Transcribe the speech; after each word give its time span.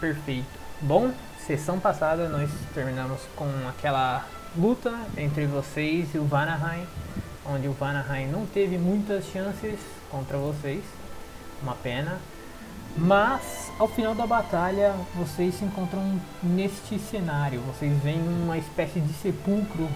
perfeito. 0.00 0.46
Bom, 0.80 1.12
sessão 1.46 1.78
passada 1.80 2.28
nós 2.28 2.50
terminamos 2.74 3.20
com 3.34 3.48
aquela 3.68 4.24
luta 4.56 4.94
entre 5.16 5.46
vocês 5.46 6.14
e 6.14 6.18
o 6.18 6.24
Vanaheim, 6.24 6.86
onde 7.44 7.68
o 7.68 7.72
Vanaheim 7.72 8.28
não 8.28 8.46
teve 8.46 8.78
muitas 8.78 9.24
chances 9.26 9.78
contra 10.10 10.36
vocês. 10.38 10.82
Uma 11.62 11.74
pena. 11.74 12.18
Mas 12.96 13.70
ao 13.78 13.88
final 13.88 14.14
da 14.14 14.26
batalha 14.26 14.94
vocês 15.14 15.54
se 15.54 15.64
encontram 15.64 16.20
neste 16.42 16.98
cenário. 16.98 17.60
Vocês 17.62 17.96
veem 18.02 18.20
uma 18.20 18.58
espécie 18.58 19.00
de 19.00 19.12
sepulcro, 19.14 19.88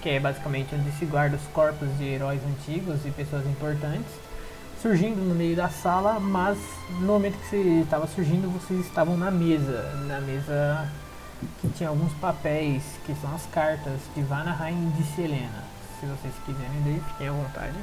que 0.00 0.10
é 0.10 0.20
basicamente 0.20 0.74
onde 0.74 0.90
se 0.92 1.04
guarda 1.04 1.36
os 1.36 1.46
corpos 1.48 1.88
de 1.98 2.04
heróis 2.04 2.40
antigos 2.44 3.04
e 3.04 3.10
pessoas 3.10 3.46
importantes, 3.46 4.10
surgindo 4.80 5.22
no 5.22 5.34
meio 5.34 5.56
da 5.56 5.68
sala, 5.68 6.20
mas 6.20 6.58
no 7.00 7.06
momento 7.06 7.38
que 7.38 7.48
você 7.48 7.80
estava 7.82 8.06
surgindo 8.06 8.48
vocês 8.48 8.80
estavam 8.86 9.16
na 9.16 9.30
mesa, 9.30 9.82
na 10.06 10.20
mesa 10.20 10.90
que 11.60 11.68
tinha 11.68 11.88
alguns 11.88 12.12
papéis, 12.14 12.82
que 13.04 13.14
são 13.16 13.34
as 13.34 13.44
cartas 13.46 14.00
de 14.14 14.22
Vanaheim 14.22 14.88
e 14.88 15.02
de 15.02 15.14
Selena. 15.14 15.64
Se 16.00 16.06
vocês 16.06 16.34
quiserem 16.44 16.84
ler, 16.84 17.00
fiquem 17.12 17.28
à 17.28 17.32
vontade. 17.32 17.78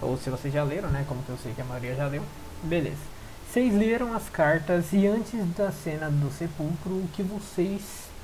Ou 0.00 0.16
se 0.16 0.30
vocês 0.30 0.52
já 0.52 0.62
leram, 0.62 0.90
né? 0.90 1.04
Como 1.08 1.22
que 1.22 1.30
eu 1.30 1.38
sei 1.42 1.52
que 1.52 1.60
a 1.60 1.64
maioria 1.64 1.94
já 1.94 2.06
leu. 2.06 2.22
Beleza. 2.62 3.16
Vocês 3.50 3.72
leram 3.74 4.14
as 4.14 4.28
cartas 4.28 4.92
e 4.92 5.06
antes 5.06 5.32
da 5.56 5.70
cena 5.70 6.10
do 6.10 6.30
sepulcro, 6.30 6.92
o 6.92 7.08
que 7.14 7.22
vocês 7.22 7.82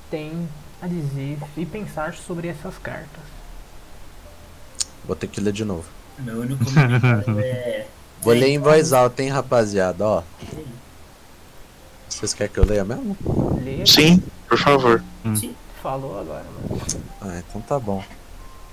têm 0.09 0.47
a 0.81 0.87
dizer 0.87 1.39
e 1.57 1.65
pensar 1.65 2.13
sobre 2.13 2.47
essas 2.47 2.77
cartas? 2.77 3.23
Vou 5.05 5.15
ter 5.15 5.27
que 5.27 5.41
ler 5.41 5.53
de 5.53 5.65
novo. 5.65 5.85
Meu 6.19 6.41
único 6.41 6.63
comentário 6.65 7.39
é. 7.39 7.85
Vou 8.21 8.33
ler 8.33 8.49
em 8.49 8.59
voz 8.59 8.93
alta, 8.93 9.21
hein, 9.21 9.29
rapaziada, 9.29 10.05
ó. 10.05 10.23
Vocês 12.07 12.33
querem 12.33 12.53
que 12.53 12.59
eu 12.59 12.65
leia 12.65 12.85
mesmo? 12.85 13.17
Lê, 13.61 13.85
Sim, 13.85 14.21
por 14.47 14.57
favor. 14.57 15.03
falou 15.81 16.19
agora, 16.19 16.45
mano. 16.69 16.81
Ah, 17.21 17.41
então 17.47 17.59
tá 17.61 17.79
bom. 17.79 18.03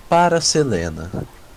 Para 0.08 0.40
Selena. 0.40 1.10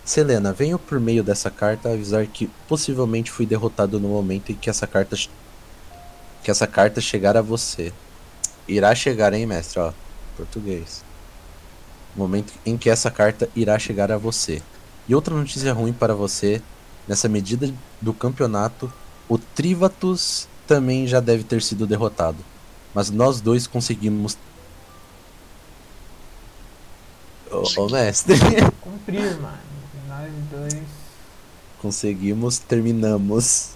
Selena, 0.06 0.52
venho 0.52 0.80
por 0.80 1.00
meio 1.00 1.24
dessa 1.24 1.50
carta 1.52 1.90
avisar 1.92 2.26
que 2.28 2.48
possivelmente 2.68 3.32
fui 3.32 3.46
derrotado 3.46 4.00
no 4.00 4.10
momento 4.10 4.52
em 4.52 4.56
que 4.56 4.70
essa 4.70 4.88
carta 4.88 5.16
que 6.44 6.52
essa 6.52 6.68
carta 6.68 7.00
chegar 7.00 7.38
a 7.38 7.42
você. 7.42 7.94
Irá 8.68 8.94
chegar, 8.96 9.34
hein, 9.34 9.46
mestre, 9.46 9.80
ó. 9.80 9.94
Português. 10.36 11.04
Momento 12.16 12.54
em 12.66 12.78
que 12.78 12.90
essa 12.90 13.10
carta 13.12 13.50
irá 13.56 13.78
chegar 13.80 14.12
a 14.12 14.18
você. 14.18 14.62
E 15.08 15.14
outra 15.16 15.36
notícia 15.36 15.74
ruim 15.74 15.94
para 15.94 16.16
você, 16.16 16.62
nessa 17.08 17.28
medida 17.28 17.74
do 18.02 18.14
campeonato, 18.14 18.92
o 19.28 19.38
Trivatus 19.38 20.48
também 20.68 21.08
já 21.08 21.20
deve 21.20 21.44
ter 21.44 21.62
sido 21.62 21.86
derrotado. 21.86 22.38
Mas 22.94 23.10
nós 23.10 23.42
dois 23.42 23.68
conseguimos 23.68 24.38
Ô, 27.52 27.82
ô 27.82 27.90
mestre. 27.90 28.36
Cumprir, 28.82 29.40
mano. 29.40 29.58
Nós 30.08 30.32
dois. 30.52 30.84
Conseguimos, 31.82 32.60
terminamos. 32.60 33.72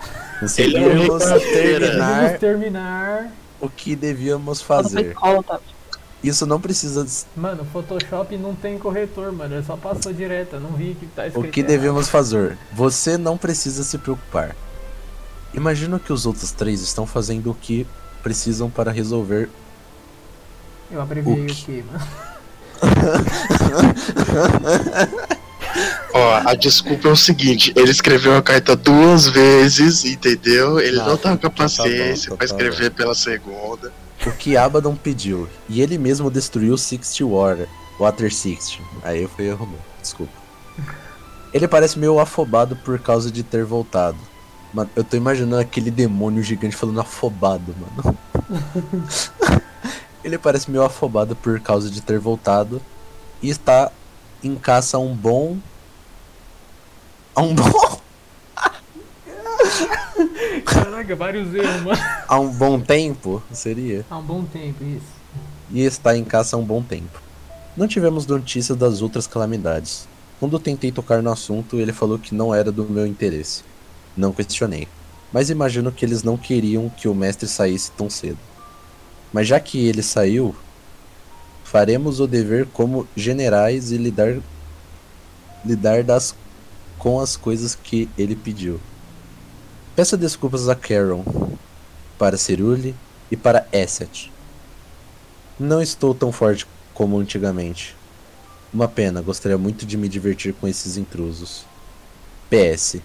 Conseguimos 0.40 1.24
não 1.24 1.40
terminar 1.40 2.38
terminar. 2.38 3.32
o 3.60 3.68
que 3.68 3.94
devíamos 3.94 4.62
fazer. 4.62 5.14
Tá? 6.22 6.28
Isso 6.28 6.46
não 6.46 6.60
precisa. 6.60 7.06
Mano, 7.36 7.64
Photoshop 7.72 8.36
não 8.36 8.54
tem 8.54 8.78
corretor, 8.78 9.32
mano. 9.32 9.54
Ele 9.56 9.64
só 9.64 9.76
passou 9.76 10.12
direto. 10.12 10.54
Eu 10.54 10.60
não 10.60 10.70
vi 10.72 10.96
que 10.98 11.06
tá 11.06 11.22
O 11.22 11.26
escrito. 11.26 11.50
que 11.52 11.60
errado. 11.60 11.70
devemos 11.70 12.08
fazer? 12.08 12.58
Você 12.72 13.16
não 13.16 13.36
precisa 13.38 13.82
se 13.84 13.96
preocupar. 13.98 14.54
Imagino 15.54 15.98
que 15.98 16.12
os 16.12 16.26
outros 16.26 16.50
três 16.52 16.82
estão 16.82 17.06
fazendo 17.06 17.50
o 17.50 17.54
que 17.54 17.86
precisam 18.22 18.68
para 18.68 18.90
resolver. 18.92 19.48
Eu 20.90 21.00
abreviei 21.00 21.40
O 21.40 21.44
o 21.44 21.46
que- 21.46 21.54
que, 21.54 21.82
mano? 21.84 22.06
Ó, 26.14 26.34
a 26.46 26.54
desculpa 26.54 27.08
é 27.08 27.12
o 27.12 27.16
seguinte, 27.16 27.72
ele 27.76 27.90
escreveu 27.90 28.36
a 28.36 28.42
carta 28.42 28.74
duas 28.74 29.26
vezes, 29.28 30.04
entendeu? 30.04 30.80
Ele 30.80 30.98
Ah, 31.00 31.04
não 31.06 31.16
tava 31.16 31.36
com 31.36 31.46
a 31.46 31.50
tá 31.50 31.56
bom, 31.56 31.62
paciência 31.64 32.30
tá 32.30 32.36
pra 32.36 32.46
bom. 32.46 32.52
escrever 32.54 32.90
pela 32.92 33.14
segunda. 33.14 33.92
O 34.26 34.32
que 34.32 34.56
Abaddon 34.56 34.96
pediu. 34.96 35.48
E 35.68 35.80
ele 35.80 35.96
mesmo 35.98 36.30
destruiu 36.30 36.76
Sixty 36.76 37.22
Water. 37.24 37.68
Water 37.98 38.32
Sixty. 38.32 38.82
Aí 39.02 39.22
eu 39.22 39.28
fui 39.28 39.44
meu. 39.44 39.68
Desculpa. 40.00 40.32
Ele 41.52 41.66
parece 41.66 41.98
meio 41.98 42.18
afobado 42.18 42.76
por 42.76 42.98
causa 42.98 43.30
de 43.30 43.42
ter 43.42 43.64
voltado. 43.64 44.18
Mano, 44.72 44.90
eu 44.94 45.02
tô 45.02 45.16
imaginando 45.16 45.60
aquele 45.60 45.90
demônio 45.90 46.42
gigante 46.42 46.76
falando 46.76 47.00
afobado, 47.00 47.74
mano. 47.78 48.18
ele 50.22 50.36
parece 50.36 50.70
meio 50.70 50.84
afobado 50.84 51.34
por 51.34 51.58
causa 51.60 51.90
de 51.90 52.00
ter 52.02 52.18
voltado. 52.18 52.82
E 53.40 53.48
está 53.48 53.90
em 54.42 54.54
caça 54.56 54.96
a 54.96 55.00
um 55.00 55.14
bom. 55.14 55.58
A 57.34 57.40
um 57.40 57.54
bom. 57.54 58.00
Caraca, 60.64 61.16
vários 61.16 61.54
erros, 61.54 61.82
mano. 61.82 62.00
A 62.26 62.38
um 62.38 62.50
bom 62.50 62.80
tempo, 62.80 63.42
seria. 63.52 64.04
Há 64.10 64.18
um 64.18 64.22
bom 64.22 64.44
tempo, 64.44 64.84
isso. 64.84 65.06
e 65.70 65.82
está 65.82 66.16
em 66.16 66.24
caça 66.24 66.56
há 66.56 66.58
um 66.58 66.64
bom 66.64 66.82
tempo. 66.82 67.20
Não 67.76 67.86
tivemos 67.86 68.26
notícias 68.26 68.76
das 68.76 69.02
outras 69.02 69.26
calamidades. 69.26 70.08
Quando 70.40 70.58
tentei 70.58 70.92
tocar 70.92 71.22
no 71.22 71.30
assunto, 71.30 71.76
ele 71.76 71.92
falou 71.92 72.18
que 72.18 72.34
não 72.34 72.54
era 72.54 72.70
do 72.70 72.84
meu 72.84 73.06
interesse. 73.06 73.62
Não 74.16 74.32
questionei. 74.32 74.88
Mas 75.32 75.50
imagino 75.50 75.92
que 75.92 76.04
eles 76.04 76.22
não 76.22 76.36
queriam 76.36 76.88
que 76.88 77.08
o 77.08 77.14
mestre 77.14 77.48
saísse 77.48 77.90
tão 77.92 78.08
cedo. 78.08 78.38
Mas 79.32 79.46
já 79.46 79.60
que 79.60 79.86
ele 79.86 80.02
saiu, 80.02 80.54
faremos 81.64 82.18
o 82.18 82.26
dever 82.26 82.66
como 82.66 83.06
generais 83.14 83.92
e 83.92 83.96
lidar 83.96 84.38
lidar 85.64 86.02
das 86.02 86.34
com 86.98 87.20
as 87.20 87.36
coisas 87.36 87.74
que 87.74 88.08
ele 88.16 88.34
pediu. 88.34 88.80
Peço 89.98 90.16
desculpas 90.16 90.68
a 90.68 90.76
Caron, 90.76 91.24
para 92.16 92.36
Cerule 92.36 92.94
e 93.32 93.36
para 93.36 93.66
Esset. 93.72 94.32
Não 95.58 95.82
estou 95.82 96.14
tão 96.14 96.30
forte 96.30 96.64
como 96.94 97.18
antigamente. 97.18 97.96
Uma 98.72 98.86
pena, 98.86 99.20
gostaria 99.20 99.58
muito 99.58 99.84
de 99.84 99.96
me 99.96 100.08
divertir 100.08 100.54
com 100.54 100.68
esses 100.68 100.96
intrusos. 100.96 101.66
PS. 102.48 103.00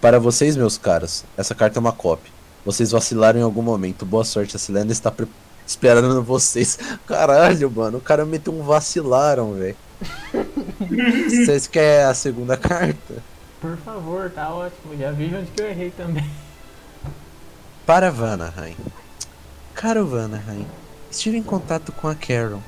Para 0.00 0.18
vocês, 0.18 0.56
meus 0.56 0.76
caros, 0.76 1.24
essa 1.36 1.54
carta 1.54 1.78
é 1.78 1.80
uma 1.80 1.92
cópia. 1.92 2.32
Vocês 2.66 2.90
vacilaram 2.90 3.38
em 3.38 3.44
algum 3.44 3.62
momento. 3.62 4.04
Boa 4.04 4.24
sorte, 4.24 4.56
a 4.56 4.58
Selena 4.58 4.90
está 4.90 5.14
esperando 5.64 6.20
vocês. 6.20 6.80
Caralho, 7.06 7.70
mano, 7.70 7.98
o 7.98 8.00
cara 8.00 8.26
meteu 8.26 8.52
um 8.52 8.64
vacilaram, 8.64 9.54
velho. 9.54 9.76
Vocês 11.30 11.68
querem 11.68 12.06
a 12.06 12.12
segunda 12.14 12.56
carta? 12.56 13.37
Por 13.60 13.76
favor, 13.78 14.30
tá 14.30 14.48
ótimo. 14.50 14.96
Já 14.96 15.10
vi 15.10 15.34
onde 15.34 15.50
que 15.50 15.60
eu 15.60 15.68
errei 15.68 15.90
também. 15.90 16.28
Para 17.84 18.10
Vanaheim. 18.10 18.76
Caro 19.74 20.06
Vanaheim, 20.06 20.66
estive 21.10 21.36
em 21.36 21.42
contato 21.42 21.92
com 21.92 22.08
a 22.08 22.14
Carol, 22.14 22.62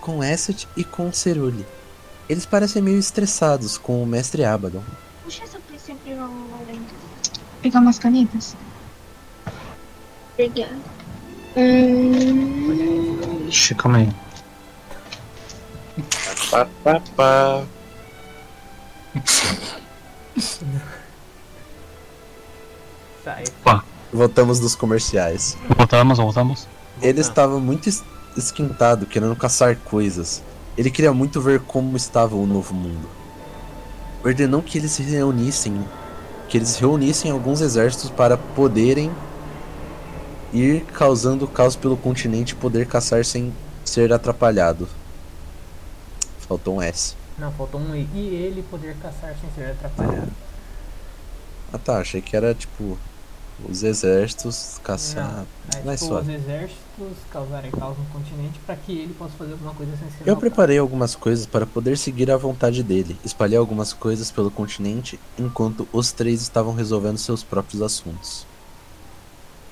com 0.00 0.22
Esset 0.22 0.68
e 0.76 0.84
com 0.84 1.12
Cerule. 1.12 1.66
Eles 2.28 2.46
parecem 2.46 2.80
meio 2.80 2.98
estressados 2.98 3.76
com 3.76 4.00
o 4.00 4.06
mestre 4.06 4.44
Abaddon. 4.44 4.84
Puxa 5.24 5.42
essa 5.42 5.58
polícia 5.58 5.94
pegar 6.04 6.28
Pegar 7.60 7.80
umas 7.80 7.98
canetas. 7.98 8.56
Obrigada. 10.34 10.78
Hum, 11.56 13.48
Ixi, 13.48 13.74
calma 13.74 13.98
aí. 13.98 14.08
Pá, 16.50 16.68
pá, 16.84 17.02
pá. 17.16 17.64
Sai. 23.24 23.44
Voltamos 24.12 24.58
dos 24.58 24.74
comerciais. 24.74 25.56
Voltamos, 25.76 26.18
voltamos. 26.18 26.66
Ele 27.00 27.20
estava 27.20 27.58
muito 27.60 27.88
es- 27.88 28.02
esquentado, 28.36 29.06
querendo 29.06 29.36
caçar 29.36 29.76
coisas. 29.76 30.42
Ele 30.76 30.90
queria 30.90 31.12
muito 31.12 31.40
ver 31.40 31.60
como 31.60 31.96
estava 31.96 32.34
o 32.34 32.46
novo 32.46 32.74
mundo. 32.74 33.08
Ordenou 34.24 34.62
que 34.62 34.78
eles 34.78 34.90
se 34.92 35.02
reunissem, 35.02 35.84
que 36.48 36.56
eles 36.58 36.76
reunissem 36.76 37.30
alguns 37.30 37.60
exércitos 37.60 38.10
para 38.10 38.36
poderem 38.36 39.10
ir 40.52 40.84
causando 40.86 41.46
caos 41.46 41.76
pelo 41.76 41.96
continente 41.96 42.52
e 42.52 42.56
poder 42.56 42.86
caçar 42.86 43.24
sem 43.24 43.54
ser 43.84 44.12
atrapalhado. 44.12 44.88
Faltou 46.48 46.76
um 46.76 46.82
S. 46.82 47.14
Não, 47.40 47.50
faltou 47.52 47.80
um 47.80 47.94
E. 47.94 48.06
E 48.14 48.34
ele 48.34 48.62
poder 48.70 48.94
caçar 48.96 49.34
sem 49.40 49.50
ser 49.54 49.70
atrapalhado. 49.72 50.30
Ah 51.72 51.78
tá, 51.78 51.98
achei 51.98 52.20
que 52.20 52.36
era 52.36 52.54
tipo 52.54 52.98
os 53.68 53.82
exércitos 53.82 54.80
caçar. 54.82 55.44
Não 55.84 55.92
é 55.92 55.96
tipo, 55.96 56.08
só. 56.08 56.20
os 56.20 56.28
exércitos 56.28 57.16
causarem 57.30 57.70
caos 57.70 57.96
no 57.98 58.04
continente 58.06 58.58
pra 58.66 58.74
que 58.76 58.92
ele 58.92 59.14
possa 59.14 59.32
fazer 59.36 59.52
alguma 59.52 59.74
coisa 59.74 59.92
sem 59.96 60.10
ser 60.10 60.28
Eu 60.28 60.36
preparei 60.36 60.78
algumas 60.78 61.14
coisas 61.14 61.46
para 61.46 61.66
poder 61.66 61.96
seguir 61.96 62.30
a 62.30 62.36
vontade 62.36 62.82
dele. 62.82 63.16
Espalhei 63.24 63.58
algumas 63.58 63.92
coisas 63.92 64.30
pelo 64.30 64.50
continente 64.50 65.18
enquanto 65.38 65.88
os 65.92 66.12
três 66.12 66.42
estavam 66.42 66.74
resolvendo 66.74 67.18
seus 67.18 67.42
próprios 67.42 67.82
assuntos. 67.82 68.46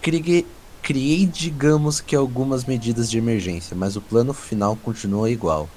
Criei, 0.00 0.46
criei, 0.82 1.26
digamos 1.26 2.00
que 2.00 2.14
algumas 2.14 2.64
medidas 2.64 3.10
de 3.10 3.18
emergência, 3.18 3.76
mas 3.76 3.96
o 3.96 4.00
plano 4.00 4.32
final 4.32 4.76
continua 4.76 5.30
igual. 5.30 5.68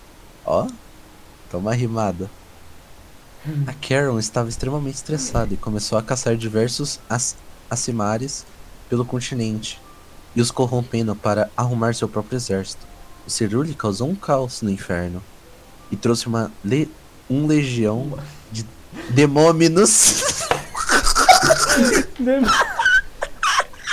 Ó, 0.45 0.67
toma 1.51 1.73
rimada. 1.73 2.31
A 3.67 3.73
Karen 3.73 4.17
estava 4.17 4.47
extremamente 4.47 4.95
estressada 4.95 5.53
e 5.53 5.57
começou 5.57 5.97
a 5.97 6.03
caçar 6.03 6.37
diversos 6.37 6.99
as 7.09 7.35
acimares 7.69 8.45
pelo 8.89 9.03
continente 9.03 9.81
e 10.35 10.41
os 10.41 10.49
corrompendo 10.49 11.15
para 11.15 11.49
arrumar 11.57 11.93
seu 11.93 12.07
próprio 12.07 12.37
exército. 12.37 12.87
O 13.27 13.29
Cerule 13.29 13.73
causou 13.73 14.09
um 14.09 14.15
caos 14.15 14.61
no 14.61 14.69
inferno 14.69 15.21
e 15.91 15.97
trouxe 15.97 16.27
uma 16.27 16.51
le 16.63 16.89
um 17.29 17.47
legião 17.47 18.17
de 18.51 18.65
demônios. 19.09 20.23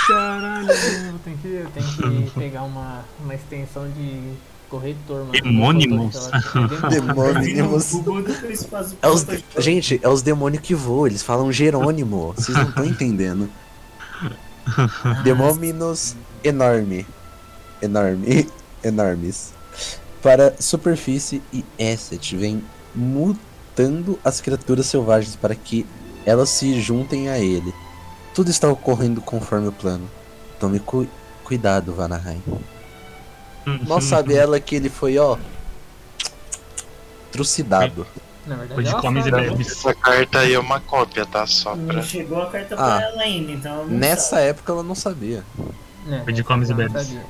Caralho, 0.07 0.71
eu 0.71 1.19
tenho 1.23 1.37
que, 1.37 1.47
eu 1.47 1.69
tenho 1.69 2.23
que 2.25 2.31
pegar 2.31 2.63
uma, 2.63 3.05
uma 3.19 3.33
extensão 3.33 3.89
de 3.91 4.33
corretor, 4.69 5.19
mano. 5.25 5.31
Demônimos? 5.41 6.29
O 9.01 9.01
É 9.01 9.07
os, 9.09 9.25
gente, 9.57 9.99
é 10.03 10.07
os 10.09 10.21
demônios 10.21 10.61
que 10.61 10.73
voam, 10.75 11.07
eles 11.07 11.21
falam 11.23 11.51
Jerônimo. 11.51 12.33
Vocês 12.35 12.57
não 12.57 12.69
estão 12.69 12.85
entendendo. 12.85 13.49
Demônios 15.23 16.15
enorme. 16.43 17.05
Enorme. 17.81 18.47
Enormes. 18.83 19.53
Para 20.21 20.53
superfície 20.59 21.41
e 21.53 21.63
asset 21.81 22.35
vem 22.35 22.63
mutando 22.93 24.19
as 24.23 24.41
criaturas 24.41 24.85
selvagens 24.85 25.35
para 25.35 25.55
que 25.55 25.85
elas 26.25 26.49
se 26.49 26.79
juntem 26.79 27.29
a 27.29 27.39
ele. 27.39 27.73
Tudo 28.35 28.49
está 28.49 28.69
ocorrendo 28.69 29.21
conforme 29.21 29.67
o 29.67 29.71
plano. 29.71 30.09
Tome 30.59 30.79
cu- 30.79 31.07
cuidado, 31.43 31.93
Vanaheim. 31.93 32.41
Mal 33.87 34.01
sabe 34.01 34.33
ela 34.35 34.59
que 34.59 34.75
ele 34.75 34.89
foi, 34.89 35.17
ó. 35.17 35.37
Trucidado. 37.31 38.05
Na 38.45 38.55
verdade, 38.55 38.73
Foi 38.75 38.83
de 38.83 38.95
comes 39.01 39.25
e 39.25 39.29
sabe. 39.29 39.49
bebes. 39.49 39.71
Essa 39.71 39.93
carta 39.93 40.39
aí 40.39 40.53
é 40.53 40.59
uma 40.59 40.79
cópia, 40.79 41.25
tá? 41.25 41.45
Só 41.45 41.75
pra. 41.75 41.93
Não 41.95 42.01
chegou 42.03 42.41
a 42.41 42.49
carta 42.49 42.73
Ah, 42.75 42.77
pra 42.97 43.01
ela 43.09 43.21
ainda, 43.21 43.51
então 43.51 43.71
ela 43.73 43.85
Nessa 43.85 44.29
sabe. 44.37 44.41
época 44.47 44.71
ela 44.71 44.83
não 44.83 44.95
sabia. 44.95 45.43
É, 46.09 46.19
Foi 46.23 46.33
de 46.33 46.43
comes 46.43 46.69
e 46.69 46.73
bebes. 46.73 47.03
sabia. 47.05 47.23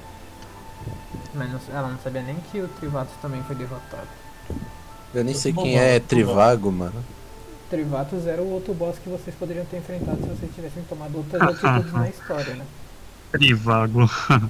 Mas 1.34 1.52
não- 1.52 1.60
ela 1.78 1.88
não 1.90 2.00
sabia 2.00 2.22
nem 2.22 2.36
que 2.52 2.62
o 2.62 2.68
Trivatus 2.68 3.14
também 3.22 3.44
foi 3.44 3.56
derrotado. 3.56 4.08
Eu 5.14 5.24
nem 5.24 5.34
sei 5.34 5.52
quem 5.52 5.74
bom, 5.76 5.80
é 5.80 6.00
bom. 6.00 6.06
Trivago, 6.08 6.72
mano. 6.72 7.04
Trivatus 7.70 8.26
era 8.26 8.42
o 8.42 8.50
outro 8.52 8.74
boss 8.74 8.98
que 9.04 9.10
vocês 9.10 9.36
poderiam 9.36 9.66
ter 9.66 9.78
enfrentado 9.78 10.18
se 10.22 10.28
vocês 10.30 10.52
tivessem 10.56 10.84
tomado 10.84 11.18
outras 11.18 11.42
atitudes 11.64 11.92
na 11.92 12.08
história, 12.10 12.56
né? 12.56 12.66
Trivago. 13.32 14.10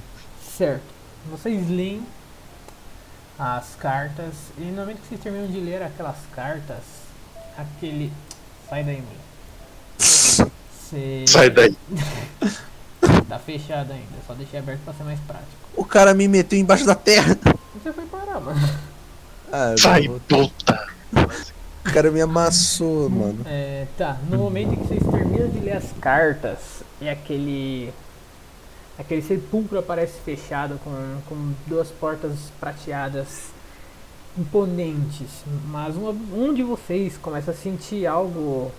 Certo. 0.56 0.99
Vocês 1.26 1.68
leem 1.68 2.02
as 3.38 3.74
cartas 3.78 4.34
e 4.58 4.62
no 4.62 4.80
momento 4.80 5.00
que 5.00 5.08
vocês 5.08 5.20
terminam 5.20 5.46
de 5.46 5.60
ler 5.60 5.82
aquelas 5.82 6.16
cartas, 6.34 6.82
aquele. 7.56 8.12
Sai 8.68 8.84
daí. 8.84 9.02
Você. 9.98 11.24
Sai 11.26 11.50
daí. 11.50 11.76
Tá 13.28 13.38
fechado 13.38 13.92
ainda, 13.92 14.16
só 14.26 14.34
deixei 14.34 14.58
aberto 14.58 14.80
pra 14.84 14.92
ser 14.92 15.04
mais 15.04 15.20
prático. 15.20 15.52
O 15.76 15.84
cara 15.84 16.12
me 16.12 16.26
meteu 16.26 16.58
embaixo 16.58 16.84
da 16.84 16.96
terra. 16.96 17.38
Você 17.74 17.92
foi 17.92 18.04
parar, 18.06 18.40
mano. 18.40 18.60
Ah, 19.52 19.74
Sai, 19.78 20.08
puta! 20.28 20.88
O 21.86 21.92
cara 21.92 22.10
me 22.10 22.20
amassou, 22.20 23.08
mano. 23.08 23.44
É, 23.46 23.86
tá, 23.96 24.18
no 24.28 24.38
momento 24.38 24.72
em 24.72 24.76
que 24.76 24.88
vocês 24.88 25.02
terminam 25.12 25.48
de 25.48 25.60
ler 25.60 25.76
as 25.76 25.92
cartas 26.00 26.58
e 27.00 27.08
aquele. 27.08 27.92
Aquele 29.00 29.22
sepulcro 29.22 29.78
aparece 29.78 30.20
fechado 30.20 30.78
com, 30.84 31.20
com 31.26 31.54
duas 31.66 31.88
portas 31.88 32.34
prateadas 32.60 33.50
imponentes, 34.38 35.42
mas 35.68 35.96
uma, 35.96 36.10
um 36.10 36.52
de 36.54 36.62
vocês 36.62 37.16
começa 37.16 37.50
a 37.50 37.54
sentir 37.54 38.06
algo 38.06 38.70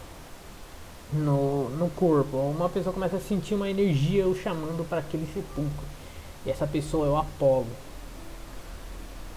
no, 1.12 1.70
no 1.72 1.90
corpo, 1.90 2.38
uma 2.38 2.70
pessoa 2.70 2.94
começa 2.94 3.18
a 3.18 3.20
sentir 3.20 3.56
uma 3.56 3.70
energia 3.70 4.28
o 4.28 4.36
chamando 4.36 4.88
para 4.88 5.00
aquele 5.00 5.26
sepulcro. 5.34 5.86
E 6.46 6.52
essa 6.52 6.66
pessoa 6.66 7.08
é 7.08 7.10
o 7.10 7.18
Apolo. 7.18 7.68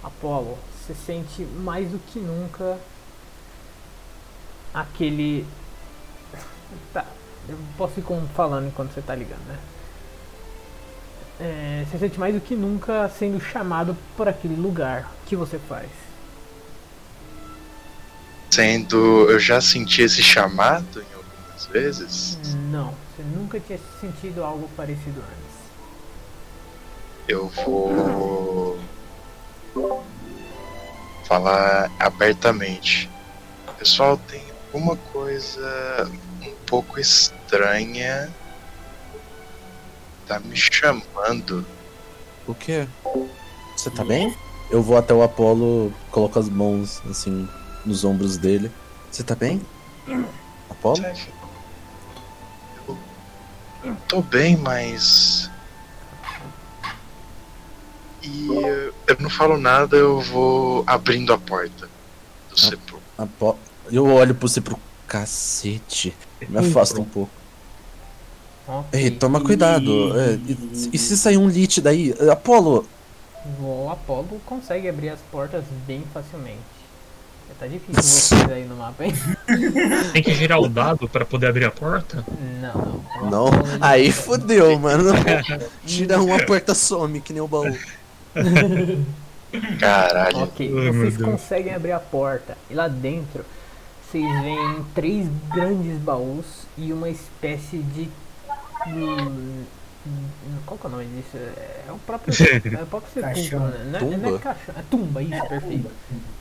Apolo, 0.02 0.56
você 0.80 0.94
sente 0.94 1.42
mais 1.42 1.90
do 1.90 1.98
que 1.98 2.18
nunca 2.18 2.78
aquele. 4.72 5.46
Tá, 6.92 7.04
eu 7.48 7.56
posso 7.78 8.00
ir 8.00 8.04
falando 8.34 8.66
enquanto 8.66 8.92
você 8.92 9.02
tá 9.02 9.14
ligando, 9.14 9.46
né? 9.46 9.58
É, 11.40 11.84
você 11.90 11.98
sente 11.98 12.18
mais 12.18 12.34
do 12.34 12.40
que 12.40 12.54
nunca 12.54 13.08
sendo 13.08 13.40
chamado 13.40 13.96
por 14.16 14.28
aquele 14.28 14.54
lugar. 14.54 15.10
Que 15.26 15.34
você 15.34 15.58
faz? 15.58 15.88
Sendo. 18.50 19.28
Eu 19.30 19.38
já 19.38 19.60
senti 19.60 20.02
esse 20.02 20.22
chamado 20.22 21.00
em 21.00 21.14
algumas 21.14 21.66
vezes. 21.66 22.38
Não, 22.70 22.94
você 23.16 23.22
nunca 23.22 23.58
tinha 23.58 23.78
sentido 24.00 24.44
algo 24.44 24.68
parecido 24.76 25.20
antes. 25.20 25.54
Eu 27.26 27.48
vou. 27.48 28.78
Falar 31.24 31.90
abertamente. 31.98 33.10
Pessoal, 33.78 34.16
tem 34.16 34.42
alguma 34.72 34.96
coisa 34.96 36.08
um 36.42 36.54
pouco 36.66 37.00
estranha. 37.00 38.32
Tá 40.26 40.40
me 40.40 40.56
chamando. 40.56 41.66
O 42.46 42.54
quê? 42.54 42.86
Você 43.76 43.90
tá 43.90 44.04
bem? 44.04 44.34
Eu 44.70 44.82
vou 44.82 44.96
até 44.96 45.12
o 45.12 45.22
Apolo, 45.22 45.92
coloco 46.10 46.38
as 46.38 46.48
mãos 46.48 47.02
assim 47.08 47.48
nos 47.84 48.04
ombros 48.04 48.38
dele. 48.38 48.70
Você 49.10 49.22
tá 49.22 49.34
bem? 49.34 49.60
Apolo? 50.70 51.04
Eu 53.82 53.96
tô 54.08 54.22
bem, 54.22 54.56
mas. 54.56 55.50
E 58.22 58.48
eu 59.06 59.16
não 59.20 59.28
falo 59.28 59.58
nada, 59.58 59.96
eu 59.96 60.20
vou 60.20 60.82
abrindo 60.86 61.32
a 61.32 61.38
porta 61.38 61.88
do 62.48 62.58
sepulcro. 62.58 63.02
Apo... 63.18 63.58
Eu 63.92 64.06
olho 64.06 64.34
pro 64.34 64.48
você 64.48 64.62
pro 64.62 64.78
cacete. 65.06 66.16
Me 66.48 66.58
afasta 66.58 66.98
um 66.98 67.04
pouco. 67.04 67.30
Ok. 68.66 69.00
Ei, 69.00 69.10
toma 69.10 69.40
cuidado. 69.40 70.18
É, 70.18 70.34
e, 70.34 70.90
e 70.94 70.98
se 70.98 71.16
sair 71.16 71.36
um 71.36 71.48
lit 71.48 71.80
daí? 71.80 72.14
Apolo! 72.30 72.86
O 73.60 73.90
Apolo 73.90 74.40
consegue 74.46 74.88
abrir 74.88 75.10
as 75.10 75.20
portas 75.30 75.64
bem 75.86 76.02
facilmente. 76.12 76.74
Tá 77.58 77.68
difícil 77.68 78.02
vocês 78.02 78.50
aí 78.50 78.64
no 78.64 78.76
mapa, 78.76 79.04
hein? 79.04 79.12
Tem 80.12 80.22
que 80.22 80.34
girar 80.34 80.58
o 80.60 80.68
dado 80.68 81.08
pra 81.08 81.24
poder 81.24 81.46
abrir 81.46 81.64
a 81.64 81.70
porta? 81.70 82.24
Não, 82.60 83.00
não. 83.30 83.46
Aí 83.80 84.10
fodeu, 84.10 84.76
mano. 84.78 85.12
Tira 85.86 86.20
uma 86.20 86.44
porta 86.44 86.74
some, 86.74 87.20
que 87.20 87.32
nem 87.32 87.40
o 87.40 87.46
baú. 87.46 87.74
Caralho. 89.78 90.38
Ok, 90.42 90.68
Ai, 90.68 90.92
vocês 90.92 91.16
conseguem 91.16 91.72
abrir 91.72 91.92
a 91.92 92.00
porta 92.00 92.58
e 92.68 92.74
lá 92.74 92.88
dentro 92.88 93.44
vocês 94.10 94.42
veem 94.42 94.84
três 94.94 95.28
grandes 95.54 95.96
baús 95.98 96.44
e 96.76 96.92
uma 96.92 97.08
espécie 97.08 97.78
de. 97.78 98.08
Hum, 98.86 99.64
hum, 100.06 100.28
Qual 100.66 100.78
que 100.78 100.86
é 100.86 100.88
o 100.88 100.92
nome 100.92 101.06
disso? 101.06 101.36
É 101.36 101.92
o 101.92 101.98
próprio, 101.98 102.34
é 102.78 102.82
o 102.82 102.86
próprio 102.86 103.12
sepulcro, 103.12 103.60
Caixão. 103.60 103.66
né? 103.68 103.84
Não, 103.92 103.98
é- 103.98 104.16
não 104.16 104.16
é 104.16 104.20
Tumba? 104.30 104.38
caixão, 104.38 104.74
é 104.78 104.82
tumba, 104.90 105.22
isso, 105.22 105.46
perfeito. 105.48 105.90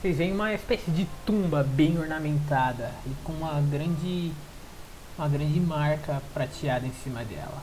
Vocês 0.00 0.16
veem 0.16 0.32
uma 0.32 0.52
espécie 0.54 0.90
de 0.90 1.06
tumba 1.26 1.62
bem 1.62 1.98
ornamentada 1.98 2.90
e 3.06 3.10
com 3.24 3.32
uma 3.32 3.60
grande. 3.60 4.32
uma 5.18 5.28
grande 5.28 5.60
marca 5.60 6.20
prateada 6.32 6.86
em 6.86 6.92
cima 7.02 7.22
dela. 7.24 7.62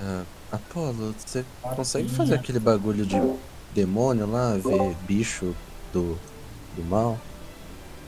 Ah, 0.00 0.22
Apolo, 0.52 1.14
você 1.18 1.44
consegue 1.62 2.08
fazer 2.10 2.34
aquele 2.34 2.58
bagulho 2.58 3.06
de 3.06 3.16
demônio 3.74 4.26
lá, 4.30 4.52
ver 4.56 4.94
bicho 5.06 5.54
do, 5.92 6.18
do 6.76 6.84
mal? 6.84 7.18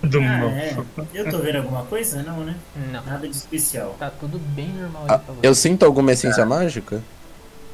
Do 0.03 0.21
Ah, 0.21 0.45
é. 0.51 0.77
Eu 1.15 1.31
tô 1.31 1.39
vendo 1.39 1.57
alguma 1.57 1.85
coisa? 1.85 2.23
Não, 2.23 2.41
né? 2.41 2.55
Não, 2.93 3.05
Nada 3.05 3.27
de 3.29 3.35
especial. 3.37 3.97
tá 3.99 4.11
tudo 4.11 4.39
bem 4.39 4.69
normal 4.69 5.05
Ah, 5.09 5.19
pra 5.19 5.35
você. 5.35 5.47
eu 5.47 5.55
sinto 5.55 5.85
alguma 5.85 6.13
essência 6.13 6.45
mágica? 6.47 7.03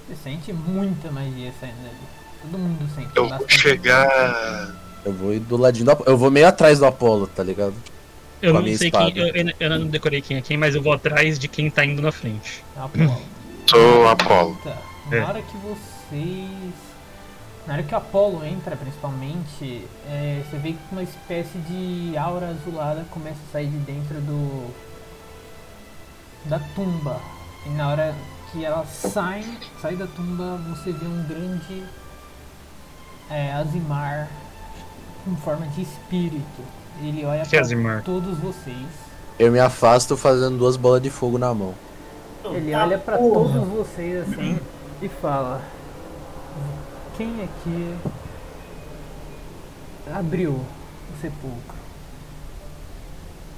Você 0.09 0.17
sente 0.25 0.53
muita 0.53 1.11
magia 1.11 1.53
saindo 1.61 1.77
dali. 1.83 1.97
Todo 2.43 2.59
mundo 2.59 2.89
sente. 2.95 3.09
Eu 3.15 3.29
vou 3.29 3.49
chegar. 3.49 4.75
Eu 5.05 5.13
vou 5.13 5.33
ir 5.35 5.41
do 5.41 5.57
ladinho 5.57 5.85
do 5.87 5.91
Apolo. 5.93 6.11
Eu 6.11 6.17
vou 6.17 6.31
meio 6.31 6.47
atrás 6.47 6.79
do 6.79 6.87
Apolo, 6.87 7.27
tá 7.27 7.43
ligado? 7.43 7.75
Eu 8.41 8.53
com 8.55 8.61
não 8.61 8.77
sei 8.77 8.89
espada. 8.89 9.11
quem. 9.13 9.23
Eu, 9.23 9.29
eu- 9.35 9.53
eu 9.61 9.71
não 9.71 9.87
decorei 9.87 10.21
quem 10.21 10.37
é 10.37 10.41
quem, 10.41 10.57
mas 10.57 10.75
eu 10.75 10.83
vou 10.83 10.93
atrás 10.93 11.39
de 11.39 11.49
quem 11.49 11.71
tá 11.71 11.85
indo 11.85 12.03
na 12.03 12.11
frente. 12.13 12.65
Apolo. 12.77 13.21
Sou 13.67 14.09
Apolo. 14.09 14.57
Tá. 14.65 14.77
É. 15.11 15.21
Na 15.21 15.29
hora 15.29 15.43
que 15.43 15.57
vocês. 15.59 16.49
Na 17.67 17.75
hora 17.75 17.83
que 17.85 17.95
o 17.95 17.99
Apolo 17.99 18.45
entra, 18.45 18.75
principalmente, 18.77 19.87
é, 20.09 20.43
você 20.51 20.57
vê 20.59 20.73
que 20.73 20.79
uma 20.91 21.03
espécie 21.03 21.59
de 21.59 22.17
aura 22.17 22.49
azulada 22.49 23.05
começa 23.11 23.39
a 23.49 23.53
sair 23.53 23.69
de 23.69 23.79
dentro 23.79 24.21
do. 24.21 24.71
da 26.47 26.59
tumba. 26.75 27.21
E 27.65 27.69
na 27.71 27.89
hora 27.89 28.15
que 28.51 28.65
elas 28.65 28.89
saem, 28.89 29.45
sai 29.81 29.95
da 29.95 30.07
tumba, 30.09 30.59
você 30.71 30.91
vê 30.93 31.07
um 31.07 31.23
grande 31.29 31.85
é, 33.31 33.53
Azimar 33.53 34.29
em 35.27 35.37
forma 35.37 35.65
de 35.69 35.83
espírito. 35.83 36.63
Ele 37.01 37.25
olha 37.25 37.45
para 37.47 38.01
todos 38.03 38.39
vocês. 38.39 38.87
Eu 39.39 39.53
me 39.53 39.61
afasto 39.61 40.17
fazendo 40.17 40.59
duas 40.59 40.77
bolas 40.77 41.01
de 41.01 41.11
fogo 41.11 41.39
na 41.39 41.55
mão. 41.55 41.75
Ele 42.45 42.75
Ah, 42.75 42.83
olha 42.83 42.99
pra 42.99 43.17
porra. 43.17 43.35
todos 43.53 43.69
vocês 43.69 44.29
assim 44.29 44.59
e 45.01 45.09
fala: 45.09 45.63
Quem 47.17 47.43
aqui 47.43 47.95
abriu 50.13 50.53
o 50.53 51.21
sepulcro? 51.21 51.83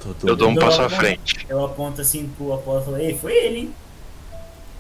Todo 0.03 0.29
Eu 0.29 0.37
dou 0.37 0.51
um 0.51 0.55
passo 0.57 0.83
à 0.83 0.91
frente. 0.91 1.47
Eu 1.49 1.65
aponto 1.65 2.01
assim 2.01 2.29
pro 2.37 2.53
Apolo 2.53 2.81
e 2.81 2.85
falo, 2.85 2.97
ei, 2.99 3.19
foi 3.19 3.33
ele, 3.33 3.59
hein? 3.59 3.75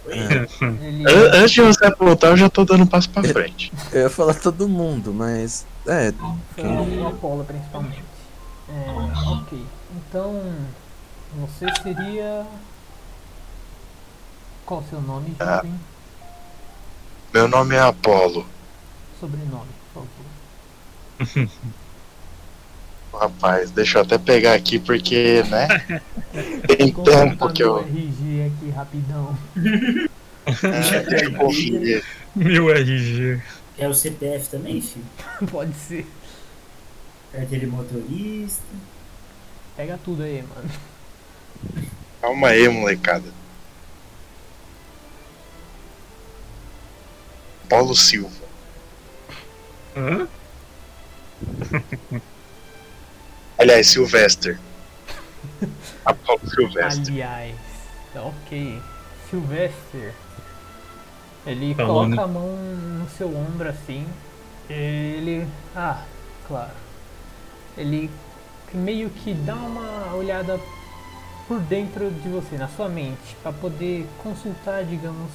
Foi 0.04 0.18
ele. 0.18 0.48
Ele 0.84 1.08
An- 1.08 1.30
Antes 1.36 1.52
de 1.52 1.62
você 1.62 1.86
apontar, 1.86 2.30
eu 2.30 2.36
já 2.36 2.50
tô 2.50 2.62
dando 2.64 2.82
um 2.82 2.86
passo 2.86 3.08
pra 3.08 3.22
frente. 3.22 3.72
Eu 3.90 4.02
ia 4.02 4.10
falar 4.10 4.34
todo 4.34 4.68
mundo, 4.68 5.14
mas. 5.14 5.66
É, 5.86 6.12
foi 6.54 6.64
o 6.66 7.08
Apolo 7.08 7.42
principalmente. 7.44 8.02
É, 8.68 9.30
ok. 9.30 9.64
Então 9.96 10.42
você 11.36 11.66
seria. 11.82 12.44
Qual 14.66 14.80
o 14.80 14.84
seu 14.90 15.00
nome, 15.00 15.34
Ah. 15.40 15.62
Meu 17.32 17.48
nome 17.48 17.74
é 17.74 17.80
Apolo. 17.80 18.46
Sobrenome, 19.18 19.70
por 19.92 20.06
favor. 21.18 21.48
Rapaz, 23.12 23.70
deixa 23.70 23.98
eu 23.98 24.02
até 24.02 24.18
pegar 24.18 24.54
aqui 24.54 24.78
porque, 24.78 25.42
né? 25.44 25.68
Tem 26.66 26.92
tempo 26.92 27.52
que 27.52 27.62
meu 27.62 27.78
eu. 27.78 27.84
RG 27.84 28.52
aqui 28.56 28.70
rapidão. 28.70 29.38
É, 31.08 31.24
eu 31.26 31.34
confiei. 31.38 32.02
Meu 32.34 32.70
RG. 32.70 33.40
É 33.78 33.88
o 33.88 33.94
CPF 33.94 34.48
também, 34.50 34.80
filho? 34.80 35.04
Pode 35.50 35.74
ser. 35.74 36.06
Carteira 37.32 37.64
de 37.64 37.70
motorista. 37.70 38.62
Pega 39.76 39.98
tudo 40.04 40.22
aí, 40.22 40.42
mano. 40.42 40.70
Calma 42.20 42.48
aí, 42.48 42.68
molecada. 42.68 43.32
Paulo 47.68 47.94
Silva. 47.94 48.43
Hã? 49.96 50.26
Aliás, 53.58 53.86
Sylvester. 53.86 54.58
Apolo 56.04 56.40
Sylvester. 56.48 57.12
Aliás, 57.12 57.56
ok. 58.14 58.80
Sylvester. 59.30 60.14
Ele 61.46 61.74
Falando. 61.74 62.16
coloca 62.16 62.22
a 62.22 62.26
mão 62.26 62.56
no 62.56 63.08
seu 63.10 63.28
ombro 63.28 63.68
assim. 63.68 64.06
Ele. 64.68 65.46
Ah, 65.76 66.02
claro. 66.48 66.72
Ele 67.76 68.10
meio 68.72 69.10
que 69.10 69.32
dá 69.34 69.54
uma 69.54 70.14
olhada 70.14 70.58
por 71.46 71.60
dentro 71.60 72.10
de 72.10 72.28
você, 72.28 72.56
na 72.56 72.68
sua 72.68 72.88
mente, 72.88 73.36
para 73.42 73.52
poder 73.52 74.06
consultar, 74.22 74.84
digamos, 74.84 75.30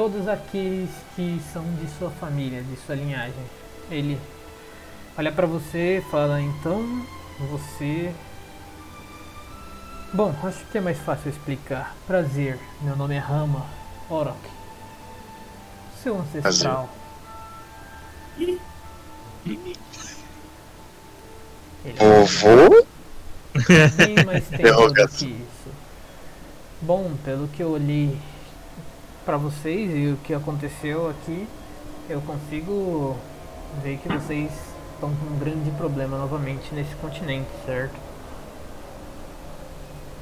todos 0.00 0.26
aqueles 0.28 0.88
que 1.14 1.38
são 1.52 1.62
de 1.74 1.86
sua 1.98 2.10
família, 2.10 2.62
de 2.62 2.74
sua 2.86 2.94
linhagem. 2.94 3.44
Ele 3.90 4.18
olha 5.18 5.30
para 5.30 5.46
você 5.46 5.98
e 5.98 6.10
fala: 6.10 6.40
então 6.40 7.04
você 7.50 8.10
Bom, 10.14 10.34
acho 10.42 10.64
que 10.72 10.78
é 10.78 10.80
mais 10.80 10.98
fácil 11.00 11.28
explicar. 11.28 11.94
Prazer, 12.06 12.58
meu 12.80 12.96
nome 12.96 13.14
é 13.14 13.18
Rama 13.18 13.66
Orok. 14.08 14.38
Seu 16.02 16.18
ancestral. 16.18 16.88
Ele 18.38 18.58
é 21.84 21.92
Vovô? 21.92 22.86
bem 23.98 24.24
mais 24.24 24.48
tempo 24.48 24.88
do 24.88 25.08
que 25.08 25.26
isso. 25.26 25.68
Bom, 26.80 27.12
pelo 27.22 27.48
que 27.48 27.62
eu 27.62 27.72
olhei 27.72 28.18
pra 29.30 29.36
vocês 29.36 29.92
e 29.94 30.12
o 30.12 30.16
que 30.16 30.34
aconteceu 30.34 31.08
aqui, 31.08 31.46
eu 32.08 32.20
consigo 32.22 33.16
ver 33.80 33.96
que 33.98 34.08
vocês 34.08 34.50
estão 34.94 35.14
com 35.14 35.26
um 35.26 35.38
grande 35.38 35.70
problema 35.70 36.18
novamente 36.18 36.74
nesse 36.74 36.92
continente, 36.96 37.48
certo? 37.64 37.94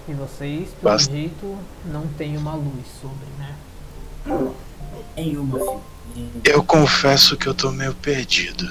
E 0.06 0.12
vocês, 0.12 0.68
pelo 0.74 0.92
Basta. 0.92 1.10
jeito, 1.10 1.56
não 1.86 2.06
têm 2.18 2.36
uma 2.36 2.54
luz 2.54 2.84
sobre, 3.00 3.26
né? 3.38 3.56
Nenhuma, 5.16 5.58
filho. 5.58 6.30
Eu 6.44 6.62
confesso 6.62 7.34
que 7.38 7.46
eu 7.46 7.54
tô 7.54 7.70
meio 7.70 7.94
perdido. 7.94 8.70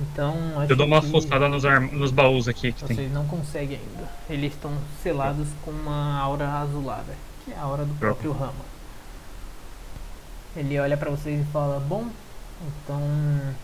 Então, 0.00 0.34
acho 0.56 0.72
Eu 0.72 0.76
dou 0.76 0.86
uma 0.86 1.02
fuçada 1.02 1.50
nos, 1.50 1.64
nos 1.92 2.10
baús 2.10 2.48
aqui 2.48 2.72
que 2.72 2.82
tem. 2.82 2.96
vocês 2.96 3.12
não 3.12 3.26
conseguem 3.26 3.78
ainda. 3.78 4.10
Eles 4.30 4.54
estão 4.54 4.72
selados 5.02 5.48
com 5.62 5.70
uma 5.70 6.18
aura 6.18 6.48
azulada, 6.60 7.14
que 7.44 7.52
é 7.52 7.58
a 7.58 7.62
aura 7.62 7.84
do 7.84 7.92
próprio 7.96 8.32
Rama. 8.32 8.73
Ele 10.56 10.78
olha 10.78 10.96
pra 10.96 11.10
vocês 11.10 11.40
e 11.46 11.50
fala: 11.52 11.78
Bom, 11.80 12.10
então 12.60 13.00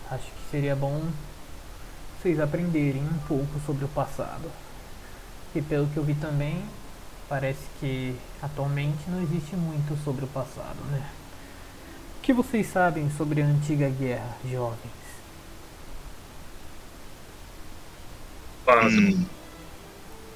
acho 0.09 0.31
que 0.33 0.43
seria 0.51 0.75
bom 0.75 1.11
vocês 2.17 2.39
aprenderem 2.39 3.03
um 3.05 3.19
pouco 3.19 3.59
sobre 3.59 3.83
o 3.85 3.89
passado. 3.89 4.49
E 5.55 5.61
pelo 5.61 5.87
que 5.89 5.97
eu 5.97 6.03
vi 6.03 6.15
também, 6.15 6.69
parece 7.27 7.69
que 7.79 8.19
atualmente 8.41 9.09
não 9.09 9.21
existe 9.21 9.55
muito 9.55 9.95
sobre 10.03 10.25
o 10.25 10.29
passado, 10.29 10.83
né? 10.85 11.13
O 12.17 12.21
que 12.21 12.31
vocês 12.33 12.67
sabem 12.67 13.09
sobre 13.11 13.41
a 13.41 13.45
antiga 13.45 13.89
guerra, 13.89 14.37
jovens? 14.45 14.93
Hum, 18.81 19.29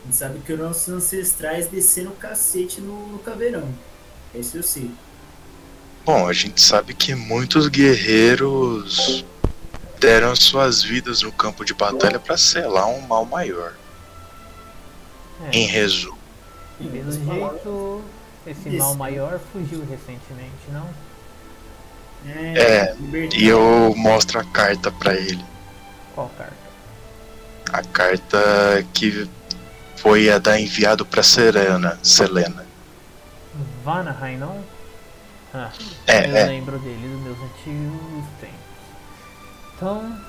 A 0.03 0.07
gente 0.07 0.15
sabe 0.17 0.41
que 0.41 0.53
os 0.53 0.59
nossos 0.59 0.87
ancestrais 0.89 1.67
desceram 1.69 2.11
o 2.13 2.15
cacete 2.17 2.79
no, 2.81 3.07
no 3.09 3.19
caveirão. 3.19 3.77
Esse 4.33 4.57
eu 4.57 4.63
sei. 4.63 5.04
Bom, 6.05 6.27
a 6.27 6.33
gente 6.33 6.61
sabe 6.61 6.93
que 6.93 7.15
muitos 7.15 7.67
guerreiros 7.67 9.25
deram 9.99 10.35
suas 10.35 10.83
vidas 10.83 11.23
no 11.23 11.31
campo 11.31 11.65
de 11.65 11.73
batalha 11.73 12.19
pra 12.19 12.37
selar 12.37 12.87
um 12.87 13.01
mal 13.01 13.25
maior. 13.25 13.73
É. 15.51 15.57
Em 15.57 15.65
resumo. 15.65 16.19
Pelo 16.77 17.11
jeito, 17.11 18.01
esse 18.45 18.69
mal 18.77 18.93
maior 18.93 19.39
fugiu 19.51 19.79
recentemente, 19.79 20.69
não? 20.71 20.87
É, 22.27 22.93
liberdade. 22.99 23.43
E 23.43 23.47
eu 23.47 23.93
mostro 23.97 24.39
a 24.39 24.43
carta 24.43 24.91
pra 24.91 25.15
ele. 25.15 25.43
Qual 26.13 26.29
carta? 26.37 26.53
A 27.73 27.81
carta 27.83 28.85
que 28.93 29.27
foi 29.95 30.29
a 30.29 30.37
da 30.37 30.59
enviado 30.59 31.03
pra 31.03 31.23
Serena. 31.23 31.99
Selena. 32.03 32.63
Vanaheim, 33.83 34.37
não? 34.37 34.74
Ah, 35.57 35.71
É, 36.07 36.29
eu 36.29 36.35
é. 36.35 36.45
lembro 36.47 36.77
dele 36.79 37.07
dos 37.07 37.21
meus 37.21 37.37
antigos 37.39 38.25
tempos. 38.41 38.55
Então, 39.75 40.19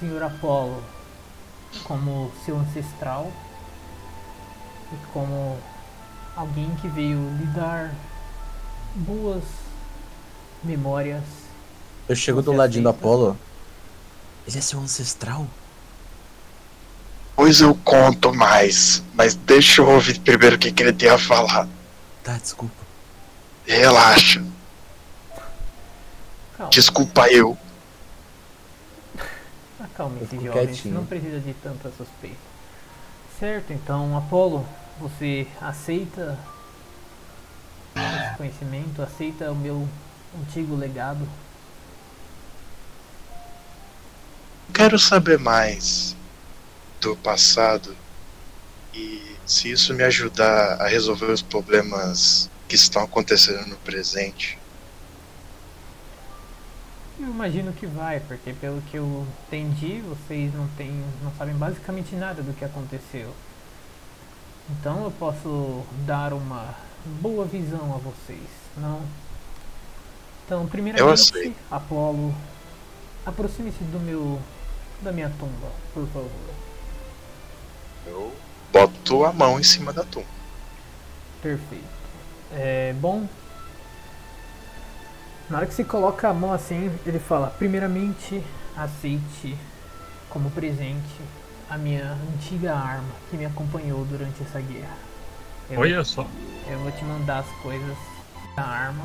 senhor 0.00 0.22
Apolo, 0.24 0.82
como 1.84 2.32
seu 2.44 2.56
ancestral 2.58 3.30
e 4.92 4.96
como 5.12 5.56
alguém 6.36 6.74
que 6.80 6.88
veio 6.88 7.18
lhe 7.38 7.46
dar 7.54 7.94
boas 8.96 9.44
memórias, 10.64 11.22
Eu 12.08 12.16
chego 12.16 12.42
do 12.42 12.52
ladinho 12.52 12.82
do? 12.84 12.88
Apolo. 12.90 13.38
Ele 14.46 14.58
é 14.58 14.60
seu 14.60 14.80
ancestral? 14.80 15.46
Pois 17.36 17.60
eu 17.60 17.74
conto 17.84 18.34
mais. 18.34 19.02
Mas 19.14 19.34
deixa 19.34 19.80
eu 19.80 19.88
ouvir 19.88 20.18
primeiro 20.20 20.56
o 20.56 20.58
que, 20.58 20.72
que 20.72 20.82
ele 20.82 20.92
tem 20.92 21.08
a 21.08 21.18
falar. 21.18 21.68
Tá, 22.24 22.32
desculpa. 22.36 22.74
Relaxa. 23.66 24.42
Calma, 26.66 26.70
Desculpa 26.70 27.28
eu. 27.28 27.58
acalme-se, 29.80 30.38
jovens, 30.38 30.82
quietinho. 30.82 30.94
não 30.94 31.06
precisa 31.06 31.40
de 31.40 31.54
tanta 31.54 31.90
suspeita. 31.90 32.36
Certo, 33.38 33.72
então, 33.72 34.16
Apolo, 34.16 34.66
você 35.00 35.46
aceita 35.60 36.38
esse 37.96 38.36
conhecimento, 38.36 39.02
aceita 39.02 39.50
o 39.50 39.56
meu 39.56 39.88
antigo 40.40 40.76
legado? 40.76 41.28
Quero 44.72 44.98
saber 44.98 45.38
mais 45.38 46.16
do 47.00 47.16
passado 47.16 47.96
e 48.94 49.36
se 49.44 49.70
isso 49.70 49.92
me 49.92 50.04
ajudar 50.04 50.80
a 50.80 50.86
resolver 50.86 51.26
os 51.30 51.42
problemas 51.42 52.48
que 52.68 52.76
estão 52.76 53.02
acontecendo 53.02 53.66
no 53.66 53.76
presente. 53.78 54.58
Eu 57.22 57.28
imagino 57.28 57.72
que 57.72 57.86
vai, 57.86 58.18
porque 58.18 58.52
pelo 58.52 58.82
que 58.82 58.96
eu 58.96 59.24
entendi, 59.46 60.00
vocês 60.00 60.52
não 60.52 60.66
têm, 60.76 60.90
não 61.22 61.32
sabem 61.38 61.54
basicamente 61.54 62.16
nada 62.16 62.42
do 62.42 62.52
que 62.52 62.64
aconteceu. 62.64 63.32
Então 64.68 65.04
eu 65.04 65.10
posso 65.12 65.84
dar 66.04 66.32
uma 66.32 66.74
boa 67.20 67.44
visão 67.44 67.94
a 67.94 67.98
vocês. 67.98 68.48
Não. 68.76 69.00
Então, 70.44 70.66
primeiramente. 70.66 71.54
Apolo, 71.70 72.34
aproxime-se 73.24 73.84
do 73.84 74.00
meu. 74.00 74.40
da 75.00 75.12
minha 75.12 75.30
tumba, 75.38 75.70
por 75.94 76.04
favor. 76.08 76.30
Eu 78.04 78.32
boto 78.72 79.24
a 79.24 79.32
mão 79.32 79.60
em 79.60 79.62
cima 79.62 79.92
da 79.92 80.02
tumba. 80.02 80.26
Perfeito. 81.40 81.84
É 82.50 82.92
bom. 82.94 83.28
Na 85.52 85.58
hora 85.58 85.66
que 85.66 85.74
você 85.74 85.84
coloca 85.84 86.30
a 86.30 86.32
mão 86.32 86.50
assim, 86.50 86.90
ele 87.04 87.18
fala: 87.18 87.48
primeiramente, 87.58 88.42
aceite 88.74 89.54
como 90.30 90.50
presente 90.50 91.20
a 91.68 91.76
minha 91.76 92.16
antiga 92.34 92.74
arma 92.74 93.12
que 93.30 93.36
me 93.36 93.44
acompanhou 93.44 94.02
durante 94.06 94.42
essa 94.42 94.58
guerra. 94.62 94.96
Eu, 95.68 95.78
Olha 95.80 96.02
só. 96.04 96.26
eu 96.66 96.78
vou 96.78 96.90
te 96.90 97.04
mandar 97.04 97.40
as 97.40 97.48
coisas 97.60 97.96
da 98.56 98.62
arma. 98.62 99.04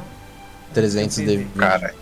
300 0.74 1.18
Eu 1.18 1.26
de. 1.26 1.46
Cara, 1.58 1.94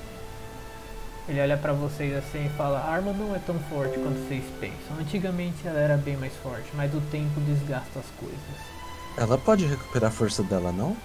Ele 1.28 1.42
olha 1.42 1.58
pra 1.58 1.74
vocês 1.74 2.16
assim 2.16 2.46
e 2.46 2.50
fala: 2.50 2.78
a 2.82 2.92
arma 2.92 3.14
não 3.14 3.36
é 3.36 3.40
tão 3.40 3.58
forte 3.62 3.98
quanto 3.98 4.28
vocês 4.28 4.44
pensam. 4.62 5.00
Antigamente 5.00 5.68
ela 5.68 5.80
era 5.80 5.98
bem 5.98 6.18
mais 6.18 6.34
forte, 6.44 6.70
mas 6.76 6.94
o 6.94 7.02
tempo 7.10 7.42
desgasta 7.42 7.98
as 7.98 8.06
coisas. 8.20 8.38
Ela 9.18 9.40
pode 9.40 9.66
recuperar 9.66 10.12
a 10.12 10.14
força 10.14 10.44
dela, 10.44 10.72
não? 10.72 10.96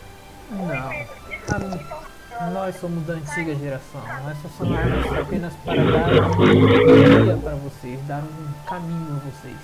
Não. 0.51 2.10
Nós 2.53 2.75
somos 2.81 3.07
da 3.07 3.15
antiga 3.15 3.55
geração. 3.55 4.03
Essas 4.31 4.57
são 4.57 4.75
armas 4.75 5.13
apenas 5.19 5.53
para 5.65 5.75
dar 5.85 6.31
um 6.31 6.37
guia 6.39 7.37
para 7.37 7.55
vocês, 7.57 8.01
dar 8.07 8.23
um 8.23 8.53
caminho 8.67 9.17
a 9.17 9.31
vocês. 9.31 9.57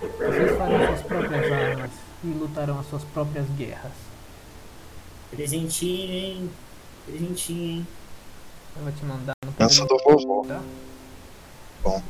Vocês 0.00 0.58
farão 0.58 0.86
suas 0.86 1.02
próprias 1.02 1.52
armas 1.52 1.90
e 2.22 2.26
lutarão 2.28 2.78
as 2.80 2.86
suas 2.86 3.02
próprias 3.04 3.46
guerras. 3.56 3.92
Presentinho, 5.30 6.12
hein? 6.12 6.50
Presentinho, 7.06 7.78
hein? 7.78 7.86
Eu 8.76 8.82
vou 8.82 8.92
te 8.92 9.04
mandar 9.04 9.34
no 9.44 9.52
dança 9.52 9.84
do 9.86 9.98
vovô. 10.04 10.44
tá? 10.46 10.60
Bom. 11.82 12.02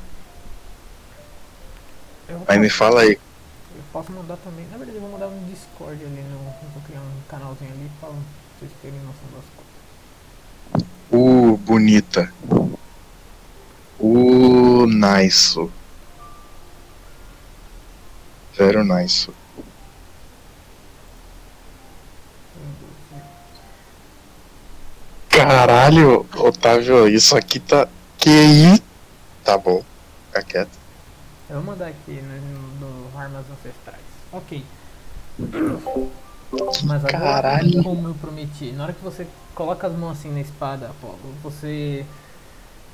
Eu, 2.29 2.43
Aí 2.47 2.59
me 2.59 2.69
fala 2.69 3.03
aí. 3.03 3.13
eu 3.13 3.83
posso 3.93 4.13
mandar 4.13 4.37
também. 4.39 4.67
Na 4.71 4.77
verdade, 4.77 4.99
eu 4.99 5.03
vou 5.03 5.13
mandar 5.13 5.29
um 5.29 5.45
Discord 5.45 6.05
ali. 6.05 6.23
No, 6.23 6.37
eu 6.37 6.69
vou 6.75 6.83
criar 6.87 7.01
um 7.01 7.23
canalzinho 7.29 7.71
ali 7.73 7.91
para 8.01 8.11
vocês 8.11 8.71
terem 8.83 8.99
noção 9.01 9.25
das 9.35 9.45
coisas. 9.55 9.58
O 11.11 11.57
bonita. 11.57 12.33
O 13.99 14.87
nice. 14.87 15.59
Zero 18.57 18.85
nice. 18.85 19.31
Caralho, 25.29 26.27
Otávio, 26.37 27.09
isso 27.09 27.37
aqui 27.37 27.61
tá. 27.61 27.89
Aí? 28.27 28.83
Tá 29.43 29.57
bom. 29.57 29.83
Fica 30.27 30.43
quieto. 30.43 30.79
Eu 31.49 31.57
vou 31.57 31.65
mandar 31.65 31.87
aqui 31.87 32.21
no, 32.21 33.13
no 33.13 33.19
Armas 33.19 33.47
Ancestrais. 33.51 34.03
Ok. 34.33 34.63
Mas 36.85 37.05
agora, 37.05 37.43
Caralho. 37.43 37.83
como 37.83 38.09
eu 38.09 38.15
prometi, 38.15 38.73
na 38.73 38.85
hora 38.85 38.93
que 38.93 39.05
você 39.05 39.27
coloca 39.55 39.87
as 39.87 39.93
mãos 39.93 40.13
assim 40.19 40.33
na 40.33 40.41
espada, 40.41 40.87
Apolo, 40.87 41.19
você 41.43 42.05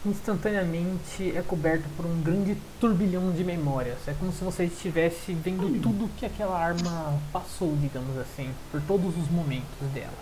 instantaneamente 0.05 1.33
é 1.35 1.41
coberto 1.43 1.85
por 1.97 2.05
um 2.05 2.21
grande 2.21 2.57
turbilhão 2.81 3.31
de 3.33 3.43
memórias. 3.43 3.97
É 4.07 4.13
como 4.19 4.33
se 4.33 4.45
você 4.45 4.65
estivesse 4.65 5.33
vendo 5.33 5.81
tudo 5.81 6.11
que 6.19 6.27
aquela 6.27 6.59
arma 6.59 7.15
passou, 7.33 7.75
digamos 7.81 8.17
assim, 8.19 8.51
por 8.71 8.81
todos 8.83 9.17
os 9.17 9.31
momentos 9.31 9.65
dela. 9.95 10.13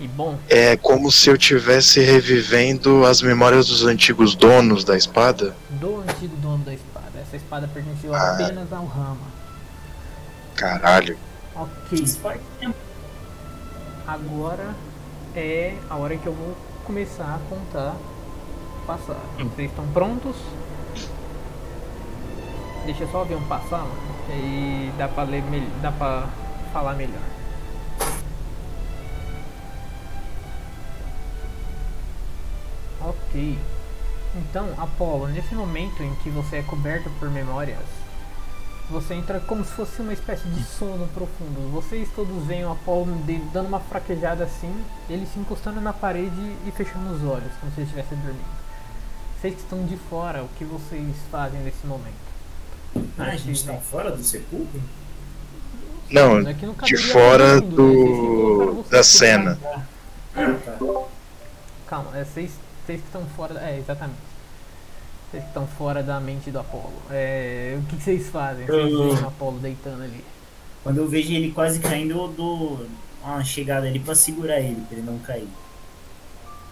E 0.00 0.06
bom, 0.08 0.38
É 0.48 0.76
como 0.76 1.10
se 1.10 1.30
eu 1.30 1.38
tivesse 1.38 2.00
revivendo 2.00 3.06
as 3.06 3.22
memórias 3.22 3.66
dos 3.68 3.84
antigos 3.84 4.34
donos 4.34 4.84
da 4.84 4.96
espada. 4.96 5.54
do 5.70 6.00
antigo 6.00 6.36
dono 6.36 6.64
da 6.64 6.74
espada. 6.74 7.18
Essa 7.20 7.36
espada 7.36 7.68
pertenceu 7.72 8.14
Ah. 8.14 8.32
apenas 8.32 8.70
ao 8.72 8.84
Rama. 8.86 9.36
Caralho. 10.54 11.16
Ok. 11.58 12.04
Agora 14.06 14.74
é 15.34 15.76
a 15.88 15.96
hora 15.96 16.16
que 16.16 16.26
eu 16.26 16.32
vou 16.32 16.54
começar 16.84 17.34
a 17.34 17.38
contar 17.48 17.96
o 18.82 18.86
passado. 18.86 19.20
Vocês 19.38 19.70
estão 19.70 19.86
prontos? 19.88 20.36
Deixa 22.84 23.06
só 23.08 23.18
o 23.18 23.20
avião 23.22 23.42
passar, 23.44 23.78
mano. 23.78 24.16
Aí 24.28 24.92
dá 24.98 25.08
pra 25.08 25.24
ler 25.24 25.42
dá 25.80 25.90
pra 25.90 26.28
falar 26.72 26.94
melhor. 26.94 27.22
Ok. 33.00 33.58
Então, 34.36 34.68
Apolo, 34.78 35.28
nesse 35.28 35.54
momento 35.54 36.02
em 36.02 36.14
que 36.16 36.28
você 36.28 36.56
é 36.56 36.62
coberto 36.62 37.08
por 37.18 37.30
memórias, 37.30 37.78
você 38.90 39.14
entra 39.14 39.40
como 39.40 39.64
se 39.64 39.72
fosse 39.72 40.00
uma 40.00 40.12
espécie 40.12 40.48
de 40.48 40.62
sono 40.64 41.06
profundo. 41.08 41.70
Vocês 41.72 42.08
todos 42.14 42.44
veem 42.44 42.64
o 42.64 42.70
Apolo 42.72 43.12
de- 43.26 43.38
dando 43.52 43.66
uma 43.68 43.80
fraquejada 43.80 44.44
assim, 44.44 44.72
ele 45.10 45.26
se 45.26 45.38
encostando 45.38 45.80
na 45.80 45.92
parede 45.92 46.54
e 46.66 46.70
fechando 46.70 47.12
os 47.12 47.22
olhos, 47.24 47.52
como 47.60 47.72
se 47.72 47.80
ele 47.80 47.84
estivesse 47.90 48.14
dormindo. 48.14 48.66
Vocês 49.40 49.54
que 49.54 49.60
estão 49.60 49.84
de 49.84 49.96
fora, 49.96 50.42
o 50.44 50.48
que 50.56 50.64
vocês 50.64 51.14
fazem 51.30 51.60
nesse 51.60 51.86
momento? 51.86 52.26
Ah, 53.18 53.24
a 53.24 53.36
gente 53.36 53.64
tá 53.64 53.72
veem. 53.72 53.80
fora 53.82 54.10
do 54.10 54.22
sepulcro? 54.22 54.80
Não, 56.10 56.38
É 56.48 56.54
que 56.54 56.64
não 56.64 56.72
de 56.74 56.78
caberia 56.80 57.12
fora 57.12 57.54
mundo, 57.60 57.64
né? 57.70 57.74
Do 57.76 58.74
vocês 58.74 58.88
da 58.90 59.02
cena. 59.02 59.58
Ah, 60.34 60.54
tá. 60.64 60.78
Calma, 61.86 62.16
é 62.16 62.24
vocês, 62.24 62.52
vocês 62.84 63.00
que 63.00 63.06
estão 63.06 63.24
fora. 63.36 63.58
É, 63.60 63.78
exatamente. 63.78 64.18
Vocês 65.36 65.42
que 65.42 65.48
estão 65.48 65.66
fora 65.66 66.02
da 66.02 66.18
mente 66.18 66.50
do 66.50 66.58
Apolo. 66.58 66.92
É, 67.10 67.76
o 67.78 67.82
que, 67.86 67.96
que 67.96 68.02
vocês 68.02 68.28
fazem? 68.28 68.64
Vocês 68.66 68.90
Eu- 68.92 69.10
veem 69.12 69.24
o 69.24 69.28
Apolo 69.28 69.58
deitando 69.58 70.02
ali. 70.02 70.24
Quando 70.82 70.98
eu 70.98 71.08
vejo 71.08 71.32
ele 71.32 71.50
quase 71.52 71.78
caindo, 71.80 72.12
eu 72.16 72.28
dou 72.28 72.86
uma 73.22 73.44
chegada 73.44 73.86
ali 73.86 73.98
pra 73.98 74.14
segurar 74.14 74.58
ele, 74.60 74.80
pra 74.88 74.96
ele 74.96 75.06
não 75.06 75.18
cair. 75.18 75.48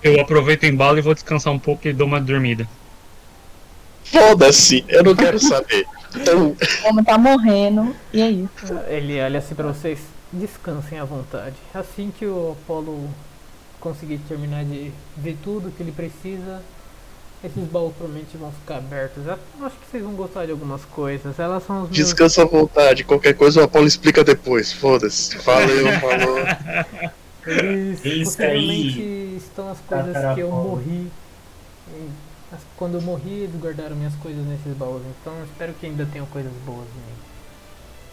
Eu 0.03 0.20
aproveito 0.20 0.62
o 0.62 0.66
embalo 0.66 0.98
e 0.98 1.03
vou 1.03 1.12
descansar 1.14 1.53
um 1.53 1.59
pouco 1.59 1.87
e 1.88 1.92
dou 1.92 2.07
uma 2.07 2.20
dormida. 2.20 2.66
Foda-se, 4.05 4.85
eu 4.88 5.03
não 5.03 5.14
quero 5.16 5.38
saber. 5.38 5.85
Então, 6.14 6.55
O 6.85 6.88
homem 6.88 7.05
tá 7.05 7.18
morrendo. 7.18 7.94
E 8.12 8.20
é 8.22 8.31
isso. 8.31 8.72
Ele 8.87 9.20
olha 9.20 9.38
assim 9.40 9.55
pra 9.55 9.66
vocês, 9.66 9.98
descansem 10.33 10.98
à 10.98 11.05
vontade. 11.05 11.57
Assim 11.74 12.12
que 12.16 12.24
o 12.24 12.53
Apolo 12.62 13.09
conseguir 13.81 14.18
terminar 14.29 14.64
de 14.64 14.92
ver 15.16 15.37
tudo 15.42 15.70
que 15.70 15.83
ele 15.83 15.92
precisa, 15.92 16.62
esses 17.44 17.64
baús 17.68 17.94
provavelmente 17.94 18.37
vão 18.38 18.50
ficar 18.50 18.78
abertos. 18.78 19.26
Eu 19.26 19.38
acho 19.66 19.76
que 19.76 19.87
vocês 19.90 20.02
vão 20.02 20.14
gostar 20.14 20.46
de 20.46 20.52
algumas 20.52 20.85
coisas. 20.87 21.38
Elas 21.38 21.62
são 21.66 21.83
os 21.83 21.90
meus. 21.90 21.96
descansa 21.96 22.42
à 22.42 22.44
vontade. 22.46 23.04
Qualquer 23.04 23.35
coisa 23.35 23.61
o 23.61 23.64
Apolo 23.64 23.87
explica 23.87 24.24
depois. 24.24 24.72
Foda-se. 24.72 25.37
Valeu, 25.38 25.92
falou. 26.00 26.38
Eles 27.46 28.02
Isso 28.02 28.37
possivelmente 28.37 28.98
aí, 28.98 29.37
estão 29.37 29.70
as 29.70 29.78
coisas 29.80 30.35
que 30.35 30.40
eu 30.40 30.50
morri. 30.50 31.11
Quando 32.76 32.94
eu 32.94 33.02
morri, 33.02 33.42
eles 33.42 33.61
guardaram 33.61 33.94
minhas 33.96 34.14
coisas 34.16 34.44
nesses 34.46 34.74
baús. 34.76 35.02
Então 35.20 35.37
eu 35.38 35.44
espero 35.44 35.74
que 35.74 35.87
ainda 35.87 36.07
tenham 36.07 36.26
coisas 36.26 36.52
boas. 36.64 36.87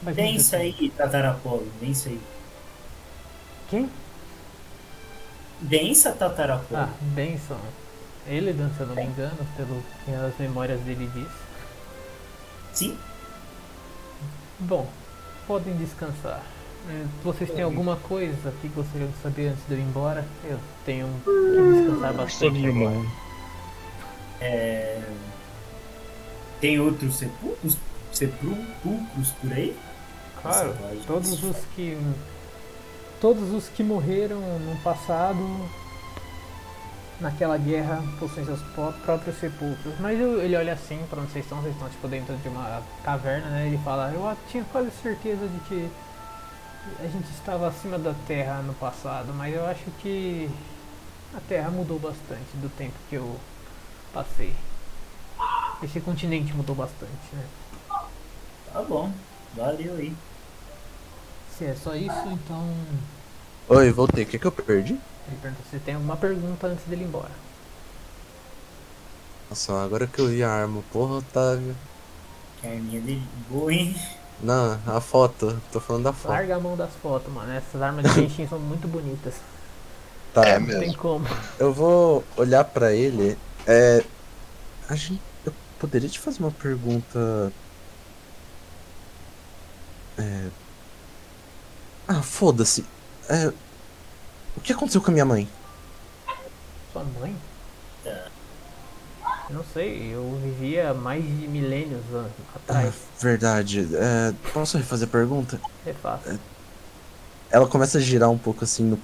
Mas 0.02 0.15
Vem 0.15 0.36
isso 0.36 0.56
aí, 0.56 0.91
Tatarapolo. 0.98 1.67
Vem 1.80 1.91
isso 1.91 2.10
aí. 2.10 2.20
Quem? 3.70 3.89
Bença, 5.62 6.12
Tatarapolo. 6.12 6.82
Ah, 6.82 6.89
Benson. 7.00 7.60
Ele, 8.27 8.53
se 8.53 8.79
eu 8.79 8.88
não 8.88 8.95
me 8.95 9.03
engano, 9.03 9.38
pelo 9.57 9.84
que 10.05 10.12
as 10.13 10.38
memórias 10.38 10.79
dele 10.81 11.10
diz. 11.13 11.27
Sim? 12.73 12.97
Bom, 14.60 14.88
podem 15.47 15.75
descansar. 15.77 16.41
Eh, 16.89 17.05
Vocês 17.23 17.49
têm 17.51 17.63
alguma 17.63 17.95
coisa 17.97 18.53
que 18.62 18.67
gostariam 18.69 19.10
de 19.10 19.17
saber 19.21 19.47
antes 19.49 19.65
de 19.67 19.73
eu 19.73 19.79
ir 19.79 19.81
embora? 19.81 20.25
Eu 20.43 20.60
tenho 20.86 21.07
que 21.23 21.73
descansar 21.73 22.13
bastante 22.13 22.65
agora. 22.67 23.05
É... 24.39 25.01
Tem 26.60 26.79
outros 26.79 27.15
sepulcros, 27.15 27.77
sepulcros 28.12 29.31
por 29.41 29.51
aí? 29.53 29.77
Claro, 30.41 30.75
todos 31.05 31.43
os 31.43 31.57
que 31.75 31.97
todos 33.19 33.51
os 33.51 33.67
que 33.69 33.84
morreram 33.84 34.39
no 34.60 34.75
passado 34.77 35.38
naquela 37.21 37.57
guerra 37.57 38.03
possuem 38.19 38.45
seus 38.45 38.62
pró- 38.75 38.91
próprios 39.05 39.38
sepulcros. 39.39 39.93
Mas 39.99 40.19
eu- 40.19 40.41
ele 40.41 40.55
olha 40.55 40.73
assim 40.73 40.99
pra 41.10 41.21
onde 41.21 41.31
vocês 41.31 41.45
estão, 41.45 41.62
vocês 41.62 41.73
estão 41.73 41.89
tipo 41.89 42.07
dentro 42.07 42.36
de 42.36 42.47
uma 42.49 42.81
caverna, 43.03 43.47
né? 43.47 43.67
Ele 43.67 43.77
fala, 43.84 44.12
eu 44.12 44.36
tinha 44.49 44.63
quase 44.71 44.89
certeza 45.01 45.47
de 45.47 45.60
que 45.62 45.89
a 46.99 47.07
gente 47.07 47.29
estava 47.31 47.67
acima 47.67 47.97
da 47.99 48.13
Terra 48.27 48.62
no 48.63 48.73
passado, 48.73 49.34
mas 49.34 49.55
eu 49.55 49.65
acho 49.67 49.86
que 49.99 50.49
a 51.36 51.39
Terra 51.47 51.69
mudou 51.69 51.99
bastante 51.99 52.55
do 52.55 52.69
tempo 52.75 52.93
que 53.10 53.15
eu 53.15 53.38
passei. 54.13 54.53
Esse 55.84 55.99
continente 56.01 56.53
mudou 56.53 56.75
bastante, 56.75 57.12
né? 57.34 57.43
Tá 58.71 58.81
bom. 58.81 59.12
Valeu 59.55 59.95
aí. 59.95 60.13
Se 61.57 61.65
é 61.65 61.75
só 61.75 61.95
isso, 61.95 62.27
então 62.27 62.73
Oi, 63.69 63.91
voltei. 63.91 64.23
O 64.23 64.27
que, 64.27 64.39
que 64.39 64.45
eu 64.45 64.51
perdi? 64.51 64.97
Ele 65.27 65.38
pergunta 65.41 65.62
se 65.69 65.79
tem 65.79 65.95
alguma 65.95 66.17
pergunta 66.17 66.67
antes 66.67 66.86
dele 66.86 67.03
ir 67.03 67.07
embora. 67.07 67.31
Nossa, 69.49 69.84
agora 69.84 70.07
que 70.07 70.19
eu 70.19 70.27
vi 70.27 70.43
a 70.43 70.49
arma, 70.49 70.81
porra, 70.91 71.15
Otávio. 71.15 71.75
Que 72.60 72.67
arminha 72.67 73.01
dele 73.01 73.23
boa, 73.49 73.73
hein? 73.73 73.95
Não, 74.41 74.79
a 74.88 74.99
foto, 75.01 75.62
tô 75.71 75.79
falando 75.79 76.03
da 76.05 76.13
foto. 76.13 76.31
Larga 76.31 76.55
a 76.55 76.60
mão 76.60 76.75
das 76.75 76.91
fotos, 77.01 77.31
mano. 77.31 77.51
Essas 77.51 77.81
armas 77.81 78.05
de 78.05 78.21
Genshin 78.21 78.47
são 78.47 78.60
muito 78.60 78.88
bonitas. 78.88 79.36
Tá, 80.34 80.45
É 80.47 80.57
Não 80.57 80.67
tem 80.67 80.79
mesmo. 80.79 80.97
como. 80.97 81.27
eu 81.60 81.73
vou 81.73 82.23
olhar 82.38 82.63
pra 82.63 82.93
ele. 82.93 83.38
É. 83.67 84.03
A 84.89 84.95
gente. 84.95 85.21
Eu 85.45 85.53
poderia 85.79 86.10
te 86.10 86.17
fazer 86.19 86.39
uma 86.39 86.51
pergunta. 86.51 87.51
É. 90.17 90.47
Ah, 92.07 92.21
foda-se. 92.21 92.86
É. 93.29 93.51
O 94.56 94.62
que 94.62 94.74
aconteceu 94.74 95.02
com 95.02 95.10
a 95.12 95.14
minha 95.14 95.26
mãe? 95.26 95.48
Sua 96.92 97.04
mãe? 97.20 97.36
Tá. 98.04 98.28
Não 99.50 99.64
sei, 99.74 100.14
eu 100.14 100.40
vivia 100.44 100.94
mais 100.94 101.24
de 101.24 101.48
milênios 101.48 102.02
an- 102.14 102.30
Ah, 102.54 102.58
atrás. 102.58 102.94
verdade. 103.20 103.88
É, 103.96 104.34
posso 104.54 104.78
refazer 104.78 105.08
a 105.08 105.12
pergunta? 105.12 105.60
É 105.86 105.94
fácil. 105.94 106.40
Ela 107.50 107.68
começa 107.68 107.98
a 107.98 108.02
girar 108.02 108.30
um 108.30 108.38
pouco 108.38 108.64
assim 108.64 108.84
no, 108.84 109.00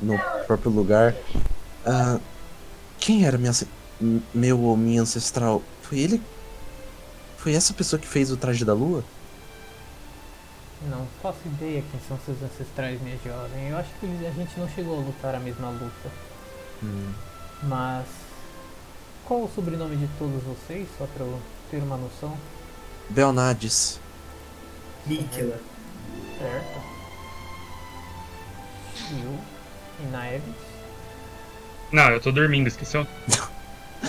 no 0.00 0.18
próprio 0.46 0.70
lugar. 0.70 1.14
Ah, 1.84 2.18
quem 2.98 3.26
era 3.26 3.36
minha, 3.36 3.52
meu 4.32 4.60
ou 4.60 4.76
minha 4.76 5.02
ancestral? 5.02 5.62
Foi 5.82 5.98
ele? 5.98 6.22
Foi 7.36 7.52
essa 7.54 7.74
pessoa 7.74 8.00
que 8.00 8.06
fez 8.08 8.30
o 8.30 8.36
traje 8.36 8.64
da 8.64 8.72
lua? 8.72 9.04
Não 10.88 11.06
faço 11.22 11.38
ideia 11.46 11.82
quem 11.90 12.00
são 12.08 12.18
seus 12.24 12.42
ancestrais, 12.42 13.00
minha 13.00 13.16
jovem. 13.24 13.68
Eu 13.68 13.76
acho 13.78 13.90
que 14.00 14.06
a 14.06 14.30
gente 14.30 14.58
não 14.58 14.68
chegou 14.68 14.98
a 14.98 15.00
lutar 15.00 15.34
a 15.34 15.38
mesma 15.38 15.70
luta. 15.70 16.10
Hum, 16.82 17.12
Mas. 17.62 18.06
Qual 19.24 19.44
o 19.44 19.50
sobrenome 19.54 19.96
de 19.96 20.08
todos 20.18 20.42
vocês? 20.42 20.88
Só 20.98 21.06
pra 21.06 21.24
eu 21.24 21.40
ter 21.70 21.76
uma 21.78 21.96
noção. 21.96 22.36
Belnades. 23.08 24.00
Níquela. 25.06 25.58
Certo. 26.38 26.82
Shio 28.96 29.38
e 30.00 30.06
Naeves. 30.10 30.54
Não, 31.92 32.10
eu 32.10 32.20
tô 32.20 32.32
dormindo, 32.32 32.66
esqueceu? 32.66 33.06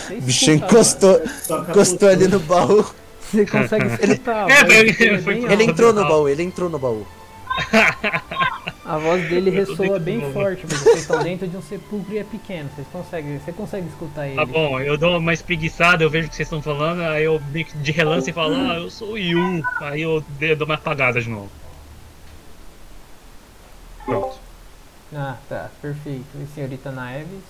O 0.10 0.30
escuta, 0.30 0.52
encostou, 0.54 1.22
encostou 1.70 2.10
ali 2.10 2.28
no 2.28 2.40
baú. 2.40 2.84
Você 3.34 3.46
consegue 3.46 3.88
escutar. 4.06 4.48
É, 4.50 4.62
ele- 4.80 5.22
foi 5.22 5.38
Ele 5.38 5.48
alta. 5.52 5.64
entrou 5.64 5.92
no 5.94 6.08
baú, 6.08 6.30
ele 6.30 6.44
entrou 6.44 6.70
no 6.70 6.78
baú. 6.80 7.06
A 8.86 8.98
voz 8.98 9.28
dele 9.30 9.50
ressoa 9.50 9.98
bem 9.98 10.20
forte, 10.34 10.62
porque 10.68 10.76
vocês 10.76 11.00
estão 11.02 11.24
dentro 11.24 11.48
de 11.48 11.56
um 11.56 11.62
sepulcro 11.62 12.14
e 12.14 12.18
é 12.18 12.24
pequeno. 12.24 12.70
Vocês 12.76 12.86
conseguem, 12.92 13.40
você 13.40 13.52
consegue 13.54 13.88
escutar 13.88 14.28
ele. 14.28 14.36
Tá 14.36 14.46
bom, 14.46 14.80
eu 14.80 14.98
dou 14.98 15.18
uma 15.18 15.34
espreguiçada, 15.34 16.04
eu 16.04 16.10
vejo 16.10 16.28
o 16.28 16.30
que 16.30 16.36
vocês 16.36 16.46
estão 16.48 16.62
falando, 16.62 17.02
aí 17.02 17.24
eu 17.24 17.42
de 17.76 17.92
relance 17.92 18.32
falo, 18.34 18.56
ah, 18.56 18.76
eu 18.76 18.90
sou 18.90 19.14
o 19.14 19.18
Yu. 19.18 19.64
Aí 19.82 20.02
eu 20.02 20.24
dou 20.58 20.66
uma 20.66 20.76
apagada 20.76 21.22
de 21.22 21.30
novo. 21.30 21.50
Pronto. 24.06 24.38
Ah, 25.16 25.38
tá, 25.48 25.70
perfeito. 25.82 26.26
E 26.36 26.46
senhorita 26.54 26.92
Naeves? 26.92 27.44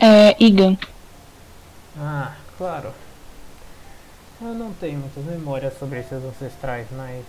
É, 0.00 0.36
Igan. 0.38 0.76
Ah, 1.98 2.32
claro. 2.58 2.90
Eu 4.40 4.54
não 4.54 4.72
tenho 4.74 4.98
muitas 4.98 5.24
memórias 5.24 5.78
sobre 5.78 6.00
esses 6.00 6.12
ancestrais, 6.24 6.86
mas. 6.92 7.24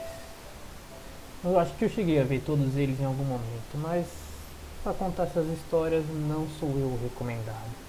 Eu 1.43 1.59
acho 1.59 1.73
que 1.75 1.85
eu 1.85 1.89
cheguei 1.89 2.19
a 2.19 2.23
ver 2.23 2.41
todos 2.41 2.75
eles 2.75 2.99
em 2.99 3.05
algum 3.05 3.23
momento, 3.23 3.75
mas. 3.75 4.05
Pra 4.83 4.93
contar 4.93 5.23
essas 5.23 5.47
histórias, 5.47 6.05
não 6.07 6.47
sou 6.59 6.69
eu 6.77 6.87
o 6.87 6.99
recomendado. 7.01 7.85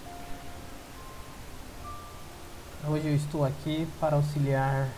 Hoje 2.89 3.09
eu 3.09 3.17
estou 3.17 3.45
aqui 3.45 3.87
para 4.01 4.17
auxiliar 4.17 4.89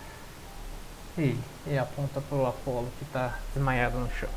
ele. 1.16 1.40
E 1.66 1.76
aponta 1.76 2.20
pro 2.20 2.46
Apolo 2.46 2.88
que 2.98 3.04
tá 3.07 3.38
desmaiado 3.54 3.98
no 3.98 4.11
chão. 4.12 4.28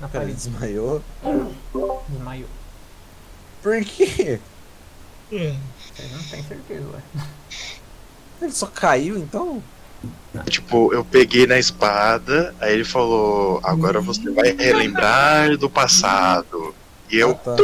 Na 0.00 0.08
parede. 0.08 0.34
desmaiou. 0.34 1.02
Desmaiou. 2.08 2.48
Por 3.62 3.82
quê? 3.84 4.40
Vocês 5.30 6.12
não 6.12 6.22
têm 6.24 6.42
certeza, 6.42 6.86
ué. 6.88 7.02
Ele 8.44 8.52
só 8.52 8.66
caiu, 8.66 9.16
então? 9.18 9.62
Tipo, 10.50 10.92
eu 10.92 11.04
peguei 11.04 11.46
na 11.46 11.58
espada, 11.58 12.54
aí 12.60 12.74
ele 12.74 12.84
falou: 12.84 13.60
agora 13.62 14.00
você 14.00 14.30
vai 14.30 14.52
relembrar 14.52 15.56
do 15.56 15.70
passado. 15.70 16.74
E 17.10 17.16
eu. 17.16 17.30
Ah, 17.30 17.34
tá. 17.34 17.56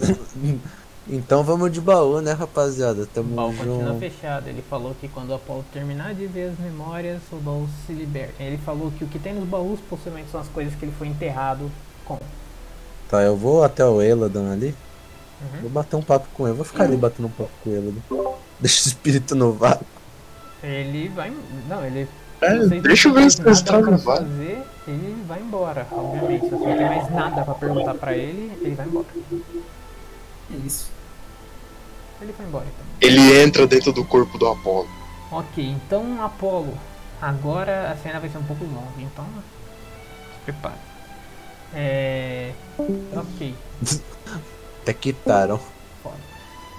Então 1.12 1.42
vamos 1.42 1.72
de 1.72 1.80
baú, 1.80 2.20
né, 2.20 2.32
rapaziada? 2.32 3.02
O 3.02 3.06
Tamo 3.06 3.34
baú 3.34 3.52
continua 3.52 3.88
junto. 3.88 3.98
fechado. 3.98 4.46
Ele 4.48 4.62
falou 4.62 4.94
que 5.00 5.08
quando 5.08 5.30
o 5.30 5.34
Apolo 5.34 5.64
terminar 5.72 6.14
de 6.14 6.26
ver 6.28 6.50
as 6.50 6.58
memórias, 6.58 7.20
o 7.32 7.36
baú 7.36 7.68
se 7.84 7.92
liberta. 7.92 8.40
Ele 8.40 8.58
falou 8.58 8.92
que 8.96 9.02
o 9.02 9.08
que 9.08 9.18
tem 9.18 9.34
nos 9.34 9.48
baús 9.48 9.80
possivelmente 9.88 10.30
são 10.30 10.40
as 10.40 10.46
coisas 10.48 10.72
que 10.76 10.84
ele 10.84 10.94
foi 10.96 11.08
enterrado 11.08 11.68
com. 12.04 12.16
Tá, 13.08 13.22
eu 13.22 13.36
vou 13.36 13.64
até 13.64 13.84
o 13.84 14.00
Eladan 14.00 14.52
ali. 14.52 14.72
Uhum. 15.40 15.62
Vou 15.62 15.70
bater 15.70 15.96
um 15.96 16.02
papo 16.02 16.28
com 16.32 16.46
ele. 16.46 16.54
Vou 16.54 16.64
ficar 16.64 16.84
ali 16.84 16.96
batendo 16.96 17.26
um 17.26 17.30
papo 17.30 17.50
com 17.64 17.70
ele. 17.70 18.00
Deixa 18.60 18.84
o 18.84 18.88
espírito 18.88 19.34
no 19.34 19.52
vácuo. 19.52 19.86
Ele 20.62 21.08
vai. 21.08 21.32
Não, 21.68 21.84
ele. 21.84 22.08
É, 22.40 22.56
vocês 22.56 22.82
deixa 22.82 23.08
eu 23.08 23.14
não 23.14 23.22
ver 23.22 23.30
se 23.30 23.42
eu 23.42 23.52
estrago 23.52 23.84
pra 23.84 23.92
no 23.92 23.98
vácuo. 23.98 24.24
fazer, 24.26 24.62
ele 24.88 25.24
vai 25.26 25.40
embora, 25.40 25.86
obviamente. 25.90 26.44
Se 26.44 26.50
você 26.50 26.66
não 26.66 26.76
tem 26.76 26.86
mais 26.86 27.10
nada 27.10 27.44
pra 27.44 27.54
perguntar 27.54 27.94
pra 27.94 28.16
ele, 28.16 28.52
ele 28.60 28.74
vai 28.74 28.86
embora. 28.86 29.06
É 30.52 30.56
isso. 30.66 30.90
Ele 32.20 32.32
foi 32.32 32.46
embora 32.46 32.66
então. 32.66 32.86
Ele 33.00 33.42
entra 33.42 33.66
dentro 33.66 33.92
do 33.92 34.04
corpo 34.04 34.36
do 34.38 34.46
Apolo. 34.46 34.88
Ok, 35.30 35.64
então 35.64 36.22
Apolo. 36.22 36.76
Agora 37.20 37.90
a 37.90 37.96
cena 37.96 38.18
vai 38.20 38.28
ser 38.28 38.38
um 38.38 38.42
pouco 38.42 38.64
longa, 38.64 39.00
então. 39.00 39.24
Se 40.34 40.40
prepare. 40.44 40.74
É. 41.74 42.52
Ok. 43.14 43.54
Até 44.82 44.92
quitaram. 44.94 45.60
Foda. 46.02 46.16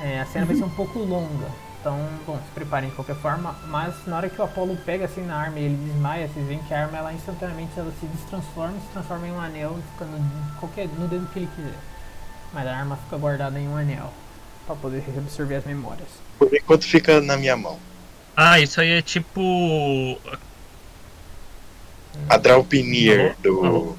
É, 0.03 0.19
a 0.21 0.25
cena 0.25 0.45
vai 0.45 0.55
ser 0.55 0.63
um 0.63 0.69
pouco 0.69 0.99
longa. 0.99 1.47
Então, 1.81 1.97
bom, 2.27 2.37
se 2.37 2.51
preparem 2.53 2.89
de 2.89 2.95
qualquer 2.95 3.15
forma. 3.15 3.55
Mas 3.67 3.95
na 4.05 4.17
hora 4.17 4.29
que 4.29 4.39
o 4.39 4.43
Apollo 4.45 4.77
pega 4.85 5.05
assim 5.05 5.25
na 5.25 5.35
arma 5.35 5.59
e 5.59 5.63
ele 5.65 5.75
desmaia, 5.75 6.27
vocês 6.27 6.45
veem 6.47 6.59
que 6.63 6.73
a 6.73 6.83
arma 6.83 6.99
ela 6.99 7.11
instantaneamente 7.11 7.71
ela 7.75 7.91
se 7.99 8.05
destransforma 8.05 8.75
e 8.77 8.81
se 8.81 8.87
transforma 8.93 9.27
em 9.27 9.31
um 9.31 9.41
anel 9.41 9.75
e 9.79 9.91
fica 9.93 10.05
no, 10.05 10.59
qualquer, 10.59 10.87
no 10.87 11.07
dedo 11.07 11.27
que 11.33 11.39
ele 11.39 11.49
quiser. 11.55 11.73
Mas 12.53 12.67
a 12.67 12.77
arma 12.77 12.97
fica 12.97 13.17
guardada 13.17 13.59
em 13.59 13.67
um 13.67 13.75
anel. 13.75 14.13
Pra 14.67 14.75
poder 14.75 15.03
absorver 15.17 15.55
as 15.55 15.65
memórias. 15.65 16.07
Por 16.37 16.53
enquanto 16.53 16.85
fica 16.85 17.19
na 17.19 17.35
minha 17.35 17.57
mão. 17.57 17.79
Ah, 18.37 18.59
isso 18.59 18.79
aí 18.79 18.91
é 18.91 19.01
tipo. 19.01 20.19
A 22.29 22.37
Draupnir 22.37 23.35
do. 23.41 23.65
Alô? 23.65 23.95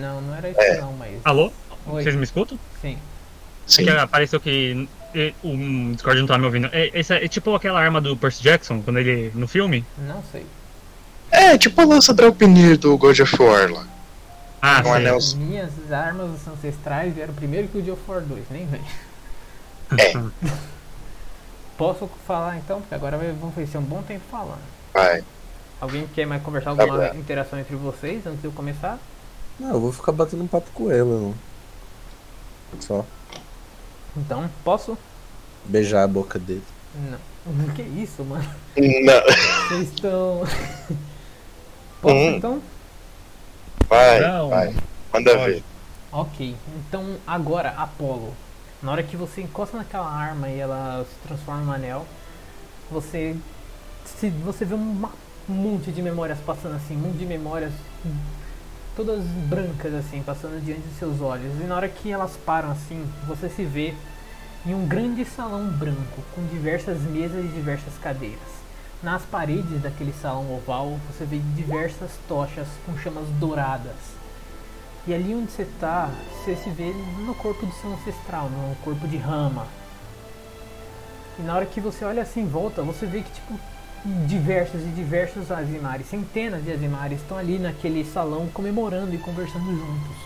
Não, 0.00 0.22
não 0.22 0.34
era 0.34 0.48
isso 0.48 0.60
É. 0.60 0.80
não, 0.80 0.92
mas. 0.94 1.20
Alô? 1.24 1.52
Oi, 1.86 2.02
Vocês 2.02 2.14
me 2.14 2.24
escutam? 2.24 2.58
sim. 2.80 2.98
Sim. 3.66 3.84
Que 3.84 3.90
apareceu 3.90 4.40
que 4.40 4.88
eh, 5.14 5.32
o 5.42 5.92
Discord 5.92 6.20
não 6.20 6.26
tá 6.28 6.38
me 6.38 6.46
ouvindo. 6.46 6.68
É, 6.72 6.90
esse 6.98 7.14
é, 7.14 7.24
é 7.24 7.28
tipo 7.28 7.54
aquela 7.54 7.80
arma 7.80 8.00
do 8.00 8.16
Percy 8.16 8.42
Jackson, 8.42 8.82
quando 8.82 8.98
ele. 8.98 9.30
no 9.34 9.46
filme? 9.48 9.84
Não 9.98 10.22
sei. 10.30 10.44
É, 11.30 11.58
tipo 11.58 11.80
a 11.80 11.84
lança 11.84 12.14
Draupnir 12.14 12.78
do 12.78 12.96
God 12.96 13.18
of 13.20 13.42
War 13.42 13.70
lá. 13.70 13.86
Ah, 14.60 14.78
anel. 14.96 15.16
As 15.16 15.34
minhas 15.34 15.70
armas 15.92 16.46
ancestrais 16.48 17.14
vieram 17.14 17.32
primeiro 17.32 17.68
que 17.68 17.78
o 17.78 17.84
Geoff 17.84 18.02
War 18.08 18.20
2, 18.20 18.44
nem 18.50 18.66
vem. 18.66 18.80
É. 19.96 20.12
Posso 21.78 22.10
falar 22.26 22.56
então? 22.58 22.80
Porque 22.80 22.94
agora 22.94 23.16
vão 23.16 23.52
ser 23.66 23.78
um 23.78 23.82
bom 23.82 24.02
tempo 24.02 24.24
falando. 24.30 24.58
Vai. 24.92 25.22
Alguém 25.80 26.08
quer 26.08 26.26
mais 26.26 26.42
conversar 26.42 26.74
Tá 26.74 26.82
alguma 26.82 27.08
bom. 27.08 27.14
interação 27.14 27.58
entre 27.58 27.76
vocês 27.76 28.26
antes 28.26 28.40
de 28.40 28.46
eu 28.48 28.52
começar? 28.52 28.98
Não, 29.60 29.74
eu 29.74 29.80
vou 29.80 29.92
ficar 29.92 30.10
batendo 30.10 30.42
um 30.42 30.48
papo 30.48 30.68
com. 30.74 30.88
Não. 30.88 31.34
Só 32.80 33.06
Então, 34.16 34.48
posso? 34.64 34.96
beijar 35.64 36.02
a 36.04 36.08
boca 36.08 36.38
dele. 36.38 36.62
Não. 36.94 37.18
Que 37.74 37.82
isso, 37.82 38.22
mano? 38.24 38.44
Não. 38.76 39.68
Vocês 39.68 39.88
estão. 39.94 40.42
Posso 42.02 42.14
Hum. 42.14 42.36
então? 42.36 42.62
Vai, 43.88 44.20
Não. 44.20 44.50
vai. 44.50 44.74
Manda 45.12 45.30
Pode. 45.36 45.50
ver. 45.52 45.64
Ok. 46.12 46.56
Então, 46.76 47.16
agora, 47.26 47.70
Apolo. 47.70 48.34
Na 48.82 48.92
hora 48.92 49.02
que 49.02 49.16
você 49.16 49.40
encosta 49.42 49.76
naquela 49.76 50.08
arma 50.08 50.48
e 50.48 50.58
ela 50.60 51.04
se 51.08 51.26
transforma 51.28 51.62
em 51.62 51.66
um 51.66 51.72
anel, 51.72 52.06
você. 52.90 53.34
Se, 54.04 54.28
você 54.30 54.64
vê 54.64 54.74
um 54.74 55.08
monte 55.48 55.90
de 55.90 56.00
memórias 56.02 56.38
passando 56.46 56.76
assim, 56.76 56.94
um 56.96 57.00
monte 57.00 57.16
de 57.18 57.26
memórias 57.26 57.72
todas 58.98 59.22
brancas 59.48 59.94
assim, 59.94 60.24
passando 60.24 60.60
diante 60.60 60.80
dos 60.80 60.98
seus 60.98 61.20
olhos. 61.20 61.52
E 61.60 61.62
na 61.62 61.76
hora 61.76 61.88
que 61.88 62.10
elas 62.10 62.36
param 62.44 62.72
assim, 62.72 63.08
você 63.28 63.48
se 63.48 63.64
vê 63.64 63.94
em 64.66 64.74
um 64.74 64.88
grande 64.88 65.24
salão 65.24 65.68
branco 65.68 66.20
com 66.34 66.44
diversas 66.48 67.00
mesas 67.02 67.44
e 67.44 67.48
diversas 67.48 67.96
cadeiras. 68.02 68.58
Nas 69.00 69.22
paredes 69.22 69.80
daquele 69.80 70.12
salão 70.12 70.52
oval, 70.52 70.98
você 71.08 71.24
vê 71.24 71.38
diversas 71.54 72.10
tochas 72.26 72.66
com 72.84 72.98
chamas 72.98 73.28
douradas. 73.38 73.94
E 75.06 75.14
ali 75.14 75.32
onde 75.32 75.52
você 75.52 75.64
tá, 75.78 76.10
você 76.32 76.56
se 76.56 76.68
vê 76.70 76.92
no 77.24 77.36
corpo 77.36 77.64
do 77.64 77.72
seu 77.74 77.92
ancestral, 77.92 78.50
no 78.50 78.74
corpo 78.82 79.06
de 79.06 79.16
Rama. 79.16 79.68
E 81.38 81.42
na 81.42 81.54
hora 81.54 81.66
que 81.66 81.80
você 81.80 82.04
olha 82.04 82.22
assim 82.22 82.40
em 82.40 82.48
volta, 82.48 82.82
você 82.82 83.06
vê 83.06 83.20
que 83.20 83.30
tipo 83.30 83.60
diversos 84.26 84.82
e 84.82 84.88
diversos 84.88 85.50
Azimares, 85.50 86.06
centenas 86.06 86.64
de 86.64 86.72
Azimares 86.72 87.20
estão 87.20 87.36
ali 87.36 87.58
naquele 87.58 88.04
salão 88.04 88.48
comemorando 88.48 89.14
e 89.14 89.18
conversando 89.18 89.66
juntos. 89.66 90.16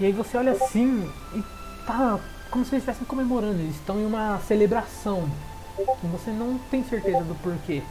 E 0.00 0.06
aí 0.06 0.12
você 0.12 0.36
olha 0.36 0.52
assim 0.52 1.10
e 1.34 1.42
tá 1.86 2.20
como 2.50 2.64
se 2.64 2.74
eles 2.74 2.82
estivessem 2.82 3.06
comemorando, 3.06 3.60
eles 3.60 3.74
estão 3.74 3.98
em 3.98 4.06
uma 4.06 4.38
celebração. 4.46 5.28
E 5.78 6.06
você 6.06 6.30
não 6.30 6.58
tem 6.70 6.82
certeza 6.82 7.22
do 7.22 7.34
porquê. 7.42 7.82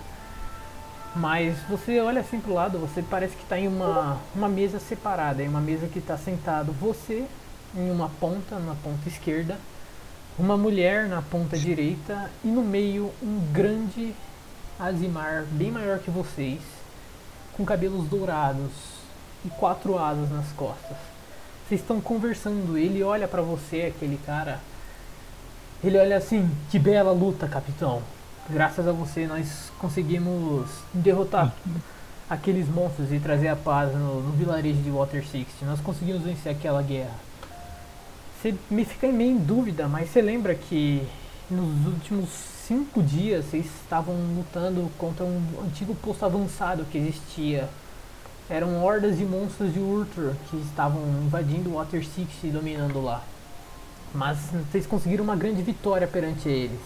Mas 1.16 1.58
você 1.70 2.00
olha 2.00 2.22
assim 2.22 2.40
pro 2.40 2.54
lado, 2.54 2.78
você 2.78 3.02
parece 3.02 3.36
que 3.36 3.44
está 3.44 3.58
em 3.58 3.68
uma, 3.68 4.20
uma 4.36 4.50
mesa 4.50 4.80
separada, 4.80 5.42
em 5.42 5.48
uma 5.48 5.62
mesa 5.62 5.88
que 5.88 6.00
está 6.00 6.18
sentado 6.18 6.72
você 6.74 7.26
em 7.76 7.92
uma 7.92 8.10
ponta, 8.20 8.58
na 8.60 8.76
ponta 8.76 9.08
esquerda, 9.08 9.58
uma 10.38 10.58
mulher 10.58 11.08
na 11.08 11.22
ponta 11.22 11.58
direita 11.58 12.30
e 12.44 12.48
no 12.48 12.62
meio 12.62 13.12
um 13.22 13.40
grande 13.52 14.14
Azimar 14.80 15.44
bem 15.52 15.72
maior 15.72 15.98
que 15.98 16.12
vocês, 16.12 16.60
com 17.54 17.66
cabelos 17.66 18.08
dourados 18.08 18.72
e 19.44 19.50
quatro 19.50 19.98
asas 19.98 20.30
nas 20.30 20.52
costas. 20.52 20.98
Vocês 21.68 21.82
estão 21.82 22.00
conversando, 22.00 22.78
ele 22.78 23.02
olha 23.02 23.28
para 23.28 23.42
você, 23.42 23.92
aquele 23.96 24.20
cara. 24.24 24.60
Ele 25.84 25.98
olha 25.98 26.18
assim: 26.18 26.50
"Que 26.70 26.78
bela 26.78 27.12
luta, 27.12 27.48
capitão. 27.48 28.04
Graças 28.50 28.88
a 28.88 28.92
você 28.92 29.26
nós 29.26 29.72
conseguimos 29.80 30.70
derrotar 30.94 31.54
aqueles 32.30 32.70
monstros 32.70 33.12
e 33.12 33.20
trazer 33.20 33.48
a 33.48 33.56
paz 33.56 33.92
no, 33.94 34.22
no 34.22 34.32
vilarejo 34.34 34.82
de 34.82 34.92
Water 34.92 35.26
Six. 35.26 35.48
Nós 35.64 35.82
conseguimos 35.82 36.22
vencer 36.22 36.52
aquela 36.52 36.84
guerra." 36.84 37.16
Você 38.40 38.54
me 38.70 38.86
fica 38.86 39.08
meio 39.08 39.32
em 39.32 39.40
dúvida, 39.40 39.88
mas 39.88 40.12
você 40.12 40.22
lembra 40.22 40.54
que 40.54 41.02
nos 41.50 41.88
últimos 41.88 42.57
cinco 42.68 43.02
dias 43.02 43.46
vocês 43.46 43.66
estavam 43.66 44.14
lutando 44.36 44.92
contra 44.98 45.24
um 45.24 45.42
antigo 45.66 45.96
posto 45.96 46.26
avançado 46.26 46.86
que 46.92 46.98
existia. 46.98 47.70
Eram 48.50 48.84
hordas 48.84 49.18
de 49.18 49.26
monstros 49.26 49.74
de 49.74 49.80
Urtur 49.80 50.34
que 50.50 50.58
estavam 50.58 51.02
invadindo 51.26 51.74
Water 51.74 52.06
Six 52.06 52.30
e 52.44 52.48
dominando 52.50 53.02
lá. 53.02 53.24
Mas 54.14 54.38
vocês 54.70 54.86
conseguiram 54.86 55.24
uma 55.24 55.36
grande 55.36 55.62
vitória 55.62 56.08
perante 56.08 56.48
eles. 56.48 56.80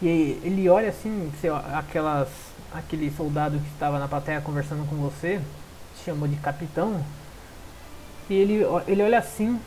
E 0.00 0.40
ele 0.44 0.68
olha 0.68 0.88
assim, 0.88 1.30
você, 1.32 1.48
aquelas, 1.48 2.28
aquele 2.72 3.12
soldado 3.16 3.58
que 3.58 3.68
estava 3.68 3.98
na 3.98 4.06
plateia 4.06 4.40
conversando 4.40 4.88
com 4.88 4.96
você, 4.96 5.40
chamou 6.04 6.28
de 6.28 6.36
capitão. 6.36 7.00
E 8.30 8.34
ele, 8.34 8.64
ele 8.86 9.02
olha 9.02 9.18
assim, 9.18 9.58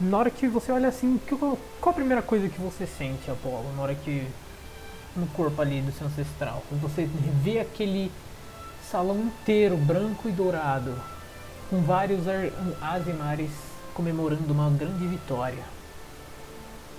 na 0.00 0.18
hora 0.18 0.30
que 0.30 0.48
você 0.48 0.72
olha 0.72 0.88
assim, 0.88 1.20
que, 1.26 1.36
qual 1.36 1.58
a 1.84 1.92
primeira 1.92 2.22
coisa 2.22 2.48
que 2.48 2.60
você 2.60 2.86
sente, 2.86 3.30
Apolo? 3.30 3.72
Na 3.76 3.82
hora 3.82 3.94
que. 3.94 4.26
no 5.14 5.26
corpo 5.28 5.60
ali 5.60 5.82
do 5.82 5.92
seu 5.92 6.06
ancestral? 6.06 6.62
Quando 6.68 6.80
você 6.80 7.08
vê 7.42 7.60
aquele 7.60 8.10
salão 8.90 9.20
inteiro, 9.20 9.76
branco 9.76 10.28
e 10.28 10.32
dourado, 10.32 10.94
com 11.68 11.82
vários 11.82 12.22
Azimares 12.80 13.50
comemorando 13.94 14.52
uma 14.52 14.70
grande 14.70 15.06
vitória. 15.06 15.62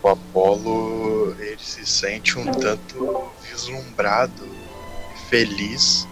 O 0.04 0.08
Apolo 0.08 1.36
ele 1.40 1.60
se 1.60 1.86
sente 1.86 2.38
um 2.38 2.52
tanto 2.52 3.32
vislumbrado, 3.42 4.48
feliz 5.30 6.08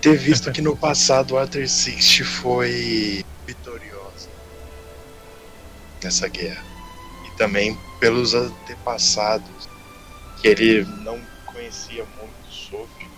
ter 0.00 0.16
visto 0.16 0.52
que 0.52 0.62
no 0.62 0.76
passado 0.76 1.32
o 1.34 1.38
Arthur 1.38 1.68
Sixty 1.68 2.24
foi 2.24 3.24
vitoriosa 3.46 4.28
nessa 6.02 6.28
guerra. 6.28 6.64
E 7.26 7.36
também 7.36 7.78
pelos 7.98 8.34
antepassados 8.34 9.68
que 10.40 10.48
ele 10.48 10.84
não 11.02 11.20
conhecia 11.46 12.04
muito 12.18 12.52
sobre. 12.52 13.08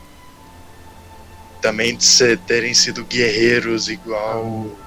Também 1.61 1.95
de 1.95 2.05
ser, 2.05 2.38
terem 2.38 2.73
sido 2.73 3.05
guerreiros 3.05 3.88
igual 3.88 4.45
o 4.45 4.79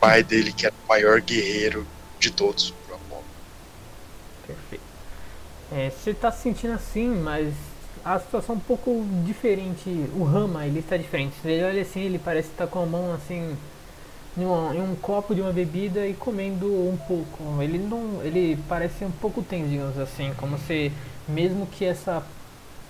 pai 0.00 0.24
dele, 0.24 0.52
que 0.52 0.66
era 0.66 0.74
o 0.84 0.88
maior 0.88 1.20
guerreiro 1.20 1.86
de 2.18 2.30
todos. 2.30 2.74
Perfeito. 4.46 4.84
É, 5.72 5.90
você 5.90 6.12
tá 6.12 6.32
se 6.32 6.42
sentindo 6.42 6.74
assim, 6.74 7.08
mas 7.08 7.54
a 8.04 8.18
situação 8.18 8.54
é 8.54 8.58
um 8.58 8.60
pouco 8.60 9.04
diferente. 9.24 9.88
O 10.16 10.24
Rama, 10.24 10.66
ele 10.66 10.80
está 10.80 10.96
diferente. 10.96 11.34
Ele 11.44 11.64
olha 11.64 11.82
assim, 11.82 12.00
ele 12.00 12.18
parece 12.18 12.48
estar 12.48 12.66
com 12.66 12.82
a 12.82 12.86
mão 12.86 13.12
assim 13.12 13.56
em 14.36 14.44
um, 14.44 14.74
em 14.74 14.80
um, 14.80 14.94
copo 14.96 15.34
de 15.34 15.40
uma 15.40 15.52
bebida 15.52 16.06
e 16.06 16.14
comendo 16.14 16.66
um 16.66 16.96
pouco. 16.96 17.62
Ele 17.62 17.78
não, 17.78 18.22
ele 18.22 18.58
parece 18.68 19.04
um 19.04 19.10
pouco 19.10 19.42
tenso, 19.42 19.68
digamos 19.68 19.98
assim, 19.98 20.32
como 20.36 20.58
se 20.58 20.92
mesmo 21.28 21.66
que 21.66 21.84
essa 21.84 22.22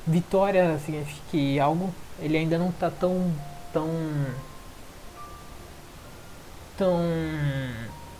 vitória 0.07 0.79
signifique 0.79 1.59
algo, 1.59 1.93
ele 2.21 2.37
ainda 2.37 2.59
não 2.59 2.71
está 2.71 2.91
tão 2.91 3.33
tão 3.73 3.89
tão 6.77 7.01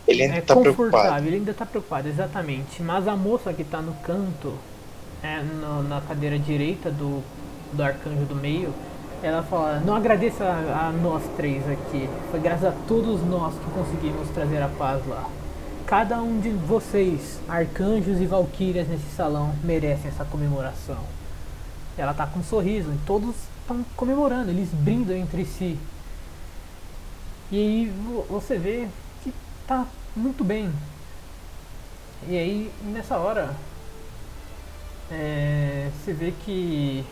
Ele 0.07 0.23
ainda 0.23 0.37
é, 0.37 0.41
tá 0.41 0.53
confortável, 0.53 0.89
preocupado. 0.89 1.27
ele 1.27 1.35
ainda 1.37 1.51
está 1.51 1.65
preocupado, 1.65 2.07
exatamente. 2.07 2.81
Mas 2.81 3.07
a 3.07 3.15
moça 3.15 3.53
que 3.53 3.61
está 3.61 3.81
no 3.81 3.93
canto, 3.95 4.53
é, 5.23 5.41
no- 5.41 5.83
na 5.83 6.01
cadeira 6.01 6.37
direita 6.39 6.89
do, 6.91 7.21
do 7.73 7.83
arcanjo 7.83 8.25
do 8.25 8.35
meio, 8.35 8.73
ela 9.23 9.43
fala, 9.43 9.79
não 9.85 9.95
agradeça 9.95 10.43
a, 10.43 10.87
a 10.87 10.91
nós 10.91 11.21
três 11.37 11.67
aqui. 11.69 12.09
Foi 12.31 12.39
graças 12.39 12.65
a 12.65 12.73
todos 12.87 13.21
nós 13.23 13.53
que 13.53 13.69
conseguimos 13.71 14.27
trazer 14.29 14.61
a 14.61 14.67
paz 14.67 15.05
lá. 15.07 15.29
Cada 15.85 16.21
um 16.21 16.39
de 16.39 16.49
vocês, 16.49 17.39
arcanjos 17.47 18.19
e 18.19 18.25
valquírias 18.25 18.87
nesse 18.87 19.09
salão, 19.15 19.53
merecem 19.63 20.07
essa 20.09 20.25
comemoração. 20.25 20.97
Ela 21.97 22.13
tá 22.13 22.25
com 22.25 22.39
um 22.39 22.43
sorriso 22.43 22.89
e 22.91 22.97
todos 23.05 23.35
estão 23.61 23.85
comemorando, 23.95 24.49
eles 24.49 24.69
brindam 24.71 25.15
entre 25.15 25.45
si. 25.45 25.77
E 27.51 27.57
aí 27.57 27.89
vo- 28.05 28.25
você 28.29 28.57
vê 28.57 28.87
que 29.23 29.33
tá 29.67 29.85
muito 30.15 30.43
bem. 30.43 30.71
E 32.27 32.37
aí 32.37 32.71
nessa 32.85 33.17
hora 33.17 33.51
é, 35.11 35.89
você 35.93 36.13
vê 36.13 36.33
que 36.45 37.05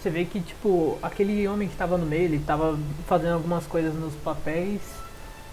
você 0.00 0.10
vê 0.10 0.24
que 0.24 0.40
tipo 0.40 0.98
aquele 1.02 1.46
homem 1.46 1.68
que 1.68 1.74
estava 1.74 1.96
no 1.96 2.04
meio, 2.06 2.24
ele 2.24 2.36
estava 2.38 2.76
fazendo 3.06 3.34
algumas 3.34 3.66
coisas 3.66 3.94
nos 3.94 4.14
papéis. 4.14 4.80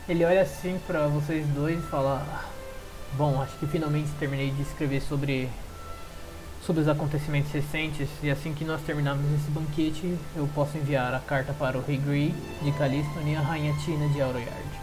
Ele 0.07 0.25
olha 0.25 0.41
assim 0.41 0.79
pra 0.87 1.07
vocês 1.07 1.45
dois 1.49 1.77
e 1.77 1.87
fala: 1.87 2.25
"Ah, 2.27 2.45
"Bom, 3.13 3.41
acho 3.41 3.55
que 3.57 3.67
finalmente 3.67 4.09
terminei 4.19 4.49
de 4.51 4.61
escrever 4.63 5.01
sobre 5.01 5.49
sobre 6.65 6.81
os 6.81 6.87
acontecimentos 6.87 7.51
recentes 7.51 8.09
e 8.21 8.29
assim 8.29 8.53
que 8.53 8.63
nós 8.65 8.81
terminarmos 8.81 9.25
esse 9.33 9.49
banquete, 9.49 10.17
eu 10.35 10.47
posso 10.53 10.77
enviar 10.77 11.13
a 11.13 11.19
carta 11.19 11.53
para 11.53 11.77
o 11.77 11.81
Rei 11.81 11.97
Grey 11.97 12.33
de 12.61 12.71
Caliston 12.73 13.21
e 13.25 13.35
a 13.35 13.41
Rainha 13.41 13.73
Tina 13.83 14.07
de 14.09 14.21
Auroyard. 14.21 14.79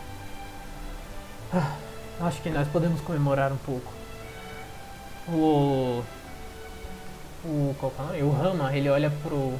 Ah, 1.52 1.76
acho 2.22 2.42
que 2.42 2.50
nós 2.50 2.66
podemos 2.68 3.00
comemorar 3.00 3.52
um 3.52 3.58
pouco. 3.58 3.95
O. 5.28 6.04
O. 7.44 7.74
Qual 7.78 7.92
é 7.98 8.02
o 8.02 8.06
nome? 8.06 8.22
O 8.22 8.30
Rama, 8.30 8.76
ele 8.76 8.88
olha 8.88 9.10
pro 9.22 9.54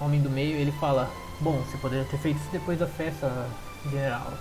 homem 0.00 0.20
do 0.20 0.30
meio 0.30 0.56
e 0.56 0.60
ele 0.62 0.72
fala: 0.72 1.10
Bom, 1.40 1.58
você 1.58 1.76
poderia 1.76 2.04
ter 2.06 2.18
feito 2.18 2.38
isso 2.38 2.50
depois 2.50 2.78
da 2.78 2.86
festa, 2.86 3.30
general. 3.84 4.32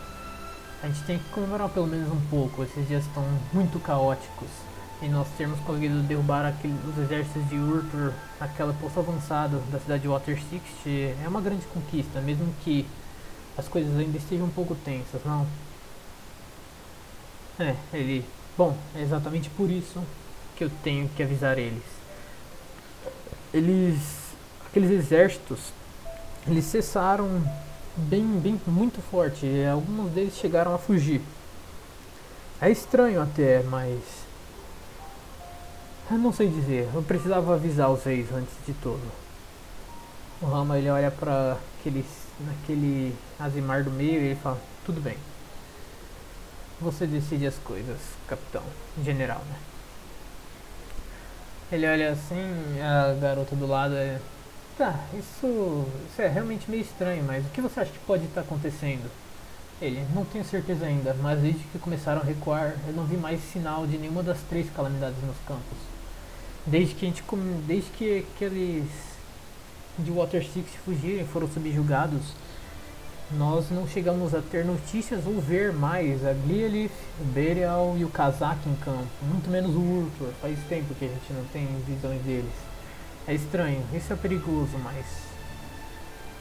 A 0.81 0.87
gente 0.87 1.03
tem 1.03 1.19
que 1.19 1.29
comemorar 1.29 1.69
pelo 1.69 1.87
menos 1.87 2.09
um 2.09 2.21
pouco. 2.29 2.63
Esses 2.63 2.87
dias 2.87 3.05
estão 3.05 3.23
muito 3.51 3.79
caóticos. 3.79 4.47
E 5.01 5.07
nós 5.07 5.27
termos 5.37 5.59
conseguido 5.61 6.01
derrubar 6.03 6.45
aquele, 6.45 6.77
os 6.89 6.97
exércitos 6.97 7.47
de 7.47 7.55
Urtur 7.55 8.11
naquela 8.39 8.73
posto 8.73 8.99
avançado 8.99 9.59
da 9.71 9.79
cidade 9.79 10.01
de 10.01 10.09
Water 10.09 10.37
Six 10.49 10.63
é 10.85 11.25
uma 11.25 11.39
grande 11.39 11.65
conquista, 11.67 12.19
mesmo 12.19 12.53
que 12.63 12.85
as 13.57 13.67
coisas 13.69 13.97
ainda 13.97 14.17
estejam 14.17 14.45
um 14.45 14.51
pouco 14.51 14.75
tensas, 14.75 15.21
não? 15.23 15.47
É, 17.57 17.75
ele. 17.93 18.25
Bom, 18.57 18.75
é 18.93 19.01
exatamente 19.01 19.49
por 19.51 19.69
isso 19.69 20.01
que 20.59 20.65
eu 20.65 20.71
tenho 20.83 21.07
que 21.15 21.23
avisar 21.23 21.57
eles. 21.57 21.81
Eles. 23.53 23.97
Aqueles 24.67 24.91
exércitos. 24.91 25.71
Eles 26.45 26.65
cessaram 26.65 27.41
bem, 27.95 28.23
bem, 28.39 28.61
muito 28.67 29.01
forte. 29.01 29.45
e 29.45 29.65
Alguns 29.65 30.11
deles 30.11 30.35
chegaram 30.35 30.75
a 30.75 30.77
fugir. 30.77 31.21
É 32.61 32.69
estranho 32.69 33.21
até, 33.21 33.63
mas. 33.63 33.99
Eu 36.11 36.17
não 36.17 36.33
sei 36.33 36.49
dizer. 36.49 36.89
Eu 36.93 37.01
precisava 37.01 37.55
avisar 37.55 37.89
os 37.89 38.03
reis 38.03 38.29
antes 38.33 38.53
de 38.67 38.73
tudo. 38.73 39.09
O 40.41 40.45
Rama 40.45 40.77
ele 40.77 40.89
olha 40.89 41.09
para 41.09 41.57
aquele, 41.79 42.05
naquele 42.41 43.15
Azimar 43.39 43.85
do 43.85 43.91
meio 43.91 44.21
e 44.21 44.25
ele 44.25 44.35
fala: 44.35 44.59
Tudo 44.85 44.99
bem. 44.99 45.15
Você 46.81 47.07
decide 47.07 47.47
as 47.47 47.55
coisas, 47.55 47.97
capitão. 48.27 48.63
General, 49.03 49.39
né? 49.49 49.68
Ele 51.71 51.87
olha 51.87 52.11
assim, 52.11 52.81
a 52.81 53.13
garota 53.19 53.55
do 53.55 53.67
lado 53.67 53.95
é. 53.95 54.19
Tá, 54.77 54.97
isso, 55.13 55.85
isso 56.09 56.21
é 56.21 56.27
realmente 56.27 56.71
meio 56.71 56.81
estranho, 56.81 57.23
mas 57.23 57.45
o 57.45 57.49
que 57.49 57.61
você 57.61 57.81
acha 57.81 57.91
que 57.91 57.99
pode 57.99 58.23
estar 58.25 58.41
acontecendo? 58.41 59.09
Ele, 59.81 60.05
não 60.13 60.25
tenho 60.25 60.43
certeza 60.43 60.85
ainda, 60.85 61.13
mas 61.21 61.39
desde 61.39 61.59
que 61.65 61.77
começaram 61.79 62.21
a 62.21 62.23
recuar, 62.23 62.75
eu 62.87 62.93
não 62.93 63.05
vi 63.05 63.17
mais 63.17 63.41
sinal 63.41 63.85
de 63.85 63.97
nenhuma 63.97 64.23
das 64.23 64.39
três 64.49 64.69
calamidades 64.71 65.21
nos 65.21 65.37
campos. 65.45 65.77
Desde 66.65 66.95
que 66.95 67.05
a 67.05 67.09
gente 67.09 67.23
desde 67.67 67.89
que 67.91 68.25
aqueles 68.35 68.85
de 69.97 70.11
Water 70.11 70.45
Six 70.45 70.69
fugirem, 70.83 71.25
foram 71.25 71.47
subjugados, 71.47 72.33
nós 73.37 73.69
não 73.69 73.87
chegamos 73.87 74.33
a 74.33 74.41
ter 74.41 74.65
notícias 74.65 75.25
ou 75.25 75.39
ver 75.39 75.71
mais 75.71 76.25
a 76.25 76.33
Glialith, 76.33 76.91
o 77.19 77.23
Berial 77.25 77.95
e 77.97 78.03
o 78.03 78.09
Kazak 78.09 78.57
em 78.67 78.75
campo, 78.77 79.07
muito 79.21 79.49
menos 79.49 79.75
o 79.75 79.79
Urtor. 79.79 80.29
Faz 80.41 80.57
tempo 80.67 80.95
que 80.95 81.05
a 81.05 81.07
gente 81.07 81.33
não 81.33 81.43
tem 81.45 81.67
visões 81.87 82.21
deles. 82.23 82.51
É 83.27 83.33
estranho, 83.33 83.83
isso 83.93 84.11
é 84.11 84.15
perigoso, 84.15 84.77
mas 84.83 85.05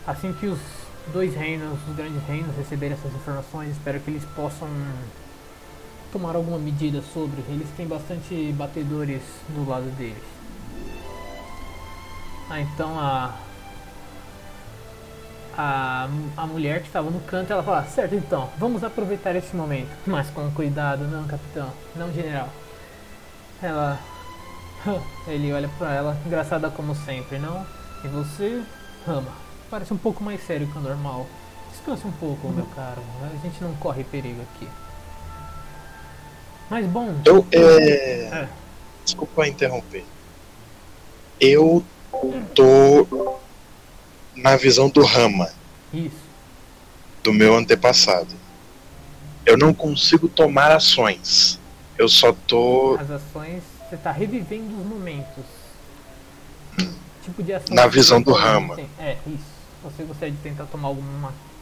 assim 0.06 0.32
que 0.32 0.46
os 0.46 0.58
dois 1.12 1.34
reinos, 1.34 1.78
os 1.86 1.94
grandes 1.94 2.22
reinos 2.26 2.56
receberem 2.56 2.96
essas 2.96 3.14
informações, 3.14 3.72
espero 3.72 4.00
que 4.00 4.10
eles 4.10 4.24
possam 4.34 4.68
tomar 6.10 6.34
alguma 6.36 6.58
medida 6.58 7.02
sobre. 7.12 7.42
Eles 7.48 7.68
têm 7.76 7.86
bastante 7.86 8.52
batedores 8.56 9.22
do 9.48 9.68
lado 9.68 9.90
deles. 9.96 10.16
Ah, 12.48 12.60
então 12.62 12.98
a 12.98 13.36
a, 15.60 16.08
a 16.36 16.46
mulher 16.46 16.80
que 16.80 16.86
estava 16.86 17.10
no 17.10 17.18
canto, 17.22 17.52
ela 17.52 17.64
fala, 17.64 17.82
certo 17.82 18.14
então, 18.14 18.48
vamos 18.56 18.84
aproveitar 18.84 19.34
esse 19.34 19.56
momento. 19.56 19.90
Mas 20.06 20.30
com 20.30 20.48
cuidado, 20.52 21.02
não 21.08 21.26
capitão, 21.26 21.72
não 21.96 22.12
general. 22.12 22.48
Ela. 23.60 23.98
Ele 25.26 25.52
olha 25.52 25.68
pra 25.76 25.92
ela, 25.92 26.16
engraçada 26.24 26.70
como 26.70 26.94
sempre, 26.94 27.40
não? 27.40 27.66
E 28.04 28.08
você, 28.08 28.62
Rama, 29.04 29.32
parece 29.68 29.92
um 29.92 29.98
pouco 29.98 30.22
mais 30.22 30.40
sério 30.46 30.68
que 30.68 30.78
o 30.78 30.80
normal. 30.80 31.26
Descanse 31.72 32.06
um 32.06 32.12
pouco, 32.12 32.48
meu 32.50 32.66
caro. 32.66 33.02
A 33.24 33.36
gente 33.44 33.60
não 33.60 33.74
corre 33.74 34.04
perigo 34.04 34.40
aqui. 34.40 34.68
Mas 36.70 36.86
bom. 36.86 37.12
Eu, 37.24 37.44
é... 37.50 37.60
É. 37.60 38.48
Desculpa 39.04 39.48
interromper. 39.48 40.04
Eu 41.40 41.82
tô 42.54 43.38
na 44.42 44.56
visão 44.56 44.88
do 44.88 45.04
Rama, 45.04 45.50
Isso. 45.92 46.16
do 47.22 47.32
meu 47.32 47.56
antepassado. 47.56 48.34
Eu 49.44 49.56
não 49.56 49.72
consigo 49.72 50.28
tomar 50.28 50.70
ações. 50.70 51.58
Eu 51.96 52.08
só 52.08 52.32
tô 52.32 52.96
As 53.00 53.10
ações, 53.10 53.62
você 53.88 53.96
tá 53.96 54.12
revivendo 54.12 54.78
os 54.80 54.86
momentos. 54.86 55.44
Tipo 57.24 57.42
de 57.42 57.52
ação. 57.52 57.74
Na 57.74 57.86
visão 57.86 58.22
do 58.22 58.32
Rama. 58.32 58.78
É, 58.98 59.16
isso. 59.26 59.44
Você 59.84 60.02
gostaria 60.04 60.32
de 60.34 60.40
tentar 60.40 60.64
tomar 60.66 60.88
algum 60.88 61.02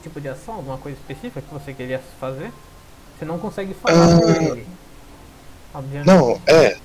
tipo 0.02 0.20
de 0.20 0.28
ação, 0.28 0.54
alguma 0.54 0.78
coisa 0.78 0.98
específica 0.98 1.40
que 1.42 1.52
você 1.52 1.72
queria 1.72 2.00
fazer? 2.20 2.52
Você 3.18 3.24
não 3.24 3.38
consegue 3.38 3.74
falar 3.74 4.20
por 4.20 4.30
Ah. 4.30 4.42
ele. 4.44 4.66
Obviamente. 5.74 6.06
Não, 6.06 6.40
é. 6.46 6.76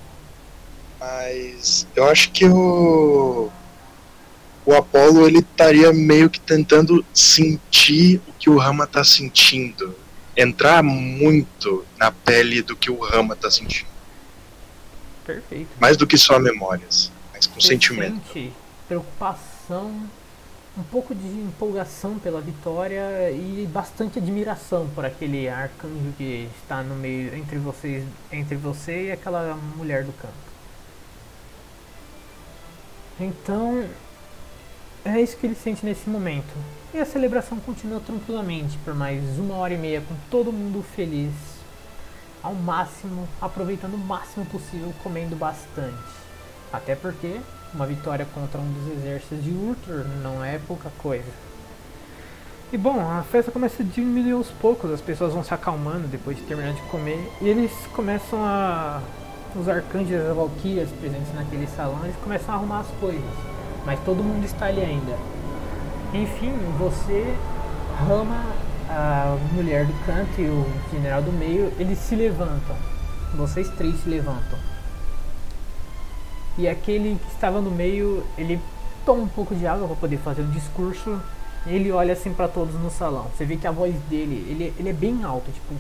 Mas 1.00 1.88
eu 1.96 2.08
acho 2.10 2.32
que 2.32 2.46
o. 2.46 3.50
O 4.66 4.74
Apollo 4.76 5.28
ele 5.28 5.40
estaria 5.40 5.92
meio 5.92 6.30
que 6.30 6.40
tentando 6.40 7.04
sentir 7.14 8.22
o 8.28 8.34
que 8.34 8.50
o 8.50 8.58
Rama 8.58 8.86
tá 8.86 9.04
sentindo. 9.04 9.96
Entrar 10.38 10.84
muito 10.84 11.86
na 11.98 12.12
pele 12.12 12.62
do 12.62 12.76
que 12.76 12.90
o 12.90 13.00
Rama 13.00 13.36
tá 13.36 13.50
sentindo. 13.50 13.90
Perfeito. 15.26 15.70
Mais 15.80 15.98
do 15.98 16.08
que 16.08 16.18
só 16.18 16.40
memórias, 16.40 17.12
mas 17.34 17.48
com 17.48 17.60
Você 17.60 17.70
sentimento. 17.70 18.22
sente 18.34 18.54
preocupação, 18.88 20.10
um 20.78 20.84
pouco 20.84 21.14
de 21.14 21.28
empolgação 21.28 22.18
pela 22.20 22.42
vitória 22.42 23.32
e 23.32 23.68
bastante 23.72 24.20
admiração 24.20 24.90
por 24.94 25.06
aquele 25.06 25.48
arcanjo 25.50 26.14
que 26.18 26.50
está 26.62 26.82
no 26.82 26.96
meio 26.96 27.36
entre 27.36 27.58
vocês, 27.58 28.04
entre 28.32 28.56
você 28.56 29.08
e 29.08 29.12
aquela 29.12 29.56
mulher 29.76 30.04
do 30.04 30.14
campo. 30.14 30.34
Então, 33.20 33.86
é 35.04 35.22
isso 35.22 35.38
que 35.38 35.48
ele 35.48 35.56
sente 35.56 35.86
nesse 35.86 36.10
momento. 36.10 36.54
E 36.94 37.00
a 37.00 37.06
celebração 37.06 37.60
continua 37.60 38.00
tranquilamente 38.00 38.78
por 38.80 38.94
mais 38.94 39.24
uma 39.40 39.56
hora 39.56 39.74
e 39.74 39.78
meia 39.78 40.02
com 40.02 40.14
todo 40.30 40.52
mundo 40.52 40.84
feliz, 40.96 41.34
ao 42.44 42.54
máximo, 42.54 43.28
aproveitando 43.40 43.96
o 43.96 43.98
máximo 43.98 44.46
possível, 44.46 44.94
comendo 45.02 45.36
bastante. 45.36 45.96
Até 46.72 46.96
porque 46.96 47.40
uma 47.74 47.86
vitória 47.86 48.28
contra 48.34 48.60
um 48.60 48.72
dos 48.74 48.98
exércitos 48.98 49.44
de 49.44 49.52
Urtur 49.52 50.06
não 50.22 50.44
é 50.44 50.60
pouca 50.60 50.92
coisa. 50.98 51.32
E 52.72 52.78
bom, 52.78 53.00
a 53.00 53.24
festa 53.24 53.52
começa 53.52 53.84
a 53.84 53.86
diminuir 53.86 54.32
aos 54.32 54.48
poucos, 54.48 54.92
as 54.92 55.02
pessoas 55.02 55.34
vão 55.34 55.44
se 55.44 55.54
acalmando 55.54 56.08
depois 56.08 56.38
de 56.38 56.44
terminar 56.44 56.74
de 56.74 56.82
comer 56.84 57.30
e 57.42 57.48
eles 57.48 57.72
começam 57.94 58.44
a. 58.44 59.02
Os 59.54 59.68
arcanjos 59.68 60.12
e 60.12 60.16
as 60.16 60.34
valquírias 60.34 60.90
presentes 60.92 61.34
naquele 61.34 61.68
salão, 61.68 62.00
eles 62.06 62.16
começam 62.24 62.54
a 62.54 62.58
arrumar 62.58 62.80
as 62.80 62.88
coisas. 63.02 63.61
Mas 63.86 64.00
todo 64.06 64.24
mundo 64.24 64.46
está 64.46 64.68
ali 64.68 64.82
ainda. 64.82 65.18
Enfim, 66.14 66.54
você, 66.78 67.36
Rama, 68.08 68.44
a 68.90 69.38
mulher 69.54 69.86
do 69.86 69.94
canto 70.06 70.42
e 70.42 70.46
o 70.46 70.66
general 70.92 71.22
do 71.22 71.32
meio, 71.32 71.72
eles 71.80 71.98
se 71.98 72.16
levantam. 72.16 72.76
Vocês 73.36 73.70
três 73.70 73.96
se 74.04 74.10
levantam. 74.10 74.60
E 76.58 76.68
aquele 76.68 77.18
que 77.18 77.32
estava 77.34 77.62
no 77.62 77.72
meio, 77.72 78.24
ele 78.38 78.60
toma 79.06 79.24
um 79.24 79.28
pouco 79.28 79.56
de 79.56 79.66
água 79.66 79.88
para 79.88 79.96
poder 79.96 80.18
fazer 80.18 80.42
um 80.42 80.52
discurso. 80.52 81.20
Ele 81.66 81.92
olha 81.92 82.14
assim 82.14 82.34
para 82.34 82.48
todos 82.48 82.76
no 82.76 82.90
salão. 82.90 83.28
Você 83.36 83.46
vê 83.46 83.56
que 83.56 83.66
a 83.66 83.72
voz 83.72 83.96
dele, 84.10 84.46
ele, 84.50 84.74
ele 84.78 84.90
é 84.90 84.94
bem 84.94 85.24
alto, 85.24 85.50
tipo, 85.52 85.74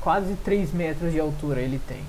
quase 0.00 0.34
3 0.44 0.72
metros 0.72 1.12
de 1.12 1.20
altura 1.20 1.60
ele 1.60 1.80
tem. 1.88 2.02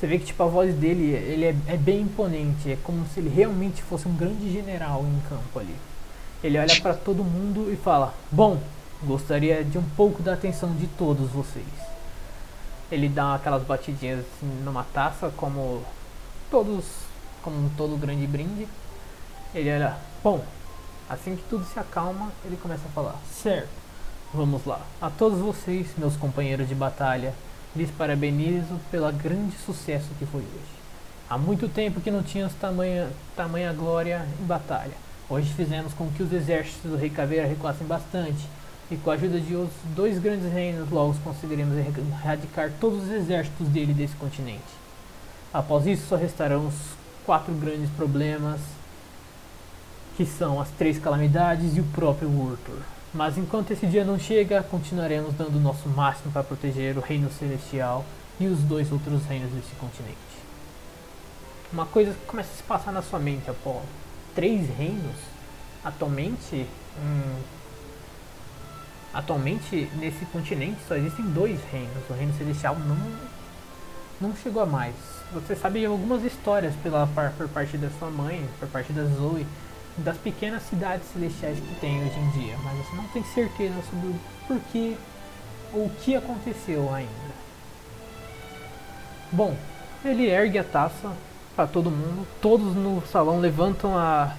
Você 0.00 0.06
vê 0.06 0.18
que 0.18 0.24
tipo 0.24 0.42
a 0.42 0.46
voz 0.46 0.74
dele, 0.74 1.12
ele 1.12 1.44
é, 1.44 1.54
é 1.66 1.76
bem 1.76 2.00
imponente, 2.00 2.72
é 2.72 2.78
como 2.82 3.04
se 3.08 3.20
ele 3.20 3.28
realmente 3.28 3.82
fosse 3.82 4.08
um 4.08 4.16
grande 4.16 4.50
general 4.50 5.04
em 5.04 5.20
campo 5.28 5.58
ali. 5.58 5.76
Ele 6.42 6.58
olha 6.58 6.80
para 6.80 6.94
todo 6.94 7.22
mundo 7.22 7.70
e 7.70 7.76
fala: 7.76 8.14
"Bom, 8.32 8.58
gostaria 9.04 9.62
de 9.62 9.76
um 9.76 9.84
pouco 9.94 10.22
da 10.22 10.32
atenção 10.32 10.74
de 10.74 10.86
todos 10.86 11.28
vocês." 11.30 11.66
Ele 12.90 13.10
dá 13.10 13.34
aquelas 13.34 13.62
batidinhas 13.62 14.20
assim, 14.20 14.46
numa 14.64 14.84
taça 14.84 15.30
como 15.36 15.82
todos 16.50 16.86
como 17.42 17.70
todo 17.76 17.94
grande 17.98 18.26
brinde. 18.26 18.66
Ele 19.54 19.70
olha, 19.70 19.98
bom, 20.24 20.42
assim 21.10 21.36
que 21.36 21.42
tudo 21.42 21.66
se 21.66 21.78
acalma, 21.78 22.32
ele 22.46 22.56
começa 22.56 22.86
a 22.86 22.90
falar, 22.92 23.16
certo, 23.30 23.68
vamos 24.32 24.64
lá. 24.64 24.80
A 25.00 25.10
todos 25.10 25.40
vocês, 25.40 25.88
meus 25.98 26.16
companheiros 26.16 26.66
de 26.68 26.74
batalha, 26.74 27.34
lhes 27.74 27.90
parabenizo 27.90 28.78
pelo 28.90 29.10
grande 29.12 29.56
sucesso 29.64 30.08
que 30.18 30.26
foi 30.26 30.40
hoje. 30.40 30.80
Há 31.28 31.38
muito 31.38 31.68
tempo 31.68 32.00
que 32.00 32.10
não 32.10 32.22
tínhamos 32.22 32.54
tamanha, 32.54 33.08
tamanha 33.36 33.72
glória 33.72 34.26
em 34.40 34.44
batalha. 34.44 34.94
Hoje 35.28 35.52
fizemos 35.54 35.94
com 35.94 36.08
que 36.10 36.22
os 36.22 36.32
exércitos 36.32 36.90
do 36.90 36.96
Rei 36.96 37.08
Caveira 37.08 37.46
recuassem 37.46 37.86
bastante, 37.86 38.48
e 38.90 38.96
com 38.96 39.12
a 39.12 39.14
ajuda 39.14 39.38
de 39.38 39.54
os 39.54 39.70
dois 39.94 40.18
grandes 40.18 40.52
reinos, 40.52 40.90
logo 40.90 41.14
conseguiremos 41.22 41.76
erradicar 41.78 42.72
todos 42.80 43.04
os 43.04 43.10
exércitos 43.10 43.68
dele 43.68 43.94
desse 43.94 44.16
continente. 44.16 44.60
Após 45.54 45.86
isso, 45.86 46.08
só 46.08 46.16
restarão 46.16 46.66
os 46.66 46.74
quatro 47.24 47.54
grandes 47.54 47.88
problemas, 47.90 48.58
que 50.16 50.26
são 50.26 50.60
as 50.60 50.68
três 50.70 50.98
calamidades 50.98 51.76
e 51.76 51.80
o 51.80 51.84
próprio 51.84 52.28
Urtur. 52.28 52.80
Mas 53.12 53.36
enquanto 53.36 53.72
esse 53.72 53.86
dia 53.86 54.04
não 54.04 54.18
chega, 54.18 54.62
continuaremos 54.62 55.34
dando 55.34 55.56
o 55.56 55.60
nosso 55.60 55.88
máximo 55.88 56.32
para 56.32 56.44
proteger 56.44 56.96
o 56.96 57.00
Reino 57.00 57.28
Celestial 57.30 58.04
e 58.38 58.46
os 58.46 58.60
dois 58.60 58.92
outros 58.92 59.24
reinos 59.26 59.50
desse 59.50 59.74
continente. 59.80 60.16
Uma 61.72 61.86
coisa 61.86 62.12
que 62.12 62.26
começa 62.26 62.50
a 62.52 62.56
se 62.56 62.62
passar 62.62 62.92
na 62.92 63.02
sua 63.02 63.18
mente, 63.18 63.50
Apolo. 63.50 63.82
Três 64.34 64.68
reinos? 64.76 65.16
Atualmente, 65.84 66.66
hum, 66.98 67.40
atualmente 69.12 69.90
nesse 69.96 70.24
continente 70.26 70.78
só 70.86 70.94
existem 70.94 71.24
dois 71.26 71.60
reinos. 71.72 72.08
O 72.08 72.12
Reino 72.12 72.32
Celestial 72.38 72.76
não, 72.78 74.28
não 74.28 74.36
chegou 74.36 74.62
a 74.62 74.66
mais. 74.66 74.94
Você 75.32 75.56
sabe 75.56 75.84
algumas 75.84 76.24
histórias 76.24 76.74
pela 76.76 77.08
por 77.36 77.48
parte 77.48 77.76
da 77.76 77.90
sua 77.98 78.10
mãe, 78.10 78.48
por 78.58 78.68
parte 78.68 78.92
da 78.92 79.04
Zoe, 79.04 79.46
das 79.96 80.16
pequenas 80.16 80.62
cidades 80.62 81.06
celestiais 81.12 81.58
que 81.58 81.74
tem 81.80 82.00
hoje 82.02 82.18
em 82.18 82.30
dia, 82.30 82.56
mas 82.62 82.76
você 82.78 82.96
não 82.96 83.04
tem 83.08 83.22
certeza 83.24 83.74
sobre 83.90 84.08
o 84.08 84.20
porquê 84.46 84.96
ou 85.72 85.86
o 85.86 85.90
que 85.90 86.16
aconteceu 86.16 86.92
ainda. 86.94 87.10
Bom, 89.32 89.56
ele 90.04 90.28
ergue 90.28 90.58
a 90.58 90.64
taça 90.64 91.12
para 91.54 91.66
todo 91.66 91.90
mundo, 91.90 92.26
todos 92.40 92.74
no 92.74 93.02
salão 93.06 93.40
levantam 93.40 93.96
a 93.96 94.36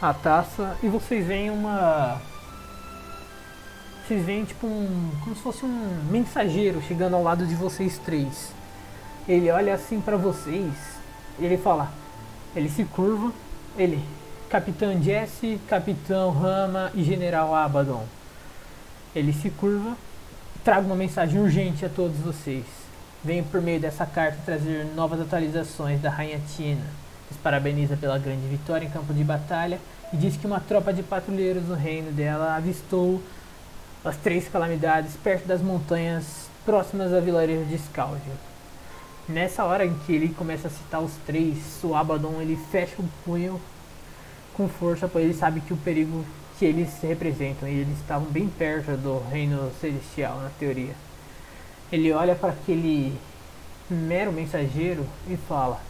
a 0.00 0.12
taça 0.12 0.76
e 0.82 0.88
vocês 0.88 1.26
veem 1.26 1.48
uma 1.48 2.20
vocês 4.06 4.24
veem 4.24 4.44
tipo 4.44 4.66
um 4.66 5.10
como 5.24 5.34
se 5.34 5.42
fosse 5.42 5.64
um 5.64 6.04
mensageiro 6.10 6.82
chegando 6.82 7.16
ao 7.16 7.22
lado 7.22 7.46
de 7.46 7.54
vocês 7.54 7.98
três. 7.98 8.52
Ele 9.26 9.50
olha 9.50 9.74
assim 9.74 10.00
pra 10.00 10.16
vocês 10.16 10.96
ele 11.38 11.58
fala, 11.58 11.90
ele 12.54 12.68
se 12.68 12.84
curva, 12.84 13.32
ele, 13.78 14.02
Capitão 14.48 15.02
Jesse, 15.02 15.60
Capitão 15.68 16.30
Rama 16.30 16.90
e 16.94 17.02
General 17.02 17.54
Abaddon. 17.54 18.04
Ele 19.14 19.32
se 19.32 19.50
curva, 19.50 19.96
traga 20.64 20.86
uma 20.86 20.96
mensagem 20.96 21.40
urgente 21.40 21.84
a 21.84 21.88
todos 21.88 22.16
vocês. 22.18 22.64
Venho 23.24 23.44
por 23.44 23.60
meio 23.60 23.80
dessa 23.80 24.06
carta 24.06 24.38
trazer 24.44 24.86
novas 24.94 25.20
atualizações 25.20 26.00
da 26.00 26.10
Rainha 26.10 26.40
Tina. 26.54 26.84
Os 27.30 27.36
parabeniza 27.36 27.96
pela 27.96 28.18
grande 28.18 28.46
vitória 28.46 28.86
em 28.86 28.90
campo 28.90 29.12
de 29.12 29.24
batalha 29.24 29.80
e 30.12 30.16
diz 30.16 30.36
que 30.36 30.46
uma 30.46 30.60
tropa 30.60 30.92
de 30.92 31.02
patrulheiros 31.02 31.64
no 31.64 31.74
reino 31.74 32.12
dela 32.12 32.54
avistou 32.54 33.20
as 34.04 34.16
três 34.16 34.48
calamidades 34.48 35.16
perto 35.16 35.46
das 35.46 35.60
montanhas 35.60 36.48
próximas 36.64 37.12
ao 37.12 37.20
vilarejo 37.20 37.64
de 37.64 37.78
Scaldia. 37.78 38.55
Nessa 39.28 39.64
hora 39.64 39.84
em 39.84 39.92
que 40.06 40.12
ele 40.12 40.28
começa 40.28 40.68
a 40.68 40.70
citar 40.70 41.00
os 41.00 41.12
três, 41.26 41.80
o 41.82 41.96
Abaddon 41.96 42.40
ele 42.40 42.56
fecha 42.70 42.94
o 43.00 43.08
punho 43.24 43.60
com 44.54 44.68
força, 44.68 45.08
pois 45.08 45.24
ele 45.24 45.34
sabe 45.34 45.60
que 45.60 45.72
o 45.72 45.76
perigo 45.76 46.24
que 46.56 46.64
eles 46.64 46.90
representam, 47.02 47.68
e 47.68 47.72
eles 47.72 47.98
estavam 47.98 48.28
bem 48.28 48.48
perto 48.48 48.96
do 48.96 49.18
reino 49.28 49.70
celestial, 49.80 50.40
na 50.40 50.50
teoria. 50.60 50.94
Ele 51.90 52.12
olha 52.12 52.36
para 52.36 52.50
aquele 52.50 53.18
mero 53.90 54.32
mensageiro 54.32 55.04
e 55.28 55.36
fala: 55.36 55.80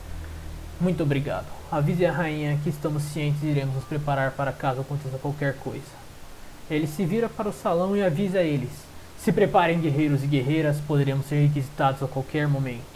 Muito 0.81 1.03
obrigado. 1.03 1.47
Avise 1.71 2.07
a 2.07 2.13
rainha 2.13 2.59
que 2.65 2.71
estamos 2.71 3.03
cientes 3.03 3.43
e 3.43 3.49
iremos 3.49 3.75
nos 3.75 3.85
preparar 3.85 4.31
para 4.33 4.51
caso 4.51 4.81
aconteça 4.81 5.19
qualquer 5.19 5.57
coisa. 5.59 6.07
Ele 6.71 6.87
se 6.87 7.05
vira 7.05 7.29
para 7.29 7.51
o 7.51 7.53
salão 7.53 7.95
e 7.95 8.03
avisa 8.03 8.41
eles: 8.41 8.71
Se 9.19 9.31
preparem, 9.31 9.79
guerreiros 9.79 10.25
e 10.25 10.27
guerreiras, 10.27 10.81
poderemos 10.81 11.27
ser 11.27 11.47
requisitados 11.47 12.03
a 12.03 12.09
qualquer 12.09 12.49
momento. 12.49 12.96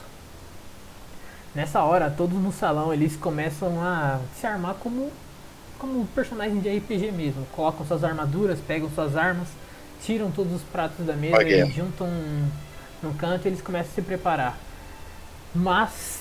Nessa 1.54 1.82
hora, 1.82 2.10
todos 2.10 2.38
no 2.38 2.52
salão 2.52 2.92
eles 2.92 3.16
começam 3.16 3.82
a 3.82 4.20
se 4.38 4.46
armar 4.46 4.74
como 4.74 5.10
como 5.80 6.06
personagem 6.08 6.60
de 6.60 6.68
RPG 6.68 7.10
mesmo. 7.10 7.46
Colocam 7.52 7.86
suas 7.86 8.04
armaduras, 8.04 8.60
pegam 8.60 8.90
suas 8.90 9.16
armas, 9.16 9.48
tiram 10.04 10.30
todos 10.30 10.52
os 10.52 10.62
pratos 10.62 11.06
da 11.06 11.14
mesa 11.14 11.42
e 11.42 11.70
juntam 11.70 12.06
no 13.02 13.14
canto 13.14 13.46
e 13.46 13.48
eles 13.48 13.62
começam 13.62 13.90
a 13.90 13.94
se 13.94 14.02
preparar. 14.02 14.58
Mas 15.54 16.20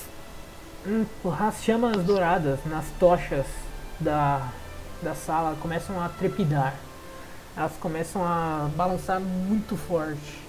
hum, 0.86 1.04
as 1.38 1.62
chamas 1.62 1.98
douradas 2.04 2.58
nas 2.64 2.86
tochas 2.98 3.46
da, 4.00 4.48
da 5.02 5.14
sala 5.14 5.56
começam 5.60 6.02
a 6.02 6.08
trepidar. 6.08 6.74
Elas 7.54 7.72
começam 7.78 8.24
a 8.24 8.70
balançar 8.74 9.20
muito 9.20 9.76
forte. 9.76 10.39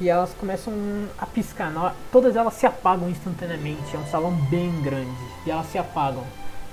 E 0.00 0.08
elas 0.08 0.32
começam 0.32 0.72
a 1.18 1.26
piscar. 1.26 1.70
Todas 2.10 2.34
elas 2.34 2.54
se 2.54 2.64
apagam 2.64 3.10
instantaneamente. 3.10 3.94
É 3.94 3.98
um 3.98 4.06
salão 4.06 4.32
bem 4.48 4.80
grande. 4.80 5.10
E 5.44 5.50
elas 5.50 5.66
se 5.66 5.76
apagam. 5.76 6.24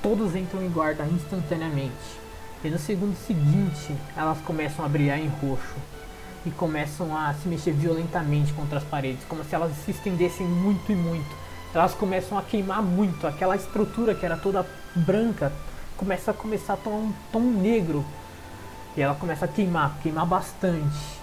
Todos 0.02 0.34
entram 0.34 0.64
em 0.64 0.70
guarda 0.70 1.06
instantaneamente. 1.06 1.92
E 2.64 2.70
no 2.70 2.80
segundo 2.80 3.18
seguinte, 3.18 3.94
elas 4.16 4.38
começam 4.40 4.86
a 4.86 4.88
brilhar 4.88 5.20
em 5.20 5.28
roxo. 5.28 5.76
E 6.46 6.52
começam 6.52 7.16
a 7.18 7.34
se 7.34 7.50
mexer 7.50 7.74
violentamente 7.74 8.54
contra 8.54 8.78
as 8.78 8.84
paredes. 8.86 9.26
Como 9.28 9.44
se 9.44 9.54
elas 9.54 9.74
se 9.84 9.92
estendessem 9.92 10.48
muito 10.48 10.90
e 10.90 10.96
muito. 10.96 11.36
Elas 11.74 11.94
começam 11.94 12.38
a 12.38 12.42
queimar 12.42 12.82
muito. 12.82 13.28
Aquela 13.28 13.58
estrutura 13.58 14.16
que 14.16 14.26
era 14.26 14.38
toda 14.38 14.66
branca 14.96 15.52
começa 15.98 16.32
a 16.32 16.34
começar 16.34 16.74
a 16.76 16.78
tomar 16.78 16.98
um 16.98 17.14
tom 17.30 17.42
negro. 17.42 18.06
E 18.96 19.02
ela 19.02 19.16
começa 19.16 19.44
a 19.44 19.48
queimar, 19.50 19.98
queimar 20.02 20.26
bastante. 20.26 21.17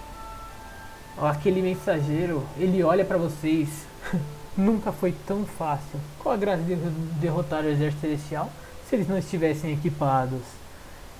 Aquele 1.21 1.61
mensageiro, 1.61 2.43
ele 2.57 2.83
olha 2.83 3.05
pra 3.05 3.17
vocês. 3.17 3.69
Nunca 4.57 4.91
foi 4.91 5.13
tão 5.25 5.45
fácil. 5.45 5.99
Qual 6.19 6.33
a 6.33 6.37
graça 6.37 6.63
de 6.63 6.75
derrotar 7.19 7.63
o 7.63 7.69
exército 7.69 8.01
celestial 8.01 8.51
se 8.87 8.95
eles 8.95 9.07
não 9.07 9.17
estivessem 9.17 9.73
equipados? 9.73 10.41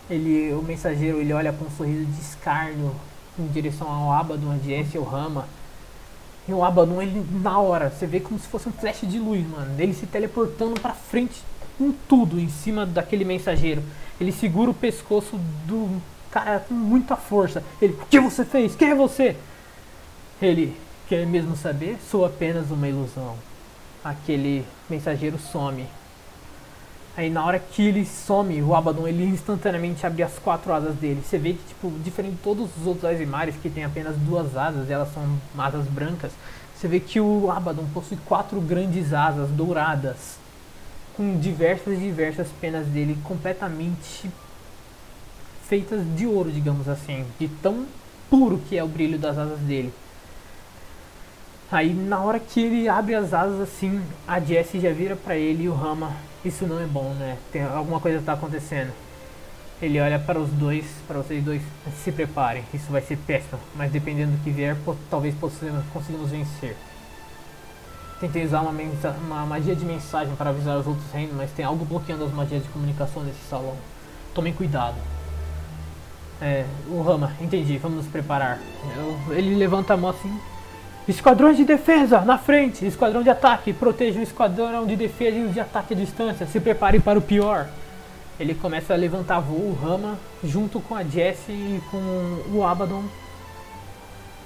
Ele, 0.10 0.54
o 0.54 0.62
mensageiro, 0.62 1.20
ele 1.20 1.34
olha 1.34 1.52
com 1.52 1.66
um 1.66 1.72
sorriso 1.72 2.06
de 2.06 2.22
escárnio 2.22 2.94
em 3.40 3.48
direção 3.48 3.90
ao 3.90 4.12
Abaddon, 4.12 4.52
a 4.52 4.58
Jesse 4.58 4.96
e 4.96 5.00
o 5.00 5.04
Rama. 5.04 5.48
E 6.48 6.54
o 6.54 6.64
Abaddon, 6.64 7.02
ele 7.02 7.26
na 7.42 7.60
hora, 7.60 7.90
você 7.90 8.06
vê 8.06 8.20
como 8.20 8.40
se 8.40 8.48
fosse 8.48 8.70
um 8.70 8.72
flash 8.72 9.02
de 9.04 9.18
luz, 9.18 9.46
mano. 9.48 9.74
Ele 9.80 9.94
se 9.94 10.06
teleportando 10.06 10.80
pra 10.80 10.94
frente 10.94 11.42
com 11.78 11.92
tudo 12.08 12.40
em 12.40 12.50
cima 12.50 12.86
daquele 12.86 13.26
mensageiro. 13.26 13.82
Ele 14.20 14.32
segura 14.32 14.70
o 14.70 14.74
pescoço 14.74 15.38
do 15.66 16.02
cara 16.30 16.60
com 16.60 16.74
muita 16.74 17.16
força. 17.16 17.64
Ele, 17.82 17.94
o 17.94 18.06
que 18.06 18.20
você 18.20 18.46
fez? 18.46 18.76
Quem 18.76 18.92
é 18.92 18.96
você? 18.96 19.36
Ele, 20.46 20.78
quer 21.10 21.26
mesmo 21.26 21.56
saber? 21.56 21.98
Sou 22.12 22.24
apenas 22.24 22.70
uma 22.70 22.88
ilusão. 22.88 23.36
Aquele 24.04 24.64
mensageiro 24.88 25.40
some. 25.40 25.88
Aí 27.18 27.32
na 27.32 27.44
hora 27.44 27.58
que 27.58 27.82
ele 27.82 28.06
some, 28.06 28.62
o 28.62 28.76
Abaddon 28.76 29.08
ele 29.08 29.24
instantaneamente 29.24 30.06
abre 30.06 30.22
as 30.22 30.38
quatro 30.38 30.72
asas 30.72 30.94
dele. 30.98 31.24
Você 31.26 31.40
vê 31.40 31.54
que, 31.54 31.64
tipo, 31.64 31.90
diferente 32.04 32.34
de 32.34 32.42
todos 32.44 32.70
os 32.78 32.86
outros 32.86 33.06
Azimares 33.06 33.56
que 33.56 33.72
tem 33.72 33.84
apenas 33.84 34.16
duas 34.18 34.56
asas, 34.56 34.92
elas 34.92 35.12
são 35.12 35.24
asas 35.58 35.88
brancas. 35.88 36.32
Você 36.76 36.88
vê 36.88 37.00
que 37.00 37.20
o 37.20 37.50
Abaddon 37.50 37.88
possui 37.92 38.18
quatro 38.26 38.62
grandes 38.62 39.14
asas 39.14 39.50
douradas. 39.50 40.38
Com 41.18 41.40
diversas 41.40 41.96
e 41.96 42.02
diversas 42.02 42.50
penas 42.62 42.86
dele 42.86 43.18
completamente 43.24 44.30
feitas 45.68 46.02
de 46.16 46.28
ouro, 46.28 46.52
digamos 46.52 46.88
assim. 46.88 47.26
De 47.40 47.48
tão 47.48 47.88
puro 48.30 48.60
que 48.70 48.78
é 48.78 48.84
o 48.84 48.88
brilho 48.88 49.18
das 49.18 49.40
asas 49.40 49.60
dele. 49.60 49.92
Aí 51.72 51.94
na 51.94 52.20
hora 52.20 52.40
que 52.40 52.60
ele 52.62 52.88
abre 52.88 53.16
as 53.16 53.34
asas 53.34 53.60
assim, 53.60 54.02
a 54.28 54.40
Jessie 54.40 54.80
já 54.80 54.92
vira 54.92 55.16
pra 55.16 55.36
ele 55.36 55.64
e 55.64 55.70
o 55.70 55.74
Rama. 55.74 56.12
Isso 56.44 56.66
não 56.68 56.80
é 56.80 56.86
bom, 56.86 57.10
né? 57.16 57.38
Tem 57.52 57.64
alguma 57.64 58.00
coisa 58.00 58.22
tá 58.24 58.34
acontecendo. 58.34 58.92
Ele 59.82 60.00
olha 60.00 60.20
para 60.20 60.40
os 60.40 60.50
dois, 60.52 60.86
para 61.08 61.18
vocês 61.18 61.44
dois, 61.44 61.62
se 62.04 62.12
preparem. 62.12 62.64
Isso 62.74 62.90
vai 62.92 63.02
ser 63.02 63.18
péssimo, 63.18 63.60
mas 63.76 63.92
dependendo 63.92 64.32
do 64.34 64.44
que 64.44 64.50
vier, 64.52 64.76
po- 64.86 64.96
talvez 65.10 65.34
possamos, 65.36 65.84
consigamos 65.92 66.30
vencer. 66.30 66.78
Tentei 68.20 68.46
usar 68.46 68.62
uma, 68.62 68.72
uma 68.72 69.46
magia 69.46 69.76
de 69.76 69.84
mensagem 69.84 70.34
para 70.36 70.52
avisar 70.52 70.78
os 70.78 70.88
outros 70.88 71.12
reinos, 71.12 71.36
mas 71.36 71.52
tem 71.52 71.66
algo 71.66 71.84
bloqueando 71.84 72.24
as 72.24 72.32
magias 72.32 72.64
de 72.64 72.70
comunicação 72.70 73.24
nesse 73.24 73.42
salão. 73.50 73.76
Tomem 74.34 74.54
cuidado. 74.54 74.96
É, 76.42 76.66
o 76.88 77.02
Rama, 77.02 77.34
entendi, 77.42 77.78
vamos 77.78 77.98
nos 77.98 78.08
preparar. 78.08 78.60
Eu- 78.96 79.34
ele 79.36 79.56
levanta 79.56 79.94
a 79.94 79.98
mão 79.98 80.12
assim. 80.12 80.40
Esquadrões 81.08 81.56
de 81.56 81.64
defesa, 81.64 82.22
na 82.22 82.38
frente! 82.38 82.86
Esquadrão 82.86 83.22
de 83.22 83.30
ataque, 83.30 83.72
protejam 83.72 84.22
o 84.22 84.24
esquadrão 84.24 84.88
de 84.88 84.96
defesa 84.96 85.38
e 85.38 85.44
os 85.44 85.54
de 85.54 85.60
ataque 85.60 85.94
à 85.94 85.98
distância. 85.98 86.48
Se 86.48 86.60
preparem 86.60 87.00
para 87.00 87.20
o 87.20 87.22
pior. 87.22 87.68
Ele 88.40 88.56
começa 88.56 88.94
a 88.94 88.98
levantar 88.98 89.40
voo, 89.40 89.70
o 89.70 89.74
Rama, 89.74 90.18
junto 90.44 90.80
com 90.80 90.96
a 90.96 91.04
Jessie 91.04 91.54
e 91.54 91.82
com 91.92 92.58
o 92.58 92.66
Abaddon. 92.66 93.04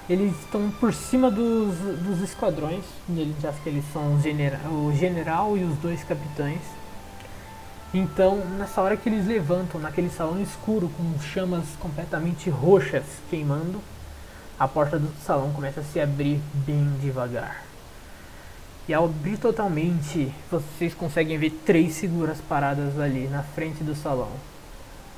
Eles 0.10 0.38
estão 0.40 0.70
por 0.80 0.94
cima 0.94 1.32
dos, 1.32 1.76
dos 1.78 2.22
esquadrões. 2.22 2.84
Eles 3.10 3.36
já 3.42 3.54
que 3.54 3.70
eles 3.70 3.86
são 3.94 4.16
o 4.16 4.22
genera- 4.22 4.60
o 4.70 4.92
general 4.94 5.58
e 5.58 5.64
os 5.64 5.78
dois 5.78 6.04
capitães. 6.04 6.62
Então, 7.94 8.38
nessa 8.58 8.82
hora 8.82 8.98
que 8.98 9.08
eles 9.08 9.26
levantam, 9.26 9.80
naquele 9.80 10.10
salão 10.10 10.40
escuro 10.42 10.92
com 10.96 11.20
chamas 11.22 11.64
completamente 11.80 12.50
roxas 12.50 13.04
queimando, 13.30 13.82
a 14.60 14.68
porta 14.68 15.00
do 15.00 15.10
salão 15.26 15.52
começa 15.54 15.80
a 15.80 15.84
se 15.84 16.00
abrir 16.00 16.40
bem 16.54 16.92
devagar. 17.02 17.64
E 18.88 18.94
ao 18.94 19.06
abrir 19.06 19.38
totalmente, 19.38 20.34
vocês 20.52 20.94
conseguem 20.94 21.38
ver 21.38 21.52
três 21.66 21.98
figuras 22.00 22.40
paradas 22.42 23.00
ali 23.00 23.28
na 23.28 23.44
frente 23.44 23.84
do 23.84 23.96
salão. 23.96 24.32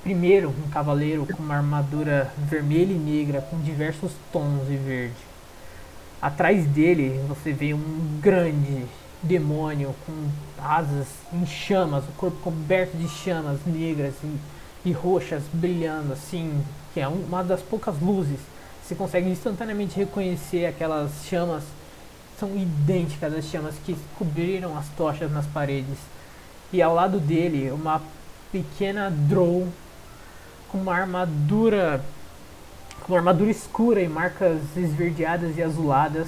Primeiro, 0.04 0.50
um 0.50 0.70
cavaleiro 0.70 1.26
com 1.26 1.42
uma 1.42 1.56
armadura 1.56 2.32
vermelha 2.38 2.92
e 2.92 2.98
negra 2.98 3.42
com 3.42 3.60
diversos 3.62 4.12
tons 4.32 4.68
de 4.68 4.76
verde. 4.76 5.16
Atrás 6.22 6.66
dele, 6.66 7.20
você 7.28 7.52
vê 7.52 7.74
um 7.74 8.20
grande 8.22 8.86
demônio 9.24 9.96
com 10.06 10.30
asas 10.62 11.08
em 11.32 11.46
chamas, 11.46 12.04
o 12.04 12.12
corpo 12.18 12.38
coberto 12.38 12.98
de 12.98 13.08
chamas 13.08 13.60
negras 13.66 14.14
e, 14.24 14.90
e 14.90 14.92
roxas 14.92 15.44
brilhando 15.54 16.14
assim, 16.14 16.64
que 16.94 17.00
é 17.00 17.08
um- 17.08 17.24
uma 17.26 17.44
das 17.44 17.62
poucas 17.62 18.00
luzes. 18.00 18.40
Você 18.92 18.96
consegue 18.96 19.30
instantaneamente 19.30 19.96
reconhecer 19.96 20.66
aquelas 20.66 21.12
chamas 21.24 21.64
são 22.38 22.50
idênticas 22.58 23.34
às 23.34 23.46
chamas 23.46 23.76
que 23.86 23.96
cobriram 24.18 24.78
as 24.78 24.86
tochas 24.98 25.32
nas 25.32 25.46
paredes. 25.46 25.98
E 26.74 26.82
ao 26.82 26.94
lado 26.94 27.18
dele, 27.18 27.72
uma 27.72 28.02
pequena 28.52 29.10
drow 29.10 29.66
com 30.70 30.80
uma 30.80 30.94
armadura 30.94 32.04
com 33.04 33.14
uma 33.14 33.20
armadura 33.20 33.50
escura 33.50 34.02
e 34.02 34.10
marcas 34.10 34.60
esverdeadas 34.76 35.58
e 35.58 35.64
azuladas, 35.64 36.28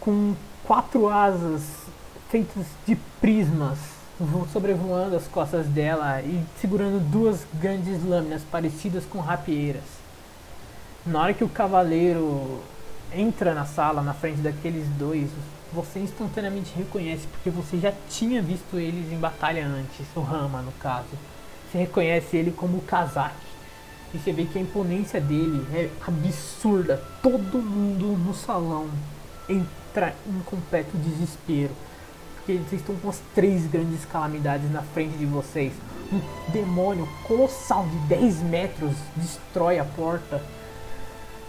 com 0.00 0.34
quatro 0.64 1.10
asas 1.10 1.60
feitas 2.30 2.64
de 2.86 2.96
prismas 3.20 3.76
vo- 4.18 4.48
sobrevoando 4.50 5.14
as 5.14 5.28
costas 5.28 5.66
dela 5.66 6.22
e 6.22 6.42
segurando 6.58 6.98
duas 7.10 7.46
grandes 7.52 8.02
lâminas 8.02 8.40
parecidas 8.50 9.04
com 9.04 9.18
rapieiras. 9.20 9.95
Na 11.06 11.22
hora 11.22 11.34
que 11.34 11.44
o 11.44 11.48
cavaleiro 11.48 12.60
entra 13.14 13.54
na 13.54 13.64
sala, 13.64 14.02
na 14.02 14.12
frente 14.12 14.40
daqueles 14.40 14.88
dois, 14.98 15.28
você 15.72 16.00
instantaneamente 16.00 16.72
reconhece, 16.76 17.28
porque 17.28 17.48
você 17.48 17.78
já 17.78 17.92
tinha 18.10 18.42
visto 18.42 18.76
eles 18.76 19.12
em 19.12 19.16
batalha 19.16 19.64
antes, 19.64 20.04
o 20.16 20.20
Rama 20.20 20.62
no 20.62 20.72
caso. 20.72 21.06
Você 21.70 21.78
reconhece 21.78 22.36
ele 22.36 22.50
como 22.50 22.78
o 22.78 22.82
Kazak. 22.82 23.36
E 24.12 24.18
você 24.18 24.32
vê 24.32 24.46
que 24.46 24.58
a 24.58 24.62
imponência 24.62 25.20
dele 25.20 25.64
é 25.72 25.88
absurda. 26.04 27.00
Todo 27.22 27.58
mundo 27.58 28.06
no 28.18 28.34
salão 28.34 28.88
entra 29.48 30.12
em 30.26 30.40
completo 30.40 30.96
desespero. 30.96 31.70
Porque 32.36 32.54
vocês 32.54 32.80
estão 32.80 32.96
com 32.96 33.10
as 33.10 33.20
três 33.32 33.64
grandes 33.66 34.04
calamidades 34.04 34.70
na 34.72 34.82
frente 34.82 35.16
de 35.16 35.26
vocês. 35.26 35.72
Um 36.12 36.20
demônio 36.50 37.08
colossal 37.28 37.86
de 37.86 37.98
10 38.08 38.42
metros 38.42 38.92
destrói 39.16 39.78
a 39.78 39.84
porta. 39.84 40.42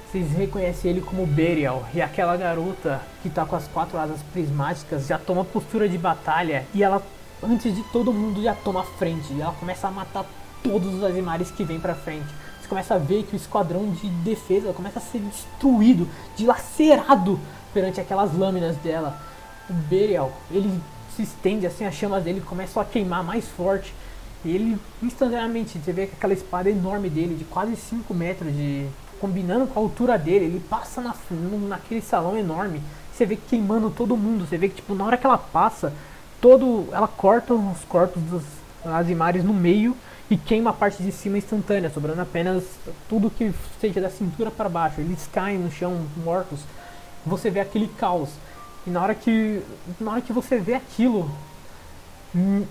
Vocês 0.10 0.32
reconhecem 0.32 0.92
ele 0.92 1.02
como 1.02 1.28
Berial. 1.28 1.86
E 1.94 2.02
aquela 2.02 2.38
garota 2.38 3.02
que 3.22 3.30
tá 3.30 3.46
com 3.46 3.56
as 3.56 3.68
quatro 3.68 3.98
asas 3.98 4.22
prismáticas 4.32 5.06
já 5.06 5.18
toma 5.18 5.44
postura 5.44 5.90
de 5.90 5.98
batalha. 5.98 6.66
E 6.74 6.82
ela, 6.82 7.02
antes 7.44 7.76
de 7.76 7.84
todo 7.92 8.14
mundo, 8.14 8.42
já 8.42 8.54
toma 8.54 8.84
frente. 8.84 9.34
E 9.34 9.42
ela 9.42 9.54
começa 9.54 9.88
a 9.88 9.92
matar 9.92 10.26
todos 10.64 10.94
os 10.94 11.04
Azimares 11.04 11.52
que 11.52 11.64
vem 11.66 11.80
pra 11.80 11.94
frente. 11.94 12.28
Você 12.62 12.68
começa 12.70 12.96
a 12.96 12.98
ver 12.98 13.24
que 13.24 13.36
o 13.36 13.38
esquadrão 13.38 13.92
de 13.92 14.08
defesa 14.08 14.72
começa 14.72 15.00
a 15.00 15.02
ser 15.02 15.20
destruído, 15.20 16.08
dilacerado 16.36 17.40
perante 17.74 18.00
aquelas 18.00 18.34
lâminas 18.34 18.78
dela. 18.78 19.20
O 19.70 19.74
Berial, 19.74 20.32
ele 20.50 20.82
se 21.16 21.24
estende 21.24 21.68
assim, 21.68 21.86
as 21.86 21.96
chamas 21.96 22.24
dele 22.24 22.40
começam 22.40 22.82
a 22.82 22.86
queimar 22.86 23.24
mais 23.24 23.46
forte. 23.46 23.94
E 24.46 24.56
ele 24.56 24.78
instantaneamente, 25.04 25.78
você 25.78 25.92
vê 25.92 26.08
que 26.08 26.14
aquela 26.14 26.34
espada 26.34 26.70
enorme 26.70 27.10
dele, 27.10 27.36
de 27.36 27.44
quase 27.44 27.76
5 27.76 28.14
metros, 28.14 28.54
de, 28.54 28.88
combinando 29.20 29.68
com 29.68 29.80
a 29.80 29.84
altura 29.84 30.18
dele, 30.18 30.46
ele 30.46 30.60
passa 30.60 31.02
na, 31.02 31.14
naquele 31.68 32.02
salão 32.02 32.38
enorme. 32.38 32.82
Você 33.14 33.26
vê 33.26 33.36
queimando 33.36 33.90
todo 33.90 34.16
mundo. 34.16 34.48
Você 34.48 34.58
vê 34.58 34.70
que 34.70 34.76
tipo, 34.76 34.94
na 34.94 35.06
hora 35.06 35.18
que 35.18 35.26
ela 35.26 35.38
passa, 35.38 35.94
todo. 36.40 36.88
Ela 36.92 37.08
corta 37.08 37.54
os 37.54 37.84
corpos 37.86 38.22
dos 38.24 38.44
Azimares 38.86 39.44
no 39.44 39.54
meio 39.54 39.98
e 40.30 40.38
queima 40.38 40.70
a 40.70 40.74
parte 40.74 41.02
de 41.02 41.12
cima 41.12 41.38
instantânea, 41.38 41.90
sobrando 41.90 42.22
apenas 42.22 42.64
tudo 43.10 43.30
que 43.30 43.54
seja 43.82 44.00
da 44.00 44.10
cintura 44.10 44.52
para 44.52 44.70
baixo. 44.70 45.02
Eles 45.02 45.28
caem 45.32 45.58
no 45.58 45.72
chão 45.72 46.06
mortos. 46.24 46.60
Você 47.26 47.50
vê 47.50 47.60
aquele 47.60 47.88
caos. 47.88 48.30
E 48.86 48.90
na 48.90 49.02
hora 49.02 49.16
que. 49.16 49.62
Na 50.00 50.12
hora 50.12 50.22
que 50.22 50.32
você 50.32 50.58
vê 50.58 50.76
aquilo. 50.76 51.30
hum, 52.36 52.66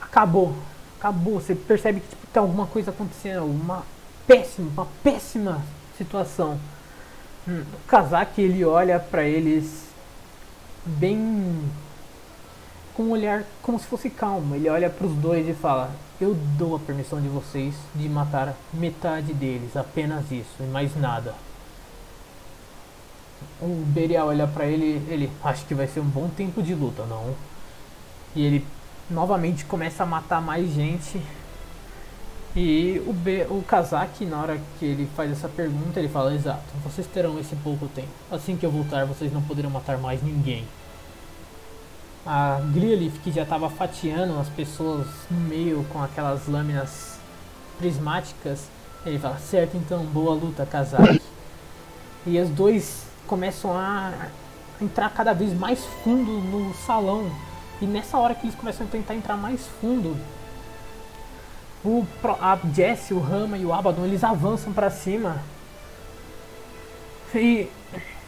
Acabou. 0.00 0.54
Acabou. 0.98 1.40
Você 1.40 1.54
percebe 1.54 2.00
que 2.00 2.08
tipo, 2.08 2.26
tem 2.32 2.40
alguma 2.40 2.66
coisa 2.66 2.90
acontecendo. 2.90 3.44
Uma 3.44 3.84
péssima, 4.26 4.68
uma 4.68 4.88
péssima 5.02 5.62
situação. 5.96 6.58
Hum, 7.46 7.64
O 7.72 7.88
Kazak 7.88 8.40
ele 8.40 8.64
olha 8.64 8.98
pra 9.00 9.24
eles 9.24 9.88
bem 10.84 11.70
com 12.94 13.04
um 13.04 13.10
olhar 13.12 13.44
como 13.62 13.78
se 13.78 13.86
fosse 13.86 14.10
calmo. 14.10 14.54
Ele 14.54 14.68
olha 14.68 14.90
pros 14.90 15.12
dois 15.12 15.48
e 15.48 15.54
fala: 15.54 15.90
Eu 16.20 16.34
dou 16.34 16.76
a 16.76 16.78
permissão 16.78 17.20
de 17.20 17.28
vocês 17.28 17.74
de 17.94 18.08
matar 18.08 18.54
metade 18.72 19.32
deles, 19.32 19.76
apenas 19.76 20.30
isso, 20.30 20.54
e 20.60 20.64
mais 20.64 20.94
nada. 20.96 21.34
O 23.60 23.84
Berial 23.86 24.28
olha 24.28 24.46
pra 24.46 24.66
ele, 24.66 25.04
ele 25.08 25.30
acho 25.42 25.64
que 25.66 25.74
vai 25.74 25.86
ser 25.86 26.00
um 26.00 26.04
bom 26.04 26.28
tempo 26.28 26.62
de 26.62 26.74
luta, 26.74 27.04
não? 27.06 27.34
E 28.34 28.44
ele 28.44 28.66
novamente 29.10 29.64
começa 29.64 30.02
a 30.02 30.06
matar 30.06 30.40
mais 30.40 30.68
gente. 30.72 31.20
E 32.54 33.02
o, 33.06 33.12
Be 33.14 33.46
o 33.48 33.62
Kazak, 33.62 34.26
na 34.26 34.38
hora 34.38 34.60
que 34.78 34.84
ele 34.84 35.08
faz 35.16 35.32
essa 35.32 35.48
pergunta, 35.48 35.98
ele 35.98 36.08
fala: 36.08 36.34
Exato, 36.34 36.62
vocês 36.84 37.06
terão 37.06 37.38
esse 37.38 37.56
pouco 37.56 37.88
tempo. 37.88 38.08
Assim 38.30 38.56
que 38.56 38.66
eu 38.66 38.70
voltar, 38.70 39.06
vocês 39.06 39.32
não 39.32 39.40
poderão 39.40 39.70
matar 39.70 39.96
mais 39.96 40.22
ninguém. 40.22 40.64
A 42.26 42.60
Grilif, 42.72 43.18
que 43.20 43.32
já 43.32 43.42
estava 43.42 43.70
fatiando 43.70 44.38
as 44.38 44.48
pessoas 44.50 45.06
no 45.30 45.40
meio 45.40 45.84
com 45.92 46.02
aquelas 46.02 46.46
lâminas 46.46 47.18
prismáticas, 47.78 48.68
ele 49.06 49.18
fala: 49.18 49.38
Certo, 49.38 49.76
então, 49.78 50.04
boa 50.04 50.34
luta, 50.34 50.66
Kazak. 50.66 51.22
E 52.26 52.38
os 52.38 52.50
dois 52.50 53.06
começam 53.26 53.72
a 53.72 54.28
entrar 54.80 55.08
cada 55.10 55.32
vez 55.32 55.58
mais 55.58 55.84
fundo 56.04 56.32
no 56.32 56.74
salão. 56.74 57.30
E 57.80 57.86
nessa 57.86 58.18
hora 58.18 58.34
que 58.34 58.46
eles 58.46 58.54
começam 58.54 58.86
a 58.86 58.90
tentar 58.90 59.14
entrar 59.14 59.36
mais 59.36 59.66
fundo, 59.80 60.16
o, 61.84 62.06
a 62.40 62.58
Jesse, 62.72 63.12
o 63.12 63.18
Rama 63.18 63.58
e 63.58 63.64
o 63.64 63.72
Abaddon 63.72 64.04
eles 64.04 64.22
avançam 64.22 64.72
pra 64.72 64.90
cima. 64.90 65.42
E 67.34 67.68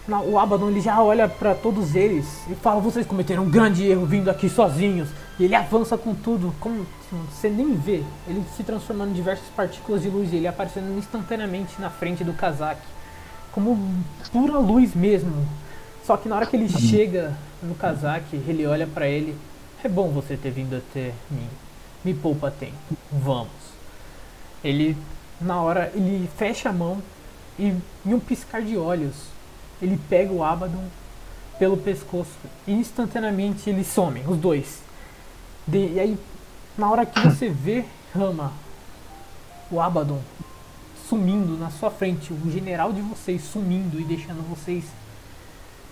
o 0.09 0.39
Abaddon 0.39 0.71
ele 0.71 0.81
já 0.81 1.01
olha 1.03 1.29
pra 1.29 1.55
todos 1.55 1.95
eles 1.95 2.27
e 2.51 2.55
fala: 2.55 2.81
Vocês 2.81 3.07
cometeram 3.07 3.45
um 3.45 3.51
grande 3.51 3.87
erro 3.87 4.05
vindo 4.07 4.29
aqui 4.29 4.49
sozinhos. 4.49 5.09
E 5.39 5.45
ele 5.45 5.55
avança 5.55 5.97
com 5.99 6.15
tudo, 6.15 6.55
como 6.61 6.87
você 7.31 7.49
nem 7.49 7.75
vê. 7.75 8.03
Ele 8.27 8.45
se 8.57 8.63
transformando 8.63 9.11
em 9.11 9.15
diversas 9.15 9.47
partículas 9.57 10.03
de 10.03 10.09
luz 10.09 10.33
e 10.33 10.37
ele 10.37 10.47
aparecendo 10.47 10.97
instantaneamente 10.99 11.81
na 11.81 11.91
frente 11.91 12.25
do 12.25 12.33
Kazak. 12.33 12.81
Como 13.53 13.79
pura 14.33 14.59
luz 14.59 14.95
mesmo. 14.95 15.47
Só 16.05 16.17
que 16.17 16.29
na 16.29 16.37
hora 16.37 16.47
que 16.47 16.57
ele 16.57 16.69
chega 16.69 17.33
no 17.63 17.75
Kazak, 17.75 18.25
ele 18.49 18.67
olha 18.67 18.87
pra 18.87 19.09
ele: 19.09 19.37
É 19.83 19.89
bom 19.89 20.11
você 20.11 20.37
ter 20.37 20.51
vindo 20.51 20.77
até 20.77 21.13
mim. 21.31 21.49
Me 22.05 22.13
poupa 22.15 22.51
tempo. 22.51 22.75
Vamos. 23.11 23.49
Ele, 24.63 24.97
na 25.41 25.61
hora, 25.61 25.91
ele 25.95 26.29
fecha 26.37 26.69
a 26.69 26.73
mão 26.73 27.03
e, 27.59 27.75
em 28.05 28.15
um 28.15 28.21
piscar 28.21 28.63
de 28.63 28.77
olhos, 28.77 29.15
ele 29.81 29.99
pega 30.09 30.33
o 30.33 30.43
Abaddon 30.45 30.85
pelo 31.59 31.77
pescoço 31.77 32.31
e 32.67 32.73
instantaneamente 32.73 33.71
eles 33.71 33.87
somem, 33.87 34.25
os 34.27 34.37
dois. 34.37 34.81
De- 35.67 35.93
e 35.93 36.01
aí, 36.01 36.19
na 36.77 36.91
hora 36.91 37.07
que 37.07 37.21
você 37.21 37.49
vê 37.51 37.85
Rama, 38.15 38.53
o 39.71 39.81
Abaddon 39.81 40.21
sumindo 41.09 41.57
na 41.57 41.71
sua 41.71 41.91
frente, 41.91 42.33
o 42.33 42.51
general 42.51 42.93
de 42.93 43.01
vocês 43.01 43.43
sumindo 43.45 44.01
e 44.01 44.05
deixando 44.05 44.43
vocês 44.49 44.85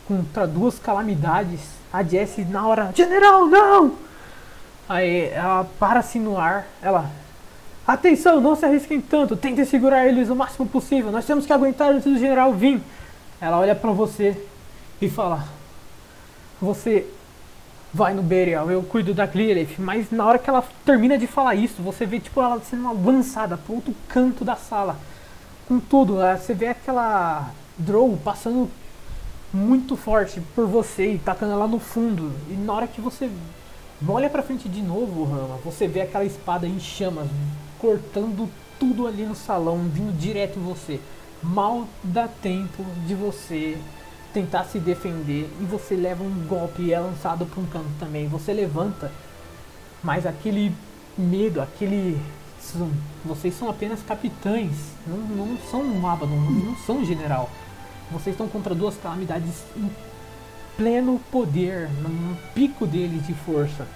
contra 0.09 0.47
duas 0.47 0.79
calamidades, 0.79 1.61
a 1.93 2.03
Jessie 2.03 2.45
na 2.45 2.67
hora, 2.67 2.93
general, 2.95 3.47
não! 3.47 3.95
Aí 4.93 5.30
ela 5.30 5.64
para 5.78 6.01
assim 6.01 6.20
no 6.20 6.36
ar, 6.36 6.66
ela. 6.82 7.11
Atenção, 7.86 8.43
não 8.43 8.55
se 8.55 8.66
arrisquem 8.66 9.01
tanto, 9.01 9.36
tentem 9.36 9.64
segurar 9.64 10.07
eles 10.07 10.28
o 10.28 10.36
máximo 10.36 10.68
possível, 10.68 11.11
nós 11.11 11.24
temos 11.24 11.47
que 11.47 11.53
aguentar 11.53 11.90
antes 11.90 12.05
do 12.05 12.18
general 12.18 12.53
vir. 12.53 12.78
Ela 13.40 13.59
olha 13.59 13.74
pra 13.74 13.90
você 13.90 14.36
e 15.01 15.09
fala: 15.09 15.45
Você 16.61 17.07
vai 17.93 18.12
no 18.12 18.22
Berial, 18.22 18.70
eu 18.70 18.82
cuido 18.82 19.14
da 19.14 19.26
Cleareth. 19.26 19.76
Mas 19.78 20.11
na 20.11 20.26
hora 20.26 20.38
que 20.38 20.51
ela 20.51 20.62
termina 20.84 21.16
de 21.16 21.26
falar 21.26 21.55
isso, 21.55 21.82
você 21.82 22.05
vê 22.05 22.20
tipo 22.20 22.43
ela 22.43 22.61
sendo 22.61 22.93
lançada 23.03 23.57
pro 23.57 23.76
outro 23.76 23.95
canto 24.09 24.45
da 24.45 24.57
sala. 24.57 24.99
Com 25.66 25.80
tudo, 25.80 26.20
eh, 26.20 26.36
você 26.36 26.53
vê 26.53 26.66
aquela 26.66 27.51
Drow 27.78 28.18
passando 28.22 28.70
muito 29.53 29.97
forte 29.97 30.38
por 30.55 30.66
você 30.66 31.14
e 31.14 31.18
tacando 31.18 31.53
ela 31.53 31.66
no 31.66 31.78
fundo. 31.78 32.30
E 32.51 32.53
na 32.53 32.74
hora 32.74 32.86
que 32.86 33.01
você 33.01 33.30
olha 34.09 34.28
pra 34.28 34.42
frente 34.42 34.68
de 34.68 34.82
novo, 34.82 35.24
Rama, 35.24 35.59
você 35.64 35.86
vê 35.86 36.00
aquela 36.00 36.24
espada 36.24 36.66
em 36.66 36.80
chamas, 36.80 37.28
cortando 37.78 38.48
tudo 38.78 39.07
ali 39.07 39.24
no 39.24 39.34
salão, 39.34 39.78
vindo 39.92 40.16
direto 40.16 40.59
em 40.59 40.62
você. 40.62 41.00
Mal 41.42 41.86
dá 42.03 42.28
tempo 42.28 42.84
de 43.07 43.14
você 43.14 43.78
tentar 44.32 44.64
se 44.64 44.78
defender 44.78 45.48
e 45.61 45.64
você 45.64 45.94
leva 45.94 46.22
um 46.22 46.46
golpe 46.46 46.82
e 46.82 46.92
é 46.92 46.98
lançado 46.98 47.46
para 47.46 47.61
um 47.61 47.66
canto 47.66 47.90
também. 47.98 48.28
Você 48.28 48.53
levanta, 48.53 49.12
mas 50.03 50.26
aquele 50.26 50.74
medo, 51.16 51.61
aquele. 51.61 52.20
Vocês 53.24 53.55
são 53.55 53.68
apenas 53.68 54.03
capitães, 54.03 54.72
não, 55.07 55.18
não 55.18 55.59
são 55.70 55.82
um 55.82 56.07
Abaddon, 56.07 56.36
não 56.36 56.76
são 56.76 56.98
um 56.98 57.05
general. 57.05 57.50
Vocês 58.11 58.34
estão 58.34 58.48
contra 58.48 58.74
duas 58.74 58.96
calamidades 58.96 59.64
pleno 60.77 61.20
poder, 61.31 61.89
no 61.91 62.37
pico 62.55 62.87
deles 62.87 63.27
de 63.27 63.35
força. 63.35 63.87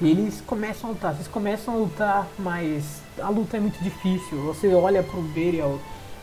E 0.00 0.10
eles 0.10 0.42
começam 0.44 0.90
a 0.90 0.92
lutar, 0.92 1.14
vocês 1.14 1.28
começam 1.28 1.74
a 1.74 1.76
lutar, 1.76 2.26
mas 2.38 3.00
a 3.20 3.28
luta 3.28 3.56
é 3.56 3.60
muito 3.60 3.82
difícil. 3.82 4.42
Você 4.46 4.74
olha 4.74 5.02
pro 5.02 5.22
Berial, 5.22 5.78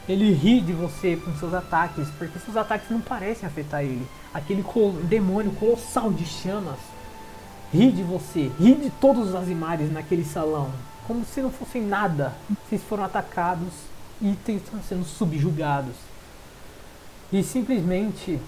ele 0.08 0.34
ri 0.34 0.60
de 0.60 0.74
você 0.74 1.16
com 1.16 1.34
seus 1.36 1.54
ataques, 1.54 2.08
porque 2.18 2.38
seus 2.40 2.58
ataques 2.58 2.90
não 2.90 3.00
parecem 3.00 3.48
afetar 3.48 3.82
ele. 3.84 4.06
Aquele 4.34 4.64
col- 4.64 4.94
demônio 5.04 5.52
colossal 5.54 6.12
de 6.12 6.26
chamas 6.26 6.78
ri 7.72 7.92
de 7.92 8.04
você, 8.04 8.52
ri 8.60 8.76
de 8.76 8.90
todos 8.90 9.30
os 9.30 9.36
Azimares 9.36 9.92
naquele 9.94 10.26
salão, 10.26 10.72
como 11.08 11.24
se 11.24 11.40
não 11.42 11.52
fossem 11.52 11.82
nada. 11.84 12.34
Vocês 12.68 12.82
foram 12.84 13.04
atacados 13.04 13.70
e 14.22 14.36
estão 14.48 14.82
sendo 14.88 15.06
subjugados. 15.06 15.96
E 17.32 17.44
simplesmente 17.44 18.40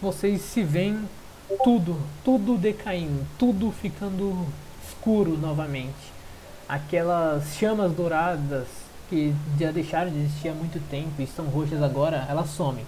vocês 0.00 0.40
se 0.40 0.62
veem 0.62 1.08
tudo, 1.62 1.96
tudo 2.24 2.56
decaindo, 2.56 3.26
tudo 3.38 3.70
ficando 3.70 4.46
escuro 4.88 5.36
novamente. 5.36 6.12
Aquelas 6.68 7.56
chamas 7.56 7.92
douradas 7.92 8.66
que 9.08 9.34
já 9.58 9.70
deixaram 9.70 10.10
de 10.10 10.20
existir 10.20 10.48
há 10.48 10.54
muito 10.54 10.80
tempo 10.88 11.10
e 11.18 11.24
estão 11.24 11.44
roxas 11.46 11.82
agora, 11.82 12.26
elas 12.28 12.50
somem. 12.50 12.84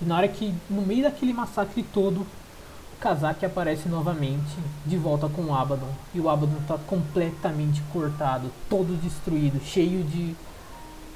E 0.00 0.04
na 0.04 0.16
hora 0.16 0.28
que, 0.28 0.54
no 0.68 0.82
meio 0.82 1.02
daquele 1.02 1.32
massacre 1.32 1.82
todo, 1.92 2.26
Kazaki 2.98 3.46
aparece 3.46 3.88
novamente 3.88 4.56
de 4.84 4.96
volta 4.96 5.28
com 5.28 5.42
o 5.42 5.54
Abaddon. 5.54 5.92
E 6.14 6.20
o 6.20 6.28
Abaddon 6.28 6.58
está 6.60 6.78
completamente 6.78 7.82
cortado, 7.92 8.50
todo 8.68 8.98
destruído, 9.00 9.60
cheio 9.64 10.02
de. 10.02 10.34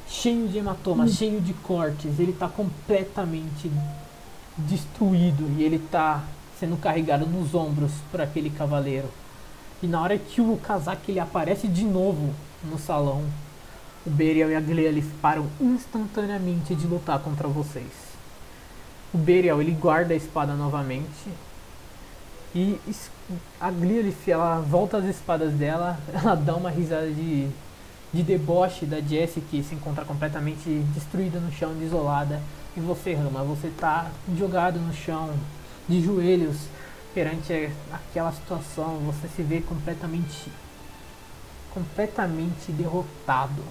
cheio 0.07 0.47
de 0.49 0.59
hematomas, 0.59 1.12
cheio 1.12 1.41
de 1.41 1.55
cortes. 1.55 2.18
Ele 2.18 2.32
está 2.32 2.49
completamente 2.49 3.70
destruído 4.57 5.51
e 5.59 5.63
ele 5.63 5.77
está 5.77 6.23
sendo 6.59 6.77
carregado 6.77 7.27
nos 7.27 7.55
ombros 7.55 7.93
por 8.11 8.21
aquele 8.21 8.51
cavaleiro. 8.51 9.09
E 9.83 9.87
na 9.87 10.01
hora 10.01 10.17
que 10.17 10.41
o 10.41 10.57
Kazaki 10.57 11.13
ele 11.13 11.21
aparece 11.21 11.69
de 11.69 11.85
novo 11.85 12.33
no 12.63 12.79
salão, 12.79 13.25
o 14.07 14.11
Berial 14.11 14.51
e 14.51 14.55
a 14.55 14.61
Glealith 14.61 15.11
param 15.21 15.47
instantaneamente 15.61 16.75
de 16.75 16.87
lutar 16.87 17.19
contra 17.19 17.49
vocês. 17.49 17.91
O 19.13 19.19
Berial 19.19 19.61
ele 19.61 19.73
guarda 19.73 20.15
a 20.15 20.17
espada 20.17 20.55
novamente 20.55 21.29
e 22.55 22.79
a 23.61 23.71
Glealith 23.71 24.29
ela 24.29 24.61
volta 24.61 24.99
as 24.99 25.05
espadas 25.07 25.53
dela, 25.55 25.99
ela 26.13 26.35
dá 26.35 26.55
uma 26.55 26.71
risada 26.71 27.11
de, 27.11 27.49
de 28.13 28.23
deboche 28.23 28.87
da 28.87 29.01
Jessie 29.01 29.43
que 29.51 29.63
se 29.63 29.75
encontra 29.75 30.05
completamente 30.05 30.69
destruída 30.95 31.41
no 31.41 31.51
chão, 31.51 31.75
desolada. 31.75 32.41
E 32.77 32.81
você, 32.81 33.14
Rama, 33.14 33.43
você 33.45 33.70
tá 33.79 34.11
jogado 34.37 34.81
no 34.81 34.93
chão, 34.93 35.31
de 35.89 36.03
joelhos, 36.03 36.57
perante 37.14 37.70
aquela 37.93 38.33
situação. 38.33 38.99
Você 39.07 39.29
se 39.29 39.43
vê 39.43 39.61
completamente, 39.61 40.51
completamente 41.72 42.72
derrotado. 42.72 43.62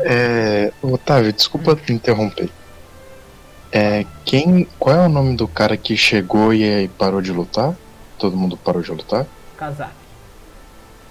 É, 0.00 0.72
Otávio, 0.82 1.32
desculpa 1.32 1.74
te 1.74 1.92
interromper. 1.92 2.50
É, 3.72 4.04
quem, 4.24 4.66
qual 4.78 4.96
é 4.96 5.06
o 5.06 5.08
nome 5.08 5.36
do 5.36 5.48
cara 5.48 5.76
que 5.76 5.96
chegou 5.96 6.52
e 6.52 6.62
aí 6.62 6.88
parou 6.88 7.22
de 7.22 7.32
lutar? 7.32 7.74
Todo 8.18 8.36
mundo 8.36 8.56
parou 8.56 8.82
de 8.82 8.90
lutar? 8.90 9.26
Kazaki. 9.56 9.92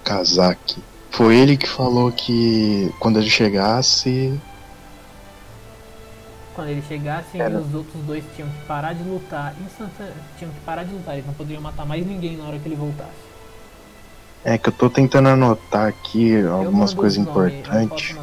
Kazaki. 0.04 0.82
Foi 1.10 1.36
ele 1.36 1.56
que 1.56 1.68
falou 1.68 2.12
que 2.12 2.94
quando 3.00 3.18
ele 3.18 3.28
chegasse. 3.28 4.38
Quando 6.54 6.68
ele 6.68 6.82
chegasse, 6.82 7.40
Era. 7.40 7.58
os 7.58 7.74
outros 7.74 8.02
dois 8.04 8.24
tinham 8.34 8.48
que 8.48 8.66
parar 8.66 8.92
de 8.92 9.02
lutar. 9.02 9.54
Instantane... 9.64 10.12
Tinham 10.38 10.52
que 10.52 10.60
parar 10.60 10.84
de 10.84 10.92
lutar, 10.92 11.14
eles 11.14 11.26
não 11.26 11.34
poderiam 11.34 11.62
matar 11.62 11.86
mais 11.86 12.04
ninguém 12.04 12.36
na 12.36 12.44
hora 12.44 12.58
que 12.58 12.68
ele 12.68 12.76
voltasse. 12.76 13.30
É 14.44 14.56
que 14.56 14.68
eu 14.68 14.72
tô 14.72 14.88
tentando 14.88 15.28
anotar 15.28 15.86
aqui 15.86 16.44
algumas 16.46 16.94
coisas 16.94 17.18
importantes. 17.18 18.16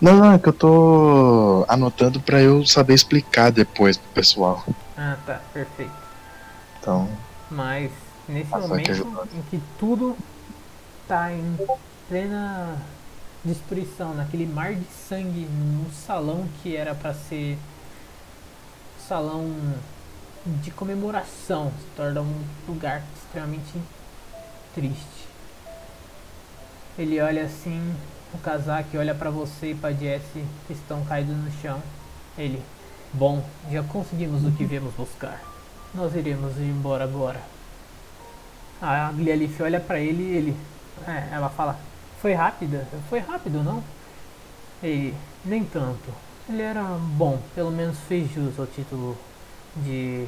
Não, 0.00 0.16
não, 0.18 0.32
é 0.32 0.38
que 0.38 0.48
eu 0.48 0.52
tô 0.52 1.64
anotando 1.66 2.20
pra 2.20 2.40
eu 2.40 2.66
saber 2.66 2.94
explicar 2.94 3.50
depois 3.50 3.96
pro 3.96 4.10
pessoal. 4.10 4.62
Ah, 4.96 5.16
tá, 5.24 5.40
perfeito. 5.52 5.92
Então, 6.78 7.08
Mas 7.50 7.90
nesse 8.28 8.50
momento 8.50 8.90
em 9.34 9.42
que 9.50 9.62
tudo 9.78 10.16
tá 11.08 11.32
em 11.32 11.56
plena 12.08 12.76
destruição, 13.44 14.14
naquele 14.14 14.46
mar 14.46 14.74
de 14.74 14.86
sangue 15.08 15.46
no 15.46 15.90
salão 15.92 16.48
que 16.62 16.74
era 16.76 16.94
pra 16.94 17.12
ser 17.12 17.58
salão 19.06 19.54
de 20.46 20.70
comemoração, 20.70 21.70
se 21.78 21.86
torna 21.96 22.22
um 22.22 22.44
lugar 22.66 23.02
extremamente 23.16 23.72
triste. 24.74 25.28
Ele 26.98 27.20
olha 27.20 27.44
assim, 27.44 27.94
o 28.32 28.38
Kazaki 28.38 28.96
olha 28.96 29.14
pra 29.14 29.30
você 29.30 29.70
e 29.70 29.74
pra 29.74 29.92
Jessie 29.92 30.44
que 30.66 30.72
estão 30.72 31.04
caídos 31.04 31.36
no 31.36 31.50
chão. 31.60 31.82
Ele, 32.36 32.62
bom, 33.12 33.44
já 33.70 33.82
conseguimos 33.82 34.44
o 34.44 34.52
que 34.52 34.64
viemos 34.64 34.94
buscar. 34.94 35.40
Nós 35.94 36.14
iremos 36.14 36.56
ir 36.56 36.62
embora 36.62 37.04
agora. 37.04 37.40
A 38.82 39.12
Glialith 39.12 39.60
olha 39.60 39.80
pra 39.80 39.98
ele 39.98 40.22
e 40.22 40.36
ele. 40.36 40.56
É, 41.06 41.28
ela 41.32 41.48
fala, 41.48 41.78
foi 42.24 42.32
rápida? 42.32 42.88
Foi 43.10 43.18
rápido, 43.18 43.62
não? 43.62 43.84
Ele, 44.82 45.14
nem 45.44 45.62
tanto. 45.62 46.10
Ele 46.48 46.62
era 46.62 46.82
bom, 46.82 47.38
pelo 47.54 47.70
menos 47.70 47.98
fez 48.08 48.32
jus 48.32 48.58
ao 48.58 48.66
título 48.66 49.14
de 49.76 50.24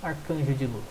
Arcanjo 0.00 0.54
de 0.54 0.66
Luz. 0.66 0.84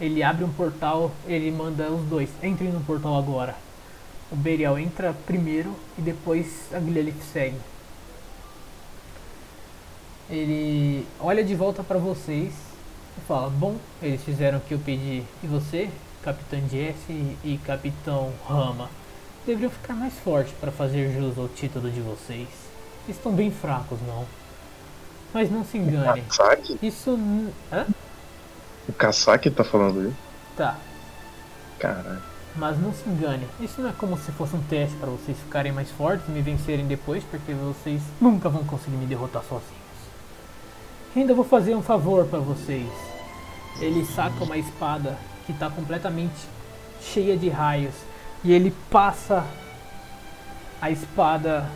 Ele 0.00 0.22
abre 0.22 0.44
um 0.44 0.52
portal, 0.52 1.10
ele 1.26 1.50
manda 1.50 1.90
os 1.90 2.04
dois, 2.04 2.30
entrem 2.40 2.70
no 2.70 2.82
portal 2.82 3.18
agora. 3.18 3.56
O 4.30 4.36
Berial 4.36 4.78
entra 4.78 5.12
primeiro 5.26 5.74
e 5.98 6.02
depois 6.02 6.72
a 6.72 6.78
Glialith 6.78 7.20
segue. 7.32 7.58
Ele 10.30 11.04
olha 11.18 11.42
de 11.42 11.56
volta 11.56 11.82
pra 11.82 11.98
vocês 11.98 12.54
e 13.18 13.20
fala: 13.26 13.50
Bom, 13.50 13.76
eles 14.00 14.22
fizeram 14.22 14.58
o 14.58 14.60
que 14.60 14.74
eu 14.74 14.78
pedi. 14.78 15.24
E 15.42 15.48
você, 15.48 15.90
Capitão 16.22 16.60
Jesse 16.68 17.36
e 17.42 17.58
Capitão 17.64 18.32
Rama, 18.46 18.88
deveriam 19.46 19.70
ficar 19.70 19.94
mais 19.94 20.14
fortes 20.14 20.52
para 20.60 20.70
fazer 20.70 21.12
jus 21.12 21.38
ao 21.38 21.48
título 21.48 21.90
de 21.90 22.00
vocês. 22.00 22.48
Estão 23.08 23.32
bem 23.32 23.50
fracos, 23.50 23.98
não? 24.06 24.24
Mas 25.34 25.50
não 25.50 25.64
se 25.64 25.78
engane. 25.78 26.22
Kasaki? 26.22 26.78
Isso. 26.82 27.18
Hã? 27.72 27.86
O 28.88 28.92
Kasaki 28.92 29.50
tá 29.50 29.64
falando 29.64 30.08
isso? 30.08 30.16
Tá. 30.56 30.76
Caralho. 31.78 32.22
Mas 32.54 32.78
não 32.78 32.92
se 32.92 33.08
engane, 33.08 33.48
isso 33.60 33.80
não 33.80 33.88
é 33.88 33.92
como 33.92 34.18
se 34.18 34.30
fosse 34.32 34.54
um 34.54 34.62
teste 34.64 34.94
para 34.96 35.08
vocês 35.08 35.38
ficarem 35.38 35.72
mais 35.72 35.90
fortes 35.90 36.28
e 36.28 36.30
me 36.30 36.42
vencerem 36.42 36.86
depois, 36.86 37.24
porque 37.24 37.54
vocês 37.54 38.02
nunca 38.20 38.50
vão 38.50 38.62
conseguir 38.64 38.96
me 38.96 39.06
derrotar 39.06 39.42
sozinhos. 39.42 39.72
Ainda 41.16 41.32
vou 41.32 41.44
fazer 41.44 41.74
um 41.74 41.82
favor 41.82 42.26
para 42.26 42.40
vocês. 42.40 42.86
Ele 43.80 44.04
saca 44.04 44.44
uma 44.44 44.58
espada 44.58 45.16
que 45.46 45.52
está 45.52 45.70
completamente 45.70 46.36
cheia 47.00 47.38
de 47.38 47.48
raios 47.48 47.94
e 48.44 48.52
ele 48.52 48.74
passa 48.90 49.44
a 50.80 50.90
espada 50.90 51.68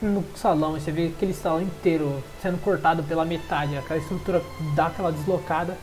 no 0.00 0.24
salão 0.36 0.76
e 0.76 0.80
você 0.80 0.92
vê 0.92 1.06
aquele 1.06 1.34
salão 1.34 1.62
inteiro 1.62 2.22
sendo 2.40 2.62
cortado 2.62 3.02
pela 3.02 3.24
metade, 3.24 3.76
aquela 3.76 3.98
estrutura 3.98 4.42
dá 4.74 4.86
aquela 4.86 5.10
deslocada 5.10 5.76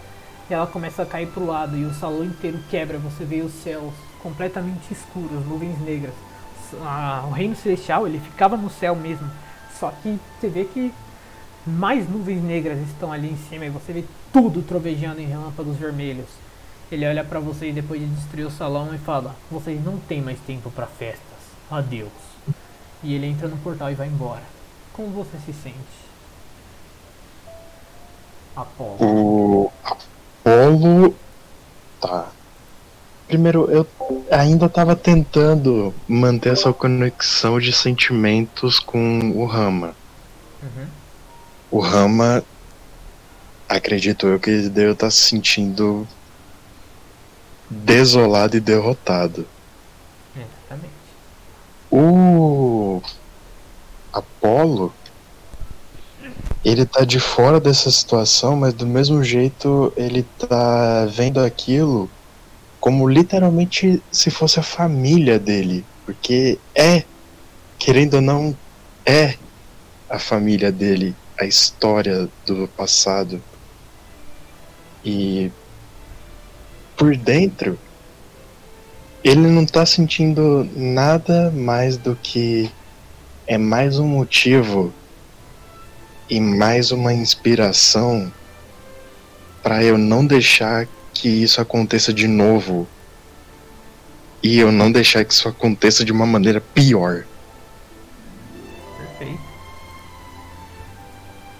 e 0.49 0.53
ela 0.53 0.67
começa 0.67 1.03
a 1.03 1.05
cair 1.05 1.27
pro 1.27 1.45
lado 1.45 1.75
e 1.75 1.83
o 1.83 1.93
salão 1.93 2.23
inteiro 2.23 2.59
quebra. 2.69 2.97
Você 2.99 3.25
vê 3.25 3.41
os 3.41 3.51
céus 3.51 3.93
completamente 4.21 4.93
escuros, 4.93 5.45
nuvens 5.45 5.79
negras. 5.81 6.13
O 7.27 7.31
reino 7.31 7.55
celestial 7.55 8.07
ele 8.07 8.19
ficava 8.19 8.55
no 8.57 8.69
céu 8.69 8.95
mesmo, 8.95 9.29
só 9.79 9.91
que 10.01 10.19
você 10.39 10.47
vê 10.47 10.65
que 10.65 10.93
mais 11.65 12.09
nuvens 12.09 12.43
negras 12.43 12.79
estão 12.79 13.11
ali 13.11 13.29
em 13.29 13.37
cima 13.49 13.65
e 13.65 13.69
você 13.69 13.93
vê 13.93 14.03
tudo 14.31 14.61
trovejando 14.61 15.19
em 15.19 15.25
relâmpagos 15.25 15.75
vermelhos. 15.77 16.27
Ele 16.93 17.07
olha 17.07 17.23
pra 17.23 17.39
você 17.39 17.71
depois 17.71 17.99
de 17.99 18.05
destruir 18.05 18.45
o 18.45 18.51
salão 18.51 18.93
e 18.93 18.99
fala: 18.99 19.35
Vocês 19.49 19.83
não 19.83 19.97
têm 19.97 20.21
mais 20.21 20.39
tempo 20.41 20.69
para 20.69 20.85
festas. 20.85 21.17
Adeus. 21.71 22.11
E 23.01 23.15
ele 23.15 23.25
entra 23.25 23.47
no 23.47 23.57
portal 23.57 23.91
e 23.91 23.95
vai 23.95 24.05
embora. 24.05 24.43
Como 24.93 25.09
você 25.09 25.35
se 25.43 25.51
sente? 25.53 25.75
Apolo. 28.55 28.97
O 29.01 29.71
Apolo. 29.83 31.15
Tá. 31.99 32.27
Primeiro, 33.27 33.71
eu 33.71 33.87
ainda 34.29 34.69
tava 34.69 34.95
tentando 34.95 35.91
manter 36.07 36.53
essa 36.53 36.71
conexão 36.71 37.59
de 37.59 37.73
sentimentos 37.73 38.77
com 38.77 39.31
o 39.31 39.45
Rama. 39.47 39.95
Uhum. 40.61 40.87
O 41.71 41.79
Rama, 41.79 42.43
acredito 43.67 44.27
eu 44.27 44.39
que 44.39 44.51
ele 44.51 44.69
deve 44.69 44.91
estar 44.91 45.09
se 45.09 45.21
sentindo 45.21 46.07
desolado 47.73 48.55
e 48.55 48.59
derrotado. 48.59 49.45
Exatamente. 50.35 50.93
O 51.91 53.01
Apolo, 54.11 54.93
ele 56.63 56.85
tá 56.85 57.03
de 57.03 57.19
fora 57.19 57.59
dessa 57.59 57.91
situação, 57.91 58.55
mas 58.55 58.73
do 58.73 58.85
mesmo 58.85 59.23
jeito 59.23 59.91
ele 59.97 60.23
tá 60.37 61.05
vendo 61.05 61.39
aquilo 61.39 62.09
como 62.79 63.07
literalmente 63.07 64.03
se 64.11 64.29
fosse 64.29 64.59
a 64.59 64.63
família 64.63 65.39
dele, 65.39 65.85
porque 66.05 66.59
é, 66.75 67.03
querendo 67.79 68.15
ou 68.15 68.21
não, 68.21 68.57
é 69.05 69.35
a 70.09 70.19
família 70.19 70.69
dele, 70.69 71.15
a 71.39 71.45
história 71.45 72.27
do 72.45 72.67
passado. 72.67 73.41
E 75.03 75.49
por 76.95 77.15
dentro, 77.15 77.77
ele 79.23 79.47
não 79.47 79.65
tá 79.65 79.85
sentindo 79.85 80.69
nada 80.75 81.51
mais 81.51 81.97
do 81.97 82.15
que 82.15 82.69
é 83.47 83.57
mais 83.57 83.97
um 83.97 84.07
motivo 84.07 84.93
e 86.29 86.39
mais 86.39 86.91
uma 86.91 87.13
inspiração 87.13 88.31
para 89.61 89.83
eu 89.83 89.97
não 89.97 90.25
deixar 90.25 90.87
que 91.13 91.29
isso 91.29 91.61
aconteça 91.61 92.13
de 92.13 92.27
novo 92.27 92.87
e 94.41 94.59
eu 94.59 94.71
não 94.71 94.91
deixar 94.91 95.23
que 95.23 95.33
isso 95.33 95.47
aconteça 95.47 96.03
de 96.03 96.11
uma 96.11 96.25
maneira 96.25 96.59
pior. 96.59 97.23
Perfeito. 98.97 99.41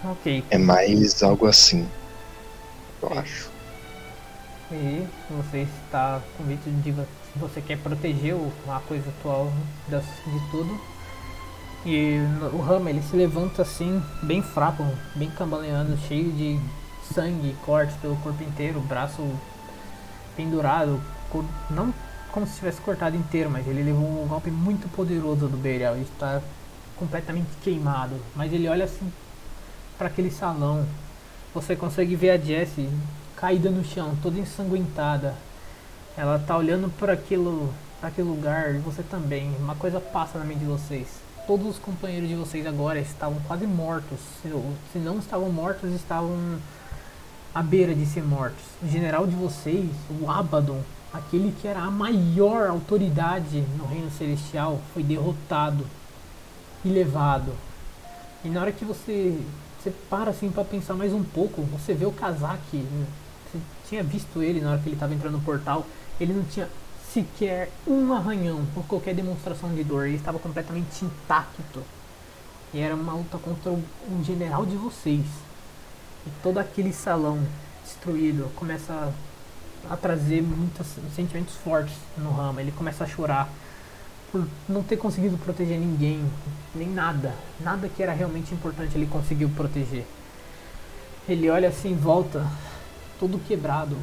Ok. 0.04 0.44
É 0.50 0.58
mais 0.58 1.22
algo 1.22 1.46
assim, 1.46 1.88
eu 3.02 3.18
acho. 3.18 3.53
Você 5.30 5.66
está 5.84 6.20
convicto 6.36 6.70
de 6.70 6.90
vo- 6.90 7.06
que 7.32 7.38
você 7.38 7.60
quer 7.60 7.78
proteger 7.78 8.34
a 8.68 8.80
coisa 8.80 9.08
atual 9.08 9.52
de 9.88 10.50
tudo. 10.50 10.80
E 11.86 12.18
o 12.52 12.60
Rama 12.60 12.88
ele 12.90 13.02
se 13.02 13.14
levanta 13.16 13.62
assim, 13.62 14.02
bem 14.22 14.42
fraco, 14.42 14.84
bem 15.14 15.30
cambaleando, 15.30 15.96
cheio 16.08 16.32
de 16.32 16.58
sangue 17.12 17.54
cortes 17.64 17.96
pelo 17.96 18.16
corpo 18.16 18.42
inteiro, 18.42 18.80
braço 18.80 19.22
pendurado, 20.36 21.00
não 21.70 21.92
como 22.32 22.46
se 22.46 22.56
tivesse 22.56 22.80
cortado 22.80 23.16
inteiro, 23.16 23.48
mas 23.50 23.66
ele 23.66 23.82
levou 23.82 24.24
um 24.24 24.26
golpe 24.26 24.50
muito 24.50 24.88
poderoso 24.88 25.46
do 25.46 25.56
Berial 25.56 25.96
e 25.96 26.02
está 26.02 26.40
completamente 26.96 27.48
queimado. 27.62 28.16
Mas 28.34 28.52
ele 28.52 28.68
olha 28.68 28.86
assim 28.86 29.12
para 29.96 30.08
aquele 30.08 30.30
salão. 30.30 30.84
Você 31.54 31.76
consegue 31.76 32.16
ver 32.16 32.30
a 32.30 32.36
Jessie 32.38 32.88
caída 33.44 33.68
no 33.68 33.84
chão, 33.84 34.16
toda 34.22 34.40
ensanguentada. 34.40 35.34
Ela 36.16 36.38
tá 36.38 36.56
olhando 36.56 36.88
por 36.98 37.10
aquilo, 37.10 37.74
para 38.00 38.08
aquele 38.08 38.26
lugar 38.26 38.74
e 38.74 38.78
você 38.78 39.02
também. 39.02 39.54
Uma 39.58 39.74
coisa 39.74 40.00
passa 40.00 40.38
na 40.38 40.46
mente 40.46 40.60
de 40.60 40.64
vocês. 40.64 41.08
Todos 41.46 41.66
os 41.66 41.78
companheiros 41.78 42.26
de 42.26 42.36
vocês 42.36 42.66
agora 42.66 42.98
estavam 42.98 43.38
quase 43.46 43.66
mortos. 43.66 44.18
Se, 44.40 44.98
não 44.98 45.18
estavam 45.18 45.52
mortos, 45.52 45.92
estavam 45.92 46.58
à 47.54 47.62
beira 47.62 47.94
de 47.94 48.06
ser 48.06 48.22
mortos. 48.22 48.64
O 48.82 48.88
general 48.88 49.26
de 49.26 49.34
vocês, 49.34 49.90
o 50.22 50.30
Abaddon, 50.30 50.80
aquele 51.12 51.54
que 51.60 51.68
era 51.68 51.80
a 51.80 51.90
maior 51.90 52.70
autoridade 52.70 53.62
no 53.76 53.84
Reino 53.84 54.10
Celestial, 54.10 54.80
foi 54.94 55.02
derrotado 55.02 55.86
e 56.82 56.88
levado. 56.88 57.52
E 58.42 58.48
na 58.48 58.62
hora 58.62 58.72
que 58.72 58.86
você, 58.86 59.38
você 59.78 59.92
para 60.08 60.30
assim 60.30 60.50
para 60.50 60.64
pensar 60.64 60.94
mais 60.94 61.12
um 61.12 61.22
pouco, 61.22 61.60
você 61.60 61.92
vê 61.92 62.06
o 62.06 62.12
Kazaki. 62.12 62.86
Tinha 63.88 64.02
visto 64.02 64.42
ele 64.42 64.60
na 64.60 64.70
hora 64.70 64.78
que 64.78 64.88
ele 64.88 64.96
estava 64.96 65.14
entrando 65.14 65.34
no 65.34 65.40
portal. 65.40 65.86
Ele 66.20 66.32
não 66.32 66.44
tinha 66.44 66.68
sequer 67.12 67.70
um 67.86 68.12
arranhão 68.12 68.66
ou 68.74 68.82
qualquer 68.84 69.14
demonstração 69.14 69.72
de 69.74 69.84
dor. 69.84 70.06
Ele 70.06 70.16
estava 70.16 70.38
completamente 70.38 71.04
intacto. 71.04 71.82
E 72.72 72.80
era 72.80 72.94
uma 72.94 73.12
luta 73.14 73.38
contra 73.38 73.70
um 73.70 74.24
general 74.24 74.66
de 74.66 74.76
vocês. 74.76 75.24
E 76.26 76.30
todo 76.42 76.58
aquele 76.58 76.92
salão 76.92 77.40
destruído 77.84 78.50
começa 78.56 79.12
a 79.88 79.96
trazer 79.96 80.42
muitos 80.42 80.86
sentimentos 81.14 81.54
fortes 81.56 81.94
no 82.16 82.30
Rama. 82.30 82.60
Ele 82.60 82.72
começa 82.72 83.04
a 83.04 83.06
chorar 83.06 83.48
por 84.32 84.44
não 84.68 84.82
ter 84.82 84.96
conseguido 84.96 85.38
proteger 85.38 85.78
ninguém, 85.78 86.24
nem 86.74 86.88
nada. 86.88 87.32
Nada 87.60 87.88
que 87.88 88.02
era 88.02 88.12
realmente 88.12 88.52
importante 88.52 88.96
ele 88.96 89.06
conseguiu 89.06 89.48
proteger. 89.50 90.04
Ele 91.28 91.48
olha 91.48 91.68
assim 91.68 91.92
em 91.92 91.96
volta, 91.96 92.44
todo 93.24 93.38
quebrado. 93.46 93.96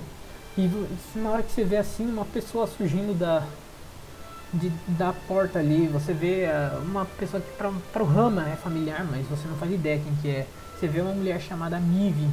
E 0.57 0.69
na 1.15 1.29
hora 1.29 1.43
que 1.43 1.51
você 1.51 1.63
vê 1.63 1.77
assim 1.77 2.05
uma 2.11 2.25
pessoa 2.25 2.65
surgindo 2.67 3.17
da 3.17 3.43
de- 4.53 4.69
da 4.87 5.13
porta 5.13 5.59
ali, 5.59 5.87
você 5.87 6.11
vê 6.11 6.45
ah, 6.45 6.77
uma 6.83 7.05
pessoa 7.05 7.41
que 7.41 7.49
para 7.53 8.03
o 8.03 8.05
Rama 8.05 8.49
é 8.49 8.55
familiar, 8.57 9.05
mas 9.09 9.25
você 9.27 9.47
não 9.47 9.55
faz 9.55 9.71
ideia 9.71 10.01
quem 10.03 10.13
que 10.21 10.27
é. 10.29 10.47
Você 10.77 10.87
vê 10.87 10.99
uma 10.99 11.13
mulher 11.13 11.39
chamada 11.39 11.79
Mive. 11.79 12.27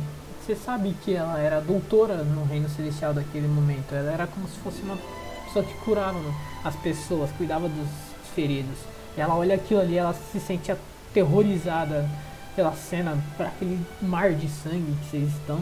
Você 0.45 0.57
sabe 0.57 0.97
que 1.05 1.15
ela 1.15 1.39
era 1.39 1.61
doutora 1.61 2.25
no 2.25 2.45
reino 2.45 2.69
celestial 2.71 3.13
daquele 3.15 3.47
momento. 3.47 3.95
Ela 3.95 4.11
era 4.11 4.27
como 4.27 4.49
se 4.49 4.57
fosse 4.59 4.81
uma 4.83 4.99
pessoa 5.45 5.65
que 5.65 5.75
curava 5.85 6.19
as 6.65 6.75
pessoas, 6.77 7.31
cuidava 7.33 7.69
dos 7.69 7.89
feridos. 8.35 8.79
Ela 9.17 9.37
olha 9.37 9.55
aquilo 9.55 9.81
ali, 9.81 9.97
ela 9.97 10.15
se 10.33 10.41
sente 10.41 10.73
aterrorizada 10.73 12.09
pela 12.57 12.73
cena, 12.73 13.17
por 13.37 13.47
aquele 13.47 13.79
mar 14.03 14.33
de 14.33 14.49
sangue 14.49 14.97
que 15.03 15.11
vocês 15.11 15.29
estão. 15.29 15.61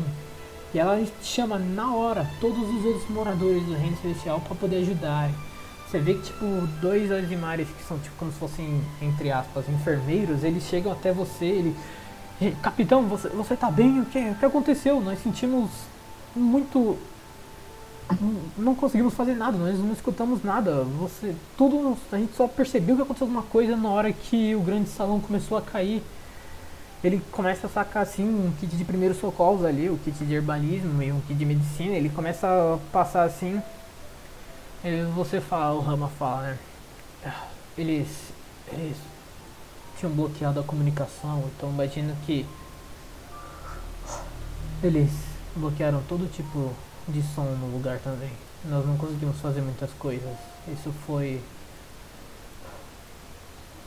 E 0.77 0.79
ela 0.79 1.03
chama 1.23 1.59
na 1.59 1.95
hora 1.95 2.29
todos 2.39 2.59
os 2.69 2.85
outros 2.85 3.09
moradores 3.09 3.65
do 3.65 3.73
reino 3.73 3.97
celestial 3.97 4.41
para 4.41 4.55
poder 4.57 4.77
ajudar. 4.83 5.31
Você 5.89 5.99
vê 5.99 6.13
que 6.13 6.25
tipo 6.25 6.45
dois 6.83 7.11
Azimares 7.11 7.67
que 7.67 7.83
são 7.89 7.99
tipo 7.99 8.15
como 8.19 8.31
se 8.31 8.39
fossem 8.39 8.83
entre 9.01 9.33
aspas 9.33 9.67
enfermeiros, 9.71 10.45
eles 10.45 10.65
chegam 10.65 10.93
até 10.93 11.15
você, 11.15 11.47
ele 11.47 11.77
"E, 12.43 12.51
Capitão, 12.63 13.05
você, 13.05 13.31
você 13.31 13.57
tá 13.57 13.71
bem? 13.71 14.01
O 14.01 14.05
que, 14.05 14.19
o 14.19 14.35
que 14.35 14.45
aconteceu? 14.45 15.01
Nós 15.01 15.19
sentimos 15.23 15.71
muito 16.35 16.99
não- 18.21 18.41
não 18.59 18.75
conseguimos 18.75 19.15
fazer 19.15 19.35
nada, 19.35 19.57
nós 19.57 19.79
não 19.79 19.95
escutamos 19.95 20.45
nada. 20.45 20.85
Você, 21.01 21.35
tudo, 21.57 21.97
a 22.13 22.19
gente 22.19 22.37
só 22.37 22.47
percebeu 22.47 22.97
que 22.97 23.03
aconteceu 23.03 23.27
alguma 23.27 23.45
coisa 23.45 23.75
na 23.79 23.89
hora 23.89 24.13
que 24.13 24.55
o 24.55 24.61
grande 24.61 24.91
salão 24.91 25.21
começou 25.21 25.57
a 25.57 25.63
cair. 25.63 26.03
Ele 27.05 27.21
começa 27.31 27.67
a 27.67 27.71
sacar 27.71 28.03
assim 28.03 28.25
um 28.25 28.53
kit 28.59 28.75
de 28.77 28.85
primeiros 28.85 29.19
socorros 29.19 29.65
ali, 29.65 29.89
o 29.89 29.99
kit 29.99 30.25
de 30.25 30.35
herbalismo 30.35 31.03
e 31.03 31.13
um 31.13 31.21
kit 31.21 31.35
de 31.39 31.45
medicina. 31.45 31.95
Ele 31.95 32.09
começa 32.11 32.47
a 32.49 32.79
passar 32.93 33.25
assim. 33.25 33.63
Ele, 34.85 35.05
você 35.13 35.41
fala, 35.41 35.75
o 35.75 35.81
Rama 35.81 36.09
fala, 36.09 36.43
né? 36.43 36.59
"Ah, 37.25 37.49
Eles, 37.79 38.09
eles 38.73 38.97
tinham 39.99 40.13
bloqueado 40.15 40.61
a 40.61 40.65
comunicação, 40.65 41.45
então 41.57 41.71
imagino 41.71 42.17
que 42.27 42.47
eles 44.83 45.11
bloquearam 45.55 46.03
todo 46.09 46.31
tipo 46.31 46.73
de 47.09 47.23
som 47.35 47.45
no 47.45 47.67
lugar 47.73 47.99
também. 48.01 48.31
Nós 48.65 48.85
não 48.87 48.97
conseguimos 48.97 49.39
fazer 49.41 49.61
muitas 49.61 49.91
coisas. 49.93 50.37
Isso 50.69 50.93
foi. 51.07 51.41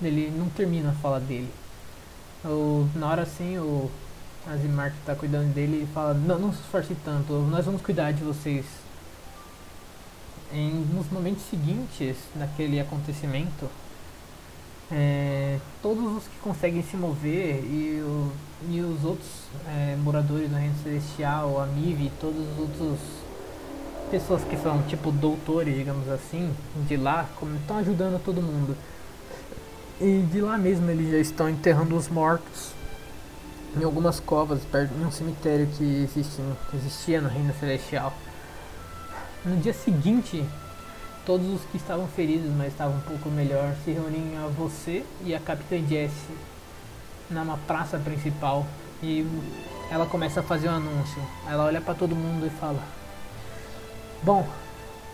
Ele 0.02 0.32
não 0.32 0.50
termina 0.50 0.90
a 0.90 0.94
fala 0.94 1.20
dele. 1.20 1.50
O, 2.46 2.88
na 2.96 3.08
hora 3.08 3.22
assim, 3.24 3.58
o 3.58 3.90
Azimar 4.48 4.92
que 4.92 4.98
tá 5.06 5.16
cuidando 5.16 5.54
dele 5.54 5.88
fala: 5.94 6.14
Não, 6.14 6.40
não 6.40 6.54
se 6.54 6.60
esforce 6.62 6.96
tanto, 7.04 7.34
nós 7.34 7.66
vamos 7.66 7.82
cuidar 7.82 8.12
de 8.14 8.24
vocês. 8.24 8.66
Em, 10.52 10.72
nos 10.96 11.10
momentos 11.12 11.44
seguintes 11.44 12.16
daquele 12.34 12.80
acontecimento, 12.80 13.70
é, 14.92 15.60
todos 15.82 16.18
os 16.18 16.24
que 16.24 16.38
conseguem 16.42 16.82
se 16.82 16.98
mover 16.98 17.64
e, 17.64 18.02
o- 18.02 18.32
e 18.68 18.82
os 18.82 19.04
outros 19.06 19.30
é, 19.68 19.96
moradores 19.98 20.50
do 20.50 20.56
Reino 20.56 20.74
Celestial, 20.84 21.62
a 21.62 21.68
Mive 21.68 22.06
e 22.06 22.12
todos 22.20 22.40
os 22.40 22.58
outros 22.60 23.00
pessoas 24.10 24.44
que 24.44 24.58
são 24.58 24.82
tipo 24.84 25.12
doutores, 25.12 25.76
digamos 25.78 26.10
assim, 26.10 26.52
de 26.88 26.98
lá, 26.98 27.28
estão 27.62 27.78
ajudando 27.78 28.20
todo 28.24 28.42
mundo. 28.42 28.76
E 30.02 30.22
de 30.32 30.40
lá 30.40 30.58
mesmo 30.58 30.90
eles 30.90 31.12
já 31.12 31.18
estão 31.18 31.50
enterrando 31.50 31.96
os 31.96 32.08
mortos 32.08 32.72
em 33.78 33.84
algumas 33.84 34.20
covas 34.20 34.64
perto 34.64 34.94
de 34.94 35.04
um 35.04 35.12
cemitério 35.12 35.68
que 35.68 35.84
existe, 36.04 36.42
existia 36.74 37.20
no 37.20 37.28
Reino 37.28 37.54
Celestial. 37.60 38.14
No 39.44 39.58
dia 39.58 39.74
seguinte, 39.74 40.44
todos 41.26 41.48
os 41.48 41.62
que 41.66 41.78
estavam 41.78 42.08
feridos, 42.08 42.50
mas 42.56 42.70
estavam 42.70 42.96
um 42.96 43.02
pouco 43.02 43.30
melhor, 43.30 43.76
se 43.84 43.92
reúnem 43.92 44.38
a 44.38 44.48
você 44.48 45.04
e 45.24 45.36
a 45.36 45.40
Capitã 45.40 45.78
Jessie 45.86 46.36
numa 47.30 47.58
praça 47.58 48.00
principal 48.00 48.66
e 49.04 49.26
ela 49.92 50.06
começa 50.06 50.40
a 50.40 50.44
fazer 50.44 50.70
um 50.70 50.76
anúncio. 50.76 51.22
Ela 51.48 51.66
olha 51.66 51.82
para 51.82 51.94
todo 51.94 52.16
mundo 52.16 52.48
e 52.48 52.50
fala: 52.50 52.82
Bom, 54.24 54.48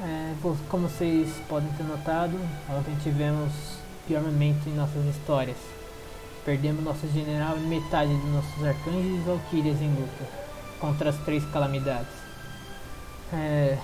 é, 0.01 0.33
como 0.69 0.87
vocês 0.87 1.29
podem 1.49 1.69
ter 1.73 1.83
notado, 1.83 2.39
ontem 2.69 2.95
tivemos 3.01 3.51
o 4.05 4.07
pior 4.07 4.21
momento 4.21 4.69
em 4.69 4.75
nossas 4.75 5.03
histórias. 5.05 5.57
Perdemos 6.45 6.83
nosso 6.83 7.07
general 7.11 7.57
e 7.57 7.61
metade 7.61 8.15
de 8.15 8.27
nossos 8.27 8.63
arcanjos 8.63 9.19
e 9.19 9.23
valquírias 9.25 9.81
em 9.81 9.89
luta 9.89 10.29
contra 10.79 11.09
as 11.09 11.17
três 11.25 11.43
calamidades. 11.45 12.13
É, 13.33 13.77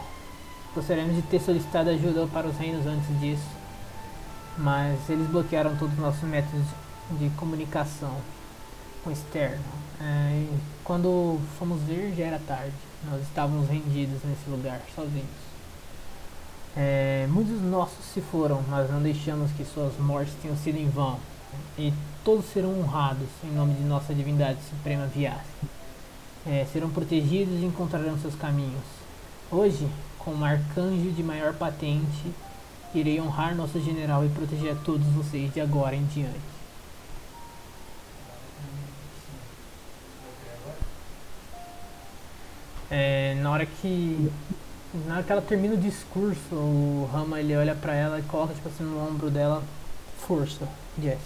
gostaríamos 0.76 1.15
de 1.15 1.24
ter 1.24 1.41
solicitado 1.41 1.89
ajuda 1.89 2.28
para 2.28 2.47
os 2.47 2.55
reinos 2.57 2.86
antes 2.86 3.19
disso, 3.19 3.49
mas 4.59 5.09
eles 5.09 5.28
bloquearam 5.28 5.76
todos 5.76 5.95
os 5.95 5.99
nossos 5.99 6.24
métodos 6.24 6.67
de 7.19 7.30
comunicação 7.32 8.15
com 9.03 9.09
o 9.09 9.13
externo. 9.13 9.63
É, 9.99 10.45
quando 10.84 11.39
fomos 11.57 11.82
ver, 11.82 12.13
já 12.15 12.26
era 12.26 12.39
tarde. 12.39 12.74
Nós 13.09 13.22
estávamos 13.24 13.67
rendidos 13.67 14.22
nesse 14.24 14.47
lugar, 14.47 14.80
sozinhos. 14.95 15.51
É, 16.76 17.28
muitos 17.30 17.61
nossos 17.61 18.05
se 18.05 18.22
foram, 18.22 18.63
mas 18.69 18.89
não 18.89 19.01
deixamos 19.01 19.51
que 19.51 19.65
suas 19.65 19.97
mortes 19.97 20.34
tenham 20.41 20.55
sido 20.55 20.78
em 20.78 20.89
vão. 20.89 21.19
E 21.78 21.93
todos 22.24 22.45
serão 22.45 22.80
honrados 22.80 23.28
em 23.43 23.51
nome 23.51 23.74
de 23.74 23.84
nossa 23.84 24.13
divindade 24.13 24.59
suprema 24.69 25.05
Vias. 25.07 25.41
É, 26.45 26.65
serão 26.72 26.89
protegidos 26.89 27.61
e 27.61 27.65
encontrarão 27.65 28.17
seus 28.17 28.36
caminhos. 28.36 28.84
Hoje, 29.51 29.88
como 30.17 30.45
arcanjo 30.45 31.11
de 31.11 31.22
maior 31.22 31.53
patente, 31.53 32.32
irei 32.93 33.19
honrar 33.19 33.55
nosso 33.55 33.80
general 33.82 34.26
e 34.26 34.30
proteger 34.30 34.72
a 34.72 34.76
todos 34.76 35.05
vocês 35.07 35.53
de 35.53 35.59
agora 35.59 35.95
em 35.95 36.05
diante. 36.05 36.39
É, 42.89 43.36
na 43.41 43.49
hora 43.51 43.65
que 43.65 44.32
na 44.93 45.15
hora 45.15 45.23
que 45.23 45.31
ela 45.31 45.41
termina 45.41 45.73
o 45.73 45.77
discurso, 45.77 46.53
o 46.53 47.09
Rama 47.11 47.39
ele 47.39 47.55
olha 47.55 47.75
pra 47.75 47.93
ela 47.93 48.19
e 48.19 48.23
coloca 48.23 48.53
tipo 48.53 48.67
assim 48.67 48.83
no 48.83 48.99
ombro 49.07 49.29
dela, 49.29 49.63
força, 50.19 50.67
Jesse. 51.01 51.19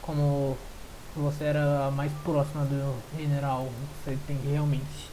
Como 0.00 0.56
você 1.14 1.44
era 1.44 1.86
a 1.86 1.90
mais 1.90 2.12
próxima 2.24 2.64
do 2.64 2.94
general, 3.18 3.68
você 4.04 4.16
tem 4.26 4.36
que 4.38 4.48
realmente 4.48 5.10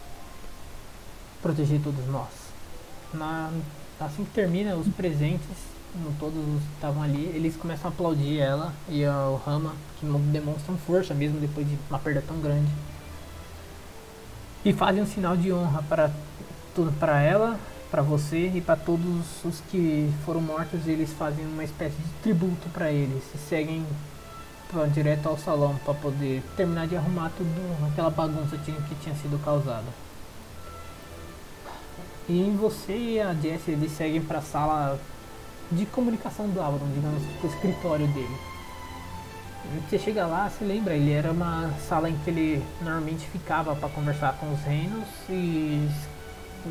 proteger 1.41 1.81
todos 1.81 2.05
nós. 2.07 2.29
Na, 3.13 3.51
assim 3.99 4.23
que 4.23 4.31
termina 4.31 4.75
os 4.75 4.87
presentes, 4.87 5.47
todos 6.19 6.37
os 6.37 6.61
que 6.61 6.73
estavam 6.75 7.03
ali, 7.03 7.25
eles 7.35 7.55
começam 7.55 7.89
a 7.89 7.93
aplaudir 7.93 8.39
ela 8.39 8.73
e 8.89 9.05
o 9.05 9.35
Rama, 9.45 9.73
que 9.99 10.05
mo- 10.05 10.19
demonstram 10.31 10.77
força 10.77 11.13
mesmo 11.13 11.39
depois 11.39 11.67
de 11.67 11.77
uma 11.89 11.99
perda 11.99 12.23
tão 12.25 12.39
grande. 12.39 12.71
E 14.65 14.71
fazem 14.71 15.03
um 15.03 15.05
sinal 15.05 15.35
de 15.35 15.51
honra 15.51 15.83
para 15.83 16.09
tudo 16.75 16.91
para 16.99 17.21
ela, 17.21 17.59
para 17.91 18.01
você 18.01 18.51
e 18.53 18.61
para 18.61 18.75
todos 18.75 19.43
os 19.45 19.61
que 19.69 20.11
foram 20.25 20.41
mortos. 20.41 20.87
Eles 20.87 21.11
fazem 21.13 21.45
uma 21.45 21.63
espécie 21.63 21.95
de 21.95 22.09
tributo 22.21 22.67
para 22.69 22.91
eles 22.91 23.23
e 23.33 23.37
seguem 23.37 23.85
pra- 24.71 24.85
direto 24.87 25.27
ao 25.27 25.37
salão 25.37 25.75
para 25.83 25.93
poder 25.93 26.41
terminar 26.57 26.87
de 26.87 26.95
arrumar 26.95 27.31
tudo 27.37 27.51
aquela 27.91 28.09
bagunça 28.09 28.57
que 28.57 28.95
tinha 29.01 29.15
sido 29.15 29.43
causada. 29.43 29.87
E 32.27 32.55
você 32.57 32.95
e 32.95 33.19
a 33.21 33.33
Jessie 33.33 33.73
eles 33.73 33.91
seguem 33.91 34.21
para 34.21 34.39
a 34.39 34.41
sala 34.41 34.99
de 35.71 35.85
comunicação 35.85 36.47
do 36.47 36.61
Avalon, 36.61 36.87
digamos, 36.93 37.21
o 37.43 37.47
escritório 37.47 38.07
dele. 38.07 38.37
Você 39.89 39.97
chega 39.97 40.25
lá, 40.25 40.49
você 40.49 40.63
lembra, 40.65 40.93
ele 40.93 41.11
era 41.11 41.31
uma 41.31 41.71
sala 41.87 42.09
em 42.09 42.17
que 42.17 42.29
ele 42.29 42.63
normalmente 42.81 43.25
ficava 43.27 43.75
para 43.75 43.89
conversar 43.89 44.33
com 44.33 44.51
os 44.53 44.59
reinos 44.61 45.07
e, 45.29 45.89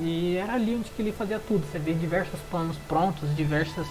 e 0.01 0.37
era 0.37 0.55
ali 0.55 0.75
onde 0.75 0.91
ele 0.99 1.13
fazia 1.13 1.39
tudo. 1.39 1.65
Você 1.71 1.79
vê 1.79 1.93
diversos 1.93 2.41
planos 2.51 2.77
prontos, 2.89 3.35
diversas 3.37 3.87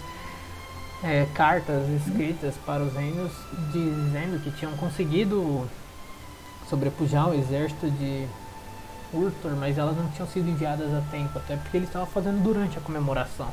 é, 1.03 1.27
cartas 1.33 1.87
escritas 1.89 2.55
para 2.65 2.83
os 2.83 2.93
reinos 2.93 3.31
dizendo 3.71 4.41
que 4.43 4.51
tinham 4.51 4.75
conseguido 4.77 5.67
sobrepujar 6.69 7.29
o 7.29 7.33
exército 7.33 7.89
de 7.91 8.27
Urtor, 9.13 9.51
mas 9.57 9.77
elas 9.77 9.97
não 9.97 10.07
tinham 10.09 10.27
sido 10.27 10.49
enviadas 10.49 10.93
a 10.93 11.01
tempo, 11.11 11.37
até 11.37 11.57
porque 11.57 11.75
ele 11.75 11.85
estava 11.85 12.05
fazendo 12.05 12.41
durante 12.41 12.77
a 12.77 12.81
comemoração. 12.81 13.49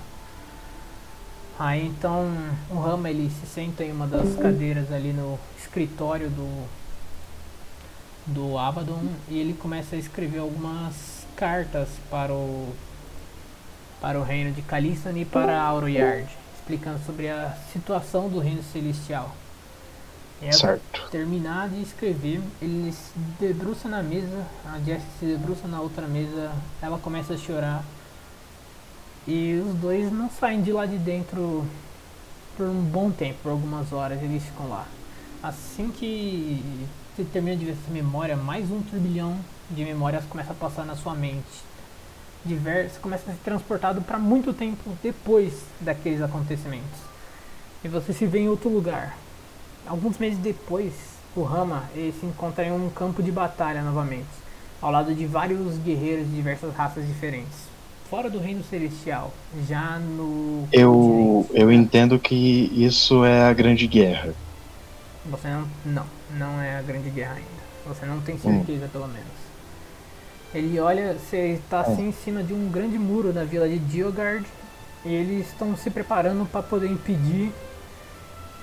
Aí 1.58 1.84
então 1.84 2.28
o 2.70 2.78
Rama 2.78 3.10
ele 3.10 3.28
se 3.30 3.46
senta 3.46 3.82
em 3.82 3.90
uma 3.90 4.06
das 4.06 4.36
cadeiras 4.36 4.92
ali 4.92 5.12
no 5.12 5.38
escritório 5.58 6.30
do 6.30 6.68
do 8.28 8.58
Abaddon 8.58 9.06
e 9.28 9.38
ele 9.38 9.54
começa 9.54 9.96
a 9.96 9.98
escrever 9.98 10.38
algumas 10.38 11.17
cartas 11.38 11.88
para 12.10 12.32
o 12.32 12.74
para 14.00 14.18
o 14.18 14.22
reino 14.22 14.52
de 14.52 14.62
Calistan 14.62 15.12
e 15.18 15.24
para 15.24 15.60
Auroyard, 15.60 16.28
explicando 16.56 17.00
sobre 17.04 17.28
a 17.28 17.56
situação 17.72 18.28
do 18.28 18.38
reino 18.38 18.62
celestial. 18.62 19.34
E 20.40 20.46
aí, 20.46 20.52
Certo. 20.52 21.08
terminar 21.10 21.68
de 21.68 21.82
escrever, 21.82 22.40
ele 22.62 22.92
se 22.92 23.10
debruça 23.40 23.88
na 23.88 24.00
mesa, 24.02 24.46
a 24.64 24.78
Jessie 24.78 25.06
se 25.18 25.26
debruça 25.26 25.66
na 25.66 25.80
outra 25.80 26.06
mesa, 26.06 26.52
ela 26.80 26.96
começa 26.98 27.34
a 27.34 27.36
chorar. 27.36 27.82
E 29.26 29.60
os 29.66 29.74
dois 29.74 30.12
não 30.12 30.30
saem 30.30 30.62
de 30.62 30.72
lá 30.72 30.86
de 30.86 30.96
dentro 30.96 31.66
por 32.56 32.68
um 32.68 32.80
bom 32.80 33.10
tempo, 33.10 33.38
por 33.42 33.50
algumas 33.50 33.92
horas, 33.92 34.22
eles 34.22 34.44
ficam 34.44 34.68
lá. 34.68 34.86
Assim 35.42 35.90
que 35.90 36.62
você 37.16 37.24
termina 37.24 37.56
de 37.56 37.64
ver 37.64 37.72
essa 37.72 37.90
memória, 37.90 38.36
mais 38.36 38.70
um 38.70 38.80
turbilhão 38.80 39.36
de 39.70 39.84
memórias 39.84 40.24
começa 40.24 40.52
a 40.52 40.56
passar 40.56 40.84
na 40.84 40.96
sua 40.96 41.14
mente. 41.14 41.68
Diversos, 42.44 42.98
começa 42.98 43.30
a 43.30 43.34
ser 43.34 43.40
transportado 43.40 44.00
para 44.02 44.18
muito 44.18 44.52
tempo 44.52 44.96
depois 45.02 45.52
daqueles 45.80 46.22
acontecimentos. 46.22 47.00
E 47.84 47.88
você 47.88 48.12
se 48.12 48.26
vê 48.26 48.40
em 48.40 48.48
outro 48.48 48.68
lugar, 48.68 49.16
Alguns 49.88 50.18
meses 50.18 50.38
depois, 50.38 50.92
o 51.34 51.42
Rama 51.42 51.84
se 51.94 52.26
encontra 52.26 52.62
em 52.66 52.70
um 52.70 52.90
campo 52.90 53.22
de 53.22 53.32
batalha 53.32 53.80
novamente, 53.80 54.26
ao 54.82 54.90
lado 54.90 55.14
de 55.14 55.24
vários 55.24 55.78
guerreiros 55.78 56.26
de 56.26 56.34
diversas 56.34 56.74
raças 56.74 57.06
diferentes. 57.06 57.68
Fora 58.10 58.28
do 58.28 58.38
reino 58.38 58.62
celestial, 58.64 59.32
já 59.66 59.98
no. 59.98 60.68
Eu, 60.70 61.48
eu 61.54 61.72
entendo 61.72 62.18
que 62.18 62.70
isso 62.74 63.24
é 63.24 63.44
a 63.48 63.52
grande 63.54 63.86
guerra. 63.86 64.34
Você 65.24 65.48
não. 65.48 65.66
Não, 65.86 66.06
não 66.36 66.60
é 66.60 66.78
a 66.78 66.82
grande 66.82 67.08
guerra 67.08 67.36
ainda. 67.36 67.58
Você 67.86 68.04
não 68.04 68.20
tem 68.20 68.38
certeza, 68.38 68.88
pelo 68.92 69.08
menos. 69.08 69.37
Ele 70.54 70.80
olha, 70.80 71.14
você 71.14 71.60
está 71.62 71.80
assim 71.80 72.08
em 72.08 72.12
cima 72.12 72.42
de 72.42 72.54
um 72.54 72.68
grande 72.68 72.98
muro 72.98 73.32
da 73.32 73.44
vila 73.44 73.68
de 73.68 73.78
Diogard 73.78 74.46
e 75.04 75.12
eles 75.14 75.46
estão 75.48 75.76
se 75.76 75.90
preparando 75.90 76.46
para 76.50 76.62
poder 76.62 76.90
impedir 76.90 77.52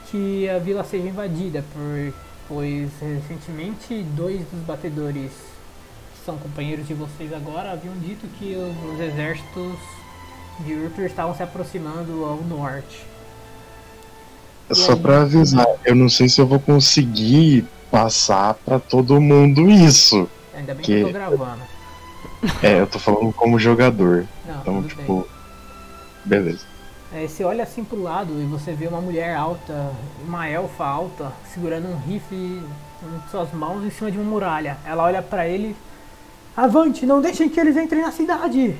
que 0.10 0.50
a 0.50 0.58
vila 0.58 0.84
seja 0.84 1.08
invadida, 1.08 1.64
por, 1.74 2.14
pois 2.48 2.90
recentemente 3.00 4.04
dois 4.16 4.40
dos 4.52 4.62
batedores 4.66 5.32
que 5.32 6.26
são 6.26 6.38
companheiros 6.38 6.88
de 6.88 6.94
vocês 6.96 7.32
agora 7.34 7.72
haviam 7.72 7.94
dito 8.00 8.26
que 8.40 8.56
os, 8.56 8.94
os 8.94 9.00
exércitos 9.00 9.76
de 10.62 10.74
Urtur 10.74 11.06
estavam 11.06 11.36
se 11.36 11.44
aproximando 11.44 12.26
ao 12.26 12.38
norte. 12.42 13.06
E 14.70 14.76
Só 14.76 14.94
aí? 14.94 15.00
pra 15.00 15.22
avisar, 15.22 15.68
eu 15.86 15.94
não 15.96 16.10
sei 16.10 16.28
se 16.30 16.42
eu 16.42 16.48
vou 16.48 16.60
conseguir 16.60 17.66
passar 17.92 18.56
pra 18.56 18.80
todo 18.80 19.22
mundo 19.22 19.70
isso. 19.70 20.28
Ainda 20.56 20.74
bem 20.74 20.84
que, 20.84 20.92
Que- 20.94 21.00
eu 21.02 21.08
tô 21.08 21.14
gravando. 21.14 21.62
É, 22.62 22.80
eu 22.80 22.88
tô 22.88 23.00
falando 23.00 23.34
como 23.34 23.60
jogador. 23.60 24.26
Não, 24.48 24.62
Então, 24.62 24.82
tudo 24.84 24.96
bem. 24.96 25.06
tipo. 25.06 25.28
Beleza. 26.24 26.66
É, 27.14 27.28
você 27.28 27.44
olha 27.44 27.64
assim 27.64 27.84
pro 27.84 28.02
lado 28.02 28.34
e 28.42 28.46
você 28.46 28.74
vê 28.74 28.88
uma 28.88 29.00
mulher 29.00 29.36
alta, 29.36 29.92
uma 30.28 30.48
elfa 30.50 30.84
alta, 30.86 31.32
segurando 31.54 31.88
um 31.88 31.98
rifle 31.98 32.38
em 32.38 33.30
suas 33.30 33.52
mãos 33.54 33.84
em 33.86 33.90
cima 33.92 34.12
de 34.12 34.18
uma 34.18 34.30
muralha. 34.30 34.78
Ela 34.86 35.04
olha 35.04 35.22
pra 35.22 35.48
ele. 35.48 35.76
Avante, 36.58 37.06
não 37.06 37.22
deixem 37.22 37.48
que 37.50 37.60
eles 37.60 37.78
entrem 37.78 38.02
na 38.02 38.12
cidade! 38.12 38.76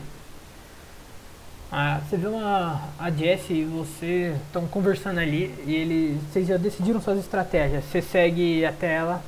Ah, 1.72 2.00
você 2.08 2.16
vê 2.16 2.28
uma, 2.28 2.80
a 2.98 3.12
Jessie 3.12 3.62
e 3.62 3.66
você 3.66 4.34
estão 4.48 4.66
conversando 4.68 5.20
ali 5.20 5.54
e 5.66 5.76
ele, 5.76 6.20
vocês 6.32 6.48
já 6.48 6.56
decidiram 6.58 7.02
suas 7.02 7.20
estratégias. 7.20 7.84
Você 7.86 8.02
segue 8.02 8.66
até 8.66 8.94
ela. 8.96 9.22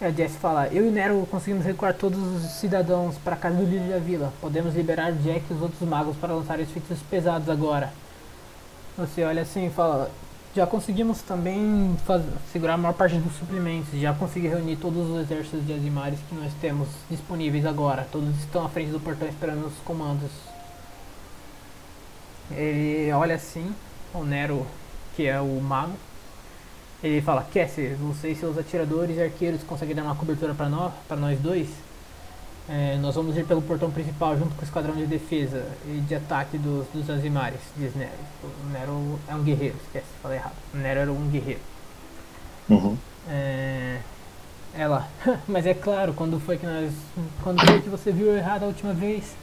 A 0.00 0.10
Jessie 0.10 0.38
fala: 0.38 0.66
Eu 0.68 0.86
e 0.86 0.90
Nero 0.90 1.28
conseguimos 1.30 1.64
recuar 1.64 1.92
todos 1.92 2.18
os 2.18 2.52
cidadãos 2.52 3.16
para 3.18 3.34
a 3.34 3.38
casa 3.38 3.56
do 3.56 3.64
líder 3.64 3.90
da 3.90 3.98
vila. 3.98 4.32
Podemos 4.40 4.74
liberar 4.74 5.12
Jack 5.12 5.44
e 5.50 5.52
os 5.52 5.60
outros 5.60 5.86
magos 5.86 6.16
para 6.16 6.32
lançar 6.32 6.58
os 6.58 6.70
feitiços 6.70 7.02
pesados 7.10 7.50
agora. 7.50 7.92
Você 8.96 9.22
olha 9.22 9.42
assim 9.42 9.66
e 9.66 9.70
fala: 9.70 10.10
Já 10.56 10.66
conseguimos 10.66 11.20
também 11.20 11.94
segurar 12.50 12.74
a 12.74 12.76
maior 12.78 12.94
parte 12.94 13.16
dos 13.16 13.36
suprimentos. 13.36 13.92
Já 14.00 14.14
consegui 14.14 14.48
reunir 14.48 14.76
todos 14.76 15.06
os 15.06 15.20
exércitos 15.20 15.66
de 15.66 15.74
Azimares 15.74 16.18
que 16.26 16.34
nós 16.34 16.50
temos 16.62 16.88
disponíveis 17.10 17.66
agora. 17.66 18.08
Todos 18.10 18.34
estão 18.38 18.64
à 18.64 18.70
frente 18.70 18.90
do 18.90 19.00
portão 19.00 19.28
esperando 19.28 19.66
os 19.66 19.74
comandos. 19.84 20.30
Ele 22.50 23.12
olha 23.12 23.34
assim, 23.34 23.70
o 24.14 24.24
Nero, 24.24 24.66
que 25.14 25.26
é 25.26 25.38
o 25.38 25.60
mago. 25.60 25.92
Ele 27.02 27.22
fala: 27.22 27.46
Cassie, 27.52 27.94
você 27.94 28.30
e 28.30 28.36
seus 28.36 28.58
atiradores 28.58 29.16
e 29.16 29.22
arqueiros 29.22 29.62
conseguem 29.62 29.94
dar 29.94 30.02
uma 30.02 30.14
cobertura 30.14 30.54
para 30.54 30.68
nós, 30.68 30.92
para 31.08 31.16
nós 31.16 31.38
dois? 31.38 31.68
É, 32.68 32.96
nós 32.98 33.16
vamos 33.16 33.36
ir 33.36 33.44
pelo 33.46 33.60
portão 33.62 33.90
principal 33.90 34.38
junto 34.38 34.54
com 34.54 34.60
o 34.60 34.64
esquadrão 34.64 34.94
de 34.94 35.04
defesa 35.04 35.66
e 35.86 36.00
de 36.00 36.14
ataque 36.14 36.56
dos, 36.56 36.86
dos 36.94 37.10
Azimares, 37.10 37.60
diz 37.76 37.94
Nero. 37.96 38.12
O 38.44 38.68
Nero 38.70 39.18
é 39.28 39.34
um 39.34 39.42
guerreiro, 39.42 39.74
esquece, 39.84 40.06
falei 40.22 40.38
errado. 40.38 40.54
O 40.72 40.76
Nero 40.76 41.00
era 41.00 41.12
um 41.12 41.28
guerreiro. 41.28 41.60
Uhum. 42.68 42.96
É, 43.28 43.98
ela, 44.74 45.08
mas 45.48 45.66
é 45.66 45.74
claro, 45.74 46.12
quando 46.12 46.38
foi 46.38 46.58
que 46.58 46.66
nós. 46.66 46.92
Quando 47.42 47.64
foi 47.66 47.80
que 47.80 47.88
você 47.88 48.12
viu 48.12 48.36
errado 48.36 48.62
a 48.64 48.66
última 48.66 48.92
vez? 48.92 49.34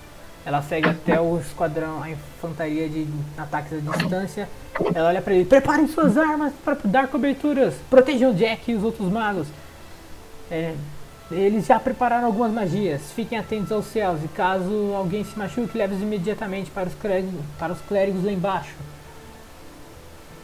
Ela 0.48 0.62
segue 0.62 0.88
até 0.88 1.20
o 1.20 1.38
esquadrão, 1.40 2.02
a 2.02 2.10
infantaria 2.10 2.88
de 2.88 3.06
ataques 3.38 3.74
à 3.74 3.98
distância. 3.98 4.48
Ela 4.96 5.10
olha 5.10 5.22
pra 5.22 5.34
ele: 5.34 5.44
preparem 5.44 5.90
suas 5.90 6.18
armas 6.18 6.54
para 6.64 6.78
dar 6.86 7.10
coberturas, 7.10 7.74
protejam 7.90 8.34
Jack 8.34 8.72
e 8.72 8.76
os 8.76 8.82
outros 8.82 9.12
magos. 9.12 9.46
É, 10.50 10.74
eles 11.30 11.66
já 11.66 11.78
prepararam 11.78 12.28
algumas 12.28 12.54
magias, 12.54 13.12
fiquem 13.12 13.38
atentos 13.38 13.74
aos 13.74 13.88
céus 13.88 14.24
e 14.24 14.30
caso 14.30 14.94
alguém 14.96 15.22
se 15.26 15.38
machuque, 15.38 15.78
leve-os 15.78 16.02
imediatamente 16.02 16.72
para 16.72 16.88
os 16.88 16.96
clérigos, 16.96 17.42
para 17.60 17.74
os 17.74 17.82
clérigos 17.82 18.24
lá 18.24 18.32
embaixo. 18.32 18.74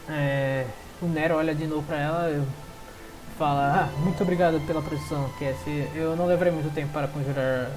É, 0.10 0.66
o 1.01 1.06
Nero 1.06 1.36
olha 1.36 1.56
de 1.56 1.66
novo 1.66 1.84
pra 1.84 1.97
ela 1.97 2.30
e 2.30 3.38
fala: 3.38 3.88
ah, 3.89 3.99
Muito 4.01 4.22
obrigado 4.22 4.60
pela 4.68 4.82
proteção, 4.82 5.30
Cassie. 5.39 5.88
Eu 5.95 6.18
não 6.18 6.26
levarei 6.26 6.51
muito 6.51 6.74
tempo 6.74 6.91
para 6.91 7.08
conjurar. 7.08 7.72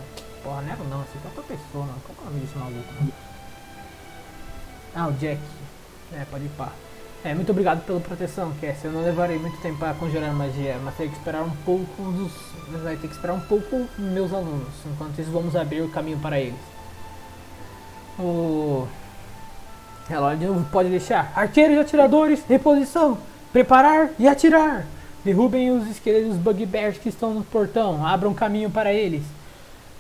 Porra, 0.47 0.63
Nero 0.63 0.85
não, 0.89 1.03
esse 1.03 1.17
é 1.17 1.27
outra 1.27 1.43
pessoa, 1.43 1.87
não. 1.87 1.95
Qual 2.07 2.17
é 2.17 2.21
o 2.21 2.25
nome 2.27 2.39
desse 2.39 2.57
maluco? 2.57 2.93
né? 3.01 3.11
Ah, 4.95 5.09
o 5.09 5.13
Jack. 5.15 5.41
É, 6.13 6.25
pode 6.31 6.45
ir 6.45 6.51
pá. 6.57 6.71
É, 7.25 7.35
muito 7.35 7.51
obrigado 7.51 7.85
pela 7.85 7.99
proteção, 7.99 8.53
Cassie. 8.61 8.85
Eu 8.85 8.93
não 8.93 9.03
levarei 9.03 9.41
muito 9.41 9.61
tempo 9.61 9.77
para 9.77 9.93
conjurar 9.95 10.33
magia, 10.33 10.79
mas 10.85 10.97
tem 10.97 11.09
que 11.09 11.17
esperar 11.17 11.43
um 11.43 11.51
pouco 11.65 12.01
dos. 12.13 12.33
Vai 12.81 12.95
ter 12.95 13.09
que 13.09 13.15
esperar 13.15 13.35
um 13.35 13.41
pouco 13.41 13.89
meus 13.99 14.33
alunos. 14.33 14.69
Enquanto 14.87 15.19
isso, 15.19 15.33
vamos 15.33 15.57
abrir 15.57 15.81
o 15.81 15.89
caminho 15.89 16.19
para 16.19 16.39
eles. 16.39 16.61
O. 18.17 18.87
Novo, 20.09 20.65
pode 20.71 20.91
deixar. 20.91 21.33
Arqueiros 21.35 21.77
e 21.77 21.81
atiradores, 21.81 22.45
reposição. 22.49 23.19
Preparar 23.53 24.11
e 24.17 24.29
atirar. 24.29 24.87
Derrubem 25.25 25.73
os 25.73 25.89
esqueletos 25.89 26.37
bugbears 26.37 26.99
que 26.99 27.09
estão 27.09 27.35
no 27.35 27.43
portão. 27.43 28.07
Abram 28.07 28.33
caminho 28.33 28.71
para 28.71 28.93
eles. 28.95 29.25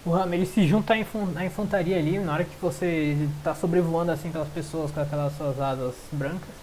O 0.06 0.10
Ram, 0.10 0.32
ele 0.32 0.46
se 0.46 0.64
junta 0.66 0.94
à, 0.94 0.98
infan- 0.98 1.32
à 1.34 1.44
infantaria 1.44 1.98
ali, 1.98 2.16
na 2.18 2.32
hora 2.32 2.44
que 2.44 2.54
você 2.62 3.28
tá 3.42 3.56
sobrevoando 3.56 4.12
assim 4.12 4.30
pelas 4.30 4.46
pessoas 4.48 4.92
com 4.92 5.00
aquelas 5.00 5.36
suas 5.36 5.60
asas 5.60 5.94
brancas. 6.12 6.54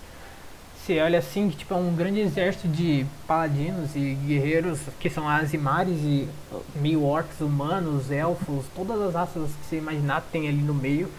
Você 0.78 1.00
olha 1.02 1.20
assim 1.20 1.50
que 1.50 1.58
tipo, 1.58 1.74
é 1.74 1.78
um 1.78 1.94
grande 1.94 2.22
exército 2.22 2.70
de 2.70 3.06
paladinos 3.28 3.96
e 3.96 4.16
guerreiros 4.16 4.80
que 4.98 5.10
são 5.10 5.28
azimares 5.28 5.98
e 6.00 6.28
meio 6.76 7.04
orcs, 7.04 7.42
humanos, 7.42 8.10
elfos, 8.12 8.66
todas 8.74 9.02
as 9.02 9.14
raças 9.14 9.50
que 9.62 9.66
você 9.66 9.78
imaginar 9.78 10.22
tem 10.32 10.48
ali 10.48 10.62
no 10.62 10.74
meio. 10.74 11.10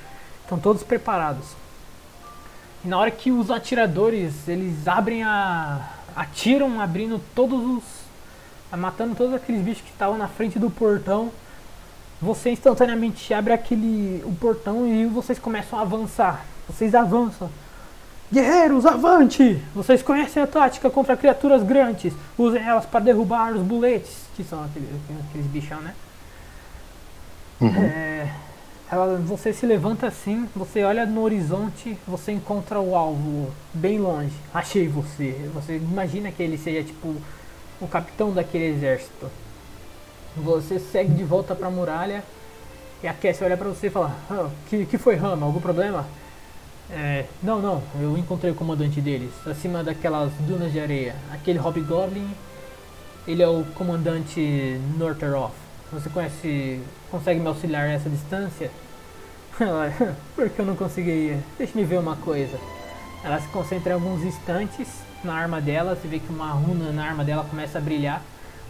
Estão 0.43 0.59
todos 0.59 0.83
preparados. 0.83 1.49
E 2.85 2.89
na 2.89 2.99
hora 2.99 3.11
que 3.11 3.31
os 3.31 3.51
atiradores, 3.51 4.49
eles 4.49 4.89
abrem 4.89 5.23
a. 5.23 5.91
atiram 6.17 6.81
abrindo 6.81 7.21
todos 7.35 7.63
os. 7.63 8.79
matando 8.79 9.15
todos 9.15 9.35
aqueles 9.35 9.63
bichos 9.63 9.83
que 9.83 9.91
estavam 9.91 10.17
na 10.17 10.29
frente 10.29 10.59
do 10.59 10.71
portão. 10.71 11.31
Você 12.21 12.51
instantaneamente 12.51 13.33
abre 13.35 13.53
aquele. 13.53 14.23
o 14.25 14.35
portão 14.35 14.87
e 14.87 15.07
vocês 15.07 15.39
começam 15.39 15.79
a 15.79 15.83
avançar. 15.83 16.45
Vocês 16.69 16.95
avançam. 16.95 17.51
Guerreiros, 18.33 18.87
avante! 18.87 19.63
Vocês 19.75 20.03
conhecem 20.03 20.43
a 20.43 20.47
tática 20.47 20.91
contra 20.91 21.17
criaturas 21.17 21.63
grandes. 21.63 22.13
Usem 22.37 22.63
elas 22.63 22.87
para 22.87 23.01
derrubar 23.01 23.53
os 23.53 23.63
buletes, 23.63 24.25
que 24.35 24.43
são 24.43 24.65
aqueles, 24.65 24.89
aqueles 25.29 25.47
bichão, 25.47 25.81
né? 25.81 25.95
É, 27.63 28.29
ela, 28.91 29.17
você 29.19 29.53
se 29.53 29.65
levanta 29.65 30.07
assim, 30.07 30.49
você 30.55 30.83
olha 30.83 31.07
no 31.07 31.23
horizonte, 31.23 31.97
você 32.07 32.33
encontra 32.33 32.81
o 32.81 32.97
alvo 32.97 33.53
bem 33.73 33.99
longe. 33.99 34.35
Achei 34.53 34.89
você. 34.89 35.49
Você 35.55 35.77
imagina 35.77 36.33
que 36.33 36.43
ele 36.43 36.59
seja 36.59 36.83
tipo 36.83 37.15
o 37.81 37.87
capitão 37.87 38.33
daquele 38.33 38.67
exército. 38.67 39.31
Você 40.37 40.79
segue 40.79 41.15
de 41.15 41.25
volta 41.25 41.55
pra 41.55 41.71
muralha 41.71 42.25
e 43.03 43.07
a 43.07 43.13
Cassie 43.15 43.45
olha 43.45 43.57
pra 43.57 43.69
você 43.69 43.87
e 43.87 43.91
fala: 43.91 44.17
"Ah, 44.31 44.49
que, 44.69 44.85
que 44.87 44.99
foi, 44.99 45.15
Rama? 45.15 45.47
Algum 45.47 45.61
problema? 45.61 46.07
É, 46.91 47.25
não, 47.43 47.61
não, 47.63 47.83
eu 48.01 48.17
encontrei 48.19 48.53
o 48.53 48.55
comandante 48.55 49.01
deles, 49.01 49.31
acima 49.47 49.83
daquelas 49.83 50.33
dunas 50.41 50.71
de 50.71 50.79
areia. 50.79 51.15
Aquele 51.33 51.59
Hobgoblin, 51.59 52.29
ele 53.27 53.43
é 53.43 53.49
o 53.49 53.65
comandante 53.75 54.79
Norteroth. 54.99 55.53
Você 55.93 56.11
conhece, 56.11 56.81
consegue 57.11 57.41
me 57.41 57.47
auxiliar 57.47 57.89
nessa 57.89 58.11
distância? 58.11 58.71
Por 60.35 60.51
que 60.51 60.59
eu 60.59 60.67
não 60.67 60.77
conseguiria? 60.77 61.39
Deixa-me 61.57 61.85
ver 61.85 61.99
uma 61.99 62.17
coisa. 62.17 62.59
Ela 63.23 63.41
se 63.41 63.49
concentra 63.49 63.93
em 63.93 63.95
alguns 63.95 64.23
instantes 64.23 64.89
na 65.23 65.33
arma 65.33 65.61
dela, 65.61 65.95
você 65.95 66.07
vê 66.07 66.19
que 66.19 66.29
uma 66.29 66.51
runa 66.51 66.93
na 66.93 67.05
arma 67.05 67.25
dela 67.25 67.47
começa 67.49 67.79
a 67.79 67.81
brilhar. 67.81 68.23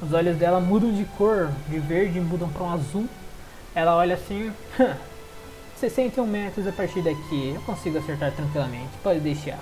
Os 0.04 0.12
olhos 0.12 0.36
dela 0.36 0.60
mudam 0.60 0.92
de 0.92 1.04
cor, 1.16 1.50
de 1.68 1.78
verde 1.78 2.20
mudam 2.20 2.48
para 2.48 2.62
um 2.62 2.72
azul. 2.72 3.06
Ela 3.74 3.96
olha 3.96 4.14
assim, 4.14 4.52
61 5.80 6.26
metros 6.26 6.66
a 6.66 6.72
partir 6.72 7.00
daqui, 7.02 7.52
eu 7.54 7.60
consigo 7.62 7.98
acertar 7.98 8.32
tranquilamente, 8.32 8.90
pode 9.02 9.20
deixar. 9.20 9.58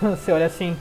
Você 0.00 0.32
olha 0.32 0.46
assim, 0.46 0.76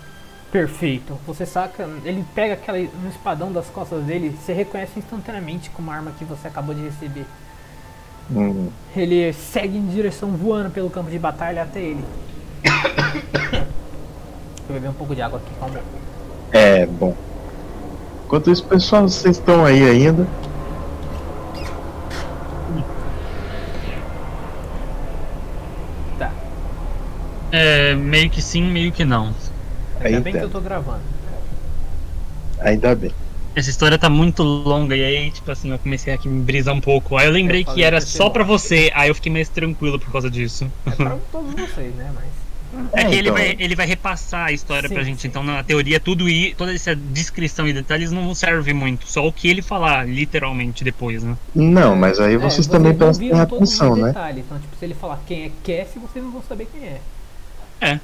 perfeito. 0.51 1.17
Você 1.27 1.45
saca, 1.45 1.87
ele 2.03 2.25
pega 2.33 2.53
aquele 2.55 2.89
um 3.03 3.09
espadão 3.09 3.51
das 3.51 3.67
costas 3.67 4.03
dele, 4.03 4.29
você 4.31 4.51
reconhece 4.53 4.97
instantaneamente 4.97 5.69
como 5.69 5.91
a 5.91 5.95
arma 5.95 6.11
que 6.17 6.25
você 6.25 6.47
acabou 6.47 6.73
de 6.73 6.81
receber. 6.81 7.25
Hum, 8.31 8.71
Ele 8.95 9.33
segue 9.33 9.77
em 9.77 9.87
direção 9.87 10.29
voando 10.31 10.69
pelo 10.71 10.89
campo 10.89 11.09
de 11.09 11.17
batalha 11.19 11.63
até 11.63 11.79
ele. 11.81 12.05
Deixa 12.63 13.65
eu 14.69 14.73
beber 14.73 14.89
um 14.89 14.93
pouco 14.93 15.15
de 15.15 15.21
água 15.21 15.39
aqui, 15.39 15.53
calma. 15.59 15.79
é, 16.51 16.85
bom. 16.85 17.15
Enquanto 18.29 18.51
isso, 18.51 18.63
pessoal, 18.63 19.09
vocês 19.09 19.37
estão 19.37 19.65
aí 19.65 19.81
ainda. 19.89 20.27
Tá. 26.19 26.31
É, 27.51 27.95
meio 27.95 28.29
que 28.29 28.39
sim, 28.39 28.61
meio 28.61 28.91
que 28.91 29.03
não. 29.03 29.33
Ainda 29.99 30.17
Aí 30.17 30.19
bem 30.19 30.33
que 30.33 30.39
eu 30.41 30.49
tô 30.51 30.61
gravando. 30.61 31.01
Ainda 32.59 32.93
bem. 32.93 33.11
Essa 33.55 33.71
história 33.71 33.97
tá 33.97 34.11
muito 34.11 34.43
longa 34.43 34.95
e 34.95 35.03
aí, 35.03 35.31
tipo 35.31 35.49
assim, 35.49 35.71
eu 35.71 35.79
comecei 35.79 36.13
aqui 36.13 36.27
a 36.27 36.31
me 36.31 36.43
brisar 36.43 36.75
um 36.75 36.81
pouco. 36.81 37.17
Aí 37.17 37.25
eu 37.25 37.31
lembrei 37.31 37.61
Eu 37.61 37.65
falei 37.65 37.81
que 37.81 37.83
era 37.83 37.97
que 37.97 38.05
só 38.05 38.29
pra 38.29 38.43
você, 38.43 38.91
aí 38.93 39.09
eu 39.09 39.15
fiquei 39.15 39.31
mais 39.31 39.49
tranquilo 39.49 39.99
por 39.99 40.11
causa 40.11 40.29
disso. 40.29 40.71
É 40.85 40.91
pra 40.91 41.17
todos 41.31 41.51
vocês, 41.55 41.95
né? 41.95 42.11
Mas. 42.13 42.38
É 42.93 43.03
que 43.05 43.15
ele 43.15 43.29
então. 43.29 43.33
vai, 43.33 43.55
ele 43.57 43.75
vai 43.75 43.85
repassar 43.87 44.47
a 44.47 44.51
história 44.51 44.87
Sim, 44.87 44.93
pra 44.95 45.03
gente, 45.03 45.21
sim. 45.21 45.27
então 45.27 45.43
na 45.43 45.63
teoria 45.63 45.99
tudo 45.99 46.29
e 46.29 46.53
toda 46.55 46.73
essa 46.73 46.95
descrição 46.95 47.67
e 47.67 47.73
detalhes 47.73 48.11
não 48.11 48.33
serve 48.35 48.73
muito, 48.73 49.07
só 49.07 49.25
o 49.27 49.33
que 49.33 49.47
ele 49.49 49.61
falar, 49.61 50.07
literalmente, 50.07 50.83
depois, 50.83 51.23
né? 51.23 51.35
Não, 51.55 51.95
mas 51.95 52.19
aí 52.19 52.35
É, 52.35 52.37
vocês 52.37 52.67
também 52.67 52.91
não 52.91 52.99
prestem 52.99 53.31
atenção, 53.33 53.93
os 53.93 53.99
né? 53.99 54.07
detalhes. 54.07 54.45
Então, 54.45 54.59
tipo, 54.59 54.75
se 54.77 54.85
ele 54.85 54.93
falar 54.93 55.19
quem 55.25 55.45
é 55.45 55.51
Cassie, 55.63 55.99
vocês 55.99 56.23
não 56.23 56.31
vão 56.31 56.43
saber 56.43 56.67
quem 56.71 56.83
é. 56.83 57.01
É. 57.81 57.99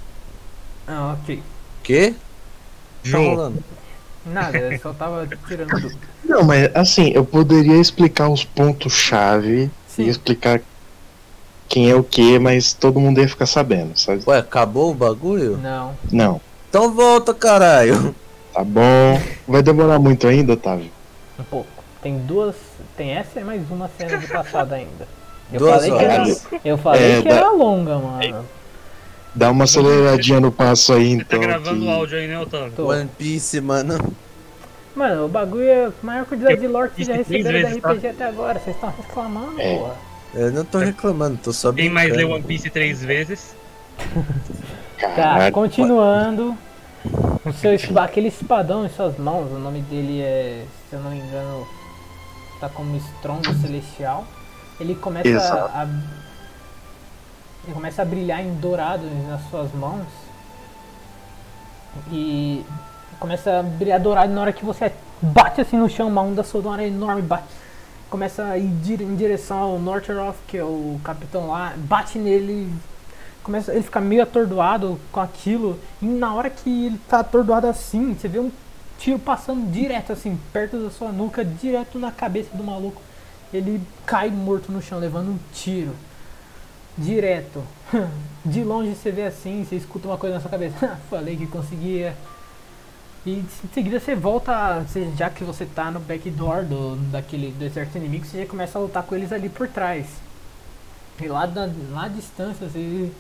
Ah, 0.88 1.16
ok. 1.22 1.42
Quê? 1.84 2.16
Tá 3.10 3.18
rolando? 3.18 3.64
Nada, 4.26 4.58
eu 4.58 4.80
só 4.80 4.94
tava 4.94 5.28
tirando 5.48 5.70
dúvida. 5.80 6.08
Não, 6.24 6.44
mas 6.44 6.76
assim, 6.76 7.12
eu 7.14 7.24
poderia 7.24 7.80
explicar 7.80 8.28
os 8.30 8.44
pontos-chave 8.44 9.70
e 9.98 10.08
explicar 10.10 10.62
quem 11.68 11.90
é 11.90 11.96
o 11.96 12.04
que, 12.04 12.38
mas 12.40 12.74
todo 12.74 13.00
mundo 13.00 13.20
ia 13.20 13.28
ficar 13.28 13.46
sabendo, 13.46 13.98
sabe? 13.98 14.22
Ué, 14.28 14.40
acabou 14.40 14.92
o 14.92 14.94
bagulho? 14.96 15.58
Não. 15.58 15.96
Não, 16.12 16.42
Então 16.70 16.94
volta, 16.94 17.34
caralho. 17.34 18.16
tá 18.54 18.64
bom. 18.64 19.20
Vai 19.48 19.62
demorar 19.64 20.00
muito 20.00 20.28
ainda, 20.28 20.54
Otávio? 20.54 20.90
Um 21.40 21.44
pouco. 21.44 21.68
Tem 22.02 22.18
duas. 22.20 22.56
Tem 22.96 23.12
essa 23.12 23.40
e 23.40 23.44
mais 23.44 23.62
uma 23.70 23.90
cena 23.98 24.18
de 24.18 24.28
passado 24.28 24.74
ainda. 24.74 25.08
Eu 25.52 25.60
Duas 25.60 25.76
falei 25.86 25.92
que 26.00 26.04
era, 26.06 26.22
horas. 26.24 26.48
eu 26.64 26.78
falei 26.78 27.12
É, 27.18 27.22
que 27.22 27.28
dá- 27.30 27.36
era 27.36 27.52
longa, 27.52 27.98
mano. 27.98 28.46
Dá 29.34 29.52
uma 29.52 29.66
aceleradinha 29.66 30.40
no 30.40 30.52
passo 30.52 30.94
aí, 30.94 31.18
você 31.18 31.24
tá 31.26 31.36
então. 31.36 31.40
gravando 31.42 31.82
que- 31.82 31.86
o 31.88 31.90
áudio 31.92 32.18
aí, 32.18 32.28
né, 32.28 32.40
Otávio? 32.40 32.72
Tô. 32.76 32.88
One 32.90 33.10
Piece, 33.18 33.60
mano. 33.60 34.14
Mano, 34.96 35.26
o 35.26 35.28
bagulho 35.28 35.68
é 35.68 35.86
a 35.88 35.92
maior 36.02 36.26
quantidade 36.26 36.62
de 36.62 36.68
lore 36.68 36.90
que 36.96 37.02
Isso 37.02 37.12
já 37.12 37.18
receberam 37.18 37.62
da 37.62 37.68
vezes, 37.68 37.82
tá? 37.82 37.92
RPG 37.92 38.08
até 38.08 38.24
agora. 38.26 38.60
Vocês 38.60 38.76
estão 38.76 38.94
reclamando, 38.96 39.60
É. 39.60 39.78
porra. 39.78 39.96
Eu 40.36 40.52
não 40.52 40.66
tô 40.66 40.80
reclamando, 40.80 41.38
tô 41.38 41.54
só 41.54 41.72
Quem 41.72 41.90
mais 41.90 42.12
leu 42.12 42.32
One 42.32 42.44
Piece 42.44 42.70
três 42.70 43.02
vezes? 43.02 43.56
Tá, 45.16 45.50
continuando. 45.52 46.58
O 47.46 47.54
seu, 47.54 47.74
espa- 47.74 48.04
aquele 48.04 48.28
espadão 48.28 48.86
em 48.86 48.90
suas 48.90 49.18
mãos, 49.18 49.50
o 49.52 49.60
nome 49.60 49.80
dele 49.82 50.22
é, 50.22 50.66
se 50.90 50.96
eu 50.96 51.00
não 51.00 51.12
me 51.12 51.20
engano, 51.20 51.66
tá 52.60 52.68
como 52.68 52.98
Strong 52.98 53.48
Celestial. 53.62 54.26
Ele 54.80 54.96
começa 54.96 55.28
Exato. 55.28 55.72
a. 55.74 55.84
Ele 57.64 57.74
começa 57.74 58.02
a 58.02 58.06
brilhar 58.06 58.42
em 58.42 58.54
dourado 58.56 59.04
nas 59.30 59.42
suas 59.50 59.72
mãos. 59.74 60.06
E 62.12 62.66
começa 63.20 63.60
a 63.60 63.64
brilhar 63.64 64.00
dourado 64.00 64.34
na 64.34 64.42
hora 64.42 64.52
que 64.54 64.66
você 64.66 64.92
bate 65.22 65.62
assim 65.62 65.78
no 65.78 65.90
chão, 65.90 66.08
uma 66.10 66.22
onda 66.22 66.44
sonora 66.44 66.84
enorme 66.84 67.22
bate. 67.22 67.46
Começa 68.16 68.46
a 68.46 68.58
ir 68.58 69.02
em 69.02 69.14
direção 69.18 69.58
ao 69.58 69.78
Norteroth, 69.78 70.38
que 70.48 70.58
é 70.58 70.64
o 70.64 70.98
capitão 71.04 71.50
lá, 71.50 71.74
bate 71.76 72.18
nele, 72.18 72.72
começa 73.44 73.74
ele 73.74 73.84
fica 73.84 74.00
meio 74.00 74.24
atordoado 74.24 74.98
com 75.12 75.20
aquilo 75.20 75.78
e 76.02 76.06
na 76.06 76.34
hora 76.34 76.50
que 76.50 76.86
ele 76.86 76.98
tá 77.10 77.20
atordoado 77.20 77.68
assim 77.68 78.14
você 78.14 78.30
vê 78.30 78.40
um 78.40 78.50
tiro 78.98 79.20
passando 79.20 79.70
direto 79.70 80.14
assim 80.14 80.40
perto 80.54 80.78
da 80.78 80.90
sua 80.90 81.12
nuca 81.12 81.44
direto 81.44 82.00
na 82.00 82.10
cabeça 82.10 82.56
do 82.56 82.64
maluco. 82.64 83.02
Ele 83.54 83.82
cai 84.06 84.30
morto 84.30 84.72
no 84.72 84.82
chão 84.82 84.98
levando 84.98 85.32
um 85.32 85.40
tiro. 85.54 85.92
Direto. 86.98 87.62
De 88.46 88.64
longe 88.64 88.96
você 88.96 89.12
vê 89.12 89.24
assim 89.24 89.66
você 89.66 89.76
escuta 89.76 90.08
uma 90.08 90.18
coisa 90.18 90.36
na 90.36 90.42
sua 90.42 90.52
cabeça. 90.52 90.98
Falei 91.12 91.36
que 91.36 91.48
conseguia 91.48 92.16
e 93.26 93.32
em 93.40 93.48
seguida 93.74 94.00
você 94.00 94.16
volta 94.16 94.82
você- 94.82 95.12
já 95.18 95.30
que 95.30 95.44
você 95.44 95.66
tá 95.66 95.92
no 95.92 96.00
backdoor 96.00 96.64
do 96.64 96.96
daquele 97.12 97.52
do 97.52 97.64
exército 97.66 97.98
inimigo 97.98 98.26
você 98.26 98.42
já 98.44 98.46
começa 98.48 98.78
a 98.78 98.82
lutar 98.82 99.04
com 99.04 99.16
eles 99.16 99.32
ali 99.34 99.50
por 99.50 99.68
trás 99.68 100.08
e 101.22 101.28
lá, 101.28 101.46
da, 101.46 101.70
lá 101.92 102.06
à 102.06 102.08
distância 102.08 102.68
você, 102.68 103.12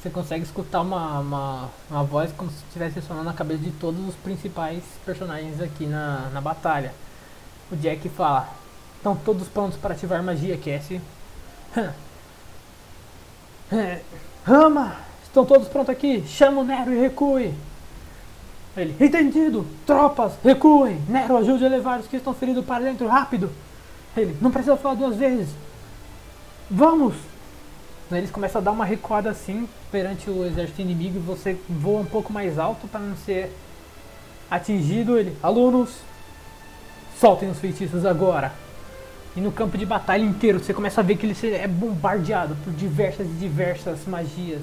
você 0.00 0.10
consegue 0.10 0.44
escutar 0.44 0.80
uma, 0.82 1.18
uma, 1.20 1.70
uma 1.90 2.04
voz 2.04 2.32
como 2.32 2.50
se 2.50 2.58
estivesse 2.68 2.96
ressonando 2.96 3.24
na 3.26 3.32
cabeça 3.32 3.60
de 3.62 3.70
todos 3.72 4.06
os 4.08 4.14
principais 4.16 4.82
personagens 5.04 5.60
aqui 5.60 5.86
na, 5.86 6.30
na 6.32 6.40
batalha. 6.40 6.92
O 7.72 7.76
Jack 7.76 8.08
fala: 8.10 8.48
Estão 8.96 9.16
todos 9.16 9.48
prontos 9.48 9.78
para 9.78 9.94
ativar 9.94 10.22
magia, 10.22 10.56
Cassie? 10.58 11.00
É, 13.72 14.00
Rama! 14.44 14.96
Estão 15.22 15.44
todos 15.44 15.68
prontos 15.68 15.90
aqui! 15.90 16.24
Chama 16.26 16.60
o 16.60 16.64
Nero 16.64 16.92
e 16.92 17.00
recue! 17.00 17.54
Ele: 18.76 18.94
Entendido! 19.04 19.66
Tropas, 19.86 20.32
recuem! 20.44 21.00
Nero, 21.08 21.36
ajude 21.36 21.64
a 21.64 21.68
levar 21.68 22.00
os 22.00 22.06
que 22.06 22.16
estão 22.16 22.32
feridos 22.32 22.64
para 22.64 22.84
dentro 22.84 23.06
rápido! 23.06 23.50
Ele: 24.16 24.36
Não 24.40 24.50
precisa 24.50 24.76
falar 24.76 24.94
duas 24.94 25.16
vezes! 25.16 25.48
Vamos! 26.70 27.14
Eles 28.12 28.30
começam 28.30 28.60
a 28.60 28.64
dar 28.64 28.72
uma 28.72 28.84
recuada 28.84 29.30
assim 29.30 29.68
perante 29.90 30.28
o 30.28 30.44
exército 30.44 30.80
inimigo 30.80 31.16
e 31.16 31.20
você 31.20 31.56
voa 31.68 32.00
um 32.00 32.06
pouco 32.06 32.32
mais 32.32 32.58
alto 32.58 32.88
para 32.88 33.00
não 33.00 33.16
ser 33.16 33.52
atingido. 34.50 35.16
Ele, 35.16 35.36
alunos, 35.42 35.96
soltem 37.18 37.50
os 37.50 37.58
feitiços 37.58 38.04
agora. 38.04 38.52
E 39.36 39.40
no 39.40 39.52
campo 39.52 39.78
de 39.78 39.86
batalha 39.86 40.24
inteiro 40.24 40.58
você 40.58 40.74
começa 40.74 41.00
a 41.00 41.04
ver 41.04 41.16
que 41.16 41.26
ele 41.26 41.54
é 41.54 41.68
bombardeado 41.68 42.56
por 42.64 42.72
diversas 42.72 43.26
e 43.28 43.34
diversas 43.34 44.04
magias. 44.06 44.62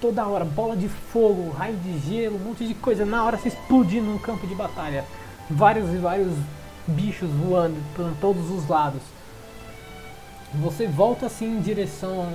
Toda 0.00 0.26
hora, 0.26 0.44
bola 0.44 0.76
de 0.76 0.88
fogo, 0.88 1.50
raio 1.50 1.76
de 1.76 1.98
gelo, 2.00 2.36
um 2.36 2.48
monte 2.48 2.66
de 2.66 2.74
coisa. 2.74 3.06
Na 3.06 3.24
hora 3.24 3.38
você 3.38 3.48
explodindo 3.48 4.10
no 4.10 4.18
campo 4.18 4.46
de 4.46 4.54
batalha. 4.54 5.04
Vários 5.50 5.92
e 5.92 5.96
vários 5.96 6.34
bichos 6.86 7.30
voando 7.30 7.76
por 7.94 8.10
todos 8.20 8.50
os 8.50 8.68
lados. 8.68 9.00
Você 10.54 10.86
volta 10.86 11.26
assim 11.26 11.56
em 11.56 11.60
direção 11.60 12.28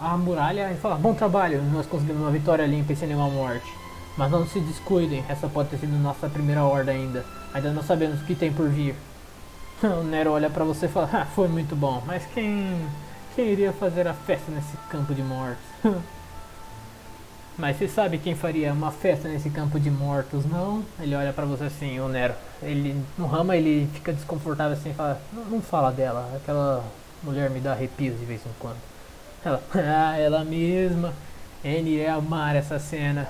à 0.00 0.16
muralha 0.16 0.70
e 0.72 0.76
fala: 0.76 0.94
Bom 0.96 1.12
trabalho, 1.12 1.62
nós 1.72 1.86
conseguimos 1.86 2.22
uma 2.22 2.30
vitória 2.30 2.64
limpa 2.64 2.92
e 2.92 2.96
sem 2.96 3.08
nenhuma 3.08 3.28
morte. 3.28 3.72
Mas 4.16 4.30
não 4.30 4.46
se 4.46 4.60
descuidem, 4.60 5.24
essa 5.28 5.48
pode 5.48 5.68
ter 5.68 5.78
sido 5.78 5.96
nossa 5.98 6.28
primeira 6.28 6.64
horda 6.64 6.92
ainda. 6.92 7.24
Ainda 7.52 7.72
não 7.72 7.82
sabemos 7.82 8.20
o 8.20 8.24
que 8.24 8.34
tem 8.34 8.52
por 8.52 8.68
vir. 8.68 8.94
O 9.82 10.02
Nero 10.02 10.32
olha 10.32 10.50
pra 10.50 10.64
você 10.64 10.86
e 10.86 10.88
fala: 10.88 11.08
ah, 11.12 11.26
Foi 11.26 11.48
muito 11.48 11.74
bom, 11.74 12.02
mas 12.06 12.24
quem. 12.34 12.86
Quem 13.34 13.46
iria 13.46 13.72
fazer 13.72 14.08
a 14.08 14.14
festa 14.14 14.50
nesse 14.50 14.76
campo 14.90 15.14
de 15.14 15.22
mortos? 15.22 15.64
mas 17.60 17.76
você 17.76 17.86
sabe 17.86 18.18
quem 18.18 18.34
faria 18.34 18.72
uma 18.72 18.90
festa 18.90 19.28
nesse 19.28 19.50
campo 19.50 19.78
de 19.78 19.90
mortos, 19.90 20.46
não? 20.46 20.82
Ele 20.98 21.14
olha 21.14 21.32
pra 21.32 21.44
você 21.44 21.64
assim, 21.64 22.00
o 22.00 22.08
Nero. 22.08 22.34
Ele, 22.62 23.00
no 23.18 23.26
Rama 23.26 23.54
ele 23.56 23.86
fica 23.92 24.12
desconfortável 24.12 24.72
assim 24.72 24.90
e 24.90 24.94
fala: 24.94 25.20
não, 25.32 25.60
fala 25.60 25.92
dela, 25.92 26.32
aquela 26.34 26.82
mulher 27.22 27.50
me 27.50 27.60
dá 27.60 27.72
arrepios 27.72 28.18
de 28.18 28.24
vez 28.24 28.40
em 28.46 28.50
quando. 28.58 28.78
Ela, 29.44 29.62
ah, 29.74 30.16
ela 30.18 30.44
mesma. 30.44 31.12
Ele 31.62 31.90
iria 31.90 32.14
amar 32.14 32.56
essa 32.56 32.78
cena. 32.78 33.28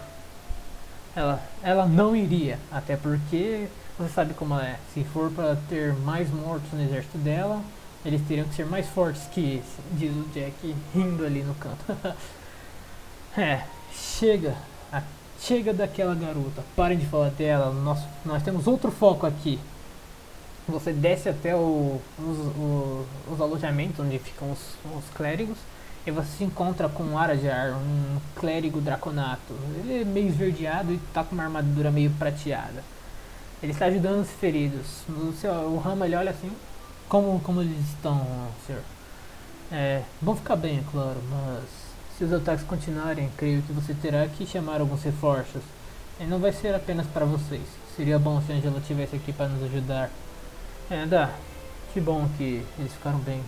Ela, 1.17 1.43
ela 1.61 1.87
não 1.87 2.15
iria, 2.15 2.57
até 2.71 2.97
porque 2.97 3.67
você 3.99 4.09
sabe 4.15 4.33
como 4.35 4.55
ela 4.55 4.65
é. 4.65 4.77
Se 4.95 5.03
for 5.03 5.29
para 5.33 5.57
ter 5.69 5.93
mais 5.93 6.31
mortos 6.31 6.71
no 6.73 6.81
exército 6.81 7.19
dela, 7.19 7.61
eles 8.05 8.23
teriam 8.29 8.47
que 8.47 8.55
ser 8.55 8.65
mais 8.65 8.87
fortes 8.87 9.23
que 9.33 9.57
esse, 9.57 9.81
diz 9.93 10.13
o 10.13 10.29
Jack 10.33 10.75
rindo 10.95 11.27
ali 11.27 11.43
no 11.43 11.55
canto. 11.57 11.85
é, 13.37 13.65
chega, 13.93 14.55
chega 15.41 15.73
daquela 15.73 16.15
garota. 16.15 16.63
Parem 16.77 16.99
de 16.99 17.07
falar 17.07 17.31
dela. 17.31 17.73
Nós, 17.73 18.01
nós 18.25 18.43
temos 18.43 18.67
outro 18.67 18.91
foco 18.91 19.27
aqui. 19.27 19.59
Você 20.69 20.93
desce 20.93 21.29
até 21.29 21.55
o- 21.57 22.01
os, 22.19 22.39
o- 22.57 23.05
os 23.33 23.41
alojamentos 23.41 23.99
onde 24.05 24.19
ficam 24.19 24.53
os, 24.53 24.59
os 24.97 25.05
clérigos 25.15 25.59
e 26.07 26.11
você 26.11 26.29
se 26.39 26.45
encontra 26.45 26.89
com 26.89 27.19
Arajar, 27.19 27.73
um 27.77 28.19
clérigo 28.37 28.81
draconato. 28.81 29.55
Ele 29.81 30.03
é 30.03 30.05
meio 30.05 30.29
esverdeado 30.29 30.93
e 30.93 30.99
tá 31.13 31.25
com 31.25 31.35
uma 31.35 31.45
armadura 31.45 31.91
meio 31.91 32.11
prateada. 32.13 32.85
Ele 33.63 33.73
está 33.73 33.87
ajudando 33.87 34.21
os 34.23 34.31
feridos. 34.31 35.03
O, 35.09 35.33
seu, 35.33 35.53
o 35.53 35.79
Rama 35.79 36.07
ele 36.07 36.15
olha 36.17 36.31
assim, 36.31 36.51
como, 37.09 37.41
como 37.41 37.61
eles 37.63 37.79
estão, 37.89 38.25
senhor? 38.67 38.83
É, 39.73 40.03
vão 40.23 40.37
ficar 40.37 40.57
bem, 40.57 40.79
é 40.79 40.85
claro, 40.91 41.19
mas 41.31 41.65
se 42.21 42.25
os 42.25 42.35
ataques 42.35 42.67
continuarem, 42.67 43.31
creio 43.35 43.63
que 43.63 43.73
você 43.73 43.95
terá 43.95 44.27
que 44.27 44.45
chamar 44.45 44.83
alguns 44.83 45.03
reforços. 45.03 45.63
E 46.21 46.25
não 46.25 46.39
vai 46.39 46.53
ser 46.53 46.75
apenas 46.75 47.07
para 47.07 47.25
vocês. 47.25 47.63
Seria 47.97 48.19
bom 48.19 48.43
se 48.43 48.53
a 48.53 48.57
Angela 48.57 48.79
estivesse 48.79 49.17
aqui 49.17 49.33
para 49.33 49.49
nos 49.49 49.65
ajudar. 49.65 50.11
É, 50.91 51.07
dá. 51.07 51.31
Que 51.95 51.99
bom 51.99 52.29
que 52.37 52.63
eles 52.79 52.93
ficaram 52.93 53.19
bem. 53.21 53.43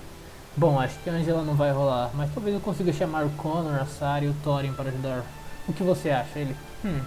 Bom, 0.56 0.80
acho 0.80 0.98
que 1.00 1.10
a 1.10 1.12
Angela 1.12 1.42
não 1.42 1.54
vai 1.54 1.70
rolar, 1.70 2.12
mas 2.14 2.32
talvez 2.32 2.54
eu 2.54 2.62
consiga 2.62 2.94
chamar 2.94 3.26
o 3.26 3.30
Connor, 3.32 3.74
a 3.74 3.84
Sarah 3.84 4.24
e 4.24 4.28
o 4.28 4.34
Thorin 4.42 4.72
para 4.72 4.88
ajudar. 4.88 5.22
O 5.68 5.74
que 5.74 5.82
você 5.82 6.08
acha? 6.08 6.38
Ele, 6.38 6.56
hum, 6.82 7.00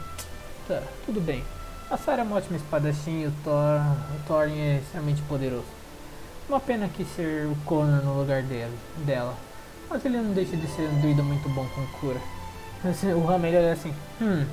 tá, 0.67 0.83
tudo 1.07 1.19
bem. 1.19 1.43
A 1.89 1.97
Sarah 1.97 2.21
é 2.21 2.25
uma 2.25 2.35
ótima 2.35 2.57
espadachim 2.57 3.23
e 3.23 3.25
o, 3.25 3.33
Thor, 3.43 3.81
o 4.15 4.27
Thorin 4.27 4.59
é 4.59 4.77
extremamente 4.83 5.23
poderoso. 5.23 5.65
Uma 6.47 6.59
pena 6.59 6.87
que 6.87 7.03
ser 7.03 7.47
o 7.47 7.55
Connor 7.65 8.05
no 8.05 8.19
lugar 8.19 8.43
dele, 8.43 8.77
dela. 8.97 9.33
Mas 9.89 10.05
ele 10.05 10.17
não 10.17 10.33
deixa 10.33 10.55
de 10.55 10.67
ser 10.67 10.83
um 10.89 10.99
druida 11.01 11.23
muito 11.23 11.47
bom 11.49 11.65
com 11.75 11.85
cura. 11.99 12.19
Assim, 12.83 13.13
O 13.13 13.25
Ramel 13.25 13.53
é 13.53 13.71
assim, 13.71 13.93
hum, 14.21 14.45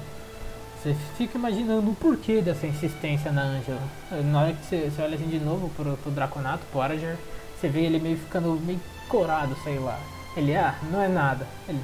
você 0.82 0.96
fica 1.16 1.38
imaginando 1.38 1.90
o 1.90 1.94
porquê 1.94 2.42
dessa 2.42 2.66
insistência 2.66 3.30
na 3.30 3.42
Angela. 3.42 3.82
Na 4.24 4.40
hora 4.40 4.52
que 4.52 4.66
você, 4.66 4.90
você 4.90 5.02
olha 5.02 5.14
assim 5.14 5.28
de 5.28 5.38
novo 5.38 5.68
pro, 5.76 5.96
pro 5.96 6.10
Draconato, 6.10 6.64
pro 6.72 6.80
Arager, 6.80 7.16
você 7.56 7.68
vê 7.68 7.82
ele 7.82 8.00
meio 8.00 8.16
ficando 8.16 8.60
meio 8.64 8.80
corado, 9.08 9.56
sei 9.62 9.78
lá. 9.78 9.96
Ele, 10.36 10.56
ah, 10.56 10.74
não 10.90 11.00
é 11.00 11.06
nada. 11.06 11.46
Ele, 11.68 11.80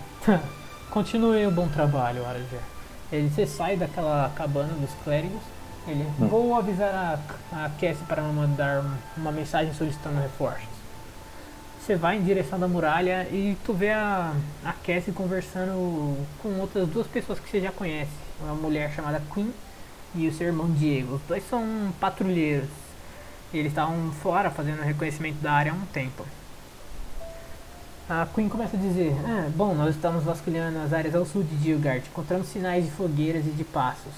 continue 0.91 1.47
o 1.47 1.51
bom 1.51 1.69
trabalho, 1.69 2.27
Arager. 2.27 2.61
Ele, 3.13 3.31
você 3.31 3.47
sai 3.47 3.77
daquela 3.77 4.33
cabana 4.35 4.73
dos 4.73 4.91
clérigos. 5.05 5.43
Ele, 5.87 6.05
vou 6.19 6.57
avisar 6.57 6.93
a, 7.53 7.65
a 7.65 7.69
Cassie 7.71 8.05
para 8.09 8.21
mandar 8.23 8.85
uma 9.17 9.31
mensagem 9.31 9.73
solicitando 9.75 10.21
reforços. 10.21 10.78
Você 11.89 11.97
vai 11.97 12.19
em 12.19 12.23
direção 12.23 12.61
da 12.61 12.69
muralha 12.69 13.27
e 13.33 13.57
tu 13.65 13.73
vê 13.73 13.89
a, 13.89 14.35
a 14.63 14.75
Cassie 14.75 15.11
conversando 15.11 16.19
com 16.43 16.61
outras 16.61 16.87
duas 16.87 17.07
pessoas 17.07 17.41
que 17.41 17.49
você 17.49 17.63
já 17.63 17.73
conhece. 17.73 18.11
Uma 18.43 18.55
mulher 18.55 18.93
chamada 18.93 19.23
Queen 19.33 19.51
e 20.15 20.29
o 20.29 20.35
seu 20.35 20.49
irmão 20.49 20.71
Diego. 20.71 21.15
Os 21.15 21.23
dois 21.27 21.43
são 21.49 21.91
patrulheiros. 21.99 22.69
Eles 23.55 23.69
estavam 23.73 24.13
fora 24.13 24.51
fazendo 24.51 24.83
reconhecimento 24.83 25.41
da 25.41 25.51
área 25.51 25.73
há 25.73 25.75
um 25.75 25.87
tempo. 25.87 26.27
A 28.07 28.29
Queen 28.35 28.51
começa 28.51 28.77
a 28.77 28.81
dizer: 28.81 29.15
ah, 29.25 29.49
Bom, 29.57 29.75
nós 29.75 29.95
estamos 29.95 30.23
vasculhando 30.25 30.79
as 30.81 30.93
áreas 30.93 31.15
ao 31.15 31.25
sul 31.25 31.43
de 31.43 31.57
Dilgard. 31.57 32.07
Encontramos 32.07 32.49
sinais 32.49 32.85
de 32.85 32.91
fogueiras 32.91 33.47
e 33.47 33.51
de 33.51 33.65
passos. 33.65 34.13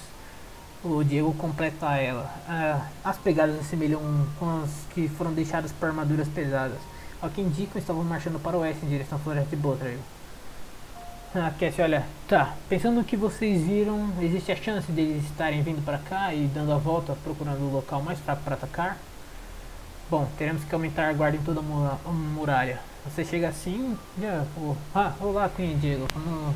O 0.82 1.04
Diego 1.04 1.32
completa 1.34 1.96
ela. 1.96 2.34
"Ah, 2.48 2.84
as 3.04 3.16
pegadas 3.18 3.60
assemelham 3.60 4.02
com 4.40 4.64
as 4.64 4.70
que 4.92 5.06
foram 5.06 5.32
deixadas 5.32 5.70
por 5.70 5.86
armaduras 5.86 6.26
pesadas. 6.26 6.80
Ao 7.22 7.28
que 7.28 7.40
indicam, 7.40 7.78
estavam 7.78 8.02
marchando 8.02 8.40
para 8.40 8.56
o 8.56 8.60
oeste 8.60 8.84
em 8.84 8.88
direção 8.88 9.18
à 9.18 9.20
floresta 9.20 9.50
de 9.50 9.56
Botrail. 9.56 9.98
Ah, 11.34 11.52
Cassie, 11.60 11.82
olha, 11.82 12.04
tá. 12.26 12.54
Pensando 12.68 12.96
no 12.96 13.04
que 13.04 13.16
vocês 13.16 13.62
viram, 13.62 14.10
existe 14.20 14.50
a 14.50 14.56
chance 14.56 14.90
deles 14.90 15.24
estarem 15.24 15.62
vindo 15.62 15.84
para 15.84 15.98
cá 15.98 16.34
e 16.34 16.46
dando 16.46 16.72
a 16.72 16.76
volta 16.78 17.16
procurando 17.22 17.60
o 17.60 17.72
local 17.72 18.02
mais 18.02 18.18
fraco 18.18 18.42
para 18.42 18.54
atacar? 18.54 18.96
Bom, 20.10 20.26
teremos 20.36 20.64
que 20.64 20.74
aumentar 20.74 21.08
a 21.08 21.12
guarda 21.12 21.36
em 21.36 21.42
toda 21.42 21.60
a 21.60 21.62
mura- 21.62 21.98
a 22.04 22.08
muralha. 22.08 22.80
Você 23.04 23.24
chega 23.24 23.48
assim, 23.48 23.96
já, 24.20 24.44
oh, 24.56 24.74
ah, 24.94 25.12
olá 25.20 25.48
Queen 25.48 25.78
Diego, 25.78 26.06
como... 26.12 26.54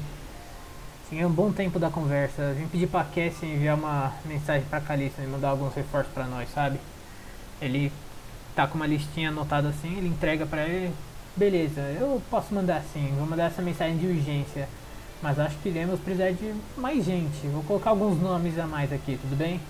Assim, 1.06 1.20
é 1.20 1.26
um 1.26 1.30
bom 1.30 1.52
tempo 1.52 1.78
da 1.78 1.90
conversa. 1.90 2.52
Vim 2.54 2.66
pedir 2.66 2.86
pra 2.88 3.04
Cassie 3.04 3.48
enviar 3.48 3.76
uma 3.76 4.12
mensagem 4.24 4.66
pra 4.68 4.80
Calista 4.80 5.22
e 5.22 5.26
mandar 5.26 5.50
alguns 5.50 5.74
reforços 5.74 6.12
pra 6.12 6.24
nós, 6.24 6.48
sabe? 6.52 6.80
Ele 7.60 7.92
tá 8.54 8.66
com 8.66 8.76
uma 8.76 8.86
listinha 8.86 9.28
anotada 9.30 9.68
assim, 9.68 9.96
ele 9.96 10.08
entrega 10.08 10.46
pra 10.46 10.62
ele. 10.66 10.92
Beleza, 11.36 11.80
eu 11.98 12.22
posso 12.30 12.54
mandar 12.54 12.82
sim, 12.92 13.12
vou 13.18 13.26
mandar 13.26 13.46
essa 13.46 13.60
mensagem 13.62 13.96
de 13.96 14.06
urgência. 14.06 14.68
Mas 15.22 15.38
acho 15.38 15.56
que 15.58 15.68
iremos 15.70 15.98
precisar 16.00 16.30
de 16.32 16.54
mais 16.76 17.04
gente. 17.04 17.46
Vou 17.48 17.62
colocar 17.62 17.90
alguns 17.90 18.20
nomes 18.20 18.58
a 18.58 18.66
mais 18.66 18.92
aqui, 18.92 19.18
tudo 19.20 19.34
bem? 19.36 19.60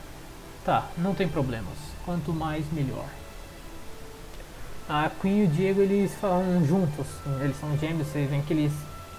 Tá, 0.64 0.86
não 0.98 1.14
tem 1.14 1.28
problemas. 1.28 1.74
Quanto 2.04 2.32
mais, 2.32 2.64
melhor. 2.72 3.06
A 4.88 5.10
Queen 5.20 5.42
e 5.42 5.44
o 5.44 5.48
Diego 5.48 5.80
eles 5.80 6.12
falam 6.14 6.64
juntos, 6.66 7.06
eles 7.40 7.58
são 7.58 7.76
gêmeos, 7.78 8.06
vocês 8.08 8.28
veem 8.28 8.42
que 8.42 8.52
eles 8.52 8.72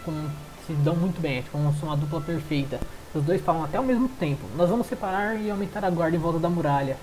com- 0.04 0.30
se 0.68 0.74
dão 0.74 0.96
muito 0.96 1.20
bem, 1.20 1.40
é 1.40 1.44
como 1.52 1.74
são 1.80 1.90
uma 1.90 1.98
dupla 1.98 2.22
perfeita. 2.22 2.80
Os 3.14 3.24
dois 3.24 3.42
falam 3.42 3.64
até 3.64 3.78
ao 3.78 3.84
mesmo 3.84 4.08
tempo. 4.10 4.46
Nós 4.56 4.70
vamos 4.70 4.86
separar 4.88 5.36
e 5.42 5.50
aumentar 5.50 5.84
a 5.86 5.90
guarda 5.90 6.16
em 6.18 6.20
volta 6.20 6.38
da 6.38 6.50
muralha. 6.50 6.98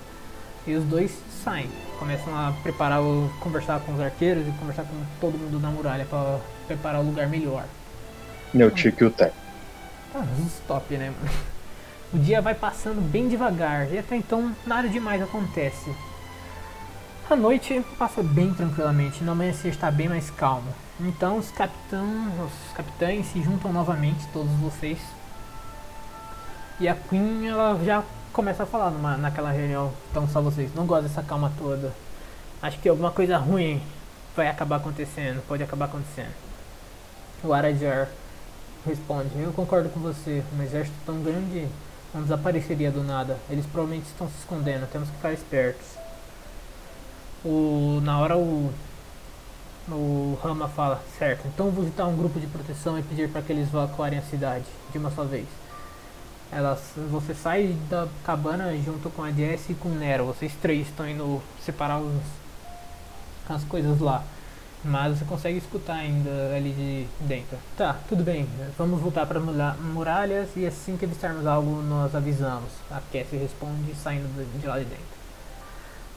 E 0.67 0.75
os 0.75 0.85
dois 0.85 1.13
saem, 1.43 1.69
começam 1.99 2.35
a 2.37 2.53
preparar, 2.63 3.03
o, 3.03 3.33
conversar 3.41 3.81
com 3.81 3.95
os 3.95 4.01
arqueiros 4.01 4.47
e 4.47 4.51
conversar 4.53 4.85
com 4.85 4.95
todo 5.21 5.37
mundo 5.37 5.59
na 5.59 5.71
muralha 5.71 6.05
para 6.05 6.39
preparar 6.67 7.01
o 7.01 7.05
lugar 7.05 7.29
melhor. 7.29 7.65
Meu 8.55 8.71
tio 8.71 8.93
que 8.93 9.05
o 9.05 9.11
tem. 9.11 9.31
Ah, 10.15 10.25
stop, 10.47 10.95
né, 10.97 11.11
mano? 11.11 11.35
O 12.13 12.19
dia 12.19 12.43
vai 12.43 12.55
passando 12.55 13.01
bem 13.01 13.27
devagar 13.27 13.91
e 13.91 13.99
até 13.99 14.17
então 14.17 14.55
nada 14.67 14.87
demais 14.87 15.23
acontece. 15.23 15.91
A 17.31 17.35
noite 17.35 17.83
passa 17.99 18.23
bem 18.23 18.53
tranquilamente, 18.53 19.25
no 19.25 19.33
amanhecer 19.33 19.71
está 19.71 19.91
bem 19.91 20.11
mais 20.11 20.29
calmo. 20.29 20.69
Então 21.01 21.39
os 21.39 21.51
capitães, 21.51 22.33
os 22.39 22.77
capitães 22.77 23.27
se 23.27 23.43
juntam 23.43 23.73
novamente, 23.73 24.27
todos 24.33 24.53
vocês. 24.61 24.99
E 26.79 26.87
a 26.87 26.95
Queen 26.95 27.49
ela 27.49 27.81
já 27.83 28.05
começa 28.33 28.63
a 28.63 28.67
falar 28.67 28.91
numa, 28.91 29.17
naquela 29.17 29.51
reunião, 29.51 29.93
então 30.11 30.27
só 30.29 30.41
vocês, 30.41 30.75
não 30.75 30.87
gosto 30.87 31.03
dessa 31.03 31.23
calma 31.23 31.53
toda. 31.59 31.93
Acho 32.63 32.79
que 32.79 32.89
alguma 32.89 33.11
coisa 33.11 33.37
ruim 33.37 33.83
vai 34.35 34.49
acabar 34.49 34.77
acontecendo, 34.77 35.43
pode 35.47 35.63
acabar 35.63 35.87
acontecendo. 35.87 36.33
O 37.45 37.53
Arajar 37.53 38.09
responde, 38.87 39.31
eu 39.39 39.53
concordo 39.53 39.89
com 39.91 40.01
você, 40.01 40.43
um 40.57 40.63
exército 40.63 40.97
tão 41.05 41.23
grande 41.23 41.69
não 42.15 42.23
desapareceria 42.23 42.91
do 42.91 43.03
nada. 43.03 43.39
Eles 43.49 43.67
provavelmente 43.67 44.07
estão 44.07 44.29
se 44.29 44.39
escondendo, 44.39 44.87
temos 44.91 45.09
que 45.09 45.17
ficar 45.17 45.33
espertos. 45.33 45.87
O, 47.45 48.01
na 48.03 48.19
hora 48.21 48.37
o, 48.37 48.73
o 49.89 50.39
Rama 50.43 50.69
fala, 50.69 51.03
certo, 51.19 51.49
então 51.49 51.71
vou 51.71 51.85
visitar 51.85 52.07
um 52.07 52.17
grupo 52.17 52.39
de 52.39 52.47
proteção 52.47 52.99
e 52.99 53.03
pedir 53.03 53.29
para 53.29 53.43
que 53.43 53.53
eles 53.53 53.69
evacuarem 53.69 54.19
a 54.19 54.23
cidade 54.23 54.65
de 54.91 54.99
uma 54.99 55.11
só 55.11 55.25
vez. 55.25 55.47
Elas, 56.53 56.81
você 57.11 57.35
sai 57.35 57.75
da 57.89 58.07
cabana 58.25 58.77
junto 58.85 59.09
com 59.09 59.23
a 59.23 59.31
Jess 59.33 59.71
e 59.71 59.75
com 59.75 59.89
o 59.89 59.95
Nero. 59.95 60.27
Vocês 60.27 60.53
três 60.61 60.87
estão 60.87 61.09
indo 61.09 61.43
separar 61.65 61.99
os, 61.99 62.21
as 63.49 63.65
coisas 63.65 63.99
lá. 64.01 64.23
Mas 64.85 65.17
você 65.19 65.25
consegue 65.25 65.59
escutar 65.59 65.95
ainda 65.95 66.31
ali 66.55 66.73
de 66.73 67.07
dentro. 67.27 67.57
Tá, 67.77 67.97
tudo 68.09 68.23
bem. 68.25 68.47
Vamos 68.77 69.01
voltar 69.01 69.25
para 69.27 69.39
muralhas 69.41 70.49
e 70.57 70.67
assim 70.67 70.97
que 70.97 71.05
avistarmos 71.05 71.47
algo 71.47 71.81
nós 71.83 72.15
avisamos. 72.15 72.69
A 72.91 73.01
Cassie 73.13 73.39
responde 73.39 73.95
saindo 73.95 74.27
de- 74.61 74.67
lá 74.67 74.79
de 74.79 74.85
dentro. 74.85 75.05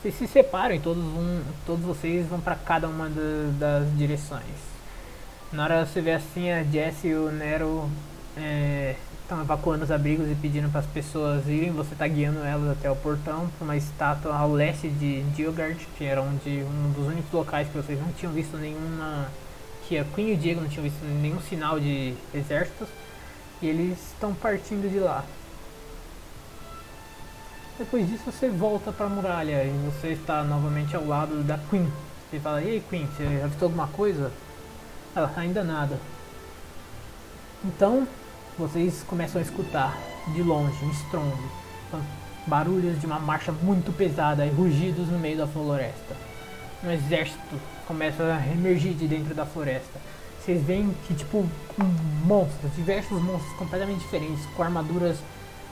Vocês 0.02 0.16
se 0.16 0.28
separam 0.28 0.76
e 0.76 0.80
todos, 0.80 1.04
vão, 1.04 1.42
todos 1.66 1.86
vocês 1.86 2.28
vão 2.28 2.40
para 2.42 2.56
cada 2.56 2.88
uma 2.88 3.08
da- 3.08 3.50
das 3.60 3.98
direções. 3.98 4.44
Na 5.54 5.64
hora 5.64 5.86
você 5.86 6.02
vê 6.02 6.14
assim, 6.14 6.52
a 6.52 6.64
Jessie 6.64 7.12
e 7.12 7.16
o 7.16 7.32
Nero 7.32 7.88
estão 9.26 9.42
evacuando 9.42 9.84
os 9.84 9.92
abrigos 9.92 10.30
e 10.30 10.36
pedindo 10.36 10.70
para 10.70 10.82
as 10.82 10.86
pessoas 10.86 11.48
irem. 11.48 11.72
Você 11.72 11.94
está 11.94 12.08
guiando 12.08 12.40
elas 12.40 12.78
até 12.78 12.90
o 12.90 12.96
portão 12.96 13.50
para 13.58 13.66
uma 13.66 13.76
estátua 13.76 14.36
ao 14.36 14.52
leste 14.54 14.88
de 14.88 15.24
Dilgard, 15.32 15.88
que 15.98 16.06
era 16.06 16.22
onde 16.22 16.64
um 16.64 16.92
dos 16.92 17.08
únicos 17.08 17.32
locais 17.32 17.68
que 17.68 17.76
vocês 17.76 18.00
não 18.00 18.12
tinham 18.14 18.32
visto 18.32 18.56
nenhuma. 18.56 19.28
que 19.88 19.98
a 19.98 20.04
Queen 20.04 20.30
e 20.30 20.34
o 20.34 20.38
Diego 20.38 20.62
não 20.62 20.70
tinham 20.70 20.84
visto 20.84 21.04
nenhum 21.04 21.42
sinal 21.42 21.80
de 21.80 22.16
exércitos. 22.34 22.88
E 23.62 23.68
eles 23.68 23.98
estão 24.14 24.34
partindo 24.34 24.90
de 24.90 25.00
lá. 25.00 25.24
Depois 27.78 28.08
disso 28.08 28.32
você 28.32 28.48
volta 28.50 28.92
para 28.92 29.08
a 29.08 29.10
muralha 29.10 29.64
e 29.64 29.90
você 29.92 30.10
está 30.10 30.44
novamente 30.44 30.96
ao 30.96 31.06
lado 31.06 31.44
da 31.44 31.58
Queen. 31.70 31.92
Você 32.30 32.40
fala, 32.40 32.62
e 32.62 32.70
aí 32.70 32.84
Queen, 32.90 33.08
você 33.08 33.42
avistou 33.44 33.68
alguma 33.68 33.88
coisa? 33.88 34.32
Ela, 35.16 35.32
ainda 35.36 35.64
nada. 35.64 35.98
Então, 37.64 38.08
vocês 38.58 39.04
começam 39.08 39.40
a 39.40 39.44
escutar 39.44 39.98
de 40.34 40.42
longe 40.42 40.78
um 40.84 40.90
estrondo, 40.90 41.52
barulhos 42.48 43.00
de 43.00 43.06
uma 43.06 43.20
marcha 43.20 43.52
muito 43.52 43.92
pesada 43.92 44.46
e 44.46 44.50
rugidos 44.50 45.08
no 45.10 45.20
meio 45.20 45.38
da 45.38 45.48
floresta. 45.48 46.16
Um 46.84 46.90
exército 46.90 47.60
começa 47.86 48.24
a 48.24 48.52
emergir 48.52 48.94
de 48.94 49.08
dentro 49.08 49.36
da 49.36 49.46
floresta. 49.46 50.00
Vocês 50.40 50.64
veem 50.64 50.96
que, 51.06 51.14
tipo, 51.14 51.46
monstros, 52.26 52.74
diversos 52.76 53.22
monstros 53.22 53.54
completamente 53.58 54.00
diferentes, 54.00 54.46
com 54.56 54.64
armaduras 54.64 55.18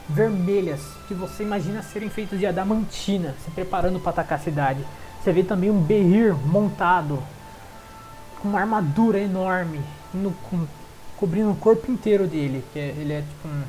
vermelhas, 0.09 0.81
que 1.07 1.13
você 1.13 1.43
imagina 1.43 1.81
serem 1.81 2.09
feitas 2.09 2.37
de 2.37 2.45
adamantina, 2.45 3.35
se 3.45 3.51
preparando 3.51 3.99
para 3.99 4.09
atacar 4.09 4.39
a 4.39 4.41
cidade. 4.41 4.83
Você 5.21 5.31
vê 5.31 5.43
também 5.43 5.69
um 5.69 5.79
Behir 5.79 6.35
montado, 6.35 7.23
com 8.41 8.49
uma 8.49 8.59
armadura 8.59 9.19
enorme, 9.19 9.79
no, 10.13 10.31
com, 10.49 10.67
cobrindo 11.23 11.51
o 11.51 11.55
corpo 11.55 11.89
inteiro 11.89 12.27
dele. 12.27 12.61
Que 12.73 12.79
é- 12.79 12.95
ele 12.97 13.13
é 13.13 13.21
tipo 13.21 13.47
um. 13.47 13.61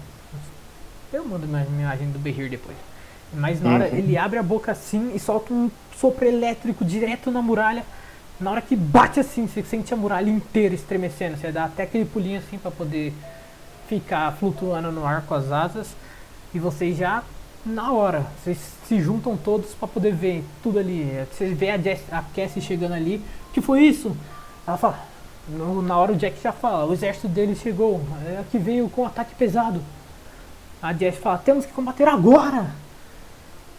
Eu 1.13 1.25
mando 1.25 1.47
uma 1.47 1.63
imagem 1.63 2.11
do 2.11 2.19
Behir 2.19 2.51
depois. 2.51 2.77
Mas 3.33 3.63
na 3.63 3.75
hora 3.75 3.85
Uhum. 3.89 3.97
ele 3.97 4.19
abre 4.19 4.39
a 4.41 4.43
boca 4.43 4.73
assim 4.73 5.13
e 5.15 5.21
solta 5.21 5.55
um 5.55 5.71
sopro 5.97 6.27
elétrico 6.27 6.85
direto 6.85 7.31
na 7.31 7.41
muralha. 7.41 7.85
Na 8.41 8.51
hora 8.51 8.61
que 8.61 8.75
bate 8.75 9.21
assim, 9.21 9.47
você 9.47 9.63
sente 9.63 9.95
a 9.95 9.97
muralha 9.97 10.29
inteira 10.29 10.75
estremecendo. 10.75 11.37
Você 11.37 11.53
dá 11.53 11.67
até 11.67 11.85
aquele 11.85 12.05
pulinho 12.05 12.41
assim 12.41 12.59
para 12.59 12.73
poder 12.73 13.13
ficar 13.89 14.33
flutuando 14.33 14.91
no 14.91 15.07
ar 15.07 15.23
com 15.23 15.35
as 15.35 15.53
asas. 15.53 15.95
E 16.53 16.59
vocês 16.59 16.97
já, 16.97 17.23
na 17.65 17.93
hora, 17.93 18.27
vocês 18.43 18.59
se 18.89 19.01
juntam 19.01 19.37
todos 19.37 19.75
para 19.75 19.87
poder 19.87 20.13
ver 20.13 20.43
tudo 20.61 20.81
ali. 20.81 21.25
Vocês 21.33 21.57
vê 21.57 21.71
a, 21.71 21.79
Jess, 21.79 22.03
a 22.11 22.23
Cassie 22.35 22.61
chegando 22.61 22.95
ali. 22.95 23.23
O 23.51 23.53
que 23.53 23.61
foi 23.61 23.83
isso? 23.85 24.17
Ela 24.67 24.77
fala. 24.77 25.14
No- 25.49 25.83
na 25.83 25.97
hora 25.97 26.13
o 26.13 26.17
Jack 26.17 26.41
já 26.43 26.53
fala, 26.53 26.87
o 26.87 26.93
exército 26.93 27.29
deles 27.29 27.59
chegou. 27.61 28.01
É 28.27 28.43
que 28.51 28.59
veio 28.59 28.89
com 28.89 29.05
ataque 29.07 29.35
pesado. 29.35 29.81
A 30.83 30.93
Jess 30.93 31.17
fala, 31.19 31.39
temos 31.39 31.65
que 31.67 31.73
combater 31.73 32.07
agora! 32.09 32.67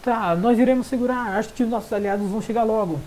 Tá, 0.04 0.36
nós 0.36 0.60
iremos 0.60 0.88
segurar. 0.88 1.36
Acho 1.38 1.50
que 1.50 1.64
os 1.64 1.70
nossos 1.70 1.92
aliados 1.92 2.30
vão 2.30 2.42
chegar 2.42 2.64
logo. 2.64 3.00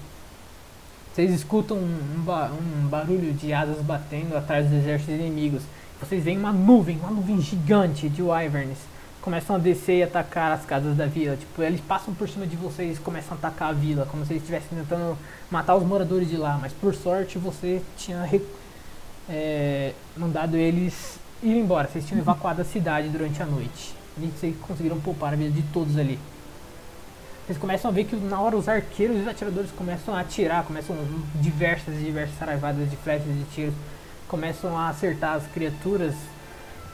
Vocês 1.14 1.30
escutam 1.32 1.76
um, 1.76 1.98
um 2.20 2.88
barulho 2.88 3.32
de 3.32 3.52
asas 3.52 3.78
batendo 3.78 4.36
atrás 4.36 4.66
dos 4.68 4.78
exércitos 4.78 5.14
inimigos. 5.14 5.62
Vocês 6.00 6.22
veem 6.22 6.38
uma 6.38 6.52
nuvem, 6.52 6.96
uma 6.98 7.10
nuvem 7.10 7.40
gigante 7.40 8.08
de 8.08 8.22
wyverns. 8.22 8.78
Começam 9.22 9.56
a 9.56 9.58
descer 9.58 9.98
e 9.98 10.02
atacar 10.02 10.52
as 10.52 10.64
casas 10.64 10.96
da 10.96 11.06
vila. 11.06 11.36
Tipo, 11.36 11.62
eles 11.62 11.80
passam 11.80 12.14
por 12.14 12.28
cima 12.28 12.46
de 12.46 12.56
vocês 12.56 12.96
e 12.96 13.00
começam 13.00 13.32
a 13.32 13.34
atacar 13.34 13.70
a 13.70 13.72
vila, 13.72 14.06
como 14.06 14.24
se 14.24 14.32
eles 14.32 14.42
estivessem 14.42 14.78
tentando 14.78 15.18
matar 15.50 15.76
os 15.76 15.84
moradores 15.84 16.28
de 16.28 16.36
lá. 16.36 16.58
Mas 16.60 16.72
por 16.72 16.94
sorte 16.94 17.38
você 17.38 17.82
tinha 17.96 18.28
é, 19.28 19.92
mandado 20.16 20.56
eles 20.56 21.18
ir 21.42 21.56
embora. 21.56 21.88
Vocês 21.88 22.06
tinham 22.06 22.20
evacuado 22.20 22.62
a 22.62 22.64
cidade 22.64 23.08
durante 23.08 23.42
a 23.42 23.46
noite. 23.46 23.94
E 24.16 24.26
vocês 24.26 24.56
conseguiram 24.62 25.00
poupar 25.00 25.32
a 25.32 25.36
vida 25.36 25.50
de 25.50 25.62
todos 25.72 25.96
ali. 25.98 26.18
Vocês 27.48 27.58
começam 27.58 27.90
a 27.90 27.94
ver 27.94 28.04
que 28.04 28.14
na 28.14 28.38
hora 28.40 28.56
os 28.56 28.68
arqueiros 28.68 29.16
e 29.16 29.20
os 29.20 29.28
atiradores 29.28 29.70
começam 29.70 30.14
a 30.14 30.20
atirar, 30.20 30.64
começam 30.64 30.94
diversas 31.36 31.94
e 31.94 32.04
diversas 32.04 32.36
saraivadas 32.38 32.90
de 32.90 32.96
flechas 32.96 33.26
e 33.26 33.32
de 33.32 33.44
tiros, 33.44 33.74
começam 34.28 34.76
a 34.76 34.90
acertar 34.90 35.36
as 35.36 35.46
criaturas. 35.46 36.14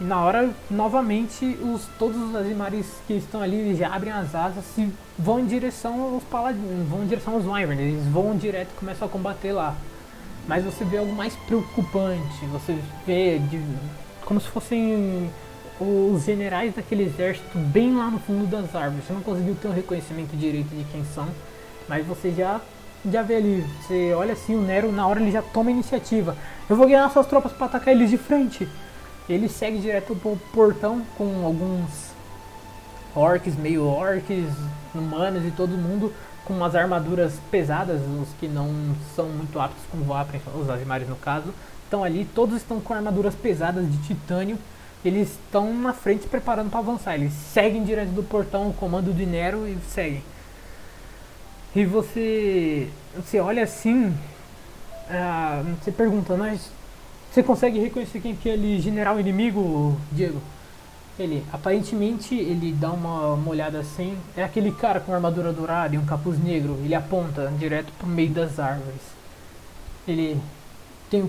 E 0.01 0.05
na 0.05 0.21
hora, 0.21 0.51
novamente, 0.71 1.57
os, 1.63 1.87
todos 1.99 2.21
os 2.21 2.35
Azimaris 2.35 2.87
que 3.07 3.15
estão 3.15 3.41
ali 3.41 3.75
já 3.77 3.95
abrem 3.95 4.13
as 4.13 4.35
asas 4.35 4.65
e 4.77 4.93
vão 5.19 5.39
em 5.39 5.47
direção 5.47 6.15
aos 6.15 6.25
paladinos, 6.25 6.89
vão 6.89 7.05
em 7.05 7.07
direção 7.07 7.35
aos 7.35 7.47
Wyvern, 7.47 7.81
eles 7.81 8.07
vão 8.07 8.37
direto 8.37 8.71
e 8.75 8.79
começam 8.79 9.07
a 9.07 9.11
combater 9.11 9.53
lá. 9.53 9.75
Mas 10.49 10.65
você 10.65 10.85
vê 10.85 10.99
algo 10.99 11.13
mais 11.13 11.35
preocupante, 11.47 12.45
você 12.53 12.77
vê 13.07 13.39
de, 13.39 13.61
como 14.25 14.41
se 14.41 14.49
fossem 14.49 15.31
os 15.81 16.25
generais 16.25 16.75
daquele 16.75 17.05
exército 17.05 17.57
bem 17.59 17.97
lá 17.97 18.11
no 18.11 18.19
fundo 18.19 18.47
das 18.47 18.75
árvores. 18.75 19.07
Você 19.07 19.13
não 19.13 19.23
conseguiu 19.23 19.55
ter 19.55 19.69
um 19.69 19.73
reconhecimento 19.73 20.37
direito 20.37 20.69
de 20.69 20.85
quem 20.85 21.05
são, 21.15 21.29
mas 21.89 22.05
você 22.07 22.31
já 22.33 22.61
já 23.11 23.23
vê 23.23 23.37
ali. 23.37 23.65
Você 23.81 24.13
olha 24.15 24.33
assim, 24.33 24.55
o 24.55 24.63
Nero 24.63 24.91
na 24.91 25.07
hora 25.07 25.21
ele 25.21 25.31
já 25.31 25.43
toma 25.43 25.71
a 25.71 25.73
iniciativa. 25.73 26.37
Eu 26.69 26.77
vou 26.77 26.87
ganhar 26.87 27.09
suas 27.11 27.27
tropas 27.27 27.53
para 27.53 27.67
atacar 27.67 27.95
eles 27.95 28.11
de 28.11 28.17
frente. 28.17 28.69
Ele 29.29 29.49
segue 29.49 29.79
direto 29.79 30.15
pro 30.15 30.37
portão 30.53 31.03
com 31.17 31.45
alguns 31.45 32.13
orcs, 33.15 33.57
meio 33.57 33.87
orcs, 33.87 34.49
humanos 34.95 35.45
e 35.47 35.51
todo 35.51 35.71
mundo 35.71 36.13
com 36.45 36.53
umas 36.53 36.75
armaduras 36.75 37.41
pesadas, 37.51 38.03
os 38.03 38.29
que 38.39 38.47
não 38.47 38.71
são 39.17 39.29
muito 39.29 39.59
aptos 39.59 39.83
com 39.91 39.99
Vapren, 40.03 40.41
os 40.61 40.69
Azimares 40.69 41.09
no 41.09 41.17
caso, 41.17 41.55
estão 41.85 42.05
ali, 42.05 42.27
todos 42.35 42.57
estão 42.57 42.81
com 42.81 42.93
armaduras 42.93 43.35
pesadas 43.35 43.91
de 43.91 43.97
titânio 44.03 44.59
eles 45.05 45.33
estão 45.33 45.73
na 45.75 45.93
frente 45.93 46.27
preparando 46.27 46.71
para 46.71 46.81
avançar. 46.81 47.15
Eles 47.15 47.33
seguem 47.33 47.85
direto 47.85 48.11
do 48.11 48.23
portão, 48.23 48.71
o 48.71 48.73
comando 48.73 49.13
do 49.13 49.27
Nero 49.27 49.69
e 49.69 49.77
seguem. 49.89 50.23
E 51.77 51.85
você, 51.85 52.89
você 53.15 53.39
olha 53.39 53.65
assim, 53.65 54.17
ah, 55.11 55.63
você 55.79 55.93
pergunta, 55.93 56.37
mas 56.37 56.71
você 57.35 57.43
consegue 57.43 57.81
reconhecer 57.81 58.21
quem 58.21 58.37
que 58.37 58.49
é 58.49 58.53
aquele 58.53 58.81
general 58.81 59.19
inimigo, 59.19 59.99
Diego? 60.13 60.41
Ele, 61.19 61.45
aparentemente, 61.53 62.33
ele 62.35 62.73
dá 62.73 62.93
uma, 62.93 63.35
uma 63.35 63.51
olhada 63.51 63.81
assim, 63.81 64.17
é 64.37 64.45
aquele 64.45 64.71
cara 64.71 65.01
com 65.01 65.13
armadura 65.13 65.53
dourada 65.53 65.95
e 65.95 65.99
um 65.99 66.05
capuz 66.07 66.39
negro. 66.43 66.79
Ele 66.85 66.95
aponta 66.95 67.53
direto 67.59 67.93
pro 67.99 68.07
meio 68.07 68.31
das 68.31 68.61
árvores. 68.61 69.01
Ele, 70.07 70.41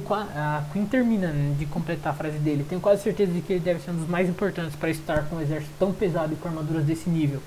qua- 0.06 0.28
a 0.36 0.64
Queen 0.72 0.86
termina 0.86 1.32
de 1.58 1.66
completar 1.66 2.14
a 2.14 2.16
frase 2.16 2.38
dele. 2.38 2.64
Tenho 2.70 2.82
quase 2.82 3.02
certeza 3.02 3.32
de 3.32 3.42
que 3.42 3.54
ele 3.54 3.60
deve 3.60 3.80
ser 3.80 3.90
um 3.92 3.96
dos 3.96 4.08
mais 4.08 4.30
importantes 4.30 4.76
para 4.76 4.90
estar 4.92 5.24
com 5.26 5.38
um 5.38 5.42
exército 5.42 5.72
tão 5.80 5.92
pesado 5.92 6.34
e 6.34 6.36
com 6.36 6.48
armaduras 6.48 6.84
desse 6.84 7.10
nível. 7.10 7.42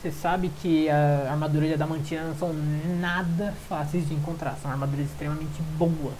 Você 0.00 0.12
sabe 0.12 0.50
que 0.62 0.88
a 0.88 1.28
armadura 1.30 1.66
de 1.66 1.74
Adamantina 1.74 2.22
não 2.22 2.36
são 2.36 2.52
nada 3.00 3.52
fáceis 3.68 4.08
de 4.08 4.14
encontrar. 4.14 4.56
São 4.62 4.70
armaduras 4.70 5.06
extremamente 5.06 5.60
boas 5.76 6.14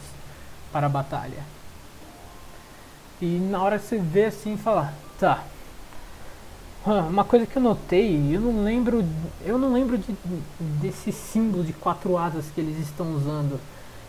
para 0.72 0.86
a 0.86 0.88
batalha. 0.88 1.55
E 3.20 3.26
na 3.26 3.62
hora 3.62 3.78
que 3.78 3.86
você 3.86 3.98
vê 3.98 4.26
assim, 4.26 4.56
fala, 4.56 4.92
tá. 5.18 5.44
Uma 6.84 7.24
coisa 7.24 7.46
que 7.46 7.56
eu 7.56 7.62
notei, 7.62 8.32
eu 8.32 8.40
não 8.40 8.62
lembro, 8.62 9.04
eu 9.44 9.58
não 9.58 9.72
lembro 9.72 9.98
de, 9.98 10.14
desse 10.80 11.10
símbolo 11.10 11.64
de 11.64 11.72
quatro 11.72 12.16
asas 12.16 12.44
que 12.54 12.60
eles 12.60 12.78
estão 12.78 13.12
usando. 13.14 13.58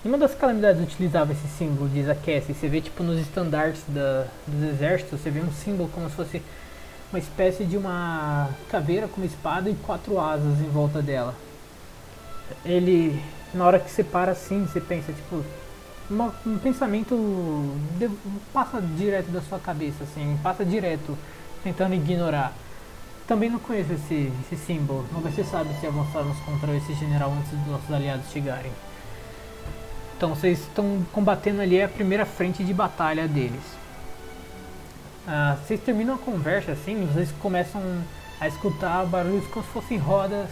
Nenhuma 0.03 0.19
das 0.19 0.35
calamidades 0.35 0.81
utilizava 0.81 1.31
esse 1.31 1.47
símbolo, 1.47 1.89
a 2.09 2.13
Cassie. 2.13 2.53
Você 2.53 2.67
vê 2.67 2.79
tipo 2.79 3.01
nos 3.01 3.19
estandartes 3.19 3.81
da, 3.87 4.27
dos 4.45 4.69
exércitos, 4.69 5.19
você 5.19 5.31
vê 5.31 5.39
um 5.39 5.51
símbolo 5.51 5.89
como 5.89 6.07
se 6.07 6.15
fosse 6.15 6.41
uma 7.11 7.17
espécie 7.17 7.65
de 7.65 7.77
uma 7.77 8.49
caveira 8.69 9.07
com 9.07 9.21
uma 9.21 9.25
espada 9.25 9.69
e 9.69 9.75
quatro 9.75 10.19
asas 10.19 10.59
em 10.59 10.69
volta 10.69 11.01
dela. 11.01 11.33
Ele, 12.63 13.19
na 13.53 13.65
hora 13.65 13.79
que 13.79 13.89
você 13.89 14.03
para 14.03 14.33
assim, 14.33 14.65
você 14.65 14.79
pensa 14.79 15.11
tipo, 15.11 15.43
uma- 16.09 16.33
um 16.45 16.57
pensamento 16.57 17.15
de- 17.97 18.09
passa 18.53 18.81
direto 18.81 19.29
da 19.31 19.41
sua 19.41 19.59
cabeça, 19.59 20.03
assim, 20.03 20.37
passa 20.41 20.63
direto, 20.65 21.17
tentando 21.63 21.93
ignorar. 21.95 22.53
Também 23.27 23.49
não 23.49 23.59
conheço 23.59 23.91
esse, 23.93 24.31
esse 24.41 24.55
símbolo, 24.65 25.05
mas 25.11 25.33
você 25.35 25.43
sabe 25.43 25.69
se 25.79 25.85
avançarmos 25.85 26.37
contra 26.39 26.73
esse 26.75 26.93
general 26.93 27.31
antes 27.31 27.51
dos 27.51 27.67
nossos 27.67 27.91
aliados 27.91 28.31
chegarem. 28.31 28.71
Então 30.15 30.29
vocês 30.29 30.59
estão 30.59 31.05
combatendo 31.11 31.61
ali 31.61 31.81
a 31.81 31.89
primeira 31.89 32.25
frente 32.25 32.63
de 32.63 32.73
batalha 32.73 33.27
deles. 33.27 33.61
Ah, 35.27 35.57
vocês 35.61 35.79
terminam 35.81 36.15
a 36.15 36.17
conversa 36.17 36.71
assim, 36.71 37.05
vocês 37.05 37.29
começam 37.41 37.81
a 38.39 38.47
escutar 38.47 39.05
barulhos 39.05 39.45
como 39.47 39.65
se 39.65 39.71
fossem 39.71 39.97
rodas 39.97 40.49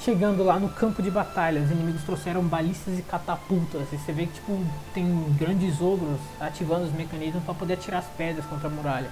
chegando 0.00 0.42
lá 0.42 0.58
no 0.58 0.68
campo 0.68 1.02
de 1.02 1.10
batalha. 1.10 1.60
Os 1.62 1.70
inimigos 1.70 2.02
trouxeram 2.02 2.42
balistas 2.42 2.98
e 2.98 3.02
catapultas. 3.02 3.82
E 3.92 3.96
você 3.96 4.12
vê 4.12 4.26
que 4.26 4.34
tipo, 4.34 4.64
tem 4.94 5.06
grandes 5.38 5.80
ogros 5.80 6.20
ativando 6.40 6.84
os 6.84 6.92
mecanismos 6.92 7.42
para 7.44 7.54
poder 7.54 7.74
atirar 7.74 8.00
as 8.00 8.06
pedras 8.06 8.44
contra 8.46 8.68
a 8.68 8.70
muralha. 8.70 9.10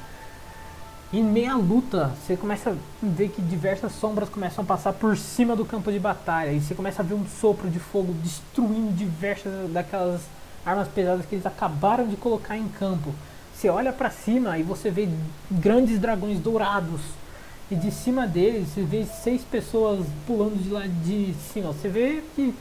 E 1.12 1.20
em 1.20 1.24
meia 1.24 1.54
luta, 1.54 2.12
você 2.20 2.36
começa 2.36 2.70
a 2.70 2.74
ver 3.02 3.28
que 3.28 3.40
diversas 3.40 3.92
sombras 3.92 4.28
começam 4.28 4.64
a 4.64 4.66
passar 4.66 4.92
por 4.92 5.16
cima 5.16 5.54
do 5.54 5.64
campo 5.64 5.92
de 5.92 5.98
batalha. 5.98 6.52
E 6.52 6.60
você 6.60 6.74
começa 6.74 7.02
a 7.02 7.04
ver 7.04 7.14
um 7.14 7.26
sopro 7.26 7.70
de 7.70 7.78
fogo 7.78 8.12
destruindo 8.22 8.92
diversas 8.92 9.70
daquelas 9.70 10.22
armas 10.64 10.88
pesadas 10.88 11.24
que 11.24 11.36
eles 11.36 11.46
acabaram 11.46 12.08
de 12.08 12.16
colocar 12.16 12.56
em 12.56 12.66
campo. 12.68 13.14
Você 13.54 13.68
olha 13.68 13.92
para 13.92 14.10
cima 14.10 14.58
e 14.58 14.62
você 14.62 14.90
vê 14.90 15.08
grandes 15.50 15.98
dragões 15.98 16.40
dourados. 16.40 17.00
E 17.68 17.74
de 17.74 17.90
cima 17.90 18.28
deles 18.28 18.68
você 18.68 18.82
vê 18.82 19.04
seis 19.04 19.42
pessoas 19.42 20.06
pulando 20.24 20.62
de 20.62 20.68
lá 20.68 20.86
de 20.86 21.34
cima. 21.52 21.72
Você 21.72 21.88
vê 21.88 22.22
que 22.36 22.54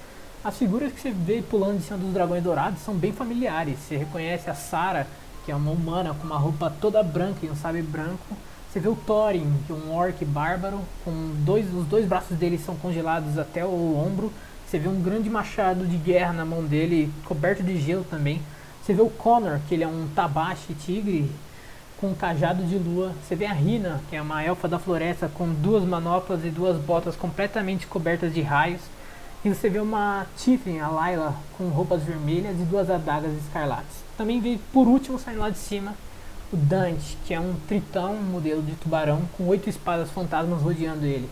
as 0.44 0.58
figuras 0.58 0.92
que 0.92 1.00
você 1.00 1.12
vê 1.12 1.44
pulando 1.48 1.78
de 1.78 1.84
cima 1.84 2.00
dos 2.00 2.12
dragões 2.12 2.44
dourados 2.44 2.82
são 2.82 2.96
bem 2.96 3.12
familiares. 3.12 3.78
Você 3.78 3.98
reconhece 3.98 4.50
a 4.50 4.56
Sara, 4.56 5.06
que 5.46 5.52
é 5.52 5.56
uma 5.56 5.70
humana 5.70 6.16
com 6.16 6.26
uma 6.26 6.38
roupa 6.38 6.74
toda 6.82 7.04
branca 7.04 7.46
e 7.46 7.50
um 7.52 7.56
sabre 7.56 7.84
branco. 7.84 8.36
Você 8.68 8.80
vê 8.80 8.90
o 8.90 8.96
Thorin, 8.96 9.54
que 9.68 9.72
é 9.72 9.76
um 9.76 9.94
orc 9.96 10.26
bárbaro, 10.26 10.82
com 11.04 11.12
dois, 11.46 11.72
os 11.72 11.86
dois 11.86 12.08
braços 12.08 12.36
dele 12.36 12.58
são 12.58 12.76
congelados 12.76 13.38
até 13.38 13.64
o 13.64 13.96
ombro. 13.96 14.34
Você 14.66 14.80
vê 14.80 14.90
um 14.90 15.00
grande 15.00 15.30
machado 15.30 15.86
de 15.86 15.98
guerra 15.98 16.34
na 16.34 16.46
mão 16.46 16.64
dele, 16.64 17.14
coberto 17.26 17.62
de 17.62 17.80
gelo 17.80 18.04
também. 18.10 18.42
Você 18.82 18.92
vê 18.92 19.04
o 19.04 19.10
Connor, 19.10 19.60
que 19.68 19.76
ele 19.76 19.84
é 19.84 19.88
um 19.88 20.08
tabaxi 20.16 20.74
tigre 20.74 21.30
com 22.06 22.12
um 22.12 22.14
cajado 22.14 22.64
de 22.64 22.78
lua. 22.78 23.14
Você 23.24 23.36
vê 23.36 23.46
a 23.46 23.54
Rina, 23.54 24.00
que 24.10 24.16
é 24.16 24.22
uma 24.22 24.44
elfa 24.44 24.68
da 24.68 24.78
floresta, 24.78 25.30
com 25.34 25.50
duas 25.50 25.84
manoplas 25.84 26.46
e 26.46 26.50
duas 26.50 26.78
botas 26.78 27.16
completamente 27.16 27.88
cobertas 27.88 28.32
de 28.32 28.42
raios. 28.42 28.82
E 29.44 29.50
você 29.50 29.70
vê 29.70 29.80
uma 29.80 30.28
Tiffany, 30.38 30.80
a 30.80 30.88
Layla, 30.88 31.36
com 31.58 31.68
roupas 31.70 32.04
vermelhas 32.04 32.60
e 32.60 32.64
duas 32.64 32.90
adagas 32.90 33.32
escarlates. 33.38 34.04
Também 34.18 34.40
vê, 34.40 34.60
por 34.72 34.88
último, 34.88 35.18
saindo 35.18 35.40
lá 35.40 35.50
de 35.50 35.58
cima, 35.58 35.96
o 36.54 36.58
Dante, 36.58 37.18
que 37.26 37.34
é 37.34 37.40
um 37.40 37.56
tritão, 37.68 38.14
um 38.14 38.22
modelo 38.22 38.62
de 38.62 38.74
tubarão, 38.74 39.22
com 39.36 39.48
oito 39.48 39.68
espadas 39.70 40.10
fantasmas 40.12 40.62
rodeando 40.62 41.06
ele. 41.06 41.30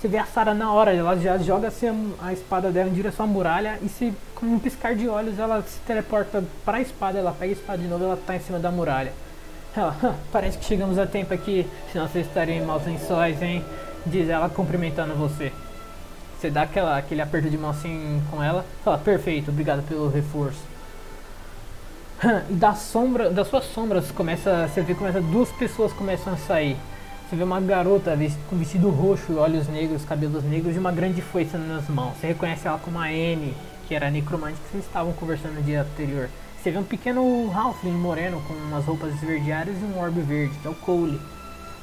Você 0.00 0.08
vê 0.08 0.18
a 0.18 0.26
Sarah 0.26 0.54
na 0.54 0.72
hora, 0.72 0.92
ela 0.92 1.16
já 1.16 1.38
joga 1.38 1.72
a, 2.20 2.32
espada 2.32 2.72
dela 2.72 2.90
em 2.90 2.92
direção 2.92 3.24
à 3.24 3.28
muralha 3.28 3.78
e 3.82 3.88
se, 3.88 4.12
com 4.34 4.46
um 4.46 4.58
piscar 4.58 4.96
de 4.96 5.08
olhos 5.08 5.38
ela 5.38 5.62
se 5.62 5.78
teleporta 5.86 6.42
para 6.64 6.78
a 6.78 6.80
espada, 6.80 7.20
ela 7.20 7.30
pega 7.30 7.52
a 7.52 7.56
espada 7.56 7.78
de 7.80 7.86
novo 7.86 8.02
ela 8.02 8.16
tá 8.16 8.34
em 8.34 8.40
cima 8.40 8.58
da 8.58 8.70
muralha. 8.72 9.12
Ela, 9.74 9.96
"Hã, 10.02 10.14
parece 10.30 10.58
que 10.58 10.64
chegamos 10.64 10.98
a 10.98 11.06
tempo 11.06 11.32
aqui, 11.32 11.66
senão 11.90 12.06
vocês 12.06 12.26
estariam 12.26 12.58
em 12.58 12.66
maus 12.66 12.84
lençóis, 12.84 13.40
hein? 13.40 13.64
Diz 14.04 14.28
ela 14.28 14.48
cumprimentando 14.48 15.14
você. 15.14 15.52
Você 16.38 16.50
dá 16.50 16.62
aquela, 16.62 16.98
aquele 16.98 17.22
aperto 17.22 17.48
de 17.48 17.56
mão 17.56 17.70
assim 17.70 18.22
com 18.30 18.42
ela, 18.42 18.64
fala, 18.84 18.98
perfeito, 18.98 19.50
obrigado 19.50 19.82
pelo 19.86 20.10
reforço. 20.10 20.60
E 22.50 22.54
da 22.54 22.74
sombra, 22.74 23.30
das 23.30 23.48
suas 23.48 23.64
sombras 23.64 24.10
começa, 24.10 24.68
você 24.68 24.82
vê 24.82 24.94
começa 24.94 25.20
duas 25.20 25.50
pessoas 25.52 25.92
começam 25.92 26.32
a 26.32 26.36
sair. 26.36 26.76
Você 27.28 27.36
vê 27.36 27.44
uma 27.44 27.60
garota 27.60 28.16
com 28.50 28.56
vestido 28.56 28.90
roxo, 28.90 29.38
olhos 29.38 29.66
negros, 29.68 30.04
cabelos 30.04 30.44
negros 30.44 30.76
e 30.76 30.78
uma 30.78 30.92
grande 30.92 31.22
foice 31.22 31.56
nas 31.56 31.88
mãos. 31.88 32.14
Você 32.20 32.26
reconhece 32.26 32.68
ela 32.68 32.78
como 32.78 32.98
a 32.98 33.06
Anne, 33.06 33.54
que 33.88 33.94
era 33.94 34.08
a 34.08 34.10
necromante 34.10 34.58
que 34.60 34.72
vocês 34.72 34.84
estavam 34.84 35.12
conversando 35.14 35.54
no 35.54 35.62
dia 35.62 35.80
anterior. 35.82 36.28
Você 36.62 36.70
vê 36.70 36.78
um 36.78 36.84
pequeno 36.84 37.50
Halfling 37.52 37.90
moreno 37.90 38.40
com 38.46 38.54
umas 38.54 38.84
roupas 38.84 39.12
esverdeadas 39.14 39.74
e 39.82 39.84
um 39.84 39.98
orbe 39.98 40.20
verde, 40.20 40.56
que 40.58 40.68
é 40.68 40.70
o 40.70 40.74
Cole. 40.76 41.20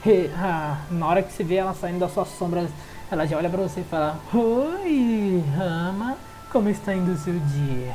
E, 0.06 0.30
ah, 0.38 0.80
na 0.90 1.06
hora 1.06 1.22
que 1.22 1.34
você 1.34 1.44
vê 1.44 1.56
ela 1.56 1.74
saindo 1.74 2.00
das 2.00 2.14
suas 2.14 2.30
sombras, 2.30 2.70
ela 3.12 3.26
já 3.28 3.36
olha 3.36 3.50
pra 3.50 3.62
você 3.62 3.82
e 3.82 3.84
fala: 3.84 4.18
Oi, 4.34 5.44
Rama, 5.54 6.16
como 6.50 6.70
está 6.70 6.96
indo 6.96 7.12
o 7.12 7.18
seu 7.18 7.34
dia? 7.34 7.94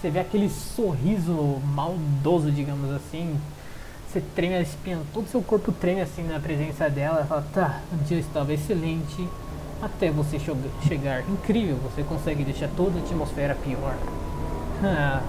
Você 0.00 0.08
vê 0.08 0.20
aquele 0.20 0.48
sorriso 0.48 1.60
maldoso, 1.74 2.50
digamos 2.50 2.90
assim. 2.92 3.38
Você 4.08 4.22
treme 4.34 4.54
a 4.54 4.62
espinha, 4.62 5.02
todo 5.12 5.26
o 5.26 5.28
seu 5.28 5.42
corpo 5.42 5.70
treme 5.70 6.00
assim 6.00 6.22
na 6.22 6.40
presença 6.40 6.88
dela. 6.88 7.18
Ela 7.18 7.26
fala: 7.26 7.44
Tá, 7.52 7.80
o 7.92 7.96
dia 8.04 8.18
estava 8.18 8.54
excelente 8.54 9.28
até 9.82 10.10
você 10.10 10.40
chegar. 10.88 11.28
Incrível, 11.28 11.76
você 11.76 12.02
consegue 12.02 12.42
deixar 12.42 12.70
toda 12.74 13.00
a 13.00 13.02
atmosfera 13.02 13.54
pior. 13.54 13.94
Ah, 14.82 15.20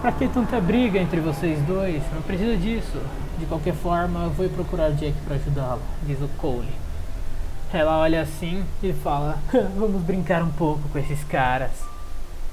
Pra 0.00 0.12
que 0.12 0.28
tanta 0.28 0.60
briga 0.60 0.98
entre 0.98 1.20
vocês 1.20 1.60
dois? 1.66 2.02
Não 2.12 2.22
precisa 2.22 2.56
disso. 2.56 2.98
De 3.38 3.46
qualquer 3.46 3.74
forma, 3.74 4.24
eu 4.24 4.30
vou 4.30 4.48
procurar 4.48 4.90
Jack 4.90 5.14
pra 5.24 5.36
ajudá-lo, 5.36 5.80
diz 6.04 6.20
o 6.20 6.28
Cole. 6.38 6.72
Ela 7.72 7.98
olha 7.98 8.20
assim 8.20 8.64
e 8.82 8.92
fala: 8.92 9.38
Vamos 9.76 10.02
brincar 10.02 10.42
um 10.42 10.50
pouco 10.50 10.88
com 10.88 10.98
esses 10.98 11.22
caras. 11.24 11.70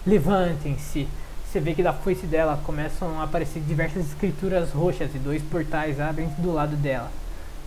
Levantem-se. 0.06 1.08
Você 1.46 1.60
vê 1.60 1.74
que 1.74 1.84
da 1.84 1.92
foice 1.92 2.26
dela 2.26 2.60
começam 2.64 3.20
a 3.20 3.24
aparecer 3.24 3.62
diversas 3.62 4.06
escrituras 4.06 4.72
roxas 4.72 5.14
e 5.14 5.18
dois 5.18 5.42
portais 5.42 6.00
abrem 6.00 6.30
do 6.38 6.54
lado 6.54 6.76
dela. 6.76 7.12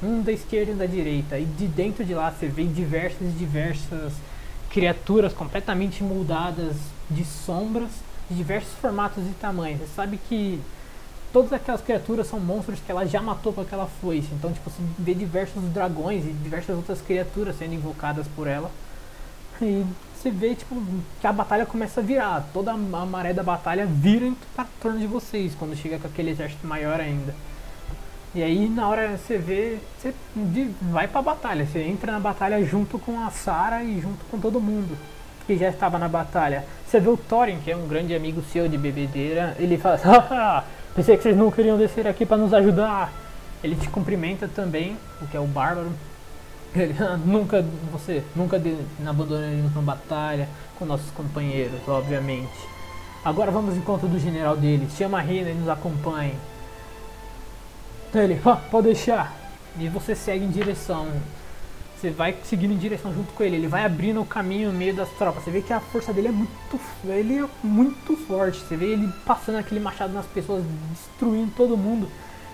Um 0.02 0.22
da 0.22 0.32
esquerda 0.32 0.70
e 0.70 0.74
um 0.74 0.78
da 0.78 0.86
direita. 0.86 1.38
E 1.38 1.44
de 1.44 1.66
dentro 1.66 2.04
de 2.04 2.14
lá 2.14 2.30
você 2.30 2.46
vê 2.46 2.64
diversas 2.64 3.36
diversas 3.36 4.12
criaturas 4.70 5.32
completamente 5.32 6.02
moldadas 6.02 6.76
de 7.10 7.24
sombras 7.24 7.90
de 8.32 8.38
diversos 8.38 8.72
formatos 8.80 9.24
e 9.24 9.34
tamanhos. 9.34 9.80
Você 9.80 9.94
sabe 9.94 10.18
que 10.28 10.60
todas 11.32 11.52
aquelas 11.52 11.82
criaturas 11.82 12.26
são 12.26 12.40
monstros 12.40 12.80
que 12.80 12.90
ela 12.90 13.06
já 13.06 13.20
matou 13.20 13.52
com 13.52 13.60
aquela 13.60 13.86
foice. 13.86 14.28
Então, 14.32 14.52
tipo, 14.52 14.68
você 14.68 14.82
vê 14.98 15.14
diversos 15.14 15.62
dragões 15.64 16.24
e 16.24 16.32
diversas 16.32 16.76
outras 16.76 17.00
criaturas 17.00 17.56
sendo 17.58 17.74
invocadas 17.74 18.26
por 18.34 18.46
ela. 18.46 18.70
E 19.60 19.84
você 20.16 20.30
vê, 20.30 20.54
tipo, 20.54 20.74
que 21.20 21.26
a 21.26 21.32
batalha 21.32 21.66
começa 21.66 22.00
a 22.00 22.02
virar. 22.02 22.48
Toda 22.52 22.72
a 22.72 22.76
maré 22.76 23.32
da 23.32 23.42
batalha 23.42 23.86
vira 23.86 24.26
em 24.26 24.36
torno 24.80 24.98
de 24.98 25.06
vocês, 25.06 25.54
quando 25.54 25.76
chega 25.76 25.98
com 25.98 26.08
aquele 26.08 26.30
exército 26.30 26.66
maior 26.66 27.00
ainda. 27.00 27.34
E 28.34 28.42
aí, 28.42 28.68
na 28.68 28.88
hora 28.88 29.18
você 29.18 29.36
vê, 29.36 29.78
você 29.98 30.14
vai 30.90 31.06
pra 31.06 31.20
batalha. 31.20 31.66
Você 31.66 31.80
entra 31.82 32.12
na 32.12 32.20
batalha 32.20 32.64
junto 32.64 32.98
com 32.98 33.20
a 33.20 33.30
Sarah 33.30 33.84
e 33.84 34.00
junto 34.00 34.24
com 34.30 34.40
todo 34.40 34.60
mundo 34.60 34.96
que 35.52 35.58
já 35.58 35.68
estava 35.68 35.98
na 35.98 36.08
batalha. 36.08 36.64
Você 36.86 36.98
vê 36.98 37.08
o 37.08 37.16
Thorin, 37.16 37.58
que 37.58 37.70
é 37.70 37.76
um 37.76 37.86
grande 37.86 38.14
amigo 38.14 38.42
seu 38.52 38.68
de 38.68 38.78
bebedeira, 38.78 39.54
ele 39.58 39.76
fala: 39.76 39.96
Haha, 39.96 40.64
pensei 40.96 41.16
que 41.16 41.22
vocês 41.22 41.36
não 41.36 41.50
queriam 41.50 41.76
descer 41.76 42.06
aqui 42.06 42.24
para 42.24 42.36
nos 42.36 42.54
ajudar. 42.54 43.12
Ele 43.62 43.76
te 43.76 43.88
cumprimenta 43.88 44.48
também, 44.48 44.96
o 45.20 45.26
que 45.26 45.36
é 45.36 45.40
o 45.40 45.46
Bárbaro. 45.46 45.92
Ele, 46.74 46.94
"Ah, 46.98 47.18
nunca, 47.22 47.64
você 47.92 48.22
nunca 48.34 48.60
abandonaremos 49.06 49.72
uma 49.72 49.82
batalha 49.82 50.48
com 50.78 50.86
nossos 50.86 51.10
companheiros, 51.10 51.80
obviamente. 51.86 52.50
Agora 53.22 53.50
vamos 53.50 53.72
ao 53.72 53.76
encontro 53.76 54.08
do 54.08 54.18
general 54.18 54.56
dele. 54.56 54.88
Chama 54.96 55.18
a 55.18 55.20
Rina 55.20 55.50
e 55.50 55.54
nos 55.54 55.68
acompanhe. 55.68 56.34
Então 58.08 58.22
ele, 58.22 58.40
"Ah, 58.44 58.56
pode 58.70 58.86
deixar. 58.86 59.36
E 59.78 59.86
você 59.88 60.14
segue 60.14 60.44
em 60.44 60.50
direção. 60.50 61.08
Você 62.02 62.10
vai 62.10 62.36
seguindo 62.42 62.72
em 62.72 62.76
direção 62.76 63.14
junto 63.14 63.32
com 63.32 63.44
ele. 63.44 63.54
Ele 63.54 63.68
vai 63.68 63.84
abrindo 63.84 64.20
o 64.20 64.26
caminho 64.26 64.72
no 64.72 64.76
meio 64.76 64.92
das 64.92 65.08
tropas. 65.10 65.44
Você 65.44 65.52
vê 65.52 65.62
que 65.62 65.72
a 65.72 65.78
força 65.78 66.12
dele 66.12 66.26
é 66.26 66.32
muito, 66.32 66.80
ele 67.04 67.38
é 67.38 67.48
muito 67.62 68.16
forte. 68.16 68.58
Você 68.58 68.76
vê 68.76 68.86
ele 68.86 69.08
passando 69.24 69.58
aquele 69.58 69.78
machado 69.78 70.12
nas 70.12 70.26
pessoas, 70.26 70.64
destruindo 70.90 71.52
todo 71.56 71.76
mundo. 71.76 72.08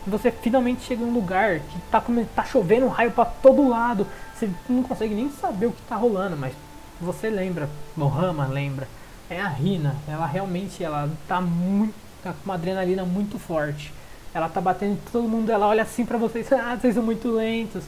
E 0.06 0.10
você 0.10 0.30
finalmente 0.30 0.82
chega 0.82 1.02
em 1.02 1.06
um 1.06 1.14
lugar 1.14 1.60
que 1.60 1.78
tá, 1.90 2.04
tá 2.36 2.44
chovendo 2.44 2.88
raio 2.88 3.10
pra 3.10 3.24
todo 3.24 3.66
lado. 3.66 4.06
Você 4.34 4.50
não 4.68 4.82
consegue 4.82 5.14
nem 5.14 5.30
saber 5.30 5.64
o 5.64 5.72
que 5.72 5.80
tá 5.88 5.96
rolando, 5.96 6.36
mas 6.36 6.52
você 7.00 7.30
lembra, 7.30 7.70
o 7.96 8.06
Rama 8.06 8.46
lembra. 8.46 8.86
É 9.30 9.40
a 9.40 9.48
Rina. 9.48 9.96
Ela 10.06 10.26
realmente 10.26 10.84
ela 10.84 11.10
tá 11.26 11.40
muito. 11.40 11.94
tá 12.22 12.34
com 12.34 12.44
uma 12.44 12.54
adrenalina 12.54 13.02
muito 13.02 13.38
forte. 13.38 13.94
Ela 14.34 14.50
tá 14.50 14.60
batendo 14.60 14.92
em 14.92 15.10
todo 15.10 15.26
mundo, 15.26 15.50
ela 15.50 15.66
olha 15.66 15.84
assim 15.84 16.04
pra 16.04 16.18
vocês, 16.18 16.52
ah, 16.52 16.76
vocês 16.78 16.94
são 16.94 17.02
muito 17.02 17.30
lentos. 17.30 17.84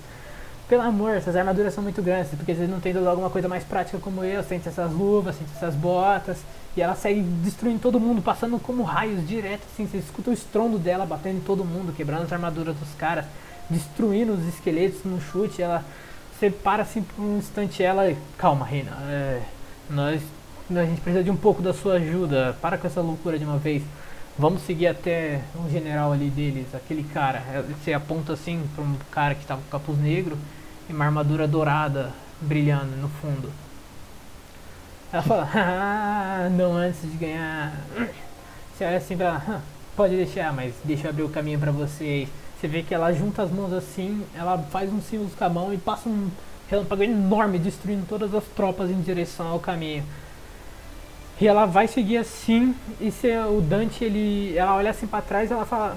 Pelo 0.71 0.83
amor, 0.83 1.17
essas 1.17 1.35
armaduras 1.35 1.75
são 1.75 1.83
muito 1.83 2.01
grandes, 2.01 2.31
porque 2.31 2.55
vocês 2.55 2.71
não 2.71 2.79
têm 2.79 2.97
alguma 2.97 3.29
coisa 3.29 3.49
mais 3.49 3.65
prática 3.65 3.99
como 3.99 4.23
eu, 4.23 4.41
sente 4.45 4.69
essas 4.69 4.93
luvas, 4.93 5.35
sente 5.35 5.51
essas 5.57 5.75
botas, 5.75 6.39
e 6.77 6.81
ela 6.81 6.95
segue 6.95 7.21
destruindo 7.43 7.81
todo 7.81 7.99
mundo, 7.99 8.23
passando 8.23 8.57
como 8.61 8.85
raios 8.85 9.27
direto, 9.27 9.63
assim, 9.73 9.85
você 9.85 9.97
escuta 9.97 10.31
o 10.31 10.33
estrondo 10.33 10.79
dela 10.79 11.05
batendo 11.05 11.39
em 11.39 11.41
todo 11.41 11.65
mundo, 11.65 11.93
quebrando 11.93 12.23
as 12.23 12.33
armaduras 12.33 12.77
dos 12.77 12.95
caras, 12.95 13.25
destruindo 13.69 14.33
os 14.33 14.47
esqueletos 14.47 15.01
no 15.05 15.21
chute, 15.21 15.61
ela 15.61 15.85
você 16.39 16.49
para 16.49 16.85
assim 16.85 17.03
por 17.03 17.21
um 17.21 17.39
instante 17.39 17.83
ela, 17.83 18.05
calma, 18.39 18.65
Reina, 18.65 18.93
é, 19.09 19.43
nós, 19.91 20.23
a 20.71 20.85
gente 20.85 21.01
precisa 21.01 21.25
de 21.25 21.33
um 21.33 21.37
pouco 21.37 21.61
da 21.61 21.75
sua 21.75 21.95
ajuda, 21.95 22.57
para 22.63 22.79
com 22.79 22.87
essa 22.87 23.01
loucura 23.01 23.37
de 23.37 23.45
uma 23.45 23.59
vez. 23.59 23.83
Vamos 24.39 24.63
seguir 24.63 24.87
até 24.87 25.41
um 25.57 25.69
general 25.69 26.13
ali 26.13 26.31
deles, 26.31 26.73
aquele 26.73 27.03
cara. 27.03 27.43
É, 27.53 27.63
Você 27.63 27.93
aponta 27.93 28.33
assim 28.33 28.63
para 28.75 28.85
um 28.85 28.95
cara 29.11 29.35
que 29.35 29.45
tava 29.45 29.61
com 29.61 29.69
capuz 29.69 29.99
negro 29.99 30.39
e 30.91 30.93
uma 30.93 31.05
armadura 31.05 31.47
dourada 31.47 32.11
brilhando 32.41 32.97
no 32.97 33.09
fundo. 33.09 33.51
Ela 35.13 35.23
fala, 35.23 35.49
ah, 35.55 36.49
não 36.51 36.75
antes 36.77 37.01
de 37.03 37.17
ganhar. 37.17 37.73
Você 38.77 38.85
olha 38.85 38.97
assim 38.97 39.17
pra 39.17 39.27
ela, 39.27 39.45
"Hã, 39.49 39.61
pode 39.97 40.17
deixar, 40.17 40.53
mas 40.53 40.75
deixa 40.85 41.07
eu 41.07 41.11
abrir 41.11 41.23
o 41.23 41.29
caminho 41.29 41.59
pra 41.61 41.71
vocês. 41.71 42.29
Você 42.59 42.67
vê 42.67 42.83
que 42.83 42.93
ela 42.95 43.13
junta 43.13 43.43
as 43.43 43.51
mãos 43.51 43.73
assim, 43.73 44.25
ela 44.35 44.59
faz 44.59 44.93
um 44.93 45.01
símbolo 45.01 45.31
com 45.31 45.45
a 45.45 45.49
mão 45.49 45.73
e 45.73 45.79
passa 45.79 46.09
um 46.09 46.29
relâmpago 46.69 47.03
enorme 47.03 47.59
destruindo 47.59 48.05
todas 48.09 48.35
as 48.35 48.45
tropas 48.45 48.91
em 48.91 49.01
direção 49.01 49.49
ao 49.49 49.61
caminho. 49.61 50.05
E 51.41 51.47
ela 51.49 51.65
vai 51.65 51.89
seguir 51.89 52.19
assim, 52.19 52.75
e 53.01 53.11
se 53.11 53.29
o 53.39 53.63
Dante, 53.63 54.05
ele, 54.05 54.55
ela 54.59 54.77
olha 54.77 54.91
assim 54.91 55.07
pra 55.07 55.23
trás 55.23 55.51
ela 55.51 55.65
fala, 55.65 55.97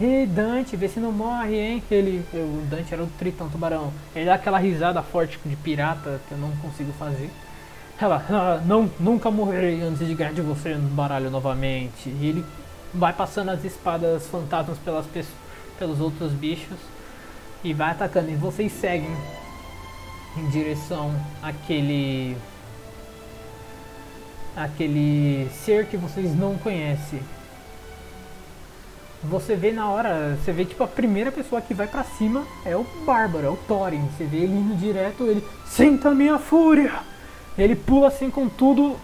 Ei 0.00 0.26
Dante, 0.26 0.76
vê 0.76 0.88
se 0.88 1.00
não 1.00 1.10
morre, 1.10 1.58
hein? 1.58 1.82
Ele, 1.90 2.24
o 2.32 2.64
Dante 2.70 2.94
era 2.94 3.02
o 3.02 3.08
tritão 3.18 3.48
tubarão. 3.48 3.92
Ele 4.14 4.26
dá 4.26 4.34
aquela 4.34 4.58
risada 4.58 5.02
forte 5.02 5.40
de 5.44 5.56
pirata 5.56 6.20
que 6.28 6.32
eu 6.32 6.38
não 6.38 6.52
consigo 6.58 6.92
fazer. 6.92 7.28
Ela, 8.00 8.24
"Ah, 8.30 8.60
não, 8.64 8.88
nunca 9.00 9.28
morrerei 9.30 9.82
antes 9.82 10.06
de 10.06 10.14
ganhar 10.14 10.32
de 10.32 10.42
você 10.42 10.74
no 10.74 10.88
baralho 10.90 11.30
novamente. 11.30 12.08
E 12.08 12.26
ele 12.28 12.44
vai 12.94 13.12
passando 13.12 13.50
as 13.50 13.64
espadas 13.64 14.26
fantasmas 14.28 14.78
pelas 14.78 15.06
pelos 15.78 16.00
outros 16.00 16.30
bichos 16.32 16.78
e 17.64 17.72
vai 17.74 17.90
atacando. 17.90 18.30
E 18.30 18.34
vocês 18.36 18.70
seguem 18.70 19.10
em 20.36 20.48
direção 20.50 21.12
àquele 21.42 22.36
aquele 24.56 25.48
ser 25.50 25.86
que 25.86 25.96
vocês 25.96 26.34
não 26.34 26.56
conhecem. 26.56 27.20
Você 29.22 29.56
vê 29.56 29.72
na 29.72 29.90
hora, 29.90 30.36
você 30.36 30.52
vê 30.52 30.64
tipo 30.64 30.82
a 30.82 30.86
primeira 30.86 31.30
pessoa 31.32 31.60
que 31.60 31.74
vai 31.74 31.86
pra 31.86 32.04
cima 32.04 32.44
é 32.64 32.76
o 32.76 32.86
Bárbaro, 33.04 33.46
é 33.46 33.50
o 33.50 33.56
Thorin. 33.56 34.08
Você 34.16 34.24
vê 34.24 34.38
ele 34.38 34.54
indo 34.54 34.76
direto, 34.76 35.24
ele 35.24 35.44
senta 35.66 36.14
minha 36.14 36.38
fúria. 36.38 36.92
Ele 37.58 37.74
pula 37.74 38.08
assim 38.08 38.30
com 38.30 38.48
tudo, 38.48 38.96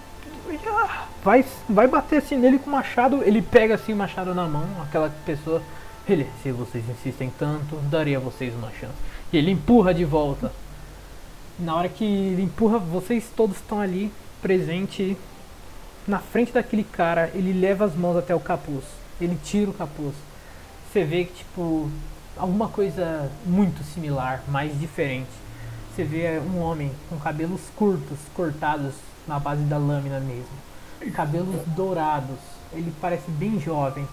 vai 1.25 1.45
vai 1.69 1.89
bater 1.89 2.19
assim 2.19 2.37
nele 2.37 2.59
com 2.59 2.69
o 2.69 2.73
machado, 2.73 3.23
ele 3.25 3.41
pega 3.41 3.75
assim 3.75 3.93
o 3.93 3.97
machado 3.97 4.35
na 4.35 4.47
mão, 4.47 4.67
aquela 4.83 5.11
pessoa, 5.25 5.63
ele, 6.07 6.29
se 6.43 6.53
vocês 6.53 6.85
insistem 6.89 7.33
tanto, 7.39 7.77
darei 7.91 8.15
a 8.15 8.21
vocês 8.21 8.55
uma 8.55 8.71
chance. 8.73 8.95
E 9.33 9.39
ele 9.39 9.51
empurra 9.51 9.95
de 9.95 10.05
volta. 10.05 10.53
Na 11.59 11.75
hora 11.75 11.89
que 11.89 12.05
ele 12.05 12.43
empurra, 12.43 12.79
vocês 12.79 13.31
todos 13.35 13.57
estão 13.57 13.81
ali 13.81 14.13
presente 14.43 15.17
na 16.07 16.19
frente 16.19 16.53
daquele 16.53 16.85
cara, 16.85 17.31
ele 17.35 17.53
leva 17.53 17.85
as 17.85 17.95
mãos 17.95 18.17
até 18.17 18.35
o 18.35 18.41
capuz. 18.41 18.85
Ele 19.21 19.39
tira 19.43 19.71
o 19.71 19.75
capuz. 19.75 20.15
Você 20.91 21.05
vê 21.05 21.25
que, 21.25 21.35
tipo, 21.35 21.91
alguma 22.37 22.69
coisa 22.69 23.31
muito 23.47 23.83
similar, 23.85 24.43
mais 24.49 24.79
diferente. 24.79 25.31
Você 25.95 26.05
vê 26.05 26.41
um 26.41 26.61
homem 26.61 26.91
com 27.09 27.19
cabelos 27.19 27.61
curtos, 27.77 28.19
cortados 28.35 28.95
na 29.27 29.39
base 29.39 29.63
da 29.65 29.79
lâmina 29.79 30.21
mesmo. 30.21 31.13
Cabelos 31.15 31.61
dourados. 31.69 32.39
Ele 32.73 32.93
parece 33.01 33.31
bem 33.31 33.61
jovem. 33.61 34.07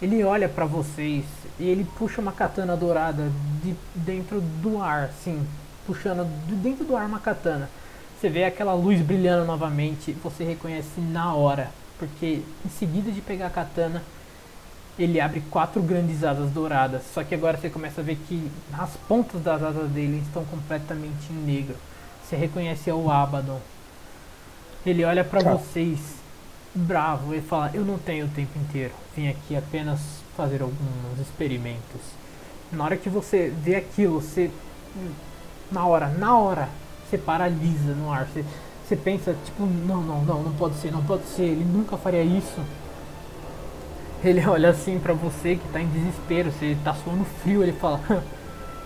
Ele 0.00 0.22
olha 0.22 0.48
pra 0.48 0.64
vocês 0.64 1.24
e 1.58 1.64
ele 1.64 1.84
puxa 1.98 2.20
uma 2.20 2.30
katana 2.30 2.76
dourada 2.76 3.30
de 3.62 3.74
dentro 3.96 4.40
do 4.40 4.80
ar, 4.80 5.04
assim, 5.04 5.44
puxando 5.84 6.24
de 6.46 6.54
dentro 6.54 6.84
do 6.84 6.96
ar 6.96 7.06
uma 7.06 7.18
katana. 7.18 7.68
Você 8.20 8.28
vê 8.28 8.44
aquela 8.44 8.74
luz 8.74 9.00
brilhando 9.00 9.44
novamente, 9.46 10.12
você 10.12 10.42
reconhece 10.44 11.00
na 11.00 11.34
hora, 11.34 11.70
porque 11.98 12.42
em 12.66 12.68
seguida 12.68 13.10
de 13.12 13.20
pegar 13.20 13.46
a 13.46 13.50
katana, 13.50 14.02
ele 14.98 15.20
abre 15.20 15.40
quatro 15.50 15.80
grandes 15.80 16.24
asas 16.24 16.50
douradas. 16.50 17.02
Só 17.14 17.22
que 17.22 17.34
agora 17.34 17.56
você 17.56 17.70
começa 17.70 18.00
a 18.00 18.04
ver 18.04 18.16
que 18.28 18.50
as 18.76 18.90
pontas 19.08 19.40
das 19.42 19.62
asas 19.62 19.88
dele 19.90 20.20
estão 20.26 20.44
completamente 20.46 21.30
em 21.30 21.34
negro. 21.36 21.76
Você 22.24 22.34
reconhece 22.34 22.90
o 22.90 23.08
Abaddon. 23.10 23.60
Ele 24.84 25.04
olha 25.04 25.22
pra 25.24 25.40
Tá. 25.40 25.54
vocês, 25.54 26.00
bravo, 26.74 27.32
e 27.34 27.40
fala: 27.40 27.70
Eu 27.72 27.84
não 27.84 27.98
tenho 27.98 28.26
o 28.26 28.30
tempo 28.30 28.58
inteiro. 28.58 28.92
Vim 29.16 29.28
aqui 29.28 29.56
apenas 29.56 30.00
fazer 30.36 30.60
alguns 30.62 31.20
experimentos. 31.20 32.00
Na 32.72 32.84
hora 32.84 32.96
que 32.96 33.08
você 33.08 33.52
vê 33.62 33.76
aquilo, 33.76 34.20
você. 34.20 34.50
Na 35.70 35.86
hora, 35.86 36.08
na 36.08 36.36
hora, 36.36 36.68
você 37.08 37.18
paralisa 37.18 37.94
no 37.94 38.12
ar. 38.12 38.26
Você, 38.26 38.44
você 38.86 38.96
pensa, 38.96 39.34
tipo, 39.44 39.64
não, 39.64 40.02
não, 40.02 40.22
não, 40.22 40.42
não 40.42 40.52
pode 40.52 40.76
ser, 40.76 40.92
não 40.92 41.02
pode 41.02 41.24
ser. 41.24 41.44
Ele 41.44 41.64
nunca 41.64 41.96
faria 41.96 42.22
isso. 42.22 42.60
Ele 44.22 44.44
olha 44.46 44.70
assim 44.70 44.98
pra 44.98 45.12
você 45.12 45.56
que 45.56 45.68
tá 45.68 45.80
em 45.80 45.88
desespero, 45.88 46.50
você 46.50 46.76
tá 46.84 46.94
suando 46.94 47.24
frio, 47.42 47.62
ele 47.62 47.72
fala: 47.72 48.00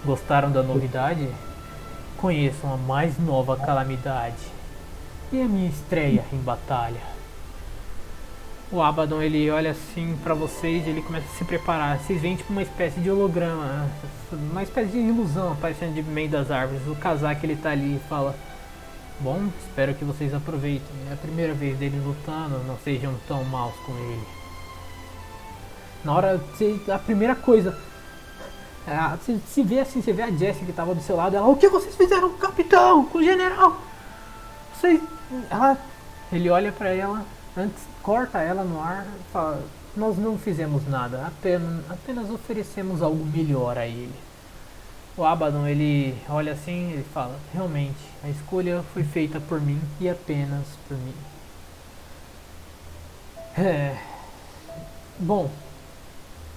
Gostaram 0.04 0.50
da 0.50 0.62
novidade? 0.62 1.28
Conheçam 2.18 2.72
a 2.72 2.76
mais 2.76 3.18
nova 3.18 3.56
calamidade. 3.56 4.52
E 5.32 5.40
a 5.40 5.46
minha 5.46 5.68
estreia 5.68 6.24
em 6.32 6.38
batalha. 6.38 7.11
O 8.72 8.80
Abaddon 8.80 9.20
ele 9.20 9.50
olha 9.50 9.72
assim 9.72 10.18
pra 10.22 10.32
vocês 10.32 10.86
e 10.86 10.90
ele 10.90 11.02
começa 11.02 11.26
a 11.26 11.36
se 11.36 11.44
preparar. 11.44 11.98
Vocês 11.98 12.20
veem 12.22 12.36
tipo 12.36 12.50
uma 12.52 12.62
espécie 12.62 12.98
de 13.00 13.10
holograma, 13.10 13.86
uma 14.32 14.62
espécie 14.62 14.92
de 14.92 14.98
ilusão 14.98 15.52
aparecendo 15.52 15.94
de 15.94 16.02
meio 16.02 16.30
das 16.30 16.50
árvores. 16.50 16.86
O 16.88 16.94
casaco 16.96 17.44
ele 17.44 17.54
tá 17.54 17.70
ali 17.70 17.96
e 17.96 18.08
fala: 18.08 18.34
Bom, 19.20 19.42
espero 19.68 19.94
que 19.94 20.06
vocês 20.06 20.32
aproveitem. 20.32 20.96
É 21.10 21.12
a 21.12 21.16
primeira 21.16 21.52
vez 21.52 21.76
dele 21.76 22.00
lutando, 22.02 22.58
não 22.66 22.78
sejam 22.78 23.14
tão 23.28 23.44
maus 23.44 23.74
com 23.84 23.92
ele. 23.92 24.22
Na 26.02 26.14
hora, 26.14 26.40
a 26.92 26.98
primeira 26.98 27.36
coisa. 27.36 27.78
é, 28.88 29.16
Você 29.16 29.38
se 29.48 29.62
vê 29.62 29.80
assim, 29.80 30.00
você 30.00 30.14
vê 30.14 30.22
a 30.22 30.30
Jessie 30.30 30.64
que 30.64 30.72
tava 30.72 30.94
do 30.94 31.02
seu 31.02 31.14
lado, 31.14 31.36
ela, 31.36 31.46
o 31.46 31.56
que 31.56 31.68
vocês 31.68 31.94
fizeram 31.94 32.30
com 32.30 32.36
o 32.36 32.38
capitão, 32.38 33.04
com 33.04 33.18
o 33.18 33.22
general? 33.22 33.76
Vocês. 34.74 34.98
Ela. 35.50 35.76
Ele 36.32 36.48
olha 36.48 36.72
pra 36.72 36.88
ela, 36.88 37.22
antes 37.56 37.82
corta 38.02 38.38
ela 38.38 38.64
no 38.64 38.80
ar 38.80 39.06
e 39.06 39.32
fala, 39.32 39.62
nós 39.96 40.16
não 40.16 40.38
fizemos 40.38 40.86
nada, 40.88 41.26
apenas, 41.26 41.90
apenas 41.90 42.30
oferecemos 42.30 43.02
algo 43.02 43.24
melhor 43.24 43.76
a 43.76 43.86
ele. 43.86 44.14
O 45.16 45.24
Abaddon 45.24 45.66
ele 45.66 46.16
olha 46.28 46.52
assim 46.52 46.92
ele 46.92 47.04
fala, 47.12 47.38
realmente, 47.52 48.00
a 48.24 48.28
escolha 48.28 48.82
foi 48.94 49.04
feita 49.04 49.38
por 49.40 49.60
mim 49.60 49.80
e 50.00 50.08
apenas 50.08 50.66
por 50.88 50.96
mim. 50.96 51.14
É. 53.58 53.98
Bom, 55.18 55.50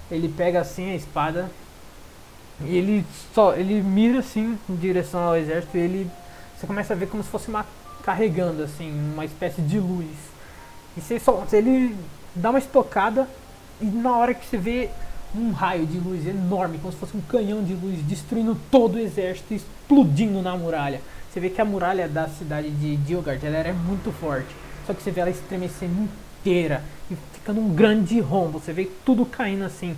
ele 0.10 0.30
pega 0.30 0.62
assim 0.62 0.92
a 0.92 0.96
espada 0.96 1.52
e 2.62 2.78
ele 2.78 3.06
só 3.34 3.54
ele 3.54 3.82
mira 3.82 4.20
assim 4.20 4.58
em 4.70 4.76
direção 4.78 5.22
ao 5.22 5.36
exército 5.36 5.76
e 5.76 5.82
ele 5.82 6.12
você 6.58 6.66
começa 6.66 6.94
a 6.94 6.96
ver 6.96 7.08
como 7.10 7.22
se 7.22 7.30
fosse 7.30 7.50
uma 7.50 7.66
carregando 8.02 8.64
assim 8.64 8.90
uma 9.14 9.26
espécie 9.26 9.62
de 9.62 9.78
luz 9.78 10.08
e 10.96 11.02
você 11.02 11.20
só 11.20 11.46
ele 11.52 11.96
dá 12.34 12.50
uma 12.50 12.60
estocada 12.60 13.28
e 13.82 13.86
na 13.86 14.16
hora 14.18 14.34
que 14.34 14.46
você 14.46 14.58
vê 14.58 14.90
um 15.36 15.52
raio 15.52 15.86
de 15.86 15.98
luz 15.98 16.26
enorme 16.26 16.78
como 16.78 16.94
se 16.94 17.00
fosse 17.00 17.16
um 17.16 17.22
canhão 17.22 17.64
de 17.64 17.74
luz 17.74 18.02
destruindo 18.04 18.58
todo 18.72 18.96
o 18.96 19.00
exército 19.00 19.54
explodindo 19.54 20.42
na 20.42 20.56
muralha 20.56 21.02
você 21.30 21.40
vê 21.40 21.50
que 21.50 21.60
a 21.60 21.66
muralha 21.66 22.08
da 22.08 22.28
cidade 22.30 22.70
de 22.70 22.96
Dilgard 22.98 23.46
ela 23.46 23.58
era 23.58 23.74
muito 23.74 24.12
forte 24.12 24.56
só 24.88 24.94
que 24.94 25.02
você 25.02 25.12
vê 25.12 25.22
ela 25.22 25.30
estremecendo 25.30 25.94
inteira 26.42 26.84
e 27.12 27.18
ficando 27.34 27.60
um 27.60 27.74
grande 27.74 28.20
rombo 28.20 28.60
você 28.60 28.72
vê 28.72 28.90
tudo 29.04 29.26
caindo 29.26 29.66
assim 29.66 29.96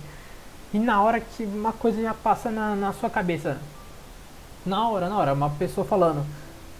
e 0.72 0.78
na 0.78 1.02
hora 1.02 1.18
que 1.20 1.44
uma 1.44 1.72
coisa 1.72 2.02
já 2.02 2.12
passa 2.12 2.50
na, 2.50 2.74
na 2.74 2.92
sua 2.92 3.08
cabeça. 3.08 3.56
Na 4.66 4.88
hora, 4.88 5.08
na 5.08 5.16
hora, 5.16 5.32
uma 5.32 5.48
pessoa 5.50 5.86
falando. 5.86 6.24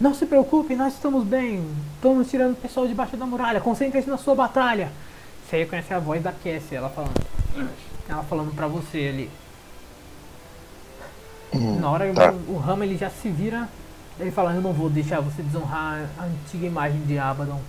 Não 0.01 0.15
se 0.15 0.27
preocupe, 0.27 0.77
nós 0.77 0.95
estamos 0.95 1.25
bem. 1.25 1.65
Estamos 1.97 2.31
tirando 2.31 2.53
o 2.53 2.57
pessoal 2.57 2.87
debaixo 2.87 3.17
da 3.17 3.27
muralha. 3.27 3.61
Concentre-se 3.61 4.09
na 4.09 4.17
sua 4.17 4.35
batalha. 4.35 4.93
Você 5.49 5.59
reconhece 5.59 5.93
a 5.93 5.99
voz 5.99 6.23
da 6.23 6.31
Cassie, 6.33 6.77
ela 6.77 6.89
falando. 6.89 7.21
Ela 8.09 8.23
falando 8.23 8.55
pra 8.55 8.67
você 8.69 9.09
ali. 9.09 9.31
Na 11.81 11.91
hora 11.91 12.13
tá. 12.13 12.33
o, 12.33 12.53
o 12.55 12.59
Rama 12.59 12.85
ele 12.85 12.97
já 12.97 13.11
se 13.11 13.29
vira. 13.29 13.69
Ele 14.21 14.31
fala, 14.31 14.53
eu 14.53 14.61
não 14.61 14.73
vou 14.73 14.89
deixar 14.91 15.21
você 15.21 15.43
desonrar 15.43 16.09
a 16.19 16.25
antiga 16.25 16.67
imagem 16.67 17.01
de 17.03 17.19
Abaddon. 17.19 17.61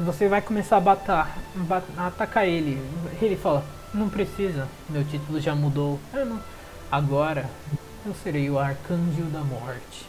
Você 0.00 0.28
vai 0.28 0.40
começar 0.40 0.78
a 0.78 0.80
batar, 0.80 1.36
ba- 1.54 1.82
a 1.96 2.06
atacar 2.08 2.46
ele. 2.46 2.80
Ele 3.20 3.36
fala, 3.36 3.64
não 3.92 4.08
precisa, 4.08 4.66
meu 4.88 5.04
título 5.04 5.40
já 5.40 5.54
mudou. 5.54 5.98
Eu 6.14 6.24
não. 6.26 6.40
Agora 6.90 7.48
eu 8.06 8.14
serei 8.22 8.48
o 8.50 8.58
arcanjo 8.58 9.22
da 9.32 9.40
morte. 9.40 10.06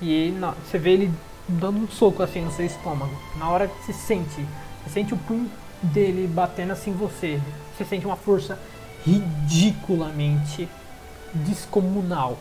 E 0.00 0.08
aí, 0.24 0.30
na- 0.32 0.52
você 0.52 0.78
vê 0.78 0.90
ele 0.92 1.12
dando 1.48 1.78
um 1.78 1.88
soco 1.88 2.22
assim 2.22 2.40
no 2.42 2.50
seu 2.52 2.64
estômago. 2.66 3.12
Na 3.36 3.48
hora 3.50 3.68
que 3.68 3.84
você 3.84 3.92
sente, 3.92 4.46
você 4.84 4.90
sente 4.90 5.12
o 5.14 5.16
punho 5.16 5.50
dele 5.82 6.26
batendo 6.26 6.72
assim 6.72 6.90
em 6.90 6.94
você. 6.94 7.40
Você 7.76 7.84
sente 7.84 8.06
uma 8.06 8.16
força 8.16 8.58
ridiculamente 9.04 10.68
descomunal. 11.34 12.38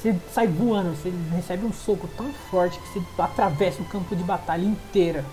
Você 0.00 0.16
sai 0.32 0.46
voando, 0.48 0.90
você 0.90 1.12
recebe 1.34 1.64
um 1.64 1.72
soco 1.72 2.08
tão 2.16 2.32
forte 2.50 2.78
que 2.78 2.88
você 2.88 3.02
atravessa 3.18 3.80
o 3.82 3.84
campo 3.86 4.16
de 4.16 4.22
batalha 4.24 4.64
inteira 4.64 5.24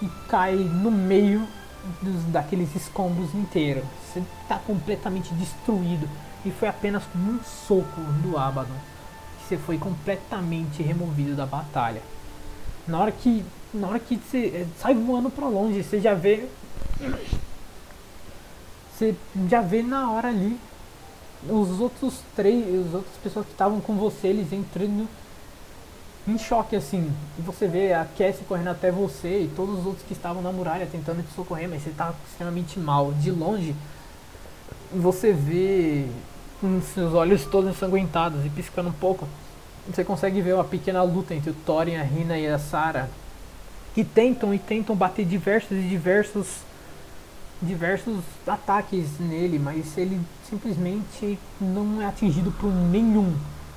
e 0.00 0.08
cai 0.28 0.54
no 0.54 0.90
meio 0.90 1.46
dos, 2.00 2.22
daqueles 2.26 2.74
escombros 2.76 3.34
inteiros. 3.34 3.84
Você 4.12 4.22
está 4.42 4.56
completamente 4.58 5.34
destruído 5.34 6.08
e 6.44 6.50
foi 6.50 6.68
apenas 6.68 7.02
um 7.16 7.38
soco 7.42 8.00
do 8.22 8.38
Abaddon 8.38 8.74
você 9.46 9.56
foi 9.58 9.78
completamente 9.78 10.82
removido 10.82 11.34
da 11.34 11.44
batalha. 11.44 12.02
Na 12.86 12.98
hora 12.98 13.12
que, 13.12 13.44
na 13.72 13.88
hora 13.88 13.98
que 13.98 14.16
você 14.16 14.46
eh, 14.46 14.66
sai 14.78 14.94
voando 14.94 15.30
para 15.30 15.46
longe, 15.46 15.82
você 15.82 16.00
já 16.00 16.14
vê, 16.14 16.46
você 18.92 19.14
já 19.48 19.60
vê 19.60 19.82
na 19.82 20.10
hora 20.10 20.28
ali 20.28 20.58
os 21.48 21.80
outros 21.80 22.20
três, 22.34 22.86
as 22.86 22.94
outras 22.94 23.16
pessoas 23.22 23.46
que 23.46 23.52
estavam 23.52 23.80
com 23.80 23.94
você, 23.96 24.28
eles 24.28 24.52
entrando 24.52 25.08
em 26.26 26.38
choque 26.38 26.74
assim. 26.74 27.12
E 27.38 27.42
você 27.42 27.66
vê 27.66 27.92
a 27.92 28.04
Cassie 28.04 28.44
correndo 28.46 28.68
até 28.68 28.90
você 28.90 29.42
e 29.42 29.52
todos 29.54 29.80
os 29.80 29.86
outros 29.86 30.04
que 30.06 30.14
estavam 30.14 30.42
na 30.42 30.50
muralha 30.52 30.88
tentando 30.90 31.22
te 31.22 31.34
socorrer, 31.34 31.68
mas 31.68 31.82
você 31.82 31.90
tá 31.90 32.14
extremamente 32.28 32.78
mal. 32.78 33.12
De 33.12 33.30
longe, 33.30 33.74
você 34.92 35.32
vê 35.32 36.06
com 36.64 36.80
seus 36.80 37.12
olhos 37.12 37.44
todos 37.44 37.68
ensanguentados 37.68 38.42
e 38.46 38.48
piscando 38.48 38.88
um 38.88 38.92
pouco. 38.92 39.28
Você 39.86 40.02
consegue 40.02 40.40
ver 40.40 40.54
uma 40.54 40.64
pequena 40.64 41.02
luta 41.02 41.34
entre 41.34 41.50
o 41.50 41.54
Thorin, 41.54 41.96
a 41.96 42.02
Rina 42.02 42.38
e 42.38 42.46
a 42.46 42.58
Sarah. 42.58 43.06
Que 43.94 44.02
tentam 44.02 44.54
e 44.54 44.58
tentam 44.58 44.96
bater 44.96 45.26
diversos 45.26 45.72
e 45.72 45.82
diversos 45.82 46.46
diversos 47.60 48.18
ataques 48.46 49.18
nele, 49.20 49.58
mas 49.58 49.96
ele 49.96 50.20
simplesmente 50.48 51.38
não 51.60 52.00
é 52.00 52.06
atingido 52.06 52.50
por 52.52 52.72
nenhum. 52.72 53.34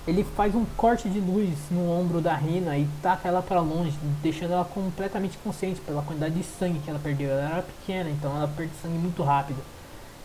Ele 0.08 0.24
faz 0.24 0.56
um 0.56 0.66
corte 0.78 1.10
de 1.10 1.20
luz 1.20 1.50
no 1.70 1.92
ombro 1.92 2.22
da 2.22 2.36
Rina 2.36 2.78
e 2.78 2.88
taca 3.02 3.28
ela 3.28 3.42
para 3.42 3.60
longe, 3.60 3.98
deixando 4.24 4.54
ela 4.54 4.66
completamente 4.66 5.38
consciente 5.40 5.82
pela 5.82 6.02
quantidade 6.02 6.36
de 6.36 6.44
sangue 6.44 6.80
que 6.80 6.90
ela 6.90 7.00
perdeu. 7.00 7.30
Ela 7.32 7.50
era 7.50 7.64
pequena, 7.64 8.10
então 8.10 8.36
ela 8.36 8.48
perde 8.48 8.72
sangue 8.82 8.98
muito 8.98 9.22
rápido. 9.24 9.62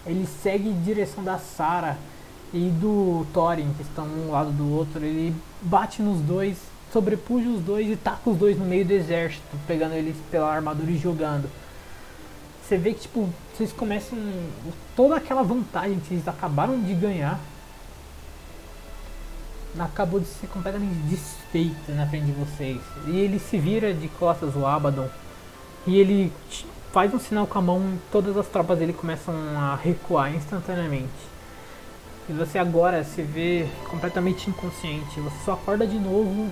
Ele 0.07 0.27
segue 0.43 0.69
em 0.69 0.83
direção 0.83 1.23
da 1.23 1.39
Sarah 1.39 1.97
e 2.53 2.69
do 2.69 3.27
Thorin, 3.33 3.73
que 3.77 3.83
estão 3.83 4.05
um 4.05 4.31
lado 4.31 4.51
do 4.51 4.71
outro. 4.71 5.05
Ele 5.05 5.35
bate 5.63 6.03
nos 6.03 6.21
dois, 6.21 6.59
sobrepuja 6.93 7.49
os 7.49 7.63
dois 7.63 7.89
e 7.89 7.97
taca 7.97 8.29
os 8.29 8.37
dois 8.37 8.59
no 8.59 8.65
meio 8.65 8.85
do 8.85 8.93
exército, 8.93 9.57
pegando 9.67 9.95
eles 9.95 10.17
pela 10.31 10.53
armadura 10.53 10.91
e 10.91 10.99
jogando. 10.99 11.49
Você 12.63 12.77
vê 12.77 12.95
que 12.95 13.01
tipo, 13.01 13.29
vocês 13.55 13.73
começam. 13.73 14.19
Toda 14.95 15.17
aquela 15.17 15.43
vantagem 15.43 15.99
que 16.01 16.09
vocês 16.09 16.29
acabaram 16.29 16.81
de 16.81 16.95
ganhar 16.95 17.41
acabou 19.79 20.21
de 20.21 20.27
ser 20.27 20.49
completamente 20.49 20.95
desfeita 21.09 21.93
na 21.93 22.07
frente 22.07 22.27
de 22.27 22.33
vocês. 22.33 22.81
E 23.07 23.19
ele 23.19 23.39
se 23.39 23.59
vira 23.59 23.95
de 23.95 24.09
costas, 24.09 24.55
o 24.55 24.67
Abaddon, 24.67 25.09
e 25.87 25.99
ele 25.99 26.33
faz 26.93 27.13
um 27.15 27.19
sinal 27.19 27.47
com 27.47 27.59
a 27.59 27.63
mão 27.63 27.81
e 27.81 27.99
todas 28.11 28.37
as 28.37 28.47
tropas 28.47 28.79
dele 28.79 28.93
começam 28.93 29.35
a 29.57 29.77
recuar 29.77 30.35
instantaneamente. 30.35 31.32
E 32.29 32.33
você 32.33 32.59
agora 32.59 33.03
se 33.03 33.23
vê 33.23 33.67
completamente 33.91 34.49
inconsciente. 34.49 35.21
Você 35.21 35.45
só 35.45 35.53
acorda 35.53 35.87
de 35.87 35.99
novo 35.99 36.51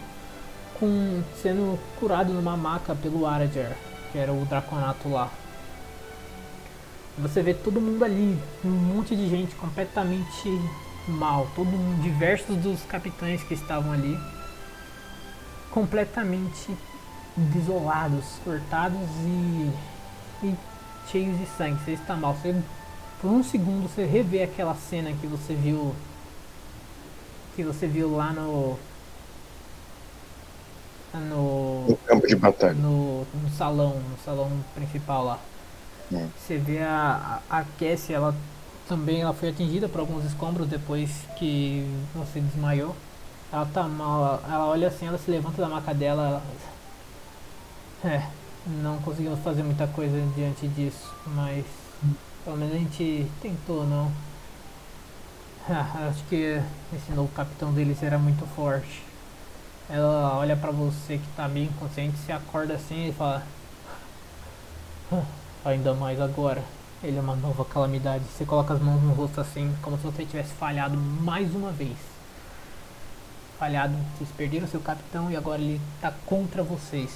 com 0.78 1.22
sendo 1.40 1.78
curado 1.98 2.32
numa 2.32 2.56
maca 2.56 2.94
pelo 2.94 3.26
Arajar, 3.26 3.76
que 4.10 4.18
era 4.18 4.32
o 4.32 4.44
Draconato 4.46 5.08
lá. 5.08 5.30
Você 7.18 7.42
vê 7.42 7.52
todo 7.52 7.80
mundo 7.80 8.04
ali, 8.04 8.38
um 8.64 8.70
monte 8.70 9.14
de 9.14 9.28
gente 9.28 9.54
completamente 9.56 10.48
mal, 11.06 11.46
todo 11.54 11.70
diversos 12.02 12.56
dos 12.56 12.82
capitães 12.84 13.42
que 13.42 13.54
estavam 13.54 13.92
ali, 13.92 14.18
completamente 15.70 16.74
desolados, 17.36 18.24
cortados 18.44 19.08
e, 19.24 19.70
e 20.44 20.54
cheios 21.10 21.38
de 21.38 21.46
sangue. 21.56 21.78
Você 21.84 21.92
está 21.92 22.16
mal. 22.16 22.34
Você, 22.34 22.54
por 23.20 23.30
um 23.30 23.42
segundo 23.42 23.88
você 23.88 24.04
revê 24.04 24.42
aquela 24.42 24.74
cena 24.74 25.12
que 25.12 25.26
você 25.26 25.54
viu 25.54 25.94
que 27.54 27.62
você 27.62 27.86
viu 27.86 28.16
lá 28.16 28.32
no 28.32 28.78
no, 31.12 31.86
No 31.88 31.96
campo 31.96 32.26
de 32.26 32.36
batalha. 32.36 32.74
no, 32.74 33.26
no 33.34 33.50
salão, 33.56 33.96
no 33.98 34.16
salão 34.24 34.50
principal 34.74 35.24
lá. 35.24 35.38
É. 36.12 36.26
Você 36.38 36.56
vê 36.56 36.80
a, 36.80 37.40
a, 37.50 37.64
Cassie, 37.78 38.14
ela 38.14 38.34
também 38.88 39.22
ela 39.22 39.32
foi 39.32 39.48
atingida 39.48 39.88
por 39.88 40.00
alguns 40.00 40.24
escombros 40.24 40.68
depois 40.68 41.10
que 41.36 41.84
você 42.14 42.40
desmaiou. 42.40 42.94
Ela 43.52 43.66
tá 43.66 43.82
mal, 43.84 44.40
ela 44.48 44.66
olha 44.66 44.88
assim, 44.88 45.06
ela 45.06 45.18
se 45.18 45.30
levanta 45.30 45.60
da 45.60 45.68
maca 45.68 45.92
dela. 45.92 46.42
Ela... 48.02 48.12
É, 48.14 48.26
não 48.66 48.98
conseguimos 48.98 49.40
fazer 49.40 49.62
muita 49.62 49.86
coisa 49.88 50.16
diante 50.34 50.66
disso, 50.68 51.12
mas 51.26 51.64
pelo 52.44 52.56
menos 52.56 52.74
a 52.74 52.78
gente 52.78 53.30
tentou, 53.40 53.84
não. 53.86 54.10
Acho 56.08 56.24
que 56.28 56.60
esse 56.94 57.12
novo 57.12 57.28
capitão 57.34 57.72
deles 57.72 58.02
era 58.02 58.18
muito 58.18 58.46
forte. 58.54 59.02
Ela 59.88 60.36
olha 60.36 60.56
pra 60.56 60.70
você 60.70 61.18
que 61.18 61.26
tá 61.36 61.48
bem 61.48 61.64
inconsciente, 61.64 62.16
se 62.18 62.32
acorda 62.32 62.74
assim 62.74 63.08
e 63.08 63.12
fala. 63.12 63.42
"Ah, 65.12 65.22
Ainda 65.64 65.92
mais 65.94 66.20
agora. 66.20 66.62
Ele 67.02 67.16
é 67.18 67.20
uma 67.20 67.36
nova 67.36 67.64
calamidade. 67.64 68.24
Você 68.24 68.44
coloca 68.44 68.74
as 68.74 68.80
mãos 68.80 69.02
no 69.02 69.12
rosto 69.12 69.40
assim, 69.40 69.74
como 69.82 69.96
se 69.96 70.04
você 70.04 70.24
tivesse 70.24 70.52
falhado 70.52 70.96
mais 70.96 71.54
uma 71.54 71.70
vez. 71.72 71.96
Falhado, 73.58 73.94
vocês 74.16 74.30
perderam 74.36 74.66
seu 74.66 74.80
capitão 74.80 75.30
e 75.30 75.36
agora 75.36 75.60
ele 75.60 75.80
tá 76.00 76.12
contra 76.26 76.62
vocês. 76.62 77.10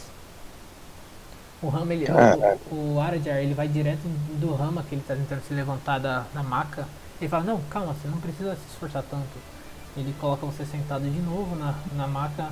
O 1.65 1.69
Rama, 1.69 1.95
ele, 1.95 2.05
Caraca. 2.05 2.59
o, 2.71 2.95
o 2.95 3.01
Arajar, 3.01 3.39
ele 3.39 3.55
vai 3.55 3.67
direto 3.67 4.03
do 4.39 4.55
Rama, 4.55 4.83
que 4.83 4.95
ele 4.95 5.05
tá 5.07 5.15
tentando 5.15 5.43
se 5.47 5.55
levantar 5.55 5.99
da, 5.99 6.25
da 6.35 6.43
maca. 6.43 6.87
Ele 7.21 7.29
fala, 7.29 7.45
não, 7.45 7.61
calma, 7.71 7.95
você 7.95 8.07
não 8.09 8.19
precisa 8.19 8.55
se 8.55 8.73
esforçar 8.73 9.03
tanto. 9.11 9.39
Ele 9.97 10.15
coloca 10.21 10.45
você 10.45 10.67
sentado 10.67 11.09
de 11.09 11.21
novo 11.21 11.57
na, 11.57 11.75
na 11.97 12.07
maca. 12.07 12.49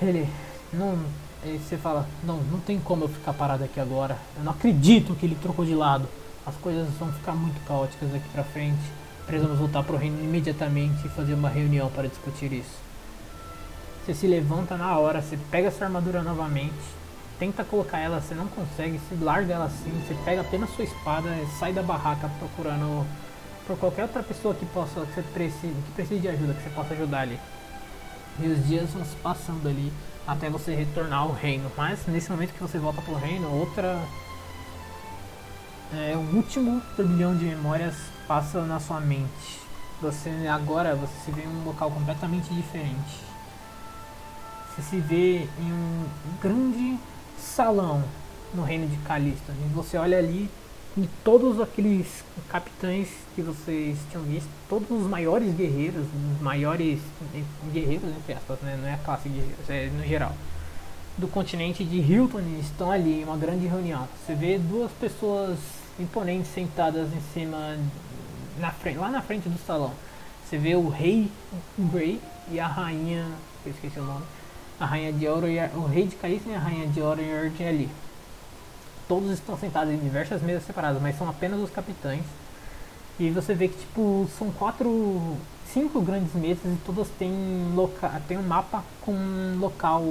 Ele, 0.00 0.28
não, 0.72 0.98
Aí 1.44 1.58
você 1.58 1.76
fala, 1.76 2.06
não, 2.22 2.36
não 2.36 2.60
tem 2.60 2.78
como 2.78 3.04
eu 3.04 3.08
ficar 3.08 3.32
parado 3.32 3.64
aqui 3.64 3.80
agora. 3.80 4.16
Eu 4.36 4.44
não 4.44 4.52
acredito 4.52 5.14
que 5.16 5.26
ele 5.26 5.34
trocou 5.34 5.64
de 5.64 5.74
lado. 5.74 6.08
As 6.46 6.54
coisas 6.56 6.88
vão 7.00 7.12
ficar 7.12 7.32
muito 7.32 7.60
caóticas 7.66 8.12
daqui 8.12 8.28
pra 8.32 8.44
frente. 8.44 8.80
Precisamos 9.26 9.58
voltar 9.58 9.82
pro 9.82 9.96
reino 9.96 10.22
imediatamente 10.22 11.04
e 11.04 11.08
fazer 11.08 11.34
uma 11.34 11.48
reunião 11.48 11.90
para 11.90 12.06
discutir 12.06 12.52
isso. 12.52 12.76
Você 14.04 14.14
se 14.14 14.26
levanta 14.26 14.76
na 14.76 14.96
hora, 14.98 15.20
você 15.20 15.36
pega 15.50 15.70
sua 15.70 15.86
armadura 15.86 16.22
novamente, 16.22 16.72
tenta 17.42 17.64
colocar 17.64 17.98
ela, 17.98 18.20
você 18.20 18.36
não 18.36 18.46
consegue, 18.46 19.00
você 19.00 19.16
larga 19.20 19.54
ela 19.54 19.64
assim, 19.64 19.90
você 20.06 20.14
pega 20.24 20.42
apenas 20.42 20.70
sua 20.76 20.84
espada 20.84 21.28
e 21.28 21.46
sai 21.58 21.72
da 21.72 21.82
barraca 21.82 22.30
procurando 22.38 23.04
por 23.66 23.76
qualquer 23.76 24.02
outra 24.02 24.22
pessoa 24.22 24.54
que 24.54 24.64
possa, 24.66 25.00
que 25.00 25.14
você 25.14 25.22
precise, 25.22 25.74
que 25.74 25.92
precise 25.92 26.20
de 26.20 26.28
ajuda, 26.28 26.54
que 26.54 26.62
você 26.62 26.70
possa 26.70 26.94
ajudar 26.94 27.22
ali. 27.22 27.40
E 28.38 28.46
os 28.46 28.64
dias 28.68 28.90
vão 28.90 29.04
se 29.04 29.16
passando 29.16 29.68
ali 29.68 29.92
até 30.24 30.48
você 30.48 30.72
retornar 30.72 31.18
ao 31.18 31.32
reino. 31.32 31.68
Mas 31.76 32.06
nesse 32.06 32.30
momento 32.30 32.52
que 32.52 32.62
você 32.62 32.78
volta 32.78 33.02
pro 33.02 33.16
reino, 33.16 33.52
outra. 33.52 34.00
É, 35.92 36.14
o 36.14 36.36
último 36.36 36.80
turbilhão 36.94 37.36
de 37.36 37.44
memórias 37.44 37.96
passa 38.28 38.62
na 38.62 38.78
sua 38.78 39.00
mente. 39.00 39.58
Você 40.00 40.30
agora 40.48 40.94
você 40.94 41.12
se 41.24 41.32
vê 41.32 41.42
em 41.42 41.48
um 41.48 41.64
local 41.64 41.90
completamente 41.90 42.54
diferente. 42.54 43.20
Você 44.70 44.82
se 44.82 45.00
vê 45.00 45.48
em 45.58 45.72
um 45.72 46.06
grande 46.40 46.98
salão 47.54 48.02
no 48.54 48.62
reino 48.62 48.86
de 48.86 48.96
Calista. 48.98 49.52
E 49.52 49.74
você 49.74 49.96
olha 49.96 50.18
ali 50.18 50.48
e 50.96 51.08
todos 51.24 51.60
aqueles 51.60 52.22
capitães 52.50 53.08
que 53.34 53.40
vocês 53.40 53.98
tinham 54.10 54.24
visto, 54.24 54.48
todos 54.68 54.90
os 54.90 55.08
maiores 55.08 55.54
guerreiros, 55.54 56.04
os 56.34 56.42
maiores 56.42 57.00
eh, 57.34 57.42
guerreiros 57.72 58.10
entre 58.10 58.34
aspas, 58.34 58.58
né? 58.60 58.78
não 58.80 58.88
é 58.88 58.94
a 58.94 58.98
classe 58.98 59.28
guerreiros, 59.28 59.70
é 59.70 59.86
no 59.86 60.04
geral, 60.04 60.34
do 61.16 61.26
continente 61.28 61.82
de 61.82 61.98
Hilton 61.98 62.40
estão 62.60 62.90
ali 62.90 63.20
em 63.20 63.24
uma 63.24 63.36
grande 63.36 63.66
reunião. 63.66 64.06
Você 64.18 64.34
vê 64.34 64.58
duas 64.58 64.90
pessoas 64.92 65.58
imponentes 65.98 66.52
sentadas 66.52 67.08
em 67.14 67.20
cima, 67.32 67.78
na 68.58 68.70
frente, 68.70 68.98
lá 68.98 69.08
na 69.08 69.22
frente 69.22 69.48
do 69.48 69.58
salão. 69.66 69.92
Você 70.44 70.58
vê 70.58 70.74
o 70.74 70.90
rei 70.90 71.30
Grey 71.78 72.20
e 72.50 72.60
a 72.60 72.66
rainha, 72.66 73.26
eu 73.64 73.72
esqueci 73.72 73.98
o 73.98 74.04
nome, 74.04 74.24
a 74.82 74.86
rainha 74.86 75.12
de 75.12 75.26
Ouro, 75.28 75.48
e 75.48 75.58
a- 75.60 75.70
o 75.74 75.86
rei 75.86 76.06
de 76.06 76.16
Caíssa 76.16 76.48
e 76.48 76.54
a 76.54 76.58
rainha 76.58 76.88
de 76.88 77.00
Ouro 77.00 77.20
ali. 77.20 77.88
Todos 79.06 79.30
estão 79.30 79.56
sentados 79.56 79.92
em 79.92 79.98
diversas 79.98 80.42
mesas 80.42 80.64
separadas, 80.64 81.00
mas 81.00 81.16
são 81.16 81.28
apenas 81.28 81.60
os 81.60 81.70
capitães. 81.70 82.24
E 83.20 83.30
você 83.30 83.54
vê 83.54 83.68
que 83.68 83.78
tipo 83.78 84.28
são 84.38 84.50
quatro, 84.50 85.36
cinco 85.72 86.00
grandes 86.00 86.32
mesas 86.34 86.64
e 86.64 86.76
todas 86.84 87.08
têm 87.18 87.32
loca 87.74 88.10
tem 88.26 88.38
um 88.38 88.42
mapa 88.42 88.82
com 89.02 89.12
um 89.12 89.58
local 89.60 90.02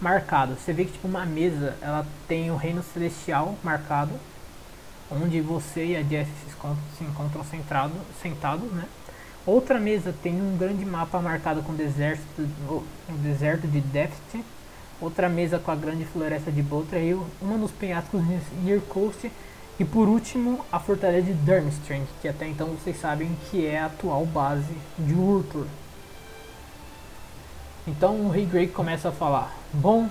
marcado. 0.00 0.54
Você 0.56 0.72
vê 0.72 0.84
que 0.84 0.92
tipo 0.92 1.06
uma 1.06 1.24
mesa, 1.24 1.76
ela 1.80 2.04
tem 2.26 2.50
o 2.50 2.56
reino 2.56 2.82
celestial 2.82 3.54
marcado, 3.62 4.12
onde 5.10 5.40
você 5.40 5.84
e 5.86 5.96
a 5.96 6.02
Jess 6.02 6.26
se 6.28 6.50
encont- 6.56 6.78
se 6.98 7.04
encontram 7.04 7.44
centrado, 7.44 7.94
sentados, 8.20 8.72
né? 8.72 8.84
Outra 9.44 9.80
mesa 9.80 10.14
tem 10.22 10.40
um 10.40 10.56
grande 10.56 10.84
mapa 10.84 11.18
marcado 11.20 11.62
com 11.62 11.74
deserto, 11.74 12.22
o 12.68 12.84
deserto 13.22 13.66
de 13.66 13.80
Deft. 13.80 14.44
Outra 15.00 15.28
mesa 15.28 15.58
com 15.58 15.72
a 15.72 15.74
grande 15.74 16.04
floresta 16.04 16.52
de 16.52 16.62
Boltrail, 16.62 17.26
uma 17.40 17.56
nos 17.56 17.72
penhascos 17.72 18.22
de 18.24 18.38
Near 18.62 18.80
Coast 18.82 19.28
e 19.80 19.84
por 19.84 20.06
último 20.06 20.64
a 20.70 20.78
fortaleza 20.78 21.26
de 21.26 21.32
Durmstrang, 21.32 22.06
que 22.20 22.28
até 22.28 22.46
então 22.46 22.68
vocês 22.68 23.00
sabem 23.00 23.36
que 23.50 23.66
é 23.66 23.80
a 23.80 23.86
atual 23.86 24.24
base 24.24 24.76
de 24.96 25.12
Urtur. 25.12 25.66
Então 27.84 28.14
o 28.26 28.30
Rei 28.30 28.46
Grey 28.46 28.68
começa 28.68 29.08
a 29.08 29.12
falar: 29.12 29.52
Bom, 29.72 30.08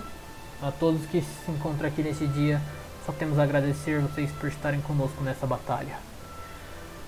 a 0.62 0.72
todos 0.72 1.06
que 1.06 1.22
se 1.22 1.52
encontram 1.52 1.88
aqui 1.88 2.04
nesse 2.04 2.28
dia, 2.28 2.62
só 3.06 3.14
temos 3.14 3.40
a 3.40 3.44
agradecer 3.44 4.02
vocês 4.02 4.30
por 4.34 4.50
estarem 4.50 4.82
conosco 4.82 5.24
nessa 5.24 5.48
batalha. 5.48 6.11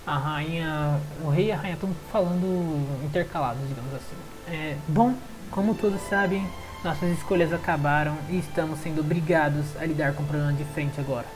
A 0.05 0.17
rainha, 0.17 0.99
o 1.23 1.29
rei 1.29 1.47
e 1.47 1.51
a 1.51 1.55
rainha 1.55 1.75
estão 1.75 1.89
falando 2.11 3.05
intercalados, 3.05 3.67
digamos 3.67 3.93
assim. 3.93 4.15
É, 4.47 4.75
bom, 4.87 5.13
Como 5.53 5.75
todos 5.75 6.01
sabem, 6.09 6.43
nossas 6.83 7.11
escolhas 7.11 7.53
acabaram 7.53 8.17
e 8.27 8.39
estamos 8.39 8.79
sendo 8.79 9.01
obrigados 9.01 9.65
a 9.79 9.85
lidar 9.85 10.13
com 10.13 10.23
o 10.23 10.25
problema 10.25 10.51
de 10.51 10.63
frente 10.65 10.99
agora. 10.99 11.27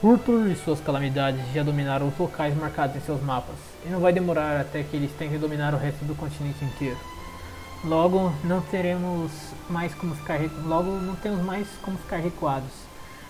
Urtur 0.00 0.46
e 0.46 0.54
suas 0.54 0.80
calamidades 0.80 1.40
já 1.52 1.64
dominaram 1.64 2.06
os 2.06 2.16
locais 2.16 2.56
marcados 2.56 2.96
em 2.96 3.00
seus 3.00 3.20
mapas, 3.20 3.56
e 3.84 3.88
não 3.88 3.98
vai 3.98 4.12
demorar 4.12 4.60
até 4.60 4.84
que 4.84 4.96
eles 4.96 5.10
tentem 5.18 5.40
dominar 5.40 5.74
o 5.74 5.76
resto 5.76 6.04
do 6.04 6.14
continente 6.14 6.64
inteiro. 6.64 6.96
Logo, 7.84 8.32
não 8.44 8.60
teremos 8.60 9.32
mais 9.68 9.92
como 9.94 10.14
ficar 10.14 10.38
logo 10.64 10.92
não 10.92 11.16
temos 11.16 11.44
mais 11.44 11.66
como 11.82 11.98
ficar 11.98 12.18
recuados. 12.18 12.70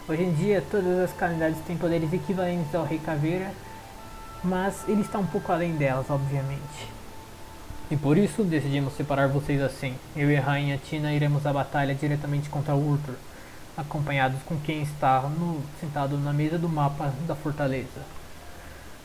Hoje 0.06 0.24
em 0.24 0.34
dia, 0.34 0.62
todas 0.70 0.98
as 0.98 1.12
calamidades 1.14 1.58
têm 1.66 1.78
poderes 1.78 2.12
equivalentes 2.12 2.74
ao 2.74 2.84
Rei 2.84 2.98
Caveira, 2.98 3.50
mas 4.44 4.86
ele 4.88 5.00
está 5.02 5.18
um 5.18 5.26
pouco 5.26 5.50
além 5.52 5.76
delas, 5.76 6.06
obviamente. 6.10 6.88
E 7.90 7.96
por 7.96 8.16
isso 8.16 8.42
decidimos 8.42 8.94
separar 8.94 9.28
vocês 9.28 9.60
assim. 9.60 9.94
Eu 10.16 10.30
e 10.30 10.36
a 10.36 10.40
Rainha 10.40 10.78
Tina 10.78 11.12
iremos 11.12 11.44
à 11.46 11.52
batalha 11.52 11.94
diretamente 11.94 12.48
contra 12.48 12.74
Urtur, 12.74 13.14
acompanhados 13.76 14.40
com 14.44 14.56
quem 14.58 14.82
está 14.82 15.20
no- 15.22 15.60
sentado 15.80 16.16
na 16.18 16.32
mesa 16.32 16.58
do 16.58 16.68
mapa 16.68 17.12
da 17.26 17.34
fortaleza. 17.34 18.00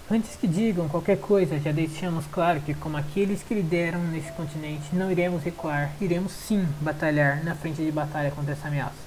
Antes 0.10 0.38
que 0.38 0.48
digam 0.48 0.88
qualquer 0.88 1.18
coisa, 1.20 1.60
já 1.60 1.72
deixamos 1.74 2.26
claro 2.32 2.62
que, 2.62 2.74
como 2.74 2.96
aqueles 2.96 3.44
que 3.44 3.54
lideram 3.54 4.00
nesse 4.06 4.32
continente, 4.32 4.96
não 4.96 5.12
iremos 5.12 5.44
recuar, 5.44 5.92
iremos 6.00 6.32
sim 6.32 6.66
batalhar 6.80 7.44
na 7.44 7.54
frente 7.56 7.84
de 7.84 7.92
batalha 7.92 8.32
contra 8.32 8.54
essa 8.54 8.70
ameaça. 8.70 9.07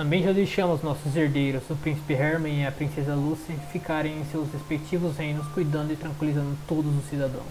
Também 0.00 0.22
já 0.22 0.32
deixamos 0.32 0.82
nossos 0.82 1.14
herdeiros, 1.14 1.62
o 1.68 1.76
príncipe 1.76 2.14
Herman 2.14 2.62
e 2.62 2.66
a 2.66 2.72
princesa 2.72 3.14
Lucy, 3.14 3.52
ficarem 3.70 4.18
em 4.18 4.24
seus 4.24 4.50
respectivos 4.50 5.18
reinos 5.18 5.46
cuidando 5.48 5.92
e 5.92 5.96
tranquilizando 5.96 6.56
todos 6.66 6.90
os 6.96 7.04
cidadãos. 7.10 7.44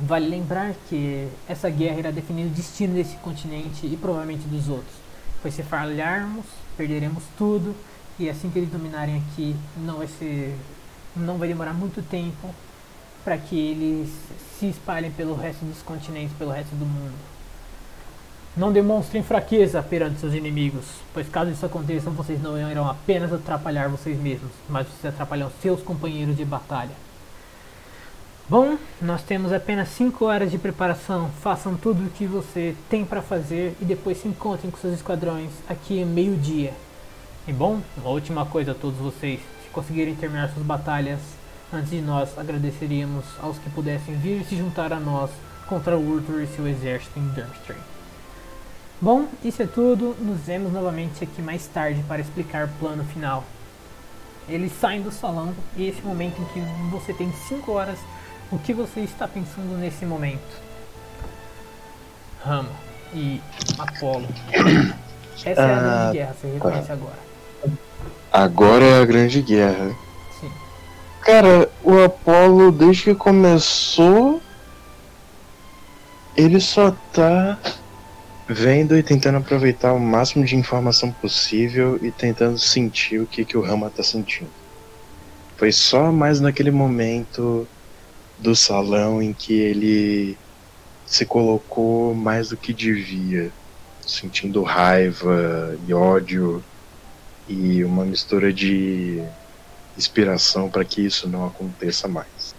Vale 0.00 0.26
lembrar 0.26 0.74
que 0.88 1.28
essa 1.48 1.70
guerra 1.70 2.00
irá 2.00 2.10
definir 2.10 2.46
o 2.46 2.48
destino 2.48 2.92
desse 2.92 3.14
continente 3.18 3.86
e 3.86 3.96
provavelmente 3.96 4.48
dos 4.48 4.68
outros. 4.68 4.96
Pois 5.40 5.54
se 5.54 5.62
falharmos, 5.62 6.44
perderemos 6.76 7.22
tudo 7.38 7.72
e 8.18 8.28
assim 8.28 8.50
que 8.50 8.58
eles 8.58 8.68
dominarem 8.68 9.18
aqui, 9.18 9.54
não 9.76 9.98
vai 9.98 10.08
ser 10.08 10.56
não 11.14 11.38
vai 11.38 11.46
demorar 11.46 11.72
muito 11.72 12.02
tempo 12.02 12.52
para 13.22 13.38
que 13.38 13.56
eles 13.56 14.10
se 14.58 14.66
espalhem 14.66 15.12
pelo 15.12 15.36
resto 15.36 15.64
dos 15.64 15.82
continentes, 15.82 16.36
pelo 16.36 16.50
resto 16.50 16.74
do 16.74 16.84
mundo. 16.84 17.33
Não 18.56 18.72
demonstrem 18.72 19.22
fraqueza 19.22 19.82
perante 19.82 20.20
seus 20.20 20.32
inimigos, 20.32 20.84
pois 21.12 21.28
caso 21.28 21.50
isso 21.50 21.66
aconteça, 21.66 22.08
vocês 22.08 22.40
não 22.40 22.70
irão 22.70 22.88
apenas 22.88 23.32
atrapalhar 23.32 23.88
vocês 23.88 24.16
mesmos, 24.16 24.52
mas 24.68 24.86
vocês 24.86 25.12
atrapalham 25.12 25.50
seus 25.60 25.82
companheiros 25.82 26.36
de 26.36 26.44
batalha. 26.44 26.92
Bom, 28.48 28.76
nós 29.00 29.22
temos 29.22 29.52
apenas 29.52 29.88
5 29.88 30.24
horas 30.26 30.50
de 30.50 30.58
preparação. 30.58 31.30
Façam 31.40 31.74
tudo 31.76 32.04
o 32.04 32.10
que 32.10 32.26
você 32.26 32.76
tem 32.90 33.04
para 33.04 33.22
fazer 33.22 33.74
e 33.80 33.84
depois 33.84 34.18
se 34.18 34.28
encontrem 34.28 34.70
com 34.70 34.76
seus 34.76 34.94
esquadrões 34.94 35.50
aqui 35.68 35.98
em 35.98 36.04
meio-dia. 36.04 36.74
E 37.48 37.52
bom, 37.52 37.80
uma 37.96 38.10
última 38.10 38.46
coisa 38.46 38.72
a 38.72 38.74
todos 38.74 38.98
vocês: 38.98 39.40
se 39.62 39.70
conseguirem 39.72 40.14
terminar 40.14 40.50
suas 40.50 40.64
batalhas 40.64 41.20
antes 41.72 41.90
de 41.90 42.00
nós, 42.02 42.38
agradeceríamos 42.38 43.24
aos 43.42 43.58
que 43.58 43.70
pudessem 43.70 44.14
vir 44.14 44.44
se 44.44 44.56
juntar 44.56 44.92
a 44.92 45.00
nós 45.00 45.30
contra 45.66 45.96
o 45.96 46.08
Urtur 46.08 46.42
e 46.42 46.46
seu 46.46 46.68
exército 46.68 47.18
em 47.18 47.26
Durmstrang. 47.28 47.93
Bom, 49.04 49.26
isso 49.44 49.62
é 49.62 49.66
tudo. 49.66 50.16
Nos 50.18 50.40
vemos 50.40 50.72
novamente 50.72 51.22
aqui 51.22 51.42
mais 51.42 51.66
tarde 51.66 52.02
para 52.08 52.22
explicar 52.22 52.64
o 52.64 52.68
plano 52.80 53.04
final. 53.04 53.44
Eles 54.48 54.72
saem 54.80 55.02
do 55.02 55.12
salão 55.12 55.52
e 55.76 55.86
esse 55.86 56.00
momento 56.00 56.40
em 56.40 56.44
que 56.46 56.60
você 56.90 57.12
tem 57.12 57.30
5 57.30 57.70
horas, 57.70 57.98
o 58.50 58.58
que 58.58 58.72
você 58.72 59.00
está 59.00 59.28
pensando 59.28 59.76
nesse 59.76 60.06
momento? 60.06 60.58
Rama 62.42 62.70
e 63.12 63.42
Apolo. 63.78 64.26
Essa 65.44 65.60
é 65.60 65.74
a 65.74 65.76
Ah, 65.76 65.80
grande 65.80 66.16
guerra, 66.16 66.36
você 66.40 66.46
reconhece 66.46 66.92
agora. 66.92 67.18
Agora 68.32 68.84
é 68.86 69.02
a 69.02 69.04
grande 69.04 69.42
guerra. 69.42 69.94
Sim. 70.40 70.50
Cara, 71.20 71.70
o 71.82 72.02
Apollo, 72.02 72.72
desde 72.72 73.02
que 73.02 73.14
começou, 73.14 74.40
ele 76.34 76.58
só 76.58 76.94
tá 77.12 77.58
vendo 78.48 78.96
e 78.96 79.02
tentando 79.02 79.38
aproveitar 79.38 79.92
o 79.92 80.00
máximo 80.00 80.44
de 80.44 80.56
informação 80.56 81.10
possível 81.10 81.98
e 82.02 82.10
tentando 82.10 82.58
sentir 82.58 83.20
o 83.20 83.26
que, 83.26 83.44
que 83.44 83.56
o 83.56 83.62
Rama 83.62 83.90
tá 83.90 84.02
sentindo. 84.02 84.50
Foi 85.56 85.72
só 85.72 86.12
mais 86.12 86.40
naquele 86.40 86.70
momento 86.70 87.66
do 88.38 88.54
salão 88.54 89.22
em 89.22 89.32
que 89.32 89.54
ele 89.54 90.36
se 91.06 91.24
colocou 91.24 92.14
mais 92.14 92.48
do 92.48 92.56
que 92.56 92.72
devia, 92.72 93.50
sentindo 94.06 94.62
raiva 94.62 95.78
e 95.86 95.94
ódio 95.94 96.62
e 97.48 97.84
uma 97.84 98.04
mistura 98.04 98.52
de 98.52 99.22
inspiração 99.96 100.68
para 100.68 100.84
que 100.84 101.04
isso 101.04 101.28
não 101.28 101.46
aconteça 101.46 102.08
mais. 102.08 102.54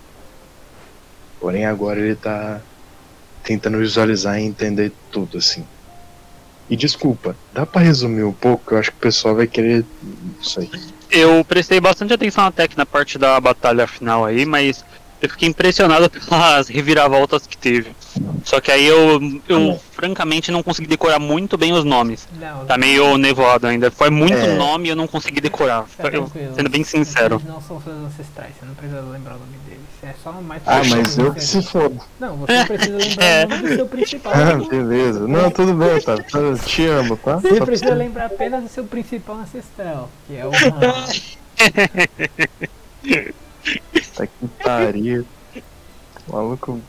Porém, 1.39 1.65
agora 1.65 1.99
ele 1.99 2.15
tá 2.15 2.61
tentando 3.43 3.77
visualizar 3.77 4.39
e 4.39 4.43
entender 4.43 4.91
tudo 5.11 5.37
assim. 5.37 5.65
E 6.69 6.75
desculpa, 6.75 7.35
dá 7.53 7.65
pra 7.65 7.81
resumir 7.81 8.23
um 8.23 8.33
pouco? 8.33 8.73
Eu 8.73 8.79
acho 8.79 8.91
que 8.91 8.97
o 8.97 9.01
pessoal 9.01 9.35
vai 9.35 9.47
querer. 9.47 9.85
Não 10.01 10.43
sei. 10.43 10.69
Eu 11.11 11.45
prestei 11.45 11.79
bastante 11.79 12.13
atenção 12.13 12.45
até 12.45 12.67
que 12.67 12.77
na 12.77 12.85
parte 12.85 13.17
da 13.17 13.39
batalha 13.39 13.87
final 13.87 14.25
aí, 14.25 14.45
mas 14.45 14.83
eu 15.25 15.29
fiquei 15.29 15.47
impressionado 15.49 16.09
pelas 16.29 16.67
reviravoltas 16.67 17.45
que 17.47 17.57
teve. 17.57 17.91
Só 18.43 18.59
que 18.61 18.71
aí 18.71 18.85
eu, 18.85 19.19
eu 19.49 19.79
francamente 19.91 20.51
não 20.51 20.63
consegui 20.63 20.87
decorar 20.87 21.19
muito 21.19 21.57
bem 21.57 21.73
os 21.73 21.83
nomes. 21.83 22.27
Não, 22.39 22.65
Tá 22.65 22.77
meio 22.77 23.17
nevoado 23.17 23.67
ainda. 23.67 23.89
Foi 23.91 24.09
muito 24.09 24.35
É. 24.37 24.55
nome 24.55 24.87
e 24.87 24.91
eu 24.91 24.95
não 24.95 25.07
consegui 25.07 25.41
decorar. 25.41 25.83
fica 25.87 26.15
Eu- 26.15 26.31
sendo 26.55 26.69
bem 26.69 26.83
sincero. 26.83 27.35
Eles 27.35 27.47
não 27.47 27.61
são 27.61 27.81
seus 27.81 27.95
ancestrais, 27.97 28.51
você 28.59 28.65
não 28.65 28.75
precisa 28.75 29.01
lembrar 29.01 29.35
o 29.35 29.39
nome 29.39 29.57
deles. 29.67 29.81
É 30.03 30.13
só 30.23 30.31
mais 30.33 30.61
Ah, 30.67 30.81
mas 30.87 31.17
eu 31.17 31.33
que 31.33 31.43
se 31.43 31.63
foda. 31.63 31.95
Não, 32.19 32.37
você 32.37 32.65
precisa 32.65 32.97
lembrar 32.97 33.45
o 33.45 33.49
nome 33.49 33.69
do 33.69 33.75
seu 33.75 33.85
principal. 33.87 34.33
Ah, 34.35 34.53
beleza. 34.69 35.27
Não, 35.27 35.49
tudo 35.51 35.73
bem, 35.73 35.99
tá? 36.01 36.17
tá 36.17 36.37
eu 36.37 36.57
te 36.59 36.85
amo, 36.85 37.17
tá? 37.17 37.37
Você 37.37 37.57
Só 37.57 37.65
precisa 37.65 37.93
lembrar 37.95 38.25
apenas 38.27 38.61
do 38.63 38.69
seu 38.69 38.83
principal 38.85 39.37
ancestral, 39.37 40.09
que 40.27 40.35
é 40.37 40.45
o 40.45 40.51
Tá 44.15 44.25
que 44.25 44.47
pariu. 44.63 45.25
Maluco, 46.27 46.79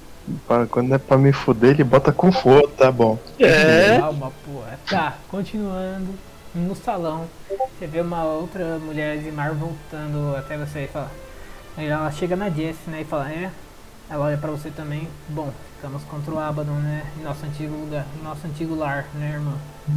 quando 0.70 0.94
é 0.94 0.98
pra 0.98 1.19
me 1.19 1.32
fuder, 1.32 1.70
ele 1.70 1.85
bota 1.85 2.12
com 2.12 2.31
fogo, 2.31 2.69
tá 2.69 2.90
bom. 2.90 3.19
É. 3.39 3.98
Calma, 3.98 4.32
porra. 4.44 4.78
Tá, 4.89 5.19
continuando. 5.28 6.15
No 6.55 6.74
salão, 6.74 7.27
você 7.78 7.86
vê 7.86 8.01
uma 8.01 8.24
outra 8.24 8.78
mulher 8.78 9.19
de 9.19 9.31
mar 9.31 9.53
voltando 9.53 10.35
até 10.36 10.57
você 10.57 10.85
e 10.85 10.89
fala. 10.89 11.11
Aí 11.77 11.86
ela 11.86 12.11
chega 12.11 12.35
na 12.35 12.48
Jess, 12.48 12.78
né, 12.86 13.03
e 13.03 13.05
fala, 13.05 13.31
é. 13.31 13.51
Ela 14.09 14.24
olha 14.24 14.39
pra 14.39 14.51
você 14.51 14.70
também. 14.70 15.07
Bom, 15.28 15.51
ficamos 15.74 16.03
contra 16.05 16.32
o 16.32 16.39
Abaddon, 16.39 16.73
né? 16.77 17.05
Em 17.19 17.24
nosso 17.24 17.44
antigo 17.44 17.74
lugar, 17.74 18.07
em 18.19 18.24
nosso 18.24 18.47
antigo 18.47 18.74
lar, 18.74 19.05
né, 19.15 19.32
irmã? 19.35 19.53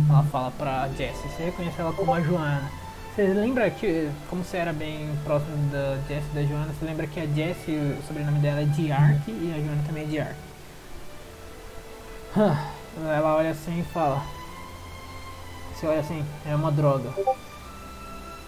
Ela 0.09 0.23
fala 0.23 0.51
pra 0.51 0.89
Jess. 0.97 1.15
Você 1.15 1.43
reconhece 1.43 1.79
ela 1.79 1.93
como 1.93 2.13
a 2.13 2.19
Joana. 2.19 2.69
Você 3.19 3.33
lembra 3.33 3.69
que, 3.69 4.09
como 4.29 4.45
você 4.45 4.55
era 4.55 4.71
bem 4.71 5.13
próximo 5.25 5.53
da 5.69 5.97
Jess 6.07 6.23
e 6.31 6.35
da 6.35 6.41
Joana, 6.41 6.71
você 6.71 6.85
lembra 6.85 7.05
que 7.05 7.19
a 7.19 7.25
Jess, 7.25 7.57
o 7.67 8.07
sobrenome 8.07 8.39
dela 8.39 8.61
é 8.61 8.63
Diark 8.63 9.29
e 9.29 9.53
a 9.53 9.59
Joana 9.59 9.83
também 9.85 10.03
é 10.03 10.07
Diark. 10.07 10.35
Ela 12.97 13.35
olha 13.35 13.51
assim 13.51 13.81
e 13.81 13.83
fala. 13.83 14.23
Você 15.75 15.85
olha 15.85 15.99
assim, 15.99 16.23
é 16.45 16.55
uma 16.55 16.71
droga. 16.71 17.09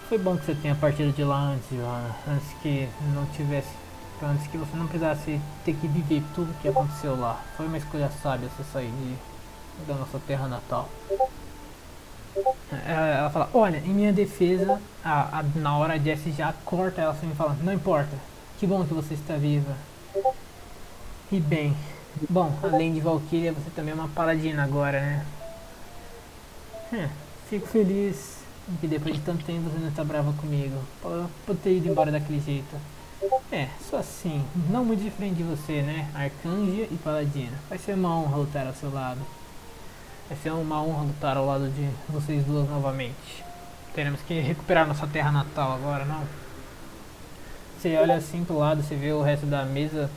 Foi 0.07 0.17
bom 0.17 0.37
que 0.37 0.45
você 0.45 0.55
tenha 0.55 0.73
partido 0.75 1.13
de 1.13 1.23
lá 1.25 1.49
antes, 1.49 1.67
Joana. 1.69 2.15
Antes 2.25 2.53
que 2.61 2.87
não 3.13 3.25
tivesse. 3.25 3.75
Antes 4.23 4.47
que 4.47 4.57
você 4.57 4.77
não 4.77 4.87
precisasse 4.87 5.41
ter 5.65 5.73
que 5.75 5.87
viver 5.89 6.23
tudo 6.33 6.55
que 6.61 6.69
aconteceu 6.69 7.19
lá. 7.19 7.41
Foi 7.57 7.65
uma 7.65 7.77
escolha 7.77 8.09
sábia 8.23 8.47
você 8.55 8.63
sair 8.71 8.89
de, 8.89 9.85
da 9.85 9.95
nossa 9.95 10.17
terra 10.25 10.47
natal. 10.47 10.87
Ela, 12.85 13.07
ela 13.07 13.29
fala, 13.29 13.49
olha, 13.53 13.77
em 13.79 13.93
minha 13.93 14.13
defesa, 14.13 14.81
a, 15.03 15.39
a- 15.39 15.43
na 15.55 15.77
hora 15.77 15.93
a 15.93 15.97
Jessie 15.97 16.31
já 16.31 16.53
corta 16.65 17.01
ela 17.01 17.11
assim 17.11 17.29
e 17.31 17.35
fala, 17.35 17.57
não 17.61 17.73
importa, 17.73 18.15
que 18.59 18.65
bom 18.67 18.85
que 18.85 18.93
você 18.93 19.13
está 19.13 19.35
viva. 19.35 19.75
E 21.31 21.39
bem, 21.39 21.75
bom, 22.29 22.59
além 22.61 22.93
de 22.93 22.99
Valkyria, 23.01 23.53
você 23.53 23.69
também 23.71 23.91
é 23.91 23.95
uma 23.95 24.07
paladina 24.09 24.63
agora, 24.63 24.99
né? 25.01 25.25
Hum, 26.93 27.07
fico 27.49 27.67
feliz 27.67 28.39
que 28.79 28.87
depois 28.87 29.15
de 29.15 29.21
tanto 29.21 29.43
tempo 29.45 29.69
você 29.69 29.79
não 29.79 29.89
está 29.89 30.03
brava 30.03 30.33
comigo. 30.33 30.77
Por, 31.01 31.29
por 31.45 31.55
ter 31.57 31.77
ido 31.77 31.87
embora 31.89 32.11
daquele 32.11 32.39
jeito. 32.39 32.75
É, 33.51 33.69
só 33.89 33.97
assim, 33.97 34.45
não 34.69 34.85
muito 34.85 35.03
diferente 35.03 35.37
de 35.37 35.43
você, 35.43 35.81
né? 35.81 36.09
Arcanja 36.13 36.87
e 36.91 36.97
Paladina. 37.03 37.57
Vai 37.69 37.77
ser 37.77 37.95
uma 37.95 38.15
honra 38.17 38.37
lutar 38.37 38.67
ao 38.67 38.73
seu 38.75 38.91
lado. 38.93 39.21
Vai 40.31 40.37
ser 40.41 40.51
uma 40.53 40.81
honra 40.81 41.03
lutar 41.03 41.35
ao 41.35 41.45
lado 41.45 41.67
de 41.67 41.89
vocês 42.07 42.45
duas 42.45 42.65
novamente. 42.69 43.43
Teremos 43.93 44.21
que 44.21 44.39
recuperar 44.39 44.87
nossa 44.87 45.05
terra 45.05 45.29
natal 45.29 45.73
agora, 45.73 46.05
não? 46.05 46.23
Você 47.77 47.97
olha 47.97 48.15
assim 48.15 48.45
pro 48.45 48.57
lado, 48.57 48.81
você 48.81 48.95
vê 48.95 49.11
o 49.11 49.21
resto 49.21 49.45
da 49.45 49.65
mesa 49.65 50.09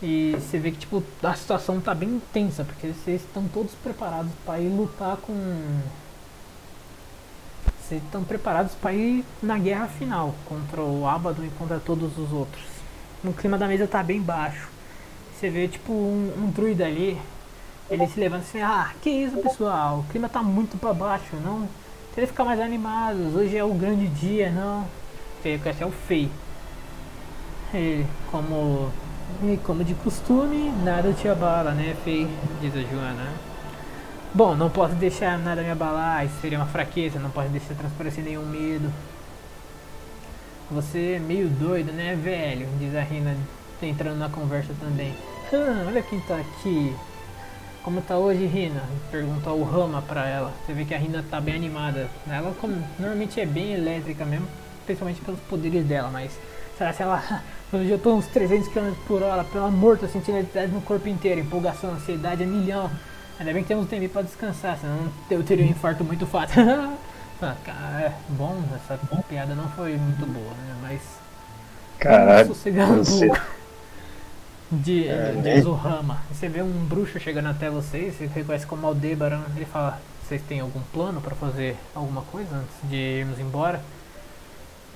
E 0.00 0.36
você 0.38 0.60
vê 0.60 0.70
que 0.70 0.78
tipo 0.78 1.02
a 1.24 1.34
situação 1.34 1.80
tá 1.80 1.92
bem 1.92 2.22
tensa, 2.32 2.62
porque 2.62 2.92
vocês 2.92 3.20
estão 3.20 3.48
todos 3.48 3.74
preparados 3.74 4.30
para 4.46 4.60
ir 4.60 4.68
lutar 4.68 5.16
com 5.16 5.34
vocês 7.80 8.00
estão 8.00 8.22
preparados 8.22 8.76
para 8.76 8.92
ir 8.92 9.24
na 9.42 9.58
guerra 9.58 9.88
final 9.88 10.36
contra 10.44 10.80
o 10.80 11.04
Abaddon 11.04 11.46
e 11.46 11.50
contra 11.58 11.80
todos 11.80 12.16
os 12.16 12.32
outros. 12.32 12.64
O 13.24 13.32
clima 13.32 13.58
da 13.58 13.66
mesa 13.66 13.88
tá 13.88 14.04
bem 14.04 14.22
baixo. 14.22 14.68
Você 15.34 15.50
vê 15.50 15.66
tipo 15.66 15.92
um, 15.92 16.32
um 16.36 16.50
druida 16.50 16.86
ali, 16.86 17.20
ele 17.90 18.06
se 18.06 18.20
levanta 18.20 18.42
assim, 18.42 18.60
ah, 18.60 18.92
que 19.02 19.10
isso 19.10 19.36
pessoal, 19.38 20.00
o 20.00 20.04
clima 20.10 20.28
tá 20.28 20.42
muito 20.42 20.76
para 20.76 20.92
baixo, 20.92 21.36
não 21.42 21.68
queria 22.14 22.26
ficar 22.26 22.44
mais 22.44 22.60
animados, 22.60 23.34
hoje 23.34 23.56
é 23.56 23.64
o 23.64 23.72
grande 23.72 24.06
dia, 24.08 24.50
não. 24.50 24.86
Feio, 25.42 25.60
esse 25.64 25.82
é 25.82 25.86
o 25.86 25.90
Fei. 25.90 26.28
Ele, 27.72 28.06
como 28.30 28.90
e 29.42 29.56
como 29.58 29.84
de 29.84 29.94
costume, 29.94 30.72
nada 30.82 31.12
te 31.12 31.28
abala, 31.28 31.70
né, 31.70 31.96
Fei? 32.04 32.28
Diz 32.60 32.74
a 32.74 32.80
Joana. 32.80 33.32
Bom, 34.34 34.54
não 34.54 34.68
posso 34.68 34.94
deixar 34.94 35.38
nada 35.38 35.62
me 35.62 35.70
abalar, 35.70 36.26
isso 36.26 36.34
seria 36.40 36.58
uma 36.58 36.66
fraqueza, 36.66 37.18
não 37.18 37.30
posso 37.30 37.48
deixar 37.48 37.74
transparecer 37.74 38.24
nenhum 38.24 38.44
medo. 38.44 38.92
Você 40.70 41.14
é 41.16 41.18
meio 41.18 41.48
doido, 41.48 41.92
né, 41.92 42.14
velho? 42.14 42.68
Diz 42.78 42.94
a 42.94 43.00
Rina, 43.00 43.34
entrando 43.80 44.18
na 44.18 44.28
conversa 44.28 44.74
também. 44.78 45.14
Ah, 45.52 45.84
olha 45.86 46.02
quem 46.02 46.20
tá 46.20 46.36
aqui. 46.36 46.94
Como 47.88 48.02
tá 48.02 48.18
hoje, 48.18 48.44
Rina? 48.44 48.82
Pergunta 49.10 49.50
o 49.50 49.64
Rama 49.64 50.02
pra 50.02 50.28
ela. 50.28 50.52
Você 50.60 50.74
vê 50.74 50.84
que 50.84 50.94
a 50.94 50.98
Rina 50.98 51.24
tá 51.30 51.40
bem 51.40 51.54
animada. 51.54 52.06
Ela 52.28 52.54
como, 52.60 52.76
normalmente 52.98 53.40
é 53.40 53.46
bem 53.46 53.72
elétrica 53.72 54.26
mesmo, 54.26 54.46
principalmente 54.84 55.22
pelos 55.22 55.40
poderes 55.48 55.86
dela, 55.86 56.10
mas 56.12 56.38
será 56.76 56.92
se 56.92 57.02
ela 57.02 57.42
tô 58.02 58.12
uns 58.14 58.26
300 58.26 58.68
km 58.68 58.92
por 59.06 59.22
hora, 59.22 59.42
pelo 59.42 59.64
amor, 59.64 59.96
tô 59.96 60.06
sentindo 60.06 60.34
eletricidade 60.34 60.70
no 60.70 60.82
corpo 60.82 61.08
inteiro, 61.08 61.40
empolgação, 61.40 61.92
ansiedade 61.92 62.42
é 62.42 62.46
milhão. 62.46 62.90
Ainda 63.40 63.54
bem 63.54 63.62
que 63.62 63.68
temos 63.68 63.88
tempo 63.88 64.06
pra 64.10 64.20
descansar, 64.20 64.76
senão 64.76 65.10
eu 65.30 65.42
teria 65.42 65.64
um 65.64 65.70
infarto 65.70 66.04
muito 66.04 66.26
fácil. 66.26 66.60
ah, 67.40 67.56
cara, 67.64 68.00
é 68.02 68.12
bom, 68.28 68.62
essa 68.76 69.00
piada 69.30 69.54
não 69.54 69.66
foi 69.70 69.96
muito 69.96 70.26
boa, 70.26 70.50
né? 70.50 70.76
Mas. 70.82 71.00
Caralho. 71.98 72.52
Um 72.52 73.02
pouco. 73.02 73.57
De, 74.70 75.08
é, 75.08 75.32
de 75.32 75.38
né? 75.38 75.60
Zohama. 75.60 76.22
Você 76.30 76.48
vê 76.48 76.62
um 76.62 76.84
bruxo 76.86 77.18
chegando 77.18 77.48
até 77.48 77.70
vocês, 77.70 78.14
você 78.14 78.26
reconhece 78.26 78.66
como 78.66 78.86
Aldebaran, 78.86 79.42
ele 79.56 79.64
fala, 79.64 79.98
vocês 80.26 80.42
têm 80.42 80.60
algum 80.60 80.80
plano 80.92 81.20
para 81.20 81.34
fazer 81.34 81.76
alguma 81.94 82.22
coisa 82.22 82.54
antes 82.54 82.90
de 82.90 82.96
irmos 82.96 83.38
embora? 83.40 83.80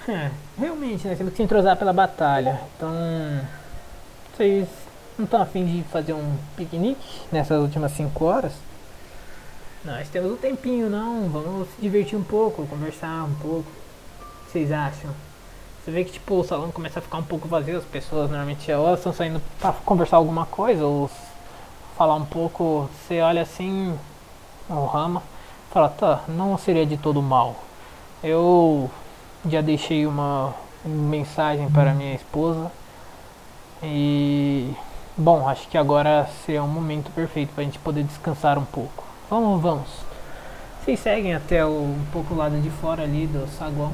É, 0.06 0.30
realmente, 0.58 1.06
né? 1.06 1.14
Temos 1.14 1.32
que 1.32 1.36
se 1.38 1.42
entrosar 1.42 1.76
pela 1.76 1.92
batalha. 1.92 2.60
Então, 2.76 2.92
vocês 4.36 4.68
não 5.16 5.24
estão 5.24 5.40
afim 5.40 5.64
de 5.64 5.82
fazer 5.84 6.12
um 6.12 6.36
piquenique 6.56 7.22
nessas 7.30 7.60
últimas 7.62 7.92
5 7.92 8.24
horas? 8.24 8.52
Nós 9.84 10.08
temos 10.08 10.32
um 10.32 10.36
tempinho, 10.36 10.90
não. 10.90 11.28
Vamos 11.28 11.68
se 11.68 11.80
divertir 11.80 12.18
um 12.18 12.22
pouco, 12.22 12.66
conversar 12.66 13.24
um 13.24 13.34
pouco. 13.34 13.68
O 13.68 14.44
que 14.46 14.52
vocês 14.52 14.70
acham? 14.70 15.10
Você 15.84 15.90
vê 15.90 16.04
que 16.04 16.12
tipo 16.12 16.34
o 16.36 16.44
salão 16.44 16.70
começa 16.70 17.00
a 17.00 17.02
ficar 17.02 17.18
um 17.18 17.24
pouco 17.24 17.48
vazio, 17.48 17.78
as 17.78 17.84
pessoas 17.84 18.30
normalmente 18.30 18.70
elas 18.70 19.00
estão 19.00 19.12
saindo 19.12 19.42
para 19.58 19.72
conversar 19.72 20.16
alguma 20.16 20.46
coisa 20.46 20.86
ou 20.86 21.10
falar 21.98 22.14
um 22.14 22.24
pouco. 22.24 22.88
Você 22.94 23.20
olha 23.20 23.42
assim, 23.42 23.98
o 24.68 24.84
rama, 24.86 25.22
fala, 25.72 25.88
tá, 25.88 26.20
não 26.28 26.56
seria 26.56 26.86
de 26.86 26.96
todo 26.96 27.20
mal. 27.20 27.56
Eu 28.22 28.88
já 29.48 29.60
deixei 29.60 30.06
uma 30.06 30.54
mensagem 30.84 31.68
para 31.68 31.92
minha 31.92 32.14
esposa. 32.14 32.70
E 33.82 34.72
bom, 35.16 35.48
acho 35.48 35.66
que 35.68 35.76
agora 35.76 36.28
seria 36.46 36.62
um 36.62 36.68
momento 36.68 37.10
perfeito 37.10 37.52
para 37.54 37.62
a 37.62 37.64
gente 37.64 37.80
poder 37.80 38.04
descansar 38.04 38.56
um 38.56 38.64
pouco. 38.64 39.02
Vamos, 39.28 39.60
vamos. 39.60 39.88
Vocês 40.80 41.00
seguem 41.00 41.34
até 41.34 41.64
o, 41.64 41.70
um 41.70 42.06
pouco 42.12 42.36
lado 42.36 42.60
de 42.60 42.70
fora 42.70 43.02
ali 43.02 43.26
do 43.26 43.48
saguão. 43.48 43.92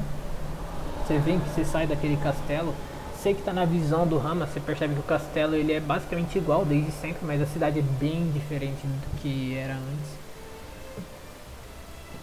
Você 1.09 1.17
vê 1.17 1.31
que 1.31 1.49
você 1.49 1.65
sai 1.65 1.87
daquele 1.87 2.15
castelo. 2.17 2.71
Sei 3.19 3.33
que 3.33 3.39
está 3.39 3.51
na 3.51 3.65
visão 3.65 4.05
do 4.05 4.19
Rama, 4.19 4.45
você 4.45 4.59
percebe 4.59 4.93
que 4.93 4.99
o 4.99 5.03
castelo 5.03 5.55
ele 5.55 5.73
é 5.73 5.79
basicamente 5.79 6.37
igual 6.37 6.63
desde 6.63 6.91
sempre, 6.91 7.25
mas 7.25 7.41
a 7.41 7.47
cidade 7.47 7.79
é 7.79 7.81
bem 7.81 8.29
diferente 8.31 8.85
do 8.85 9.19
que 9.19 9.57
era 9.57 9.73
antes. 9.73 10.19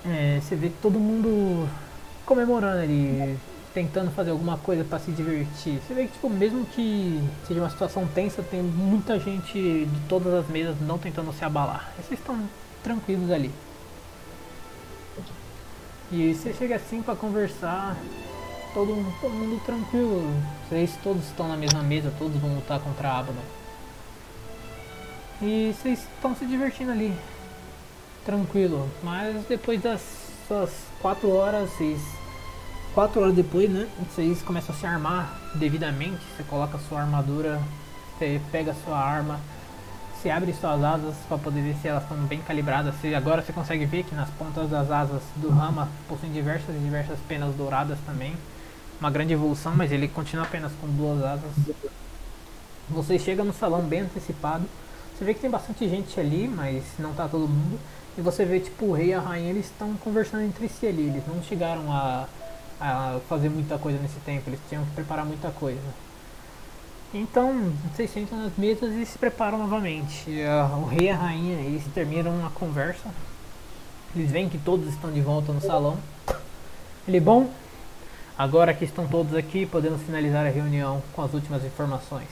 É, 0.07 0.41
você 0.41 0.55
vê 0.55 0.71
todo 0.81 1.01
mundo 1.01 1.69
comemorando 2.25 2.81
ali, 2.81 3.37
tentando 3.75 4.13
fazer 4.13 4.31
alguma 4.31 4.57
coisa 4.57 4.85
para 4.85 5.01
se 5.01 5.11
divertir. 5.11 5.81
Você 5.81 5.93
vê 5.93 6.05
que 6.05 6.13
tipo, 6.13 6.31
mesmo 6.31 6.65
que 6.65 7.21
seja 7.45 7.61
uma 7.61 7.71
situação 7.71 8.07
tensa, 8.07 8.41
tem 8.41 8.63
muita 8.63 9.19
gente 9.19 9.53
de 9.53 10.01
todas 10.09 10.33
as 10.33 10.47
mesas 10.47 10.77
não 10.81 10.97
tentando 10.97 11.33
se 11.33 11.45
abalar. 11.45 11.93
Vocês 11.97 12.21
estão 12.21 12.39
tranquilos 12.85 13.33
ali. 13.33 13.51
E 16.13 16.33
você 16.33 16.55
chega 16.55 16.77
assim 16.77 17.03
para 17.03 17.17
conversar, 17.17 17.97
todo, 18.77 18.94
todo 19.23 19.32
mundo 19.32 19.59
tranquilo. 19.65 20.31
Vocês 20.69 20.98
todos 21.03 21.24
estão 21.24 21.48
na 21.48 21.57
mesma 21.57 21.82
mesa, 21.82 22.12
todos 22.19 22.36
vão 22.39 22.55
lutar 22.55 22.78
contra 22.78 23.09
a 23.09 23.20
Abaddon. 23.20 23.40
E 25.40 25.74
vocês 25.74 26.01
estão 26.01 26.36
se 26.36 26.44
divertindo 26.44 26.93
ali. 26.93 27.16
Tranquilo. 28.27 28.86
Mas 29.03 29.47
depois 29.47 29.81
das 29.81 30.03
suas 30.47 30.70
4 31.01 31.35
horas, 31.35 31.70
vocês 31.70 31.98
quatro 32.94 33.23
horas 33.23 33.35
depois, 33.35 33.70
né? 33.70 33.89
Vocês 34.11 34.43
começam 34.43 34.74
a 34.74 34.78
se 34.78 34.86
armar 34.86 35.40
devidamente. 35.55 36.20
Você 36.36 36.43
coloca 36.43 36.78
sua 36.86 37.01
armadura, 37.01 37.61
você 38.19 38.40
pega 38.53 38.74
sua 38.85 38.98
arma, 38.98 39.40
você 40.15 40.28
abre 40.28 40.53
suas 40.53 40.82
asas 40.85 41.15
para 41.28 41.39
poder 41.39 41.62
ver 41.62 41.77
se 41.81 41.89
elas 41.89 42.03
estão 42.03 42.16
bem 42.19 42.40
calibradas. 42.40 42.94
Você, 42.97 43.15
agora 43.15 43.43
você 43.43 43.53
consegue 43.55 43.86
ver 43.86 44.05
que 44.05 44.15
nas 44.15 44.28
pontas 44.31 44.69
das 44.69 44.90
asas 44.90 45.23
do 45.36 45.48
Rama 45.48 45.89
possuem 46.09 46.32
diversas 46.32 46.74
e 46.74 46.78
diversas 46.78 47.19
penas 47.27 47.55
douradas 47.55 47.98
também. 48.07 48.35
Uma 49.01 49.10
grande 49.10 49.32
evolução, 49.32 49.74
mas 49.77 49.93
ele 49.93 50.09
continua 50.09 50.44
apenas 50.44 50.73
com 50.81 50.86
duas 50.89 51.23
asas. 51.23 51.51
Você 52.89 53.18
chega 53.18 53.44
no 53.44 53.52
salão 53.52 53.82
bem 53.82 54.01
antecipado. 54.01 54.64
Você 55.16 55.24
vê 55.24 55.35
que 55.35 55.40
tem 55.40 55.51
bastante 55.51 55.89
gente 55.89 56.18
ali, 56.18 56.48
mas 56.48 56.85
não 56.98 57.12
tá 57.12 57.28
todo 57.28 57.48
mundo. 57.48 57.78
E 58.16 58.20
você 58.20 58.44
vê 58.44 58.60
tipo 58.60 58.86
o 58.86 58.93
rei 58.93 59.09
e 59.09 59.14
a 59.14 59.20
rainha 59.20 59.51
eles 59.51 59.66
estão 59.66 59.94
conversando 59.97 60.44
entre 60.44 60.68
si 60.68 60.86
ali. 60.86 61.09
Eles 61.09 61.23
não 61.27 61.43
chegaram 61.43 61.93
a 61.93 62.27
a 62.81 63.18
fazer 63.28 63.48
muita 63.48 63.78
coisa 63.78 63.98
nesse 63.98 64.18
tempo, 64.20 64.48
eles 64.48 64.60
tinham 64.68 64.85
que 64.85 64.90
preparar 64.90 65.24
muita 65.24 65.51
coisa. 65.51 65.81
Então, 67.14 67.73
vocês 67.90 68.10
sentam 68.10 68.39
nas 68.39 68.56
mesas 68.56 68.93
e 68.94 69.06
se 69.06 69.16
preparam 69.16 69.59
novamente. 69.59 70.31
O 70.82 70.86
rei 70.86 71.06
e 71.06 71.10
a 71.10 71.16
rainha, 71.16 71.59
eles 71.60 71.85
terminam 71.94 72.44
a 72.44 72.51
conversa. 72.51 73.09
Eles 74.14 74.31
veem 74.31 74.48
que 74.48 74.59
todos 74.59 74.89
estão 74.89 75.10
de 75.10 75.20
volta 75.20 75.52
no 75.52 75.60
salão. 75.60 75.97
Ele, 77.06 77.20
bom, 77.20 77.48
agora 78.39 78.75
que 78.75 78.85
estão 78.85 79.07
todos 79.07 79.35
aqui, 79.35 79.67
podemos 79.67 80.03
finalizar 80.03 80.47
a 80.47 80.51
reunião 80.51 81.03
com 81.15 81.23
as 81.23 81.33
últimas 81.33 81.65
informações. 81.65 82.29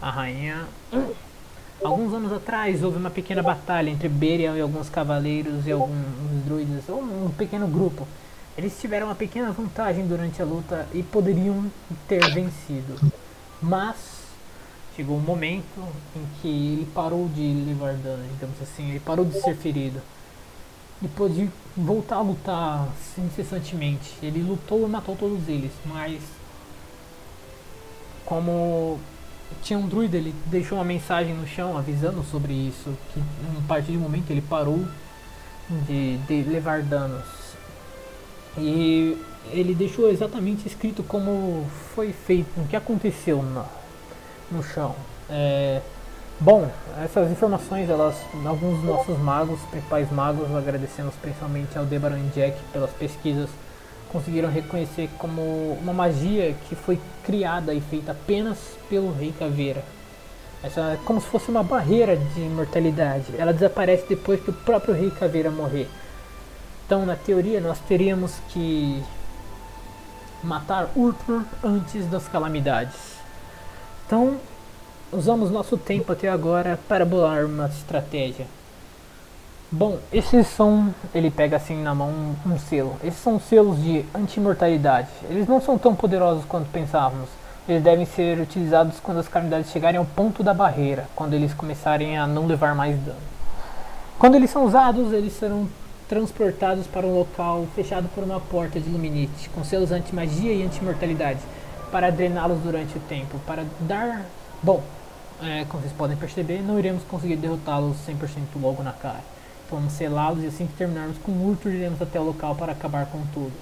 A 0.00 0.10
rainha 0.10 0.66
Alguns 1.84 2.14
anos 2.14 2.32
atrás 2.32 2.80
houve 2.84 2.96
uma 2.96 3.10
pequena 3.10 3.42
batalha 3.42 3.90
entre 3.90 4.08
Berial 4.08 4.56
e 4.56 4.60
alguns 4.60 4.88
cavaleiros 4.88 5.66
e 5.66 5.72
alguns 5.72 6.44
druidas, 6.44 6.88
ou 6.88 7.02
um 7.02 7.30
pequeno 7.36 7.66
grupo. 7.66 8.06
Eles 8.56 8.78
tiveram 8.80 9.08
uma 9.08 9.16
pequena 9.16 9.50
vantagem 9.50 10.06
durante 10.06 10.40
a 10.40 10.44
luta 10.44 10.86
e 10.94 11.02
poderiam 11.02 11.64
ter 12.06 12.20
vencido. 12.32 13.10
Mas 13.60 13.96
chegou 14.94 15.16
um 15.16 15.20
momento 15.20 15.64
em 16.14 16.24
que 16.40 16.48
ele 16.48 16.88
parou 16.94 17.28
de 17.28 17.64
levar 17.66 17.94
dano, 17.94 18.22
digamos 18.32 18.62
assim, 18.62 18.90
ele 18.90 19.00
parou 19.00 19.24
de 19.24 19.40
ser 19.40 19.56
ferido. 19.56 20.00
E 21.02 21.08
pôde 21.08 21.50
voltar 21.76 22.16
a 22.16 22.20
lutar 22.20 22.88
incessantemente. 23.18 24.14
Ele 24.22 24.42
lutou 24.42 24.86
e 24.86 24.88
matou 24.88 25.16
todos 25.16 25.48
eles, 25.48 25.72
mas 25.84 26.20
como 28.24 29.00
tinha 29.62 29.78
um 29.78 29.86
druida, 29.86 30.16
ele 30.16 30.34
deixou 30.46 30.78
uma 30.78 30.84
mensagem 30.84 31.34
no 31.34 31.46
chão 31.46 31.76
avisando 31.76 32.22
sobre 32.24 32.52
isso, 32.52 32.96
que 33.12 33.20
a 33.20 33.66
partir 33.68 33.92
de 33.92 33.98
momento 33.98 34.30
ele 34.30 34.40
parou 34.40 34.84
de, 35.86 36.16
de 36.18 36.42
levar 36.48 36.82
danos. 36.82 37.24
E 38.56 39.16
ele 39.50 39.74
deixou 39.74 40.10
exatamente 40.10 40.66
escrito 40.66 41.02
como 41.02 41.66
foi 41.94 42.12
feito, 42.12 42.48
o 42.60 42.66
que 42.66 42.76
aconteceu 42.76 43.42
no, 43.42 43.64
no 44.50 44.62
chão. 44.62 44.94
É, 45.28 45.80
bom, 46.42 46.68
essas 47.02 47.30
informações, 47.30 47.88
elas, 47.88 48.16
alguns 48.44 48.80
dos 48.80 48.84
nossos 48.84 49.18
magos, 49.18 49.60
principais 49.70 50.10
magos, 50.10 50.54
agradecemos 50.54 51.14
principalmente 51.14 51.78
ao 51.78 51.84
Debaran 51.84 52.28
Jack 52.34 52.58
pelas 52.72 52.90
pesquisas 52.90 53.48
conseguiram 54.12 54.50
reconhecer 54.50 55.08
como 55.18 55.72
uma 55.80 55.92
magia 55.92 56.54
que 56.68 56.76
foi 56.76 57.00
criada 57.24 57.72
e 57.72 57.80
feita 57.80 58.12
apenas 58.12 58.58
pelo 58.88 59.10
Rei 59.10 59.32
Caveira. 59.36 59.82
Essa 60.62 60.80
é 60.80 60.98
como 61.04 61.20
se 61.20 61.26
fosse 61.26 61.50
uma 61.50 61.62
barreira 61.62 62.16
de 62.16 62.40
imortalidade. 62.40 63.34
Ela 63.36 63.52
desaparece 63.52 64.04
depois 64.08 64.40
que 64.40 64.50
o 64.50 64.52
próprio 64.52 64.94
Rei 64.94 65.10
Caveira 65.10 65.50
morrer. 65.50 65.88
Então, 66.84 67.06
na 67.06 67.16
teoria, 67.16 67.60
nós 67.60 67.78
teríamos 67.80 68.34
que 68.50 69.02
matar 70.44 70.90
Urtur 70.94 71.42
antes 71.64 72.06
das 72.06 72.28
calamidades. 72.28 73.16
Então, 74.06 74.36
usamos 75.12 75.50
nosso 75.50 75.76
tempo 75.76 76.10
até 76.10 76.28
agora 76.28 76.78
para 76.88 77.04
bolar 77.04 77.44
uma 77.44 77.66
estratégia. 77.66 78.46
Bom, 79.70 79.98
esses 80.12 80.46
são. 80.48 80.94
Ele 81.14 81.30
pega 81.30 81.56
assim 81.56 81.82
na 81.82 81.94
mão 81.94 82.08
um, 82.08 82.52
um 82.52 82.58
selo. 82.58 82.96
Esses 83.02 83.20
são 83.20 83.40
selos 83.40 83.82
de 83.82 84.04
anti-mortalidade. 84.14 85.08
Eles 85.30 85.46
não 85.46 85.60
são 85.60 85.78
tão 85.78 85.94
poderosos 85.94 86.44
quanto 86.44 86.68
pensávamos. 86.70 87.28
Eles 87.68 87.82
devem 87.82 88.04
ser 88.04 88.38
utilizados 88.40 88.98
quando 89.00 89.18
as 89.18 89.28
calamidades 89.28 89.70
chegarem 89.70 89.98
ao 89.98 90.04
ponto 90.04 90.42
da 90.42 90.52
barreira, 90.52 91.08
quando 91.14 91.34
eles 91.34 91.54
começarem 91.54 92.18
a 92.18 92.26
não 92.26 92.46
levar 92.46 92.74
mais 92.74 92.98
dano. 92.98 93.20
Quando 94.18 94.34
eles 94.34 94.50
são 94.50 94.64
usados, 94.64 95.12
eles 95.12 95.32
serão 95.32 95.68
transportados 96.08 96.86
para 96.86 97.06
um 97.06 97.16
local 97.16 97.64
fechado 97.74 98.08
por 98.14 98.24
uma 98.24 98.40
porta 98.40 98.78
de 98.78 98.90
luminite, 98.90 99.48
com 99.50 99.64
selos 99.64 99.92
anti-magia 99.92 100.52
e 100.52 100.62
anti-mortalidade, 100.62 101.40
para 101.90 102.10
drená-los 102.10 102.58
durante 102.58 102.98
o 102.98 103.00
tempo, 103.00 103.38
para 103.46 103.64
dar. 103.80 104.22
Bom, 104.62 104.82
é, 105.42 105.64
como 105.64 105.82
vocês 105.82 105.92
podem 105.92 106.16
perceber, 106.16 106.62
não 106.62 106.78
iremos 106.78 107.02
conseguir 107.04 107.36
derrotá-los 107.36 107.96
100% 108.06 108.60
logo 108.60 108.82
na 108.82 108.92
cara. 108.92 109.22
Então, 109.66 109.78
vamos 109.78 109.94
selá-los 109.94 110.44
e 110.44 110.46
assim 110.46 110.66
que 110.66 110.74
terminarmos 110.74 111.18
com 111.18 111.32
o 111.32 111.48
Urtur, 111.48 111.72
iremos 111.72 112.00
até 112.00 112.20
o 112.20 112.24
local 112.24 112.54
para 112.54 112.72
acabar 112.72 113.06
com 113.06 113.24
tudo. 113.32 113.52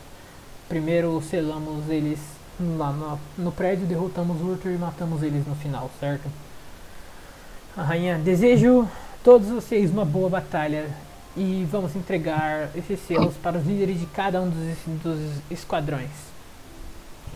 Primeiro 0.68 1.20
selamos 1.22 1.88
eles 1.88 2.18
lá 2.76 2.92
no, 2.92 3.18
no 3.38 3.52
prédio, 3.52 3.86
derrotamos 3.86 4.40
o 4.42 4.44
Urtur 4.44 4.72
e 4.72 4.76
matamos 4.76 5.22
eles 5.22 5.46
no 5.46 5.54
final, 5.54 5.90
certo? 5.98 6.28
A 7.76 7.82
rainha, 7.82 8.18
desejo 8.18 8.86
todos 9.24 9.48
vocês 9.48 9.90
uma 9.90 10.04
boa 10.04 10.28
batalha 10.28 10.90
e 11.36 11.66
vamos 11.70 11.94
entregar 11.94 12.70
esses 12.74 13.00
selos 13.06 13.34
para 13.36 13.58
os 13.58 13.66
líderes 13.66 14.00
de 14.00 14.06
cada 14.06 14.40
um 14.40 14.50
dos, 14.50 15.02
dos 15.02 15.42
esquadrões. 15.50 16.10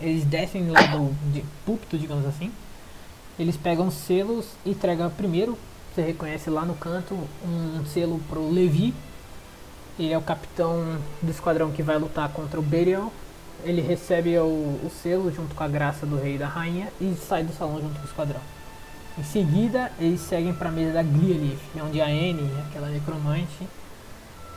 Eles 0.01 0.25
descem 0.25 0.69
lá 0.69 0.81
do 0.81 1.13
de 1.31 1.43
púlpito, 1.65 1.97
digamos 1.97 2.25
assim. 2.25 2.51
Eles 3.37 3.57
pegam 3.57 3.91
selos 3.91 4.45
e 4.65 4.71
entregam 4.71 5.09
primeiro. 5.09 5.57
Você 5.93 6.01
reconhece 6.01 6.49
lá 6.49 6.65
no 6.65 6.73
canto 6.75 7.15
um 7.43 7.85
selo 7.85 8.19
pro 8.29 8.49
Levi. 8.49 8.93
Ele 9.97 10.11
é 10.11 10.17
o 10.17 10.21
capitão 10.21 10.97
do 11.21 11.31
esquadrão 11.31 11.71
que 11.71 11.83
vai 11.83 11.97
lutar 11.97 12.29
contra 12.29 12.59
o 12.59 12.63
Berial. 12.63 13.11
Ele 13.63 13.81
recebe 13.81 14.37
o, 14.37 14.43
o 14.43 14.91
selo 15.01 15.31
junto 15.31 15.55
com 15.55 15.63
a 15.63 15.67
graça 15.67 16.05
do 16.05 16.17
rei 16.17 16.35
e 16.35 16.37
da 16.37 16.47
rainha 16.47 16.89
e 16.99 17.15
sai 17.15 17.43
do 17.43 17.53
salão 17.53 17.79
junto 17.81 17.95
com 17.95 18.01
o 18.01 18.05
esquadrão. 18.05 18.41
Em 19.17 19.23
seguida, 19.23 19.91
eles 19.97 20.19
seguem 20.19 20.53
para 20.53 20.67
a 20.67 20.71
mesa 20.71 20.93
da 20.93 21.03
Glialith, 21.03 21.59
onde 21.81 22.01
a 22.01 22.05
Anne, 22.05 22.51
aquela 22.67 22.89
necromante, 22.89 23.67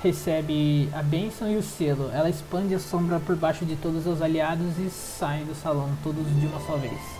recebe 0.03 0.89
a 0.93 1.03
bênção 1.03 1.49
e 1.49 1.57
o 1.57 1.63
selo. 1.63 2.11
Ela 2.13 2.29
expande 2.29 2.75
a 2.75 2.81
sombra 2.81 3.21
por 3.21 3.37
baixo 3.37 3.65
de 3.65 3.77
todos 3.77 4.07
os 4.07 4.21
aliados 4.21 4.77
e 4.79 4.91
sai 4.91 5.45
do 5.45 5.55
salão, 5.55 5.91
todos 6.03 6.25
de 6.41 6.47
uma 6.47 6.61
só 6.67 6.77
vez. 6.77 7.18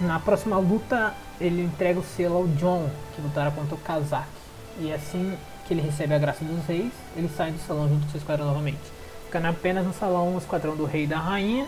Na 0.00 0.18
próxima 0.18 0.58
luta, 0.58 1.14
ele 1.40 1.62
entrega 1.62 2.00
o 2.00 2.04
selo 2.04 2.36
ao 2.36 2.46
John, 2.48 2.90
que 3.14 3.22
lutará 3.22 3.50
contra 3.50 3.74
o 3.74 3.78
Kazak. 3.78 4.26
E 4.78 4.92
assim 4.92 5.36
que 5.66 5.72
ele 5.72 5.80
recebe 5.80 6.14
a 6.14 6.18
graça 6.18 6.44
dos 6.44 6.64
reis, 6.66 6.92
ele 7.16 7.28
sai 7.28 7.52
do 7.52 7.58
salão 7.60 7.88
junto 7.88 8.04
com 8.04 8.10
seu 8.10 8.18
esquadrão 8.18 8.46
novamente. 8.46 8.80
Ficando 9.24 9.46
apenas 9.46 9.86
no 9.86 9.92
salão 9.92 10.34
o 10.34 10.38
esquadrão 10.38 10.76
do 10.76 10.84
rei 10.84 11.04
e 11.04 11.06
da 11.06 11.18
rainha 11.18 11.66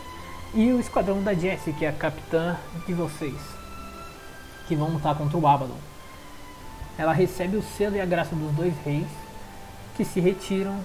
e 0.54 0.72
o 0.72 0.80
esquadrão 0.80 1.22
da 1.22 1.34
Jessie, 1.34 1.72
que 1.72 1.84
é 1.84 1.88
a 1.88 1.92
capitã 1.92 2.56
de 2.86 2.92
vocês 2.92 3.34
que 4.66 4.74
vão 4.74 4.88
lutar 4.88 5.14
contra 5.14 5.38
o 5.38 5.46
Abaddon. 5.46 5.78
Ela 6.98 7.12
recebe 7.12 7.56
o 7.56 7.62
selo 7.62 7.96
e 7.96 8.00
a 8.00 8.06
graça 8.06 8.34
dos 8.34 8.52
dois 8.52 8.74
reis, 8.84 9.06
que 9.96 10.04
se 10.04 10.18
retiram 10.20 10.78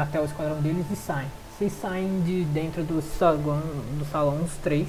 até 0.00 0.20
o 0.20 0.24
esquadrão 0.24 0.60
deles 0.60 0.86
e 0.90 0.96
saem. 0.96 1.28
Vocês 1.56 1.72
saem 1.80 2.20
de 2.22 2.44
dentro 2.44 2.84
do 2.84 3.02
salão, 3.02 3.62
do 3.98 4.06
salão 4.10 4.42
os 4.44 4.52
três, 4.58 4.88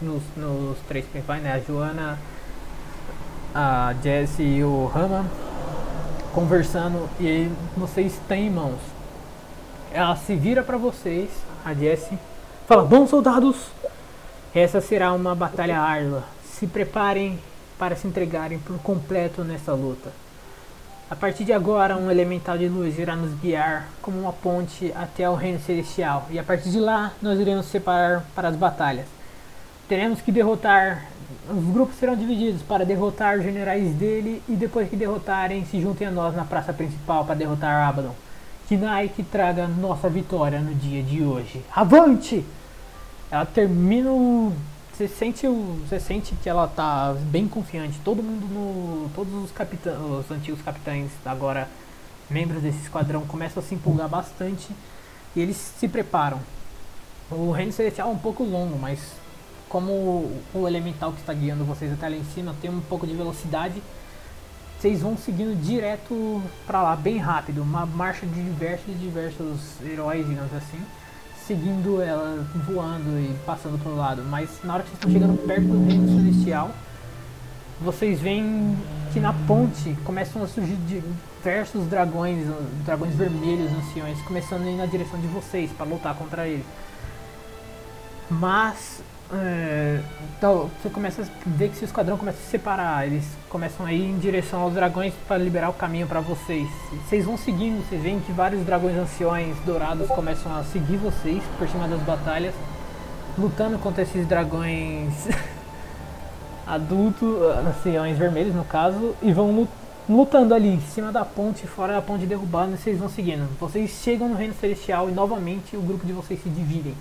nos, 0.00 0.22
nos 0.36 0.78
três 0.88 1.04
principais, 1.06 1.42
né? 1.42 1.52
A 1.52 1.58
Joana, 1.58 2.18
a 3.54 3.94
Jessie 4.02 4.58
e 4.58 4.64
o 4.64 4.86
Rama 4.86 5.24
conversando 6.32 7.08
e 7.18 7.26
aí 7.26 7.52
vocês 7.76 8.18
têm 8.28 8.50
mãos. 8.50 8.78
Ela 9.92 10.14
se 10.16 10.34
vira 10.36 10.62
para 10.62 10.76
vocês, 10.76 11.28
a 11.64 11.74
Jessie, 11.74 12.18
fala: 12.66 12.84
Bom 12.84 13.06
soldados, 13.06 13.56
essa 14.54 14.80
será 14.80 15.12
uma 15.12 15.34
batalha 15.34 15.80
árdua 15.80 16.24
se 16.44 16.66
preparem 16.66 17.38
para 17.78 17.96
se 17.96 18.06
entregarem 18.06 18.58
por 18.58 18.78
completo 18.78 19.42
nessa 19.42 19.72
luta. 19.72 20.10
A 21.10 21.16
partir 21.16 21.44
de 21.44 21.52
agora, 21.52 21.96
um 21.96 22.08
elemental 22.08 22.56
de 22.56 22.68
luz 22.68 22.96
irá 22.98 23.16
nos 23.16 23.34
guiar 23.40 23.88
como 24.00 24.20
uma 24.20 24.32
ponte 24.32 24.92
até 24.94 25.28
o 25.28 25.34
reino 25.34 25.58
celestial, 25.58 26.26
e 26.30 26.38
a 26.38 26.44
partir 26.44 26.70
de 26.70 26.78
lá 26.78 27.12
nós 27.20 27.40
iremos 27.40 27.66
separar 27.66 28.24
para 28.34 28.48
as 28.48 28.54
batalhas. 28.54 29.06
Teremos 29.90 30.20
que 30.20 30.30
derrotar. 30.30 31.06
Os 31.48 31.64
grupos 31.64 31.96
serão 31.96 32.14
divididos 32.14 32.62
para 32.62 32.86
derrotar 32.86 33.36
os 33.36 33.42
generais 33.42 33.92
dele 33.94 34.40
e 34.48 34.52
depois 34.52 34.88
que 34.88 34.94
derrotarem, 34.94 35.64
se 35.64 35.80
juntem 35.80 36.06
a 36.06 36.12
nós 36.12 36.32
na 36.36 36.44
praça 36.44 36.72
principal 36.72 37.24
para 37.24 37.34
derrotar 37.34 37.88
Abaddon. 37.88 38.14
Que 38.68 38.76
Nike 38.76 39.24
traga 39.24 39.66
nossa 39.66 40.08
vitória 40.08 40.60
no 40.60 40.72
dia 40.76 41.02
de 41.02 41.24
hoje. 41.24 41.60
Avante! 41.74 42.44
Ela 43.32 43.44
termina 43.44 44.12
o 44.12 44.52
você 44.92 45.08
sente, 45.08 45.44
o, 45.48 45.80
você 45.84 45.98
sente 45.98 46.36
que 46.36 46.48
ela 46.48 46.68
tá 46.68 47.16
bem 47.22 47.48
confiante. 47.48 47.98
Todo 48.04 48.22
mundo 48.22 48.46
no. 48.46 49.10
Todos 49.12 49.34
os 49.42 49.50
capitães. 49.50 49.98
Os 49.98 50.30
antigos 50.30 50.62
capitães, 50.62 51.10
agora 51.24 51.68
membros 52.30 52.62
desse 52.62 52.78
esquadrão, 52.78 53.22
começam 53.22 53.60
a 53.60 53.66
se 53.66 53.74
empolgar 53.74 54.08
bastante 54.08 54.68
e 55.34 55.40
eles 55.40 55.56
se 55.56 55.88
preparam. 55.88 56.38
O 57.28 57.50
reino 57.50 57.72
celestial 57.72 58.08
é 58.08 58.12
um 58.12 58.18
pouco 58.18 58.44
longo, 58.44 58.78
mas 58.78 59.00
como 59.70 60.30
o 60.52 60.68
elemental 60.68 61.12
que 61.12 61.20
está 61.20 61.32
guiando 61.32 61.64
vocês 61.64 61.90
até 61.90 62.10
lá 62.10 62.16
em 62.16 62.24
cima 62.34 62.54
tem 62.60 62.70
um 62.70 62.80
pouco 62.82 63.06
de 63.06 63.14
velocidade, 63.14 63.82
vocês 64.78 65.00
vão 65.00 65.16
seguindo 65.16 65.58
direto 65.62 66.42
para 66.66 66.82
lá, 66.82 66.96
bem 66.96 67.16
rápido. 67.16 67.62
Uma 67.62 67.86
marcha 67.86 68.26
de 68.26 68.42
diversos 68.42 69.00
diversos 69.00 69.80
heróis, 69.82 70.26
digamos 70.28 70.52
assim 70.52 70.80
seguindo 71.50 72.00
ela, 72.00 72.46
voando 72.64 73.18
e 73.18 73.34
passando 73.44 73.76
pro 73.82 73.96
lado. 73.96 74.22
Mas 74.22 74.48
na 74.62 74.74
hora 74.74 74.84
que 74.84 74.90
vocês 74.90 74.98
estão 74.98 75.10
chegando 75.10 75.36
perto 75.44 75.62
do 75.62 75.84
reino 75.84 76.06
celestial, 76.06 76.70
vocês 77.80 78.20
veem 78.20 78.78
que 79.12 79.18
na 79.18 79.32
ponte 79.32 79.96
começam 80.04 80.44
a 80.44 80.46
surgir 80.46 80.76
diversos 80.76 81.86
dragões, 81.88 82.46
dragões 82.84 83.16
vermelhos, 83.16 83.72
anciões, 83.72 84.22
começando 84.22 84.62
a 84.62 84.70
ir 84.70 84.76
na 84.76 84.86
direção 84.86 85.20
de 85.20 85.26
vocês 85.26 85.72
para 85.72 85.86
lutar 85.86 86.14
contra 86.14 86.46
ele. 86.46 86.64
Mas 88.30 89.02
então, 90.36 90.68
você 90.82 90.90
começa 90.90 91.22
a 91.22 91.26
ver 91.46 91.68
que 91.68 91.76
seu 91.76 91.86
esquadrão 91.86 92.16
começa 92.16 92.38
a 92.38 92.40
se 92.40 92.48
separar, 92.48 93.06
eles 93.06 93.24
começam 93.48 93.86
a 93.86 93.92
ir 93.92 94.10
em 94.10 94.18
direção 94.18 94.62
aos 94.62 94.74
dragões 94.74 95.14
para 95.28 95.38
liberar 95.38 95.70
o 95.70 95.72
caminho 95.72 96.06
para 96.06 96.20
vocês. 96.20 96.68
Vocês 97.06 97.24
vão 97.24 97.36
seguindo, 97.36 97.86
vocês 97.86 98.02
veem 98.02 98.18
que 98.20 98.32
vários 98.32 98.64
dragões 98.64 98.96
anciões 98.96 99.56
dourados 99.64 100.08
começam 100.08 100.52
a 100.56 100.64
seguir 100.64 100.96
vocês 100.96 101.42
por 101.58 101.68
cima 101.68 101.86
das 101.86 102.00
batalhas, 102.00 102.54
lutando 103.38 103.78
contra 103.78 104.02
esses 104.02 104.26
dragões 104.26 105.28
adultos, 106.66 107.28
anciões 107.68 108.18
vermelhos 108.18 108.54
no 108.54 108.64
caso, 108.64 109.14
e 109.22 109.32
vão 109.32 109.68
lutando 110.08 110.54
ali 110.54 110.70
em 110.74 110.80
cima 110.80 111.12
da 111.12 111.24
ponte, 111.24 111.68
fora 111.68 111.92
da 111.92 112.02
ponte 112.02 112.26
derrubada, 112.26 112.72
e 112.72 112.76
vocês 112.76 112.98
vão 112.98 113.08
seguindo. 113.08 113.48
Vocês 113.60 113.90
chegam 114.02 114.28
no 114.28 114.34
reino 114.34 114.54
celestial 114.54 115.08
e 115.08 115.12
novamente 115.12 115.76
o 115.76 115.80
grupo 115.80 116.04
de 116.04 116.12
vocês 116.12 116.42
se 116.42 116.48
dividem 116.48 116.96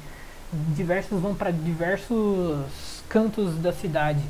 diversos 0.51 1.19
vão 1.19 1.35
para 1.35 1.51
diversos 1.51 3.03
cantos 3.07 3.55
da 3.55 3.71
cidade 3.71 4.21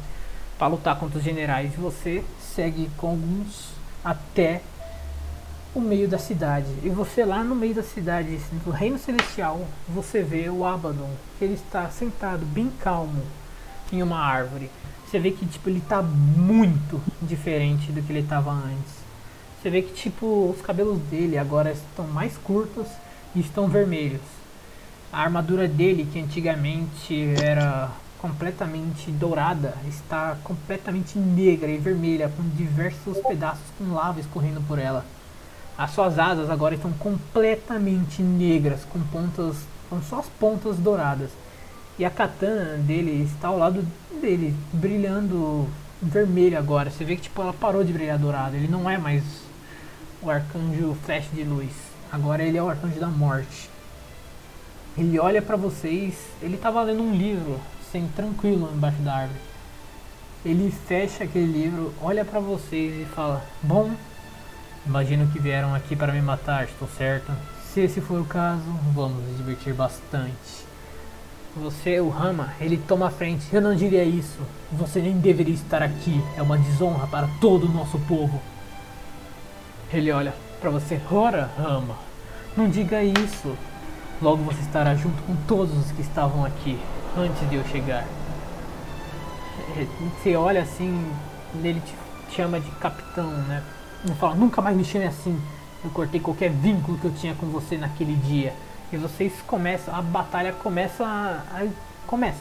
para 0.58 0.68
lutar 0.68 0.98
contra 0.98 1.18
os 1.18 1.24
generais. 1.24 1.74
Você 1.76 2.24
segue 2.40 2.90
com 2.98 3.12
alguns 3.12 3.70
até 4.04 4.62
o 5.74 5.80
meio 5.80 6.08
da 6.08 6.18
cidade. 6.18 6.68
E 6.84 6.90
você 6.90 7.24
lá 7.24 7.44
no 7.44 7.56
meio 7.56 7.76
da 7.76 7.84
cidade, 7.84 8.40
do 8.66 8.72
reino 8.72 8.98
celestial, 8.98 9.66
você 9.88 10.22
vê 10.22 10.50
o 10.50 10.66
Abaddon, 10.66 11.12
que 11.38 11.46
ele 11.46 11.54
está 11.54 11.90
sentado 11.90 12.46
bem 12.46 12.72
calmo 12.82 13.24
em 13.92 14.02
uma 14.04 14.20
árvore. 14.20 14.70
Você 15.06 15.20
vê 15.20 15.32
que 15.32 15.46
tipo 15.46 15.70
ele 15.70 15.80
está 15.80 16.02
muito 16.02 17.02
diferente 17.22 17.92
do 17.92 18.02
que 18.02 18.12
ele 18.12 18.20
estava 18.20 18.52
antes. 18.52 19.00
Você 19.62 19.70
vê 19.70 19.82
que 19.82 19.94
tipo 19.94 20.54
os 20.56 20.62
cabelos 20.62 21.00
dele 21.04 21.38
agora 21.38 21.72
estão 21.72 22.08
mais 22.08 22.38
curtos 22.38 22.88
e 23.36 23.40
estão 23.40 23.68
vermelhos. 23.68 24.39
A 25.12 25.22
armadura 25.22 25.68
dele, 25.68 26.08
que 26.12 26.20
antigamente 26.20 27.34
era 27.42 27.90
completamente 28.20 29.10
dourada, 29.12 29.74
está 29.88 30.38
completamente 30.44 31.18
negra 31.18 31.68
e 31.68 31.78
vermelha, 31.78 32.32
com 32.36 32.44
diversos 32.50 33.18
pedaços 33.28 33.64
com 33.78 33.94
lava 33.94 34.20
escorrendo 34.20 34.62
por 34.68 34.78
ela. 34.78 35.06
As 35.78 35.92
suas 35.92 36.20
asas 36.20 36.50
agora 36.50 36.76
estão 36.76 36.92
completamente 36.92 38.22
negras, 38.22 38.86
com 38.86 39.00
pontas, 39.00 39.56
com 39.90 40.02
só 40.02 40.20
as 40.20 40.28
pontas 40.28 40.78
douradas. 40.78 41.32
E 41.98 42.06
a 42.06 42.10
katana 42.10 42.78
dele 42.78 43.24
está 43.24 43.48
ao 43.48 43.58
lado 43.58 43.86
dele, 44.22 44.56
brilhando 44.74 45.68
vermelho 46.02 46.58
agora. 46.58 46.92
Você 46.92 47.04
vê 47.04 47.16
que 47.16 47.24
tipo 47.24 47.42
ela 47.42 47.54
parou 47.54 47.84
de 47.84 47.94
brilhar 47.94 48.18
dourado. 48.18 48.56
Ele 48.56 48.68
não 48.68 48.90
é 48.90 48.98
mais 48.98 49.24
o 50.22 50.30
arcanjo 50.30 50.96
flash 51.06 51.30
de 51.34 51.44
luz. 51.44 51.72
Agora 52.12 52.44
ele 52.44 52.58
é 52.58 52.64
o 52.64 52.70
arcanjo 52.70 53.00
da 53.00 53.08
morte. 53.08 53.69
Ele 55.00 55.18
olha 55.18 55.42
para 55.42 55.56
vocês, 55.56 56.14
ele 56.42 56.58
tava 56.58 56.82
lendo 56.82 57.02
um 57.02 57.16
livro, 57.16 57.58
assim, 57.80 58.06
tranquilo 58.14 58.70
embaixo 58.76 59.02
da 59.02 59.14
árvore. 59.14 59.40
Ele 60.44 60.70
fecha 60.90 61.24
aquele 61.24 61.46
livro, 61.46 61.94
olha 62.02 62.26
pra 62.26 62.42
vocês 62.42 63.02
e 63.02 63.06
fala: 63.06 63.42
Bom, 63.64 63.92
imagino 64.86 65.32
que 65.32 65.40
vieram 65.40 65.74
aqui 65.74 65.96
para 65.96 66.12
me 66.12 66.22
matar, 66.22 66.66
estou 66.66 66.86
certo? 66.98 67.32
Se 67.74 67.80
esse 67.80 68.02
for 68.02 68.20
o 68.20 68.26
caso, 68.26 68.62
vamos 68.94 69.24
nos 69.24 69.38
divertir 69.38 69.74
bastante. 69.74 70.68
Você, 71.56 72.02
o 72.02 72.10
Rama, 72.10 72.54
ele 72.60 72.76
toma 72.76 73.08
a 73.08 73.12
frente. 73.12 73.46
Eu 73.54 73.62
não 73.62 73.74
diria 73.74 74.04
isso. 74.04 74.42
Você 74.70 75.00
nem 75.00 75.18
deveria 75.18 75.54
estar 75.54 75.82
aqui. 75.82 76.22
É 76.36 76.42
uma 76.42 76.58
desonra 76.58 77.08
para 77.08 77.30
todo 77.40 77.68
o 77.68 77.72
nosso 77.72 77.98
povo. 78.00 78.42
Ele 79.94 80.12
olha 80.12 80.34
para 80.60 80.70
você. 80.70 81.00
Ora, 81.10 81.50
Rama, 81.58 81.96
não 82.58 82.70
diga 82.70 83.02
isso. 83.02 83.56
Logo 84.22 84.44
você 84.44 84.60
estará 84.62 84.96
junto 84.96 85.22
com 85.24 85.36
todos 85.48 85.76
os 85.78 85.92
que 85.92 86.02
estavam 86.02 86.44
aqui 86.46 86.78
antes 87.18 87.48
de 87.50 87.56
eu 87.56 87.64
chegar. 87.66 88.06
É, 89.78 89.86
Você 90.22 90.36
olha 90.36 90.62
assim, 90.62 91.06
ele 91.64 91.82
te 91.82 91.96
chama 92.36 92.60
de 92.60 92.70
capitão, 92.72 93.30
né? 93.44 93.64
Ele 94.04 94.14
fala, 94.16 94.36
nunca 94.36 94.62
mais 94.62 94.76
me 94.76 94.84
chame 94.84 95.06
assim. 95.06 95.40
Eu 95.84 95.90
cortei 95.92 96.20
qualquer 96.20 96.50
vínculo 96.50 96.98
que 96.98 97.06
eu 97.06 97.14
tinha 97.14 97.34
com 97.36 97.48
você 97.48 97.78
naquele 97.78 98.16
dia. 98.16 98.54
E 98.92 98.98
vocês 98.98 99.34
começam, 99.48 99.96
a 99.96 100.02
batalha 100.02 100.54
começa 100.54 101.06
a, 101.06 101.62
a- 101.62 101.68
começa. 102.08 102.40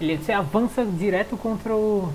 Ele 0.00 0.16
você 0.18 0.32
avança 0.32 0.84
direto 0.84 1.36
contra 1.36 1.74
o 1.74 2.12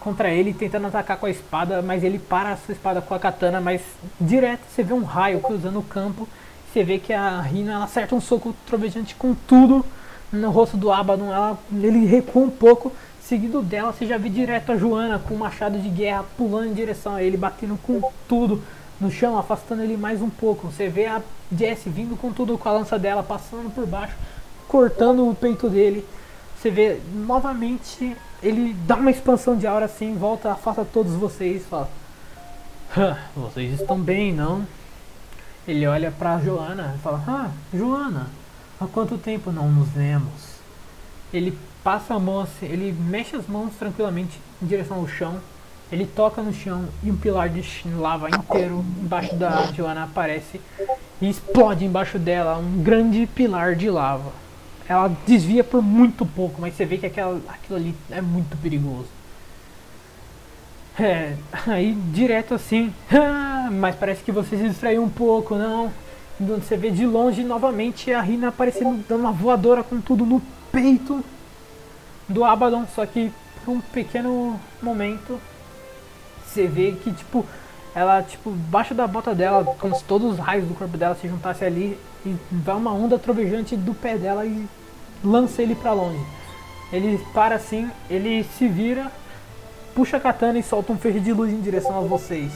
contra 0.00 0.28
ele 0.30 0.52
tentando 0.52 0.86
atacar 0.86 1.16
com 1.16 1.24
a 1.26 1.30
espada, 1.30 1.80
mas 1.80 2.04
ele 2.04 2.18
para 2.18 2.52
a 2.52 2.56
sua 2.58 2.72
espada 2.72 3.00
com 3.00 3.14
a 3.14 3.18
katana, 3.18 3.60
mas 3.60 3.80
direto 4.20 4.60
você 4.68 4.82
vê 4.82 4.92
um 4.92 5.02
raio 5.04 5.40
cruzando 5.40 5.78
o 5.78 5.82
campo. 5.82 6.28
Você 6.74 6.82
vê 6.82 6.98
que 6.98 7.12
a 7.12 7.40
Rina 7.40 7.74
ela 7.74 7.84
acerta 7.84 8.16
um 8.16 8.20
soco 8.20 8.52
trovejante 8.66 9.14
com 9.14 9.32
tudo 9.32 9.86
no 10.32 10.50
rosto 10.50 10.76
do 10.76 10.90
Abaddon. 10.90 11.32
Ela, 11.32 11.56
ele 11.72 12.04
recua 12.04 12.42
um 12.42 12.50
pouco. 12.50 12.90
Seguido 13.22 13.62
dela, 13.62 13.92
você 13.92 14.04
já 14.04 14.18
vê 14.18 14.28
direto 14.28 14.72
a 14.72 14.76
Joana 14.76 15.20
com 15.20 15.34
o 15.34 15.38
machado 15.38 15.78
de 15.78 15.88
guerra 15.88 16.24
pulando 16.36 16.66
em 16.66 16.72
direção 16.72 17.14
a 17.14 17.22
ele, 17.22 17.36
batendo 17.36 17.78
com 17.80 18.02
tudo 18.28 18.60
no 19.00 19.08
chão, 19.08 19.38
afastando 19.38 19.84
ele 19.84 19.96
mais 19.96 20.20
um 20.20 20.28
pouco. 20.28 20.66
Você 20.66 20.88
vê 20.88 21.06
a 21.06 21.22
Jessie 21.56 21.92
vindo 21.92 22.16
com 22.16 22.32
tudo 22.32 22.58
com 22.58 22.68
a 22.68 22.72
lança 22.72 22.98
dela, 22.98 23.22
passando 23.22 23.72
por 23.72 23.86
baixo, 23.86 24.16
cortando 24.66 25.30
o 25.30 25.32
peito 25.32 25.70
dele. 25.70 26.04
Você 26.58 26.70
vê 26.70 26.98
novamente 27.14 28.16
ele 28.42 28.74
dá 28.84 28.96
uma 28.96 29.12
expansão 29.12 29.56
de 29.56 29.64
aura 29.64 29.84
assim, 29.84 30.16
volta, 30.16 30.50
afasta 30.50 30.84
todos 30.84 31.12
vocês 31.12 31.64
fala: 31.66 31.88
"Hã, 32.98 33.16
Vocês 33.36 33.80
estão 33.80 33.96
bem, 33.96 34.32
não? 34.32 34.66
Ele 35.66 35.86
olha 35.86 36.10
pra 36.10 36.38
Joana 36.38 36.94
e 36.96 37.02
fala: 37.02 37.22
Ah, 37.26 37.50
Joana, 37.72 38.26
há 38.80 38.86
quanto 38.86 39.16
tempo 39.16 39.50
não 39.50 39.70
nos 39.70 39.88
vemos? 39.88 40.54
Ele 41.32 41.58
passa 41.82 42.14
a 42.14 42.18
mão 42.18 42.40
assim, 42.40 42.66
ele 42.66 42.92
mexe 42.92 43.34
as 43.34 43.46
mãos 43.46 43.74
tranquilamente 43.78 44.38
em 44.62 44.66
direção 44.66 44.98
ao 44.98 45.08
chão. 45.08 45.38
Ele 45.90 46.06
toca 46.06 46.42
no 46.42 46.52
chão 46.52 46.86
e 47.02 47.10
um 47.10 47.16
pilar 47.16 47.48
de 47.48 47.62
lava 47.96 48.28
inteiro 48.28 48.84
embaixo 49.02 49.34
da 49.36 49.64
Joana 49.72 50.04
aparece 50.04 50.60
e 51.20 51.28
explode 51.28 51.84
embaixo 51.84 52.18
dela 52.18 52.56
um 52.56 52.82
grande 52.82 53.26
pilar 53.26 53.74
de 53.74 53.88
lava. 53.88 54.32
Ela 54.88 55.14
desvia 55.26 55.64
por 55.64 55.82
muito 55.82 56.26
pouco, 56.26 56.60
mas 56.60 56.74
você 56.74 56.84
vê 56.84 56.98
que 56.98 57.06
aquela, 57.06 57.40
aquilo 57.48 57.78
ali 57.78 57.94
é 58.10 58.20
muito 58.20 58.56
perigoso. 58.58 59.08
É, 60.98 61.34
aí 61.66 61.92
direto 62.12 62.54
assim, 62.54 62.92
"Ah, 63.12 63.68
mas 63.70 63.96
parece 63.96 64.22
que 64.22 64.30
você 64.30 64.56
se 64.56 64.68
distraiu 64.68 65.02
um 65.02 65.08
pouco, 65.08 65.56
não? 65.56 65.90
Você 66.40 66.76
vê 66.76 66.90
de 66.90 67.06
longe 67.06 67.42
novamente 67.42 68.12
a 68.12 68.20
Rina 68.20 68.48
aparecendo, 68.48 69.04
dando 69.08 69.20
uma 69.20 69.32
voadora 69.32 69.82
com 69.82 70.00
tudo 70.00 70.24
no 70.24 70.40
peito 70.70 71.24
do 72.28 72.44
Abaddon, 72.44 72.86
só 72.94 73.06
que 73.06 73.32
por 73.64 73.72
um 73.72 73.80
pequeno 73.80 74.58
momento 74.82 75.40
você 76.46 76.66
vê 76.66 76.92
que 76.92 77.12
tipo 77.12 77.44
ela 77.94 78.22
tipo 78.22 78.50
baixo 78.50 78.94
da 78.94 79.06
bota 79.06 79.34
dela, 79.34 79.64
como 79.78 79.94
se 79.94 80.04
todos 80.04 80.32
os 80.32 80.38
raios 80.38 80.66
do 80.66 80.74
corpo 80.74 80.96
dela 80.96 81.14
se 81.14 81.28
juntassem 81.28 81.66
ali 81.68 81.98
e 82.26 82.34
vai 82.50 82.74
uma 82.76 82.92
onda 82.92 83.18
trovejante 83.18 83.76
do 83.76 83.94
pé 83.94 84.16
dela 84.16 84.44
e 84.44 84.66
lança 85.22 85.62
ele 85.62 85.74
pra 85.74 85.92
longe. 85.92 86.24
Ele 86.92 87.18
para 87.32 87.54
assim, 87.56 87.88
ele 88.10 88.44
se 88.58 88.66
vira, 88.68 89.10
puxa 89.94 90.16
a 90.16 90.20
katana 90.20 90.58
e 90.58 90.62
solta 90.62 90.92
um 90.92 90.98
feixe 90.98 91.20
de 91.20 91.32
luz 91.32 91.52
em 91.52 91.60
direção 91.60 91.98
a 91.98 92.00
vocês. 92.00 92.50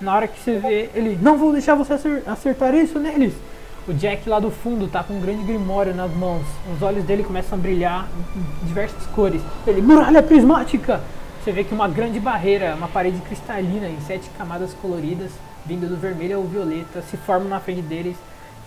Na 0.00 0.14
hora 0.14 0.28
que 0.28 0.38
você 0.38 0.58
vê, 0.58 0.90
ele 0.94 1.18
não 1.20 1.38
vou 1.38 1.52
deixar 1.52 1.74
você 1.74 1.94
acer- 1.94 2.22
acertar 2.26 2.74
isso 2.74 2.98
neles. 2.98 3.34
O 3.88 3.94
Jack 3.94 4.28
lá 4.28 4.38
do 4.40 4.50
fundo 4.50 4.88
tá 4.88 5.02
com 5.02 5.14
um 5.14 5.20
grande 5.20 5.44
grimório 5.44 5.94
nas 5.94 6.10
mãos. 6.12 6.44
Os 6.74 6.82
olhos 6.82 7.04
dele 7.04 7.22
começam 7.22 7.58
a 7.58 7.62
brilhar 7.62 8.08
em 8.36 8.66
diversas 8.66 9.06
cores. 9.08 9.40
Ele, 9.66 9.80
muralha 9.80 10.22
prismática! 10.22 11.00
Você 11.42 11.52
vê 11.52 11.62
que 11.62 11.72
uma 11.72 11.86
grande 11.86 12.18
barreira, 12.18 12.74
uma 12.74 12.88
parede 12.88 13.20
cristalina 13.20 13.86
em 13.88 14.00
sete 14.00 14.28
camadas 14.36 14.74
coloridas, 14.82 15.30
vindo 15.64 15.88
do 15.88 15.96
vermelho 15.96 16.38
ao 16.38 16.42
violeta, 16.42 17.00
se 17.02 17.16
forma 17.16 17.48
na 17.48 17.60
frente 17.60 17.82
deles 17.82 18.16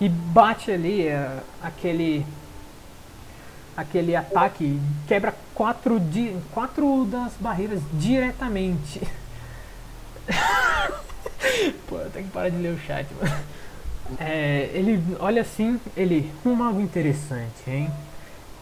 e 0.00 0.08
bate 0.08 0.70
ali 0.70 1.06
é, 1.06 1.30
aquele 1.62 2.24
aquele 3.76 4.16
ataque, 4.16 4.78
quebra 5.06 5.34
quatro, 5.60 6.00
di, 6.00 6.34
quatro 6.54 7.04
das 7.04 7.34
barreiras 7.38 7.82
diretamente. 7.92 8.98
Pô, 11.86 11.98
eu 11.98 12.08
tenho 12.10 12.24
que 12.24 12.32
parar 12.32 12.48
de 12.48 12.56
ler 12.56 12.72
o 12.72 12.78
chat, 12.78 13.06
mano. 13.20 13.36
É, 14.18 14.70
ele 14.72 15.04
olha 15.20 15.42
assim, 15.42 15.78
ele, 15.94 16.32
um 16.46 16.62
algo 16.64 16.80
interessante, 16.80 17.68
hein? 17.68 17.90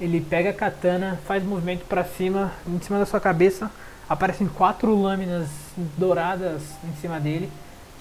Ele 0.00 0.20
pega 0.20 0.50
a 0.50 0.52
katana, 0.52 1.20
faz 1.24 1.44
movimento 1.44 1.84
pra 1.84 2.02
cima, 2.02 2.50
em 2.66 2.80
cima 2.80 2.98
da 2.98 3.06
sua 3.06 3.20
cabeça, 3.20 3.70
aparecem 4.08 4.48
quatro 4.48 5.00
lâminas 5.00 5.48
douradas 5.96 6.62
em 6.82 7.00
cima 7.00 7.20
dele, 7.20 7.48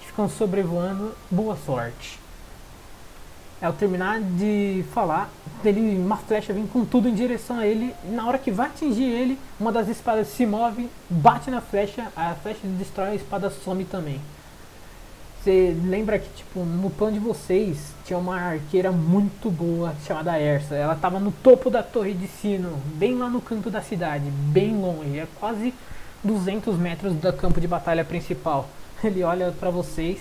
que 0.00 0.08
ficam 0.08 0.28
sobrevoando. 0.28 1.14
Boa 1.30 1.56
sorte. 1.56 2.18
Ao 3.60 3.72
terminar 3.72 4.20
de 4.20 4.84
falar, 4.94 5.28
ele, 5.64 5.96
uma 5.98 6.16
flecha 6.16 6.52
vem 6.52 6.66
com 6.66 6.84
tudo 6.84 7.08
em 7.08 7.14
direção 7.14 7.58
a 7.58 7.66
ele. 7.66 7.92
Na 8.04 8.26
hora 8.26 8.38
que 8.38 8.52
vai 8.52 8.68
atingir 8.68 9.04
ele, 9.04 9.38
uma 9.58 9.72
das 9.72 9.88
espadas 9.88 10.28
se 10.28 10.46
move, 10.46 10.88
bate 11.10 11.50
na 11.50 11.60
flecha, 11.60 12.06
a 12.14 12.34
flecha 12.34 12.60
destrói, 12.64 13.08
a 13.08 13.14
espada 13.16 13.50
some 13.50 13.84
também. 13.84 14.20
Você 15.42 15.76
lembra 15.84 16.18
que, 16.18 16.28
tipo, 16.36 16.60
no 16.60 16.90
plano 16.90 17.14
de 17.14 17.18
vocês 17.18 17.94
tinha 18.04 18.18
uma 18.18 18.36
arqueira 18.36 18.92
muito 18.92 19.50
boa 19.50 19.94
chamada 20.06 20.38
Ersa. 20.38 20.74
Ela 20.74 20.94
tava 20.94 21.18
no 21.18 21.32
topo 21.32 21.70
da 21.70 21.82
torre 21.82 22.12
de 22.12 22.28
sino, 22.28 22.78
bem 22.94 23.16
lá 23.16 23.28
no 23.28 23.40
canto 23.40 23.70
da 23.70 23.80
cidade, 23.80 24.30
bem 24.30 24.80
longe, 24.80 25.18
é 25.18 25.26
quase 25.40 25.72
200 26.22 26.76
metros 26.76 27.14
do 27.14 27.32
campo 27.32 27.60
de 27.60 27.66
batalha 27.66 28.04
principal. 28.04 28.68
Ele 29.02 29.22
olha 29.22 29.52
pra 29.58 29.70
vocês. 29.70 30.18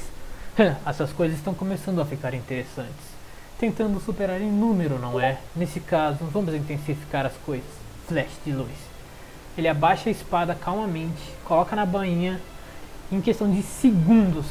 Essas 0.86 1.12
coisas 1.12 1.38
estão 1.38 1.54
começando 1.54 2.02
a 2.02 2.06
ficar 2.06 2.34
interessantes. 2.34 3.17
Tentando 3.60 4.00
superar 4.00 4.40
em 4.40 4.52
número, 4.52 5.00
não 5.00 5.20
é? 5.20 5.40
Nesse 5.56 5.80
caso, 5.80 6.20
vamos 6.32 6.54
intensificar 6.54 7.26
as 7.26 7.34
coisas. 7.46 7.66
Flash 8.08 8.38
de 8.46 8.52
luz. 8.52 8.70
Ele 9.58 9.68
abaixa 9.68 10.10
a 10.10 10.12
espada 10.12 10.54
calmamente, 10.54 11.34
coloca 11.44 11.76
na 11.76 11.86
bainha. 11.86 12.40
Em 13.12 13.20
questão 13.20 13.50
de 13.50 13.64
segundos, 13.64 14.46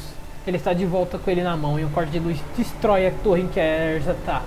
ele 0.45 0.57
está 0.57 0.73
de 0.73 0.85
volta 0.85 1.17
com 1.17 1.31
ele 1.31 1.41
na 1.41 1.55
mão 1.55 1.79
e 1.79 1.85
um 1.85 1.89
corte 1.89 2.11
de 2.11 2.19
luz 2.19 2.37
destrói 2.57 3.07
a 3.07 3.11
torre 3.23 3.43
em 3.43 3.47
que 3.47 3.59
a 3.59 3.63
Erza 3.63 4.15
tá. 4.25 4.43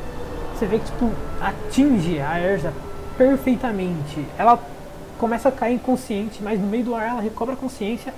Você 0.55 0.67
vê 0.67 0.79
que 0.79 0.85
tipo 0.85 1.11
atinge 1.41 2.21
a 2.21 2.39
Erza 2.39 2.75
perfeitamente. 3.17 4.27
Ela 4.37 4.59
começa 5.19 5.49
a 5.49 5.53
cair 5.53 5.75
inconsciente, 5.75 6.43
mas 6.43 6.61
no 6.61 6.67
meio 6.67 6.85
do 6.85 6.95
ar 6.95 7.09
ela 7.09 7.21
recobra 7.23 7.55
a 7.55 7.57
consciência. 7.57 8.13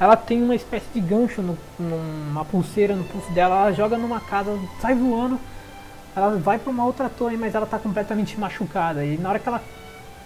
Ela 0.00 0.16
tem 0.16 0.42
uma 0.42 0.54
espécie 0.54 0.86
de 0.94 1.00
gancho, 1.00 1.42
no, 1.42 1.58
numa 1.78 2.44
pulseira 2.44 2.96
no 2.96 3.04
pulso 3.04 3.30
dela. 3.32 3.56
Ela 3.56 3.72
joga 3.72 3.96
numa 3.96 4.18
casa, 4.18 4.56
sai 4.80 4.94
voando. 4.94 5.38
Ela 6.18 6.36
vai 6.36 6.58
para 6.58 6.70
uma 6.70 6.84
outra 6.84 7.08
torre, 7.08 7.36
mas 7.36 7.54
ela 7.54 7.66
tá 7.66 7.78
completamente 7.78 8.38
machucada. 8.38 9.04
E 9.04 9.16
na 9.16 9.28
hora 9.28 9.38
que 9.38 9.48
ela 9.48 9.62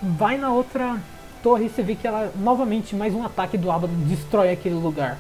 vai 0.02 0.39
na 0.39 0.51
outra 0.51 0.97
torre, 1.43 1.69
você 1.69 1.82
vê 1.82 1.94
que 1.94 2.06
ela 2.06 2.32
novamente 2.36 2.97
mais 2.97 3.14
um 3.14 3.24
ataque 3.24 3.59
do 3.59 3.70
Abaddon 3.70 3.94
destrói 4.06 4.51
aquele 4.51 4.77
lugar. 4.77 5.19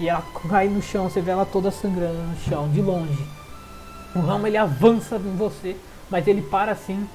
E 0.00 0.08
ela 0.08 0.22
cai 0.48 0.68
no 0.68 0.82
chão, 0.82 1.08
você 1.08 1.20
vê 1.20 1.30
ela 1.30 1.46
toda 1.46 1.70
sangrando 1.70 2.18
no 2.18 2.36
chão, 2.38 2.68
de 2.70 2.82
longe. 2.82 3.24
O 4.14 4.20
Ramo 4.20 4.46
ele 4.46 4.56
avança 4.56 5.16
em 5.16 5.36
você, 5.36 5.76
mas 6.10 6.26
ele 6.26 6.42
para 6.42 6.72
assim 6.72 7.06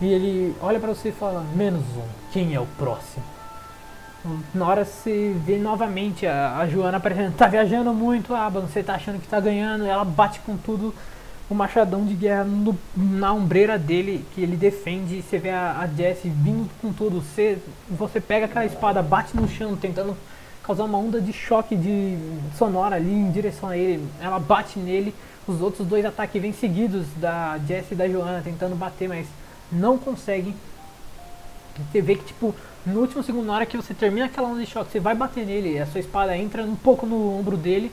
e 0.00 0.06
ele 0.06 0.56
olha 0.60 0.78
pra 0.78 0.88
você 0.88 1.08
e 1.08 1.12
fala: 1.12 1.44
Menos 1.54 1.82
um, 1.96 2.06
quem 2.32 2.54
é 2.54 2.60
o 2.60 2.66
próximo? 2.78 3.24
Na 4.54 4.66
hora 4.66 4.84
você 4.84 5.36
vê 5.44 5.58
novamente 5.58 6.26
a, 6.26 6.58
a 6.58 6.66
Joana 6.66 6.96
aparecendo, 6.98 7.36
tá 7.36 7.46
viajando 7.46 7.92
muito, 7.92 8.34
Abaddon, 8.34 8.66
você 8.66 8.82
tá 8.82 8.94
achando 8.94 9.20
que 9.20 9.28
tá 9.28 9.38
ganhando, 9.38 9.84
ela 9.84 10.04
bate 10.04 10.40
com 10.40 10.56
tudo 10.56 10.94
o 11.48 11.54
machadão 11.54 12.04
de 12.06 12.14
guerra 12.14 12.44
no- 12.44 12.78
na 12.96 13.32
ombreira 13.32 13.78
dele 13.78 14.24
que 14.34 14.40
ele 14.40 14.56
defende. 14.56 15.22
Você 15.22 15.38
vê 15.38 15.50
a, 15.50 15.80
a 15.82 15.86
vindo 15.86 16.68
com 16.80 16.92
tudo. 16.92 17.20
Você, 17.20 17.58
você 17.90 18.20
pega 18.20 18.46
aquela 18.46 18.64
espada, 18.64 19.02
bate 19.02 19.36
no 19.36 19.48
chão, 19.48 19.76
tentando 19.76 20.16
causar 20.62 20.84
uma 20.84 20.98
onda 20.98 21.20
de 21.20 21.32
choque 21.32 21.76
de 21.76 22.16
sonora 22.56 22.96
ali 22.96 23.12
em 23.12 23.30
direção 23.30 23.68
a 23.68 23.76
ele. 23.76 24.06
Ela 24.20 24.38
bate 24.38 24.78
nele. 24.78 25.14
Os 25.46 25.60
outros 25.60 25.86
dois 25.86 26.04
ataques 26.06 26.40
vêm 26.40 26.52
seguidos 26.52 27.06
da 27.16 27.58
Jessie 27.66 27.92
e 27.92 27.96
da 27.96 28.08
Joana 28.08 28.40
tentando 28.42 28.74
bater, 28.74 29.08
mas 29.08 29.26
não 29.70 29.98
conseguem. 29.98 30.54
Você 31.92 32.00
vê 32.00 32.14
que, 32.14 32.24
tipo, 32.24 32.54
no 32.86 33.00
último 33.00 33.22
segundo, 33.22 33.46
na 33.46 33.54
hora 33.54 33.66
que 33.66 33.76
você 33.76 33.92
termina 33.92 34.26
aquela 34.26 34.48
onda 34.48 34.60
de 34.60 34.66
choque, 34.66 34.90
você 34.92 35.00
vai 35.00 35.14
bater 35.14 35.44
nele, 35.44 35.78
a 35.78 35.86
sua 35.86 36.00
espada 36.00 36.36
entra 36.36 36.62
um 36.62 36.76
pouco 36.76 37.04
no 37.04 37.38
ombro 37.38 37.56
dele, 37.56 37.90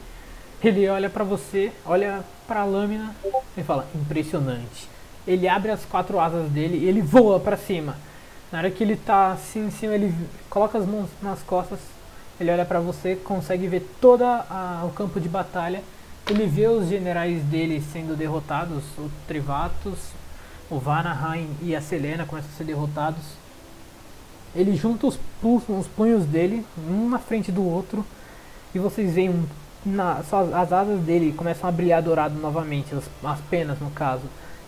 ele 0.63 0.87
olha 0.87 1.09
pra 1.09 1.23
você, 1.23 1.71
olha 1.85 2.23
pra 2.47 2.63
lâmina 2.63 3.15
e 3.57 3.63
fala, 3.63 3.87
impressionante. 3.95 4.89
Ele 5.27 5.47
abre 5.47 5.71
as 5.71 5.85
quatro 5.85 6.19
asas 6.19 6.49
dele 6.49 6.77
e 6.77 6.87
ele 6.87 7.01
voa 7.01 7.39
pra 7.39 7.57
cima. 7.57 7.95
Na 8.51 8.59
hora 8.59 8.71
que 8.71 8.83
ele 8.83 8.95
tá 8.95 9.31
assim 9.31 9.67
em 9.67 9.71
cima, 9.71 9.93
ele 9.93 10.13
coloca 10.49 10.77
as 10.77 10.85
mãos 10.85 11.09
nas 11.21 11.41
costas, 11.41 11.79
ele 12.39 12.51
olha 12.51 12.65
pra 12.65 12.79
você, 12.79 13.15
consegue 13.15 13.67
ver 13.67 13.87
todo 14.01 14.23
o 14.23 14.89
campo 14.89 15.19
de 15.19 15.29
batalha. 15.29 15.81
Ele 16.29 16.45
vê 16.45 16.67
os 16.67 16.87
generais 16.87 17.41
dele 17.43 17.81
sendo 17.93 18.15
derrotados, 18.15 18.83
o 18.97 19.09
Trivatus, 19.27 19.99
o 20.69 20.77
Vanaheim 20.77 21.49
e 21.61 21.75
a 21.75 21.81
Selena 21.81 22.25
começam 22.25 22.49
a 22.53 22.57
ser 22.57 22.63
derrotados. 22.63 23.23
Ele 24.55 24.75
junta 24.75 25.07
os, 25.07 25.19
os 25.43 25.87
punhos 25.87 26.25
dele, 26.25 26.65
um 26.89 27.09
na 27.09 27.19
frente 27.19 27.51
do 27.51 27.63
outro, 27.63 28.05
e 28.75 28.79
vocês 28.79 29.13
veem 29.13 29.29
um, 29.29 29.45
na, 29.85 30.23
só 30.23 30.41
as, 30.41 30.53
as 30.53 30.73
asas 30.73 30.99
dele 31.01 31.33
começam 31.33 31.67
a 31.67 31.71
brilhar 31.71 32.01
dourado 32.01 32.35
novamente, 32.39 32.93
as, 32.93 33.03
as 33.23 33.39
penas 33.41 33.79
no 33.79 33.89
caso. 33.91 34.23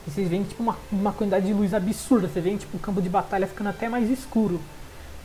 E 0.07 0.11
vocês 0.11 0.27
veem 0.27 0.43
tipo 0.43 0.61
uma, 0.61 0.75
uma 0.91 1.13
quantidade 1.13 1.45
de 1.45 1.53
luz 1.53 1.73
absurda, 1.73 2.27
você 2.27 2.41
vê 2.41 2.55
tipo 2.57 2.77
o 2.77 2.79
campo 2.79 3.01
de 3.01 3.09
batalha 3.09 3.47
ficando 3.47 3.69
até 3.69 3.87
mais 3.87 4.09
escuro. 4.09 4.59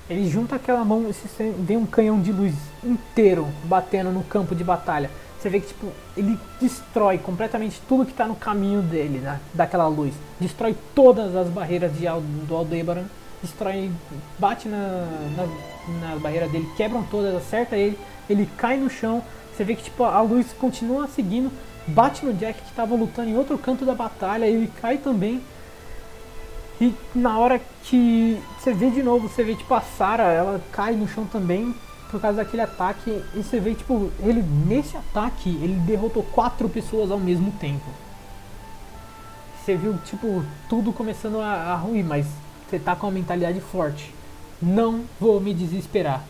Ele 0.09 0.29
junta 0.29 0.57
aquela 0.57 0.85
mão 0.85 1.07
e 1.09 1.13
você 1.13 1.53
vê 1.59 1.77
um 1.77 1.85
canhão 1.85 2.21
de 2.21 2.33
luz 2.33 2.55
inteiro 2.83 3.47
batendo 3.65 4.11
no 4.11 4.23
campo 4.23 4.55
de 4.55 4.65
batalha. 4.65 5.11
Você 5.39 5.49
vê 5.49 5.61
que 5.61 5.69
tipo, 5.69 5.87
ele 6.17 6.39
destrói 6.61 7.19
completamente 7.19 7.81
tudo 7.89 8.05
que 8.05 8.11
está 8.11 8.27
no 8.27 8.35
caminho 8.35 8.83
dele, 8.83 9.19
né, 9.19 9.39
daquela 9.55 9.87
luz. 9.87 10.13
Destrói 10.41 10.75
todas 10.95 11.37
as 11.37 11.49
barreiras 11.49 11.93
de, 11.93 12.07
do 12.47 12.57
Aldebaran, 12.57 13.05
destrói, 13.41 13.91
bate 14.39 14.69
na, 14.69 15.07
na, 15.37 16.09
na 16.09 16.17
barreira 16.17 16.49
dele, 16.49 16.69
quebram 16.77 17.05
todas, 17.05 17.37
acerta 17.37 17.77
ele, 17.77 17.97
ele 18.29 18.49
cai 18.57 18.77
no 18.77 18.91
chão. 18.91 19.23
Você 19.59 19.65
vê 19.65 19.75
que 19.75 19.83
tipo, 19.83 20.05
a 20.05 20.21
luz 20.21 20.53
continua 20.53 21.09
seguindo, 21.09 21.51
bate 21.89 22.25
no 22.25 22.33
Jack 22.33 22.63
que 22.63 22.71
estava 22.71 22.95
lutando 22.95 23.29
em 23.29 23.37
outro 23.37 23.59
canto 23.59 23.85
da 23.85 23.93
batalha, 23.93 24.45
ele 24.45 24.71
cai 24.81 24.99
também. 24.99 25.43
E 26.81 26.95
na 27.13 27.37
hora 27.37 27.61
que 27.83 28.41
você 28.57 28.73
vê 28.73 28.89
de 28.89 29.03
novo, 29.03 29.29
você 29.29 29.43
vê 29.43 29.57
tipo 29.57 29.75
a 29.75 29.81
Sarah, 29.81 30.31
ela 30.31 30.63
cai 30.71 30.95
no 30.95 31.09
chão 31.09 31.27
também 31.27 31.75
por 32.09 32.21
causa 32.21 32.37
daquele 32.37 32.63
ataque. 32.63 33.11
E 33.35 33.43
você 33.43 33.59
vê 33.59 33.75
tipo, 33.75 34.13
ele 34.21 34.45
nesse 34.65 34.97
ataque, 34.97 35.49
ele 35.61 35.75
derrotou 35.81 36.23
quatro 36.23 36.69
pessoas 36.69 37.11
ao 37.11 37.19
mesmo 37.19 37.51
tempo. 37.51 37.91
Você 39.61 39.75
viu 39.77 39.99
tipo 40.05 40.45
tudo 40.69 40.93
começando 40.93 41.41
a, 41.41 41.73
a 41.73 41.75
ruir, 41.75 42.05
mas 42.05 42.29
você 42.71 42.79
tá 42.79 42.95
com 42.95 43.09
uma 43.09 43.13
mentalidade 43.13 43.61
forte. 43.61 44.15
Não 44.63 45.03
vou 45.21 45.41
me 45.41 45.53
desesperar. 45.53 46.23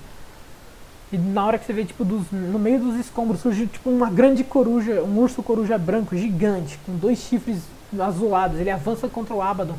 E 1.11 1.17
na 1.17 1.47
hora 1.47 1.59
que 1.59 1.65
você 1.65 1.73
vê, 1.73 1.85
tipo, 1.85 2.05
dos, 2.05 2.31
no 2.31 2.59
meio 2.59 2.79
dos 2.81 2.97
escombros 2.97 3.41
surge 3.41 3.67
tipo 3.67 3.89
uma 3.89 4.11
grande 4.11 4.45
coruja, 4.45 5.03
um 5.03 5.19
urso 5.19 5.43
coruja 5.43 5.79
branco 5.79 6.15
gigante, 6.15 6.79
com 6.85 6.95
dois 6.97 7.19
chifres 7.19 7.63
azulados. 7.99 8.61
Ele 8.61 8.71
avança 8.71 9.09
contra 9.09 9.35
o 9.35 9.41
Abaddon, 9.41 9.77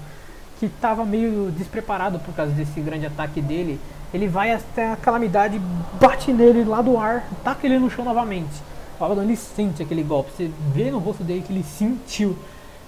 que 0.60 0.66
estava 0.66 1.06
meio 1.06 1.52
despreparado 1.52 2.18
por 2.20 2.34
causa 2.34 2.52
desse 2.54 2.82
grande 2.82 3.06
ataque 3.06 3.42
dele. 3.42 3.80
Ele 4.12 4.28
vai 4.28 4.52
até 4.52 4.92
a 4.92 4.96
calamidade, 4.96 5.62
bate 6.02 6.34
nele 6.34 6.64
lá 6.64 6.82
do 6.82 6.98
ar, 6.98 7.24
taca 7.44 7.68
ele 7.68 7.78
no 7.78 7.92
chão 7.92 8.04
novamente. 8.04 8.64
O 9.00 9.06
Abaddon 9.06 9.22
ele 9.22 9.36
sente 9.36 9.84
aquele 9.84 10.02
golpe, 10.02 10.32
você 10.36 10.52
vê 10.74 10.90
no 10.90 10.98
rosto 10.98 11.24
dele 11.24 11.44
que 11.46 11.54
ele 11.54 11.64
sentiu. 11.64 12.36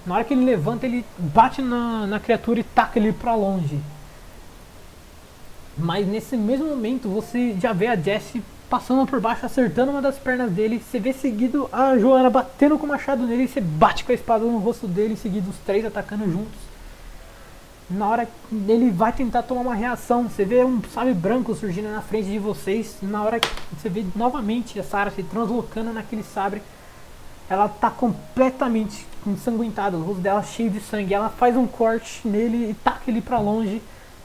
Na 0.04 0.16
hora 0.16 0.24
que 0.24 0.34
ele 0.34 0.44
levanta, 0.44 0.88
ele 0.88 1.06
bate 1.20 1.62
na, 1.62 2.08
na 2.08 2.20
criatura 2.20 2.60
e 2.60 2.64
taca 2.64 2.98
ele 2.98 3.14
pra 3.14 3.36
longe. 3.36 3.80
Mas 5.82 6.08
nesse 6.08 6.38
mesmo 6.38 6.68
momento 6.68 7.10
você 7.10 7.56
já 7.60 7.74
vê 7.74 7.88
a 7.88 7.96
Jessie 7.96 8.44
passando 8.70 9.06
por 9.06 9.20
baixo, 9.20 9.46
acertando 9.46 9.92
uma 9.92 10.02
das 10.02 10.18
pernas 10.18 10.52
dele. 10.52 10.80
Você 10.80 11.00
vê 11.00 11.12
seguido 11.12 11.68
a 11.72 11.98
Joana 11.98 12.30
batendo 12.30 12.78
com 12.78 12.86
o 12.86 12.90
machado 12.90 13.26
nele. 13.26 13.48
Você 13.48 13.60
bate 13.60 14.06
com 14.06 14.12
a 14.12 14.16
espada 14.16 14.46
no 14.46 14.60
rosto 14.60 14.88
dele, 14.88 15.18
seguido 15.18 15.50
os 15.50 15.58
três 15.66 15.86
atacando 15.86 16.24
juntos. 16.32 16.72
Na 17.90 18.08
hora 18.08 18.26
que 18.26 18.56
ele 18.72 18.90
vai 18.90 19.12
tentar 19.12 19.44
tomar 19.44 19.62
uma 19.62 19.76
reação, 19.76 20.30
você 20.30 20.46
vê 20.46 20.64
um 20.64 20.82
sabre 20.94 21.14
branco 21.14 21.54
surgindo 21.54 21.90
na 21.90 22.02
frente 22.02 22.30
de 22.30 22.40
vocês. 22.40 22.96
Na 23.02 23.22
hora 23.24 23.40
que 23.40 23.50
você 23.76 23.90
vê 23.90 24.06
novamente 24.16 24.80
a 24.80 24.84
Sarah 24.84 25.12
se 25.12 25.24
translocando 25.24 25.92
naquele 25.92 26.24
sabre, 26.24 26.62
ela 27.50 27.68
tá 27.68 27.90
completamente 27.90 29.06
ensanguentada, 29.28 29.98
o 29.98 30.04
rosto 30.04 30.22
dela 30.22 30.42
cheio 30.42 30.70
de 30.70 30.80
sangue. 30.80 31.14
Ela 31.14 31.28
faz 31.28 31.58
um 31.58 31.68
corte 31.68 32.26
nele 32.26 32.70
e 32.70 32.74
taca 32.74 33.02
ele 33.10 33.20
para 33.20 33.40
longe. 33.40 33.82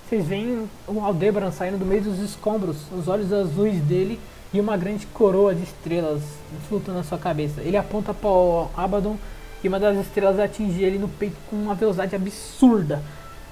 Vocês 0.09 0.25
veem 0.25 0.71
o 0.87 1.01
Aldebaran 1.01 1.51
saindo 1.51 1.79
do 1.79 1.85
meio 1.85 2.01
dos 2.01 2.21
escombros, 2.21 2.77
os 2.93 3.09
olhos 3.09 3.33
azuis 3.33 3.81
dele 3.81 4.21
e 4.55 4.61
uma 4.61 4.77
grande 4.77 5.05
coroa 5.05 5.53
de 5.53 5.65
estrelas 5.65 6.23
flutuando 6.69 7.01
na 7.01 7.05
sua 7.05 7.19
cabeça. 7.19 7.61
Ele 7.61 7.77
aponta 7.77 8.15
para 8.15 8.31
o 8.31 8.71
Abaddon 8.77 9.17
e 9.65 9.67
uma 9.67 9.81
das 9.81 9.99
estrelas 9.99 10.39
atinge 10.39 10.81
ele 10.81 10.97
no 10.97 11.09
peito 11.09 11.35
com 11.51 11.57
uma 11.57 11.75
velocidade 11.75 12.15
absurda. 12.15 13.03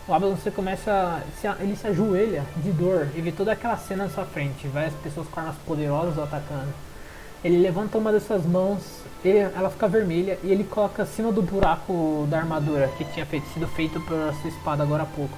O 0.06 0.14
Abaddon 0.14 0.36
você 0.36 0.48
começa, 0.48 1.24
ele 1.58 1.74
se 1.74 1.88
ajoelha 1.88 2.44
de 2.58 2.70
dor 2.70 3.08
e 3.16 3.20
vê 3.20 3.32
toda 3.32 3.50
aquela 3.50 3.76
cena 3.76 4.04
na 4.04 4.10
sua 4.10 4.24
frente, 4.24 4.68
várias 4.68 4.94
pessoas 5.02 5.26
com 5.26 5.40
armas 5.40 5.56
poderosas 5.66 6.16
atacando. 6.20 6.72
Ele 7.42 7.58
levanta 7.58 7.98
uma 7.98 8.12
dessas 8.12 8.46
mãos, 8.46 8.80
ele, 9.24 9.38
ela 9.38 9.70
fica 9.70 9.88
vermelha 9.88 10.38
e 10.44 10.52
ele 10.52 10.62
coloca 10.62 11.02
acima 11.02 11.32
do 11.32 11.42
buraco 11.42 12.28
da 12.30 12.38
armadura 12.38 12.92
que 12.96 13.04
tinha 13.06 13.26
feito, 13.26 13.48
sido 13.48 13.66
feito 13.66 14.00
pela 14.02 14.32
sua 14.34 14.50
espada 14.50 14.84
agora 14.84 15.02
há 15.02 15.06
pouco 15.06 15.36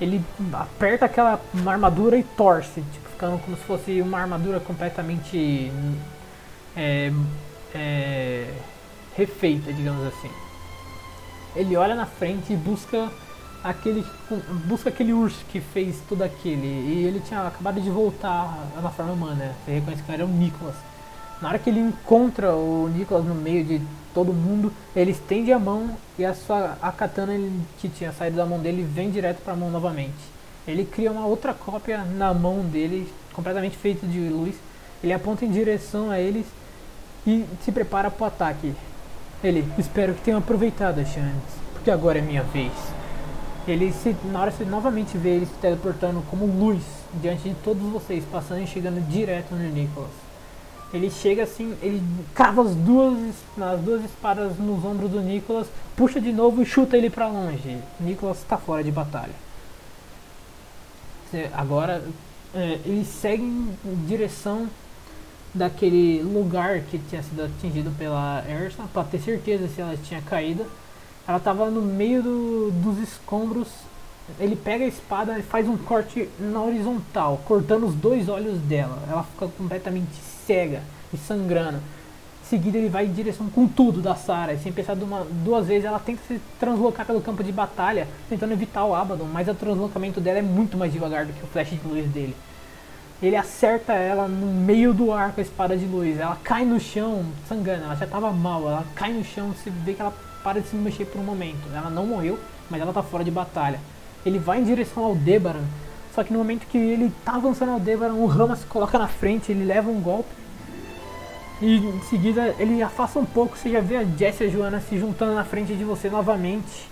ele 0.00 0.24
aperta 0.52 1.06
aquela 1.06 1.40
armadura 1.66 2.16
e 2.16 2.22
torce, 2.22 2.82
tipo, 2.92 3.08
ficando 3.08 3.38
como 3.38 3.56
se 3.56 3.64
fosse 3.64 4.00
uma 4.00 4.18
armadura 4.18 4.60
completamente 4.60 5.72
é, 6.76 7.12
é, 7.74 8.46
refeita, 9.16 9.72
digamos 9.72 10.06
assim. 10.06 10.30
Ele 11.56 11.76
olha 11.76 11.94
na 11.94 12.06
frente 12.06 12.52
e 12.52 12.56
busca 12.56 13.10
aquele 13.64 14.04
busca 14.66 14.88
aquele 14.88 15.12
urso 15.12 15.44
que 15.50 15.60
fez 15.60 16.00
tudo 16.08 16.22
aquele 16.22 16.66
e 16.66 17.04
ele 17.04 17.20
tinha 17.20 17.44
acabado 17.46 17.80
de 17.80 17.90
voltar 17.90 18.56
na 18.80 18.90
forma 18.90 19.12
humana. 19.12 19.56
Você 19.64 19.72
reconhece 19.72 20.02
que 20.02 20.12
era 20.12 20.24
o 20.24 20.28
Nicholas. 20.28 20.76
Na 21.42 21.48
hora 21.48 21.58
que 21.58 21.70
ele 21.70 21.80
encontra 21.80 22.52
o 22.52 22.88
Nicholas 22.88 23.24
no 23.24 23.34
meio 23.34 23.64
de 23.64 23.80
todo 24.18 24.32
mundo, 24.32 24.72
ele 24.96 25.12
estende 25.12 25.52
a 25.52 25.60
mão 25.60 25.96
e 26.18 26.24
a 26.24 26.34
sua 26.34 26.76
a 26.82 26.90
katana 26.90 27.38
que 27.78 27.88
tinha 27.88 28.10
saído 28.10 28.36
da 28.36 28.44
mão 28.44 28.58
dele 28.58 28.82
vem 28.82 29.12
direto 29.12 29.40
para 29.44 29.52
a 29.52 29.56
mão 29.56 29.70
novamente. 29.70 30.16
Ele 30.66 30.84
cria 30.84 31.12
uma 31.12 31.24
outra 31.24 31.54
cópia 31.54 31.98
na 31.98 32.34
mão 32.34 32.62
dele, 32.62 33.08
completamente 33.32 33.76
feita 33.76 34.04
de 34.08 34.18
luz. 34.28 34.56
Ele 35.04 35.12
aponta 35.12 35.44
em 35.44 35.52
direção 35.52 36.10
a 36.10 36.18
eles 36.18 36.46
e 37.24 37.44
se 37.64 37.70
prepara 37.70 38.10
para 38.10 38.24
o 38.24 38.26
ataque. 38.26 38.74
Ele, 39.42 39.64
espero 39.78 40.14
que 40.14 40.22
tenham 40.22 40.40
aproveitado 40.40 40.98
a 40.98 41.04
chance, 41.04 41.54
porque 41.72 41.88
agora 41.88 42.18
é 42.18 42.22
minha 42.22 42.42
vez. 42.42 42.72
Ele 43.68 43.92
se, 43.92 44.16
na 44.32 44.40
hora 44.40 44.50
você 44.50 44.64
novamente 44.64 45.16
vê 45.16 45.28
ele 45.36 45.46
se 45.46 45.54
teleportando 45.60 46.24
como 46.28 46.44
luz 46.44 46.82
diante 47.22 47.48
de 47.48 47.54
todos 47.62 47.84
vocês, 47.84 48.24
passando 48.32 48.62
e 48.62 48.66
chegando 48.66 49.00
direto 49.08 49.54
no 49.54 49.68
Nicholas. 49.70 50.27
Ele 50.92 51.10
chega 51.10 51.42
assim, 51.42 51.76
ele 51.82 52.02
crava 52.34 52.62
as 52.62 52.74
duas, 52.74 53.34
as 53.60 53.80
duas 53.80 54.04
espadas 54.04 54.56
nos 54.58 54.82
ombros 54.84 55.10
do 55.10 55.20
Nicholas, 55.20 55.66
puxa 55.94 56.20
de 56.20 56.32
novo 56.32 56.62
e 56.62 56.66
chuta 56.66 56.96
ele 56.96 57.10
para 57.10 57.28
longe. 57.28 57.78
Nicholas 58.00 58.38
está 58.38 58.56
fora 58.56 58.82
de 58.82 58.90
batalha. 58.90 59.34
Agora 61.52 62.02
é, 62.54 62.78
ele 62.86 63.04
segue 63.04 63.42
em 63.42 64.04
direção 64.06 64.66
daquele 65.54 66.22
lugar 66.22 66.80
que 66.80 66.98
tinha 66.98 67.22
sido 67.22 67.44
atingido 67.44 67.90
pela 67.98 68.42
Ersa 68.48 68.84
para 68.92 69.04
ter 69.04 69.20
certeza 69.20 69.68
se 69.68 69.80
ela 69.80 69.96
tinha 69.96 70.22
caído. 70.22 70.64
Ela 71.26 71.36
estava 71.36 71.70
no 71.70 71.82
meio 71.82 72.22
do, 72.22 72.70
dos 72.70 72.98
escombros. 72.98 73.68
Ele 74.38 74.56
pega 74.56 74.84
a 74.84 74.88
espada 74.88 75.38
e 75.38 75.42
faz 75.42 75.68
um 75.68 75.76
corte 75.76 76.28
na 76.38 76.62
horizontal, 76.62 77.40
cortando 77.46 77.86
os 77.86 77.94
dois 77.94 78.28
olhos 78.28 78.58
dela. 78.60 78.98
Ela 79.08 79.22
fica 79.22 79.48
completamente 79.48 80.14
cega 80.48 80.80
e 81.12 81.18
sangrando. 81.18 81.76
Em 81.76 82.48
seguida 82.48 82.78
ele 82.78 82.88
vai 82.88 83.04
em 83.04 83.12
direção 83.12 83.50
com 83.50 83.68
tudo 83.68 84.00
da 84.00 84.14
Sarah. 84.14 84.54
E 84.54 84.58
sem 84.58 84.72
pensar 84.72 84.94
uma, 84.94 85.26
duas 85.44 85.66
vezes, 85.66 85.84
ela 85.84 85.98
tenta 85.98 86.22
se 86.26 86.40
translocar 86.58 87.04
pelo 87.04 87.20
campo 87.20 87.44
de 87.44 87.52
batalha, 87.52 88.08
tentando 88.30 88.54
evitar 88.54 88.86
o 88.86 88.94
Abaddon, 88.94 89.26
mas 89.30 89.46
o 89.46 89.54
translocamento 89.54 90.18
dela 90.18 90.38
é 90.38 90.42
muito 90.42 90.78
mais 90.78 90.90
devagar 90.90 91.26
do 91.26 91.34
que 91.34 91.44
o 91.44 91.46
flash 91.46 91.68
de 91.68 91.86
luz 91.86 92.06
dele. 92.06 92.34
Ele 93.22 93.36
acerta 93.36 93.92
ela 93.92 94.26
no 94.26 94.46
meio 94.46 94.94
do 94.94 95.12
ar 95.12 95.32
com 95.32 95.40
a 95.40 95.44
espada 95.44 95.76
de 95.76 95.84
luz. 95.84 96.18
Ela 96.18 96.38
cai 96.42 96.64
no 96.64 96.80
chão, 96.80 97.26
sangrando. 97.46 97.84
Ela 97.84 97.96
já 97.96 98.06
estava 98.06 98.32
mal. 98.32 98.62
Ela 98.62 98.84
cai 98.94 99.12
no 99.12 99.24
chão, 99.24 99.52
você 99.52 99.70
vê 99.70 99.92
que 99.92 100.00
ela 100.00 100.14
para 100.42 100.60
de 100.60 100.68
se 100.68 100.76
mexer 100.76 101.04
por 101.04 101.20
um 101.20 101.24
momento. 101.24 101.68
Ela 101.74 101.90
não 101.90 102.06
morreu, 102.06 102.38
mas 102.70 102.80
ela 102.80 102.90
está 102.90 103.02
fora 103.02 103.24
de 103.24 103.30
batalha. 103.30 103.80
Ele 104.24 104.38
vai 104.38 104.60
em 104.60 104.64
direção 104.64 105.04
ao 105.04 105.14
Debaran, 105.14 105.64
só 106.18 106.24
que 106.24 106.32
no 106.32 106.40
momento 106.40 106.66
que 106.66 106.76
ele 106.76 107.12
tá 107.24 107.36
avançando 107.36 107.70
ao 107.70 107.78
Devaran, 107.78 108.14
o 108.14 108.26
Rama 108.26 108.56
se 108.56 108.66
coloca 108.66 108.98
na 108.98 109.06
frente, 109.06 109.52
ele 109.52 109.64
leva 109.64 109.88
um 109.88 110.00
golpe. 110.00 110.28
E 111.60 111.76
em 111.76 112.00
seguida 112.02 112.54
ele 112.58 112.82
afasta 112.82 113.18
um 113.18 113.24
pouco, 113.24 113.56
você 113.56 113.70
já 113.70 113.80
vê 113.80 113.96
a 113.96 114.04
Jessie 114.04 114.46
e 114.46 114.48
a 114.48 114.52
Joana 114.52 114.80
se 114.80 114.98
juntando 114.98 115.34
na 115.34 115.44
frente 115.44 115.74
de 115.74 115.84
você 115.84 116.08
novamente. 116.08 116.88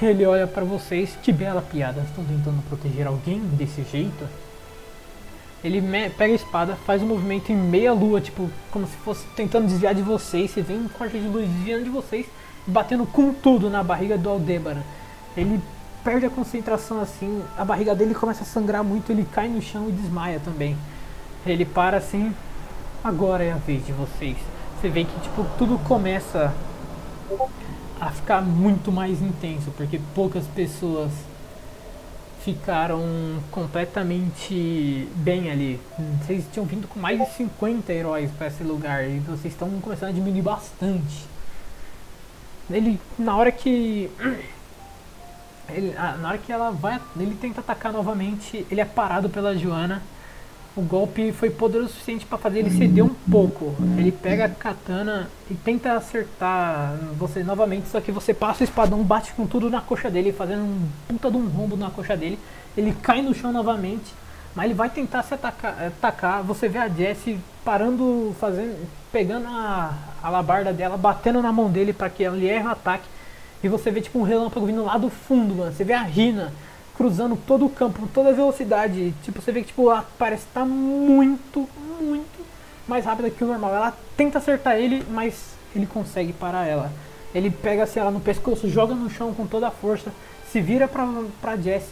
Ele 0.00 0.24
olha 0.26 0.46
pra 0.46 0.62
vocês, 0.62 1.16
que 1.22 1.32
bela 1.32 1.62
piada, 1.62 2.02
estão 2.02 2.22
tentando 2.24 2.62
proteger 2.68 3.06
alguém 3.06 3.40
desse 3.40 3.82
jeito? 3.90 4.28
Ele 5.64 5.82
pega 6.10 6.32
a 6.32 6.36
espada, 6.36 6.76
faz 6.86 7.02
um 7.02 7.06
movimento 7.06 7.50
em 7.50 7.56
meia 7.56 7.92
lua, 7.92 8.20
tipo, 8.20 8.48
como 8.70 8.86
se 8.86 8.96
fosse 8.98 9.26
tentando 9.34 9.66
desviar 9.66 9.94
de 9.94 10.02
vocês. 10.02 10.50
Você 10.50 10.62
vê 10.62 10.74
um 10.74 10.86
corte 10.86 11.18
de 11.18 11.26
luz 11.26 11.48
desviando 11.48 11.84
de 11.84 11.90
vocês, 11.90 12.26
batendo 12.66 13.06
com 13.06 13.32
tudo 13.32 13.68
na 13.70 13.82
barriga 13.82 14.16
do 14.16 14.28
Aldebaran. 14.28 14.82
Ele 15.36 15.60
perde 16.04 16.26
a 16.26 16.30
concentração 16.30 17.00
assim, 17.00 17.42
a 17.58 17.64
barriga 17.64 17.94
dele 17.94 18.14
começa 18.14 18.42
a 18.42 18.46
sangrar 18.46 18.84
muito, 18.84 19.10
ele 19.10 19.26
cai 19.32 19.48
no 19.48 19.60
chão 19.60 19.88
e 19.88 19.92
desmaia 19.92 20.38
também. 20.38 20.76
Ele 21.44 21.64
para 21.64 21.96
assim, 21.96 22.32
agora 23.06 23.44
é 23.44 23.52
a 23.52 23.56
vez 23.56 23.86
de 23.86 23.92
vocês. 23.92 24.36
Você 24.80 24.88
vê 24.88 25.04
que 25.04 25.20
tipo 25.20 25.46
tudo 25.56 25.78
começa 25.78 26.52
a 28.00 28.10
ficar 28.10 28.42
muito 28.42 28.90
mais 28.90 29.22
intenso, 29.22 29.70
porque 29.76 30.00
poucas 30.14 30.44
pessoas 30.48 31.12
ficaram 32.40 33.02
completamente 33.50 35.08
bem 35.16 35.50
ali. 35.50 35.80
Vocês 36.22 36.44
tinham 36.52 36.66
vindo 36.66 36.86
com 36.88 36.98
mais 36.98 37.18
de 37.18 37.26
50 37.34 37.92
heróis 37.92 38.30
para 38.32 38.48
esse 38.48 38.62
lugar 38.62 39.08
e 39.08 39.18
vocês 39.20 39.52
estão 39.52 39.68
começando 39.80 40.10
a 40.10 40.12
diminuir 40.12 40.42
bastante. 40.42 41.26
Ele, 42.68 43.00
na 43.18 43.36
hora 43.36 43.52
que 43.52 44.10
ele, 45.70 45.94
na 45.94 46.28
hora 46.28 46.38
que 46.38 46.52
ela 46.52 46.70
vai, 46.70 47.00
ele 47.18 47.36
tenta 47.40 47.60
atacar 47.60 47.92
novamente, 47.92 48.66
ele 48.70 48.80
é 48.80 48.84
parado 48.84 49.28
pela 49.28 49.56
Joana. 49.56 50.02
O 50.76 50.82
golpe 50.82 51.32
foi 51.32 51.48
poderoso 51.48 51.88
o 51.88 51.92
suficiente 51.92 52.26
para 52.26 52.36
fazer 52.36 52.58
ele 52.58 52.70
ceder 52.70 53.02
um 53.02 53.14
pouco. 53.30 53.74
Ele 53.96 54.12
pega 54.12 54.44
a 54.44 54.48
katana 54.50 55.26
e 55.50 55.54
tenta 55.54 55.94
acertar 55.94 56.94
você 57.18 57.42
novamente, 57.42 57.88
só 57.88 57.98
que 57.98 58.12
você 58.12 58.34
passa 58.34 58.60
o 58.60 58.64
espadão, 58.64 59.02
bate 59.02 59.32
com 59.32 59.46
tudo 59.46 59.70
na 59.70 59.80
coxa 59.80 60.10
dele, 60.10 60.32
fazendo 60.32 60.60
um 60.60 60.86
puta 61.08 61.30
de 61.30 61.36
um 61.38 61.48
rombo 61.48 61.78
na 61.78 61.90
coxa 61.90 62.14
dele. 62.14 62.38
Ele 62.76 62.94
cai 63.02 63.22
no 63.22 63.34
chão 63.34 63.50
novamente, 63.52 64.12
mas 64.54 64.66
ele 64.66 64.74
vai 64.74 64.90
tentar 64.90 65.22
se 65.22 65.32
atacar. 65.32 65.82
atacar. 65.82 66.42
Você 66.42 66.68
vê 66.68 66.78
a 66.78 66.88
Jessie 66.90 67.40
parando, 67.64 68.36
fazendo, 68.38 68.86
pegando 69.10 69.46
a, 69.48 69.94
a 70.22 70.28
labarda 70.28 70.74
dela, 70.74 70.98
batendo 70.98 71.40
na 71.40 71.52
mão 71.52 71.70
dele 71.70 71.94
para 71.94 72.10
que 72.10 72.22
ele 72.22 72.46
erre 72.46 72.66
o 72.66 72.70
ataque. 72.72 73.08
E 73.64 73.68
você 73.68 73.90
vê 73.90 74.02
tipo 74.02 74.18
um 74.18 74.24
relâmpago 74.24 74.66
vindo 74.66 74.84
lá 74.84 74.98
do 74.98 75.08
fundo, 75.08 75.54
mano. 75.54 75.72
Você 75.72 75.84
vê 75.84 75.94
a 75.94 76.02
Rina 76.02 76.52
cruzando 76.96 77.36
todo 77.36 77.66
o 77.66 77.70
campo, 77.70 78.00
com 78.00 78.06
toda 78.06 78.30
a 78.30 78.32
velocidade. 78.32 79.14
Tipo, 79.22 79.40
você 79.40 79.52
vê 79.52 79.60
que 79.60 79.68
tipo, 79.68 79.90
ela 79.90 80.04
parece 80.18 80.44
estar 80.44 80.64
muito, 80.64 81.68
muito 82.00 82.46
mais 82.88 83.04
rápida 83.04 83.30
que 83.30 83.44
o 83.44 83.46
normal. 83.46 83.74
Ela 83.74 83.96
tenta 84.16 84.38
acertar 84.38 84.76
ele, 84.76 85.04
mas 85.10 85.54
ele 85.74 85.86
consegue 85.86 86.32
parar 86.32 86.66
ela. 86.66 86.90
Ele 87.34 87.50
pega 87.50 87.82
assim, 87.82 88.00
ela 88.00 88.10
no 88.10 88.20
pescoço, 88.20 88.68
joga 88.68 88.94
no 88.94 89.10
chão 89.10 89.34
com 89.34 89.46
toda 89.46 89.68
a 89.68 89.70
força, 89.70 90.12
se 90.50 90.60
vira 90.60 90.88
pra, 90.88 91.06
pra 91.40 91.56
Jess. 91.56 91.84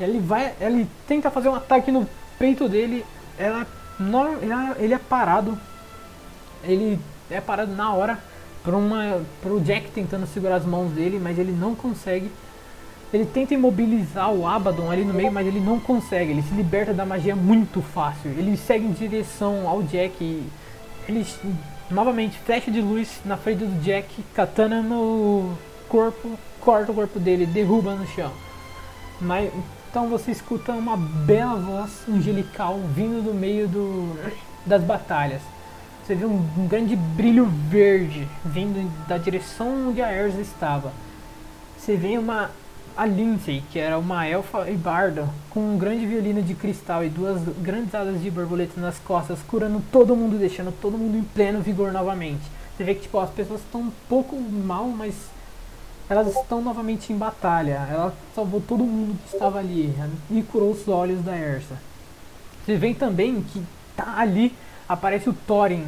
Ele 0.00 0.18
vai. 0.18 0.54
Ele 0.60 0.88
tenta 1.06 1.30
fazer 1.30 1.48
um 1.48 1.54
ataque 1.54 1.92
no 1.92 2.08
peito 2.38 2.68
dele. 2.68 3.04
Ela, 3.38 3.66
não, 3.98 4.36
ele 4.78 4.94
é 4.94 4.98
parado. 4.98 5.58
Ele 6.64 6.98
é 7.30 7.40
parado 7.40 7.74
na 7.74 7.92
hora 7.92 8.18
por 8.64 8.74
uma, 8.74 9.20
pro 9.42 9.60
Jack 9.60 9.90
tentando 9.90 10.26
segurar 10.26 10.56
as 10.56 10.64
mãos 10.64 10.90
dele, 10.92 11.18
mas 11.18 11.38
ele 11.38 11.52
não 11.52 11.74
consegue. 11.74 12.30
Ele 13.12 13.26
tenta 13.26 13.52
imobilizar 13.52 14.32
o 14.32 14.46
Abaddon 14.46 14.90
ali 14.90 15.04
no 15.04 15.12
meio, 15.12 15.30
mas 15.30 15.46
ele 15.46 15.60
não 15.60 15.78
consegue. 15.78 16.30
Ele 16.30 16.42
se 16.42 16.54
liberta 16.54 16.94
da 16.94 17.04
magia 17.04 17.36
muito 17.36 17.82
fácil. 17.82 18.30
Ele 18.30 18.56
segue 18.56 18.86
em 18.86 18.92
direção 18.92 19.68
ao 19.68 19.82
Jack. 19.82 20.42
Ele 21.06 21.26
novamente 21.90 22.38
flecha 22.38 22.70
de 22.70 22.80
luz 22.80 23.20
na 23.24 23.36
frente 23.36 23.64
do 23.64 23.82
Jack, 23.82 24.22
katana 24.34 24.80
no 24.80 25.52
corpo, 25.88 26.38
corta 26.58 26.90
o 26.90 26.94
corpo 26.94 27.20
dele, 27.20 27.44
derruba 27.44 27.94
no 27.94 28.06
chão. 28.06 28.32
Mas 29.20 29.52
então 29.90 30.08
você 30.08 30.30
escuta 30.30 30.72
uma 30.72 30.96
bela 30.96 31.56
voz 31.56 32.08
angelical 32.08 32.80
vindo 32.94 33.22
do 33.22 33.34
meio 33.34 33.68
do, 33.68 34.16
das 34.64 34.82
batalhas. 34.82 35.42
Você 36.02 36.14
vê 36.14 36.24
um, 36.24 36.42
um 36.56 36.66
grande 36.66 36.96
brilho 36.96 37.44
verde 37.44 38.26
vindo 38.42 38.90
da 39.06 39.18
direção 39.18 39.90
onde 39.90 40.00
a 40.00 40.10
Erza 40.10 40.40
estava. 40.40 40.92
Você 41.76 41.94
vê 41.94 42.16
uma 42.16 42.50
a 42.96 43.06
Lindsay, 43.06 43.62
que 43.70 43.78
era 43.78 43.98
uma 43.98 44.26
elfa 44.26 44.68
e 44.70 44.74
barda, 44.74 45.28
com 45.50 45.60
um 45.60 45.78
grande 45.78 46.06
violino 46.06 46.42
de 46.42 46.54
cristal 46.54 47.04
e 47.04 47.08
duas 47.08 47.40
grandes 47.60 47.94
asas 47.94 48.22
de 48.22 48.30
borboleta 48.30 48.80
nas 48.80 48.98
costas, 48.98 49.38
curando 49.48 49.82
todo 49.90 50.16
mundo, 50.16 50.38
deixando 50.38 50.72
todo 50.80 50.98
mundo 50.98 51.16
em 51.16 51.22
pleno 51.22 51.60
vigor 51.60 51.92
novamente. 51.92 52.42
Você 52.76 52.84
vê 52.84 52.94
que 52.94 53.02
tipo, 53.02 53.18
as 53.18 53.30
pessoas 53.30 53.60
estão 53.60 53.82
um 53.82 53.92
pouco 54.08 54.36
mal, 54.38 54.86
mas 54.86 55.14
elas 56.08 56.28
estão 56.28 56.60
novamente 56.60 57.12
em 57.12 57.16
batalha. 57.16 57.86
Ela 57.90 58.14
salvou 58.34 58.60
todo 58.60 58.84
mundo 58.84 59.18
que 59.24 59.34
estava 59.34 59.58
ali 59.58 59.94
e 60.30 60.42
curou 60.42 60.70
os 60.70 60.86
olhos 60.88 61.22
da 61.22 61.36
Ersa. 61.36 61.76
Você 62.64 62.76
vê 62.76 62.94
também 62.94 63.42
que 63.42 63.62
tá 63.96 64.16
ali, 64.18 64.54
aparece 64.88 65.28
o 65.28 65.32
Thorin. 65.32 65.86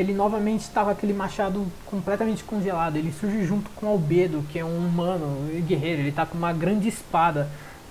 Ele 0.00 0.14
novamente 0.14 0.62
está 0.62 0.82
com 0.82 0.88
aquele 0.88 1.12
machado 1.12 1.66
completamente 1.84 2.42
congelado. 2.42 2.96
Ele 2.96 3.12
surge 3.12 3.44
junto 3.44 3.68
com 3.72 3.86
Albedo, 3.86 4.42
que 4.50 4.58
é 4.58 4.64
um 4.64 4.78
humano 4.78 5.46
guerreiro. 5.66 6.00
Ele 6.00 6.10
tá 6.10 6.24
com 6.24 6.38
uma 6.38 6.54
grande 6.54 6.88
espada, 6.88 7.50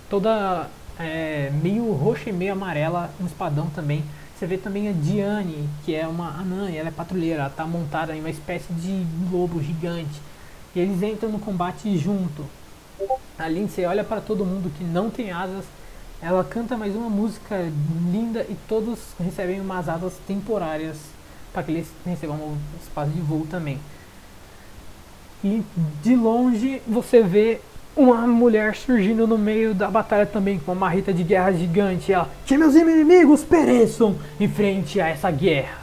toda 0.09 0.67
é, 0.99 1.51
meio 1.61 1.91
roxa 1.93 2.31
e 2.31 2.33
meio 2.33 2.53
amarela, 2.53 3.11
um 3.21 3.27
espadão 3.27 3.67
também. 3.69 4.03
Você 4.35 4.47
vê 4.47 4.57
também 4.57 4.89
a 4.89 4.91
Diane, 4.91 5.69
que 5.85 5.93
é 5.93 6.07
uma 6.07 6.29
anã, 6.29 6.71
e 6.71 6.77
ela 6.77 6.87
é 6.87 6.91
patrulheira. 6.91 7.41
Ela 7.41 7.49
tá 7.51 7.63
montada 7.63 8.15
em 8.15 8.21
uma 8.21 8.29
espécie 8.31 8.73
de 8.73 9.05
lobo 9.31 9.61
gigante. 9.61 10.19
E 10.73 10.79
eles 10.79 11.03
entram 11.03 11.29
no 11.29 11.37
combate 11.37 11.95
junto. 11.95 12.43
A 13.37 13.47
Lindsay 13.47 13.85
olha 13.85 14.03
para 14.03 14.19
todo 14.19 14.43
mundo 14.43 14.71
que 14.75 14.83
não 14.83 15.11
tem 15.11 15.31
asas. 15.31 15.63
Ela 16.19 16.43
canta 16.43 16.75
mais 16.75 16.95
uma 16.95 17.09
música 17.09 17.71
linda 18.11 18.41
e 18.49 18.57
todos 18.67 18.97
recebem 19.19 19.61
umas 19.61 19.87
asas 19.87 20.13
temporárias 20.25 20.97
para 21.51 21.63
que 21.63 21.71
eles 21.71 21.87
recebam 22.05 22.35
um 22.37 22.57
espaço 22.81 23.11
de 23.11 23.21
voo 23.21 23.47
também. 23.49 23.79
E 25.43 25.63
de 26.03 26.15
longe 26.15 26.81
você 26.87 27.23
vê 27.23 27.61
uma 27.95 28.27
mulher 28.27 28.75
surgindo 28.75 29.27
no 29.27 29.37
meio 29.37 29.73
da 29.73 29.89
batalha 29.89 30.25
também 30.25 30.59
com 30.59 30.71
uma 30.71 30.79
marreta 30.79 31.13
de 31.13 31.23
guerra 31.23 31.51
gigante. 31.51 32.11
Ela, 32.11 32.29
que 32.45 32.57
meus 32.57 32.75
inimigos 32.75 33.43
pereçam 33.43 34.15
em 34.39 34.47
frente 34.47 35.01
a 35.01 35.07
essa 35.07 35.29
guerra. 35.31 35.79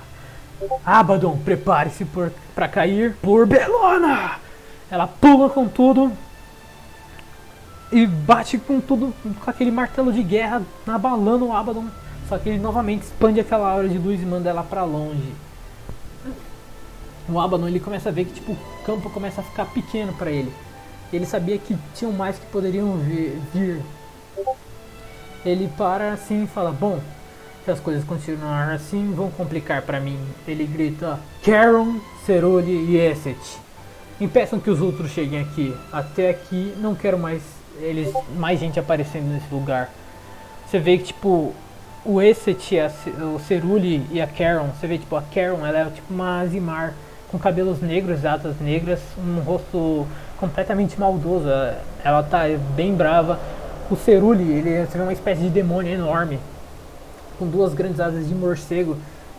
Abaddon, 0.85 1.39
prepare-se 1.45 2.07
para 2.55 2.69
cair 2.69 3.15
por 3.21 3.47
Belona. 3.47 4.39
Ela 4.91 5.07
pula 5.07 5.51
com 5.51 5.69
tudo 5.69 6.13
e 7.93 8.07
bate 8.07 8.59
com 8.59 8.81
tudo, 8.81 9.13
com 9.23 9.51
aquele 9.51 9.71
martelo 9.71 10.13
de 10.13 10.23
guerra, 10.23 10.63
abalando 10.87 11.47
o 11.47 11.53
Abaddon. 11.53 11.87
Só 12.29 12.39
que 12.39 12.49
ele 12.49 12.59
novamente 12.59 13.03
expande 13.03 13.41
aquela 13.41 13.71
aura 13.71 13.89
de 13.89 13.99
luz 13.99 14.21
e 14.21 14.25
manda 14.25 14.51
ela 14.51 14.63
pra 14.63 14.85
longe. 14.85 15.33
O 17.29 17.41
Abaddon 17.41 17.67
ele 17.69 17.81
começa 17.81 18.09
a 18.09 18.13
ver 18.13 18.25
que 18.25 18.35
tipo, 18.35 18.53
o 18.53 18.59
campo 18.85 19.11
começa 19.11 19.41
a 19.41 19.45
ficar 19.45 19.67
pequeno 19.67 20.13
para 20.13 20.31
ele. 20.31 20.53
Ele 21.13 21.27
sabia 21.27 21.59
que 21.59 21.77
tinham 21.95 22.13
mais 22.13 22.39
que 22.39 22.47
poderiam 22.47 22.97
vir. 23.53 23.81
Ele 25.45 25.69
para 25.77 26.13
assim 26.13 26.45
e 26.45 26.47
fala: 26.47 26.73
Bom, 26.73 27.01
se 27.65 27.71
as 27.71 27.81
coisas 27.81 28.05
continuarem 28.05 28.75
assim, 28.75 29.13
vão 29.13 29.31
complicar 29.31 29.83
para 29.83 30.01
mim. 30.01 30.19
Ele 30.47 30.65
grita: 30.65 31.19
Caron, 31.45 32.01
Cerule 32.25 32.73
e 32.73 32.97
Esset. 32.97 33.59
Impeçam 34.21 34.59
que 34.59 34.71
os 34.71 34.81
outros 34.81 35.11
cheguem 35.11 35.41
aqui. 35.41 35.75
Até 35.93 36.31
aqui 36.31 36.75
não 36.79 36.95
quero 36.95 37.19
mais 37.19 37.43
eles 37.79 38.13
mais 38.37 38.59
gente 38.59 38.79
aparecendo 38.79 39.33
nesse 39.33 39.53
lugar. 39.53 39.91
Você 40.67 40.79
vê 40.79 40.99
que 40.99 41.05
tipo 41.05 41.53
o 42.05 42.23
Esset, 42.23 42.79
o 43.35 43.39
Cerule 43.41 44.07
e 44.11 44.21
a 44.21 44.27
Caron, 44.27 44.69
você 44.69 44.87
vê 44.87 44.97
tipo 44.97 45.17
a 45.17 45.23
Caron, 45.23 45.67
ela 45.67 45.79
é 45.79 45.85
tipo 45.91 46.13
uma 46.13 46.41
Azimar 46.41 46.95
com 47.31 47.39
cabelos 47.39 47.81
negros, 47.81 48.25
asas 48.25 48.59
negras, 48.61 49.01
um 49.19 49.41
rosto 49.41 50.07
completamente 50.39 50.99
maldoso. 50.99 51.49
Ela- 52.05 52.23
tá 52.23 52.43
bem 52.75 52.95
brava. 52.95 53.39
O 53.91 53.97
Cerule, 53.97 54.43
ele 54.53 54.71
é 54.71 54.89
uma 55.03 55.13
espécie 55.13 55.43
de 55.43 55.51
demônio 55.51 55.93
enorme, 55.93 56.39
com 57.39 57.47
duas 57.47 57.73
grandes 57.75 58.01
asas 58.01 58.27
de 58.29 58.35
morcego 58.35 58.97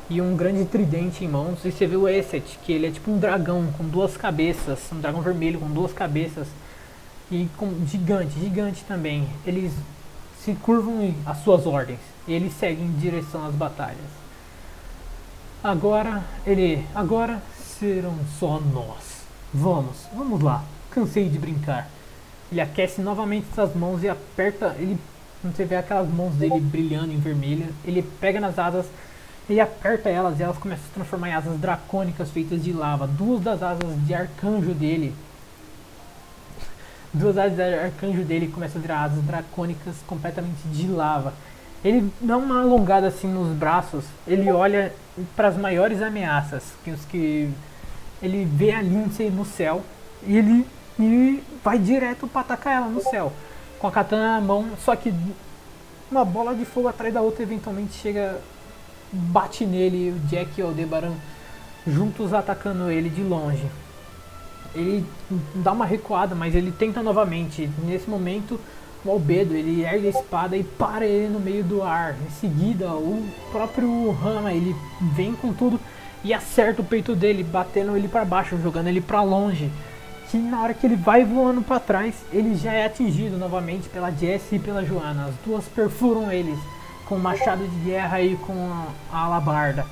e 0.09 0.22
um 0.22 0.35
grande 0.38 0.64
tridente 0.65 1.26
em 1.26 1.27
mãos. 1.27 1.59
E 1.65 1.72
você 1.72 1.85
vê 1.85 1.97
o 1.97 2.07
Esset, 2.07 2.57
que 2.64 2.72
ele 2.72 2.88
é 2.88 2.91
tipo 2.91 3.11
um 3.11 3.18
dragão 3.18 3.65
com 3.77 3.84
duas 3.84 4.15
cabeças, 4.15 4.80
um 4.93 4.99
dragão 5.01 5.22
vermelho 5.22 5.59
com 5.59 5.68
duas 5.68 5.91
cabeças 5.91 6.47
e 7.30 7.47
com 7.57 7.73
gigante, 7.85 8.39
gigante 8.39 8.84
também. 8.88 9.27
Eles 9.45 9.73
se 10.43 10.53
curvam 10.53 11.14
às 11.26 11.39
suas 11.39 11.65
ordens 11.65 11.99
e 12.26 12.34
eles 12.34 12.53
seguem 12.53 12.85
em 12.85 12.91
direção 12.93 13.45
às 13.45 13.53
batalhas. 13.53 13.97
Agora 15.64 16.23
ele, 16.45 16.85
agora 16.95 17.41
serão 17.79 18.15
só 18.39 18.59
nós. 18.59 19.23
Vamos, 19.53 19.97
vamos 20.13 20.41
lá. 20.41 20.63
Cansei 20.91 21.29
de 21.29 21.37
brincar. 21.37 21.89
Ele 22.51 22.61
aquece 22.61 23.01
novamente 23.01 23.47
suas 23.53 23.75
mãos 23.75 24.03
e 24.03 24.09
aperta. 24.09 24.75
Ele, 24.79 24.97
você 25.43 25.65
vê 25.65 25.75
aquelas 25.75 26.09
mãos 26.09 26.33
dele 26.35 26.59
brilhando 26.59 27.11
em 27.11 27.19
vermelho. 27.19 27.73
Ele 27.85 28.01
pega 28.19 28.39
nas 28.39 28.57
asas, 28.57 28.85
ele 29.49 29.59
aperta 29.59 30.09
elas 30.09 30.39
e 30.39 30.43
elas 30.43 30.57
começam 30.57 30.83
a 30.83 30.87
se 30.87 30.93
transformar 30.93 31.29
em 31.29 31.33
asas 31.33 31.59
dracônicas 31.59 32.29
feitas 32.31 32.63
de 32.63 32.73
lava. 32.73 33.07
Duas 33.07 33.41
das 33.41 33.61
asas 33.61 34.05
de 34.05 34.13
arcanjo 34.13 34.73
dele 34.73 35.13
duas 37.13 37.37
asas 37.37 37.55
de 37.55 37.61
arcanjo 37.61 38.23
dele 38.23 38.47
começam 38.47 38.79
a 38.79 38.81
virar 38.81 39.03
asas 39.03 39.23
dracônicas 39.23 39.95
completamente 40.05 40.61
de 40.71 40.87
lava. 40.87 41.33
Ele 41.83 42.11
dá 42.19 42.37
uma 42.37 42.61
alongada 42.61 43.07
assim 43.07 43.27
nos 43.27 43.55
braços, 43.55 44.03
ele 44.27 44.51
olha 44.51 44.93
para 45.35 45.47
as 45.47 45.57
maiores 45.57 46.01
ameaças, 46.01 46.63
que 46.83 46.91
os 46.91 47.05
que 47.05 47.49
ele 48.22 48.45
vê 48.45 48.72
a 48.72 48.81
Lindsay 48.81 49.30
no 49.30 49.45
céu 49.45 49.84
e 50.26 50.38
ele, 50.38 50.65
ele 50.99 51.44
vai 51.64 51.77
direto 51.77 52.27
para 52.27 52.41
atacar 52.41 52.73
ela 52.73 52.88
no 52.88 53.02
céu, 53.02 53.31
com 53.80 53.88
a 53.88 53.91
katana 53.91 54.39
na 54.39 54.41
mão, 54.41 54.65
só 54.84 54.95
que 54.95 55.14
uma 56.10 56.26
bola 56.26 56.56
de 56.56 56.65
fogo 56.65 56.88
atrás 56.88 57.14
da 57.14 57.22
outra 57.22 57.44
eventualmente 57.44 57.94
chega, 57.94 58.39
bate 59.11 59.65
nele, 59.65 60.11
o 60.11 60.27
Jack 60.27 60.60
e 60.60 60.64
o 60.64 60.68
Aldebaran 60.68 61.14
juntos 61.85 62.34
atacando 62.34 62.89
ele 62.89 63.10
de 63.10 63.22
longe. 63.22 63.65
Ele 64.76 65.06
dá 65.56 65.72
uma 65.72 65.85
recuada, 65.85 66.35
mas 66.35 66.53
ele 66.53 66.72
tenta 66.72 67.02
novamente. 67.02 67.69
Nesse 67.84 68.10
momento, 68.10 68.60
o 69.03 69.11
Albedo 69.11 69.56
ele 69.56 69.84
ergue 69.84 70.07
a 70.07 70.10
espada 70.10 70.57
e 70.57 70.64
para 70.64 71.06
ele 71.06 71.30
no 71.30 71.39
meio 71.39 71.64
do 71.64 71.81
ar. 71.81 72.15
Em 72.26 72.31
seguida, 72.31 72.91
o 72.91 73.26
próprio 73.52 74.11
Rama 74.11 74.52
ele 74.53 74.76
vem 75.15 75.34
com 75.34 75.53
tudo 75.53 75.80
e 76.27 76.33
acerta 76.33 76.81
o 76.81 76.85
peito 76.85 77.15
dele, 77.15 77.41
batendo 77.41 77.95
ele 77.95 78.09
para 78.09 78.25
baixo, 78.25 78.61
jogando 78.61 78.87
ele 78.87 78.99
para 78.99 79.21
longe. 79.21 79.71
Que 80.29 80.37
na 80.37 80.61
hora 80.61 80.73
que 80.73 80.85
ele 80.85 80.97
vai 80.97 81.23
voando 81.23 81.61
para 81.61 81.79
trás, 81.79 82.15
ele 82.33 82.53
já 82.57 82.73
é 82.73 82.85
atingido 82.85 83.37
novamente 83.37 83.87
pela 83.87 84.11
Jess 84.11 84.51
e 84.51 84.59
pela 84.59 84.83
Joana. 84.83 85.27
As 85.27 85.35
duas 85.45 85.63
perfuram 85.69 86.29
eles 86.29 86.59
com 87.05 87.15
o 87.15 87.19
machado 87.19 87.65
de 87.65 87.75
guerra 87.77 88.21
e 88.21 88.35
com 88.35 88.69
a 89.09 89.17
alabarda. 89.17 89.85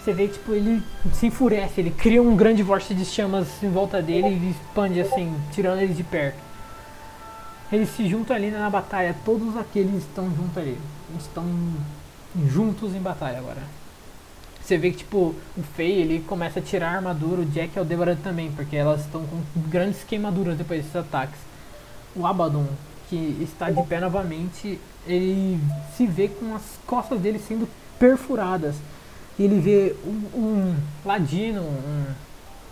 Você 0.00 0.12
vê 0.12 0.26
tipo 0.26 0.52
ele 0.52 0.82
se 1.12 1.26
enfurece, 1.26 1.80
ele 1.80 1.90
cria 1.90 2.20
um 2.20 2.34
grande 2.34 2.60
vórtice 2.60 2.92
de 2.92 3.04
chamas 3.04 3.46
em 3.62 3.70
volta 3.70 4.02
dele 4.02 4.30
e 4.30 4.50
expande 4.50 5.00
assim, 5.00 5.32
tirando 5.52 5.80
eles 5.80 5.96
de 5.96 6.02
perto. 6.02 6.38
Eles 7.70 7.88
se 7.90 8.08
juntam 8.08 8.34
ali 8.34 8.50
na 8.50 8.68
batalha, 8.68 9.14
todos 9.24 9.56
aqueles 9.56 9.94
estão 9.94 10.28
juntos 10.34 10.58
ali. 10.58 10.76
Estão 11.16 11.44
juntos 12.48 12.96
em 12.96 13.00
batalha 13.00 13.38
agora. 13.38 13.77
Você 14.68 14.76
vê 14.76 14.90
que 14.90 14.98
tipo, 14.98 15.34
o 15.56 15.62
Fei 15.74 15.92
ele 15.92 16.22
começa 16.28 16.58
a 16.58 16.62
tirar 16.62 16.90
a 16.90 16.96
armadura, 16.96 17.40
o 17.40 17.46
Jack 17.46 17.74
e 17.74 17.80
o 17.80 17.86
Deborah 17.86 18.14
também, 18.22 18.52
porque 18.52 18.76
elas 18.76 19.00
estão 19.00 19.22
com 19.22 19.40
grandes 19.62 20.04
queimaduras 20.04 20.58
depois 20.58 20.80
desses 20.80 20.94
ataques. 20.94 21.38
O 22.14 22.26
Abaddon, 22.26 22.66
que 23.08 23.16
está 23.40 23.70
de 23.70 23.82
pé 23.84 23.98
novamente, 23.98 24.78
ele 25.06 25.58
se 25.96 26.06
vê 26.06 26.28
com 26.28 26.54
as 26.54 26.60
costas 26.86 27.18
dele 27.18 27.38
sendo 27.38 27.66
perfuradas. 27.98 28.74
E 29.38 29.44
ele 29.44 29.58
vê 29.58 29.96
um, 30.04 30.38
um 30.38 30.76
ladino, 31.02 31.62
um, 31.62 32.04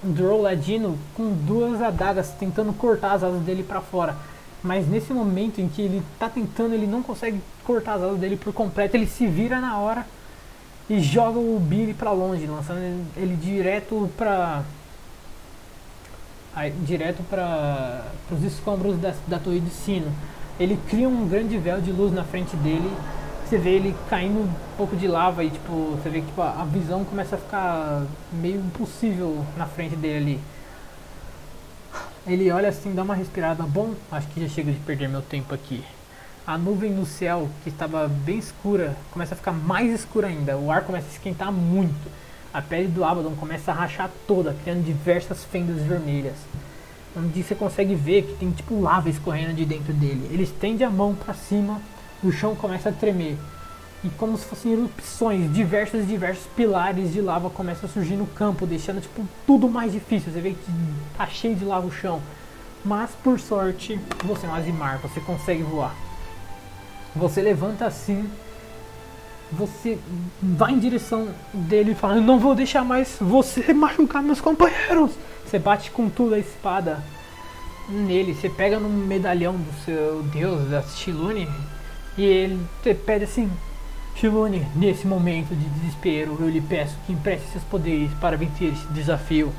um 0.05 0.13
drow 0.13 0.43
ladino 0.43 0.99
com 1.15 1.33
duas 1.33 1.81
adagas 1.81 2.29
tentando 2.39 2.75
cortar 2.75 3.13
as 3.13 3.25
asas 3.25 3.41
dele 3.41 3.63
para 3.63 3.81
fora. 3.81 4.15
Mas 4.63 4.87
nesse 4.87 5.15
momento 5.15 5.63
em 5.63 5.69
que 5.71 5.81
ele 5.81 6.03
tá 6.19 6.29
tentando, 6.29 6.75
ele 6.75 6.87
não 6.87 7.03
consegue 7.03 7.41
cortar 7.65 7.95
as 7.95 8.03
asas 8.03 8.19
dele 8.19 8.37
por 8.37 8.53
completo, 8.53 8.99
ele 8.99 9.07
se 9.07 9.27
vira 9.27 9.63
na 9.63 9.79
hora 9.79 10.05
e 10.89 11.01
joga 11.01 11.39
o 11.39 11.59
Billy 11.59 11.95
para 11.95 12.13
longe, 12.13 12.47
lançando 12.47 12.81
ele 13.17 13.37
direto 13.37 14.09
para 14.17 14.63
direto 16.85 17.23
para 17.29 18.07
os 18.31 18.43
escombros 18.43 18.99
da, 18.99 19.15
da 19.27 19.39
torre 19.39 19.61
de 19.61 19.71
sino. 19.71 20.11
Ele 20.59 20.79
cria 20.89 21.09
um 21.09 21.29
grande 21.29 21.59
véu 21.59 21.81
de 21.81 21.93
luz 21.93 22.13
na 22.15 22.25
frente 22.25 22.57
dele. 22.57 22.91
Você 23.45 23.59
vê 23.59 23.71
ele 23.71 23.95
caindo 24.09 24.41
um 24.41 24.53
pouco 24.77 24.97
de 24.97 25.07
lava 25.07 25.45
e 25.45 25.51
tipo, 25.51 25.73
você 25.73 26.09
vê 26.09 26.21
que 26.21 26.27
tipo, 26.27 26.41
a 26.41 26.65
visão 26.65 27.05
começa 27.05 27.37
a 27.37 27.39
ficar 27.39 28.07
meio 28.33 28.57
impossível 28.57 29.45
na 29.57 29.67
frente 29.67 29.95
dele 29.95 30.17
ali. 30.17 30.41
Ele 32.27 32.51
olha 32.51 32.71
assim, 32.71 32.95
dá 32.95 33.03
uma 33.03 33.15
respirada. 33.15 33.63
Bom, 33.65 33.95
acho 34.11 34.27
que 34.29 34.41
já 34.41 34.49
chega 34.49 34.73
de 34.73 34.79
perder 34.79 35.09
meu 35.09 35.23
tempo 35.23 35.55
aqui. 35.55 35.85
A 36.47 36.57
nuvem 36.57 36.93
no 36.93 37.05
céu, 37.05 37.49
que 37.65 37.71
estava 37.71 38.07
bem 38.07 38.39
escura, 38.39 38.97
começa 39.11 39.35
a 39.35 39.37
ficar 39.37 39.51
mais 39.51 39.93
escura 39.93 40.29
ainda. 40.29 40.57
O 40.57 40.71
ar 40.71 40.85
começa 40.85 41.09
a 41.09 41.11
esquentar 41.11 41.51
muito. 41.51 42.09
A 42.55 42.63
pele 42.63 42.87
do 42.87 43.05
Abaddon 43.05 43.35
começa 43.35 43.73
a 43.73 43.75
rachar 43.75 44.09
toda, 44.29 44.55
criando 44.63 44.85
diversas 44.85 45.45
fendas 45.45 45.83
vermelhas. 45.83 46.37
Onde 47.17 47.43
você 47.43 47.57
consegue 47.57 47.97
ver 47.97 48.23
que 48.23 48.35
tem 48.35 48.53
tipo 48.53 48.81
lava 48.81 49.09
escorrendo 49.09 49.55
de 49.55 49.65
dentro 49.65 49.93
dele. 49.93 50.31
Ele 50.33 50.45
estende 50.45 50.85
a 50.85 50.91
mão 50.91 51.17
para 51.17 51.35
cima, 51.35 51.83
o 52.23 52.31
chão 52.31 52.55
começa 52.55 52.91
a 52.91 52.93
tremer. 52.93 53.37
E 54.05 54.09
como 54.11 54.39
se 54.39 54.45
fossem 54.45 54.71
erupções, 54.71 55.53
diversos 55.53 56.07
diversos 56.07 56.47
pilares 56.55 57.13
de 57.13 57.21
lava 57.21 57.51
começam 57.51 57.91
a 57.91 57.93
surgir 57.93 58.15
no 58.15 58.27
campo, 58.27 58.69
deixando 58.69 59.01
tipo 59.01 59.27
tudo 59.45 59.69
mais 59.69 59.91
difícil. 59.91 60.33
Você 60.33 60.41
vê 60.41 60.51
que 60.51 60.73
tá 61.19 61.27
cheio 61.27 61.57
de 61.57 61.65
lava 61.65 61.89
o 61.89 61.93
chão. 61.93 62.23
Mas 62.85 63.11
por 63.25 63.41
sorte, 63.41 63.99
você 64.23 64.47
é 64.47 64.49
um 64.49 64.55
Azimar, 64.55 65.01
você 65.01 65.19
consegue 65.19 65.65
voar. 65.65 66.06
Você 67.17 67.41
levanta 67.41 67.87
assim, 67.87 68.29
você 69.51 69.99
vai 70.43 70.73
em 70.73 70.79
direção 70.79 71.29
dele 71.53 71.93
e 71.93 71.95
fala: 71.95 72.17
Eu 72.17 72.23
não 72.23 72.39
vou 72.39 72.55
deixar 72.55 72.85
mais 72.85 73.17
você 73.21 73.73
machucar 73.73 74.23
meus 74.23 74.41
companheiros. 74.41 75.13
Você 75.45 75.59
bate 75.59 75.91
com 75.91 76.09
tudo 76.09 76.35
a 76.35 76.39
espada 76.39 77.03
nele, 77.89 78.35
você 78.35 78.49
pega 78.49 78.79
no 78.79 78.89
medalhão 78.89 79.55
do 79.55 79.85
seu 79.85 80.23
deus, 80.25 80.69
da 80.69 80.83
Shilune, 80.83 81.49
e 82.19 82.25
ele 82.25 82.61
te 82.83 82.93
pede 82.93 83.25
assim: 83.25 83.51
Shilune, 84.17 84.67
nesse 84.75 85.07
momento 85.07 85.55
de 85.55 85.69
desespero, 85.69 86.37
eu 86.41 86.49
lhe 86.49 86.61
peço 86.61 86.97
que 87.07 87.13
empreste 87.13 87.47
seus 87.53 87.65
poderes 87.65 88.11
para 88.21 88.37
vencer 88.37 88.73
esse 88.73 88.87
desafio. 88.89 89.53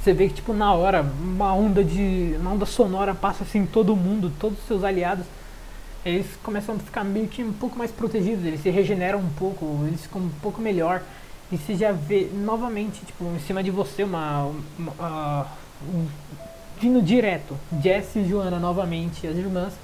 Você 0.00 0.14
vê 0.14 0.28
que 0.28 0.34
tipo 0.34 0.54
na 0.54 0.72
hora 0.72 1.02
uma 1.20 1.52
onda 1.52 1.84
de 1.84 2.34
uma 2.40 2.52
onda 2.52 2.64
sonora 2.64 3.14
passa 3.14 3.42
assim 3.44 3.66
todo 3.66 3.94
mundo, 3.94 4.32
todos 4.38 4.58
os 4.58 4.64
seus 4.66 4.82
aliados, 4.82 5.26
eles 6.04 6.26
começam 6.42 6.74
a 6.74 6.78
ficar 6.78 7.04
meio 7.04 7.28
que 7.28 7.42
um 7.42 7.52
pouco 7.52 7.78
mais 7.78 7.90
protegidos, 7.90 8.44
eles 8.44 8.62
se 8.62 8.70
regeneram 8.70 9.18
um 9.18 9.30
pouco, 9.30 9.84
eles 9.86 10.02
ficam 10.02 10.22
um 10.22 10.30
pouco 10.40 10.60
melhor 10.60 11.02
e 11.52 11.58
você 11.58 11.74
já 11.74 11.92
vê 11.92 12.30
novamente 12.32 13.04
tipo 13.04 13.24
em 13.24 13.40
cima 13.40 13.62
de 13.62 13.70
você 13.70 14.04
uma, 14.04 14.50
uma 14.78 15.46
um, 15.82 16.06
vindo 16.80 17.02
direto, 17.02 17.56
Jess 17.82 18.16
e 18.16 18.24
Joana 18.24 18.58
novamente, 18.58 19.26
as 19.26 19.36
irmãs 19.36 19.74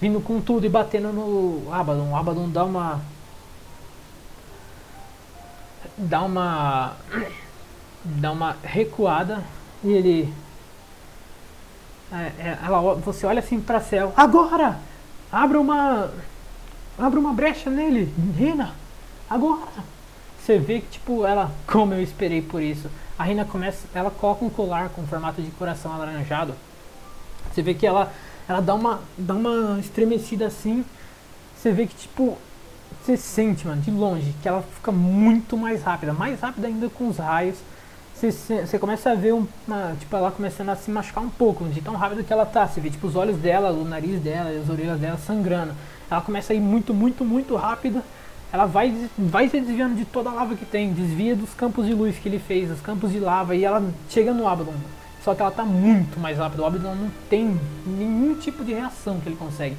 vindo 0.00 0.20
com 0.20 0.40
tudo 0.40 0.64
e 0.66 0.68
batendo 0.68 1.12
no 1.12 1.72
Abaddon. 1.72 2.10
O 2.10 2.16
Abaddon 2.16 2.48
dá 2.48 2.64
uma. 2.64 3.00
dá 5.96 6.22
uma. 6.22 6.96
dá 8.04 8.32
uma 8.32 8.56
recuada 8.62 9.42
e 9.82 9.92
ele. 9.92 10.34
É, 12.10 12.56
ela, 12.64 12.94
você 12.94 13.26
olha 13.26 13.40
assim 13.40 13.60
para 13.60 13.80
céu. 13.80 14.12
Agora! 14.16 14.78
Abra 15.30 15.60
uma. 15.60 16.10
Abra 16.98 17.20
uma 17.20 17.32
brecha 17.32 17.70
nele, 17.70 18.12
Rina! 18.36 18.74
Agora! 19.28 19.84
Você 20.40 20.58
vê 20.58 20.80
que, 20.80 20.92
tipo, 20.92 21.26
ela. 21.26 21.52
Como 21.66 21.94
eu 21.94 22.02
esperei 22.02 22.40
por 22.42 22.62
isso. 22.62 22.90
A 23.18 23.24
Rina 23.24 23.44
começa. 23.44 23.86
Ela 23.94 24.10
coloca 24.10 24.44
um 24.44 24.50
colar 24.50 24.88
com 24.90 25.06
formato 25.06 25.42
de 25.42 25.50
coração 25.52 25.92
alaranjado. 25.92 26.54
Você 27.52 27.62
vê 27.62 27.74
que 27.74 27.86
ela 27.86 28.12
ela 28.48 28.62
dá 28.62 28.74
uma, 28.74 29.02
dá 29.16 29.34
uma 29.34 29.78
estremecida 29.78 30.46
assim. 30.46 30.82
Você 31.54 31.70
vê 31.70 31.86
que, 31.86 31.94
tipo, 31.94 32.38
você 33.02 33.16
sente, 33.16 33.66
mano, 33.66 33.82
de 33.82 33.90
longe, 33.90 34.34
que 34.40 34.48
ela 34.48 34.62
fica 34.62 34.90
muito 34.90 35.56
mais 35.56 35.82
rápida. 35.82 36.14
Mais 36.14 36.40
rápida 36.40 36.66
ainda 36.66 36.88
com 36.88 37.08
os 37.08 37.18
raios. 37.18 37.58
Você, 38.20 38.78
começa 38.80 39.12
a 39.12 39.14
ver 39.14 39.32
uma, 39.32 39.94
tipo, 39.96 40.16
ela 40.16 40.32
começando 40.32 40.70
a 40.70 40.76
se 40.76 40.90
machucar 40.90 41.22
um 41.22 41.28
pouco, 41.28 41.64
de 41.66 41.80
tão 41.80 41.94
rápido 41.94 42.24
que 42.24 42.32
ela 42.32 42.44
tá. 42.44 42.66
Você 42.66 42.80
vê, 42.80 42.90
tipo, 42.90 43.06
os 43.06 43.14
olhos 43.14 43.36
dela, 43.36 43.70
o 43.70 43.84
nariz 43.84 44.20
dela 44.20 44.50
as 44.50 44.68
orelhas 44.68 44.98
dela 44.98 45.16
sangrando. 45.18 45.72
Ela 46.10 46.20
começa 46.20 46.52
a 46.52 46.56
ir 46.56 46.60
muito, 46.60 46.92
muito, 46.92 47.24
muito 47.24 47.54
rápida. 47.54 48.02
Ela 48.52 48.66
vai, 48.66 48.92
vai 49.16 49.48
se 49.48 49.60
desviando 49.60 49.94
de 49.94 50.04
toda 50.04 50.30
a 50.30 50.32
lava 50.32 50.56
que 50.56 50.64
tem, 50.64 50.92
desvia 50.92 51.36
dos 51.36 51.54
campos 51.54 51.86
de 51.86 51.94
luz 51.94 52.16
que 52.16 52.28
ele 52.28 52.40
fez, 52.40 52.70
os 52.72 52.80
campos 52.80 53.12
de 53.12 53.20
lava, 53.20 53.54
e 53.54 53.64
ela 53.64 53.80
chega 54.10 54.32
no 54.32 54.48
Abaddon. 54.48 54.74
Só 55.22 55.32
que 55.32 55.40
ela 55.40 55.52
tá 55.52 55.64
muito 55.64 56.18
mais 56.18 56.38
rápida. 56.38 56.62
O 56.62 56.66
Abaddon 56.66 56.96
não 56.96 57.10
tem 57.30 57.60
nenhum 57.86 58.34
tipo 58.34 58.64
de 58.64 58.72
reação 58.72 59.20
que 59.20 59.28
ele 59.28 59.36
consegue. 59.36 59.76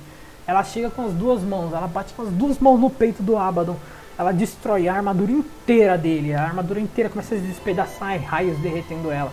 Ela 0.47 0.63
chega 0.63 0.89
com 0.89 1.05
as 1.05 1.11
duas 1.11 1.43
mãos, 1.43 1.73
ela 1.73 1.87
bate 1.87 2.13
com 2.13 2.21
as 2.21 2.29
duas 2.29 2.57
mãos 2.57 2.79
no 2.79 2.89
peito 2.89 3.21
do 3.21 3.37
Abaddon. 3.37 3.75
Ela 4.19 4.33
destrói 4.33 4.89
a 4.89 4.95
armadura 4.95 5.31
inteira 5.31 5.97
dele. 5.97 6.33
A 6.33 6.43
armadura 6.43 6.81
inteira 6.81 7.09
começa 7.09 7.35
a 7.35 7.37
se 7.39 7.43
despedaçar 7.45 8.19
raios 8.19 8.59
derretendo 8.59 9.09
ela. 9.09 9.31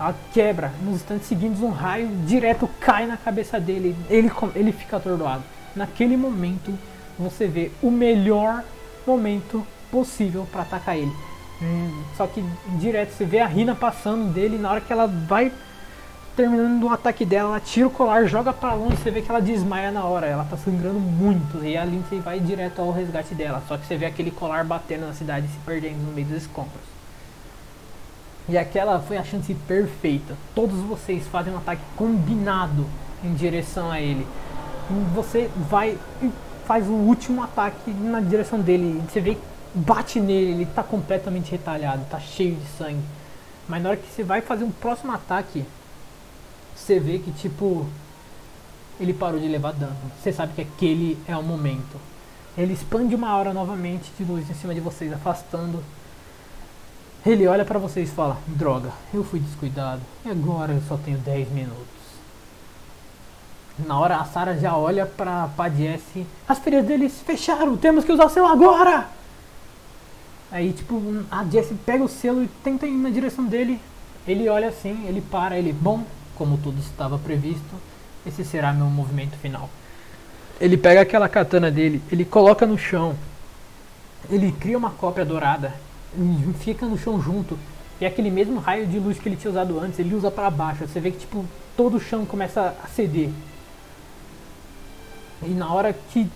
Ela 0.00 0.16
quebra. 0.32 0.72
Nos 0.82 0.96
instantes 0.96 1.28
seguintes, 1.28 1.62
um 1.62 1.70
raio 1.70 2.08
direto 2.26 2.68
cai 2.80 3.06
na 3.06 3.16
cabeça 3.16 3.60
dele. 3.60 3.94
Ele, 4.10 4.28
ele 4.56 4.72
fica 4.72 4.96
atordoado. 4.96 5.44
Naquele 5.76 6.16
momento, 6.16 6.76
você 7.16 7.46
vê 7.46 7.70
o 7.80 7.88
melhor 7.88 8.64
momento 9.06 9.64
possível 9.92 10.44
para 10.50 10.62
atacar 10.62 10.96
ele. 10.98 11.12
Hum, 11.62 12.02
só 12.16 12.26
que 12.26 12.44
direto 12.80 13.12
você 13.12 13.24
vê 13.24 13.38
a 13.38 13.46
Rina 13.46 13.76
passando 13.76 14.32
dele 14.32 14.58
na 14.58 14.72
hora 14.72 14.80
que 14.80 14.92
ela 14.92 15.06
vai 15.06 15.52
terminando 16.36 16.84
o 16.84 16.90
ataque 16.90 17.24
dela, 17.24 17.48
ela 17.50 17.60
tira 17.60 17.86
o 17.86 17.90
colar, 17.90 18.26
joga 18.26 18.52
para 18.52 18.74
longe, 18.74 18.96
você 18.98 19.10
vê 19.10 19.22
que 19.22 19.30
ela 19.30 19.40
desmaia 19.40 19.90
na 19.90 20.04
hora, 20.04 20.26
ela 20.26 20.44
tá 20.44 20.56
sangrando 20.56 21.00
muito 21.00 21.64
e 21.64 21.76
a 21.76 21.84
Lindsay 21.84 22.20
vai 22.20 22.38
direto 22.38 22.80
ao 22.80 22.92
resgate 22.92 23.34
dela. 23.34 23.62
Só 23.66 23.78
que 23.78 23.86
você 23.86 23.96
vê 23.96 24.04
aquele 24.04 24.30
colar 24.30 24.62
batendo 24.64 25.06
na 25.06 25.14
cidade 25.14 25.46
e 25.46 25.48
se 25.48 25.56
perdendo 25.64 25.96
no 25.96 26.12
meio 26.12 26.26
dos 26.26 26.42
escombros. 26.42 26.84
E 28.48 28.56
aquela 28.56 29.00
foi 29.00 29.16
a 29.16 29.24
chance 29.24 29.52
perfeita. 29.66 30.36
Todos 30.54 30.78
vocês 30.80 31.26
fazem 31.26 31.52
um 31.52 31.56
ataque 31.56 31.82
combinado 31.96 32.86
em 33.24 33.34
direção 33.34 33.90
a 33.90 34.00
ele. 34.00 34.24
Você 35.14 35.50
vai 35.68 35.98
e 36.22 36.30
faz 36.66 36.86
o 36.86 36.92
último 36.92 37.42
ataque 37.42 37.90
na 37.90 38.20
direção 38.20 38.60
dele. 38.60 39.02
Você 39.08 39.20
vê, 39.20 39.36
bate 39.74 40.20
nele, 40.20 40.52
ele 40.52 40.66
tá 40.66 40.82
completamente 40.82 41.50
retalhado, 41.50 42.04
tá 42.08 42.20
cheio 42.20 42.54
de 42.54 42.66
sangue. 42.78 43.02
Mas 43.68 43.82
na 43.82 43.88
hora 43.88 43.98
que 43.98 44.08
você 44.08 44.22
vai 44.22 44.40
fazer 44.40 44.62
um 44.62 44.70
próximo 44.70 45.12
ataque, 45.12 45.64
você 46.86 47.00
vê 47.00 47.18
que 47.18 47.32
tipo 47.32 47.84
ele 49.00 49.12
parou 49.12 49.40
de 49.40 49.48
levar 49.48 49.72
dano. 49.72 49.96
Você 50.22 50.32
sabe 50.32 50.54
que 50.54 50.62
aquele 50.62 51.18
é 51.26 51.36
o 51.36 51.42
momento. 51.42 52.00
Ele 52.56 52.72
expande 52.72 53.14
uma 53.14 53.28
aura 53.28 53.52
novamente 53.52 54.10
de 54.16 54.24
luz 54.24 54.48
em 54.48 54.54
cima 54.54 54.74
de 54.74 54.80
vocês, 54.80 55.12
afastando. 55.12 55.82
Ele 57.24 57.46
olha 57.46 57.64
pra 57.64 57.78
vocês 57.78 58.08
e 58.08 58.12
fala: 58.12 58.38
Droga, 58.46 58.90
eu 59.12 59.22
fui 59.24 59.40
descuidado. 59.40 60.00
E 60.24 60.30
agora 60.30 60.72
eu 60.72 60.82
só 60.88 60.96
tenho 60.96 61.18
10 61.18 61.50
minutos. 61.50 61.84
Na 63.78 63.98
hora 63.98 64.16
a 64.16 64.24
Sarah 64.24 64.56
já 64.56 64.74
olha 64.74 65.04
pra 65.04 65.68
Jesse. 65.68 66.26
As 66.48 66.58
feridas 66.60 66.86
deles 66.86 67.20
fecharam, 67.20 67.76
temos 67.76 68.04
que 68.04 68.12
usar 68.12 68.24
o 68.24 68.30
selo 68.30 68.46
agora! 68.46 69.08
Aí 70.50 70.72
tipo, 70.72 71.02
a 71.30 71.44
Jesse 71.44 71.74
pega 71.74 72.02
o 72.02 72.08
selo 72.08 72.42
e 72.42 72.48
tenta 72.64 72.86
ir 72.86 72.92
na 72.92 73.10
direção 73.10 73.44
dele. 73.44 73.78
Ele 74.26 74.48
olha 74.48 74.68
assim, 74.68 75.06
ele 75.06 75.20
para, 75.20 75.58
ele, 75.58 75.72
bom, 75.72 76.04
como 76.36 76.58
tudo 76.58 76.80
estava 76.80 77.18
previsto, 77.18 77.74
esse 78.26 78.44
será 78.44 78.72
meu 78.72 78.86
movimento 78.86 79.36
final. 79.36 79.68
Ele 80.60 80.76
pega 80.76 81.00
aquela 81.00 81.28
katana 81.28 81.70
dele, 81.70 82.02
ele 82.10 82.24
coloca 82.24 82.66
no 82.66 82.78
chão, 82.78 83.14
ele 84.30 84.52
cria 84.52 84.78
uma 84.78 84.90
cópia 84.90 85.24
dourada, 85.24 85.74
fica 86.60 86.86
no 86.86 86.98
chão 86.98 87.20
junto. 87.20 87.58
E 88.00 88.04
aquele 88.04 88.30
mesmo 88.30 88.60
raio 88.60 88.86
de 88.86 88.98
luz 88.98 89.18
que 89.18 89.28
ele 89.28 89.36
tinha 89.36 89.50
usado 89.50 89.78
antes, 89.80 89.98
ele 89.98 90.14
usa 90.14 90.30
para 90.30 90.50
baixo. 90.50 90.86
Você 90.86 91.00
vê 91.00 91.10
que 91.10 91.18
tipo 91.18 91.44
todo 91.76 91.96
o 91.96 92.00
chão 92.00 92.26
começa 92.26 92.74
a 92.82 92.88
ceder. 92.88 93.30
E 95.42 95.50
na 95.50 95.72
hora 95.72 95.92
que 95.92 96.30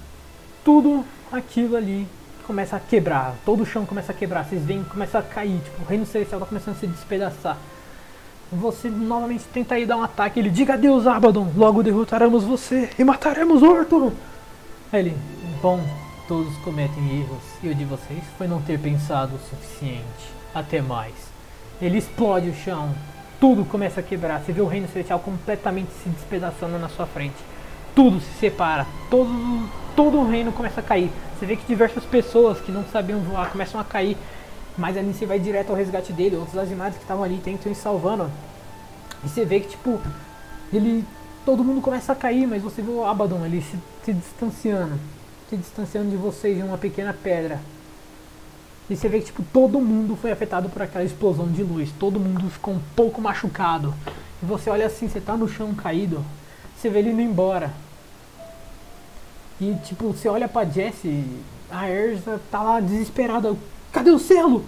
tudo 0.64 1.04
aquilo 1.32 1.76
ali 1.76 2.06
começa 2.46 2.76
a 2.76 2.80
quebrar, 2.80 3.36
todo 3.44 3.62
o 3.62 3.66
chão 3.66 3.86
começa 3.86 4.12
a 4.12 4.14
quebrar, 4.14 4.44
vocês 4.44 4.62
veem 4.62 4.82
começa 4.84 5.18
a 5.18 5.22
cair, 5.22 5.60
tipo, 5.60 5.82
o 5.82 5.86
reino 5.86 6.04
celestial 6.04 6.40
tá 6.40 6.46
começando 6.46 6.76
a 6.76 6.78
se 6.78 6.86
despedaçar. 6.86 7.56
Você 8.52 8.90
novamente 8.90 9.44
tenta 9.52 9.78
ir 9.78 9.86
dar 9.86 9.96
um 9.96 10.02
ataque, 10.02 10.40
ele 10.40 10.50
diga 10.50 10.74
adeus 10.74 11.06
Abaddon, 11.06 11.52
logo 11.56 11.84
derrotaremos 11.84 12.42
você 12.42 12.90
e 12.98 13.04
mataremos 13.04 13.62
Orton. 13.62 14.10
Aí 14.92 15.00
ele, 15.00 15.16
bom, 15.62 15.80
todos 16.26 16.52
cometem 16.58 17.20
erros, 17.20 17.42
e 17.62 17.68
o 17.68 17.74
de 17.74 17.84
vocês 17.84 18.24
foi 18.36 18.48
não 18.48 18.60
ter 18.60 18.80
pensado 18.80 19.36
o 19.36 19.38
suficiente. 19.38 20.34
Até 20.52 20.82
mais. 20.82 21.14
Ele 21.80 21.98
explode 21.98 22.48
o 22.48 22.54
chão, 22.54 22.92
tudo 23.38 23.64
começa 23.64 24.00
a 24.00 24.02
quebrar, 24.02 24.40
você 24.40 24.52
vê 24.52 24.60
o 24.60 24.66
reino 24.66 24.88
celestial 24.88 25.20
completamente 25.20 25.92
se 26.02 26.08
despedaçando 26.08 26.76
na 26.76 26.88
sua 26.88 27.06
frente. 27.06 27.36
Tudo 27.94 28.18
se 28.18 28.32
separa, 28.40 28.84
todo, 29.08 29.30
todo 29.94 30.18
o 30.18 30.28
reino 30.28 30.50
começa 30.50 30.80
a 30.80 30.82
cair. 30.82 31.10
Você 31.38 31.46
vê 31.46 31.54
que 31.54 31.66
diversas 31.68 32.04
pessoas 32.04 32.58
que 32.60 32.72
não 32.72 32.84
sabiam 32.86 33.20
voar 33.20 33.48
começam 33.50 33.80
a 33.80 33.84
cair 33.84 34.16
mas 34.80 34.96
a 34.96 35.02
Lindsay 35.02 35.28
vai 35.28 35.38
direto 35.38 35.70
ao 35.70 35.76
resgate 35.76 36.10
dele, 36.10 36.36
outros 36.36 36.56
Azimados 36.56 36.96
que 36.96 37.04
estavam 37.04 37.22
ali 37.22 37.38
tentam 37.44 37.70
ir 37.70 37.74
salvando. 37.74 38.30
E 39.22 39.28
você 39.28 39.44
vê 39.44 39.60
que, 39.60 39.68
tipo, 39.68 40.00
ele. 40.72 41.04
Todo 41.44 41.62
mundo 41.62 41.80
começa 41.80 42.12
a 42.12 42.16
cair, 42.16 42.46
mas 42.46 42.62
você 42.62 42.80
vê 42.80 42.90
o 42.90 43.04
Abaddon 43.04 43.44
ali 43.44 43.60
se, 43.60 43.78
se 44.04 44.12
distanciando. 44.14 44.98
Se 45.48 45.56
distanciando 45.56 46.10
de 46.10 46.16
vocês 46.16 46.58
em 46.58 46.62
uma 46.62 46.78
pequena 46.78 47.12
pedra. 47.12 47.60
E 48.88 48.96
você 48.96 49.08
vê 49.08 49.20
que, 49.20 49.26
tipo, 49.26 49.42
todo 49.52 49.80
mundo 49.80 50.16
foi 50.16 50.32
afetado 50.32 50.70
por 50.70 50.80
aquela 50.80 51.04
explosão 51.04 51.46
de 51.46 51.62
luz. 51.62 51.90
Todo 51.98 52.18
mundo 52.18 52.48
ficou 52.48 52.74
um 52.74 52.80
pouco 52.96 53.20
machucado. 53.20 53.94
E 54.42 54.46
você 54.46 54.70
olha 54.70 54.86
assim, 54.86 55.08
você 55.08 55.20
tá 55.20 55.36
no 55.36 55.48
chão 55.48 55.74
caído. 55.74 56.24
Você 56.76 56.88
vê 56.88 57.00
ele 57.00 57.10
indo 57.10 57.20
embora. 57.20 57.70
E, 59.60 59.74
tipo, 59.84 60.12
você 60.12 60.28
olha 60.28 60.48
pra 60.48 60.64
Jessie, 60.64 61.24
a 61.70 61.88
Erza 61.88 62.40
tá 62.50 62.62
lá 62.62 62.80
desesperada. 62.80 63.54
Cadê 63.92 64.10
o 64.10 64.18
selo? 64.18 64.64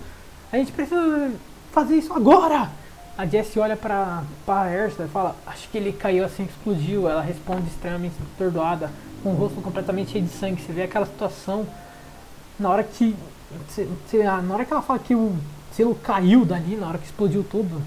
A 0.53 0.57
gente 0.57 0.73
precisa 0.73 1.33
fazer 1.73 1.97
isso 1.97 2.13
agora! 2.13 2.71
A 3.17 3.27
Jessie 3.27 3.61
olha 3.61 3.77
pra 3.77 4.25
Ersa 4.73 5.05
e 5.05 5.09
fala, 5.09 5.37
acho 5.47 5.69
que 5.69 5.77
ele 5.77 5.93
caiu 5.93 6.25
assim 6.25 6.47
que 6.47 6.53
explodiu. 6.53 7.09
Ela 7.09 7.21
responde 7.21 7.69
extremamente 7.69 8.15
atordoada, 8.35 8.91
com 9.23 9.31
o 9.31 9.37
rosto 9.37 9.61
completamente 9.61 10.13
cheio 10.13 10.25
de 10.25 10.31
sangue. 10.31 10.63
Você 10.63 10.73
vê 10.73 10.85
aquela 10.85 11.07
situação 11.07 11.67
na 12.59 12.71
hora 12.71 12.83
que. 12.83 13.15
Você, 13.69 13.87
você, 14.07 14.23
na 14.25 14.55
hora 14.55 14.65
que 14.65 14.73
ela 14.73 14.81
fala 14.81 14.99
que 14.99 15.15
o 15.15 15.37
selo 15.73 15.95
caiu 15.95 16.45
dali, 16.45 16.75
na 16.75 16.89
hora 16.89 16.99
que 16.99 17.05
explodiu 17.05 17.45
tudo. 17.45 17.83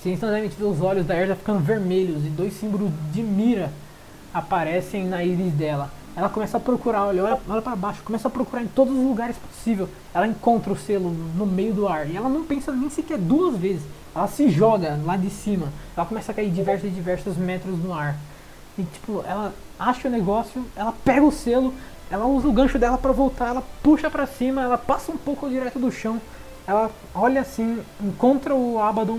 Você 0.00 0.10
instantaneamente 0.10 0.56
vê 0.58 0.64
os 0.64 0.80
olhos 0.80 1.06
da 1.06 1.14
Ersa 1.14 1.36
ficando 1.36 1.60
vermelhos 1.60 2.24
e 2.24 2.28
dois 2.28 2.54
símbolos 2.54 2.90
de 3.12 3.22
mira 3.22 3.70
aparecem 4.32 5.06
na 5.06 5.22
íris 5.22 5.52
dela. 5.52 5.90
Ela 6.16 6.28
começa 6.28 6.56
a 6.56 6.60
procurar, 6.60 7.06
olha, 7.06 7.40
olha, 7.48 7.62
para 7.62 7.74
baixo, 7.74 8.02
começa 8.04 8.28
a 8.28 8.30
procurar 8.30 8.62
em 8.62 8.68
todos 8.68 8.96
os 8.96 9.04
lugares 9.04 9.36
possível. 9.36 9.88
Ela 10.14 10.28
encontra 10.28 10.72
o 10.72 10.76
selo 10.76 11.10
no 11.10 11.44
meio 11.44 11.74
do 11.74 11.88
ar 11.88 12.08
e 12.08 12.16
ela 12.16 12.28
não 12.28 12.44
pensa 12.44 12.70
nem 12.70 12.88
sequer 12.88 13.18
duas 13.18 13.56
vezes. 13.56 13.82
Ela 14.14 14.28
se 14.28 14.48
joga 14.48 14.98
lá 15.04 15.16
de 15.16 15.28
cima. 15.28 15.68
Ela 15.96 16.06
começa 16.06 16.30
a 16.30 16.34
cair 16.34 16.50
diversos 16.50 16.88
e 16.88 16.92
diversos 16.92 17.36
metros 17.36 17.76
no 17.82 17.92
ar. 17.92 18.16
E 18.78 18.84
tipo, 18.84 19.24
ela 19.26 19.52
acha 19.78 20.06
o 20.06 20.10
negócio, 20.10 20.64
ela 20.76 20.92
pega 21.04 21.24
o 21.24 21.32
selo, 21.32 21.74
ela 22.08 22.26
usa 22.26 22.46
o 22.46 22.52
gancho 22.52 22.78
dela 22.78 22.96
para 22.96 23.12
voltar, 23.12 23.48
ela 23.48 23.62
puxa 23.82 24.08
para 24.08 24.26
cima, 24.26 24.62
ela 24.62 24.78
passa 24.78 25.10
um 25.10 25.16
pouco 25.16 25.48
direto 25.48 25.80
do 25.80 25.90
chão. 25.90 26.20
Ela 26.66 26.90
olha 27.12 27.40
assim, 27.40 27.82
encontra 28.00 28.54
o 28.54 28.78
Abaddon 28.78 29.18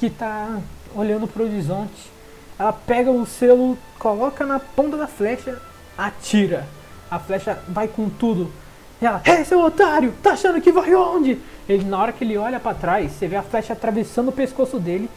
que 0.00 0.10
tá 0.10 0.58
olhando 0.94 1.28
pro 1.28 1.44
horizonte. 1.44 2.10
Ela 2.58 2.72
pega 2.72 3.10
o 3.10 3.24
selo, 3.26 3.78
coloca 3.98 4.44
na 4.44 4.58
ponta 4.58 4.96
da 4.96 5.06
flecha 5.06 5.60
atira. 5.96 6.66
A 7.10 7.18
flecha 7.18 7.58
vai 7.68 7.88
com 7.88 8.08
tudo. 8.08 8.52
E 9.00 9.06
ela, 9.06 9.20
ei, 9.24 9.44
seu 9.44 9.62
otário, 9.62 10.12
tá 10.22 10.32
achando 10.32 10.60
que 10.60 10.72
vai 10.72 10.94
onde? 10.94 11.38
Ele, 11.68 11.84
na 11.84 11.98
hora 11.98 12.12
que 12.12 12.24
ele 12.24 12.36
olha 12.36 12.58
para 12.58 12.74
trás, 12.74 13.12
você 13.12 13.28
vê 13.28 13.36
a 13.36 13.42
flecha 13.42 13.72
atravessando 13.72 14.28
o 14.28 14.32
pescoço 14.32 14.78
dele. 14.78 15.08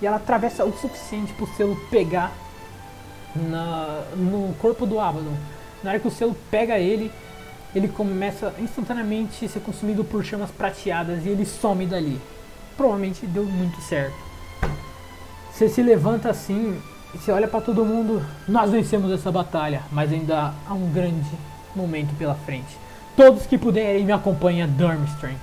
E 0.00 0.06
ela 0.06 0.16
atravessa 0.16 0.64
o 0.64 0.72
suficiente 0.72 1.32
pro 1.32 1.46
selo 1.56 1.76
pegar 1.90 2.32
na, 3.34 4.04
no 4.16 4.54
corpo 4.60 4.86
do 4.86 4.98
Abaddon. 4.98 5.36
Na 5.82 5.90
hora 5.90 6.00
que 6.00 6.08
o 6.08 6.10
selo 6.10 6.36
pega 6.50 6.78
ele, 6.78 7.10
ele 7.74 7.88
começa 7.88 8.54
instantaneamente 8.58 9.44
a 9.44 9.48
ser 9.48 9.60
consumido 9.60 10.04
por 10.04 10.24
chamas 10.24 10.50
prateadas 10.50 11.24
e 11.24 11.28
ele 11.28 11.44
some 11.44 11.86
dali. 11.86 12.20
Provavelmente 12.76 13.26
deu 13.26 13.44
muito 13.44 13.80
certo. 13.82 14.16
Você 15.52 15.68
se 15.68 15.82
levanta 15.82 16.30
assim 16.30 16.80
e 17.14 17.18
você 17.18 17.32
olha 17.32 17.48
para 17.48 17.60
todo 17.60 17.84
mundo, 17.84 18.24
nós 18.46 18.70
vencemos 18.70 19.10
essa 19.10 19.32
batalha, 19.32 19.82
mas 19.90 20.12
ainda 20.12 20.52
há 20.66 20.74
um 20.74 20.92
grande 20.92 21.30
momento 21.74 22.16
pela 22.18 22.34
frente. 22.34 22.76
Todos 23.16 23.46
que 23.46 23.56
puderem 23.56 24.04
me 24.04 24.12
acompanhem 24.12 24.62
a 24.62 24.66
Durmstrang. 24.66 25.36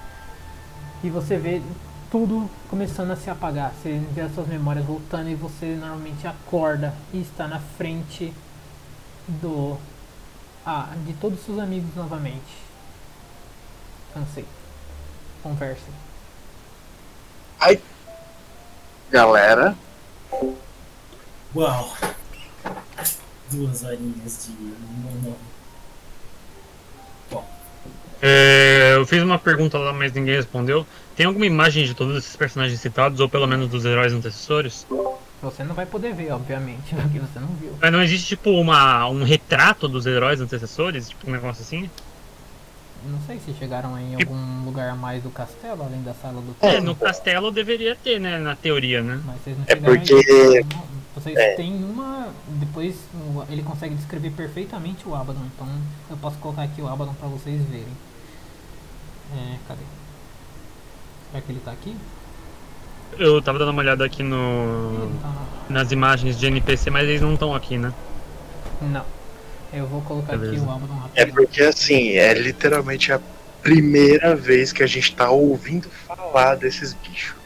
E 1.04 1.10
você 1.10 1.38
vê 1.38 1.62
tudo 2.12 2.50
começando 2.70 3.12
a 3.12 3.16
se 3.16 3.30
apagar. 3.30 3.74
Você 3.74 4.02
vê 4.14 4.22
as 4.22 4.34
suas 4.34 4.48
memórias 4.48 4.86
voltando 4.86 5.30
e 5.30 5.36
você 5.36 5.76
normalmente 5.76 6.26
acorda 6.28 6.94
e 7.14 7.20
está 7.20 7.48
na 7.48 7.60
frente 7.60 8.32
do 9.28 9.78
ah, 10.66 10.90
de 11.06 11.14
todos 11.14 11.40
os 11.40 11.46
seus 11.46 11.60
amigos 11.60 11.94
novamente. 11.96 12.66
Cansei. 14.14 14.46
Conversem. 15.44 15.94
Ai. 17.60 17.82
Galera, 19.12 19.76
Uau! 21.56 21.94
Duas 23.52 23.84
horinhas 23.84 24.48
de 24.48 24.52
monólogo. 25.04 25.38
Bom, 27.32 27.46
É, 28.22 28.94
eu 28.96 29.06
fiz 29.06 29.22
uma 29.24 29.40
pergunta 29.40 29.78
lá, 29.78 29.94
mas 29.94 30.12
ninguém 30.12 30.36
respondeu. 30.36 30.86
Tem 31.16 31.26
alguma 31.26 31.46
imagem 31.46 31.86
de 31.86 31.94
todos 31.94 32.18
esses 32.18 32.36
personagens 32.36 32.80
citados, 32.82 33.20
ou 33.20 33.30
pelo 33.30 33.48
menos 33.48 33.70
dos 33.70 33.86
heróis 33.86 34.12
antecessores? 34.12 34.86
Você 35.42 35.64
não 35.64 35.76
vai 35.76 35.86
poder 35.86 36.14
ver, 36.14 36.32
obviamente, 36.32 36.94
porque 36.96 37.20
você 37.20 37.40
não 37.40 37.48
viu. 37.48 37.74
Mas 37.80 37.92
não 37.92 38.02
existe, 38.02 38.28
tipo, 38.30 38.50
uma, 38.52 39.08
um 39.08 39.24
retrato 39.24 39.88
dos 39.88 40.06
heróis 40.06 40.42
antecessores? 40.42 41.10
Tipo, 41.10 41.30
um 41.30 41.34
negócio 41.34 41.62
assim? 41.62 41.90
Não 43.06 43.20
sei 43.28 43.40
se 43.40 43.54
chegaram 43.54 43.98
em 44.00 44.16
algum 44.16 44.66
lugar 44.66 44.90
a 44.90 44.96
mais 44.96 45.22
do 45.22 45.30
castelo, 45.30 45.84
além 45.84 46.02
da 46.02 46.14
sala 46.16 46.42
do 46.42 46.56
É, 46.60 46.82
no 46.82 46.96
castelo 46.96 47.52
deveria 47.52 47.96
ter, 47.96 48.20
né? 48.20 48.40
Na 48.40 48.56
teoria, 48.56 49.04
né? 49.04 49.22
Mas 49.24 49.42
vocês 49.44 49.56
não 49.58 49.64
É 49.68 49.76
chegaram 49.76 49.96
porque- 50.00 50.14
aí. 50.16 50.66
Não, 50.74 51.05
Vocês 51.16 51.38
é. 51.38 51.56
têm 51.56 51.74
uma. 51.84 52.28
Depois 52.48 52.96
ele 53.50 53.64
consegue 53.64 53.96
descrever 53.96 54.32
perfeitamente 54.32 55.08
o 55.08 55.16
Abaddon, 55.16 55.46
então 55.54 55.68
eu 56.10 56.18
posso 56.18 56.38
colocar 56.40 56.64
aqui 56.64 56.82
o 56.82 56.88
Abaddon 56.88 57.14
pra 57.14 57.30
vocês 57.30 57.62
verem. 57.70 57.88
É, 59.34 59.56
cadê? 59.68 59.82
Será 61.32 61.42
que 61.42 61.52
ele 61.52 61.62
tá 61.64 61.72
aqui? 61.72 61.96
Eu 63.18 63.42
tava 63.42 63.58
dando 63.58 63.72
uma 63.72 63.82
olhada 63.82 64.06
aqui 64.06 64.24
no, 64.24 65.10
tá. 65.22 65.34
nas 65.70 65.92
imagens 65.92 66.38
de 66.38 66.48
NPC, 66.48 66.90
mas 66.90 67.08
eles 67.08 67.22
não 67.22 67.34
estão 67.34 67.56
aqui, 67.56 67.78
né? 67.78 67.94
Não. 68.82 69.06
Eu 69.72 69.88
vou 69.88 70.02
colocar 70.02 70.36
aqui 70.36 70.46
Beleza. 70.46 70.66
o 70.66 70.72
Abaddon 70.72 70.96
é 71.16 71.22
rápido. 71.22 71.34
porque 71.34 71.62
assim, 71.64 72.10
é 72.10 72.34
literalmente 72.34 73.14
a 73.14 73.22
primeira 73.62 74.36
vez 74.36 74.74
que 74.74 74.84
a 74.84 74.88
gente 74.88 75.16
tá 75.16 75.30
ouvindo 75.30 75.90
falar 75.90 76.56
desses 76.56 76.94
bichos. 76.94 77.45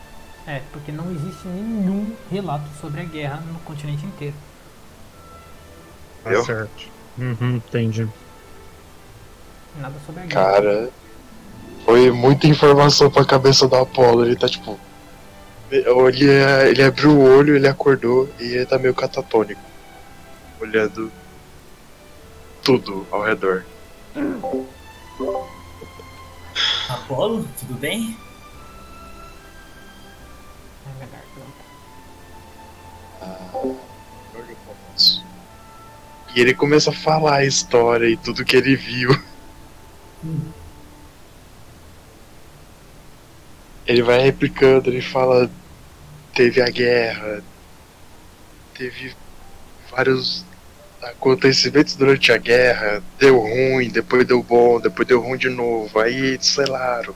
É, 0.49 0.63
porque 0.71 0.91
não 0.91 1.11
existe 1.11 1.47
nenhum 1.47 2.11
relato 2.31 2.67
sobre 2.81 3.01
a 3.01 3.03
guerra 3.03 3.43
no 3.53 3.59
continente 3.59 4.03
inteiro. 4.03 4.33
Tá 6.23 6.31
Eu? 6.31 6.43
certo. 6.43 6.87
Uhum, 7.19 7.57
entendi. 7.57 8.09
Nada 9.79 9.93
sobre 10.03 10.23
a 10.23 10.25
guerra. 10.25 10.51
Cara, 10.51 10.89
foi 11.85 12.09
muita 12.09 12.47
informação 12.47 13.11
pra 13.11 13.23
cabeça 13.23 13.67
do 13.67 13.75
Apollo. 13.75 14.25
Ele 14.25 14.35
tá 14.35 14.49
tipo. 14.49 14.79
Ele, 15.69 16.25
ele 16.67 16.81
abriu 16.81 17.11
o 17.11 17.37
olho, 17.37 17.55
ele 17.55 17.67
acordou 17.67 18.27
e 18.39 18.55
ele 18.55 18.65
tá 18.65 18.79
meio 18.79 18.95
catatônico. 18.95 19.61
Olhando 20.59 21.11
tudo 22.63 23.05
ao 23.11 23.21
redor. 23.21 23.63
Apolo, 26.89 27.47
tudo 27.59 27.75
bem? 27.75 28.17
E 36.35 36.41
ele 36.41 36.53
começa 36.53 36.91
a 36.91 36.93
falar 36.93 37.37
a 37.37 37.45
história 37.45 38.07
e 38.07 38.15
tudo 38.17 38.45
que 38.45 38.55
ele 38.55 38.75
viu. 38.75 39.09
Ele 43.85 44.03
vai 44.03 44.19
replicando, 44.19 44.89
ele 44.89 45.01
fala. 45.01 45.49
Teve 46.33 46.61
a 46.61 46.69
guerra, 46.69 47.43
teve 48.75 49.13
vários 49.91 50.45
acontecimentos 51.01 51.95
durante 51.95 52.31
a 52.31 52.37
guerra, 52.37 53.03
deu 53.17 53.39
ruim, 53.39 53.89
depois 53.89 54.25
deu 54.25 54.41
bom, 54.43 54.79
depois 54.79 55.07
deu 55.07 55.21
ruim 55.21 55.37
de 55.37 55.49
novo, 55.49 55.99
aí 55.99 56.37
selaram. 56.41 57.15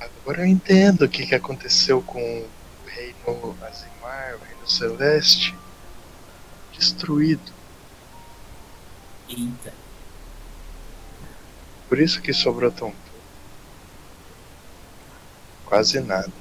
Agora 0.00 0.40
eu 0.40 0.46
entendo 0.46 1.04
o 1.04 1.08
que, 1.08 1.26
que 1.26 1.34
aconteceu 1.34 2.00
com 2.02 2.44
reino 2.94 3.56
Azimar, 3.62 4.36
o 4.36 4.44
reino 4.44 4.66
celeste, 4.68 5.54
destruído. 6.76 7.52
Eita. 9.28 9.72
Por 11.88 11.98
isso 11.98 12.20
que 12.20 12.32
sobrou 12.32 12.70
tão 12.70 12.90
pouco. 12.90 13.04
Quase 15.66 16.00
nada. 16.00 16.32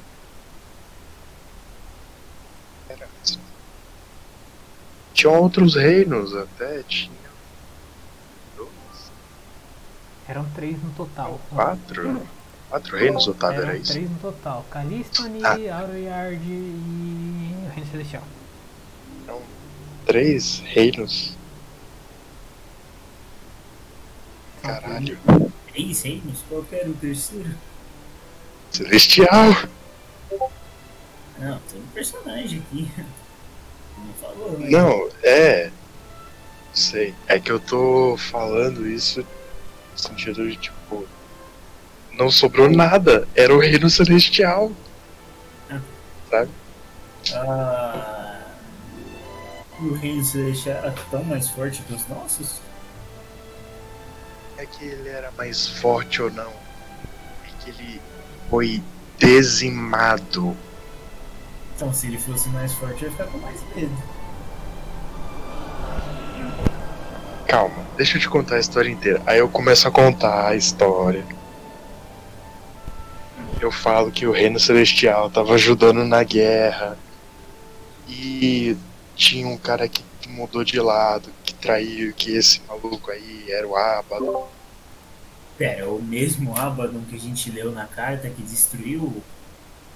Era 2.89 3.07
assim. 3.21 3.39
Tinham 5.13 5.39
outros 5.41 5.75
reinos 5.75 6.35
até, 6.35 6.83
tinha 6.83 7.13
dois, 8.57 9.11
Eram 10.27 10.49
três 10.51 10.81
no 10.83 10.91
total. 10.91 11.39
quatro. 11.49 12.27
Quatro 12.73 12.97
reinos, 12.97 13.27
Otávio, 13.27 13.59
Eram 13.59 13.69
era 13.69 13.77
isso? 13.77 13.91
três 13.93 14.09
no 14.09 14.17
total. 14.17 14.65
Calistone, 14.71 15.45
Ah. 15.45 15.77
Auroyard 15.77 16.43
e 16.43 17.55
o 17.67 17.69
Reino 17.69 17.91
Celestial. 17.91 18.23
Três 20.07 20.57
reinos. 20.65 21.37
Caralho. 24.63 25.19
Três 25.71 26.01
reinos? 26.01 26.39
Qual 26.49 26.63
que 26.63 26.73
era 26.73 26.89
o 26.89 26.93
terceiro? 26.95 27.51
Celestial! 28.71 29.51
Não, 31.37 31.59
tem 31.69 31.79
um 31.79 31.87
personagem 31.93 32.59
aqui. 32.71 32.91
Não 33.99 34.13
falou, 34.15 34.57
né? 34.57 34.69
Não, 34.71 35.09
é. 35.21 35.69
Sei. 36.73 37.13
É 37.27 37.39
que 37.39 37.51
eu 37.51 37.59
tô 37.59 38.17
falando 38.17 38.87
isso 38.87 39.19
no 39.21 39.97
sentido 39.97 40.49
de 40.49 40.55
tipo. 40.57 41.05
Não 42.13 42.29
sobrou 42.29 42.69
nada. 42.69 43.27
Era 43.35 43.53
o 43.53 43.59
reino 43.59 43.89
celestial. 43.89 44.71
Ah, 47.33 48.39
o 49.79 49.93
reino 49.93 50.23
celestial 50.23 50.77
era 50.77 50.93
tão 51.09 51.23
mais 51.23 51.49
forte 51.49 51.81
que 51.83 51.93
os 51.93 52.07
nossos? 52.07 52.61
É 54.57 54.65
que 54.65 54.85
ele 54.85 55.09
era 55.09 55.31
mais 55.31 55.67
forte 55.67 56.21
ou 56.21 56.31
não. 56.31 56.51
É 56.51 57.49
que 57.59 57.69
ele 57.69 58.01
foi 58.49 58.83
dizimado. 59.17 60.55
Então, 61.75 61.93
se 61.93 62.07
ele 62.07 62.17
fosse 62.17 62.49
mais 62.49 62.73
forte, 62.73 63.03
eu 63.03 63.09
ia 63.09 63.11
ficar 63.11 63.27
com 63.27 63.37
mais 63.39 63.59
medo. 63.75 63.97
Calma, 67.47 67.85
deixa 67.97 68.17
eu 68.17 68.21
te 68.21 68.29
contar 68.29 68.55
a 68.55 68.59
história 68.59 68.89
inteira. 68.89 69.21
Aí 69.25 69.39
eu 69.39 69.49
começo 69.49 69.87
a 69.87 69.91
contar 69.91 70.47
a 70.47 70.55
história. 70.55 71.25
Eu 73.63 73.71
falo 73.71 74.11
que 74.11 74.27
o 74.27 74.31
reino 74.31 74.59
celestial 74.59 75.29
tava 75.31 75.53
ajudando 75.55 76.03
na 76.05 76.21
guerra. 76.23 76.97
E 78.07 78.77
tinha 79.15 79.47
um 79.47 79.57
cara 79.57 79.87
que 79.89 80.03
mudou 80.27 80.63
de 80.63 80.79
lado, 80.79 81.29
que 81.43 81.53
traiu, 81.53 82.13
que 82.13 82.31
esse 82.35 82.61
maluco 82.67 83.11
aí 83.11 83.51
era 83.51 83.67
o 83.67 83.75
Abado. 83.75 84.47
Pera, 85.57 85.81
é 85.81 85.85
o 85.85 86.01
mesmo 86.01 86.55
Abaddon 86.55 87.05
que 87.05 87.15
a 87.15 87.19
gente 87.19 87.49
leu 87.51 87.71
na 87.71 87.87
carta 87.87 88.29
que 88.29 88.41
destruiu 88.43 89.03
o 89.03 89.23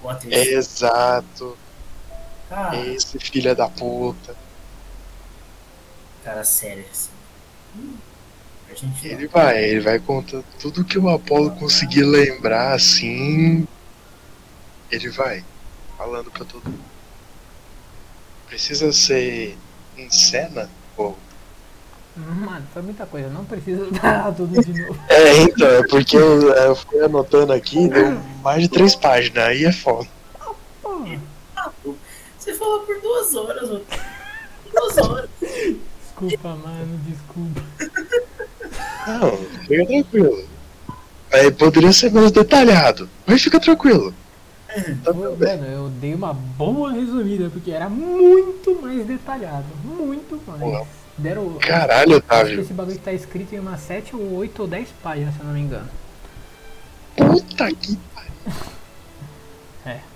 Water 0.08 0.32
Exato, 0.32 1.58
Ah, 2.50 2.88
esse 2.88 3.20
filho 3.20 3.56
da 3.56 3.70
puta. 3.70 4.36
cara 6.24 6.44
sério 6.44 6.86
assim. 6.92 7.10
Hum, 7.76 7.98
gente 8.78 9.08
Ele 9.08 9.28
vai, 9.28 9.64
ele 9.64 9.80
vai 9.82 10.00
contando 10.00 10.46
tudo 10.60 10.86
que 10.86 11.00
o 11.00 11.10
Apolo 11.10 11.52
conseguir 11.52 12.04
lembrar 12.04 12.74
assim. 12.74 13.68
Ele 14.92 15.10
vai 15.10 15.44
falando 15.98 16.32
pra 16.32 16.46
todo 16.46 16.64
mundo. 16.66 16.98
Precisa 18.48 18.92
ser 18.94 19.58
em 19.98 20.10
cena? 20.10 20.70
Ou... 20.96 21.18
Mano, 22.16 22.66
foi 22.74 22.82
muita 22.82 23.06
coisa. 23.06 23.30
Não 23.30 23.46
precisa 23.46 23.90
dar 24.02 24.34
tudo 24.34 24.62
de 24.64 24.82
novo. 24.82 25.00
É, 25.10 25.42
então, 25.44 25.68
é 25.68 25.88
porque 25.88 26.16
eu, 26.16 26.52
eu 26.54 26.76
fui 26.76 27.00
anotando 27.02 27.54
aqui, 27.54 27.88
deu 27.88 28.18
mais 28.42 28.62
de 28.64 28.70
três 28.70 28.96
páginas, 28.96 29.44
aí 29.44 29.66
é 29.66 29.72
foda. 29.72 30.08
Você 32.38 32.54
falou 32.54 32.80
por 32.82 33.02
duas 33.02 33.36
horas, 33.36 33.70
mano. 33.70 33.86
Duas 34.72 34.98
horas. 34.98 35.30
desculpa, 35.40 36.56
mano. 36.56 37.00
Desculpa. 37.06 37.62
Não, 39.08 39.38
fica 39.68 39.86
tranquilo. 39.86 40.44
Aí 41.32 41.52
poderia 41.52 41.92
ser 41.92 42.12
mais 42.12 42.32
detalhado, 42.32 43.10
mas 43.26 43.42
fica 43.42 43.60
tranquilo. 43.60 44.14
Tá 45.04 45.14
tudo 45.14 45.36
bem. 45.36 45.58
Mano, 45.58 45.68
eu 45.68 45.90
dei 45.90 46.14
uma 46.14 46.34
boa 46.34 46.92
resumida, 46.92 47.50
porque 47.50 47.72
era 47.72 47.90
muito 47.90 48.80
mais 48.82 49.06
detalhado. 49.06 49.66
Muito 49.84 50.40
mais. 50.46 50.62
Porra. 50.62 50.88
Deram. 51.18 51.54
Caralho, 51.56 52.12
Acho 52.18 52.22
que 52.22 52.26
Otávio. 52.34 52.62
esse 52.62 52.74
bagulho 52.74 53.00
tá 53.00 53.12
escrito 53.12 53.56
em 53.56 53.60
umas 53.60 53.80
7 53.82 54.16
ou 54.16 54.36
8 54.36 54.62
ou 54.62 54.68
10 54.68 54.88
páginas, 55.02 55.34
se 55.34 55.40
eu 55.40 55.46
não 55.46 55.54
me 55.54 55.62
engano. 55.62 55.90
Puta 57.16 57.72
que 57.74 57.98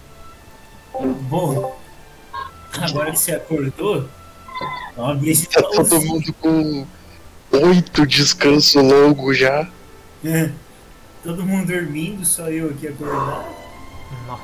Bom, 1.29 1.79
agora 2.73 3.11
que 3.11 3.19
você 3.19 3.31
acordou, 3.31 4.07
abrir 4.97 5.31
esse 5.31 5.47
tá 5.47 5.61
todo 5.63 6.01
mundo 6.01 6.33
com 6.33 6.85
oito 7.51 8.05
descanso 8.07 8.79
longo 8.81 9.33
já. 9.33 9.67
É. 10.23 10.49
Todo 11.23 11.45
mundo 11.45 11.67
dormindo, 11.67 12.25
só 12.25 12.49
eu 12.49 12.69
aqui 12.71 12.87
acordado. 12.87 13.45
Nossa, 14.27 14.43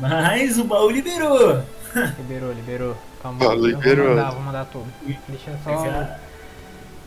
Mas 0.00 0.58
o 0.58 0.64
baú 0.64 0.90
liberou. 0.90 1.62
liberou, 2.18 2.52
liberou. 2.52 2.96
Calma, 3.22 3.38
Ah, 3.40 3.44
eu 3.44 3.58
vou 3.58 3.66
liberou. 3.66 4.08
mandar, 4.10 4.30
vou 4.32 4.42
mandar 4.42 4.64
tudo. 4.66 4.86
Deixa 5.28 5.50
eu 5.50 5.58
só. 5.62 5.84
Já- 5.84 6.16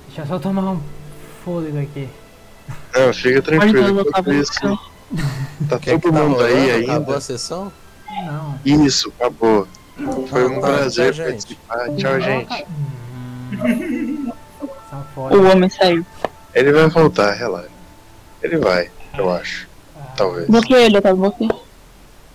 Deixa 0.08 0.22
eu 0.22 0.26
só 0.28 0.40
tomar 0.40 0.72
um 0.72 0.82
fôlego 1.44 1.80
aqui. 1.80 2.08
Não, 2.96 3.14
fica 3.14 3.42
Pode 3.42 3.60
tranquilo. 3.74 4.06
isso. 4.42 4.80
Tá 5.70 5.80
Quer 5.80 6.00
todo 6.00 6.12
tá 6.14 6.20
mundo 6.24 6.42
aí 6.44 6.54
rolando? 6.54 6.72
ainda. 6.74 6.92
Acabou 6.94 7.16
a 7.16 7.22
sessão? 7.22 7.72
Não. 8.26 8.60
Isso, 8.66 9.14
acabou. 9.20 9.68
Foi 10.30 10.46
um 10.48 10.62
tá, 10.62 10.68
prazer 10.68 11.14
tchau, 11.14 11.26
gente. 11.32 11.56
participar. 11.58 11.96
Tchau, 11.98 12.22
gente. 12.22 12.66
São 14.90 15.06
O 15.16 15.52
homem 15.52 15.70
saiu. 15.70 16.06
Ele 16.54 16.72
vai 16.72 16.88
voltar, 16.88 17.34
relaxa. 17.34 17.70
Ele 18.42 18.58
vai, 18.58 18.90
eu 19.18 19.30
acho. 19.32 19.68
Talvez. 20.16 20.48
Bloqueei 20.48 20.86
ele, 20.86 21.02
tá? 21.02 21.14
Bloqueei. 21.14 21.50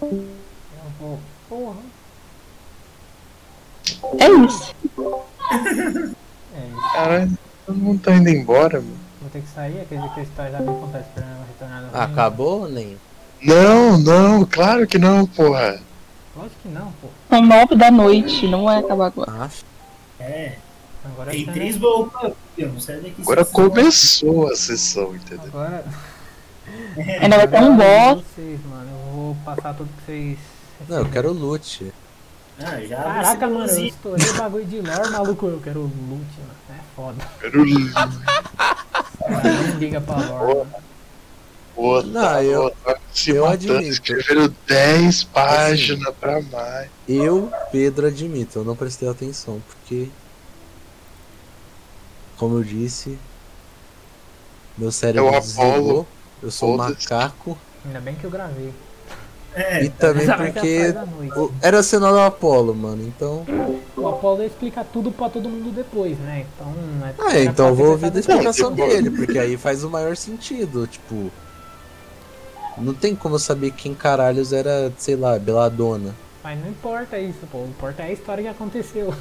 Eu 0.03 0.27
vou. 1.01 1.19
Porra. 1.49 1.77
É 4.19 4.31
isso. 4.45 4.75
É 6.55 6.67
isso. 6.67 6.93
Caralho, 6.93 7.39
todo 7.67 7.79
mundo 7.79 8.01
tá 8.03 8.15
indo 8.15 8.29
embora, 8.29 8.81
mano. 8.81 8.97
Vou 9.21 9.31
ter 9.31 9.41
que 9.41 9.49
sair, 9.49 9.81
aquele 9.81 10.07
que 10.11 10.21
está 10.21 10.51
já 10.51 10.59
bem 10.59 10.69
acontece 10.69 11.09
esperando 11.09 11.33
ela 11.37 11.47
retornar 11.47 11.91
Ah, 11.95 12.05
acabou, 12.05 12.69
nem? 12.69 12.99
Não, 13.43 13.99
não, 13.99 14.45
claro 14.45 14.87
que 14.87 14.99
não, 14.99 15.27
porra. 15.27 15.81
Lógico 16.37 16.57
que 16.63 16.69
não, 16.69 16.93
pô. 17.01 17.09
São 17.29 17.43
nove 17.43 17.75
da 17.77 17.91
noite, 17.91 18.47
não 18.47 18.65
vai 18.65 18.79
acabar 18.79 19.07
agora. 19.07 19.31
Ah, 19.33 19.49
É, 20.21 20.53
Agora 21.05 21.31
tem 21.33 21.45
tá- 21.47 21.53
três 21.53 21.77
não 22.73 22.81
sai 22.81 22.97
daqui. 22.97 23.23
Agora 23.23 23.45
começou 23.45 24.49
a 24.51 24.57
sessão, 24.57 25.15
entendeu? 25.15 25.47
Agora. 25.47 25.85
Ainda 27.21 27.37
vai 27.39 27.49
ter 27.49 27.63
um 27.63 27.81
é 27.83 28.15
boss. 28.15 28.25
Vocês, 28.37 28.61
mano. 28.67 28.91
Eu 28.91 29.13
vou 29.13 29.37
passar 29.45 29.75
tudo 29.75 29.89
que 29.99 30.05
vocês. 30.07 30.39
não, 30.89 30.99
eu 30.99 31.09
quero 31.11 31.33
loot. 31.33 31.93
Ah, 32.61 32.81
já 32.83 32.97
Caraca, 33.03 33.47
mano, 33.47 33.61
eu 33.61 33.67
baúzinho. 33.67 33.89
estourei 33.89 34.29
o 34.31 34.35
bagulho 34.35 34.65
de 34.65 34.81
lore, 34.81 35.11
maluco. 35.11 35.47
Eu 35.47 35.61
quero 35.61 35.81
loot, 35.81 35.93
mano. 36.39 36.55
É 36.71 36.75
foda. 36.95 37.29
Mano, 39.29 39.63
nem 39.67 39.77
liga 39.79 40.01
pra 40.01 40.17
lore. 40.17 40.69
Não, 42.07 42.43
eu- 42.43 42.73
eu 43.27 43.47
admito. 43.47 43.81
escreveram 43.83 44.55
10 44.69 45.25
páginas 45.25 46.15
pra 46.21 46.41
mais. 46.43 46.89
Eu, 47.09 47.51
Pedro, 47.73 48.07
admito, 48.07 48.59
eu 48.59 48.65
não 48.65 48.77
prestei 48.77 49.09
atenção, 49.09 49.61
porque. 49.69 50.09
Como 52.43 52.59
eu 52.59 52.65
disse, 52.65 53.17
meu 54.77 54.91
cérebro 54.91 55.29
É 55.33 55.39
o 55.39 55.41
desligou. 55.41 55.71
Apollo. 55.71 56.07
Eu 56.43 56.51
sou 56.51 56.75
um 56.75 56.77
macaco. 56.77 57.57
Ainda 57.87 58.01
bem 58.01 58.17
que 58.17 58.25
eu 58.25 58.31
gravei. 58.33 58.75
É, 59.55 59.85
E 59.85 59.91
também 59.91 60.29
a 60.29 60.37
porque. 60.37 60.93
o- 61.37 61.53
Era 61.63 61.79
a 61.79 61.83
cena 61.85 62.11
do 62.11 62.19
Apollo, 62.19 62.75
mano. 62.75 63.01
Então. 63.07 63.47
O 63.97 64.09
Apolo 64.09 64.43
explica 64.43 64.83
tudo 64.83 65.13
pra 65.13 65.29
todo 65.29 65.49
mundo 65.49 65.71
depois, 65.73 66.19
né? 66.19 66.45
Então. 66.57 66.75
É, 67.31 67.37
Ah, 67.37 67.45
então 67.45 67.69
eu 67.69 67.75
vou 67.77 67.91
ouvir 67.91 68.11
da 68.11 68.21
pensado 68.21 68.33
explicação 68.33 68.71
Não, 68.71 68.77
dele, 68.89 69.11
porque 69.13 69.39
aí 69.39 69.57
faz 69.57 69.85
o 69.85 69.89
maior 69.91 70.17
sentido. 70.17 70.85
Tipo. 70.89 71.31
Não 72.77 72.93
tem 72.93 73.15
como 73.15 73.37
eu 73.37 73.39
saber 73.39 73.71
quem 73.71 73.95
caralhos 73.95 74.53
era, 74.53 74.93
sei 74.99 75.15
lá, 75.15 75.39
Beladona. 75.39 76.13
Mas 76.43 76.59
não 76.59 76.69
importa 76.69 77.21
isso, 77.21 77.47
pô. 77.53 77.59
O 77.59 77.69
importa 77.69 78.03
é 78.03 78.07
a 78.07 78.13
história 78.13 78.43
que 78.43 78.49
aconteceu. 78.49 79.15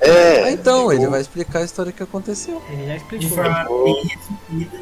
É, 0.00 0.44
Ah, 0.44 0.50
então, 0.52 0.90
ele 0.92 1.06
vai 1.08 1.20
explicar 1.20 1.58
a 1.60 1.64
história 1.64 1.92
que 1.92 2.02
aconteceu. 2.02 2.62
Ele 2.70 2.86
já 2.86 2.92
de 2.96 3.02
explicou. 3.02 3.28
forma. 3.30 3.64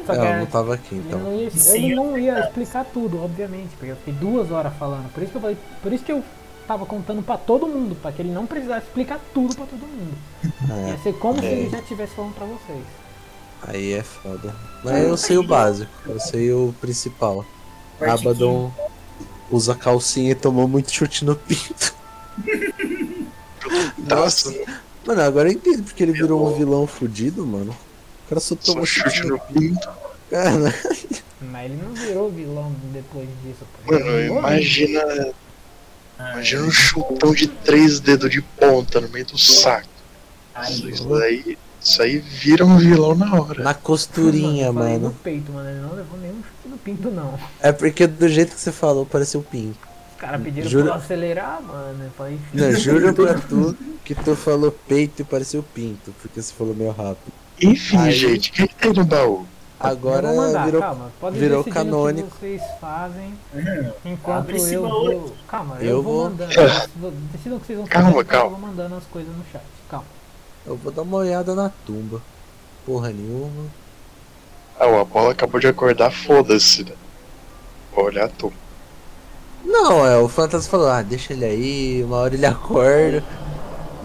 Só 0.05 0.13
que 0.13 0.19
É, 0.25 0.33
eu 0.33 0.37
não 0.39 0.45
tava 0.45 0.73
aqui, 0.75 0.95
Ele 0.95 1.03
então. 1.07 1.19
não, 1.19 1.35
ia, 1.35 1.51
ele 1.75 1.95
não 1.95 2.17
ia 2.17 2.39
explicar 2.39 2.85
tudo, 2.85 3.21
obviamente, 3.23 3.69
porque 3.77 3.91
eu 3.91 3.95
fiquei 3.97 4.13
duas 4.13 4.49
horas 4.51 4.73
falando. 4.79 5.11
Por 5.13 5.21
isso 5.21 5.31
que 5.31 5.37
eu 5.37 5.41
falei, 5.41 5.57
por 5.83 5.91
isso 5.93 6.03
que 6.05 6.11
eu 6.11 6.23
tava 6.67 6.85
contando 6.85 7.21
pra 7.21 7.37
todo 7.37 7.67
mundo, 7.67 7.95
pra 7.95 8.11
que 8.11 8.21
ele 8.21 8.31
não 8.31 8.45
precisasse 8.45 8.85
explicar 8.87 9.19
tudo 9.33 9.55
pra 9.55 9.65
todo 9.65 9.81
mundo. 9.81 10.13
É, 10.69 10.91
Ia 10.91 10.97
ser 10.99 11.13
como 11.15 11.39
se 11.39 11.45
É. 11.47 11.51
ele 11.51 11.69
já 11.69 11.79
estivesse 11.79 12.13
falando 12.15 12.33
pra 12.35 12.45
vocês. 12.45 12.83
aí 13.67 13.93
é 13.93 14.03
foda. 14.03 14.55
Mas 14.83 15.03
eu 15.03 15.17
sei 15.17 15.37
o 15.37 15.43
básico, 15.43 15.91
eu 16.07 16.19
sei 16.19 16.51
o 16.53 16.73
principal. 16.79 17.43
Abaddon 17.99 18.71
usa 19.51 19.75
calcinha 19.75 20.31
e 20.31 20.35
tomou 20.35 20.65
muito 20.67 20.89
chute 20.91 21.25
no 21.25 21.35
pinto. 21.35 21.93
Nossa, 23.97 24.53
Mano, 25.05 25.21
agora 25.21 25.49
eu 25.49 25.53
entendo 25.53 25.83
porque 25.83 26.03
ele 26.03 26.11
virou 26.11 26.47
um 26.47 26.57
vilão 26.57 26.85
fudido, 26.85 27.45
mano. 27.45 27.71
O 28.25 28.29
cara 28.29 28.39
só 28.39 28.55
tomou 28.55 28.85
chute 28.85 29.25
no 29.25 29.39
pinto. 29.39 29.89
Mas 31.41 31.65
ele 31.65 31.81
não 31.81 31.93
virou 31.93 32.29
vilão 32.29 32.71
depois 32.93 33.27
disso. 33.43 33.65
pô. 33.85 33.93
Mano, 33.93 34.19
imagina. 34.21 35.31
Ah, 36.17 36.33
Imagina 36.33 36.63
um 36.63 36.71
chutão 36.71 37.33
de 37.33 37.47
três 37.47 37.99
dedos 37.99 38.29
de 38.29 38.41
ponta 38.41 38.99
no 38.99 39.07
meio 39.09 39.25
do 39.25 39.37
saco. 39.37 39.87
Ai, 40.53 40.71
Isso 40.73 41.07
daí, 41.07 41.57
isso 41.81 42.01
aí 42.01 42.17
vira 42.19 42.65
um 42.65 42.77
vilão 42.77 43.15
na 43.15 43.39
hora. 43.41 43.63
na 43.63 43.73
costurinha, 43.73 44.71
Mano, 44.73 44.89
mano. 44.89 45.05
no 45.07 45.13
peito, 45.13 45.49
mano. 45.51 45.69
Ele 45.69 45.79
não 45.79 45.95
levou 45.95 46.19
nenhum 46.19 46.35
chute 46.43 46.67
no 46.67 46.77
pinto, 46.77 47.09
não. 47.09 47.39
É 47.61 47.71
porque 47.71 48.05
do 48.05 48.27
jeito 48.27 48.53
que 48.53 48.59
você 48.59 48.71
falou, 48.71 49.05
pareceu 49.05 49.41
pinto. 49.41 49.77
Os 50.13 50.19
caras 50.19 50.41
pediram 50.43 50.69
Juro- 50.69 50.85
pra 50.87 50.95
eu 50.95 50.97
acelerar, 50.99 51.61
mano. 51.61 52.03
Eu 52.03 52.11
falei, 52.11 52.37
Não, 52.53 52.71
juro 52.75 53.13
pra 53.13 53.33
tu 53.35 53.77
que 54.15 54.23
tu 54.23 54.35
falou 54.35 54.71
peito 54.71 55.21
e 55.21 55.25
pareceu 55.25 55.63
pinto, 55.63 56.13
porque 56.21 56.41
você 56.41 56.53
falou 56.53 56.73
meio 56.75 56.91
rápido. 56.91 57.31
Enfim, 57.61 57.97
Aí- 57.97 58.11
gente, 58.11 58.49
o 58.49 58.53
que, 58.53 58.67
que 58.67 58.75
tem 58.75 58.93
no 58.93 59.03
baú? 59.05 59.45
Agora 59.79 60.33
mandar, 60.33 60.65
virou. 60.65 60.81
calma. 60.81 61.11
Pode 61.21 61.39
virou 61.39 61.63
decidir 61.63 61.79
no 61.79 61.85
que 61.85 61.91
canônico. 61.91 62.37
vocês 62.39 62.61
fazem 62.81 63.33
Uhum. 63.53 63.91
enquanto 64.05 64.49
eu 64.51 64.81
vou. 64.89 65.33
Calma, 65.47 65.77
eu, 65.79 65.85
Eu 65.89 66.03
vou, 66.03 66.13
vou- 66.13 66.23
mandando. 66.29 66.53
Vão- 66.97 67.13
Decidam 67.31 67.57
o 67.57 67.59
que 67.61 67.67
vocês 67.67 67.79
vão 67.79 67.87
Calma, 67.87 68.11
fazer, 68.11 68.25
calma. 68.25 68.45
eu 68.45 68.49
vou 68.51 68.59
mandando 68.59 68.95
as 68.95 69.03
coisas 69.05 69.33
no 69.33 69.43
chat. 69.51 69.63
Calma. 69.89 70.05
Eu 70.65 70.75
vou 70.75 70.91
dar 70.91 71.01
uma 71.03 71.17
olhada 71.17 71.55
na 71.55 71.69
tumba. 71.85 72.21
Porra 72.85 73.09
nenhuma. 73.09 73.67
Ah, 74.77 74.87
o 74.87 74.99
Apolo 74.99 75.29
acabou 75.29 75.59
de 75.61 75.67
acordar, 75.67 76.11
foda-se, 76.11 76.83
né? 76.83 76.93
Vou 77.95 78.05
olhar 78.05 78.27
tu. 78.29 78.51
Não, 79.63 80.05
é, 80.05 80.17
o 80.17 80.27
fantasma 80.29 80.69
falou, 80.69 80.87
ah, 80.89 81.01
deixa 81.01 81.33
ele 81.33 81.45
aí, 81.45 82.03
uma 82.03 82.17
hora 82.17 82.33
ele 82.33 82.45
acorda. 82.47 83.23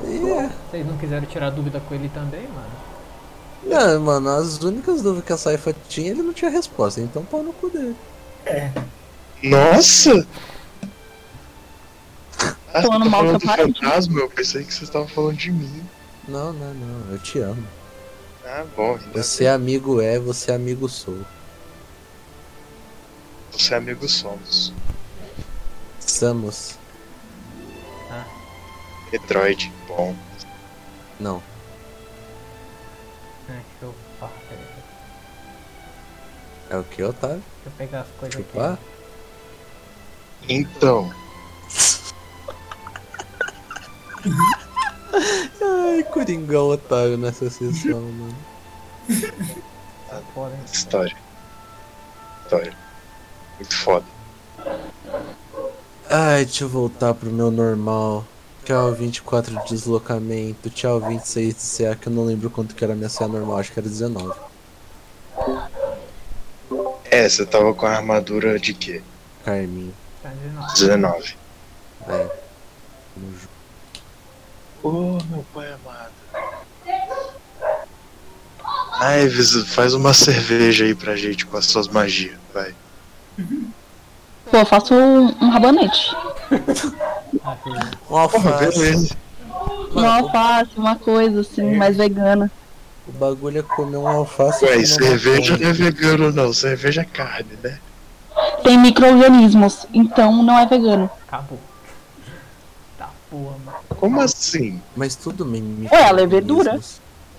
E 0.06 0.30
é. 0.30 0.50
Vocês 0.70 0.86
não 0.86 0.96
quiseram 0.98 1.26
tirar 1.26 1.50
dúvida 1.50 1.80
com 1.80 1.94
ele 1.94 2.08
também, 2.08 2.48
mano? 2.48 2.84
Não, 3.62 4.00
mano, 4.00 4.28
as 4.30 4.58
únicas 4.62 5.02
dúvidas 5.02 5.24
que 5.26 5.32
a 5.32 5.36
Saifa 5.38 5.74
tinha, 5.88 6.10
ele 6.10 6.22
não 6.22 6.32
tinha 6.34 6.50
resposta, 6.50 7.00
então 7.00 7.24
pau 7.24 7.42
no 7.42 7.52
cu 7.52 7.70
dele. 7.70 7.96
Nossa! 9.42 10.26
Ah, 12.72 12.82
Falando 12.82 13.04
tá 13.04 13.10
mal 13.10 13.20
falando 13.24 13.40
do 13.40 13.46
fantasma? 13.46 14.20
Eu 14.20 14.28
pensei 14.30 14.64
que 14.64 14.72
vocês 14.74 14.82
estavam 14.88 15.08
falando 15.08 15.36
de 15.36 15.50
mim. 15.52 15.88
Não, 16.26 16.52
não, 16.52 16.74
não, 16.74 17.12
eu 17.12 17.18
te 17.18 17.38
amo. 17.38 17.66
Ah, 18.44 18.64
bom, 18.76 18.96
ainda 18.96 19.22
Você 19.22 19.46
amigo 19.46 20.00
é, 20.00 20.18
você 20.18 20.52
amigo 20.52 20.88
sou. 20.88 21.24
você 23.50 23.74
amigo 23.74 24.08
somos. 24.08 24.72
Estamos. 26.00 26.78
Metroid, 29.12 29.72
bom. 29.88 30.14
Não. 31.20 31.42
É, 33.48 33.52
deixa 33.52 33.64
eu. 33.82 33.94
Ah, 34.20 34.28
peraí, 34.48 34.64
É 36.70 36.76
o 36.76 36.84
que, 36.84 37.02
Otávio? 37.02 37.36
Deixa 37.36 37.66
eu 37.66 37.72
pegar 37.72 38.00
as 38.00 38.08
coisas 38.18 38.34
Chupar? 38.36 38.72
aqui. 38.74 38.82
Então, 40.48 41.12
Ai, 45.62 46.02
Coringão 46.04 46.68
Otávio 46.68 47.16
nessa 47.18 47.48
sessão, 47.50 48.00
mano. 48.00 48.34
Podem. 50.34 50.58
história. 50.64 51.16
História. 52.42 52.76
Muito 53.56 53.76
foda. 53.76 54.06
Ai, 56.10 56.44
deixa 56.44 56.64
eu 56.64 56.68
voltar 56.68 57.14
pro 57.14 57.30
meu 57.30 57.50
normal. 57.50 58.24
Tchau, 58.64 58.94
24 58.94 59.62
de 59.62 59.68
deslocamento. 59.68 60.70
Tchau, 60.70 60.98
26 60.98 61.54
de 61.54 61.84
CA, 61.84 61.94
que 61.94 62.08
eu 62.08 62.12
não 62.12 62.24
lembro 62.24 62.48
quanto 62.48 62.74
que 62.74 62.82
era 62.82 62.94
a 62.94 62.96
minha 62.96 63.10
CA 63.10 63.28
normal, 63.28 63.58
acho 63.58 63.70
que 63.70 63.78
era 63.78 63.88
19. 63.88 64.32
É, 67.10 67.28
você 67.28 67.44
tava 67.44 67.74
com 67.74 67.84
a 67.84 67.90
armadura 67.90 68.58
de 68.58 68.72
quê? 68.72 69.02
Carminho. 69.44 69.92
Tá 70.22 70.30
dizendo, 70.72 71.02
19. 71.02 71.36
É. 72.08 72.30
Ô, 74.82 75.18
meu 75.30 75.44
pai 75.52 75.70
amado. 75.72 76.12
Ives, 79.22 79.68
faz 79.74 79.92
uma 79.92 80.14
cerveja 80.14 80.86
aí 80.86 80.94
pra 80.94 81.16
gente 81.16 81.44
com 81.44 81.58
as 81.58 81.66
suas 81.66 81.88
magias, 81.88 82.38
vai. 82.54 82.74
Pô, 84.50 84.56
eu 84.56 84.66
faço 84.66 84.94
um, 84.94 85.26
um 85.26 85.50
rabanete. 85.50 86.16
Um 88.10 88.16
alface. 88.16 89.12
Uma 89.90 90.16
alface, 90.16 90.70
uma 90.76 90.96
coisa 90.96 91.40
assim, 91.40 91.76
mais 91.76 91.96
vegana. 91.96 92.50
O 93.06 93.12
bagulho 93.12 93.58
é 93.58 93.62
comer 93.62 93.98
um 93.98 94.08
alface. 94.08 94.64
Ué, 94.64 94.84
cerveja 94.84 95.58
não 95.58 95.68
é 95.68 95.72
vegano 95.72 96.32
não, 96.32 96.52
cerveja 96.52 97.02
é 97.02 97.04
carne, 97.04 97.58
né? 97.62 97.78
Tem 98.62 98.78
micro-organismos, 98.78 99.86
então 99.92 100.42
não 100.42 100.58
é 100.58 100.66
vegano. 100.66 101.10
acabou. 101.26 101.58
Tá 102.98 103.10
porra, 103.30 103.56
mano. 103.64 103.78
Como 103.88 104.20
assim? 104.20 104.80
Mas 104.96 105.14
tudo 105.14 105.44
bem. 105.44 105.88
Ué, 105.92 106.04
a 106.04 106.10
levedura. 106.10 106.80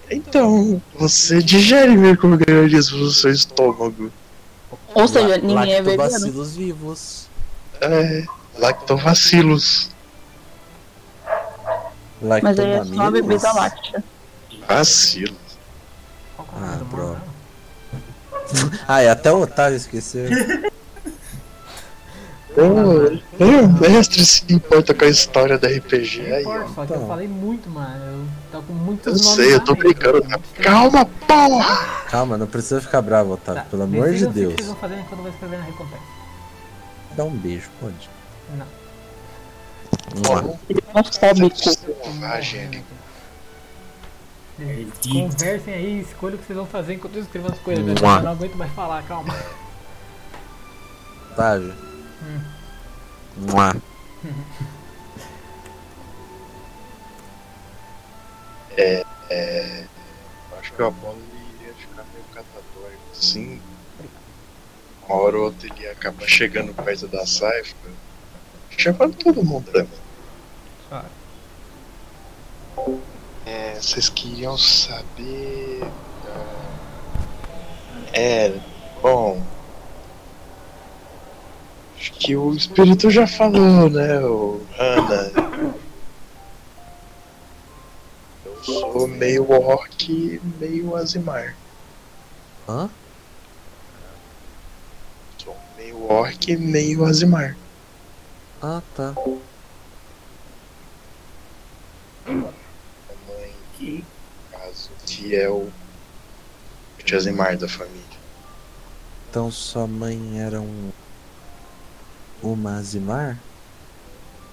Então, 0.10 0.82
você 0.98 1.42
digere 1.42 1.98
micro-organismos 1.98 3.02
no 3.02 3.11
seu 3.11 3.32
estômago. 3.32 4.11
Ou 4.94 5.08
seja, 5.08 5.38
ninguém 5.40 5.74
é 5.74 5.82
vegano. 5.82 6.44
Vivos. 6.44 7.27
É, 7.82 8.24
lactobacilos. 8.58 9.90
Mas 12.22 12.58
aí 12.59 12.72
é 12.72 12.85
só 12.85 13.01
a 13.03 13.11
bebida 13.11 13.51
láctea. 13.53 14.03
Que 14.50 14.64
é 14.67 14.75
Ah, 16.58 16.80
bro. 16.90 17.17
Ah, 18.88 19.03
e 19.03 19.08
até 19.09 19.32
o 19.32 19.42
Otávio 19.42 19.75
esqueceu. 19.77 20.25
Nem 23.38 23.56
o 23.59 23.67
mestre 23.67 24.24
se 24.25 24.45
importa 24.53 24.93
com 24.93 25.03
a 25.03 25.09
história 25.09 25.58
da 25.58 25.67
RPG 25.67 26.22
aí, 26.34 26.42
importa, 26.42 26.69
só 26.74 26.85
que 26.85 26.92
eu 26.93 26.95
Então. 26.95 27.08
falei 27.08 27.27
muito, 27.27 27.69
mano. 27.69 27.95
Eu 28.53 28.61
tô 28.61 28.61
com 28.66 28.74
Eu 28.74 28.80
muitos 28.80 29.22
nomes 29.22 29.35
sei, 29.35 29.53
eu 29.56 29.59
tô 29.59 29.75
brincando. 29.75 30.24
Calma, 30.64 31.06
porra! 31.27 32.06
Calma, 32.09 32.38
não 32.38 32.48
precisa 32.48 32.80
ficar 32.80 33.01
bravo, 33.01 33.34
Otávio. 33.34 33.61
Tá, 33.64 33.67
Pelo 33.69 33.84
amor 33.84 34.06
de 34.06 34.25
decidam 34.25 34.30
o 34.30 34.34
que 34.34 34.40
Deus. 34.40 34.53
vocês 34.56 34.67
vão 34.67 34.75
fazer 34.77 34.95
enquanto 34.95 35.11
eu 35.11 35.24
vou 35.24 35.30
escrever 35.32 35.58
na 35.59 35.66
recompensa. 35.66 36.03
Dá 37.17 37.24
um 37.25 37.32
beijo, 37.35 37.69
pode. 37.82 38.09
Não. 38.51 38.67
Mua. 40.27 40.59
Homofóbico. 40.93 41.57
Selvagem 41.57 42.65
ali. 42.65 42.85
Conversem 45.11 45.74
aí, 45.74 45.99
escolha 45.99 46.35
o 46.35 46.38
que 46.38 46.45
vocês 46.45 46.57
vão 46.57 46.65
fazer 46.65 46.93
enquanto 46.93 47.17
eu 47.17 47.24
escrevo 47.24 47.51
as 47.51 47.59
coisas. 47.59 47.85
Eu 47.85 48.22
não 48.22 48.32
aguento 48.32 48.56
mais 48.56 48.72
falar, 48.74 49.03
calma. 49.03 49.35
Otávio. 51.32 51.74
Hum. 52.24 52.41
Mua. 53.38 53.75
É, 58.77 59.06
é, 59.30 59.85
acho 60.59 60.74
que 60.74 60.82
o 60.82 60.88
Apolo 60.88 61.17
ele 61.17 61.61
iria 61.61 61.74
ficar 61.74 62.06
meio 62.14 62.25
catatônico 62.33 63.11
assim. 63.11 63.61
Uma 65.07 65.17
hora 65.17 65.38
ou 65.38 65.43
outra 65.45 65.67
ele 65.67 65.88
acaba 65.88 66.27
chegando 66.27 66.74
perto 66.74 67.07
da 67.07 67.25
Saifa, 67.25 67.75
chamando 68.77 69.15
todo 69.15 69.43
mundo 69.43 69.71
também. 69.71 69.89
Claro. 70.89 71.05
É, 73.45 73.75
vocês 73.79 74.09
queriam 74.09 74.57
saber. 74.57 75.81
ah, 76.27 78.09
É, 78.13 78.53
bom. 79.01 79.41
Acho 81.97 82.11
que 82.13 82.35
o 82.35 82.53
espírito 82.53 83.09
já 83.09 83.25
falou, 83.25 83.89
né, 83.89 84.19
o 84.19 84.61
Hannah. 84.77 85.31
Eu 88.45 88.63
sou 88.63 89.07
meio 89.07 89.49
orc, 89.51 90.39
meio 90.59 90.95
azimar. 90.95 91.55
Hã? 92.67 92.89
Sou 95.37 95.55
meio 95.77 96.11
orc, 96.11 96.55
meio 96.57 97.05
azimar. 97.05 97.55
Ah, 98.61 98.82
tá. 98.95 99.14
A 102.27 102.32
mãe, 102.32 103.53
que, 103.77 104.03
no 104.51 104.58
caso, 104.58 104.90
que 105.06 105.35
é 105.35 105.50
o 105.50 105.69
azimar 107.14 107.58
da 107.58 107.67
família. 107.67 108.01
Então 109.30 109.51
sua 109.51 109.85
mãe 109.85 110.40
era 110.40 110.61
um. 110.61 110.92
Uma 112.42 112.77
Azimar? 112.77 113.38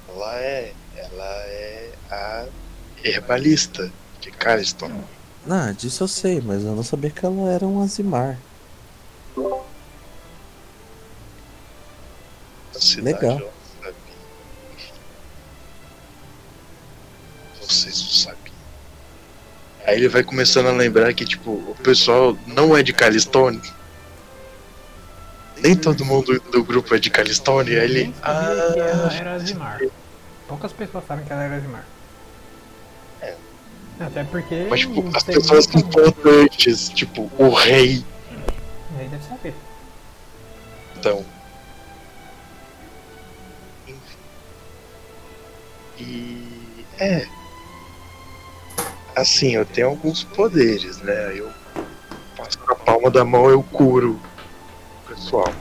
Ela 0.09 0.37
é. 0.37 0.75
Ela 0.97 1.25
é 1.25 1.93
a 2.11 2.47
herbalista 3.05 3.91
de 4.21 4.31
Cariston. 4.33 5.03
Ah, 5.49 5.73
disso 5.73 6.05
eu 6.05 6.09
sei, 6.09 6.41
mas 6.41 6.65
eu 6.65 6.75
não 6.75 6.83
sabia 6.83 7.11
que 7.11 7.25
ela 7.25 7.51
era 7.51 7.67
um 7.67 7.83
Azimar. 7.83 8.39
Legal. 13.01 13.52
Aí 19.93 19.99
ele 19.99 20.09
vai 20.09 20.23
começando 20.25 20.69
a 20.69 20.73
lembrar 20.73 21.13
que, 21.13 21.23
tipo, 21.27 21.51
o 21.51 21.77
pessoal 21.83 22.35
não 22.47 22.75
é 22.75 22.83
de 22.83 22.95
Calistone. 22.95 23.61
Nem 25.59 25.77
todo 25.77 26.03
mundo 26.03 26.41
do 26.51 26.65
grupo 26.65 26.95
é 26.95 26.99
de 26.99 27.11
Calistone. 27.11 27.77
Aí 27.77 27.85
ele. 27.85 28.05
Que 28.07 28.13
ela 28.25 29.09
Ah, 29.11 29.15
era 29.15 29.33
Azimar. 29.35 29.81
Poucas 30.49 30.73
pessoas 30.73 31.05
sabem 31.07 31.27
que 31.27 31.33
ela 31.33 31.43
era 31.43 31.57
Azimar. 31.57 31.85
É. 33.21 33.35
Até 34.01 34.25
porque. 34.25 34.67
mas, 34.71 34.81
tipo, 34.81 35.05
as 35.15 35.23
pessoas 35.25 35.67
importantes, 35.75 36.89
tipo, 36.89 37.31
o 37.37 37.51
rei. 37.51 38.03
Aí 38.99 39.09
deve 39.09 39.25
saber. 39.25 39.55
Então. 40.99 41.23
Enfim. 43.87 44.01
E. 45.99 46.87
É. 46.99 47.27
Assim, 49.15 49.55
eu 49.55 49.65
tenho 49.67 49.89
alguns 49.89 50.25
poderes, 50.25 50.99
né? 50.99 51.39
Eu 51.39 51.51
passo 52.37 52.59
com 52.59 52.73
a 52.73 52.77
palma 52.77 53.11
da 53.11 53.25
mão, 53.25 53.49
eu 53.51 53.63
curo 53.63 54.19
o 55.05 55.09
pessoal. 55.09 55.53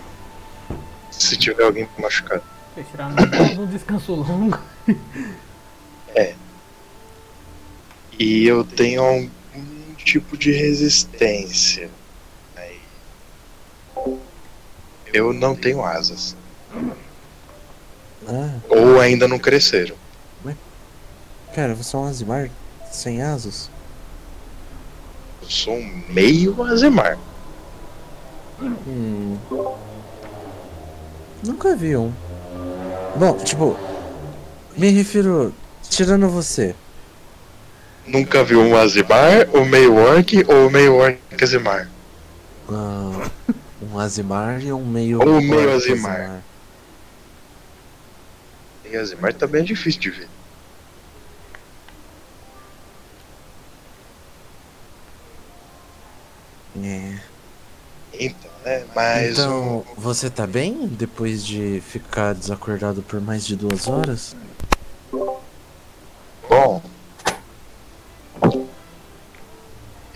Se 1.11 1.35
tiver 1.37 1.63
alguém 1.63 1.87
machucado. 1.97 2.43
Vocês 2.73 2.87
tiraram 2.89 3.13
mais 3.13 3.57
um 3.57 3.65
descanso 3.67 4.13
longo. 4.15 4.57
E 8.23 8.45
eu 8.45 8.63
tenho 8.63 9.01
algum 9.01 9.95
tipo 9.97 10.37
de 10.37 10.51
resistência. 10.51 11.89
Aí. 12.55 12.79
Eu 15.11 15.33
não 15.33 15.55
tenho 15.55 15.83
asas. 15.83 16.35
Ah, 18.27 18.59
Ou 18.69 18.99
ainda 18.99 19.27
não 19.27 19.39
cresceram. 19.39 19.95
cara, 21.55 21.73
você 21.73 21.95
é 21.95 21.99
um 21.99 22.05
Azimar 22.05 22.51
sem 22.91 23.21
asas? 23.21 23.69
Eu 25.41 25.49
sou 25.49 25.75
um 25.75 26.03
meio 26.09 26.61
azemar. 26.63 27.17
Hum. 28.61 29.37
Nunca 31.43 31.75
vi 31.75 31.95
um. 31.97 32.13
Bom, 33.15 33.37
tipo. 33.37 33.77
Me 34.77 34.89
refiro. 34.89 35.53
Tirando 35.89 36.29
você. 36.29 36.75
Nunca 38.07 38.43
viu 38.43 38.61
um 38.61 38.75
azemar, 38.75 39.47
o 39.53 39.65
meio 39.65 39.95
orc 39.95 40.43
ou 40.47 40.67
o 40.67 40.71
meio 40.71 40.95
orc 40.95 41.17
azemar? 41.41 41.89
ah, 42.69 43.29
um 43.81 43.99
Azimar 43.99 44.61
e 44.63 44.71
um 44.71 44.85
meio. 44.85 45.19
Ou 45.19 45.37
um 45.37 45.41
meio 45.41 45.73
orc 45.73 45.91
Azimar. 45.91 46.41
E 48.89 48.95
azemar 48.95 49.33
também 49.33 49.61
é 49.61 49.65
difícil 49.65 50.01
de 50.01 50.09
ver. 50.09 50.27
É. 56.77 57.19
Então, 58.13 58.51
né? 58.63 58.85
Mas 58.95 59.31
então, 59.39 59.77
o- 59.77 59.85
você 59.97 60.29
tá 60.29 60.45
bem 60.45 60.87
depois 60.87 61.45
de 61.45 61.81
ficar 61.81 62.33
desacordado 62.33 63.01
por 63.01 63.19
mais 63.21 63.45
de 63.45 63.55
duas 63.55 63.87
horas? 63.87 64.35
Bom. 66.49 66.81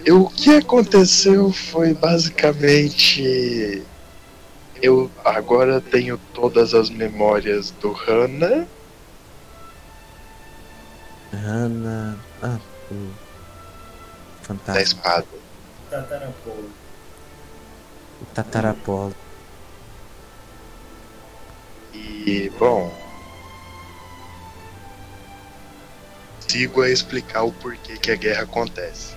O 0.07 0.29
que 0.29 0.55
aconteceu 0.57 1.51
foi 1.51 1.93
basicamente. 1.93 3.81
Eu 4.81 5.09
agora 5.23 5.81
tenho 5.81 6.17
todas 6.33 6.73
as 6.73 6.89
memórias 6.89 7.71
do 7.71 7.91
Hannah. 7.91 8.67
Hannah. 11.33 12.17
Ah, 12.43 12.59
o. 12.91 12.95
da 12.95 14.43
Fantasma. 14.43 14.81
espada. 14.81 15.25
Tatarapolo. 15.95 16.69
O 18.21 18.25
Tatarapolo. 18.33 19.15
E, 21.93 22.51
bom. 22.59 22.93
Sigo 26.45 26.81
a 26.81 26.89
explicar 26.89 27.43
o 27.43 27.53
porquê 27.53 27.97
que 27.97 28.11
a 28.11 28.15
guerra 28.15 28.43
acontece. 28.43 29.15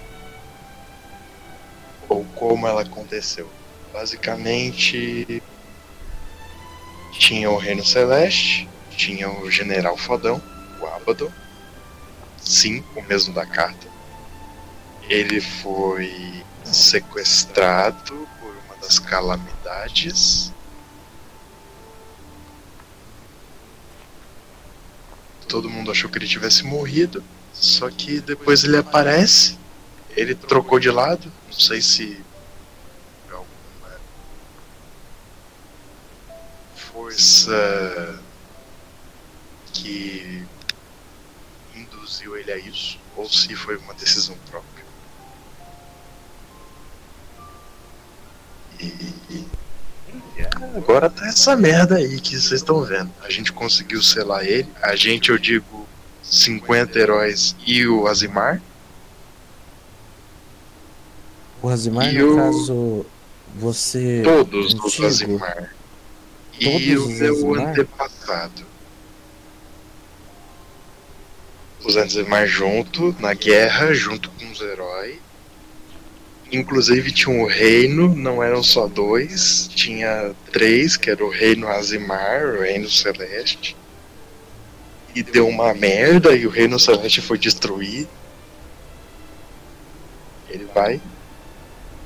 Ou 2.09 2.25
como 2.37 2.69
ela 2.69 2.83
aconteceu. 2.83 3.51
Basicamente. 3.93 5.43
Tinha 7.13 7.51
o 7.51 7.59
Reino 7.59 7.85
Celeste, 7.85 8.69
tinha 8.97 9.29
o 9.29 9.51
General 9.51 9.97
Fodão, 9.97 10.41
o 10.81 10.87
Abaddon. 10.87 11.33
Sim, 12.37 12.85
o 12.95 13.03
mesmo 13.03 13.35
da 13.35 13.45
carta. 13.45 13.89
Ele 15.09 15.41
foi 15.41 16.45
sequestrado 16.73 18.29
por 18.41 18.51
uma 18.67 18.77
das 18.81 18.99
calamidades. 18.99 20.53
Todo 25.49 25.71
mundo 25.71 25.91
achou 25.91 26.11
que 26.11 26.19
ele 26.19 26.29
tivesse 26.29 26.63
morrido. 26.65 27.25
Só 27.55 27.91
que 27.91 28.21
depois 28.21 28.63
ele 28.65 28.77
aparece. 28.77 29.59
Ele 30.11 30.35
trocou 30.35 30.79
de 30.79 30.91
lado. 30.91 31.33
Não 31.47 31.53
sei 31.53 31.81
se. 31.81 32.23
alguma 33.31 33.49
Força. 36.77 38.21
Que. 39.73 40.47
induziu 41.75 42.37
ele 42.37 42.53
a 42.53 42.59
isso. 42.59 42.99
Ou 43.17 43.29
se 43.29 43.57
foi 43.57 43.77
uma 43.79 43.95
decisão 43.95 44.37
própria. 44.51 44.78
E. 48.81 48.85
e 49.31 49.47
Agora 50.77 51.11
tá 51.11 51.27
essa 51.27 51.57
merda 51.57 51.97
aí 51.97 52.21
que 52.21 52.31
vocês 52.39 52.61
estão 52.61 52.83
vendo. 52.83 53.11
A 53.23 53.31
gente 53.31 53.53
conseguiu 53.53 54.01
selar 54.03 54.45
ele. 54.45 54.69
A 54.83 54.95
gente, 54.95 55.31
eu 55.31 55.39
digo, 55.39 55.87
50 56.23 56.99
heróis 56.99 57.57
e 57.67 57.87
o 57.87 58.07
Azimar. 58.07 58.63
O 61.63 61.69
Azimar, 61.69 62.13
E 62.15 62.19
no 62.19 62.33
o- 62.33 62.37
caso. 62.37 63.07
Você. 63.57 64.23
Todos 64.23 64.75
os 64.75 64.85
antigo? 64.85 65.07
Azimar. 65.07 65.75
E 66.61 66.65
Todos 66.65 66.89
o 67.05 67.09
os 67.09 67.19
meu 67.21 67.35
Azimar? 67.35 67.69
antepassado. 67.71 68.63
Os 71.85 71.97
Azimar 71.97 72.47
junto, 72.47 73.15
na 73.21 73.35
guerra, 73.35 73.93
junto 73.95 74.31
com 74.31 74.51
os 74.51 74.61
heróis. 74.61 75.19
Inclusive 76.51 77.13
tinha 77.13 77.37
um 77.37 77.47
reino, 77.47 78.15
não 78.15 78.43
eram 78.43 78.63
só 78.63 78.87
dois, 78.87 79.69
tinha 79.69 80.35
três, 80.51 80.97
que 80.97 81.11
era 81.11 81.25
o 81.25 81.29
reino 81.29 81.69
Azimar, 81.69 82.57
o 82.57 82.61
reino 82.61 82.89
celeste. 82.89 83.77
E 85.15 85.23
deu 85.23 85.47
uma 85.47 85.75
merda 85.75 86.35
e 86.35 86.47
o 86.47 86.51
reino 86.51 86.79
celeste 86.79 87.21
foi 87.21 87.39
destruído. 87.39 88.09
Ele 90.49 90.67
vai 90.75 91.01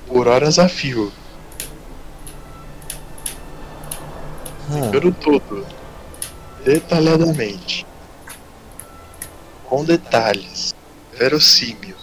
por 0.07 0.27
horas 0.27 0.59
a 0.59 0.69
fio, 0.69 1.12
Ah, 4.71 4.79
explicando 4.79 5.12
tudo, 5.12 5.67
detalhadamente, 6.65 7.87
com 9.65 9.85
detalhes 9.85 10.75
verossímios. 11.12 12.02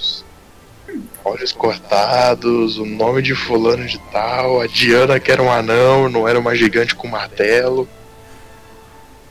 Olhos 1.29 1.51
cortados, 1.51 2.79
o 2.79 2.85
nome 2.85 3.21
de 3.21 3.35
fulano 3.35 3.85
de 3.85 3.99
tal, 4.11 4.61
a 4.61 4.65
Diana 4.65 5.19
que 5.19 5.31
era 5.31 5.43
um 5.43 5.51
anão, 5.51 6.09
não 6.09 6.27
era 6.27 6.39
uma 6.39 6.55
gigante 6.55 6.95
com 6.95 7.07
martelo. 7.07 7.87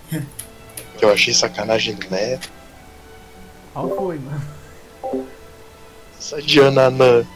Que 0.09 1.05
eu 1.05 1.13
achei 1.13 1.35
sacanagem 1.35 1.97
do 1.97 2.09
Neto. 2.09 2.53
Qual 3.73 3.89
foi, 3.97 4.21
mano? 4.21 5.27
Essa 6.17 6.41
Diana 6.41 6.87
anã. 6.87 7.27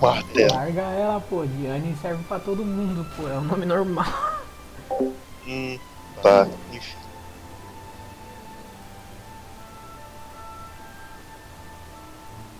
Martelo. 0.00 0.54
Larga 0.54 0.82
ela, 0.82 1.20
pô. 1.20 1.44
Diane 1.44 1.94
serve 2.00 2.24
pra 2.24 2.38
todo 2.38 2.64
mundo, 2.64 3.06
pô. 3.14 3.28
É 3.28 3.36
um 3.36 3.42
nome 3.42 3.66
normal. 3.66 4.06
Hum, 5.46 5.78
tá, 6.22 6.48
enfim. 6.72 6.96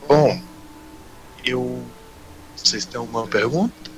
Bom, 0.06 0.40
eu. 1.46 1.82
Vocês 2.56 2.84
têm 2.84 2.98
alguma 2.98 3.26
pergunta? 3.26 3.90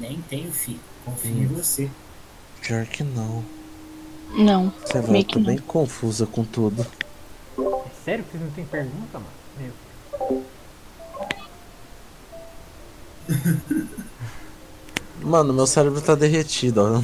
Nem 0.00 0.20
tenho, 0.22 0.52
filho. 0.52 0.80
Confio 1.04 1.30
em 1.30 1.46
você. 1.46 1.88
pior 2.60 2.84
que 2.86 3.02
não. 3.02 3.44
Não. 4.34 4.72
Sei 4.84 5.00
lá, 5.00 5.08
eu 5.08 5.24
tô 5.24 5.38
não. 5.38 5.46
bem 5.46 5.58
confusa 5.58 6.26
com 6.26 6.44
tudo. 6.44 6.86
É 7.58 8.04
sério 8.04 8.24
que 8.24 8.32
vocês 8.32 8.42
não 8.42 8.50
tem 8.50 8.64
pergunta, 8.66 9.18
mano? 9.18 9.32
Meu. 9.58 10.44
Mano, 15.20 15.52
meu 15.52 15.66
cérebro 15.66 16.00
tá 16.00 16.14
derretido, 16.14 16.80
ó. 16.80 17.02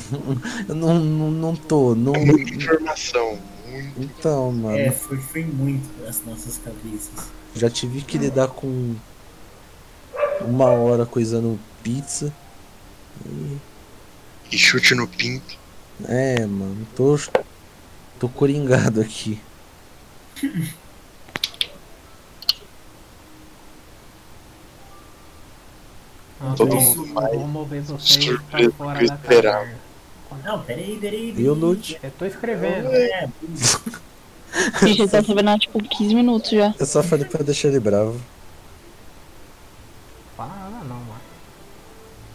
Eu 0.68 0.75
não, 0.75 0.99
não, 0.99 1.31
não 1.31 1.57
tô. 1.57 1.94
Não... 1.94 2.15
É 2.15 2.25
muita 2.25 2.55
informação. 2.55 3.39
Muito. 3.68 4.01
Então, 4.01 4.52
mano. 4.52 4.78
É, 4.78 4.91
foi, 4.91 5.18
foi 5.18 5.44
muito 5.44 5.86
das 6.01 6.23
nossas 6.25 6.59
cabeças. 6.59 7.31
Já 7.55 7.70
tive 7.70 8.02
que 8.02 8.18
lidar 8.18 8.49
com 8.49 8.97
uma 10.41 10.66
hora 10.70 11.07
coisando 11.07 11.58
pizza. 11.83 12.33
E, 13.26 13.58
E 14.50 14.58
chute 14.58 14.94
no 14.94 15.07
pinto. 15.07 15.58
é, 16.08 16.47
mano, 16.47 16.86
tô. 16.94 17.18
tô 18.18 18.28
coringado 18.28 19.00
aqui. 19.00 19.41
Todo 26.57 26.76
eu 26.76 26.81
mundo 26.81 27.12
vai 27.15 27.36
vou 27.36 27.47
mover 27.49 27.83
vocês 27.83 28.39
pra 28.50 28.60
surpreso 28.60 28.73
fora 28.73 29.00
com 29.00 29.07
da 29.07 29.15
esperar. 29.15 29.55
caverna. 29.55 29.84
Não, 30.44 30.62
peraí, 30.65 30.99
peraí. 30.99 31.34
E 31.36 31.49
o 31.49 31.55
peraí. 31.57 31.57
Lute? 31.57 32.00
Eu 32.02 32.10
tô 32.12 32.24
escrevendo. 32.26 32.89
É, 32.92 33.28
Gente, 34.83 35.00
ele 35.02 35.08
tá 35.10 35.23
sabendo 35.23 35.50
há 35.50 35.58
tipo 35.58 35.83
15 35.83 36.15
minutos 36.15 36.50
já. 36.50 36.74
Eu 36.78 36.86
só 36.86 37.02
falei 37.02 37.24
pra 37.24 37.42
deixar 37.42 37.68
ele 37.68 37.81
bravo. 37.81 38.20
Fala 40.36 40.55
nada 40.70 40.84
não, 40.84 40.97
mano. 40.97 41.20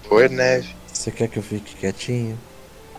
Foi 0.08 0.28
neve. 0.30 0.76
Você 0.92 1.12
quer 1.12 1.28
que 1.28 1.38
eu 1.38 1.44
fique 1.44 1.76
quietinho? 1.76 2.38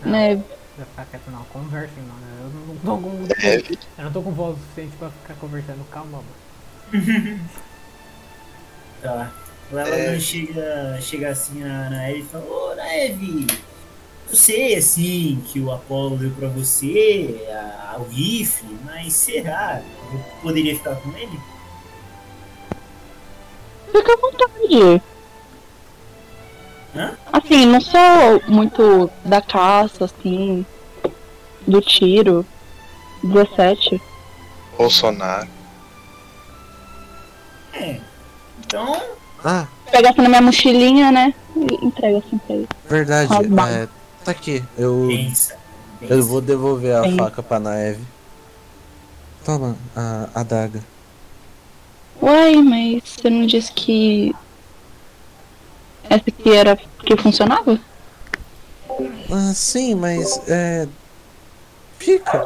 Né? 0.03 0.35
Vai 0.77 0.85
ficar 0.85 1.05
quieto 1.05 1.29
não, 1.31 1.43
conversem, 1.45 2.01
mano. 2.03 2.21
Eu 2.43 2.49
não 2.67 2.75
tô 2.77 2.97
com. 2.97 3.27
Neve. 3.41 3.77
Eu 3.97 4.03
não 4.05 4.11
tô 4.11 4.21
com 4.21 4.31
voz 4.31 4.57
suficiente 4.57 4.95
pra 4.97 5.09
ficar 5.09 5.33
conversando. 5.35 5.85
Calma, 5.91 6.19
mano. 6.93 7.39
Tá. 9.01 9.31
O 9.71 9.77
Ela 9.79 9.95
É. 9.95 10.19
chega, 10.19 10.99
chega 11.01 11.29
assim 11.29 11.59
na, 11.61 11.89
na 11.89 12.09
Eve 12.09 12.19
e 12.19 12.23
fala, 12.23 12.43
ô 12.45 12.75
Neve, 12.75 13.47
sei 14.35 14.75
assim 14.75 15.41
que 15.47 15.59
o 15.59 15.71
Apollo 15.71 16.17
deu 16.17 16.31
pra 16.31 16.47
você 16.47 17.45
a- 17.51 17.97
o 17.99 18.03
rifle, 18.09 18.77
mas 18.85 19.13
será? 19.13 19.81
Eu 20.13 20.19
poderia 20.41 20.75
ficar 20.75 20.95
com 20.95 21.09
ele? 21.17 21.39
Fica 23.91 24.13
à 24.13 24.17
vontade. 24.17 25.01
Hã? 26.95 27.13
Assim, 27.31 27.65
não 27.65 27.81
sou 27.81 28.41
muito 28.47 29.09
da 29.25 29.41
caça, 29.41 30.05
assim, 30.05 30.65
do 31.67 31.81
tiro. 31.81 32.45
17. 33.23 34.01
Bolsonaro. 34.77 35.47
É. 37.73 37.99
Então, 38.65 39.01
Ah, 39.43 39.65
Pega 39.91 40.11
assim 40.11 40.21
na 40.21 40.29
minha 40.29 40.41
mochilinha, 40.41 41.11
né? 41.11 41.33
E 41.55 41.85
entrega 41.85 42.19
assim 42.19 42.37
pra 42.37 42.55
ele. 42.55 42.67
verdade. 42.87 43.33
É, 43.33 43.87
tá 44.23 44.31
aqui. 44.31 44.63
Eu, 44.77 45.05
pensa. 45.07 45.57
pensa. 45.99 46.13
eu 46.13 46.23
vou 46.23 46.41
devolver 46.41 46.95
a 46.95 47.03
Sim. 47.03 47.17
faca 47.17 47.43
pra 47.43 47.59
Naeve. 47.59 48.03
Toma 49.43 49.75
a 49.95 50.29
adaga. 50.35 50.83
Uai, 52.21 52.55
mas 52.57 53.03
você 53.03 53.29
não 53.29 53.45
disse 53.45 53.71
que. 53.71 54.35
Essa 56.03 56.23
aqui 56.27 56.51
era 56.51 56.75
que 56.75 57.17
funcionava? 57.17 57.79
Ah, 59.31 59.53
sim, 59.55 59.95
mas 59.95 60.39
é. 60.47 60.87
Fica. 61.97 62.45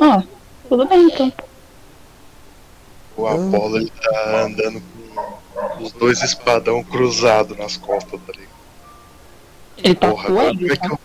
Ah, 0.00 0.22
tudo 0.68 0.86
bem 0.86 1.06
então. 1.06 1.32
O 3.16 3.26
Apolo 3.26 3.78
ele 3.78 3.90
tá 3.90 4.44
andando 4.44 4.80
com 4.80 5.82
os 5.82 5.92
dois 5.92 6.22
espadão 6.22 6.84
cruzados 6.84 7.58
nas 7.58 7.76
costas, 7.76 8.20
tá 8.24 8.32
ligado? 8.32 8.47
Ele 9.82 9.94
tá 9.94 10.08
Porra, 10.08 10.28
agora 10.28 10.52
como, 10.54 10.72
é 10.72 10.76
que 10.76 10.86
eu, 10.90 10.98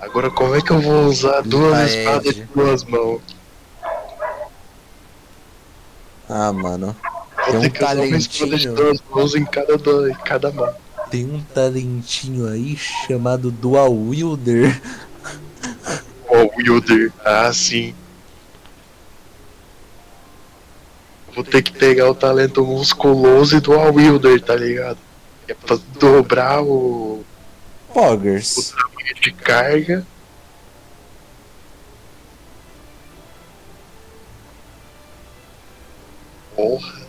agora 0.00 0.30
como 0.30 0.54
é 0.54 0.60
que 0.62 0.70
eu 0.70 0.80
vou 0.80 1.04
usar 1.06 1.40
duas 1.42 1.74
Ah, 1.78 1.84
espadas 1.86 2.34
de 2.34 2.44
duas 2.44 2.84
mãos? 2.84 3.20
Ah, 6.28 6.52
mano. 6.52 6.96
Vou 7.50 7.60
Tem 7.60 7.60
ter 7.60 7.66
um 7.68 7.70
que 7.70 7.84
usar 7.84 7.94
uma 7.96 8.16
espada 8.16 8.56
de 8.58 8.68
talentinho. 8.68 8.74
duas 8.74 9.02
mãos 9.10 9.34
em 9.34 9.44
cada, 9.44 9.76
do- 9.78 10.08
em 10.10 10.14
cada 10.14 10.50
mão. 10.52 10.74
Tem 11.10 11.24
um 11.24 11.40
talentinho 11.40 12.46
aí 12.48 12.76
chamado 12.76 13.50
Dual 13.50 13.92
Wielder. 13.94 14.80
Ó, 16.28 16.44
o 16.44 16.50
Wilder. 16.58 17.12
Ah, 17.24 17.50
sim. 17.52 17.94
Vou 21.34 21.44
ter 21.44 21.62
que 21.62 21.72
pegar 21.72 22.10
o 22.10 22.14
talento 22.14 22.64
musculoso 22.64 23.56
e 23.56 23.60
do 23.60 23.72
Wilder, 23.72 24.40
tá 24.42 24.54
ligado? 24.56 24.98
É 25.46 25.54
pra 25.54 25.78
dobrar 25.98 26.62
o, 26.62 27.24
o 27.88 27.92
Poggers. 27.92 28.72
tamanho 28.72 29.14
de 29.20 29.32
carga. 29.32 30.06
Porra. 36.54 37.06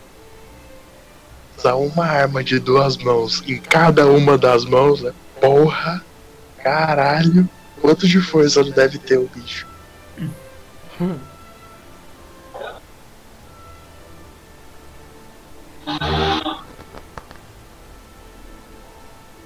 Usar 1.57 1.75
uma 1.75 2.05
arma 2.05 2.43
de 2.43 2.59
duas 2.59 2.97
mãos 2.97 3.43
em 3.47 3.59
cada 3.59 4.07
uma 4.07 4.37
das 4.37 4.65
mãos, 4.65 5.01
né? 5.01 5.13
Porra. 5.41 6.03
Caralho. 6.63 7.49
Quanto 7.81 8.07
de 8.07 8.21
força 8.21 8.63
não 8.63 8.71
deve 8.71 8.97
ter 8.97 9.17
o 9.17 9.29
bicho? 9.33 9.67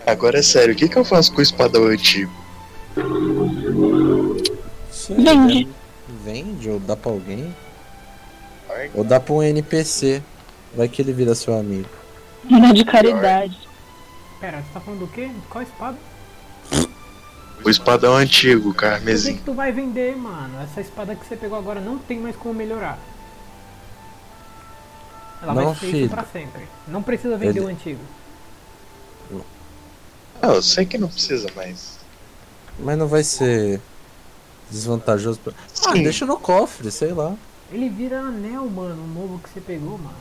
Agora 0.06 0.40
é 0.40 0.42
sério, 0.42 0.74
o 0.74 0.78
que, 0.78 0.90
que 0.90 0.98
eu 0.98 1.06
faço 1.06 1.32
com 1.32 1.40
o 1.40 1.42
espadão 1.42 1.86
antigo? 1.86 2.32
Vende. 5.10 5.68
Vende 6.24 6.70
ou 6.70 6.80
dá 6.80 6.96
pra 6.96 7.12
alguém? 7.12 7.56
Ou 8.94 9.04
dá 9.04 9.20
pra 9.20 9.34
um 9.34 9.44
NPC. 9.44 10.22
Vai 10.76 10.88
que 10.90 11.02
ele 11.02 11.14
vira 11.14 11.36
seu 11.36 11.58
amigo. 11.58 11.88
Não 12.44 12.74
de 12.74 12.84
caridade. 12.84 13.58
Pera, 14.40 14.58
você 14.58 14.74
tá 14.74 14.80
falando 14.80 15.00
do 15.02 15.08
quê? 15.08 15.30
Qual 15.50 15.64
espada? 15.64 15.98
O 17.64 17.70
espadão 17.70 18.16
antigo, 18.16 18.74
Por 18.74 18.74
que, 18.74 18.80
carmesim. 18.80 19.36
que 19.38 19.44
tu 19.44 19.54
vai 19.54 19.72
vender, 19.72 20.18
mano? 20.18 20.62
Essa 20.62 20.82
espada 20.82 21.16
que 21.16 21.26
você 21.26 21.38
pegou 21.38 21.58
agora 21.58 21.80
não 21.80 21.98
tem 21.98 22.20
mais 22.20 22.36
como 22.36 22.54
melhorar. 22.54 22.98
Ela 25.42 25.54
Não, 25.54 25.66
vai 25.66 25.76
ser 25.76 25.86
filho. 25.86 26.06
isso 26.06 26.10
pra 26.14 26.26
sempre. 26.26 26.64
Não 26.88 27.02
precisa 27.02 27.38
vender 27.38 27.60
Ele- 27.60 27.68
o 27.68 27.70
antigo. 27.70 28.02
Não, 30.44 30.56
eu 30.56 30.62
sei 30.62 30.86
que 30.86 30.98
não 30.98 31.08
precisa, 31.08 31.48
mas. 31.56 32.00
Mas 32.78 32.98
não 32.98 33.08
vai 33.08 33.24
ser 33.24 33.80
desvantajoso 34.70 35.40
pra. 35.40 35.54
Ah, 35.86 35.94
Sim. 35.94 36.04
deixa 36.04 36.26
no 36.26 36.38
cofre, 36.38 36.92
sei 36.92 37.14
lá. 37.14 37.34
Ele 37.72 37.88
vira 37.88 38.20
anel, 38.20 38.70
mano, 38.70 39.02
o 39.06 39.08
novo 39.08 39.40
que 39.40 39.50
você 39.50 39.62
pegou, 39.62 39.98
mano. 39.98 40.18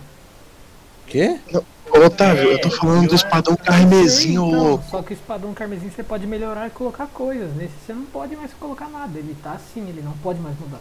Quê? 1.09 1.41
Ô, 1.53 1.99
Otávio, 2.07 2.53
eu 2.53 2.61
tô 2.61 2.71
falando 2.71 3.09
do 3.09 3.17
espadão 3.17 3.57
carmesim, 3.57 4.39
ô 4.39 4.47
então, 4.47 4.63
louco. 4.63 4.85
Só 4.89 5.03
que 5.03 5.13
o 5.13 5.15
espadão 5.15 5.53
carmesim 5.53 5.91
você 5.91 6.05
pode 6.05 6.25
melhorar 6.25 6.69
e 6.69 6.71
colocar 6.71 7.09
coisas. 7.09 7.53
Nesse 7.57 7.75
você 7.85 7.93
não 7.93 8.05
pode 8.05 8.37
mais 8.37 8.53
colocar 8.55 8.89
nada. 8.89 9.19
Ele 9.19 9.37
tá 9.43 9.55
assim, 9.55 9.89
ele 9.89 10.03
não 10.03 10.13
pode 10.19 10.39
mais 10.39 10.57
mudar. 10.61 10.81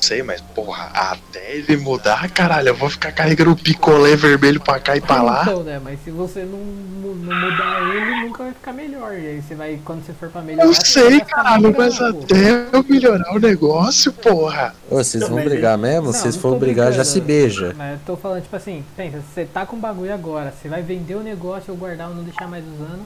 Sei, 0.00 0.22
mas 0.22 0.40
porra, 0.40 0.90
até 0.94 1.52
ele 1.56 1.76
mudar, 1.76 2.28
caralho, 2.30 2.68
eu 2.68 2.74
vou 2.74 2.88
ficar 2.90 3.12
carregando 3.12 3.52
o 3.52 3.56
picolé 3.56 4.16
vermelho 4.16 4.60
pra 4.60 4.78
cá 4.80 4.96
e 4.96 5.00
pra 5.00 5.22
lá. 5.22 5.42
Então, 5.42 5.62
né? 5.62 5.80
Mas 5.82 5.98
se 6.04 6.10
você 6.10 6.40
não, 6.44 6.58
mu- 6.58 7.14
não 7.14 7.40
mudar 7.50 7.80
ele, 7.94 8.26
nunca 8.26 8.44
vai 8.44 8.52
ficar 8.52 8.72
melhor. 8.72 9.12
E 9.14 9.26
aí 9.26 9.42
você 9.42 9.54
vai, 9.54 9.80
quando 9.84 10.04
você 10.04 10.12
for 10.12 10.28
pra 10.28 10.40
melhorar, 10.42 10.66
Eu 10.68 10.74
você 10.74 10.84
sei, 10.86 11.10
vai 11.18 11.20
caralho, 11.20 11.74
mas 11.76 11.98
pô. 11.98 12.04
até 12.04 12.66
eu 12.72 12.84
melhorar 12.88 13.34
o 13.34 13.38
negócio, 13.38 14.12
porra. 14.12 14.74
Ô, 14.90 14.96
vocês 14.96 15.28
vão 15.28 15.42
brigar 15.42 15.76
mesmo? 15.78 16.06
Não, 16.06 16.12
Vocês 16.12 16.34
não 16.36 16.42
tô 16.42 16.56
brigar, 16.58 16.86
já 16.86 17.02
brincando. 17.02 17.08
se 17.08 17.20
beija. 17.20 17.74
Mas 17.76 17.92
eu 17.94 18.00
tô 18.06 18.16
falando, 18.16 18.42
tipo 18.42 18.56
assim, 18.56 18.84
pensa, 18.96 19.18
você 19.34 19.44
tá 19.44 19.64
com 19.66 19.76
bagulho 19.78 20.12
agora, 20.14 20.52
você 20.60 20.68
vai 20.68 20.82
vender 20.82 21.14
o 21.14 21.20
negócio 21.22 21.72
ou 21.72 21.76
guardar 21.76 22.08
ou 22.08 22.14
não 22.14 22.22
deixar 22.24 22.46
mais 22.48 22.64
usando. 22.64 23.02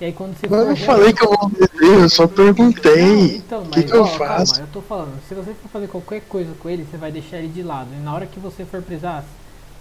E 0.00 0.04
aí 0.04 0.12
quando 0.12 0.36
você 0.36 0.46
Mas 0.48 0.60
eu 0.60 0.66
não 0.68 0.76
falei 0.76 1.12
que 1.12 1.24
eu 1.24 1.28
vou 1.30 1.50
eu 1.80 2.08
só 2.08 2.22
Não, 2.22 2.28
perguntei. 2.28 3.36
então, 3.36 3.64
mas 3.64 3.70
que, 3.70 3.82
que 3.84 3.96
eu 3.96 4.02
ó, 4.02 4.06
faço? 4.06 4.54
Calma, 4.54 4.68
eu 4.68 4.72
tô 4.72 4.80
falando, 4.80 5.20
se 5.28 5.34
você 5.34 5.54
for 5.54 5.68
fazer 5.68 5.88
qualquer 5.88 6.20
coisa 6.22 6.52
com 6.58 6.68
ele, 6.68 6.86
você 6.88 6.96
vai 6.96 7.10
deixar 7.10 7.38
ele 7.38 7.48
de 7.48 7.62
lado. 7.62 7.88
E 7.92 8.02
na 8.02 8.14
hora 8.14 8.26
que 8.26 8.38
você 8.38 8.64
for 8.64 8.80
precisar, 8.80 9.24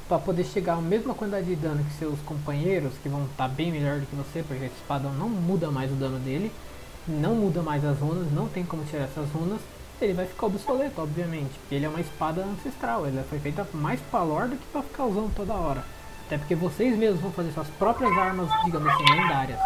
pra 0.07 0.17
poder 0.17 0.43
chegar 0.45 0.73
a 0.73 0.81
mesma 0.81 1.13
quantidade 1.13 1.45
de 1.45 1.55
dano 1.55 1.83
que 1.83 1.93
seus 1.99 2.19
companheiros, 2.21 2.93
que 3.03 3.09
vão 3.09 3.25
estar 3.25 3.47
bem 3.47 3.71
melhor 3.71 3.99
do 3.99 4.05
que 4.05 4.15
você, 4.15 4.41
porque 4.41 4.65
esse 4.65 4.75
espadão 4.75 5.13
não 5.13 5.29
muda 5.29 5.69
mais 5.69 5.91
o 5.91 5.95
dano 5.95 6.17
dele, 6.19 6.51
não 7.07 7.35
muda 7.35 7.61
mais 7.61 7.85
as 7.85 7.99
runas, 7.99 8.31
não 8.31 8.47
tem 8.47 8.63
como 8.63 8.83
tirar 8.85 9.03
essas 9.03 9.29
runas, 9.31 9.59
ele 10.01 10.13
vai 10.13 10.25
ficar 10.25 10.47
obsoleto, 10.47 11.01
obviamente, 11.01 11.51
porque 11.59 11.75
ele 11.75 11.85
é 11.85 11.89
uma 11.89 12.01
espada 12.01 12.43
ancestral, 12.43 13.05
ela 13.05 13.23
foi 13.29 13.39
feita 13.39 13.67
mais 13.73 13.99
pra 14.11 14.23
lore 14.23 14.49
do 14.49 14.55
que 14.55 14.65
pra 14.71 14.81
ficar 14.81 15.05
usando 15.05 15.33
toda 15.35 15.53
hora. 15.53 15.83
Até 16.27 16.37
porque 16.37 16.55
vocês 16.55 16.97
mesmos 16.97 17.21
vão 17.21 17.31
fazer 17.31 17.51
suas 17.53 17.67
próprias 17.79 18.11
armas, 18.17 18.49
digamos 18.65 18.91
assim, 18.93 19.03
lendárias, 19.13 19.59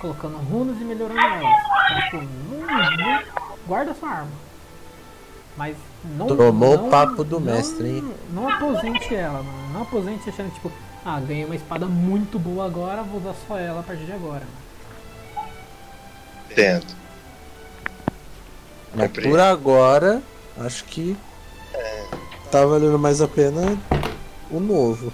colocando 0.00 0.38
runas 0.38 0.80
e 0.80 0.84
melhorando 0.84 1.20
elas. 1.20 1.56
Então, 2.08 2.20
tipo, 2.20 2.32
não, 2.50 2.96
não 2.96 3.22
guarda 3.66 3.94
sua 3.94 4.08
arma. 4.08 4.30
Mas 5.58 5.76
não. 6.04 6.26
Tomou 6.26 6.74
o 6.86 6.90
papo 6.90 7.22
do 7.22 7.38
não- 7.38 7.52
mestre, 7.54 7.88
hein? 7.88 8.14
Não 8.30 8.48
aposente 8.48 9.14
ela, 9.14 9.42
mano. 9.42 9.72
Não 9.74 9.82
aposente 9.82 10.28
achando 10.28 10.52
tipo, 10.54 10.72
ah, 11.04 11.20
ganhei 11.20 11.44
uma 11.44 11.56
espada 11.56 11.86
muito 11.86 12.38
boa 12.38 12.64
agora, 12.64 13.02
vou 13.02 13.20
usar 13.20 13.34
só 13.46 13.58
ela 13.58 13.80
a 13.80 13.82
partir 13.82 14.04
de 14.04 14.12
agora. 14.12 14.40
mano. 14.40 15.46
Entendo. 16.50 16.86
Mas 18.94 19.10
por 19.10 19.38
agora, 19.38 20.22
acho 20.58 20.84
que 20.84 21.14
tá 22.50 22.64
valendo 22.64 22.98
mais 22.98 23.20
a 23.20 23.28
pena 23.28 23.76
o 24.50 24.58
novo. 24.58 25.12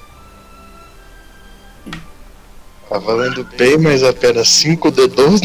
Tá 2.92 2.98
valendo 2.98 3.42
bem, 3.56 3.78
mas 3.78 4.02
apenas 4.02 4.48
5 4.48 4.90
dedos. 4.90 5.40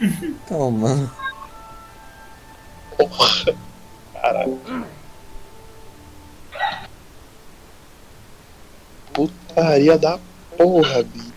Então, 0.00 0.72
mano. 0.72 1.08
Porra. 2.96 3.54
Caralho. 4.12 4.60
Putaria 9.12 9.96
da 9.96 10.18
porra, 10.56 11.04
bi. 11.04 11.32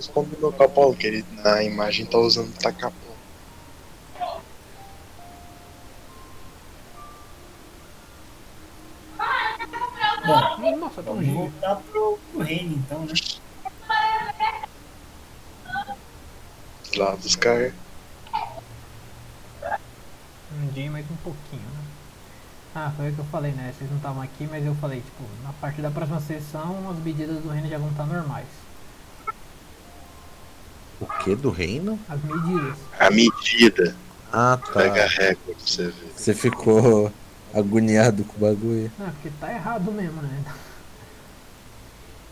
Responde 0.00 0.34
meu 0.38 0.50
capão, 0.50 0.94
que 0.94 1.06
ele 1.06 1.22
na 1.42 1.62
imagem 1.62 2.06
tá 2.06 2.16
usando 2.16 2.56
tacapão. 2.58 3.12
Bom, 10.26 10.76
Nossa, 10.78 11.02
tá 11.02 11.10
um 11.10 11.16
vamos 11.16 11.26
giga. 11.26 11.38
voltar 11.38 11.76
pro, 11.76 12.18
pro 12.32 12.40
reino 12.40 12.76
então, 12.76 13.04
né? 13.04 13.12
Lá 16.96 17.14
buscar. 17.16 17.74
Um 20.54 20.66
dia 20.72 20.90
mais 20.90 21.04
um 21.10 21.16
pouquinho, 21.16 21.60
né? 21.60 21.84
Ah, 22.74 22.90
foi 22.96 23.10
o 23.10 23.14
que 23.14 23.18
eu 23.18 23.24
falei, 23.26 23.52
né? 23.52 23.74
Vocês 23.76 23.90
não 23.90 23.98
estavam 23.98 24.22
aqui, 24.22 24.48
mas 24.50 24.64
eu 24.64 24.74
falei, 24.76 25.02
tipo, 25.02 25.24
na 25.44 25.52
parte 25.52 25.82
da 25.82 25.90
próxima 25.90 26.20
sessão 26.20 26.88
as 26.88 26.96
medidas 27.00 27.42
do 27.42 27.50
reino 27.50 27.68
já 27.68 27.76
vão 27.76 27.90
estar 27.90 28.06
normais. 28.06 28.69
O 31.00 31.06
que 31.06 31.34
do 31.34 31.50
reino? 31.50 31.98
As 32.08 32.22
medidas. 32.22 32.76
A 32.98 33.10
medida. 33.10 33.96
Ah, 34.32 34.58
Pega 34.72 34.94
tá. 34.94 35.06
recorde 35.06 35.54
pra 35.54 35.54
você 35.66 35.84
ver. 35.86 36.12
Você 36.14 36.34
ficou 36.34 37.12
agoniado 37.54 38.22
com 38.24 38.36
o 38.36 38.40
bagulho. 38.48 38.92
Não, 38.98 39.10
porque 39.10 39.30
tá 39.40 39.52
errado 39.52 39.90
mesmo, 39.90 40.20
né? 40.22 40.44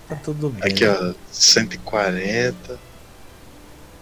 Tá 0.09 0.17
tudo 0.17 0.51
bem. 0.51 0.71
Aqui, 0.73 0.87
ó. 0.87 1.15
140. 1.31 2.79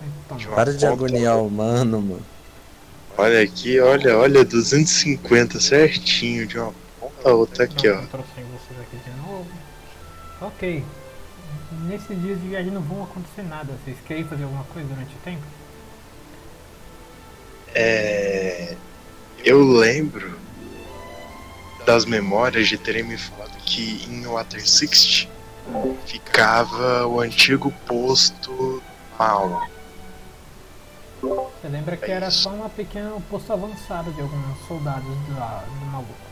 Então, 0.03 0.37
De 0.37 0.47
Para 0.49 0.75
de 0.75 0.87
agoniar 0.87 1.39
o 1.39 1.51
mano, 1.51 2.01
mano. 2.03 2.27
Olha 3.19 3.43
aqui, 3.43 3.81
olha, 3.81 4.19
olha, 4.19 4.45
250 4.45 5.59
certinho 5.59 6.47
de 6.47 6.59
uma 6.59 6.73
ponta 7.01 7.31
a 7.31 7.33
outra 7.33 7.65
aqui, 7.65 7.89
ó. 7.89 7.95
Pronto, 7.95 8.05
eu 8.05 8.09
trouxe 8.09 8.31
vocês 8.35 8.81
aqui 8.81 8.97
de 8.99 9.17
novo. 9.27 9.47
Ok. 10.41 10.85
Nesses 11.85 12.21
dias 12.21 12.41
de 12.41 12.49
viagem 12.49 12.73
não 12.73 12.81
vão 12.81 13.03
acontecer 13.03 13.43
nada. 13.43 13.73
Vocês 13.85 13.97
querem 14.07 14.25
fazer 14.25 14.45
alguma 14.45 14.65
coisa 14.65 14.89
durante 14.89 15.15
o 15.15 15.19
tempo? 15.19 15.43
É. 17.75 18.77
Eu 19.45 19.63
lembro 19.63 20.39
das 21.85 22.05
memórias 22.05 22.69
de 22.69 22.77
terem 22.77 23.05
me 23.05 23.17
falado 23.17 23.57
que 23.59 24.05
em 24.09 24.27
Water 24.27 24.61
60 24.61 25.31
ficava 26.07 27.07
o 27.07 27.21
antigo 27.21 27.73
posto 27.87 28.83
mal. 29.19 29.69
Você 31.21 31.69
lembra 31.69 31.97
que 31.97 32.11
era 32.11 32.31
só 32.31 32.51
uma 32.51 32.69
pequena 32.69 33.11
posto 33.31 33.53
avançado 33.53 34.13
de 34.13 34.21
alguns 34.21 34.67
soldados 34.67 35.05
do, 35.05 35.35
do 35.35 35.87
maluco. 35.87 36.26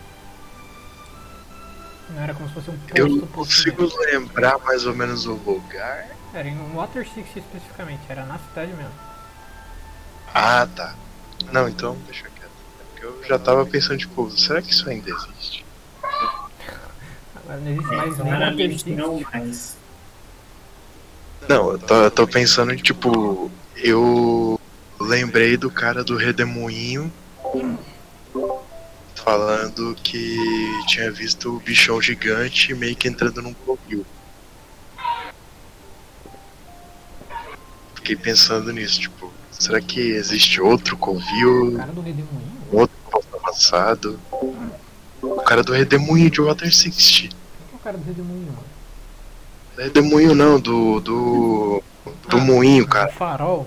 Não 2.10 2.22
era 2.22 2.34
como 2.34 2.48
se 2.48 2.54
fosse 2.54 2.70
um 2.70 2.76
posto, 2.78 2.96
Eu 2.98 3.08
não 3.08 3.26
consigo 3.28 3.90
lembrar 4.06 4.58
mais 4.58 4.84
ou 4.86 4.94
menos 4.94 5.26
o 5.26 5.34
lugar. 5.34 6.08
Era 6.32 6.48
em 6.48 6.58
Water 6.74 7.06
60 7.08 7.38
especificamente, 7.38 8.00
era 8.08 8.24
na 8.26 8.38
cidade 8.38 8.72
mesmo. 8.72 8.92
Ah, 10.34 10.66
tá. 10.74 10.94
Não, 11.52 11.68
então 11.68 11.96
deixa 12.06 12.24
quieto. 12.24 12.50
É 12.80 12.84
Porque 12.92 13.06
eu 13.06 13.24
já 13.28 13.38
tava 13.38 13.64
pensando, 13.64 13.98
tipo, 13.98 14.30
será 14.32 14.60
que 14.60 14.70
isso 14.70 14.88
ainda 14.88 15.10
existe? 15.10 15.64
Agora 17.36 17.60
não 17.60 17.70
existe 17.70 17.92
É, 17.92 17.96
mais 17.96 18.14
claramente 18.16 18.82
60. 18.84 19.02
não 19.02 19.20
mais. 19.20 19.76
Não, 21.48 21.72
eu 21.72 21.78
tô, 21.78 21.94
eu 21.94 22.10
tô 22.10 22.26
pensando 22.26 22.72
em, 22.72 22.76
tipo, 22.76 23.50
eu 23.76 24.58
lembrei 24.98 25.56
do 25.56 25.70
cara 25.70 26.02
do 26.02 26.16
Redemoinho 26.16 27.12
falando 29.24 29.96
que 30.02 30.36
tinha 30.86 31.10
visto 31.10 31.56
o 31.56 31.60
bichão 31.60 32.00
gigante 32.00 32.74
meio 32.74 32.94
que 32.94 33.08
entrando 33.08 33.40
num 33.42 33.54
covil. 33.54 34.04
Fiquei 37.94 38.16
pensando 38.16 38.70
nisso, 38.72 39.00
tipo, 39.00 39.32
será 39.50 39.80
que 39.80 39.98
existe 40.00 40.60
outro 40.60 40.94
O 40.94 40.98
covil, 40.98 41.74
cara 41.78 41.90
do 41.92 42.02
Redemoinho? 42.02 42.52
outro 42.70 42.96
posto 43.10 43.36
avançado? 43.36 44.20
O 45.22 45.36
cara 45.42 45.62
do 45.62 45.72
Redemoinho 45.72 46.30
de 46.30 46.40
Water 46.42 46.72
60. 46.74 46.94
Quem 46.98 47.28
que 47.28 47.34
é 47.72 47.76
o 47.76 47.78
cara 47.78 47.96
do 47.96 48.04
Redemoinho, 48.04 48.46
mano? 48.52 48.64
Redemoinho 49.78 50.34
não, 50.34 50.60
do. 50.60 51.00
do. 51.00 51.82
do 52.28 52.36
Ah, 52.36 52.40
moinho, 52.40 52.84
O 52.84 52.88
cara. 52.88 53.10
farol, 53.10 53.66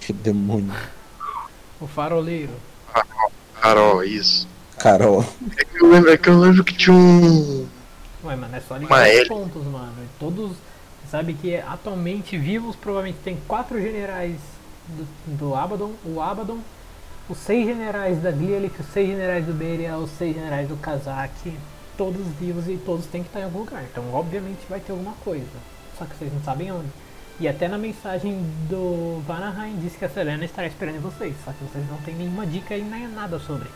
Que 0.00 0.12
demônio. 0.14 0.72
o 1.78 1.86
faroleiro. 1.86 2.54
Carol, 3.60 4.02
isso. 4.02 4.48
Carol. 4.82 5.24
É 5.56 5.64
que 5.64 5.80
eu 5.80 5.88
lembro, 5.88 6.10
é 6.10 6.16
que 6.16 6.28
eu 6.28 6.38
lembro 6.38 6.64
que 6.64 6.74
tinha 6.74 6.94
um. 6.94 7.68
Ué, 8.24 8.34
mano, 8.34 8.56
é 8.56 8.60
só 8.60 8.76
ligar 8.76 9.08
os 9.08 9.28
pontos, 9.28 9.64
mano. 9.64 9.92
Todos. 10.18 10.50
Você 10.50 11.10
sabe 11.10 11.34
que 11.34 11.56
atualmente 11.56 12.36
vivos 12.36 12.74
provavelmente 12.74 13.18
tem 13.22 13.38
quatro 13.46 13.80
generais 13.80 14.36
do, 14.88 15.06
do 15.38 15.54
Abaddon, 15.54 15.92
o 16.04 16.20
Abaddon, 16.20 16.58
os 17.28 17.38
seis 17.38 17.66
generais 17.66 18.20
da 18.20 18.30
Glielic, 18.30 18.80
os 18.80 18.86
seis 18.88 19.08
generais 19.08 19.44
do 19.44 19.52
Beria, 19.52 19.96
os 19.96 20.10
seis 20.10 20.34
generais 20.34 20.68
do 20.68 20.76
Kazak, 20.76 21.52
todos 21.96 22.26
vivos 22.40 22.66
e 22.68 22.76
todos 22.76 23.06
têm 23.06 23.22
que 23.22 23.28
estar 23.28 23.40
em 23.40 23.44
algum 23.44 23.60
lugar. 23.60 23.84
Então 23.84 24.02
obviamente 24.12 24.60
vai 24.68 24.80
ter 24.80 24.92
alguma 24.92 25.12
coisa. 25.24 25.46
Só 25.98 26.04
que 26.04 26.16
vocês 26.16 26.32
não 26.32 26.42
sabem 26.42 26.72
onde. 26.72 26.88
E 27.38 27.46
até 27.46 27.68
na 27.68 27.78
mensagem 27.78 28.44
do 28.68 29.22
Vanaheim 29.26 29.76
diz 29.80 29.94
que 29.94 30.04
a 30.04 30.08
Selena 30.08 30.44
estará 30.44 30.66
esperando 30.66 30.96
em 30.96 31.00
vocês. 31.00 31.34
Só 31.44 31.52
que 31.52 31.64
vocês 31.64 31.88
não 31.88 31.98
têm 31.98 32.14
nenhuma 32.14 32.46
dica 32.46 32.76
e 32.76 32.82
nem 32.82 33.06
nada 33.08 33.38
sobre. 33.38 33.68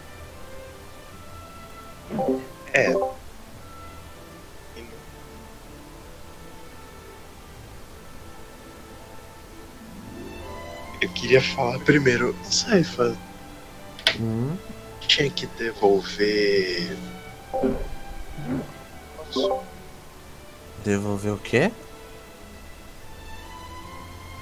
É. 2.73 2.93
Eu 11.01 11.09
queria 11.10 11.41
falar 11.41 11.78
primeiro, 11.81 12.35
Saifa, 12.44 13.17
Hum, 14.18 14.57
tinha 15.01 15.31
que 15.31 15.47
devolver. 15.47 16.97
Devolver 20.85 21.35
o 21.35 21.39
quê? 21.39 21.70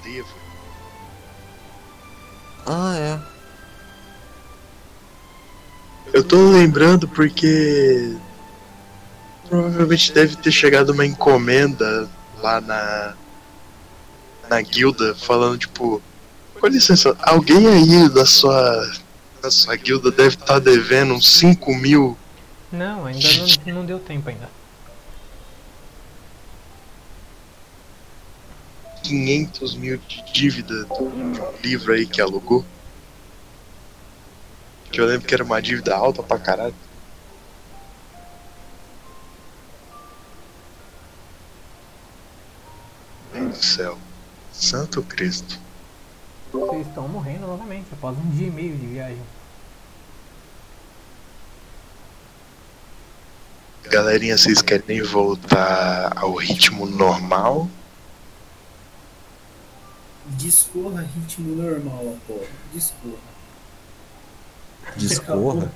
Devo. 0.05 0.35
Ah, 2.67 2.97
é. 2.97 3.34
Eu 6.15 6.23
tô 6.23 6.37
lembrando 6.53 7.09
porque 7.09 8.15
provavelmente 9.49 10.13
deve 10.13 10.37
ter 10.37 10.53
chegado 10.53 10.91
uma 10.91 11.05
encomenda 11.05 12.09
lá 12.39 12.61
na 12.61 13.15
na 14.49 14.63
guilda 14.63 15.13
falando 15.17 15.59
tipo, 15.59 16.01
com 16.61 16.67
licença, 16.69 17.17
alguém 17.21 17.67
aí 17.67 18.09
da 18.11 18.25
sua 18.25 18.93
da 19.43 19.51
sua 19.51 19.75
guilda 19.75 20.13
deve 20.13 20.37
estar 20.37 20.61
devendo 20.61 21.15
uns 21.15 21.29
5 21.29 21.75
mil. 21.75 22.17
Não, 22.71 23.07
ainda 23.07 23.29
não, 23.67 23.75
não 23.75 23.85
deu 23.85 23.99
tempo 23.99 24.29
ainda. 24.29 24.49
500 29.03 29.75
mil 29.75 29.99
de 29.99 30.33
dívida 30.33 30.87
um 30.93 31.33
livro 31.61 31.93
aí 31.93 32.07
que 32.07 32.21
alugou. 32.21 32.65
Que 34.95 35.01
eu 35.01 35.07
lembro 35.07 35.27
que 35.27 35.35
era 35.35 35.43
uma 35.43 35.61
dívida 35.61 35.97
alta 35.97 36.23
pra 36.23 36.39
caralho. 36.39 36.75
Meu 43.33 43.43
Deus 43.47 43.59
do 43.59 43.65
céu. 43.65 43.99
Santo 44.53 45.03
Cristo. 45.03 45.59
Vocês 46.53 46.87
estão 46.87 47.09
morrendo 47.09 47.45
novamente 47.45 47.89
após 47.93 48.17
um 48.17 48.31
dia 48.31 48.47
e 48.47 48.51
meio 48.53 48.77
de 48.77 48.87
viagem. 48.87 49.23
Galerinha, 53.87 54.39
vocês 54.39 54.63
querem 54.63 55.03
voltar 55.03 56.13
ao 56.17 56.37
ritmo 56.37 56.87
normal? 56.87 57.69
Discorra 60.39 61.03
ritmo 61.03 61.57
normal, 61.57 62.17
porra. 62.29 62.47
Discorra. 62.73 63.34
Discorra. 64.97 65.71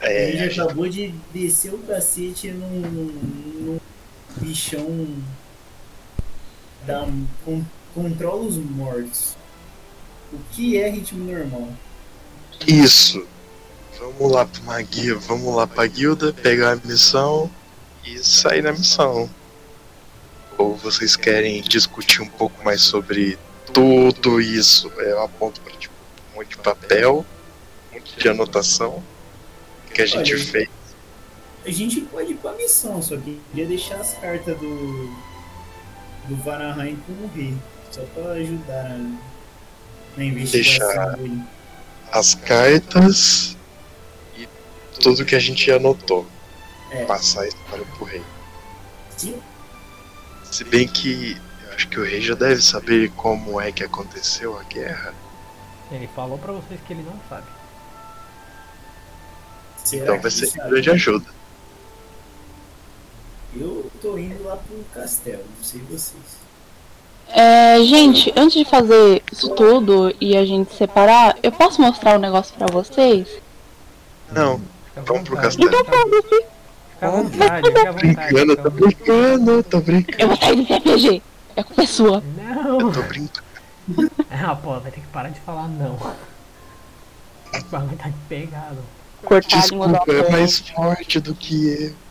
É, 0.00 0.28
Ele 0.30 0.32
a 0.32 0.40
já 0.40 0.48
gente- 0.48 0.60
acabou 0.60 0.88
de 0.88 1.14
descer 1.32 1.72
o 1.72 1.78
cacete 1.78 2.50
num, 2.50 2.80
num, 2.80 3.04
num 3.62 3.80
bichão 4.40 5.06
da 6.86 7.06
con, 7.44 7.62
controla 7.94 8.42
os 8.42 8.56
mortos. 8.56 9.36
O 10.32 10.38
que 10.50 10.76
é 10.76 10.88
ritmo 10.90 11.24
normal? 11.30 11.68
Isso. 12.66 13.24
Vamos 13.98 14.32
lá 14.32 14.44
pra 14.44 14.60
uma 14.62 14.82
guia, 14.82 15.14
vamos 15.16 15.54
lá 15.54 15.66
pra 15.66 15.86
guilda, 15.86 16.32
pegar 16.32 16.72
a 16.72 16.76
missão 16.76 17.48
e 18.04 18.18
sair 18.18 18.62
na 18.62 18.72
missão. 18.72 19.30
Ou 20.58 20.74
vocês 20.76 21.14
querem 21.14 21.60
discutir 21.62 22.20
um 22.22 22.28
pouco 22.28 22.64
mais 22.64 22.80
sobre 22.82 23.38
tudo 23.72 24.40
isso? 24.40 24.90
É, 24.98 25.12
Eu 25.12 25.22
aponto 25.22 25.60
pra 25.60 25.72
tipo, 25.74 25.94
um 26.32 26.38
monte 26.38 26.48
de 26.50 26.56
papel, 26.56 27.24
monte 27.92 28.18
de 28.18 28.28
anotação 28.28 29.02
que 29.92 30.02
a 30.02 30.06
gente 30.06 30.34
Olha, 30.34 30.44
fez. 30.44 30.68
A 31.64 31.70
gente 31.70 32.00
pode 32.02 32.32
ir 32.32 32.36
pra 32.36 32.52
missão, 32.52 33.00
só 33.02 33.16
que 33.16 33.40
queria 33.50 33.66
deixar 33.66 33.96
as 33.96 34.14
cartas 34.14 34.58
do. 34.58 35.14
do 36.28 36.36
Vanaheim 36.42 36.96
com 37.06 37.12
o 37.12 37.30
rei. 37.34 37.54
Só 37.90 38.00
pra 38.14 38.32
ajudar 38.32 38.88
na, 38.98 39.18
na 40.16 40.24
investigação 40.24 40.88
Deixar- 40.88 41.16
dele. 41.16 41.42
As 42.10 42.34
cartas 42.34 43.56
e 44.36 44.48
tudo 45.00 45.24
que 45.24 45.34
a 45.34 45.38
gente 45.38 45.70
anotou. 45.70 46.26
É. 46.90 47.04
Passar 47.06 47.42
a 47.42 47.48
história 47.48 47.84
pro 47.96 48.04
rei. 48.04 48.22
Sim. 49.16 49.40
Se 50.44 50.62
bem 50.64 50.86
que 50.86 51.38
eu 51.66 51.72
acho 51.74 51.88
que 51.88 51.98
o 51.98 52.04
rei 52.04 52.20
já 52.20 52.34
deve 52.34 52.60
saber 52.60 53.10
como 53.12 53.58
é 53.60 53.72
que 53.72 53.82
aconteceu 53.82 54.58
a 54.58 54.62
guerra. 54.64 55.14
Ele 55.90 56.06
falou 56.14 56.36
pra 56.38 56.52
vocês 56.52 56.78
que 56.86 56.92
ele 56.92 57.02
não 57.02 57.18
sabe. 57.30 57.46
Será 59.84 60.02
Então 60.02 60.20
vai 60.20 60.30
ser 60.30 60.46
de 60.50 60.58
grande 60.58 60.90
ajuda. 60.90 61.26
Eu 63.54 63.90
tô 64.00 64.16
indo 64.16 64.44
lá 64.44 64.56
pro 64.56 64.84
castelo, 64.94 65.44
não 65.56 65.64
sei 65.64 65.80
vocês. 65.90 66.42
É, 67.28 67.82
gente, 67.84 68.32
antes 68.36 68.58
de 68.58 68.64
fazer 68.64 69.22
isso 69.30 69.48
tudo 69.54 70.14
e 70.20 70.36
a 70.36 70.44
gente 70.44 70.74
separar, 70.74 71.36
eu 71.42 71.52
posso 71.52 71.80
mostrar 71.80 72.16
um 72.16 72.20
negócio 72.20 72.54
pra 72.56 72.66
vocês? 72.66 73.28
Não, 74.30 74.60
Vamos 74.94 75.28
pro 75.28 75.36
castelo. 75.36 75.68
Então 75.68 75.84
foda-se. 75.84 76.46
Fica 76.92 77.06
à 77.06 77.10
vontade, 77.10 77.68
fica 77.68 77.88
à 77.88 77.92
vontade. 77.92 78.16
brincando, 78.30 78.56
tô 78.56 78.70
brincando, 78.70 79.62
tô 79.62 79.80
brincando, 79.80 80.22
Eu 80.22 80.28
vou 80.28 80.36
sair 80.36 80.56
desse 80.56 80.74
RPG. 80.74 81.22
É 81.56 81.62
culpa 81.62 81.86
sua. 81.86 82.22
Não! 82.36 82.92
tô 82.92 83.02
brincando. 83.02 83.52
Ah, 84.30 84.54
pô, 84.54 84.78
vai 84.78 84.92
ter 84.92 85.00
que 85.00 85.06
parar 85.08 85.28
de 85.28 85.40
falar 85.40 85.68
não. 85.68 85.94
O 87.54 87.64
bagulho 87.70 87.96
tá 87.98 88.10
pegado. 88.28 88.78
Cortar 89.24 89.62
a 89.62 89.66
língua 89.66 89.88
do 89.88 89.92
Desculpa, 89.92 90.12
é 90.12 90.30
mais 90.30 90.58
forte 90.58 91.20
do 91.20 91.34
que 91.34 91.68
eu. 91.68 92.02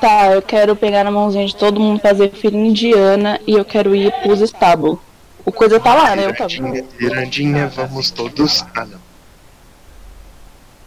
Tá, 0.00 0.32
eu 0.32 0.42
quero 0.42 0.74
pegar 0.74 1.04
na 1.04 1.10
mãozinha 1.10 1.46
de 1.46 1.54
todo 1.54 1.80
mundo, 1.80 2.00
fazer 2.00 2.30
fila 2.32 2.56
indiana 2.56 3.40
e 3.46 3.52
eu 3.52 3.64
quero 3.64 3.94
ir 3.94 4.12
pros 4.22 4.40
estábulos. 4.40 4.98
O 5.44 5.52
coisa 5.52 5.78
tá 5.78 5.94
lá, 5.94 6.16
né? 6.16 6.26
Eu 6.26 6.34
tava. 6.34 6.52
Mirandinha, 6.98 7.68
vamos 7.68 8.10
todos. 8.10 8.64
Ah, 8.74 8.84
não. 8.84 8.98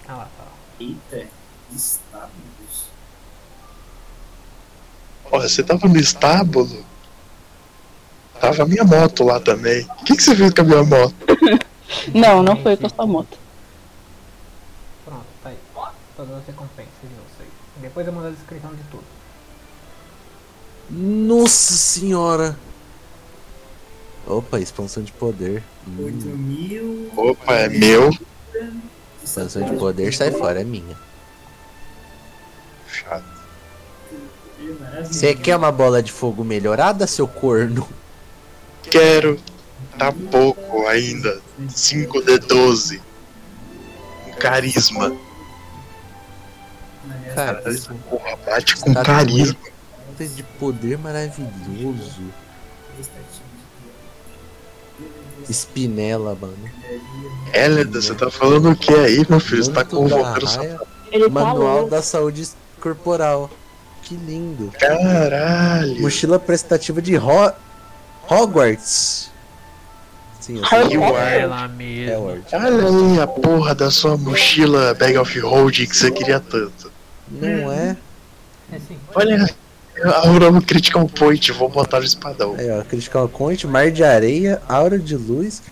Lá, 0.07 0.27
tá 0.37 0.43
lá. 0.43 0.51
Eita, 0.79 1.27
estábulos. 1.73 2.89
Porra, 5.29 5.47
você 5.47 5.63
tava 5.63 5.87
no 5.87 5.97
estábulo? 5.97 6.85
Tava 8.39 8.63
a 8.63 8.65
minha 8.65 8.83
moto 8.83 9.23
lá 9.23 9.39
também. 9.39 9.87
O 10.01 10.05
que, 10.05 10.15
que 10.15 10.23
você 10.23 10.35
fez 10.35 10.53
com 10.53 10.61
a 10.61 10.63
minha 10.63 10.83
moto? 10.83 11.15
Não, 12.13 12.43
não 12.43 12.57
foi 12.57 12.75
com 12.75 12.85
a 12.85 12.89
sua 12.89 13.07
moto. 13.07 13.37
Tá. 16.17 16.23
Todas 16.23 16.37
as 16.39 16.47
recompensas 16.47 16.93
de 17.03 17.07
vocês. 17.07 17.49
Depois 17.77 18.07
eu 18.07 18.11
mando 18.13 18.27
a 18.27 18.31
descrição 18.31 18.73
de 18.73 18.83
tudo. 18.89 19.03
Nossa 20.89 21.73
senhora! 21.73 22.57
Opa, 24.25 24.59
expansão 24.59 25.03
de 25.03 25.11
poder. 25.11 25.63
Hum, 25.87 26.05
8 26.05 26.25
mil. 26.25 27.11
Opa, 27.15 27.53
é 27.53 27.69
meu. 27.69 28.09
expansão 29.23 29.63
de 29.63 29.77
poder 29.77 30.13
sai 30.13 30.31
fora, 30.31 30.61
é 30.61 30.63
minha. 30.63 30.97
Chato. 32.87 33.37
Você 35.03 35.35
quer 35.35 35.55
uma 35.55 35.71
bola 35.71 36.01
de 36.01 36.11
fogo 36.11 36.43
melhorada, 36.43 37.05
seu 37.05 37.27
corno? 37.27 37.87
Quero. 38.83 39.39
Tá 39.97 40.11
pouco 40.11 40.87
ainda. 40.87 41.41
5D12. 41.69 42.99
Um 44.27 44.31
carisma. 44.33 45.26
Cara, 47.37 47.61
Carisma, 47.61 47.95
porra, 48.09 48.35
bate 48.43 48.77
com 48.77 48.93
carisma. 48.95 49.55
De 50.17 50.41
poder 50.59 50.97
maravilhoso. 50.97 52.23
Espinela, 55.47 56.35
mano. 56.41 56.57
Hélida, 57.53 58.01
você 58.01 58.15
tá 58.15 58.31
falando 58.31 58.71
o 58.71 58.75
que 58.75 58.91
aí, 58.91 59.23
meu 59.29 59.39
filho? 59.39 59.63
Você 59.63 59.71
tá 59.71 59.85
convocando 59.85 60.47
tá 60.47 61.29
Manual 61.29 61.87
da 61.87 62.01
saúde 62.01 62.49
corporal. 62.81 63.51
Que 64.01 64.15
lindo. 64.15 64.71
Caralho. 64.79 66.01
Mochila 66.01 66.39
prestativa 66.39 66.99
de 67.03 67.17
Ho 67.17 67.53
Hogwarts. 68.27 69.29
Sim, 70.39 70.59
mesmo. 71.77 72.23
Howard. 72.23 72.45
Olha 72.51 73.13
aí 73.13 73.19
a 73.19 73.27
porra 73.27 73.75
da 73.75 73.91
sua 73.91 74.17
mochila 74.17 74.95
Bag 74.95 75.17
of 75.19 75.39
Holding 75.39 75.85
que 75.85 75.95
você 75.95 76.09
queria 76.09 76.39
tanto. 76.39 76.86
Não 77.29 77.71
é? 77.71 77.97
É 78.71 78.79
sim. 78.79 78.97
Olha 79.15 79.47
a 80.03 80.27
Aura 80.27 80.61
Critical 80.61 81.07
Point, 81.07 81.51
vou 81.51 81.69
botar 81.69 81.99
no 81.99 82.05
espadão. 82.05 82.55
Aí, 82.55 82.69
ó, 82.69 82.83
Critical 82.83 83.27
Point, 83.27 83.65
Mar 83.65 83.89
de 83.91 84.03
Areia, 84.03 84.61
Aura 84.67 84.99
de 84.99 85.15
Luz. 85.15 85.63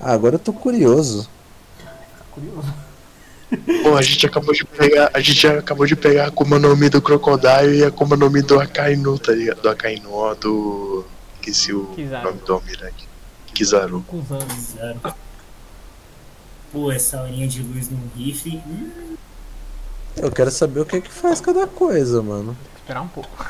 Ah, 0.00 0.12
agora 0.12 0.36
eu 0.36 0.38
tô 0.38 0.52
curioso. 0.52 1.28
Curioso. 2.30 2.74
Pô, 3.82 3.96
a 3.96 4.02
gente 4.02 4.26
acabou 4.26 4.54
de 4.54 4.64
pegar. 4.64 5.10
A 5.12 5.20
gente 5.20 5.46
acabou 5.46 5.86
de 5.86 5.96
pegar 5.96 6.24
a 6.24 6.28
Akuma 6.28 6.58
no 6.58 6.76
Mi 6.76 6.88
do 6.88 7.02
Crocodile 7.02 7.78
e 7.78 7.84
a 7.84 7.88
Akuma 7.88 8.16
no 8.16 8.30
Mi 8.30 8.42
do 8.42 8.60
Akainu, 8.60 9.18
tá 9.18 9.32
ligado? 9.32 9.60
Do 9.60 9.68
Akainu, 9.68 10.12
ó, 10.12 10.34
do. 10.34 11.04
Esqueci 11.34 11.72
o 11.72 11.86
Kizaru. 11.86 12.24
nome 12.24 12.40
do 12.46 12.54
Almirante. 12.54 13.08
Kizaru. 13.52 14.04
Exato. 14.56 15.14
Pô, 16.72 16.92
essa 16.92 17.22
linha 17.24 17.48
de 17.48 17.62
luz 17.62 17.90
no 17.90 17.98
rifle. 18.16 18.62
Hum, 18.66 19.16
Eu 20.16 20.30
quero 20.30 20.50
saber 20.50 20.80
o 20.80 20.86
que 20.86 20.96
é 20.96 21.00
que 21.00 21.10
faz 21.10 21.40
cada 21.40 21.66
coisa, 21.66 22.22
mano. 22.22 22.56
Esperar 22.76 23.02
um 23.02 23.08
pouco. 23.08 23.46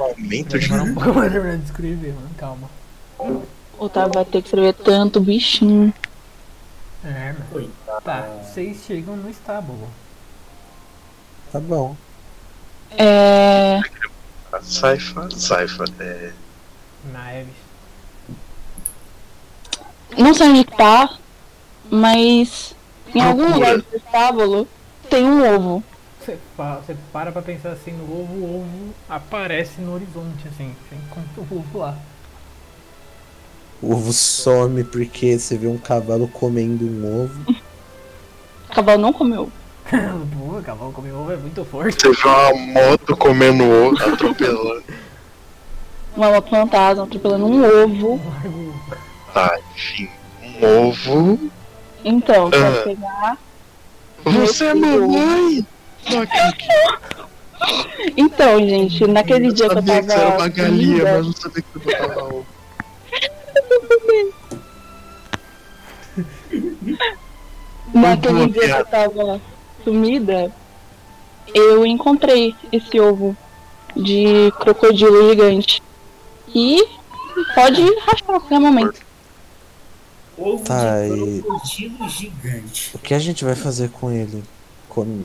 Aumento 0.00 0.58
de. 0.58 0.68
demorar 0.68 0.84
um 0.84 0.94
pouco 0.94 1.12
pra 1.12 1.30
terminar 1.30 1.58
de 1.58 1.64
escrever, 1.64 2.14
mano. 2.14 2.30
Calma. 2.36 2.70
O 3.18 3.42
Otávio 3.78 4.12
vai 4.14 4.24
ter 4.24 4.40
que 4.42 4.48
escrever 4.48 4.74
tanto 4.74 5.20
bichinho. 5.20 5.92
É, 7.04 7.32
mano. 7.32 7.44
coitado. 7.50 8.00
Tá, 8.02 8.28
vocês 8.42 8.78
chegam 8.86 9.16
no 9.16 9.28
estábulo. 9.28 9.88
Tá 11.52 11.60
bom. 11.60 11.96
É. 12.96 13.80
Saifa, 14.62 15.28
Saifa, 15.30 15.84
é. 16.00 16.32
Na 17.12 17.34
Eves. 17.34 17.54
Não 20.16 20.32
sei 20.32 20.48
onde 20.48 20.64
tá, 20.64 21.16
mas 21.90 22.74
em 23.14 23.20
algum 23.20 23.52
lugar 23.52 23.78
do 23.78 23.96
estábulo 23.96 24.68
tem 25.10 25.24
um 25.24 25.56
ovo. 25.56 25.82
Você, 26.24 26.38
você 26.56 26.96
para 27.12 27.30
pra 27.32 27.42
pensar 27.42 27.70
assim 27.72 27.92
no 27.92 28.04
ovo, 28.04 28.32
o 28.34 28.60
ovo 28.60 28.94
aparece 29.08 29.80
no 29.80 29.94
horizonte, 29.94 30.48
assim. 30.48 30.74
Você 30.88 30.94
encontra 30.96 31.54
o 31.54 31.58
ovo 31.58 31.78
lá. 31.78 31.96
O 33.82 33.92
ovo 33.92 34.12
some 34.12 34.84
porque 34.84 35.38
você 35.38 35.58
vê 35.58 35.66
um 35.66 35.76
cavalo 35.76 36.26
comendo 36.28 36.84
um 36.86 37.24
ovo. 37.24 37.52
O 38.70 38.72
cavalo 38.74 39.02
não 39.02 39.12
comeu. 39.12 39.50
Pô, 39.92 40.62
cavalo 40.62 40.92
comer 40.92 41.12
ovo 41.12 41.32
é 41.32 41.36
muito 41.36 41.62
forte. 41.66 42.00
Você 42.00 42.10
vê 42.10 42.28
uma 42.28 42.54
moto 42.72 43.16
comendo 43.16 43.64
ovo, 43.64 44.02
atropelando. 44.02 44.84
Uma 46.16 46.30
moto 46.30 46.48
fantasma 46.48 47.02
atropelando 47.02 47.44
um 47.44 47.64
ovo. 47.82 48.20
Tá, 49.34 49.58
enfim. 49.74 50.08
Um 50.62 50.88
ovo. 50.88 51.50
Então, 52.04 52.46
Ah. 52.46 52.50
quero 52.52 52.84
pegar. 52.84 53.38
Você 54.24 54.64
é 54.66 54.74
mamãe! 54.74 55.66
Então, 58.16 58.58
gente, 58.60 59.06
naquele 59.06 59.52
dia 59.52 59.68
que 59.68 59.72
eu 59.72 59.82
sabia 59.82 60.02
tava. 60.02 60.06
que 60.06 60.12
era 60.12 60.36
uma 60.36 60.48
galinha, 60.48 60.96
sumida- 60.96 61.12
mas 61.16 61.26
não 61.26 61.32
sabia 61.32 61.62
que 61.62 61.78
você 61.78 61.84
botava 61.84 62.24
ovo. 62.24 62.46
Naquele 67.94 68.48
dia 68.48 68.62
que 68.62 68.80
eu 68.80 68.86
tava 68.86 69.40
sumida, 69.84 70.52
eu 71.54 71.86
encontrei 71.86 72.54
esse 72.72 72.98
ovo 73.00 73.36
de 73.96 74.52
crocodilo 74.60 75.28
gigante. 75.30 75.82
E 76.54 76.84
pode 77.54 77.82
rachar 78.00 78.22
a 78.22 78.24
qualquer 78.24 78.58
momento. 78.60 79.00
Ovo 80.36 80.64
Tá, 80.64 81.02
de 81.06 81.14
e- 81.14 81.42
crocodilo 81.42 82.08
gigante. 82.08 82.90
O 82.94 82.98
que 82.98 83.14
a 83.14 83.18
gente 83.18 83.44
vai 83.44 83.54
fazer 83.54 83.90
com 83.90 84.10
ele? 84.10 84.42
Come... 84.88 85.24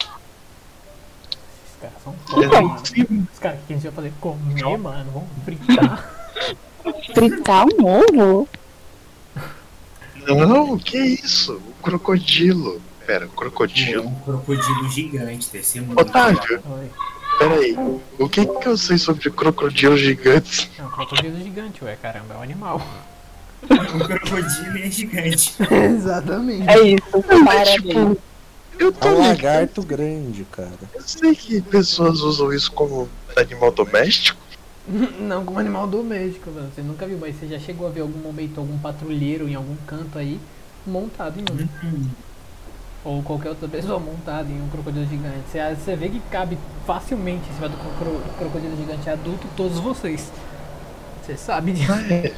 Os 0.00 1.80
caras 1.80 1.96
são 1.97 1.97
foda, 1.97 1.97
Então. 2.30 2.62
mano. 2.68 3.28
Os 3.32 3.38
caras, 3.38 3.58
o 3.60 3.66
que 3.66 3.72
a 3.72 3.76
gente 3.76 3.82
vai 3.84 3.92
fazer? 3.92 4.12
Comer, 4.20 4.78
mano. 4.78 5.10
Vamos 5.12 5.28
fritar. 5.44 6.14
Fritar 7.14 7.66
um 7.66 7.84
ovo? 7.86 8.48
Não, 10.26 10.78
que 10.78 10.98
isso? 10.98 11.54
O 11.54 11.82
crocodilo. 11.82 12.80
Pera, 13.06 13.26
o 13.26 13.30
crocodilo. 13.30 14.06
um 14.06 14.14
crocodilo 14.20 14.88
gigante, 14.90 15.64
ser 15.64 15.80
muito 15.80 15.98
Otávio, 15.98 16.62
peraí. 17.38 17.74
O 18.18 18.28
que 18.28 18.44
que 18.44 18.66
eu 18.66 18.76
sei 18.76 18.98
sobre 18.98 19.30
crocodilos 19.30 20.00
gigantes? 20.00 20.68
É 20.78 20.82
um 20.82 20.90
crocodilo 20.90 21.38
gigante, 21.42 21.82
ué, 21.82 21.96
caramba, 21.96 22.34
é 22.34 22.36
um 22.36 22.42
animal. 22.42 22.82
O 23.62 23.66
crocodilo 24.04 24.78
é 24.78 24.90
gigante. 24.90 25.54
Exatamente. 25.72 26.68
É 26.68 26.80
isso, 26.82 27.24
Mas, 27.26 27.44
parabéns. 27.44 27.82
tipo, 27.82 28.18
eu 28.78 28.92
É 29.00 29.04
tô 29.04 29.08
um 29.08 29.22
ligado. 29.22 29.28
lagarto 29.28 29.82
grande, 29.82 30.44
cara. 30.44 30.78
Eu 30.94 31.02
sei 31.02 31.34
que 31.34 31.60
pessoas 31.62 32.20
usam 32.20 32.52
isso 32.52 32.70
como 32.72 33.08
animal 33.36 33.72
doméstico. 33.72 34.40
Não 35.20 35.44
como 35.44 35.58
animal 35.58 35.86
doméstico, 35.86 36.50
mano. 36.50 36.70
Você 36.74 36.82
nunca 36.82 37.06
viu, 37.06 37.18
mas 37.18 37.36
você 37.36 37.46
já 37.46 37.58
chegou 37.58 37.86
a 37.86 37.90
ver 37.90 38.00
algum 38.00 38.18
momento 38.20 38.58
algum 38.58 38.78
patrulheiro 38.78 39.48
em 39.48 39.54
algum 39.54 39.76
canto 39.86 40.18
aí 40.18 40.40
montado 40.86 41.38
em 41.38 41.42
um. 41.42 41.68
Hum, 41.86 42.10
Ou 43.04 43.22
qualquer 43.22 43.50
outra 43.50 43.68
pessoa 43.68 43.98
montada 43.98 44.48
em 44.50 44.60
um 44.60 44.68
crocodilo 44.68 45.06
gigante. 45.06 45.48
Você, 45.50 45.74
você 45.76 45.96
vê 45.96 46.08
que 46.08 46.20
cabe 46.30 46.58
facilmente 46.86 47.48
em 47.50 47.54
cima 47.54 47.68
do 47.68 47.76
cro- 47.76 48.22
crocodilo 48.38 48.76
gigante 48.76 49.08
adulto 49.10 49.46
todos 49.56 49.78
vocês. 49.78 50.32
Você 51.22 51.36
sabe 51.36 51.72
disso. 51.72 51.92
É. 51.92 52.32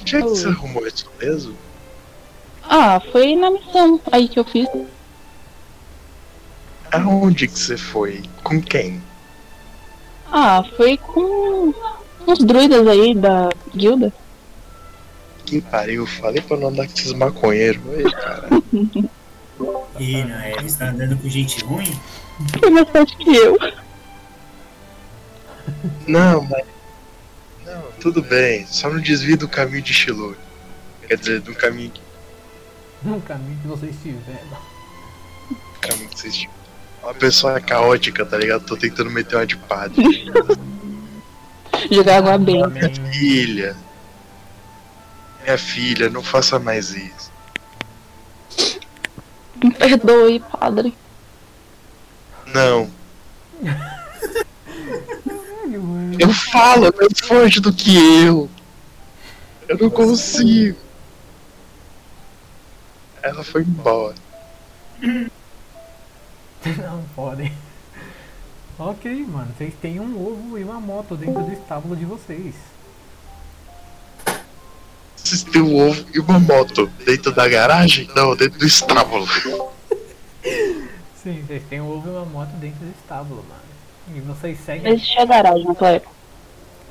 Onde 0.00 0.16
é 0.16 0.22
que 0.22 0.28
você 0.28 0.48
arrumou 0.48 0.86
isso 0.86 1.10
mesmo? 1.20 1.56
Ah, 2.68 3.00
foi 3.12 3.36
na 3.36 3.50
missão 3.50 4.00
aí 4.10 4.28
que 4.28 4.38
eu 4.38 4.44
fiz. 4.44 4.68
Aonde 6.92 7.48
que 7.48 7.58
você 7.58 7.76
foi? 7.76 8.22
Com 8.42 8.60
quem? 8.60 9.02
Ah, 10.32 10.64
foi 10.76 10.96
com 10.96 11.72
uns 12.26 12.38
druidas 12.40 12.86
aí 12.86 13.14
da 13.14 13.48
guilda. 13.74 14.12
Que 15.44 15.60
pariu, 15.60 16.06
falei 16.06 16.42
pra 16.42 16.56
não 16.56 16.68
andar 16.68 16.86
com 16.86 16.92
esses 16.92 17.12
maconheiros. 17.12 17.82
Oi, 17.86 18.10
cara. 18.10 18.48
E 19.98 20.22
não 20.22 20.36
é, 20.36 20.62
você 20.62 20.78
tá 20.78 20.90
andando 20.90 21.16
com 21.16 21.28
gente 21.30 21.64
ruim? 21.64 21.90
Foi 22.60 22.68
mais 22.68 22.88
forte 22.90 23.16
que 23.16 23.34
eu. 23.34 23.56
Não, 26.06 26.42
mas. 26.42 26.64
Não, 27.64 27.82
tudo 28.00 28.22
bem. 28.22 28.66
Só 28.66 28.90
não 28.90 29.00
desvia 29.00 29.36
do 29.36 29.48
caminho 29.48 29.80
de 29.80 29.94
Shiloh. 29.94 30.36
Quer 31.08 31.16
dizer, 31.16 31.40
do 31.40 31.54
caminho, 31.54 31.92
No 33.02 33.20
caminho 33.20 33.58
que 33.60 33.68
vocês 33.68 33.94
tiveram. 34.02 34.58
do 35.48 35.80
caminho 35.80 36.08
que 36.08 36.18
vocês 36.18 36.34
tinham. 36.34 36.52
Uma 37.02 37.14
pessoa 37.14 37.60
caótica, 37.60 38.26
tá 38.26 38.36
ligado? 38.36 38.64
Tô 38.64 38.76
tentando 38.76 39.10
meter 39.10 39.36
uma 39.36 39.46
de 39.46 39.56
padre. 39.56 40.02
Jogar 41.90 42.18
água 42.18 42.38
bem. 42.38 42.66
Minha 42.68 42.92
filha. 43.12 43.76
Minha 45.44 45.58
filha, 45.58 46.10
não 46.10 46.22
faça 46.22 46.58
mais 46.58 46.90
isso. 46.90 47.30
Me 49.62 49.70
perdoe, 49.72 50.40
padre. 50.40 50.96
Não. 52.46 52.90
Eu 56.18 56.32
falo, 56.32 56.86
é 56.86 56.90
mais 56.96 57.20
forte 57.20 57.60
do 57.60 57.72
que 57.72 57.96
eu. 58.24 58.50
Eu 59.68 59.78
não 59.78 59.90
consigo. 59.90 60.85
Ela 63.26 63.42
foi 63.42 63.62
embora. 63.62 64.14
Não 66.78 67.02
podem. 67.16 67.52
Ok, 68.78 69.26
mano. 69.26 69.52
Vocês 69.58 69.74
têm 69.82 69.98
um 69.98 70.16
ovo 70.16 70.56
e 70.56 70.62
uma 70.62 70.80
moto 70.80 71.16
dentro 71.16 71.42
do 71.42 71.52
estábulo 71.52 71.96
de 71.96 72.04
vocês. 72.04 72.54
Vocês 75.16 75.42
têm 75.42 75.60
um 75.60 75.88
ovo 75.88 76.06
e 76.14 76.20
uma 76.20 76.38
moto 76.38 76.86
dentro 77.04 77.32
da 77.32 77.48
garagem? 77.48 78.08
Não, 78.14 78.36
dentro 78.36 78.60
do 78.60 78.66
estábulo. 78.66 79.26
Sim, 81.20 81.42
vocês 81.42 81.64
têm 81.68 81.80
um 81.80 81.90
ovo 81.90 82.08
e 82.08 82.12
uma 82.12 82.24
moto 82.24 82.52
dentro 82.60 82.78
do 82.78 82.94
estábulo, 82.96 83.44
mano. 83.48 84.16
E 84.16 84.20
vocês 84.20 84.56
seguem 84.60 84.92
existia 84.92 85.26
garagem 85.26 85.64
naquela 85.64 85.90
época. 85.90 86.14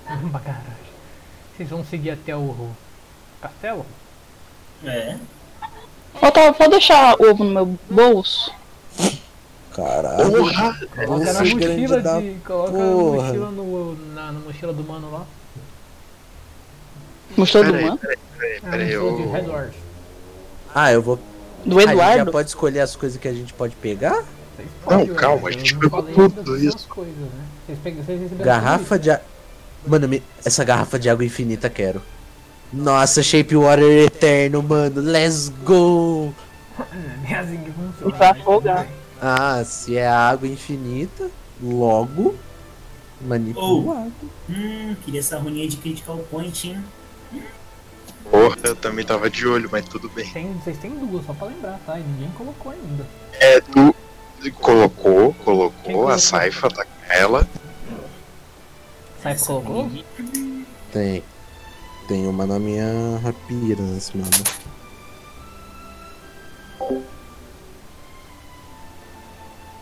pra 0.05 0.39
garagem. 0.41 0.73
Vocês 1.55 1.69
vão 1.69 1.85
seguir 1.85 2.09
até 2.09 2.35
o 2.35 2.71
castelo? 3.41 3.85
É. 4.83 5.17
Otávio, 6.21 6.53
pode 6.53 6.69
deixar 6.71 7.15
o 7.19 7.29
ovo 7.31 7.43
no 7.43 7.51
meu 7.53 7.79
bolso? 7.89 8.51
Caralho. 9.75 10.31
Porra! 10.31 10.79
Coloca 10.95 11.33
na 11.33 11.39
mochila 11.41 12.01
da 12.01 12.19
de. 12.19 12.33
Coloca 12.45 12.71
na 12.71 12.77
porra. 12.77 13.23
mochila, 13.27 13.51
no, 13.51 13.95
na, 14.13 14.31
na 14.31 14.39
mochila 14.39 14.73
do 14.73 14.83
mano 14.83 15.11
lá. 15.11 15.25
Mostrou 17.35 17.63
do 17.63 17.73
mano? 17.73 17.97
peraí, 17.97 18.17
peraí, 18.37 18.59
Na 18.63 18.69
peraí. 18.71 18.97
mochila 18.97 19.41
de 19.41 19.49
Eu... 19.49 19.69
Ah, 20.73 20.91
eu 20.91 21.01
vou. 21.01 21.19
Do 21.65 21.77
A 21.77 21.81
gente 21.81 21.87
já 21.97 22.11
Eduardo? 22.11 22.31
pode 22.31 22.49
escolher 22.49 22.79
as 22.81 22.95
coisas 22.95 23.19
que 23.19 23.27
a 23.27 23.33
gente 23.33 23.53
pode 23.53 23.75
pegar? 23.75 24.23
Não, 24.89 25.05
calma, 25.07 25.49
a 25.49 25.51
gente 25.51 25.73
eu 25.73 25.79
pegou 25.79 26.29
tudo 26.29 26.57
isso. 26.57 26.87
Coisas, 26.87 27.13
né? 27.15 27.45
vocês, 27.67 27.79
pegam, 27.83 28.03
vocês 28.03 28.31
Garrafa 28.39 28.97
de. 28.97 29.11
a- 29.11 29.19
Mano, 29.85 30.07
me- 30.07 30.23
essa 30.43 30.63
garrafa 30.63 30.97
de 30.97 31.09
água 31.09 31.25
infinita 31.25 31.69
quero. 31.69 32.01
Nossa, 32.73 33.23
Shape 33.23 33.55
Water 33.55 34.05
eterno, 34.05 34.61
mano. 34.61 35.01
Let's 35.01 35.49
go! 35.63 36.33
É 37.29 37.35
assim 37.35 37.57
que 37.57 37.71
funciona. 37.71 38.17
Vai 38.17 38.31
mas 38.31 38.41
afogar. 38.41 38.87
Ah, 39.21 39.63
se 39.63 39.97
é 39.97 40.07
água 40.07 40.47
infinita, 40.47 41.29
logo. 41.61 42.35
Manipulo 43.21 43.89
Oh. 43.89 44.51
Hum, 44.51 44.95
queria 45.03 45.21
essa 45.21 45.39
runinha 45.39 45.67
de 45.67 45.77
critical 45.77 46.17
point, 46.29 46.67
hein? 46.67 46.83
Porra, 48.29 48.57
eu 48.63 48.75
também 48.75 49.05
tava 49.05 49.29
de 49.29 49.47
olho, 49.47 49.69
mas 49.71 49.85
tudo 49.85 50.09
bem. 50.09 50.29
Tem, 50.31 50.53
vocês 50.53 50.77
têm 50.77 50.91
duas, 50.91 51.25
só 51.25 51.33
pra 51.33 51.47
lembrar, 51.47 51.79
tá? 51.85 51.97
E 51.97 52.03
ninguém 52.03 52.29
colocou 52.31 52.71
ainda. 52.71 53.05
É, 53.39 53.61
tu 53.61 53.95
colocou, 54.51 55.33
colocou, 55.33 55.73
colocou? 55.83 56.07
a 56.09 56.17
Saifa 56.17 56.69
tá 56.69 56.83
com 56.83 57.13
ela. 57.13 57.47
Sai 59.21 59.33
Essa 59.33 59.45
colocou? 59.45 59.89
Tem 60.91 61.23
tenho 62.07 62.29
uma 62.29 62.45
na 62.45 62.59
minha 62.59 63.19
rapira 63.23 63.81
mano. 63.81 64.31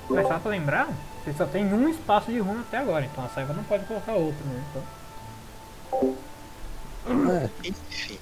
Mas 0.09 0.27
só 0.27 0.39
pra 0.39 0.51
lembrar, 0.51 0.89
você 1.23 1.33
só 1.33 1.45
tem 1.45 1.65
um 1.73 1.89
espaço 1.89 2.31
de 2.31 2.39
runa 2.39 2.61
até 2.61 2.77
agora, 2.77 3.05
então 3.05 3.23
a 3.23 3.29
saiba 3.29 3.53
não 3.53 3.63
pode 3.63 3.85
colocar 3.85 4.13
outro, 4.13 4.45
né? 4.45 4.63
Então... 4.69 6.17
É. 7.31 7.49
Enfim. 7.67 8.19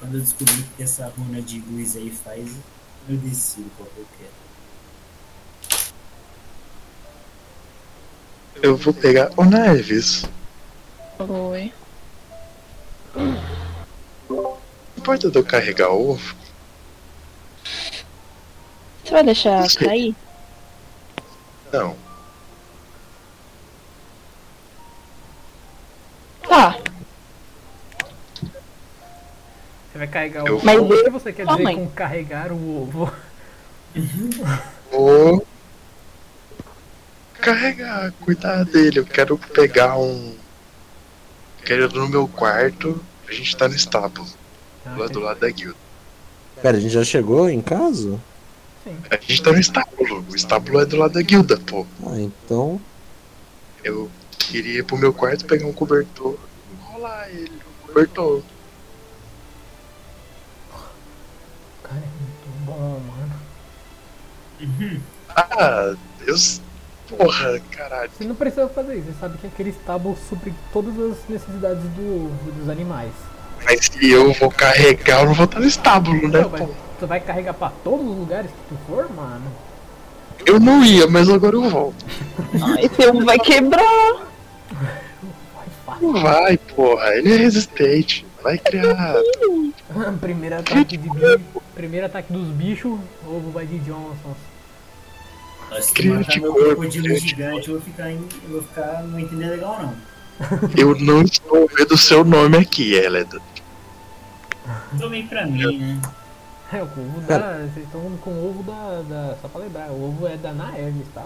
Quando 0.00 0.14
eu 0.14 0.20
descobri 0.20 0.64
que 0.76 0.82
essa 0.82 1.12
runa 1.16 1.42
de 1.42 1.60
luz 1.60 1.96
aí 1.96 2.10
faz, 2.10 2.52
eu 3.08 3.16
decido 3.16 3.70
qual 3.76 3.88
eu 3.96 4.06
quero. 4.18 4.30
Eu 8.62 8.76
vou 8.76 8.92
pegar 8.92 9.30
o 9.36 9.44
Nervis. 9.44 10.24
Oi. 11.18 11.72
importa 14.96 15.30
de 15.30 15.36
eu 15.38 15.44
carregar 15.44 15.88
ovo? 15.90 16.36
Você 19.04 19.10
vai 19.12 19.24
deixar 19.24 19.60
Não 19.62 19.68
cair? 19.68 20.14
Não. 21.72 21.96
Tá. 26.48 26.78
Você 29.92 29.98
vai 29.98 30.06
carregar 30.06 30.46
Eu 30.46 30.58
o 30.58 30.64
Mas 30.64 30.78
ovo. 30.78 30.88
O 30.92 30.94
eu- 30.94 31.04
que 31.04 31.10
você 31.10 31.32
quer 31.32 31.46
dizer 31.46 31.74
com 31.74 31.90
carregar 31.90 32.52
o 32.52 32.82
ovo? 32.82 33.12
Vou 34.92 35.46
carregar, 37.40 38.12
cuidar 38.20 38.64
dele. 38.64 39.00
Eu 39.00 39.06
quero 39.06 39.36
pegar 39.38 39.96
um. 39.98 40.36
Quero 41.68 41.84
ir 41.84 41.92
no 41.92 42.08
meu 42.08 42.26
quarto. 42.26 42.98
A 43.28 43.32
gente 43.34 43.54
tá 43.54 43.68
no 43.68 43.74
estábulo, 43.74 44.26
Ah, 44.86 44.96
lá 44.96 45.06
do 45.06 45.20
lado 45.20 45.38
da 45.38 45.50
guilda. 45.50 45.76
Pera, 46.62 46.78
a 46.78 46.80
gente 46.80 46.94
já 46.94 47.04
chegou 47.04 47.50
em 47.50 47.60
casa? 47.60 48.18
Sim. 48.82 48.96
A 49.10 49.16
gente 49.16 49.42
tá 49.42 49.52
no 49.52 49.58
estábulo. 49.58 50.24
O 50.30 50.34
estábulo 50.34 50.80
é 50.80 50.86
do 50.86 50.96
lado 50.96 51.12
da 51.12 51.20
guilda, 51.20 51.58
pô. 51.58 51.86
Ah, 52.06 52.18
então. 52.18 52.80
Eu 53.84 54.10
queria 54.38 54.78
ir 54.78 54.82
pro 54.82 54.96
meu 54.96 55.12
quarto 55.12 55.44
pegar 55.44 55.66
um 55.66 55.72
cobertor. 55.74 56.38
Enrolar 56.72 57.28
ele 57.28 57.52
no 57.52 57.86
cobertor. 57.86 58.42
Cara, 61.82 61.96
é 61.96 62.00
muito 62.00 62.64
bom, 62.64 63.02
mano. 64.58 65.02
Ah, 65.36 65.94
Deus. 66.24 66.62
Porra, 67.16 67.60
caralho. 67.70 68.10
Você 68.16 68.24
não 68.24 68.34
precisa 68.34 68.68
fazer 68.68 68.96
isso. 68.96 69.06
Você 69.06 69.20
sabe 69.20 69.38
que 69.38 69.46
aquele 69.46 69.70
estábulo 69.70 70.16
supre 70.28 70.52
todas 70.72 70.92
as 70.98 71.16
necessidades 71.28 71.82
do, 71.82 72.28
dos 72.58 72.68
animais. 72.68 73.12
Mas 73.64 73.86
se 73.86 74.10
eu 74.10 74.32
vou 74.34 74.50
carregar, 74.50 75.20
eu 75.20 75.26
não 75.26 75.34
vou 75.34 75.44
estar 75.44 75.60
no 75.60 75.66
estábulo, 75.66 76.28
né, 76.28 76.40
Não, 76.40 76.50
mas 76.50 76.60
pô? 76.60 76.68
tu 77.00 77.06
vai 77.06 77.20
carregar 77.20 77.54
pra 77.54 77.72
todos 77.82 78.06
os 78.06 78.16
lugares 78.16 78.50
que 78.50 78.74
tu 78.74 78.78
for, 78.86 79.08
mano? 79.14 79.50
Eu 80.46 80.60
não 80.60 80.84
ia, 80.84 81.06
mas 81.06 81.28
agora 81.28 81.56
eu 81.56 81.68
vou. 81.68 81.94
Esse 82.80 83.08
ovo 83.08 83.24
vai 83.24 83.38
quebrar. 83.38 84.28
Vai 84.70 85.66
fácil. 85.84 86.12
Não 86.12 86.22
vai, 86.22 86.56
porra. 86.56 87.14
Ele 87.16 87.32
é 87.32 87.36
resistente. 87.36 88.24
Vai 88.42 88.58
criar. 88.58 89.16
primeiro 90.20 90.58
ataque 90.58 90.96
de 90.96 91.08
bicho. 91.10 91.40
Primeiro 91.74 92.06
ataque 92.06 92.32
dos 92.32 92.48
bichos, 92.48 92.98
ovo 93.26 93.50
vai 93.50 93.66
de 93.66 93.78
Johnson. 93.78 94.34
Se 95.80 95.92
crocodilo 95.92 97.08
de 97.08 97.18
gigante, 97.18 97.68
eu 97.68 97.74
vou 97.74 97.82
ficar, 97.82 98.10
em, 98.10 98.16
eu 98.44 98.50
vou 98.50 98.62
ficar 98.62 99.02
não 99.04 99.18
entender 99.20 99.46
legal 99.50 99.78
não. 99.82 100.08
Eu 100.76 100.94
não 101.00 101.22
estou 101.22 101.68
vendo 101.76 101.92
o 101.94 101.98
seu 101.98 102.24
nome 102.24 102.56
aqui, 102.58 102.94
Eleda. 102.94 103.40
Tomei 104.98 105.24
pra 105.24 105.44
mim, 105.46 105.78
né? 105.78 106.00
É, 106.72 106.80
o 106.80 106.84
ovo 106.84 107.20
da. 107.26 107.58
Vocês 107.72 107.84
estão 107.86 108.00
com 108.20 108.30
o 108.30 108.48
ovo 108.50 108.62
da, 108.62 109.02
da. 109.08 109.36
Só 109.42 109.48
pra 109.48 109.62
lembrar, 109.62 109.90
o 109.90 110.08
ovo 110.10 110.26
é 110.28 110.36
da 110.36 110.52
Naeves, 110.52 111.06
tá? 111.14 111.24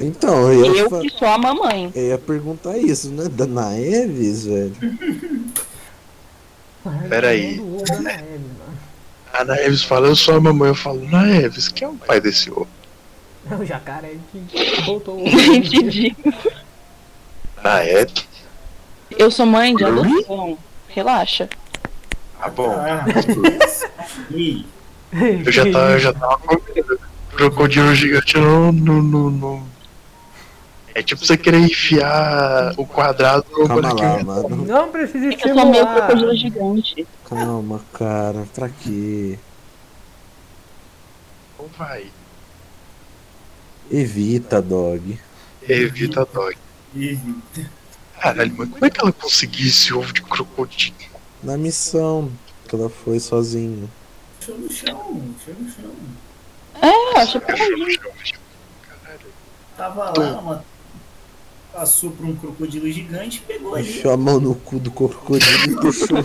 Então, 0.00 0.50
eu 0.52 0.74
Eu 0.74 0.90
fa- 0.90 1.00
que 1.00 1.10
sou 1.10 1.28
a 1.28 1.38
mamãe. 1.38 1.92
eu 1.94 2.02
ia 2.08 2.18
perguntar 2.18 2.76
isso, 2.78 3.10
né? 3.10 3.28
Da 3.28 3.46
Naeves, 3.46 4.46
velho. 4.46 4.74
Pera 7.08 7.28
aí. 7.28 7.60
O 7.60 7.76
ovo 7.76 7.84
da 7.84 8.00
Naeves, 8.00 8.40
mano. 8.58 8.78
A 9.32 9.44
Naeves 9.44 9.82
fala, 9.84 10.08
eu 10.08 10.16
sou 10.16 10.34
a 10.36 10.40
mamãe. 10.40 10.68
Eu 10.70 10.74
falo, 10.74 11.08
Naeves, 11.08 11.68
quem 11.68 11.86
é 11.86 11.90
o 11.90 11.94
pai 11.94 12.20
desse 12.20 12.50
ovo? 12.50 12.66
É 13.50 13.54
o 13.56 13.64
jacaré 13.64 14.16
que 14.30 14.90
ovo. 14.90 15.26
Gente, 15.28 15.82
digo. 15.84 16.16
Naeves? 17.62 18.26
Eu 19.10 19.30
sou 19.30 19.46
mãe 19.46 19.74
de 19.74 19.84
adoção. 19.84 20.56
Relaxa. 20.88 21.48
Tá 22.40 22.48
bom. 22.48 22.70
Ah, 22.72 23.04
Eu 25.44 25.52
já 25.52 25.70
tava, 25.70 25.90
eu 25.92 25.98
já 25.98 26.12
tava 26.14 26.38
com 26.38 26.54
medo. 26.74 26.98
Crocodilo 27.36 27.94
gigante 27.94 28.36
no, 28.38 28.72
no, 28.72 29.02
no, 29.02 29.30
no- 29.30 29.66
É 30.94 31.02
tipo 31.02 31.24
você 31.24 31.36
querer 31.36 31.58
enfiar 31.60 32.72
o 32.78 32.86
quadrado 32.86 33.44
no 33.50 33.68
Calma 33.68 33.74
lá, 33.82 33.94
bonequinho. 33.94 34.26
mano. 34.26 34.66
Não 34.66 34.88
precisa 34.90 35.26
É 35.28 35.34
que 35.36 35.48
eu 35.48 35.54
sou 35.54 35.66
meio 35.66 35.82
estimular. 35.84 36.06
crocodilo 36.06 36.34
gigante. 36.36 37.06
Calma, 37.28 37.80
cara. 37.92 38.44
Pra 38.54 38.68
quê? 38.70 39.38
Então 41.54 41.68
vai. 41.78 42.06
Evita, 43.92 44.62
dog. 44.62 45.18
Evita 45.68 46.26
dog. 46.32 46.56
e- 46.96 47.18
Caralho, 48.20 48.54
mas 48.56 48.68
como 48.70 48.86
é 48.86 48.90
que 48.90 49.00
ela 49.00 49.12
conseguiu 49.12 49.66
esse 49.66 49.92
ovo 49.92 50.12
de 50.12 50.22
crocodilo? 50.22 50.96
Na 51.42 51.58
missão 51.58 52.30
que 52.68 52.74
ela 52.74 52.88
foi 52.88 53.18
sozinha. 53.20 53.88
Show 54.40 54.56
no 54.56 54.70
chão, 54.72 55.34
show 55.44 55.54
no 55.58 55.70
chão. 55.70 55.90
É, 56.80 57.20
acho 57.20 57.40
que. 57.40 58.00
Tava 59.76 60.12
lá, 60.18 60.40
uma... 60.40 60.64
passou 61.72 62.10
por 62.12 62.24
um 62.26 62.34
crocodilo 62.36 62.90
gigante, 62.90 63.40
pegou 63.46 63.74
ali. 63.74 63.88
Enfiou 63.88 64.14
a 64.14 64.16
mão 64.16 64.40
no 64.40 64.54
cu 64.54 64.78
do 64.78 64.90
crocodilo 64.90 65.64
e 65.66 65.76
puxou. 65.76 66.18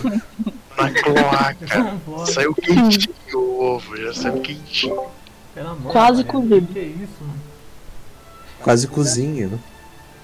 Na 0.76 0.90
cloaca. 0.92 1.66
Saiu 2.32 2.54
quentinho 2.54 3.14
o 3.34 3.60
ovo, 3.64 3.96
já 3.96 4.14
saiu 4.14 4.40
quentinho. 4.40 5.06
pelo 5.54 5.70
amor 5.70 5.92
Quase 5.92 6.22
cozido. 6.24 6.72
Que 6.72 6.80
isso, 6.80 7.12
mano? 7.20 7.47
Quase 8.62 8.86
cozinha, 8.88 9.48
né? 9.48 9.58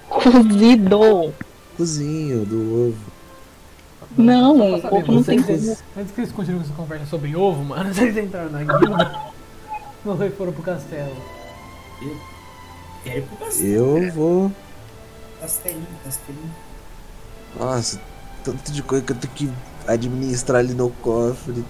cozido. 0.08 1.34
Cozinho 1.76 2.44
do 2.44 2.88
ovo. 2.88 3.14
Não, 4.16 4.56
Só 4.56 4.64
o 4.64 4.70
pra 4.70 4.80
saber, 4.80 4.96
ovo 4.96 5.12
não 5.12 5.22
tem 5.22 5.42
como. 5.42 5.76
Antes 5.96 6.12
que 6.14 6.20
eles 6.20 6.32
continuem 6.32 6.62
essa 6.62 6.72
conversa 6.74 7.06
sobre 7.06 7.34
ovo, 7.34 7.64
mano, 7.64 7.92
vocês 7.94 8.16
entraram 8.16 8.50
na 8.50 8.62
guilda. 8.62 9.20
Vocês 10.04 10.34
foram 10.36 10.52
pro 10.52 10.62
castelo. 10.62 11.16
Quero 13.02 13.18
ir 13.18 13.22
pro 13.22 13.36
castelo. 13.38 13.98
Eu 13.98 14.12
vou. 14.12 14.52
Castelinho, 15.40 15.86
castelinho. 16.04 16.54
Nossa, 17.58 18.00
tanto 18.44 18.72
de 18.72 18.82
coisa 18.82 19.04
que 19.04 19.12
eu 19.12 19.16
tenho 19.16 19.32
que 19.34 19.52
administrar 19.86 20.58
ali 20.60 20.74
no 20.74 20.90
cofre. 20.90 21.64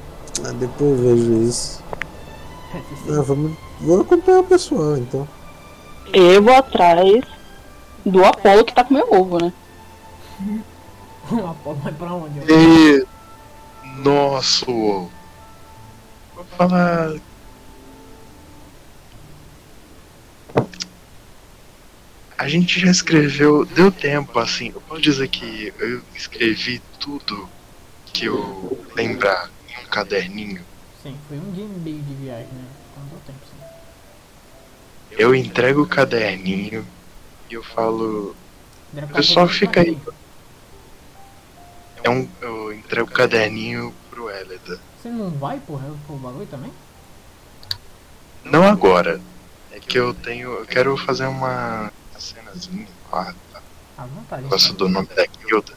Ah, 0.45 0.53
depois 0.53 0.91
eu 0.91 0.97
vejo 0.97 1.43
isso. 1.49 1.83
Ah, 3.09 3.23
vamos. 3.23 3.57
Vou 3.81 4.01
acompanhar 4.01 4.41
o 4.41 4.45
pessoal 4.45 4.97
então. 4.97 5.27
Eu 6.15 6.41
vou 6.41 6.55
atrás 6.55 7.25
do 8.07 8.25
Apolo 8.25 8.65
que 8.65 8.73
tá 8.73 8.85
com 8.85 8.95
meu 8.95 9.13
ovo, 9.13 9.45
né? 9.45 9.53
O 11.31 11.47
Apolo 11.47 11.77
vai 11.77 11.93
pra 11.93 12.13
onde? 12.13 12.39
E. 12.41 13.07
Ovo. 14.07 15.11
Vou 16.35 16.45
falar. 16.57 17.15
A 22.37 22.49
gente 22.49 22.79
já 22.79 22.91
escreveu, 22.91 23.65
deu 23.65 23.91
tempo 23.91 24.39
assim. 24.39 24.71
Eu 24.75 24.81
posso 24.83 25.01
dizer 25.01 25.29
que 25.29 25.73
eu 25.79 26.03
escrevi 26.15 26.83
tudo 27.01 27.49
que 28.07 28.27
eu 28.27 28.79
lembrar 28.95 29.51
em 29.69 29.85
um 29.85 29.89
caderninho. 29.89 30.63
Sim, 31.03 31.17
foi 31.29 31.39
um 31.39 31.51
dia 31.53 31.65
e 31.65 31.69
meio 31.69 32.03
de 32.03 32.15
viagem, 32.15 32.47
né? 32.53 32.65
Eu 35.19 35.35
entrego 35.35 35.83
o 35.83 35.87
caderninho 35.87 36.87
e 37.51 37.55
eu 37.55 37.63
falo. 37.63 38.35
Pessoal 39.15 39.49
fica 39.49 39.81
aí. 39.81 39.99
É 42.03 42.11
um, 42.11 42.29
eu 42.41 42.73
entrego 42.73 43.09
o 43.09 43.13
caderninho 43.13 43.95
pro 44.11 44.29
Eleda. 44.31 44.79
Você 45.01 45.09
não 45.09 45.31
vai 45.31 45.59
porra, 45.61 45.91
pro 46.07 46.17
bagulho 46.17 46.47
também? 46.47 46.73
Não 48.45 48.65
agora. 48.65 49.21
É 49.73 49.81
que 49.81 49.99
eu 49.99 50.13
tenho. 50.15 50.53
Eu 50.53 50.67
quero 50.67 50.97
fazer 50.97 51.27
uma 51.27 51.91
cenazinha 52.19 52.87
lá. 53.11 53.35
À 53.97 54.07
vontade. 54.07 54.43
Gosto 54.49 54.73
do 54.75 54.89
nome 54.89 55.09
da 55.09 55.25
guilda. 55.27 55.73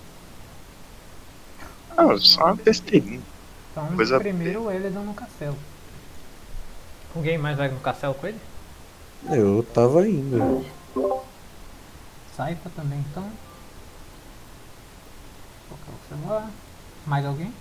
Não, 1.95 2.17
só 2.19 2.45
uma 2.45 2.56
besteirinha. 2.56 3.22
Então, 3.72 3.88
coisa- 3.95 4.19
primeiro 4.19 4.64
o 4.64 4.72
Eledon 4.72 5.03
no 5.03 5.14
castelo. 5.14 5.57
Alguém 7.16 7.38
mais 7.38 7.57
vai 7.57 7.69
no 7.69 7.80
castelo 7.80 8.14
com 8.14 8.27
ele? 8.27 8.40
Eu 9.26 9.66
tava 9.74 10.08
indo. 10.08 10.66
Saifa 12.36 12.70
também, 12.76 13.00
então. 13.00 13.28
Colocar 15.68 15.92
o 15.92 16.10
celular. 16.10 16.52
Mais 17.06 17.26
alguém? 17.26 17.54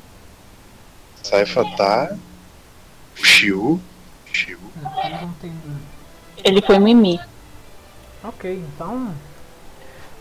Saifa 1.23 1.65
tá. 1.77 2.17
O 3.19 3.25
Shiu. 3.25 3.81
Shiu. 4.33 4.59
Ele 6.45 6.63
foi 6.63 6.79
Mimi. 6.79 7.19
Ok, 8.23 8.65
então. 8.75 9.15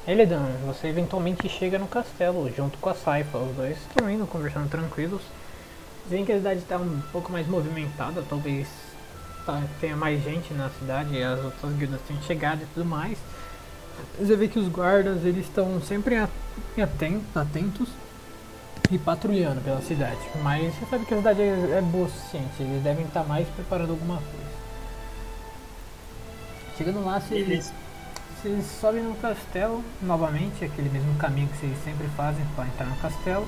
Eledan, 0.08 0.46
você 0.66 0.88
eventualmente 0.88 1.50
chega 1.50 1.78
no 1.78 1.88
castelo 1.88 2.52
junto 2.56 2.78
com 2.78 2.90
a 2.90 2.96
Saifa. 2.96 3.38
Os 3.38 3.56
dois 3.56 3.78
estão 3.78 4.10
indo 4.10 4.26
conversando 4.26 4.70
tranquilos. 4.70 5.22
Dizem 6.06 6.24
que 6.24 6.32
a 6.32 6.38
cidade 6.38 6.60
está 6.60 6.78
um 6.78 7.02
pouco 7.12 7.32
mais 7.32 7.48
movimentada, 7.48 8.24
talvez 8.30 8.68
tá- 9.45 9.61
tenha 9.80 9.95
mais 9.95 10.24
gente 10.24 10.53
na 10.53 10.69
cidade 10.69 11.14
e 11.15 11.24
as 11.24 11.40
outras 11.43 11.72
guildas 11.74 12.01
tenham 12.07 12.22
chegado 12.24 12.61
e 12.64 12.65
tudo 12.74 12.85
mais. 12.85 13.17
Você 14.19 14.35
vê 14.35 14.48
que 14.48 14.59
os 14.59 14.67
guardas 14.67 15.24
eles 15.24 15.45
estão 15.45 15.80
sempre 15.82 16.15
a- 16.15 16.27
aten- 16.82 17.22
atentos 17.33 17.88
e 18.91 18.98
patrulhando 18.98 19.61
pela 19.61 19.82
cidade. 19.82 20.19
Mas 20.43 20.74
você 20.75 20.85
sabe 20.88 21.06
que 21.06 21.14
a 21.14 21.17
cidade 21.17 21.41
é, 21.41 21.77
é 21.77 21.82
boa 21.82 22.06
o 22.07 22.09
suficiente, 22.09 22.51
eles 22.59 22.83
devem 22.83 23.06
estar 23.06 23.24
mais 23.24 23.48
preparando 23.49 23.91
alguma 23.91 24.17
coisa. 24.17 24.45
Chegando 26.77 27.06
lá, 27.06 27.19
vocês, 27.19 27.72
vocês 28.41 28.65
sobem 28.82 29.01
no 29.01 29.15
castelo 29.15 29.83
novamente, 30.01 30.65
aquele 30.65 30.90
mesmo 30.90 31.15
caminho 31.15 31.48
que 31.48 31.57
vocês 31.57 31.77
sempre 31.83 32.07
fazem 32.17 32.45
para 32.56 32.65
entrar 32.65 32.85
no 32.85 32.95
castelo. 32.98 33.48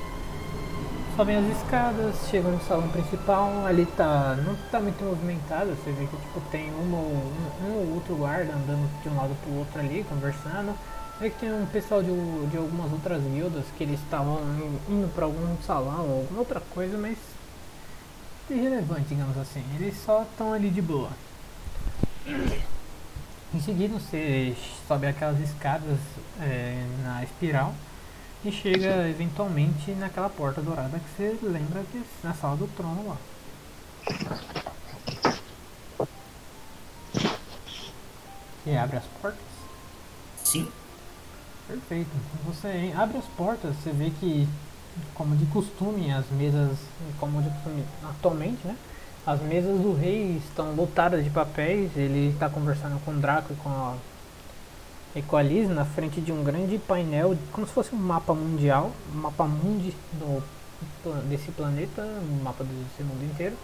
Sobem 1.18 1.36
as 1.36 1.58
escadas, 1.58 2.16
chegam 2.30 2.52
no 2.52 2.62
salão 2.62 2.88
principal, 2.90 3.66
ali 3.66 3.88
tá. 3.88 4.36
não 4.46 4.56
tá 4.70 4.80
muito 4.80 5.04
movimentado, 5.04 5.72
você 5.72 5.92
vê 5.92 6.06
que 6.06 6.16
tipo 6.16 6.40
tem 6.52 6.70
uma 6.70 7.00
um, 7.00 7.74
ou 7.74 7.96
outro 7.96 8.16
guarda 8.16 8.54
andando 8.54 8.88
de 9.02 9.10
um 9.10 9.16
lado 9.16 9.36
pro 9.42 9.52
outro 9.56 9.80
ali, 9.80 10.06
conversando. 10.08 10.78
Vê 11.20 11.32
que 11.32 11.40
tem 11.40 11.52
um 11.52 11.66
pessoal 11.66 12.04
de, 12.04 12.12
de 12.52 12.58
algumas 12.58 12.92
outras 12.92 13.24
guildas 13.24 13.66
que 13.76 13.84
eles 13.84 14.00
estavam 14.00 14.38
indo 14.88 15.12
para 15.16 15.26
algum 15.26 15.58
salão 15.64 16.08
ou 16.08 16.18
alguma 16.20 16.42
outra 16.42 16.60
coisa, 16.60 16.96
mas 17.00 17.18
irrelevante, 18.48 19.06
digamos 19.10 19.40
assim. 19.40 19.64
Eles 19.80 19.98
só 20.06 20.22
estão 20.22 20.54
ali 20.54 20.70
de 20.70 20.84
boa. 20.84 21.10
Em 23.56 23.60
seguida 23.60 23.98
você 23.98 24.56
sobe 24.88 25.08
aquelas 25.08 25.40
escadas 25.40 25.98
é, 26.40 26.86
na 27.04 27.24
espiral 27.24 27.74
e 28.48 28.52
chega 28.52 29.10
eventualmente 29.10 29.92
naquela 29.92 30.30
porta 30.30 30.62
dourada 30.62 31.00
que 31.00 31.10
você 31.16 31.38
lembra 31.42 31.84
que 31.92 31.98
é 31.98 32.02
na 32.24 32.34
sala 32.34 32.56
do 32.56 32.68
trono 32.76 33.08
lá. 33.10 33.18
Você 38.64 38.76
abre 38.76 38.98
as 38.98 39.06
portas? 39.22 39.40
Sim. 40.44 40.68
Perfeito. 41.68 42.10
Você 42.46 42.68
en- 42.70 42.94
abre 42.94 43.18
as 43.18 43.26
portas, 43.26 43.76
você 43.76 43.92
vê 43.92 44.10
que, 44.20 44.48
como 45.14 45.36
de 45.36 45.46
costume, 45.48 46.12
as 46.12 46.30
mesas, 46.32 46.78
como 47.20 47.42
de 47.42 47.50
costume 47.50 47.84
atualmente, 48.10 48.66
né? 48.66 48.76
As 49.26 49.42
mesas 49.42 49.80
do 49.80 49.94
rei 49.94 50.38
estão 50.38 50.74
lotadas 50.74 51.24
de 51.24 51.30
papéis. 51.30 51.92
Ele 51.96 52.30
está 52.30 52.50
conversando 52.50 53.00
com 53.04 53.12
o 53.12 53.20
Draco 53.20 53.52
e 53.52 53.56
com 53.58 53.70
a, 53.70 53.96
e 55.16 55.44
Liz 55.44 55.70
na 55.70 55.86
frente 55.86 56.22
de 56.22 56.32
um 56.32 56.44
grande 56.44 56.78
painel, 56.78 57.36
como 57.52 57.66
se 57.66 57.74
fosse 57.74 57.96
um 57.96 57.98
mapa 57.98 58.34
mundial, 58.34 58.92
um 59.14 59.20
mapa 59.20 59.46
mundi 59.46 59.94
do, 60.14 60.44
desse 61.30 61.52
planeta, 61.52 62.04
um 62.04 62.44
mapa 62.44 62.64
desse 62.64 63.04
mundo 63.04 63.24
inteiro. 63.24 63.56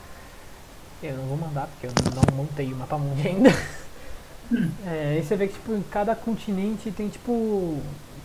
Eu 1.02 1.18
não 1.18 1.26
vou 1.26 1.38
mandar 1.38 1.68
porque 1.68 1.88
eu 1.88 1.92
não 2.16 2.38
montei 2.38 2.72
o 2.72 2.76
mapa 2.76 2.98
mundi 2.98 3.28
ainda. 3.28 3.50
É, 4.86 5.18
e 5.18 5.24
você 5.24 5.36
vê 5.36 5.48
que 5.48 5.54
tipo, 5.54 5.82
cada 5.90 6.16
continente 6.16 6.92
tem 6.92 7.08
tipo. 7.08 7.80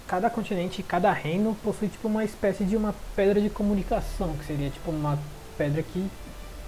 Cada 0.06 0.28
continente, 0.28 0.82
cada 0.82 1.12
reino 1.12 1.56
possui 1.62 1.88
tipo 1.88 2.08
uma 2.08 2.24
espécie 2.24 2.64
de 2.64 2.76
uma 2.76 2.94
pedra 3.14 3.40
de 3.40 3.48
comunicação, 3.48 4.34
que 4.36 4.44
seria 4.44 4.68
tipo 4.68 4.90
uma 4.90 5.18
pedra 5.56 5.82
que 5.82 6.10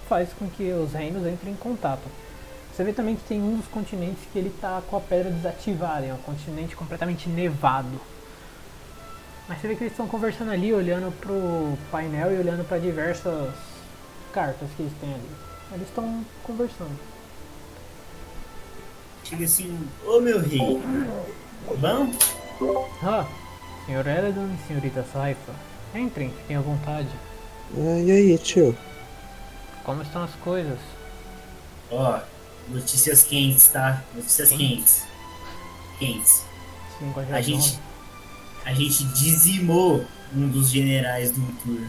faz 0.07 0.29
com 0.33 0.47
que 0.47 0.71
os 0.71 0.93
reinos 0.93 1.27
entrem 1.27 1.53
em 1.53 1.57
contato. 1.57 2.03
Você 2.81 2.85
vê 2.85 2.93
também 2.93 3.15
que 3.15 3.23
tem 3.25 3.39
um 3.39 3.57
dos 3.57 3.67
continentes 3.67 4.23
que 4.33 4.39
ele 4.39 4.49
tá 4.59 4.81
com 4.89 4.97
a 4.97 4.99
pedra 4.99 5.29
desativada, 5.29 6.03
é 6.03 6.11
um 6.11 6.17
continente 6.17 6.75
completamente 6.75 7.29
nevado. 7.29 8.01
Mas 9.47 9.61
você 9.61 9.67
vê 9.67 9.75
que 9.75 9.83
eles 9.83 9.93
estão 9.93 10.07
conversando 10.07 10.49
ali, 10.49 10.73
olhando 10.73 11.15
pro 11.19 11.77
painel 11.91 12.33
e 12.33 12.39
olhando 12.39 12.67
para 12.67 12.79
diversas 12.79 13.53
cartas 14.33 14.67
que 14.75 14.81
eles 14.81 14.93
têm 14.99 15.13
ali. 15.13 15.29
Eles 15.73 15.87
estão 15.89 16.25
conversando. 16.41 16.99
Chega 19.25 19.45
assim, 19.45 19.87
ô 20.03 20.19
meu 20.19 20.39
rei. 20.39 20.81
Vamos? 21.77 22.17
Ah, 23.03 23.27
senhor 23.85 24.07
Eledon 24.07 24.55
e 24.55 24.67
senhorita 24.67 25.05
Saifa, 25.13 25.53
entrem, 25.93 26.31
fiquem 26.31 26.57
à 26.57 26.61
vontade. 26.61 27.09
Ah, 27.77 27.99
e 27.99 28.11
aí, 28.11 28.37
tio? 28.39 28.75
Como 29.83 30.01
estão 30.01 30.23
as 30.23 30.33
coisas? 30.37 30.79
Ó, 31.91 32.19
notícias 32.69 33.23
quentes, 33.23 33.67
tá? 33.67 34.01
Notícias 34.15 34.49
quentes. 34.49 35.03
Quentes. 35.99 36.43
A 37.31 37.41
gente, 37.41 37.79
a 38.65 38.73
gente 38.73 39.03
dizimou 39.05 40.05
um 40.35 40.47
dos 40.47 40.69
generais 40.69 41.31
do 41.31 41.41
tour. 41.63 41.81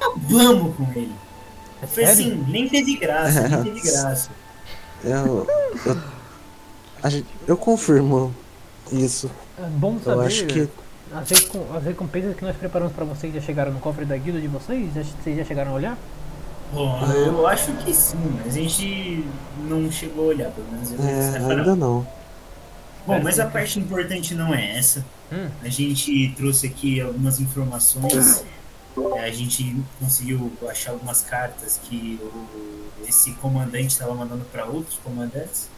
Acabamos 0.00 0.76
com 0.76 0.84
ele. 0.94 1.12
É 1.82 1.86
Foi 1.86 2.04
sério? 2.06 2.32
assim, 2.32 2.44
nem 2.48 2.68
teve 2.68 2.96
graça, 2.96 3.48
nem 3.48 3.62
teve 3.64 3.80
graça. 3.88 4.30
Eu. 5.04 5.46
Eu, 5.86 6.02
a 7.02 7.08
gente- 7.10 7.26
eu 7.46 7.56
confirmo 7.56 8.34
isso. 8.90 9.30
É 9.58 9.62
bom 9.66 9.94
Eu 9.96 10.00
saber. 10.00 10.26
acho 10.26 10.46
que. 10.46 10.68
As, 11.12 11.28
recom- 11.30 11.66
as 11.76 11.84
recompensas 11.84 12.36
que 12.36 12.44
nós 12.44 12.56
preparamos 12.56 12.92
pra 12.92 13.04
vocês 13.04 13.32
já 13.32 13.40
chegaram 13.40 13.72
no 13.72 13.78
cofre 13.80 14.04
da 14.04 14.16
guilda 14.16 14.40
de 14.40 14.48
vocês? 14.48 14.92
Já, 14.94 15.02
vocês 15.04 15.36
já 15.36 15.44
chegaram 15.44 15.70
a 15.70 15.74
olhar? 15.74 15.98
Bom, 16.72 17.00
eu 17.06 17.46
acho 17.46 17.72
que 17.78 17.94
sim, 17.94 18.16
mas 18.44 18.48
a 18.54 18.60
gente 18.60 19.24
não 19.66 19.90
chegou 19.90 20.24
a 20.24 20.28
olhar, 20.28 20.50
pelo 20.50 20.70
menos 20.70 20.92
eu 20.92 20.98
É, 21.02 21.36
ainda 21.38 21.74
não. 21.74 22.06
Bom, 23.06 23.20
mas 23.22 23.40
a 23.40 23.46
parte 23.46 23.78
importante 23.78 24.34
não 24.34 24.54
é 24.54 24.76
essa. 24.76 25.04
Hum. 25.32 25.48
A 25.62 25.68
gente 25.68 26.32
trouxe 26.36 26.66
aqui 26.66 27.00
algumas 27.00 27.40
informações. 27.40 28.44
É, 29.16 29.20
A 29.20 29.30
gente 29.30 29.76
conseguiu 30.00 30.52
achar 30.68 30.90
algumas 30.90 31.22
cartas 31.22 31.78
que 31.84 32.18
o- 32.22 33.06
esse 33.08 33.30
comandante 33.34 33.88
estava 33.92 34.12
mandando 34.14 34.44
para 34.46 34.66
outros 34.66 34.98
comandantes. 35.02 35.68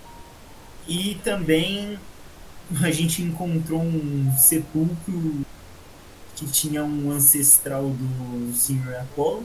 E 0.88 1.20
também 1.22 1.98
a 2.82 2.90
gente 2.90 3.22
encontrou 3.22 3.80
um 3.82 4.32
sepulcro 4.38 5.42
que 6.34 6.46
tinha 6.46 6.82
um 6.82 7.10
ancestral 7.12 7.90
do 7.90 8.52
Sr. 8.56 8.96
Apollo, 9.02 9.44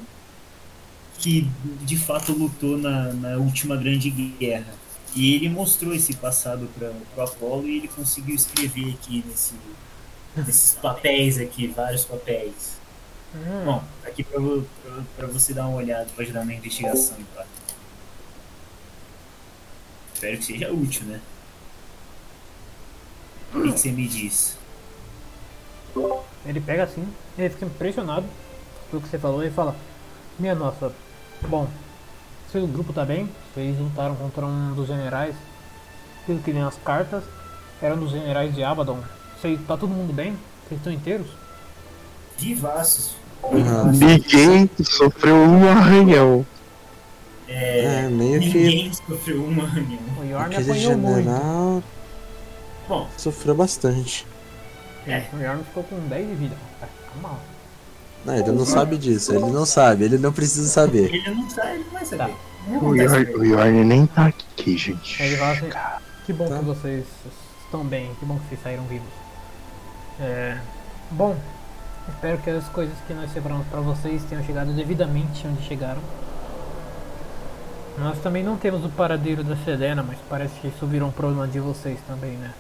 que 1.18 1.50
de 1.82 1.98
fato 1.98 2.34
lutou 2.34 2.78
na, 2.78 3.14
na 3.14 3.38
última 3.38 3.76
grande 3.76 4.10
guerra. 4.10 4.74
E 5.16 5.34
ele 5.34 5.50
mostrou 5.50 5.94
esse 5.94 6.14
passado 6.16 6.68
para 6.78 6.92
o 7.18 7.22
Apollo 7.22 7.68
e 7.68 7.78
ele 7.78 7.88
conseguiu 7.88 8.36
escrever 8.36 8.94
aqui 8.94 9.24
nesse, 9.26 9.54
nesses 10.36 10.76
papéis 10.76 11.38
aqui, 11.38 11.68
vários 11.68 12.04
papéis. 12.06 12.78
Hum, 13.34 13.66
Bom, 13.66 13.84
aqui 14.04 14.24
para 14.24 15.28
você 15.28 15.54
dar 15.54 15.68
uma 15.68 15.78
olhada, 15.78 16.10
para 16.16 16.24
ajudar 16.24 16.46
na 16.46 16.54
investigação. 16.54 17.18
Tá? 17.34 17.46
Espero 20.14 20.38
que 20.38 20.46
seja 20.46 20.72
útil, 20.72 21.06
né? 21.06 21.22
O 23.54 23.62
que 23.62 23.72
você 23.72 23.92
me 23.92 24.08
diz? 24.08 24.58
Ele 26.46 26.62
pega 26.62 26.84
assim, 26.84 27.08
ele 27.38 27.50
fica 27.50 27.66
impressionado 27.66 28.26
pelo 28.90 29.02
que 29.02 29.08
você 29.10 29.18
falou 29.18 29.44
e 29.44 29.52
fala: 29.52 29.76
Minha 30.38 30.56
nossa, 30.56 30.94
bom, 31.46 31.68
seu 32.52 32.66
grupo 32.68 32.94
tá 32.94 33.06
bem? 33.06 33.30
Vocês 33.54 33.78
lutaram 33.80 34.16
contra 34.16 34.46
um 34.46 34.74
dos 34.74 34.88
generais. 34.88 35.36
Pelo 36.26 36.40
que 36.40 36.52
nem 36.52 36.64
as 36.64 36.76
cartas, 36.78 37.24
era 37.82 37.94
um 37.94 38.00
dos 38.00 38.12
generais 38.12 38.54
de 38.56 38.64
Abaddon. 38.64 39.00
Vocês, 39.40 39.60
tá 39.68 39.78
todo 39.78 39.90
mundo 39.90 40.14
bem? 40.14 40.38
Vocês 40.68 40.80
estão 40.80 40.92
inteiros? 40.92 41.28
Vivaços. 42.38 43.16
Ninguém 43.94 44.70
sofreu 44.84 45.36
um 45.36 45.70
arranhão. 45.70 46.46
é, 47.48 48.08
meio 48.10 48.40
que. 48.40 48.48
Ninguém 48.48 48.94
sofreu 48.94 49.44
uma 49.44 49.68
reunião. 49.68 50.00
O 50.20 50.24
Yorn 50.24 50.56
apanhou 50.56 50.98
muito. 50.98 51.18
general 51.24 51.84
Bom, 52.88 53.08
sofreu 53.18 53.56
bastante. 53.56 54.26
É. 55.08 55.26
O 55.34 55.42
Yorn 55.42 55.64
ficou 55.64 55.84
com 55.84 56.00
10 56.08 56.28
de 56.28 56.36
vida. 56.36 56.56
Tá, 56.80 56.88
Calma 57.14 57.30
lá. 57.30 57.55
Não, 58.26 58.36
ele 58.36 58.52
não 58.52 58.66
sabe 58.66 58.98
disso, 58.98 59.32
ele 59.34 59.52
não 59.52 59.66
sabe, 59.66 60.06
ele 60.06 60.18
não 60.18 60.34
precisa 60.34 60.68
saber. 60.68 61.14
ele 61.14 61.30
não 61.30 61.50
sabe, 61.50 61.70
ele 61.76 61.84
não 61.84 61.92
vai 61.92 62.06
saber. 62.06 62.34
Tá. 62.34 63.36
O 63.38 63.44
Yorn, 63.46 63.84
nem 63.86 64.08
tá 64.08 64.26
aqui, 64.28 64.76
gente. 64.78 65.22
Ele 65.22 65.38
fala 65.38 65.52
assim, 65.52 65.70
que 66.26 66.34
bom 66.34 66.48
Tá. 66.50 66.58
que 66.58 66.66
vocês 66.66 67.06
estão 67.64 67.84
bem, 67.86 68.12
que 68.20 68.26
bom 68.26 68.40
que 68.40 68.48
vocês 68.50 68.62
saíram 68.64 68.84
vivos. 68.86 69.08
É, 70.20 70.58
bom, 71.12 71.36
espero 72.10 72.40
que 72.40 72.50
as 72.50 72.68
coisas 72.70 72.96
que 73.06 73.14
nós 73.14 73.32
separamos 73.32 73.68
para 73.68 73.82
vocês 73.82 74.24
tenham 74.24 74.44
chegado 74.44 74.74
devidamente 74.74 75.46
onde 75.46 75.62
chegaram. 75.64 76.02
Nós 78.00 78.18
também 78.20 78.44
não 78.44 78.58
temos 78.58 78.84
o 78.84 78.90
paradeiro 78.90 79.44
da 79.44 79.56
Sedena, 79.58 80.04
mas 80.04 80.18
parece 80.30 80.54
que 80.60 80.68
isso 80.68 80.86
virou 80.88 81.10
um 81.10 81.12
problema 81.12 81.48
de 81.48 81.60
vocês 81.60 82.00
também, 82.08 82.32
né? 82.32 82.52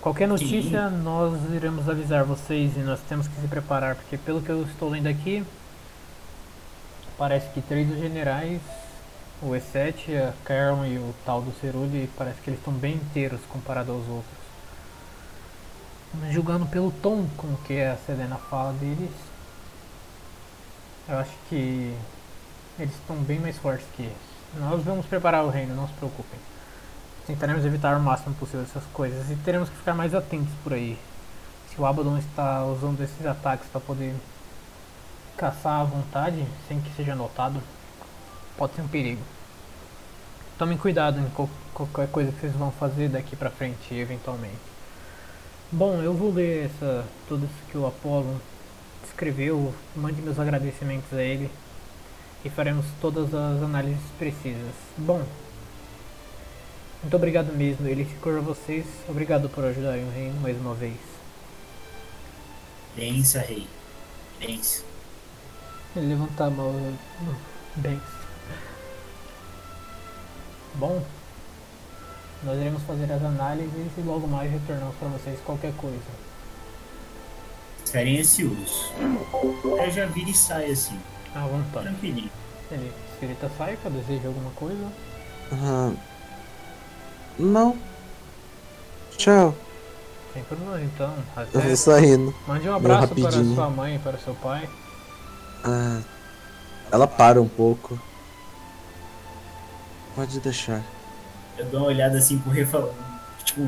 Qualquer 0.00 0.26
notícia, 0.26 0.88
nós 0.88 1.38
iremos 1.52 1.86
avisar 1.86 2.24
vocês 2.24 2.74
e 2.74 2.80
nós 2.80 3.00
temos 3.06 3.28
que 3.28 3.38
se 3.38 3.46
preparar, 3.46 3.96
porque 3.96 4.16
pelo 4.16 4.40
que 4.40 4.48
eu 4.48 4.62
estou 4.62 4.88
lendo 4.88 5.06
aqui, 5.06 5.44
parece 7.18 7.50
que 7.50 7.60
três 7.60 7.86
dos 7.86 7.98
generais 7.98 8.62
o 9.42 9.50
E7, 9.50 10.16
a 10.16 10.32
Caron 10.44 10.84
e 10.84 10.98
o 10.98 11.14
tal 11.24 11.40
do 11.40 11.52
Cerulli 11.60 12.10
parece 12.16 12.40
que 12.40 12.50
eles 12.50 12.60
estão 12.60 12.72
bem 12.72 12.94
inteiros 12.94 13.40
comparado 13.48 13.92
aos 13.92 14.06
outros. 14.06 14.40
Mas 16.14 16.32
julgando 16.34 16.66
pelo 16.66 16.90
tom 16.90 17.26
com 17.36 17.54
que 17.66 17.80
a 17.80 17.96
Selena 18.06 18.36
fala 18.36 18.72
deles, 18.74 19.10
eu 21.08 21.18
acho 21.18 21.32
que 21.48 21.94
eles 22.78 22.94
estão 22.94 23.16
bem 23.16 23.38
mais 23.38 23.56
fortes 23.56 23.86
que 23.96 24.02
eles. 24.02 24.16
Nós 24.58 24.82
vamos 24.82 25.06
preparar 25.06 25.44
o 25.44 25.50
reino, 25.50 25.74
não 25.74 25.86
se 25.86 25.94
preocupem. 25.94 26.38
Tentaremos 27.30 27.64
evitar 27.64 27.96
o 27.96 28.00
máximo 28.00 28.34
possível 28.34 28.62
essas 28.62 28.82
coisas 28.92 29.30
e 29.30 29.36
teremos 29.36 29.68
que 29.68 29.76
ficar 29.76 29.94
mais 29.94 30.14
atentos 30.14 30.52
por 30.64 30.72
aí. 30.72 30.98
Se 31.68 31.80
o 31.80 31.86
Abaddon 31.86 32.18
está 32.18 32.64
usando 32.64 33.00
esses 33.00 33.24
ataques 33.24 33.68
para 33.70 33.80
poder 33.80 34.14
caçar 35.36 35.80
à 35.80 35.84
vontade, 35.84 36.44
sem 36.68 36.80
que 36.80 36.92
seja 36.96 37.14
notado, 37.14 37.60
pode 38.56 38.74
ser 38.74 38.82
um 38.82 38.88
perigo. 38.88 39.22
Tomem 40.58 40.76
cuidado 40.76 41.20
em 41.20 41.28
qual- 41.30 41.48
qualquer 41.72 42.08
coisa 42.08 42.32
que 42.32 42.40
vocês 42.40 42.52
vão 42.52 42.70
fazer 42.72 43.08
daqui 43.08 43.36
pra 43.36 43.48
frente, 43.50 43.94
eventualmente. 43.94 44.58
Bom, 45.72 46.02
eu 46.02 46.12
vou 46.12 46.32
ler 46.32 46.66
essa, 46.66 47.04
tudo 47.28 47.44
isso 47.46 47.70
que 47.70 47.78
o 47.78 47.86
Apollo 47.86 48.40
escreveu, 49.06 49.72
mande 49.94 50.20
meus 50.20 50.38
agradecimentos 50.38 51.12
a 51.16 51.22
ele 51.22 51.50
e 52.44 52.50
faremos 52.50 52.84
todas 53.00 53.32
as 53.32 53.62
análises 53.62 54.02
precisas. 54.18 54.74
Bom, 54.98 55.22
muito 57.02 57.16
obrigado 57.16 57.52
mesmo, 57.52 57.86
ele 57.88 58.04
ficou 58.04 58.36
a 58.36 58.40
vocês. 58.40 58.84
Obrigado 59.08 59.48
por 59.48 59.64
ajudarem 59.64 60.04
o 60.06 60.10
reino 60.10 60.40
mais 60.40 60.56
uma 60.56 60.74
vez. 60.74 60.96
Pensa, 62.96 63.40
rei. 63.40 63.66
Pensa. 64.38 64.82
Ele 65.96 66.06
levanta 66.08 66.44
a 66.44 66.50
mão. 66.50 66.94
Bem. 67.76 68.00
Bom, 70.74 71.02
nós 72.44 72.58
iremos 72.58 72.82
fazer 72.82 73.10
as 73.12 73.22
análises 73.22 73.90
e 73.98 74.00
logo 74.02 74.26
mais 74.26 74.50
retornamos 74.50 74.94
para 74.96 75.08
vocês 75.08 75.38
qualquer 75.44 75.72
coisa. 75.74 75.98
Ficarem 77.84 78.20
ansiosos. 78.20 78.92
Eu 79.64 79.90
já 79.90 80.06
vira 80.06 80.30
e 80.30 80.34
sai 80.34 80.70
assim, 80.70 80.98
À 81.34 81.40
vontade. 81.46 81.86
tranquilinho. 81.86 82.30
Ele, 82.70 82.92
Espírita 83.12 83.50
Saifa, 83.58 83.90
deseja 83.90 84.28
alguma 84.28 84.50
coisa? 84.52 84.92
Ah, 85.52 85.92
não. 87.40 87.76
Tchau. 89.16 89.54
Sem 90.32 90.42
problema, 90.44 90.80
então. 90.80 91.12
Eu 91.36 91.42
Até. 91.42 91.58
vou 91.60 91.76
saindo. 91.76 92.34
Mande 92.46 92.68
um 92.68 92.74
abraço 92.74 93.08
para 93.08 93.22
rapidinho. 93.24 93.54
sua 93.54 93.68
mãe 93.68 93.96
e 93.96 93.98
para 93.98 94.16
seu 94.18 94.34
pai. 94.34 94.68
Ah, 95.64 96.00
ela 96.90 97.06
para 97.06 97.40
um 97.42 97.48
pouco. 97.48 97.98
Pode 100.14 100.40
deixar. 100.40 100.82
Eu 101.58 101.66
dou 101.66 101.80
uma 101.80 101.88
olhada 101.88 102.18
assim 102.18 102.38
pro 102.38 102.50
rei 102.50 102.64
falando, 102.64 102.94
tipo, 103.44 103.60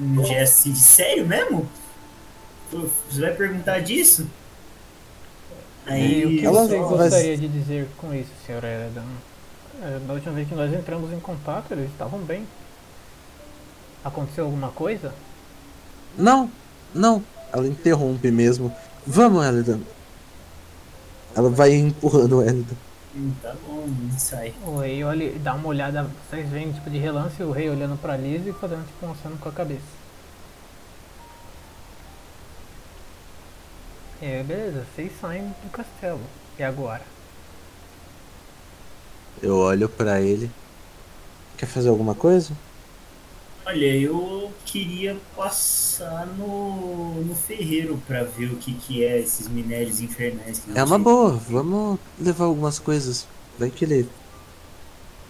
um 0.00 0.24
gesto 0.24 0.58
assim 0.60 0.72
de 0.72 0.78
sério 0.80 1.26
mesmo? 1.26 1.68
Você 2.70 3.20
vai 3.20 3.32
perguntar 3.32 3.80
disso? 3.80 4.26
E 5.86 5.90
o 5.90 5.92
Aí 5.94 6.38
que 6.40 6.44
Ela 6.46 6.62
você 6.66 6.78
vai- 6.78 6.88
gostaria 6.98 7.36
de 7.38 7.48
dizer 7.48 7.88
com 7.96 8.12
isso, 8.14 8.28
senhora 8.46 8.68
Eredan? 8.68 9.04
É, 9.82 9.98
Da 10.06 10.12
última 10.14 10.34
vez 10.34 10.46
que 10.48 10.54
nós 10.54 10.72
entramos 10.74 11.12
em 11.12 11.20
contato, 11.20 11.72
eles 11.72 11.90
estavam 11.90 12.18
bem. 12.20 12.46
Aconteceu 14.08 14.44
alguma 14.44 14.68
coisa? 14.68 15.14
Não, 16.16 16.50
não. 16.94 17.22
Ela 17.52 17.66
interrompe 17.66 18.30
mesmo. 18.30 18.74
Vamos, 19.06 19.44
Elidan. 19.46 19.80
Ela 21.34 21.50
vai 21.50 21.72
empurrando 21.74 22.38
o 22.38 22.42
Elidan. 22.42 22.76
Tá 23.42 23.54
bom, 23.66 23.88
sai. 24.18 24.54
O 24.64 24.78
rei 24.78 25.02
olha, 25.02 25.24
e 25.24 25.38
dá 25.38 25.54
uma 25.54 25.68
olhada, 25.68 26.08
vocês 26.28 26.48
veem 26.48 26.72
tipo 26.72 26.90
de 26.90 26.98
relance 26.98 27.42
o 27.42 27.50
rei 27.50 27.68
olhando 27.68 28.00
pra 28.00 28.16
Liz 28.16 28.46
e 28.46 28.52
fazendo 28.52 28.86
tipo 28.86 29.06
um 29.06 29.12
aceno 29.12 29.36
com 29.38 29.48
a 29.48 29.52
cabeça. 29.52 29.98
É, 34.20 34.42
beleza, 34.42 34.84
vocês 34.94 35.12
saem 35.20 35.54
do 35.62 35.70
castelo. 35.70 36.20
E 36.58 36.62
agora? 36.62 37.02
Eu 39.42 39.56
olho 39.56 39.88
pra 39.88 40.20
ele. 40.20 40.50
Quer 41.56 41.66
fazer 41.66 41.88
alguma 41.88 42.14
coisa? 42.14 42.52
Olha, 43.68 43.94
eu 43.94 44.50
queria 44.64 45.14
passar 45.36 46.26
no, 46.38 47.22
no 47.22 47.34
ferreiro 47.34 48.00
pra 48.06 48.22
ver 48.24 48.46
o 48.46 48.56
que 48.56 48.72
que 48.72 49.04
é 49.04 49.18
esses 49.20 49.46
minérios 49.46 50.00
infernais. 50.00 50.60
Que 50.60 50.78
É 50.78 50.82
uma 50.82 50.98
boa. 50.98 51.32
Vamos 51.50 51.98
levar 52.18 52.46
algumas 52.46 52.78
coisas. 52.78 53.28
Vai 53.58 53.68
que 53.68 53.84
ele 53.84 54.08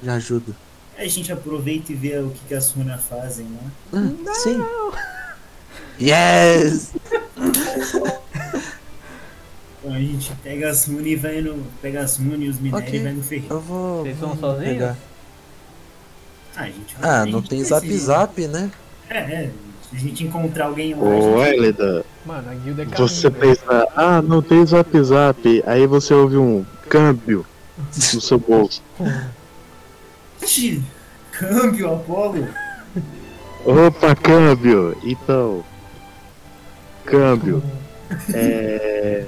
já 0.04 0.14
ajuda. 0.14 0.54
A 0.96 1.04
gente 1.08 1.32
aproveita 1.32 1.90
e 1.90 1.96
vê 1.96 2.16
o 2.20 2.30
que 2.30 2.38
que 2.46 2.54
as 2.54 2.70
runas 2.70 3.02
fazem, 3.02 3.44
né? 3.46 3.72
Ah, 3.92 4.34
sim. 4.34 4.62
Yes! 6.00 6.92
Então 9.80 9.94
a 9.94 9.98
gente 9.98 10.32
pega 10.44 10.70
as 10.70 10.84
runas 10.86 11.06
e 11.06 11.16
vai 11.16 11.40
no. 11.40 11.64
Pega 11.82 12.02
as 12.02 12.16
runas 12.16 12.40
e 12.40 12.48
os 12.48 12.60
minérios 12.60 12.88
Ok. 12.88 13.00
e 13.00 13.02
vai 13.02 13.12
no 13.12 13.22
ferreiro. 13.24 13.54
Eu 13.54 13.60
vou. 13.60 14.02
Vocês 14.02 14.16
vão 14.18 14.38
sozinhos? 14.38 14.72
pegar. 14.74 14.96
Ah, 16.58 16.62
a 16.62 16.66
gente 16.66 16.96
vai. 17.00 17.10
Ah, 17.10 17.24
não 17.26 17.40
tem 17.40 17.62
zap 17.64 17.96
zap, 17.96 18.46
né? 18.48 18.70
É, 19.08 19.18
é. 19.18 19.50
Se 19.90 19.96
a 19.96 19.98
gente 20.00 20.24
encontrar 20.24 20.66
alguém 20.66 20.92
lá. 20.94 21.00
Ô, 21.02 21.44
gente- 21.44 21.56
Elida, 21.56 22.04
Mano, 22.26 22.50
a 22.50 22.54
guilda 22.54 22.82
é 22.82 22.84
você 22.84 23.30
caminho, 23.30 23.40
velho. 23.54 23.56
pensa, 23.66 23.88
ah, 23.96 24.20
não 24.20 24.42
tem 24.42 24.66
zap 24.66 25.02
zap. 25.02 25.62
Aí 25.66 25.86
você 25.86 26.12
ouve 26.12 26.36
um 26.36 26.66
câmbio 26.88 27.46
no 28.12 28.20
seu 28.20 28.38
bolso. 28.38 28.82
Câmbio, 31.32 31.94
Apolo. 31.94 32.48
Opa, 33.64 34.14
câmbio! 34.16 34.96
Então. 35.04 35.64
Câmbio. 37.04 37.62
É. 38.34 39.24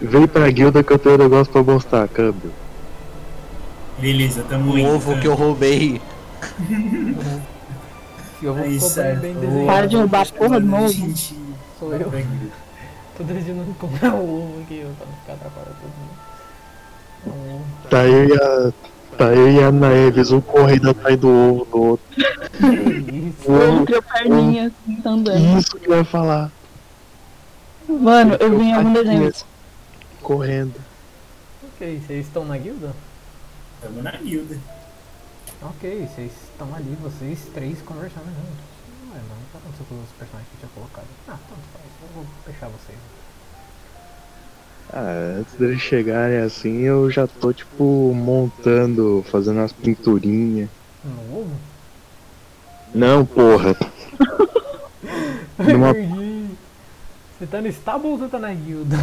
Vem 0.00 0.26
pra 0.26 0.50
guilda 0.50 0.82
que 0.82 0.92
eu 0.92 0.98
tenho 0.98 1.14
um 1.14 1.18
negócio 1.18 1.52
pra 1.52 1.62
mostrar, 1.62 2.08
câmbio. 2.08 2.52
Beleza, 4.02 4.42
tamo 4.48 4.72
O 4.72 4.78
indo. 4.78 4.88
ovo 4.96 5.16
que 5.20 5.28
eu 5.28 5.34
roubei. 5.34 6.02
Eu 8.42 8.52
vou 8.52 8.64
Aí, 8.64 8.80
ficou 8.80 8.90
bem, 9.20 9.34
desenhado. 9.34 9.66
Para 9.66 9.86
de 9.86 9.96
roubar 9.96 10.22
a 10.26 10.32
porra 10.38 10.60
de 10.60 10.66
novo. 10.66 10.88
Gente, 10.88 11.36
Sou 11.78 11.94
eu. 11.94 12.10
guilda. 12.10 12.26
Tô 13.16 13.22
decidindo 13.22 13.74
comprar 13.78 14.14
o 14.14 14.38
ovo 14.42 14.60
aqui, 14.62 14.84
pra 14.98 15.06
não 15.06 15.14
ficar 15.20 15.32
atrapalhando 15.34 15.76
todo 15.80 15.92
mundo. 16.00 17.38
Um 17.38 17.54
ovo. 17.54 17.64
Tá 17.88 18.04
eu 18.04 18.28
e 18.28 18.32
a. 18.34 18.72
Tá 19.16 19.26
eu 19.26 19.48
e 19.52 19.62
a 19.62 19.70
Naeves, 19.70 20.32
um 20.32 20.40
correndo 20.40 20.90
atrás 20.90 21.16
do 21.20 21.28
ovo 21.28 21.64
do 21.66 21.82
outro. 21.82 22.06
Isso? 22.18 23.52
O 23.52 23.54
ovo 23.54 23.84
criou 23.86 24.02
perninha 24.02 24.66
assim, 24.66 24.96
tá 25.00 25.10
andando. 25.10 25.58
Isso 25.60 25.76
que 25.76 25.88
eu 25.88 25.96
ia 25.98 26.04
falar. 26.04 26.50
Mano, 27.88 28.36
eu 28.40 28.58
vi 28.58 28.64
em 28.64 28.72
algum 28.74 28.92
desenho. 28.92 29.32
Correndo. 30.20 30.74
Ok, 31.62 32.00
vocês 32.04 32.26
estão 32.26 32.44
na 32.44 32.56
guilda? 32.58 32.92
Tamo 33.82 34.00
na 34.00 34.12
guilda. 34.12 34.56
Ok, 35.60 36.08
vocês 36.14 36.30
estão 36.44 36.72
ali, 36.72 36.96
vocês 37.02 37.40
três 37.52 37.82
conversando 37.82 38.26
juntos. 38.26 38.64
Ué, 39.12 39.20
não, 39.28 39.36
o 39.36 39.50
que 39.50 39.56
aconteceu 39.56 39.86
com 39.88 40.00
os 40.00 40.10
personagens 40.10 40.48
que 40.48 40.54
eu 40.54 40.60
tinha 40.60 40.70
colocado? 40.72 41.06
Ah, 41.26 41.38
tanto 41.48 41.60
faz, 41.72 41.84
eu 42.00 42.08
vou 42.14 42.26
fechar 42.44 42.68
vocês. 42.68 42.98
Ah, 44.92 45.40
antes 45.40 45.54
deles 45.54 45.80
chegarem 45.80 46.38
assim, 46.38 46.82
eu 46.82 47.10
já 47.10 47.26
tô 47.26 47.52
tipo 47.52 48.12
montando, 48.14 49.24
fazendo 49.28 49.58
umas 49.58 49.72
pinturinhas. 49.72 50.68
No 51.04 51.40
ovo? 51.40 51.56
Não, 52.94 53.26
porra. 53.26 53.76
Numa-. 55.58 55.92
Você 57.38 57.46
tá 57.50 57.60
no 57.60 57.66
estábulo 57.66 58.12
ou 58.12 58.18
você 58.18 58.28
tá 58.28 58.38
na 58.38 58.54
guilda? 58.54 58.96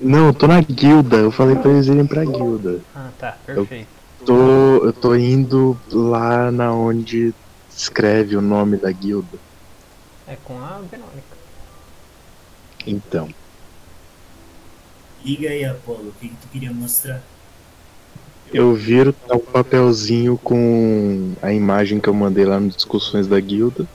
Não, 0.00 0.28
eu 0.28 0.34
tô 0.34 0.46
na 0.46 0.60
guilda. 0.60 1.16
Eu 1.16 1.30
falei 1.30 1.56
pra 1.56 1.70
eles 1.70 1.86
irem 1.86 2.06
pra 2.06 2.24
guilda. 2.24 2.80
Ah, 2.94 3.10
tá, 3.18 3.36
perfeito. 3.44 3.88
Tô, 4.24 4.84
eu 4.84 4.92
tô 4.92 5.14
indo 5.14 5.78
lá 5.90 6.50
na 6.50 6.72
onde 6.72 7.34
escreve 7.68 8.36
o 8.36 8.40
nome 8.40 8.76
da 8.76 8.90
guilda. 8.90 9.38
É 10.26 10.36
com 10.44 10.58
a 10.58 10.80
Verônica. 10.90 11.40
Então, 12.86 13.28
Liga 15.24 15.50
aí, 15.50 15.64
Apolo. 15.64 16.08
O 16.08 16.12
que, 16.20 16.28
que 16.28 16.36
tu 16.36 16.48
queria 16.48 16.72
mostrar? 16.72 17.22
eu 18.52 18.74
viro 18.74 19.12
tá 19.12 19.36
um 19.36 19.38
papelzinho 19.38 20.36
com 20.36 21.34
a 21.40 21.52
imagem 21.52 22.00
que 22.00 22.08
eu 22.08 22.14
mandei 22.14 22.44
lá 22.44 22.58
nas 22.58 22.74
discussões 22.74 23.28
da 23.28 23.38
guilda. 23.38 23.86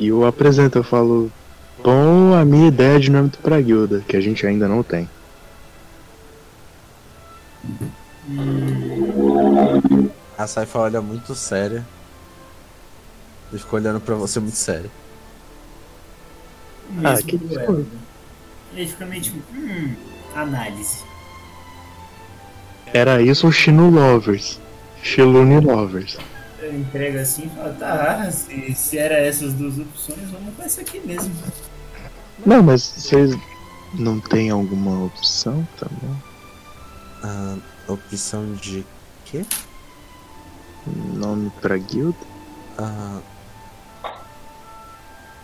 E 0.00 0.08
eu 0.08 0.26
apresento, 0.26 0.76
eu 0.78 0.82
falo, 0.82 1.30
bom, 1.86 2.34
a 2.34 2.44
minha 2.44 2.66
ideia 2.66 2.96
é 2.96 2.98
dinâmica 2.98 3.38
pra 3.40 3.60
guilda, 3.60 4.00
que 4.08 4.16
a 4.16 4.20
gente 4.20 4.44
ainda 4.44 4.66
não 4.66 4.82
tem. 4.82 5.08
A 10.36 10.48
Saifa 10.48 10.80
olha 10.80 11.00
muito 11.00 11.32
séria. 11.36 11.86
Ele 13.52 13.60
ficou 13.60 13.78
olhando 13.78 14.00
pra 14.00 14.16
você 14.16 14.40
muito 14.40 14.56
sério. 14.56 14.90
Ah, 17.04 17.12
mesmo 17.12 17.26
que. 17.28 17.40
Ele 18.74 18.86
fica 18.88 19.06
meio 19.06 19.22
tipo, 19.22 19.38
hum, 19.54 19.94
análise. 20.34 21.04
Era 22.92 23.22
isso 23.22 23.46
o 23.46 23.52
Shino 23.52 23.90
Lovers. 23.90 24.58
Shilune 25.04 25.60
Lovers. 25.60 26.18
Ele 26.60 26.78
entrega 26.78 27.20
assim 27.20 27.46
e 27.46 27.50
fala, 27.50 27.72
tá, 27.74 28.30
se, 28.32 28.74
se 28.74 28.98
era 28.98 29.14
essas 29.18 29.52
duas 29.52 29.78
opções, 29.78 30.28
vamos 30.30 30.52
com 30.56 30.62
essa 30.64 30.80
aqui 30.80 30.98
mesmo. 30.98 31.32
Não, 32.44 32.62
mas 32.62 32.82
vocês 32.82 33.36
não 33.94 34.20
tem 34.20 34.50
alguma 34.50 35.04
opção 35.04 35.66
também? 35.78 36.22
Ah, 37.22 37.56
opção 37.88 38.54
de 38.54 38.84
quê? 39.24 39.44
Nome 40.86 41.50
pra 41.60 41.76
guilda? 41.76 42.18
Ah, 42.78 43.20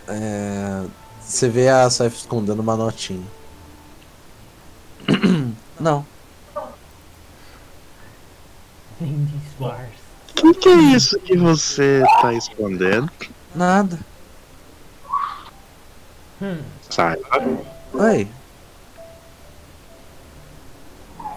é, 0.08 0.84
você 1.20 1.48
vê 1.48 1.68
a 1.68 1.88
Saif 1.88 2.16
escondendo 2.16 2.60
uma 2.60 2.76
notinha. 2.76 3.26
Não. 5.80 6.04
O 9.00 10.34
que, 10.34 10.54
que 10.54 10.68
é 10.68 10.76
isso 10.76 11.18
que 11.20 11.36
você 11.36 12.02
tá 12.20 12.32
escondendo? 12.34 13.10
nada. 13.54 13.98
Hum, 16.40 16.62
Saiba. 16.92 17.40
Oi, 17.94 18.26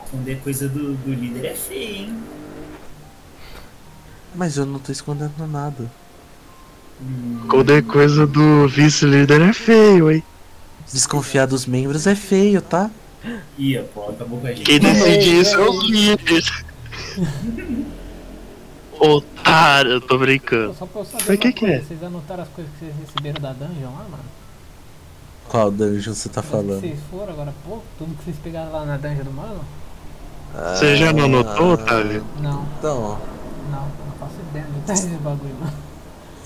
Esconder 0.06 0.40
coisa 0.42 0.68
do, 0.70 0.94
do 0.96 1.14
líder 1.14 1.46
é 1.46 1.54
feio, 1.56 1.96
hein? 1.96 2.24
mas 4.34 4.58
eu 4.58 4.66
não 4.66 4.80
tô 4.80 4.92
escondendo 4.92 5.48
nada. 5.48 5.90
Hum, 7.02 7.48
Qualquer 7.50 7.84
coisa 7.84 8.28
do 8.28 8.68
vice-líder 8.68 9.42
é 9.42 9.54
feio, 9.54 10.12
hein? 10.12 10.22
Desconfiar 10.92 11.46
dos 11.48 11.66
membros 11.66 12.06
é 12.06 12.16
feio, 12.16 12.62
tá? 12.62 12.92
Ih, 13.58 13.80
pô, 13.94 14.10
acabou 14.10 14.40
com 14.42 14.48
a 14.48 14.52
gente. 14.54 14.64
Quem 14.64 14.80
decide 14.80 15.40
isso 15.40 15.56
é 15.56 15.70
o 15.70 15.82
líder. 15.82 16.44
Otário, 19.00 19.92
eu 19.94 20.02
tô 20.02 20.18
brincando. 20.18 20.74
só 20.74 20.86
pra 20.86 21.02
eu 21.02 21.06
saber 21.06 21.24
Mas 21.28 21.40
que 21.40 21.52
que 21.54 21.66
é? 21.66 21.82
vocês 21.82 22.04
anotaram 22.04 22.44
as 22.44 22.50
coisas 22.50 22.72
que 22.74 22.86
vocês 22.86 22.96
receberam 23.00 23.42
da 23.42 23.52
dungeon 23.54 23.92
lá, 23.92 24.06
mano? 24.10 24.24
Qual 25.50 25.72
dungeon 25.72 26.14
você 26.14 26.28
tá 26.30 26.42
falando? 26.42 26.80
vocês 26.82 27.00
foram 27.10 27.34
agora 27.34 27.50
há 27.52 27.68
pouco? 27.68 27.84
Tudo 27.98 28.16
que 28.18 28.24
vocês 28.26 28.38
pegaram 28.44 28.72
lá 28.72 28.86
na 28.86 28.98
dungeon 28.98 29.24
do 29.24 29.32
mano? 29.32 29.60
Você 30.76 30.96
já 30.96 31.12
não 31.12 31.28
notou, 31.28 31.74
Otávio? 31.74 32.24
Não, 32.40 32.66
Então, 32.80 33.20
não, 33.70 33.84
eu 33.84 34.06
não 34.08 34.14
faço 34.20 34.36
ideia 34.50 34.66
de 34.66 34.80
tá 34.86 34.94
esse 34.94 35.08
bagulho, 35.18 35.54
mano. 35.60 35.74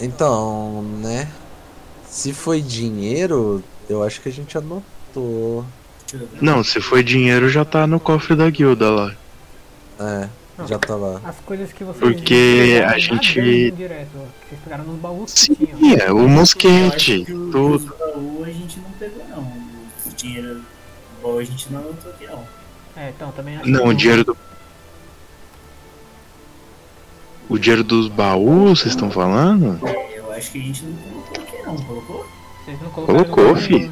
então, 0.02 0.82
né? 1.00 1.28
Se 2.08 2.34
foi 2.34 2.62
dinheiro, 2.62 3.64
eu 3.88 4.04
acho 4.04 4.20
que 4.22 4.30
a 4.30 4.32
gente 4.32 4.58
anotou. 4.58 5.64
Não, 6.42 6.64
se 6.64 6.82
foi 6.82 7.04
dinheiro 7.04 7.48
já 7.50 7.64
tá 7.64 7.86
no 7.86 8.00
cofre 8.00 8.36
da 8.36 8.50
guilda 8.50 8.90
lá. 8.90 9.12
É, 10.00 10.28
já 10.68 10.80
tá 10.80 10.96
lá. 10.96 11.22
As 11.24 11.36
coisas 11.42 11.72
que 11.74 11.84
vocês 11.84 12.00
Porque 12.00 12.82
a 12.86 12.98
gente- 12.98 13.72
direto, 13.72 14.10
que 14.42 14.50
vocês 14.50 14.62
pegaram 14.64 14.84
nos 14.86 15.00
baús 15.00 15.34
que 15.34 15.40
Sim, 15.40 15.56
tinham. 15.56 15.98
é, 15.98 16.12
o 16.12 16.28
mosquete, 16.28 17.24
que 17.26 17.34
o- 17.34 17.52
tudo. 17.52 17.76
Os 17.76 17.86
baú 17.86 18.44
a 18.46 18.50
gente 18.52 18.80
não 18.80 18.92
pegou, 18.92 19.24
não. 19.30 19.42
O 20.06 20.16
dinheiro 20.16 20.56
do 20.56 20.64
baú 21.22 21.40
a 21.40 21.44
gente 21.44 21.72
não 21.72 21.80
anotou 21.80 22.12
aqui, 22.12 22.26
não. 22.28 22.44
É, 22.96 23.10
então 23.10 23.32
também 23.32 23.58
acho 23.58 23.70
Não, 23.70 23.84
que 23.84 23.88
o 23.90 23.94
dinheiro 23.94 24.24
do. 24.24 24.38
O 27.50 27.58
dinheiro 27.58 27.84
dos 27.84 28.08
baús, 28.08 28.80
vocês 28.80 28.94
estão 28.94 29.10
falando? 29.10 29.80
É, 29.88 30.20
eu 30.20 30.32
acho 30.32 30.52
que 30.52 30.60
a 30.60 30.62
gente 30.62 30.84
não 30.86 30.94
colocou 30.96 31.44
aqui, 31.44 31.62
não. 31.66 31.78
Colocou? 31.78 32.26
Vocês 32.66 32.82
não 32.82 32.90
colocaram 32.92 33.24
Colocou, 33.26 33.56
no- 33.56 33.62
fi. 33.62 33.92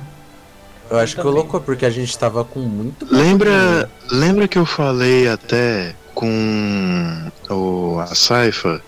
Eu 0.90 0.98
acho 1.00 1.16
que 1.16 1.22
colocou, 1.22 1.60
porque 1.62 1.86
a 1.86 1.90
gente 1.90 2.18
tava 2.18 2.44
com 2.46 2.60
muito. 2.60 3.06
Lembra, 3.12 3.90
lembra 4.12 4.48
que 4.48 4.58
eu 4.58 4.66
falei 4.66 5.28
até 5.28 5.94
com 6.16 7.30
o, 7.50 8.00
a 8.00 8.08
Saifa? 8.08 8.82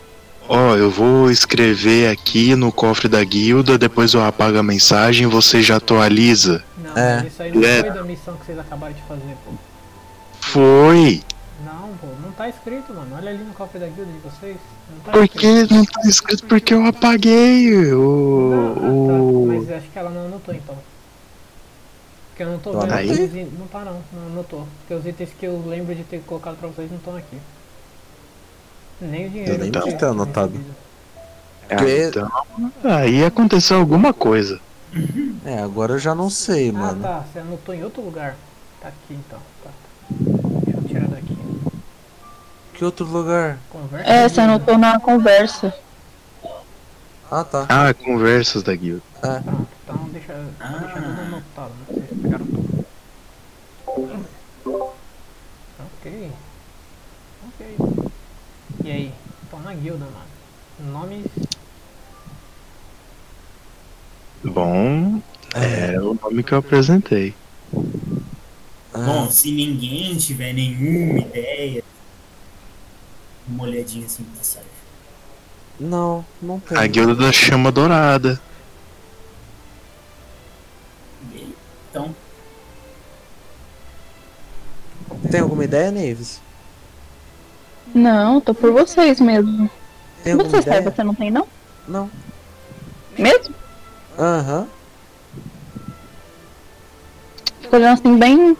Ó, 0.48 0.76
eu 0.76 0.90
vou 0.90 1.30
escrever 1.30 2.10
aqui 2.10 2.56
no 2.56 2.72
cofre 2.72 3.08
da 3.08 3.24
guilda, 3.24 3.78
depois 3.78 4.14
eu 4.14 4.24
apago 4.24 4.58
a 4.58 4.64
mensagem 4.64 5.28
e 5.28 5.30
você 5.32 5.62
já 5.62 5.76
atualiza. 5.76 6.64
Não, 6.78 6.98
É. 6.98 7.18
mas 7.18 7.28
isso 7.34 7.44
aí 7.44 7.52
não 7.54 7.64
É. 7.64 7.82
foi 7.82 7.92
da 7.92 8.04
missão 8.04 8.36
que 8.36 8.46
vocês 8.46 8.58
acabaram 8.58 8.94
de 8.94 9.02
fazer, 9.04 9.36
pô. 9.46 9.52
Foi! 10.42 11.22
Não, 11.64 11.90
pô, 12.02 12.08
não 12.24 12.32
tá 12.32 12.48
escrito, 12.50 12.94
mano. 12.94 13.16
Olha 13.16 13.30
ali 13.30 13.44
no 13.44 13.54
cofre 13.54 13.78
da 13.80 13.86
guilda 13.88 14.12
de 14.12 14.20
vocês. 14.20 14.56
Não 14.90 15.00
tá 15.02 15.12
Por 15.12 15.28
que 15.28 15.72
não 15.72 15.86
tá 15.86 16.02
escrito? 16.08 16.46
Porque 16.46 16.74
eu 16.74 16.86
apaguei 16.86 17.70
Não, 17.92 18.00
o. 18.00 18.76
ah, 18.76 18.80
tá. 18.80 18.86
o... 18.88 19.46
Mas 19.50 19.72
acho 19.72 19.88
que 19.92 20.00
ela 20.00 20.10
não 20.10 20.26
anotou 20.26 20.56
então. 20.56 20.76
Porque 22.40 22.44
eu 22.44 22.52
não 22.54 22.60
tô 22.60 22.72
Não 22.72 22.80
vendo 22.82 22.94
aqueles 22.94 23.20
itens- 23.20 23.60
Não 23.60 23.68
tá 23.68 23.80
não, 23.80 24.02
não 24.14 24.28
anotou. 24.32 24.66
Porque 24.80 24.94
os 24.94 25.06
itens 25.06 25.30
que 25.38 25.46
eu 25.46 25.62
lembro 25.68 25.94
de 25.94 26.06
ter 26.06 26.22
colocado 26.22 26.56
pra 26.56 26.70
vocês 26.70 26.90
não 26.90 26.98
estão 26.98 27.18
aqui. 27.18 27.38
Nem 29.02 29.28
o 29.28 29.30
dinheiro. 29.30 29.52
Eu 29.52 29.58
de 29.66 29.72
ter 29.72 29.80
vocês 29.82 30.04
anotado. 30.04 30.54
Ah, 31.70 31.76
então. 32.08 32.32
Aí 32.86 33.26
aconteceu 33.26 33.78
alguma 33.78 34.14
coisa. 34.14 34.62
É, 35.46 35.60
agora 35.60 35.94
eu 35.94 36.00
já 36.00 36.16
não 36.16 36.30
sei, 36.30 36.70
Ah 36.70 36.74
mano. 36.74 37.02
tá, 37.02 37.26
você 37.32 37.40
anotou 37.40 37.76
em 37.76 37.84
outro 37.84 38.02
lugar. 38.02 38.38
Tá 38.82 38.88
aqui 38.88 38.98
então. 39.10 39.40
Tá, 39.62 39.70
tá. 39.70 40.08
Deixa 40.64 40.80
eu 40.80 40.88
tirar 40.88 41.08
daqui. 41.10 41.38
Que 42.74 42.86
outro 42.86 43.06
lugar? 43.06 43.60
Conversa. 43.70 44.10
É, 44.10 44.30
você 44.30 44.40
anotou 44.40 44.78
na 44.78 44.98
conversa. 44.98 45.74
Ah, 47.30 47.44
tá. 47.44 47.66
Ah, 47.68 47.94
conversas 47.94 48.64
da 48.64 48.74
guilda. 48.74 49.04
É. 49.22 49.40
Pronto, 49.42 49.68
então 49.84 50.10
deixa, 50.10 50.34
Ah. 50.60 50.68
deixa 50.80 51.02
tudo 51.02 51.22
anotado, 51.22 51.74
né? 51.74 51.86
Vocês 51.90 52.22
pegaram 52.22 52.46
tudo. 52.46 52.90
Ok. 55.80 56.32
Ok. 57.48 57.78
E 58.86 58.92
aí? 58.92 59.14
Estão 59.44 59.60
na 59.62 59.74
guilda, 59.74 60.06
mano. 60.06 60.92
Nomes. 60.94 61.26
Bom, 64.44 65.22
é 65.54 66.00
o 66.00 66.14
nome 66.22 66.44
que 66.44 66.54
eu 66.54 66.60
apresentei. 66.60 67.34
Ah, 68.94 69.00
Bom, 69.00 69.30
se 69.30 69.52
ninguém 69.52 70.16
tiver 70.16 70.54
nenhuma 70.54 71.20
ideia, 71.20 71.84
uma 73.48 73.64
olhadinha 73.64 74.06
assim 74.06 74.24
pra 74.24 74.44
sair. 74.44 74.64
não, 75.80 76.26
não 76.42 76.60
tem. 76.60 76.78
A 76.78 76.88
guilda 76.88 77.14
da 77.16 77.32
chama 77.34 77.72
dourada. 77.72 78.40
Então, 81.90 82.14
Tem 85.32 85.40
alguma 85.42 85.64
ideia, 85.64 85.92
Neves? 85.92 86.42
Não, 87.94 88.40
tô 88.40 88.54
por 88.54 88.72
vocês 88.72 89.20
mesmo. 89.20 89.70
Tem 90.24 90.36
Você 90.36 90.62
sabe, 90.62 90.92
você 90.92 91.04
não 91.04 91.16
tem 91.16 91.32
não? 91.32 91.48
Não. 91.88 92.10
Mesmo? 93.18 93.56
Aham. 94.18 94.68
Fico 97.62 97.76
olhando 97.76 97.94
assim 98.00 98.18
bem. 98.18 98.58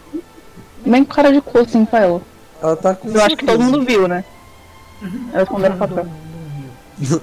Bem 0.84 1.04
com 1.04 1.14
cara 1.14 1.32
de 1.32 1.40
cu 1.40 1.58
assim 1.58 1.84
pra 1.84 2.00
ela. 2.00 2.22
Ela 2.60 2.76
tá 2.76 2.94
com. 2.94 3.08
Eu 3.08 3.22
acho 3.22 3.36
que 3.36 3.44
todo 3.46 3.62
mundo 3.62 3.84
viu, 3.84 4.08
né? 4.08 4.24
Ela 5.32 5.42
escondeu 5.44 5.70
o 5.70 5.74
Não, 5.74 5.78
papel. 5.78 6.04
não. 6.98 7.20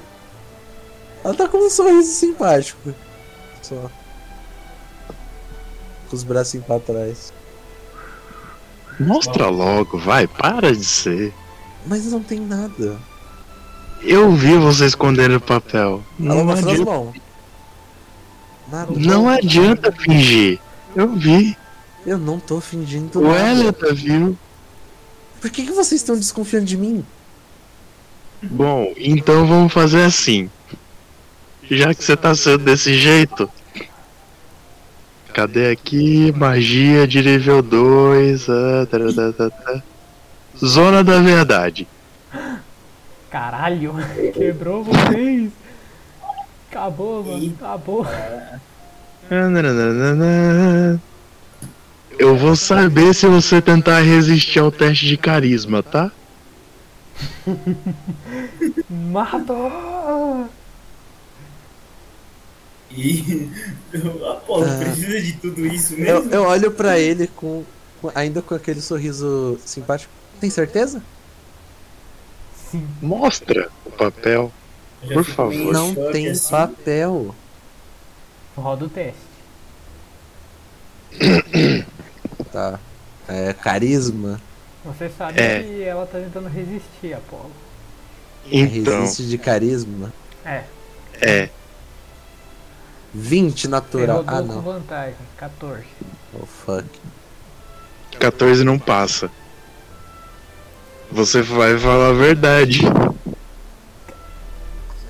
Ela 1.24 1.34
tá 1.34 1.48
com 1.48 1.58
um 1.58 1.70
sorriso 1.70 2.12
simpático. 2.12 2.94
Só. 3.62 3.90
Com 6.10 6.16
os 6.16 6.24
bracinhos 6.24 6.66
pra 6.66 6.80
trás. 6.80 7.34
Mostra 9.00 9.48
logo, 9.50 9.98
vai, 10.00 10.26
para 10.28 10.74
de 10.74 10.84
ser. 10.84 11.34
Mas 11.86 12.06
não 12.06 12.22
tem 12.24 12.40
nada. 12.40 12.98
Eu 14.02 14.32
vi 14.34 14.56
você 14.58 14.86
escondendo 14.86 15.36
o 15.38 15.42
papel. 15.42 16.04
Ela 16.20 16.36
Não 16.36 16.46
mostra 16.46 16.72
as 16.72 16.80
adianta, 16.80 16.92
mãos. 16.92 17.16
Nada. 18.72 18.94
não 18.96 19.30
adianta 19.30 19.92
fingir. 19.92 20.60
Eu 20.96 21.14
vi. 21.16 21.56
Eu 22.06 22.18
não 22.18 22.40
tô 22.40 22.60
fingindo 22.62 23.20
O 23.20 23.28
nada. 23.28 23.50
Eleta 23.50 23.94
viu. 23.94 24.38
Por 25.42 25.50
que, 25.50 25.66
que 25.66 25.72
vocês 25.72 26.02
estão 26.02 26.16
desconfiando 26.16 26.66
de 26.66 26.78
mim? 26.78 27.06
Bom, 28.42 28.94
então 28.98 29.46
vamos 29.46 29.74
fazer 29.74 30.04
assim. 30.04 30.50
Já 31.70 31.94
que 31.94 32.04
você 32.04 32.16
tá 32.16 32.34
sendo 32.34 32.64
desse 32.64 32.94
jeito. 32.98 33.50
Cadê 35.38 35.70
aqui? 35.70 36.34
Magia 36.36 37.08
de 37.08 37.22
nível 37.22 37.62
2. 37.62 38.50
ah, 38.50 38.88
tá, 38.90 38.98
tá, 39.38 39.50
tá. 39.52 39.84
Zona 40.66 41.04
da 41.04 41.22
verdade. 41.22 41.88
Caralho, 43.30 43.94
quebrou 44.34 44.84
vocês. 44.84 45.52
Acabou, 46.72 47.24
mano. 47.24 47.54
Acabou. 47.56 48.08
Eu 52.18 52.36
vou 52.36 52.56
saber 52.56 53.14
se 53.14 53.28
você 53.28 53.62
tentar 53.62 54.00
resistir 54.00 54.58
ao 54.58 54.72
teste 54.72 55.06
de 55.06 55.18
carisma, 55.18 55.84
tá? 55.84 56.12
Matou! 58.90 60.50
E. 62.98 63.50
Apolo, 64.32 64.66
Ah. 64.66 64.78
precisa 64.80 65.22
de 65.22 65.34
tudo 65.34 65.66
isso 65.66 65.94
mesmo? 65.96 66.30
Eu, 66.30 66.32
eu 66.32 66.44
olho 66.44 66.72
pra 66.72 67.00
ele 67.00 67.28
com, 67.28 67.64
com- 68.02 68.12
ainda 68.16 68.42
com 68.42 68.56
aquele 68.56 68.82
sorriso 68.82 69.58
simpático. 69.66 70.12
Tem 70.42 70.50
certeza? 70.50 71.02
Sim. 72.72 72.86
Mostra 73.02 73.70
o 73.86 73.92
papel. 73.92 74.52
Por 75.14 75.24
favor. 75.24 75.72
Não 75.74 75.94
tem 76.12 76.28
assim. 76.30 76.50
papel. 76.52 77.34
Roda 78.56 78.86
o 78.86 78.90
teste. 78.90 79.20
Tá. 82.52 82.80
É 83.28 83.54
carisma. 83.54 84.40
Você 84.86 85.10
sabe 85.18 85.40
É. 85.40 85.62
que 85.62 85.84
ela 85.84 86.06
tá 86.06 86.18
tentando 86.20 86.48
resistir, 86.48 87.14
Apolo. 87.14 87.52
Então, 88.50 89.02
Resiste 89.02 89.28
de 89.28 89.38
carisma. 89.38 90.14
É, 90.46 90.64
é. 91.20 91.50
20 93.18 93.62
você 93.62 93.68
natural. 93.68 94.24
Ah, 94.28 94.32
com 94.38 94.42
não. 94.44 94.62
vantagem, 94.62 95.16
14. 95.38 95.84
Oh, 96.40 96.46
fuck. 96.46 96.86
14 98.20 98.64
não 98.64 98.78
passa. 98.78 99.30
Você 101.12 101.42
vai 101.42 101.78
falar 101.78 102.10
a 102.10 102.14
verdade. 102.14 102.82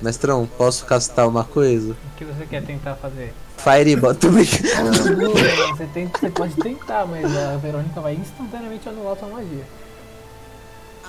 Mestrão, 0.00 0.48
posso 0.56 0.86
castar 0.86 1.26
uma 1.28 1.44
coisa? 1.44 1.92
O 1.92 2.16
que 2.16 2.24
você 2.24 2.46
quer 2.46 2.62
tentar 2.62 2.94
fazer? 2.94 3.34
Fireball. 3.56 4.14
Brincando. 4.14 5.16
Não, 5.16 5.76
você, 5.76 5.86
tem- 5.92 6.06
você 6.06 6.30
pode 6.30 6.54
tentar, 6.54 7.04
mas 7.06 7.24
a 7.36 7.56
Verônica 7.56 8.00
vai 8.00 8.14
instantaneamente 8.14 8.88
anular 8.88 9.18
sua 9.18 9.28
magia. 9.28 9.64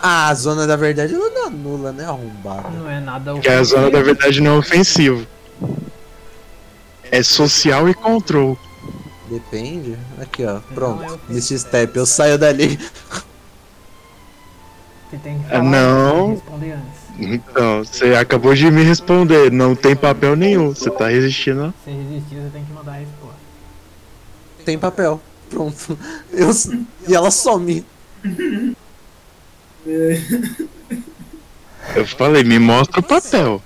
Ah, 0.01 0.29
a 0.29 0.33
zona 0.33 0.65
da 0.65 0.75
verdade 0.75 1.13
ela 1.13 1.29
não 1.29 1.47
anula, 1.47 1.91
né? 1.91 2.05
Arrombada. 2.05 2.69
Não 2.69 2.89
é 2.89 2.99
nada 2.99 3.37
Que 3.39 3.49
a 3.49 3.63
zona 3.63 3.91
da 3.91 4.01
verdade 4.01 4.41
não 4.41 4.55
é 4.55 4.57
ofensivo. 4.57 5.27
É 7.11 7.23
social 7.23 7.89
e 7.89 7.93
control. 7.93 8.57
Depende. 9.29 9.97
Aqui, 10.19 10.45
ó. 10.45 10.59
Pronto. 10.73 11.19
Nesse 11.29 11.57
step, 11.57 11.95
eu 11.97 12.05
saio 12.05 12.37
dali. 12.37 12.79
Você 15.09 15.17
tem 15.17 15.39
que 15.39 15.49
falar 15.49 15.63
não. 15.63 16.33
responder 16.33 16.71
antes. 16.73 16.99
Então, 17.19 17.83
você 17.83 18.15
acabou 18.15 18.53
de 18.53 18.69
me 18.71 18.83
responder. 18.83 19.51
Não 19.51 19.75
tem 19.75 19.95
papel 19.95 20.35
nenhum. 20.35 20.69
Você 20.69 20.89
tá 20.89 21.07
resistindo. 21.07 21.73
Se 21.83 21.91
resistir, 21.91 22.35
você 22.35 22.49
tem 22.53 22.63
que 22.63 22.71
mandar 22.71 22.93
a 22.93 22.95
resposta. 22.95 23.39
Tem 24.65 24.77
papel. 24.77 25.21
Pronto. 25.49 25.97
Eu... 26.31 26.49
E 27.07 27.15
ela 27.15 27.31
some. 27.31 27.85
Eu 31.95 32.05
falei, 32.05 32.43
me 32.43 32.59
mostra 32.59 32.99
o 32.99 33.03
papel. 33.03 33.61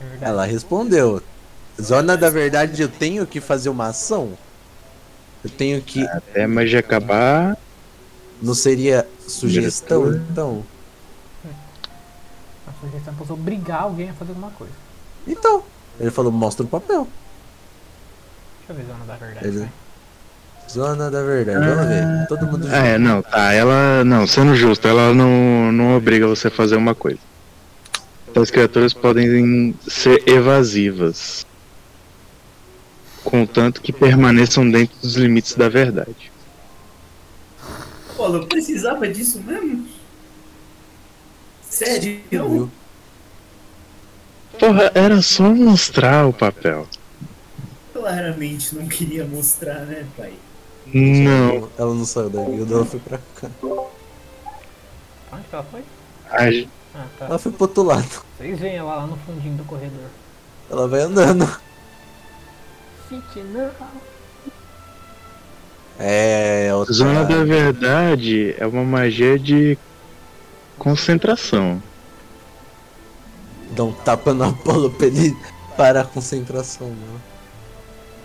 É. 0.00 0.26
Ela 0.26 0.46
respondeu. 0.46 1.22
Zona 1.80 2.16
da 2.16 2.30
verdade, 2.30 2.80
eu 2.80 2.88
tenho 2.88 3.26
que 3.26 3.40
fazer 3.40 3.68
uma 3.68 3.88
ação? 3.88 4.32
Eu 5.44 5.50
tenho 5.50 5.80
que. 5.82 6.02
Até 6.08 6.44
a 6.44 6.48
magia 6.48 6.80
acabar. 6.80 7.56
Não 8.42 8.54
seria 8.54 9.06
sugestão, 9.26 10.04
Diretor. 10.04 10.26
então? 10.30 10.64
A 12.66 12.72
sugestão 12.84 13.14
é 13.14 13.16
você 13.16 13.32
obrigar 13.32 13.82
alguém 13.82 14.10
a 14.10 14.14
fazer 14.14 14.30
alguma 14.30 14.50
coisa. 14.50 14.72
Então. 15.26 15.62
Ele 15.98 16.10
falou, 16.10 16.30
mostra 16.30 16.64
o 16.64 16.68
papel. 16.68 17.08
Deixa 18.68 18.72
eu 18.72 18.76
ver 18.76 18.92
zona 18.92 19.04
da 19.06 19.16
verdade. 19.16 19.46
Ele-. 19.46 19.68
Zona 20.70 21.10
da 21.10 21.22
verdade, 21.22 21.64
vamos 21.64 21.86
ver. 21.86 22.26
Todo 22.28 22.46
mundo 22.46 22.68
Ah, 22.70 22.86
é, 22.86 22.98
não, 22.98 23.22
tá. 23.22 23.52
Ela. 23.52 24.04
Não, 24.04 24.26
sendo 24.26 24.54
justo, 24.56 24.86
ela 24.88 25.14
não, 25.14 25.70
não 25.72 25.96
obriga 25.96 26.26
você 26.26 26.48
a 26.48 26.50
fazer 26.50 26.76
uma 26.76 26.94
coisa. 26.94 27.20
As 28.34 28.50
criaturas 28.50 28.92
podem 28.92 29.74
ser 29.88 30.22
evasivas. 30.28 31.46
Contanto 33.26 33.82
que 33.82 33.92
permaneçam 33.92 34.70
dentro 34.70 34.96
dos 35.02 35.16
limites 35.16 35.56
da 35.56 35.68
verdade. 35.68 36.30
Pô, 38.16 38.28
eu 38.28 38.46
precisava 38.46 39.08
disso 39.08 39.42
mesmo? 39.42 39.84
Sério? 41.68 42.70
Porra, 44.60 44.92
era 44.94 45.20
só 45.20 45.42
mostrar 45.52 46.24
o 46.28 46.32
papel. 46.32 46.86
Claramente 47.92 48.76
não 48.76 48.86
queria 48.86 49.24
mostrar, 49.24 49.80
né, 49.80 50.06
pai? 50.16 50.32
Não. 50.94 51.68
Ela 51.76 51.94
não 51.94 52.04
saiu 52.04 52.30
da 52.30 52.44
guilda, 52.44 52.74
ela 52.74 52.86
foi 52.86 53.00
pra 53.00 53.18
cá. 53.34 53.50
Onde 55.32 55.44
que 55.50 55.54
ela 55.54 55.64
foi? 55.64 55.82
A 56.30 56.98
Ah, 56.98 57.06
tá. 57.18 57.26
Ela 57.26 57.38
foi 57.40 57.50
pro 57.50 57.64
outro 57.64 57.82
lado. 57.82 58.24
Vocês 58.38 58.58
veem 58.60 58.76
ela 58.76 58.94
lá 58.94 59.06
no 59.08 59.16
fundinho 59.16 59.56
do 59.56 59.64
corredor. 59.64 60.08
Ela 60.70 60.86
vai 60.86 61.00
andando. 61.00 61.66
Não. 63.10 63.70
É, 65.98 66.70
outra... 66.74 66.92
Zona 66.92 67.24
da 67.24 67.42
verdade 67.44 68.54
é 68.58 68.66
uma 68.66 68.84
magia 68.84 69.38
de 69.38 69.78
concentração. 70.78 71.82
Dá 73.70 73.84
um 73.84 73.92
tapa 73.92 74.34
no 74.34 74.44
Apolo 74.44 74.90
pra 74.90 75.06
ele 75.06 75.36
parar 75.76 76.02
a 76.02 76.04
concentração, 76.04 76.92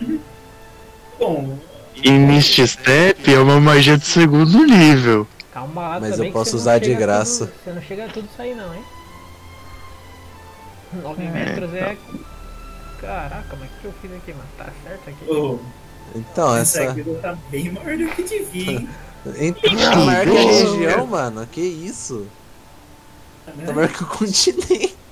não. 0.00 0.18
Bom, 1.18 1.58
E 2.02 2.10
Misty 2.10 2.66
Step 2.66 3.32
é 3.32 3.38
uma 3.38 3.60
magia 3.60 3.96
de 3.96 4.04
segundo 4.06 4.64
nível. 4.64 5.26
Calma 5.52 5.88
lá 5.88 6.00
Mas 6.00 6.18
eu 6.18 6.32
posso 6.32 6.56
usar 6.56 6.78
de 6.78 6.94
graça. 6.94 7.46
tudo- 7.46 7.58
você 7.64 7.72
não 7.72 7.82
chega 7.82 8.04
a 8.06 8.08
tudo 8.08 8.28
isso 8.30 8.42
aí 8.42 8.54
não, 8.54 8.74
hein? 8.74 8.82
9 11.02 11.22
É, 11.22 11.30
metros 11.30 11.74
é... 11.74 11.96
Caraca, 13.02 13.56
mas 13.58 13.68
o 13.68 13.72
que 13.80 13.84
eu 13.86 13.92
fiz 14.00 14.12
aqui, 14.12 14.32
mano? 14.32 14.48
Tá 14.56 14.72
certo 14.84 15.10
aqui? 15.10 15.28
ô, 15.28 15.58
Então, 16.14 16.56
essa 16.56 16.84
essa. 16.84 17.04
tá 17.20 17.36
bem 17.50 17.72
maior 17.72 17.98
do 17.98 18.06
que 18.08 18.22
devia, 18.22 18.72
hein? 18.72 18.88
Então, 19.24 19.76
tá 19.76 19.96
maior 19.96 20.24
que 20.24 20.36
a 20.36 20.42
região, 20.42 21.06
mano. 21.06 21.46
Que 21.46 21.60
isso? 21.60 22.26
Né? 23.54 23.66
Tá 23.66 23.72
maior 23.72 23.88
que 23.88 24.02
o 24.02 24.06
continente. 24.06 24.96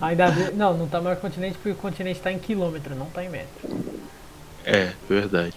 Ainda 0.00 0.30
bem... 0.30 0.54
Não, 0.54 0.76
não 0.76 0.88
tá 0.88 1.00
maior 1.00 1.16
que 1.16 1.26
o 1.26 1.30
continente 1.30 1.56
porque 1.56 1.70
o 1.70 1.74
continente 1.74 2.20
tá 2.20 2.32
em 2.32 2.38
quilômetro, 2.38 2.94
não 2.94 3.06
tá 3.06 3.24
em 3.24 3.28
metro. 3.28 3.68
É, 4.64 4.92
verdade. 5.08 5.54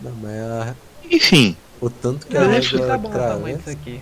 Não, 0.00 0.12
mas 0.12 0.32
é 0.32 0.74
Enfim, 1.10 1.56
o 1.80 1.90
tanto 1.90 2.26
que 2.26 2.36
acho 2.36 2.78
que 2.78 2.86
tá 2.86 2.96
bom 2.96 3.08
o 3.08 3.12
tamanho 3.12 3.58
disso 3.58 3.70
aqui. 3.70 4.00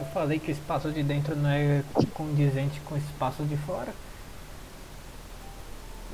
Eu 0.00 0.06
falei 0.14 0.38
que 0.38 0.50
o 0.50 0.54
espaço 0.54 0.90
de 0.90 1.02
dentro 1.02 1.36
não 1.36 1.50
é 1.50 1.82
condizente 2.14 2.80
com 2.86 2.94
o 2.94 2.98
espaço 2.98 3.42
de 3.44 3.54
fora. 3.58 3.92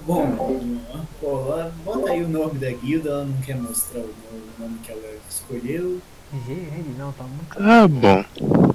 Bom, 0.05 0.81
ela- 1.23 1.73
bota 1.85 2.11
aí 2.11 2.25
o 2.25 2.29
nome 2.29 2.59
da 2.59 2.71
guilda, 2.73 3.11
ela 3.11 3.25
não 3.25 3.41
quer 3.43 3.55
mostrar 3.57 4.01
o 4.01 4.13
nome 4.59 4.81
que 4.83 4.91
ela 4.91 5.17
escolheu. 5.31 6.01
GL 6.33 6.95
não, 6.99 7.13
tá 7.13 7.23
muito... 7.23 7.57
ah, 7.61 7.87
bom. 7.87 8.75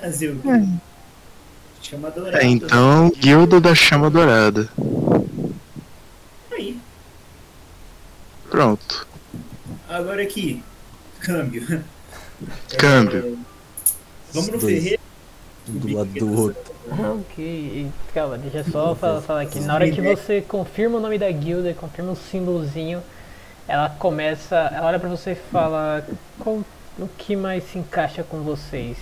Fazer 0.00 0.28
o 0.28 0.40
Chama 1.82 2.08
Dourado. 2.12 2.36
É, 2.36 2.46
então, 2.46 3.10
Guilda 3.16 3.60
da 3.60 3.74
Chama 3.74 4.08
Dourada. 4.08 4.68
Aí. 6.52 6.78
Pronto. 8.48 9.08
Agora 9.88 10.22
aqui. 10.22 10.62
Câmbio. 11.18 11.84
Câmbio. 12.78 13.38
É, 13.48 13.51
vamos 14.32 14.50
no. 14.50 14.60
Ferreira. 14.60 14.98
Um 15.68 15.78
do 15.78 15.96
lado 15.96 16.10
do 16.10 16.40
outro. 16.40 16.72
Ok, 16.90 17.44
e, 17.44 17.90
calma, 18.12 18.36
deixa 18.36 18.58
eu 18.58 18.64
só 18.64 18.94
falar, 18.96 19.20
falar 19.20 19.42
aqui. 19.42 19.60
Na 19.60 19.74
hora 19.74 19.88
que 19.88 20.00
você 20.00 20.40
confirma 20.40 20.98
o 20.98 21.00
nome 21.00 21.18
da 21.18 21.30
guilda 21.30 21.70
e 21.70 21.74
confirma 21.74 22.12
o 22.12 22.16
símbolozinho, 22.16 23.00
ela 23.68 23.88
começa. 23.88 24.56
Ela 24.56 24.88
olha 24.88 24.98
pra 24.98 25.08
você 25.08 25.32
e 25.32 25.34
fala 25.36 26.04
qual, 26.40 26.64
o 26.98 27.08
que 27.16 27.36
mais 27.36 27.62
se 27.64 27.78
encaixa 27.78 28.24
com 28.24 28.42
vocês. 28.42 28.96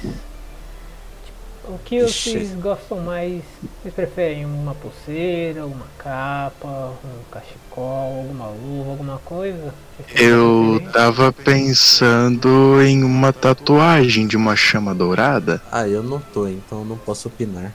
O 1.64 1.78
que 1.78 1.97
Ixi. 1.97 2.30
vocês 2.30 2.55
gostam 2.55 2.98
mais? 3.00 3.42
Vocês 3.82 3.94
preferem 3.94 4.44
uma 4.44 4.74
pulseira, 4.74 5.66
uma 5.66 5.86
capa, 5.98 6.92
um 7.05 7.22
cachecol, 7.30 8.18
alguma 8.18 8.48
luva, 8.48 8.90
alguma 8.90 9.18
coisa? 9.18 9.74
Eu 10.14 10.82
tava 10.92 11.32
pensando 11.32 12.82
em 12.82 13.05
uma 13.05 13.32
tatuagem 13.32 14.26
de 14.26 14.36
uma 14.36 14.56
chama 14.56 14.94
dourada. 14.94 15.62
Ah, 15.70 15.86
eu 15.86 16.02
não 16.02 16.18
tô, 16.18 16.48
então 16.48 16.84
não 16.84 16.97
posso 16.97 17.28
opinar. 17.28 17.72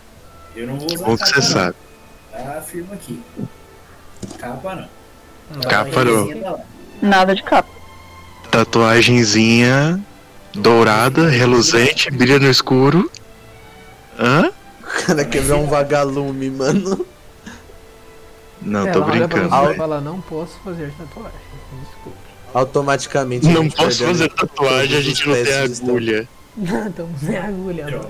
Eu 0.56 0.68
não 0.68 0.78
vou 0.78 0.88
usar 0.88 1.06
Bom 1.06 1.18
que 1.18 1.28
você 1.28 1.42
sabe. 1.42 1.76
Tá, 2.32 2.58
afirma 2.58 2.96
aqui. 2.96 3.22
Capa 4.40 4.76
não. 4.76 5.62
Capa 5.62 6.04
não. 6.04 6.42
Lá. 6.42 6.60
Nada 7.02 7.36
de 7.36 7.44
capa. 7.44 7.70
Tatuagenzinha 8.50 10.04
dourada, 10.56 11.30
reluzente, 11.30 12.10
brilha 12.10 12.40
no 12.40 12.50
escuro. 12.50 13.12
Hã? 14.20 14.52
O 14.82 15.06
cara 15.06 15.26
quer 15.26 15.42
ver 15.42 15.54
um 15.54 15.66
vagalume, 15.68 16.50
mano. 16.50 17.06
Não, 18.62 18.84
tô 18.84 18.88
Ela 19.00 19.06
olha 19.06 19.28
pra 19.28 19.40
brincando. 19.40 19.56
e 19.64 19.66
velho. 19.68 19.78
fala, 19.78 20.02
não 20.02 20.22
posso 20.22 20.54
fazer 20.64 20.92
tatuagem. 20.98 21.32
Desculpe. 21.84 22.18
Automaticamente. 22.54 23.48
Não 23.48 23.70
posso 23.70 24.04
fazer 24.06 24.30
tatuagem, 24.30 24.98
a 24.98 25.02
gente 25.02 25.28
não 25.28 25.36
tem 25.36 25.54
agulha. 25.54 26.28
Estamos 26.90 27.20
sem 27.22 27.38
agulha, 27.38 27.84
mano. 27.86 28.10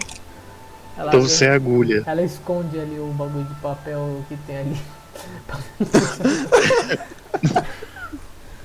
Ela, 0.98 1.08
Então 1.10 1.28
sem 1.28 1.48
agulha. 1.50 2.04
ela 2.06 2.22
esconde 2.22 2.80
ali 2.80 2.98
o 3.00 3.08
bagulho 3.08 3.44
de 3.46 3.56
papel 3.56 4.24
que 4.30 4.38
tem 4.48 4.58
ali. 4.60 4.78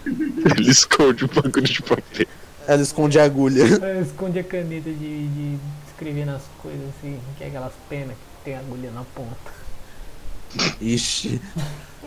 Ele 0.06 0.70
esconde 0.70 1.24
o 1.24 1.28
bagulho 1.28 1.62
de 1.62 1.82
papel. 1.82 2.26
Ela 2.66 2.82
esconde 2.82 3.18
a 3.18 3.24
agulha. 3.24 3.62
Ela 3.64 4.00
esconde 4.00 4.38
a 4.38 4.44
caneta 4.44 4.90
de, 4.90 5.26
de 5.28 5.58
escrever 6.00 6.24
nas 6.24 6.42
coisas 6.62 6.88
assim, 6.88 7.20
que 7.36 7.44
é 7.44 7.48
aquelas 7.48 7.72
penas 7.88 8.16
que 8.16 8.44
tem 8.44 8.56
agulha 8.56 8.90
na 8.90 9.04
ponta. 9.14 9.52
Ixi. 10.80 11.40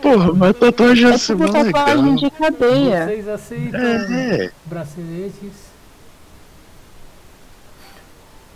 Porra, 0.02 0.34
mas 0.34 0.58
tatuagem 0.58 1.12
É 1.12 1.18
tipo 1.18 1.50
tatuagem 1.52 2.16
de 2.16 2.30
cadeia. 2.32 3.06
Vocês 3.06 3.28
aceitam 3.28 3.80
É, 3.80 4.52
braceletes? 4.66 5.72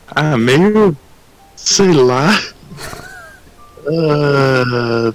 Ah, 0.07 0.37
meio. 0.37 0.97
sei 1.55 1.93
lá. 1.93 2.27
Ah, 3.89 5.13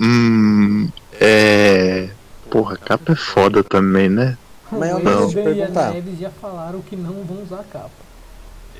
hum. 0.00 0.88
É. 1.20 2.10
Porra, 2.50 2.76
capa 2.76 3.12
é 3.12 3.14
foda 3.14 3.62
também, 3.62 4.08
né? 4.08 4.36
Mas 4.72 4.90
eu 4.90 4.98
não 4.98 5.28
te 5.28 5.38
a 5.38 5.42
perguntar. 5.44 5.92
Neves 5.92 6.18
já 6.18 6.30
falaram 6.30 6.80
que 6.82 6.96
não 6.96 7.22
vão 7.22 7.44
usar 7.44 7.62
capa. 7.70 8.11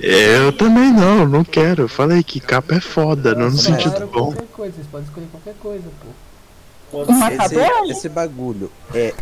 Eu 0.01 0.53
também 0.53 0.93
não, 0.93 1.27
não 1.27 1.45
quero. 1.45 1.83
Eu 1.83 1.89
falei 1.89 2.23
que 2.23 2.41
capa 2.41 2.75
é 2.75 2.81
foda, 2.81 3.35
não 3.35 3.51
no 3.51 3.59
sentido 3.59 4.07
bom. 4.07 4.33
qualquer 4.33 4.47
coisa, 4.49 4.75
vocês 4.75 4.87
podem 4.89 5.07
escolher 5.07 5.27
qualquer 5.31 5.55
coisa, 5.61 5.85
pô. 6.01 7.03
Uma 7.05 7.33
Esse, 7.33 7.59
é 7.59 7.89
esse 7.89 8.09
bagulho 8.09 8.71
é. 8.95 9.15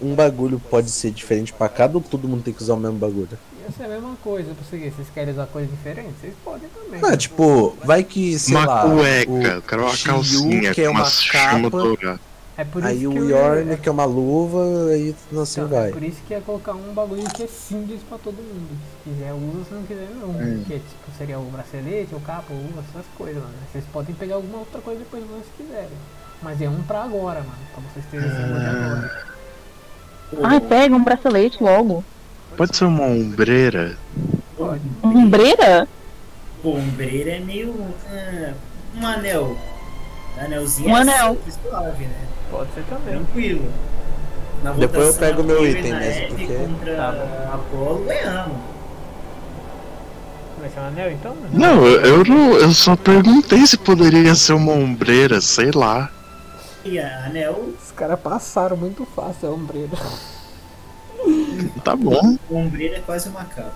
Um 0.00 0.14
bagulho 0.14 0.60
pode 0.70 0.90
ser 0.90 1.10
diferente 1.10 1.52
pra 1.52 1.68
cada 1.68 1.96
ou 1.96 2.02
todo 2.02 2.28
mundo 2.28 2.42
tem 2.42 2.52
que 2.52 2.62
usar 2.62 2.74
o 2.74 2.76
mesmo 2.76 2.98
bagulho? 2.98 3.28
Essa 3.66 3.84
é 3.84 3.86
a 3.86 3.88
mesma 3.88 4.14
coisa 4.22 4.52
pra 4.54 4.64
seguir. 4.68 4.90
Vocês 4.90 5.08
querem 5.14 5.32
usar 5.32 5.46
coisas 5.46 5.70
diferentes? 5.70 6.12
Vocês 6.20 6.34
podem 6.44 6.68
também. 6.68 7.00
Ah, 7.02 7.16
tipo, 7.16 7.76
vai 7.84 8.04
que, 8.04 8.38
sei 8.38 8.54
Uma 8.56 8.66
lá. 8.66 8.82
cueca, 8.82 9.30
o 9.32 9.42
eu 9.42 9.62
quero 9.62 9.82
uma 9.82 9.90
Shiryu, 9.96 10.14
calcinha 10.14 10.74
que 10.74 10.82
é 10.82 10.84
com 10.86 10.90
uma 10.92 11.00
uma 11.00 11.10
chama 11.10 11.70
capa. 11.70 12.20
É 12.58 12.64
por 12.64 12.78
isso 12.80 12.88
aí 12.88 12.98
que 13.00 13.06
o 13.06 13.16
eu 13.18 13.28
Yorn, 13.28 13.70
ia... 13.70 13.76
que 13.76 13.88
é 13.88 13.92
uma 13.92 14.06
luva, 14.06 14.90
aí 14.90 15.14
assim 15.42 15.60
Então, 15.60 15.68
vai. 15.68 15.90
É 15.90 15.92
por 15.92 16.02
isso 16.02 16.22
que 16.26 16.32
ia 16.32 16.40
colocar 16.40 16.72
um 16.72 16.94
bagulho 16.94 17.22
que 17.30 17.42
é 17.42 17.46
simples 17.46 18.00
pra 18.08 18.16
todo 18.16 18.36
mundo. 18.36 18.78
Se 19.04 19.10
quiser 19.10 19.32
usa, 19.34 19.64
se 19.68 19.74
não 19.74 19.82
quiser 19.82 20.08
não. 20.14 20.30
Hum. 20.30 20.64
Que 20.66 20.74
é, 20.74 20.76
tipo, 20.78 21.18
seria 21.18 21.38
o 21.38 21.44
bracelete, 21.50 22.14
o 22.14 22.20
capa, 22.20 22.52
o 22.52 22.56
luva, 22.56 22.82
essas 22.90 23.04
coisas, 23.18 23.42
mano. 23.42 23.54
Vocês 23.70 23.84
podem 23.92 24.14
pegar 24.14 24.36
alguma 24.36 24.58
outra 24.60 24.80
coisa 24.80 25.00
depois 25.00 25.22
se 25.22 25.62
quiserem. 25.62 25.88
Mas 26.42 26.62
é 26.62 26.68
um 26.68 26.82
pra 26.82 27.02
agora, 27.02 27.40
mano. 27.40 27.58
Pra 27.74 27.82
vocês 27.92 28.04
terem 28.10 28.28
símbolo 28.30 28.60
de 28.60 28.66
agora. 28.66 29.26
Ai, 30.42 30.60
pega 30.60 30.94
um 30.96 31.04
bracelete 31.04 31.62
logo. 31.62 32.02
Pode 32.56 32.74
ser 32.74 32.86
uma 32.86 33.04
ombreira? 33.04 33.98
Pode. 34.56 34.80
Ombreira? 35.02 35.86
Pô, 36.62 36.70
ombreira 36.70 37.32
é 37.32 37.40
meio. 37.40 37.74
ah, 38.10 38.54
um 38.96 39.06
anel. 39.06 39.56
Anelzinho 40.38 40.88
Um 40.90 40.96
é 40.96 41.00
anel. 41.02 41.36
suave, 41.62 42.04
né? 42.04 42.26
Pode 42.50 42.70
ser 42.74 42.84
também. 42.84 43.14
Tranquilo. 43.14 43.72
Na 44.62 44.72
Depois 44.72 45.08
eu 45.08 45.14
pego 45.14 45.42
meu 45.44 45.56
eu 45.56 45.66
e 45.66 45.70
item 45.70 45.94
mesmo, 45.94 46.28
porque- 46.36 46.54
Contra 46.54 46.96
Tá 46.96 47.12
bom. 47.12 47.54
Apolo, 47.54 48.04
ganhamos. 48.06 48.56
Vai 50.58 50.70
ser 50.70 50.80
um 50.80 50.84
anel 50.86 51.12
então? 51.12 51.36
Não, 51.52 51.86
eu, 51.86 52.00
eu 52.00 52.24
não. 52.24 52.52
Eu 52.54 52.72
só 52.72 52.96
perguntei 52.96 53.66
se 53.66 53.76
poderia 53.76 54.34
ser 54.34 54.54
uma 54.54 54.72
ombreira, 54.72 55.40
sei 55.40 55.70
lá. 55.70 56.10
E 56.84 56.98
a 56.98 57.26
anel, 57.26 57.74
Os 57.82 57.92
caras 57.92 58.18
passaram 58.18 58.76
muito 58.76 59.06
fácil 59.14 59.48
a 59.48 59.52
ombreira. 59.52 59.90
Tá 61.82 61.96
bom. 61.96 62.36
ombreira 62.50 62.96
é 62.96 63.00
quase 63.00 63.28
uma 63.28 63.44
capa. 63.44 63.72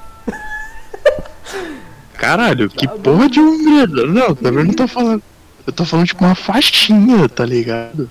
Caralho, 2.15 2.69
que 2.69 2.87
porra 2.87 3.29
de 3.29 3.41
ombreira? 3.41 4.07
Não, 4.07 4.35
também 4.35 4.65
não 4.65 4.75
tô 4.75 4.87
falando. 4.87 5.23
Eu 5.67 5.73
tô 5.73 5.85
falando 5.85 6.07
tipo 6.07 6.25
uma 6.25 6.35
faixinha, 6.35 7.29
tá 7.29 7.45
ligado? 7.45 8.11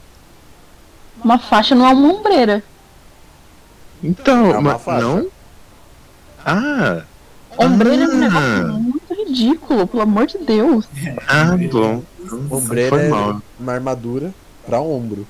Uma 1.24 1.38
faixa 1.40 1.76
não 1.76 1.86
é 1.88 1.92
uma 1.94 2.14
ombreira. 2.14 2.64
Então, 4.04 4.52
É 4.52 4.58
uma 4.58 4.80
faixa. 4.80 5.02
não? 5.06 5.28
Ah, 6.46 7.02
Ombreira 7.58 8.04
é 8.04 8.08
um 8.08 8.12
Ah. 8.12 8.16
negócio 8.16 8.68
muito 8.80 9.14
ridículo, 9.14 9.86
pelo 9.88 10.04
amor 10.04 10.26
de 10.28 10.38
Deus. 10.38 10.86
ah, 11.28 11.58
bom. 11.70 12.02
Ombreira 12.50 12.90
Foi 12.90 13.02
é 13.06 13.10
mal. 13.10 13.42
uma 13.60 13.74
armadura 13.74 14.34
pra 14.66 14.80
ombro. 14.80 15.28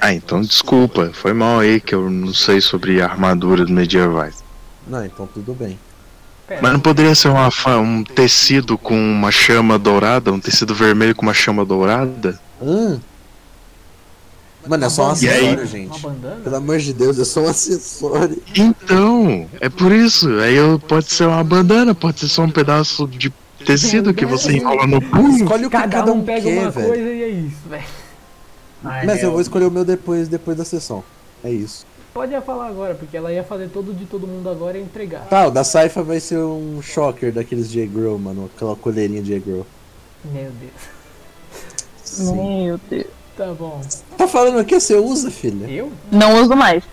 Ah, 0.00 0.12
então 0.12 0.40
desculpa, 0.42 1.10
foi 1.14 1.32
mal 1.32 1.60
aí 1.60 1.80
que 1.80 1.94
eu 1.94 2.10
não 2.10 2.34
sei 2.34 2.60
sobre 2.60 3.00
armaduras 3.00 3.70
medievais. 3.70 4.42
Não, 4.86 5.04
então 5.04 5.26
tudo 5.26 5.54
bem. 5.54 5.78
Mas 6.60 6.72
não 6.72 6.80
poderia 6.80 7.14
ser 7.14 7.28
uma, 7.28 7.48
um 7.78 8.02
tecido 8.02 8.76
com 8.76 8.94
uma 8.98 9.30
chama 9.30 9.78
dourada, 9.78 10.32
um 10.32 10.40
tecido 10.40 10.74
vermelho 10.74 11.14
com 11.14 11.22
uma 11.22 11.32
chama 11.34 11.64
dourada? 11.64 12.40
Hã? 12.60 13.00
Mano, 14.66 14.84
é 14.84 14.88
só 14.90 15.08
um 15.08 15.10
acessório, 15.10 15.48
uma 15.58 15.66
gente. 15.66 16.00
bandana? 16.00 16.40
Pelo 16.42 16.56
amor 16.56 16.78
de 16.78 16.92
Deus, 16.92 17.18
é 17.18 17.24
só 17.24 17.40
um 17.42 17.48
acessório. 17.48 18.42
Então, 18.54 19.48
é 19.60 19.68
por 19.68 19.90
isso. 19.90 20.28
Aí 20.40 20.54
eu, 20.54 20.78
pode 20.78 21.10
ser 21.10 21.26
uma 21.26 21.42
bandana, 21.42 21.94
pode 21.94 22.20
ser 22.20 22.28
só 22.28 22.42
um 22.42 22.50
pedaço 22.50 23.08
de 23.08 23.32
tecido 23.64 24.12
que 24.12 24.26
você 24.26 24.52
enrola 24.52 24.86
no 24.86 25.00
punho. 25.00 25.44
Escolhe 25.44 25.66
o 25.66 25.70
que 25.70 25.76
Cada, 25.76 25.88
cada 25.88 26.12
um 26.12 26.18
um 26.18 26.24
pega 26.24 26.42
quer, 26.42 26.60
uma 26.60 26.70
velho. 26.70 26.88
coisa 26.88 27.08
e 27.08 27.22
é 27.22 27.28
isso, 27.28 27.68
velho. 27.68 27.84
Mas 28.82 29.22
eu 29.22 29.30
vou 29.32 29.40
escolher 29.40 29.66
o 29.66 29.70
meu 29.70 29.84
depois, 29.84 30.28
depois 30.28 30.56
da 30.56 30.64
sessão. 30.64 31.02
É 31.42 31.50
isso. 31.50 31.86
Pode 32.12 32.32
ia 32.32 32.42
falar 32.42 32.66
agora, 32.66 32.94
porque 32.94 33.16
ela 33.16 33.32
ia 33.32 33.44
fazer 33.44 33.68
todo 33.68 33.94
de 33.94 34.04
todo 34.04 34.26
mundo 34.26 34.48
agora 34.50 34.76
e 34.76 34.82
entregar. 34.82 35.26
Tá, 35.28 35.46
o 35.46 35.50
da 35.50 35.62
Saifa 35.62 36.02
vai 36.02 36.18
ser 36.18 36.38
um 36.38 36.82
shocker 36.82 37.32
daqueles 37.32 37.70
J-Grow, 37.70 38.18
mano. 38.18 38.50
Aquela 38.54 38.74
colherinha 38.74 39.22
de 39.22 39.28
J-Grow. 39.28 39.64
Meu 40.24 40.50
Deus. 40.50 40.72
Sim. 42.02 42.64
Meu 42.64 42.80
Deus. 42.90 43.06
Tá 43.40 43.54
bom. 43.54 43.80
Tá 44.18 44.28
falando 44.28 44.58
o 44.60 44.64
que 44.66 44.78
você 44.78 44.96
usa, 44.96 45.30
filha? 45.30 45.64
Eu? 45.64 45.90
Não 46.12 46.42
uso 46.42 46.54
mais. 46.54 46.84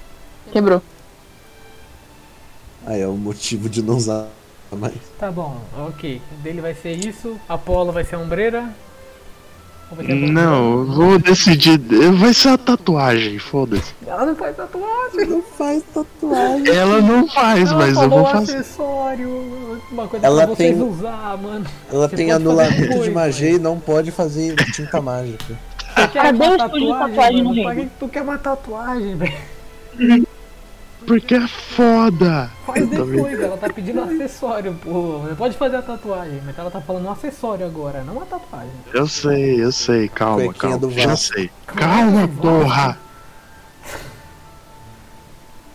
Quebrou. 0.49 0.81
Aí 2.85 3.01
é 3.01 3.07
o 3.07 3.17
motivo 3.17 3.67
de 3.67 3.81
não 3.83 3.97
usar 3.97 4.27
mais. 4.71 4.93
Tá 5.19 5.29
bom, 5.29 5.57
ok. 5.77 6.21
Dele 6.41 6.61
vai 6.61 6.73
ser 6.73 6.93
isso. 7.05 7.37
Apolo 7.49 7.91
vai 7.91 8.05
ser 8.05 8.15
a 8.15 8.19
ombreira. 8.19 8.73
Ou 9.91 9.97
vai 9.97 10.05
ser 10.05 10.11
a 10.13 10.15
Não, 10.15 10.85
vou 10.85 11.19
decidir. 11.19 11.77
Vai 12.17 12.33
ser 12.33 12.47
a 12.47 12.57
tatuagem, 12.57 13.37
foda-se. 13.39 13.93
Ela 14.07 14.25
não 14.27 14.35
faz 14.37 14.55
tatuagem. 14.55 15.25
Não 15.27 15.41
faz 15.41 15.83
tatuagem. 15.93 16.67
Ela 16.73 17.01
não 17.01 17.27
faz, 17.27 17.69
Ela 17.69 17.77
mas 17.77 17.97
eu 17.97 18.09
vou 18.09 18.25
fazer. 18.25 18.55
acessório. 18.55 19.81
Uma 19.91 20.07
coisa 20.07 20.25
Ela 20.25 20.45
pra 20.45 20.55
vocês 20.55 20.77
tem- 20.77 20.81
usar, 20.89 21.37
mano. 21.43 21.65
Ela 21.91 22.07
Você 22.07 22.15
tem 22.15 22.31
anulamento 22.31 22.99
de 23.03 23.09
magia 23.11 23.49
e 23.49 23.59
não 23.59 23.77
pode 23.77 24.11
fazer 24.11 24.55
tinta 24.71 25.01
mágica. 25.01 25.66
Cadê 26.13 26.47
o 26.47 26.55
estúdio 26.55 26.93
de 26.93 26.99
tatuagem 26.99 27.43
mano? 27.43 27.55
no 27.55 27.69
reino? 27.69 27.89
que 27.89 27.95
tu 27.99 28.07
quer 28.09 28.21
uma 28.21 28.37
tatuagem, 28.37 29.15
velho? 29.15 30.27
Porque 31.05 31.35
é 31.35 31.47
foda. 31.47 32.51
Faz 32.65 32.81
Eu 32.81 32.89
também- 32.89 33.15
depois, 33.15 33.39
ela 33.39 33.57
tá 33.57 33.69
pedindo 33.69 34.01
acessório, 34.01 34.73
pô. 34.83 35.19
Você 35.19 35.35
pode 35.35 35.57
fazer 35.57 35.77
a 35.77 35.81
tatuagem, 35.81 36.41
mas 36.45 36.57
ela 36.59 36.69
tá 36.69 36.81
falando 36.81 37.05
um 37.05 37.11
acessório 37.11 37.65
agora, 37.65 38.03
não 38.03 38.13
uma 38.13 38.25
tatuagem. 38.25 38.71
Eu 38.93 39.07
sei, 39.07 39.63
eu 39.63 39.71
sei, 39.71 40.09
calma, 40.09 40.43
Cuequinha 40.45 40.77
calma. 40.77 40.93
Já 40.93 41.15
sei. 41.15 41.49
Calma, 41.65 42.27
porra. 42.27 42.97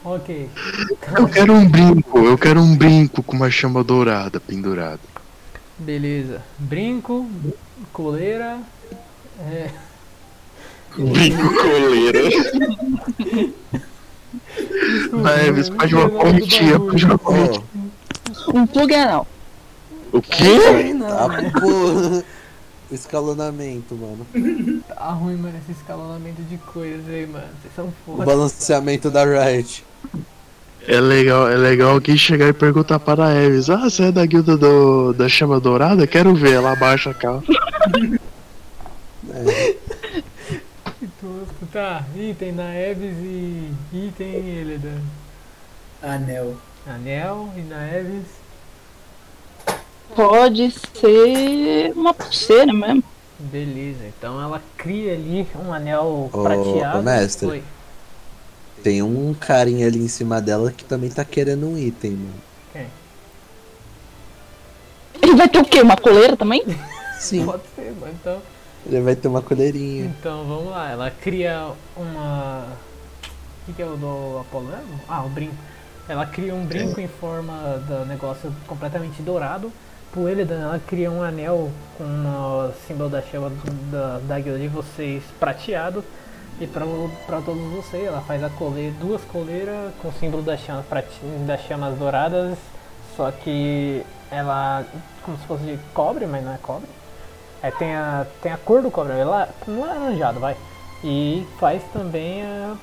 Ok. 0.05 0.51
Eu 1.17 1.29
quero 1.29 1.53
um 1.53 1.69
brinco, 1.69 2.19
eu 2.19 2.37
quero 2.37 2.61
um 2.61 2.77
brinco 2.77 3.23
com 3.23 3.37
uma 3.37 3.51
chama 3.51 3.85
dourada 3.85 4.41
pendurada. 4.41 5.01
Beleza. 5.79 6.43
Brinco, 6.59 7.29
coleira. 7.93 8.59
É, 9.41 9.71
Brinco 10.99 11.55
coleira. 11.55 12.21
Você 15.11 15.73
faz 15.73 15.93
uma 15.93 16.09
correntinha, 16.11 16.79
faz 16.79 17.03
uma 17.05 17.19
correntinha. 17.19 17.65
Um 18.55 18.67
plug 18.67 18.95
anal. 18.95 19.27
O 20.13 20.21
quê? 20.21 20.95
tá, 20.99 21.29
pô. 21.61 22.23
O 22.91 22.95
escalonamento, 22.95 23.95
mano. 23.95 24.27
Tá 24.87 25.11
ruim, 25.13 25.37
mano, 25.37 25.55
esse 25.63 25.73
escalonamento 25.73 26.43
de 26.43 26.59
coisas 26.59 27.09
aí, 27.09 27.27
mano. 27.27 27.47
Vocês 27.63 27.75
são 27.75 27.87
O 27.87 27.93
foda. 28.05 28.27
balanceamento 28.27 29.11
da 29.11 29.25
Riot. 29.25 29.83
É 30.87 31.01
legal, 31.01 31.49
é 31.49 31.57
legal 31.57 31.93
alguém 31.93 32.17
chegar 32.19 32.49
e 32.49 32.53
perguntar 32.53 32.99
para 32.99 33.27
a 33.29 33.35
Eves, 33.35 33.71
ah, 33.71 33.89
você 33.89 34.05
é 34.05 34.13
da 34.13 34.27
guilda 34.27 34.57
do, 34.57 35.13
da 35.15 35.29
chama 35.29 35.59
dourada? 35.61 36.07
Quero 36.07 36.35
ver, 36.35 36.55
ela 36.55 36.73
abaixa 36.73 37.11
a 37.11 37.15
calça. 37.15 37.47
É, 39.31 39.77
Tosco. 41.23 41.67
Tá, 41.73 42.05
item 42.17 42.53
da 42.53 42.75
Eves 42.75 43.17
e 43.19 43.73
item 43.93 44.59
Eledan. 44.59 45.01
Anel. 46.03 46.57
Anel 46.85 47.49
e 47.57 47.61
na 47.61 47.87
Eves. 47.97 48.27
Pode 50.17 50.69
ser 50.99 51.93
uma 51.95 52.13
pulseira 52.13 52.73
mesmo. 52.73 53.05
Beleza, 53.39 54.05
então 54.07 54.43
ela 54.43 54.61
cria 54.77 55.15
ali 55.15 55.47
um 55.65 55.73
anel 55.73 56.29
Ô, 56.33 56.43
prateado. 56.43 56.99
ô, 56.99 57.03
mestre. 57.03 57.47
Oi. 57.47 57.63
tem 58.83 59.01
um 59.01 59.33
carinha 59.33 59.87
ali 59.87 60.01
em 60.01 60.09
cima 60.09 60.41
dela 60.41 60.73
que 60.73 60.85
também 60.85 61.09
tá 61.09 61.25
querendo 61.25 61.67
um 61.69 61.79
item, 61.79 62.13
mano. 62.13 62.35
Ele 65.23 65.37
vai 65.37 65.49
ter 65.49 65.59
o 65.61 65.65
quê? 65.65 65.81
Uma 65.81 65.97
coleira 65.97 66.37
também? 66.37 66.65
Sim, 67.19 67.47
Pode 67.47 67.63
ser, 67.77 67.95
mas 68.01 68.11
então. 68.13 68.43
Ele 68.87 69.01
vai 69.01 69.15
ter 69.17 69.29
uma 69.29 69.43
colherinha. 69.43 70.05
Então 70.07 70.45
vamos 70.45 70.71
lá, 70.71 70.91
ela 70.91 71.11
cria 71.11 71.71
uma. 71.97 72.65
O 73.63 73.67
que, 73.67 73.73
que 73.75 73.83
é 73.83 73.87
o 73.87 73.97
do 73.97 74.39
Apolo 74.41 74.67
mesmo? 74.67 75.01
Ah, 75.09 75.23
o 75.25 75.29
brinco. 75.29 75.55
Ela 76.09 76.27
cria 76.27 76.55
um 76.55 76.65
brinco 76.67 77.01
em 77.01 77.07
forma 77.09 77.81
do 77.87 78.05
negócio 78.07 78.53
completamente 78.67 79.23
dourado. 79.23 79.73
Pro 80.11 80.29
Eledan, 80.29 80.61
ela 80.63 80.81
cria 80.87 81.11
um 81.11 81.23
anel 81.23 81.71
com 81.97 82.05
o 82.05 82.73
símbolo 82.87 83.09
da 83.09 83.23
chama 83.23 83.51
da, 83.91 84.19
da 84.27 84.41
guilda 84.41 84.59
de 84.59 84.69
vocês 84.69 85.23
prateado. 85.41 86.05
E 86.61 86.67
pra, 86.67 86.85
pra 87.27 87.41
todos 87.41 87.63
vocês, 87.73 88.05
ela 88.05 88.21
faz 88.21 88.45
a 88.45 88.51
coleira, 88.51 88.95
duas 89.01 89.23
coleiras 89.23 89.93
com 90.03 90.09
o 90.09 90.13
símbolo 90.13 90.43
das 90.43 90.61
chamas, 90.61 90.85
prate- 90.87 91.09
das 91.47 91.63
chamas 91.63 91.97
douradas 91.99 92.59
só 93.17 93.31
que 93.31 94.03
ela 94.31 94.85
como 95.23 95.37
se 95.39 95.47
fosse 95.47 95.65
de 95.65 95.79
cobre, 95.95 96.27
mas 96.27 96.45
não 96.45 96.53
é 96.55 96.59
cobre. 96.63 96.89
É, 97.63 97.71
tem, 97.71 97.95
a, 97.95 98.27
tem 98.43 98.53
a 98.53 98.57
cor 98.59 98.83
do 98.83 98.91
cobre, 98.91 99.13
é 99.13 99.25
laranjado, 99.25 100.41
vai. 100.41 100.57
E 101.05 101.47
faz 101.61 101.83
também 101.93 102.43
a, 102.43 102.75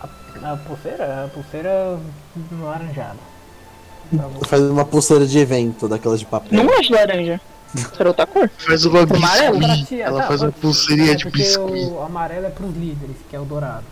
a, 0.00 0.52
a 0.52 0.56
pulseira, 0.56 1.24
a 1.24 1.28
pulseira 1.28 1.98
laranjada. 2.60 3.18
Faz 4.46 4.62
uma 4.62 4.84
pulseira 4.84 5.26
de 5.26 5.38
evento, 5.38 5.88
daquelas 5.88 6.20
de 6.20 6.26
papel. 6.26 6.62
Não 6.62 6.72
é 6.72 6.80
de 6.80 6.92
laranja. 6.92 7.40
Será 7.96 8.10
outra 8.10 8.26
cor? 8.26 8.48
Faz 8.56 8.84
uma 8.84 9.00
Amarelo? 9.00 9.58
Prateado, 9.58 10.02
Ela 10.02 10.22
tá, 10.22 10.28
faz 10.28 10.42
uma 10.42 10.52
pulseirinha 10.52 11.12
é 11.12 11.14
de 11.16 11.24
porque 11.24 11.38
biscuit. 11.38 11.86
o 11.86 12.00
amarelo 12.02 12.46
é 12.46 12.50
pros 12.50 12.74
líderes, 12.74 13.16
que 13.28 13.34
é 13.34 13.40
o 13.40 13.44
dourado. 13.44 13.84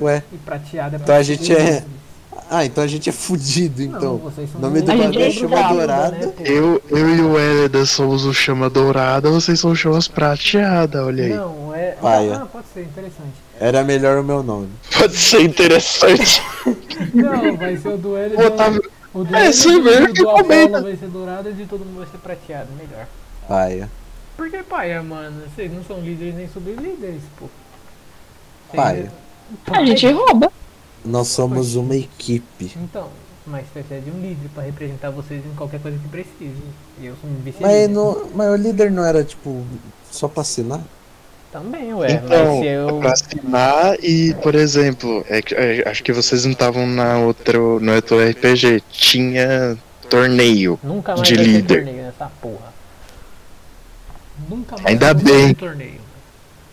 Ué. 0.00 0.22
E 0.32 0.38
prateado 0.38 0.96
é 0.96 0.98
pra 0.98 1.04
Então 1.04 1.14
a 1.16 1.22
gente 1.22 1.52
líderes. 1.52 1.84
É. 2.32 2.40
Ah, 2.50 2.64
então 2.64 2.82
a 2.82 2.86
gente 2.86 3.08
é 3.08 3.12
fudido, 3.12 3.82
Não, 3.86 3.96
então. 3.98 4.16
vocês 4.18 4.50
são 4.50 4.58
O 4.60 4.62
nome 4.62 4.80
do 4.82 4.90
A 4.90 4.96
gente 4.96 5.04
bagulho 5.06 5.24
é 5.24 5.30
chama 5.30 5.48
bravo, 5.56 5.74
Dourada. 5.76 6.16
né? 6.16 6.32
Eu, 6.44 6.82
eu 6.90 7.08
e 7.16 7.20
o 7.20 7.38
Hélida 7.38 7.86
somos 7.86 8.24
o 8.24 8.32
chama 8.34 8.68
dourada, 8.70 9.30
vocês 9.30 9.58
são 9.60 9.74
chamas 9.74 10.08
prateada, 10.08 11.04
olha 11.04 11.24
aí. 11.24 11.30
Não, 11.34 11.74
é. 11.74 11.92
Paia. 11.92 12.36
Ah, 12.36 12.46
pode 12.46 12.66
ser, 12.74 12.82
interessante. 12.82 13.34
Era 13.58 13.84
melhor 13.84 14.18
o 14.18 14.24
meu 14.24 14.42
nome. 14.42 14.68
Pode 14.98 15.16
ser 15.16 15.42
interessante. 15.42 16.42
Não, 17.14 17.56
vai 17.56 17.76
ser 17.76 17.88
o 17.88 17.96
do 17.98 18.10
O 18.10 18.46
Otávio- 18.46 18.90
O 19.12 19.24
do 19.24 19.34
É, 19.36 19.44
mesmo 19.48 20.12
que 20.12 20.22
do 20.22 20.24
comenta. 20.30 20.82
Vai 20.82 20.96
ser 20.96 21.08
dourado 21.08 21.50
e 21.50 21.52
de 21.52 21.66
todo 21.66 21.84
mundo 21.84 21.98
vai 21.98 22.06
ser 22.08 22.18
prateado, 22.18 22.68
melhor. 22.78 23.06
Paia. 23.48 23.90
Por 24.36 24.48
que 24.50 24.58
paia, 24.62 25.02
mano? 25.02 25.42
Vocês 25.54 25.70
não 25.72 25.82
são 25.84 26.00
líderes 26.00 26.34
nem 26.34 26.48
sublíderes, 26.48 27.22
pô. 27.38 27.46
Vocês- 28.70 28.76
Paia. 28.76 29.12
A 29.72 29.84
gente 29.84 30.06
rouba. 30.10 30.50
Nós 31.04 31.28
somos 31.28 31.74
uma 31.76 31.96
equipe. 31.96 32.72
Então, 32.76 33.08
mas 33.46 33.66
precisa 33.68 34.00
de 34.00 34.10
um 34.10 34.20
líder 34.20 34.48
pra 34.54 34.62
representar 34.62 35.10
vocês 35.10 35.42
em 35.44 35.54
qualquer 35.54 35.80
coisa 35.80 35.96
que 35.98 36.08
precise. 36.08 36.62
E 37.00 37.06
eu 37.06 37.14
sou 37.20 37.30
um 37.30 37.34
vice 37.42 37.58
Mas, 37.60 37.88
não, 37.88 38.28
mas 38.34 38.50
o 38.50 38.56
líder 38.56 38.90
não 38.90 39.04
era, 39.04 39.24
tipo, 39.24 39.64
só 40.10 40.28
pra 40.28 40.42
assinar? 40.42 40.80
Também, 41.50 41.92
ué, 41.94 42.12
Então, 42.12 42.62
eu. 42.64 42.98
pra 43.00 43.12
assinar 43.12 43.96
e, 44.04 44.34
por 44.42 44.54
exemplo, 44.54 45.24
é 45.28 45.42
que- 45.42 45.54
é, 45.54 45.88
acho 45.88 46.02
que 46.04 46.12
vocês 46.12 46.44
não 46.44 46.52
estavam 46.52 46.86
na 46.86 47.18
outro, 47.18 47.80
no 47.80 47.92
outro 47.94 48.20
RPG. 48.20 48.80
Tinha 48.90 49.76
torneio. 50.08 50.78
Nunca 50.82 51.16
mais 51.16 51.26
de 51.26 51.34
líder. 51.34 51.84
torneio 51.84 52.02
nessa 52.04 52.30
porra. 52.40 52.72
Nunca 54.48 54.76
mais 54.76 54.86
Ainda 54.86 55.12
bem. 55.14 55.54
torneio. 55.54 56.00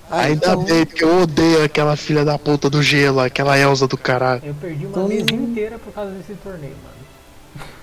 Ainda 0.10 0.48
então- 0.52 0.64
bem, 0.64 0.86
porque 0.86 1.04
eu 1.04 1.22
odeio 1.24 1.64
aquela 1.64 1.96
filha 1.98 2.24
da 2.24 2.38
puta 2.40 2.70
do 2.70 2.82
gelo, 2.82 3.20
aquela 3.20 3.58
Elsa 3.58 3.88
do 3.88 3.98
caralho. 3.98 4.42
Eu 4.46 4.54
perdi 4.56 4.86
uma 4.86 4.90
Então- 4.92 5.08
mesa 5.08 5.34
inteira 5.34 5.78
por 5.80 5.92
causa 5.94 6.12
desse 6.12 6.34
torneio, 6.36 6.76
mano. 6.84 7.68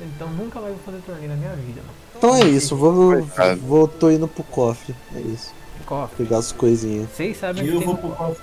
Então 0.00 0.28
nunca 0.30 0.60
mais 0.60 0.74
vou 0.74 0.82
fazer 0.84 0.98
torneio 1.06 1.28
na 1.28 1.36
minha 1.36 1.54
vida, 1.54 1.80
mano. 1.80 1.92
Então 2.18 2.34
é 2.36 2.40
isso, 2.48 2.76
vou, 2.76 3.12
Coitado. 3.12 3.60
vou, 3.60 3.86
tô 3.86 4.10
indo 4.10 4.26
pro 4.26 4.42
cofre. 4.44 4.94
É 5.14 5.20
isso. 5.20 5.52
Cofre. 5.86 6.24
Pegar 6.24 6.38
as 6.38 6.50
coisinhas. 6.52 7.08
Vocês 7.10 7.36
sabem 7.36 7.64
que 7.64 7.70
Eu 7.70 7.78
tem 7.78 7.86
vou 7.86 7.96
pro 7.96 8.10
cofre. 8.10 8.42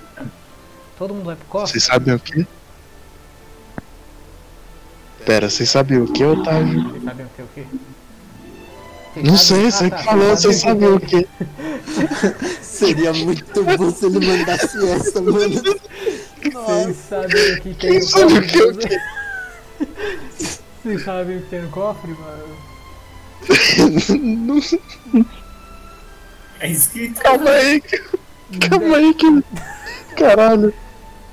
Todo 0.98 1.14
mundo 1.14 1.26
vai 1.26 1.36
pro 1.36 1.46
cofre? 1.48 1.72
Vocês 1.72 1.84
sabem 1.84 2.14
o 2.14 2.20
quê? 2.20 2.46
Pera, 5.26 5.50
vocês 5.50 5.70
sabem 5.70 5.98
o 6.02 6.08
que, 6.12 6.24
Otávio? 6.24 6.84
Vocês 6.90 7.04
sabem 7.04 7.26
o 7.26 7.30
que? 7.36 7.42
O 7.42 7.48
quê? 7.56 7.66
Não 9.24 9.38
sei, 9.38 9.68
Ah, 9.68 9.72
você 9.72 9.90
tá, 9.90 9.98
que 9.98 10.04
falou, 10.06 10.30
vocês 10.36 10.56
sabem 10.62 10.90
o 10.90 11.00
quê? 11.00 11.28
Seria 12.62 13.14
muito 13.14 13.64
bom 13.64 13.92
se 13.92 14.06
ele 14.06 14.26
mandasse 14.26 14.78
essa, 14.90 15.22
mano. 15.22 15.62
Vocês 16.42 16.98
sabem 17.10 17.54
o 17.54 17.62
que 17.62 17.74
tem 17.74 17.76
Quem 17.76 18.00
no 18.00 18.06
sabe 18.08 18.34
o 18.38 18.42
que, 18.48 18.62
o 18.62 18.74
cofre? 18.74 18.98
Vocês 20.84 21.04
sabem 21.04 21.38
o 21.38 21.42
que 21.42 21.48
tem 21.50 21.62
no 21.62 21.70
cofre, 21.70 22.12
mano? 22.12 22.58
Não- 24.20 25.26
É 26.62 26.70
escrito. 26.70 27.22
Calma 27.22 27.50
aí, 27.52 27.80
que- 27.82 28.04
calma 28.70 28.98
aí 28.98 29.14
que. 29.14 29.44
Caralho, 30.18 30.74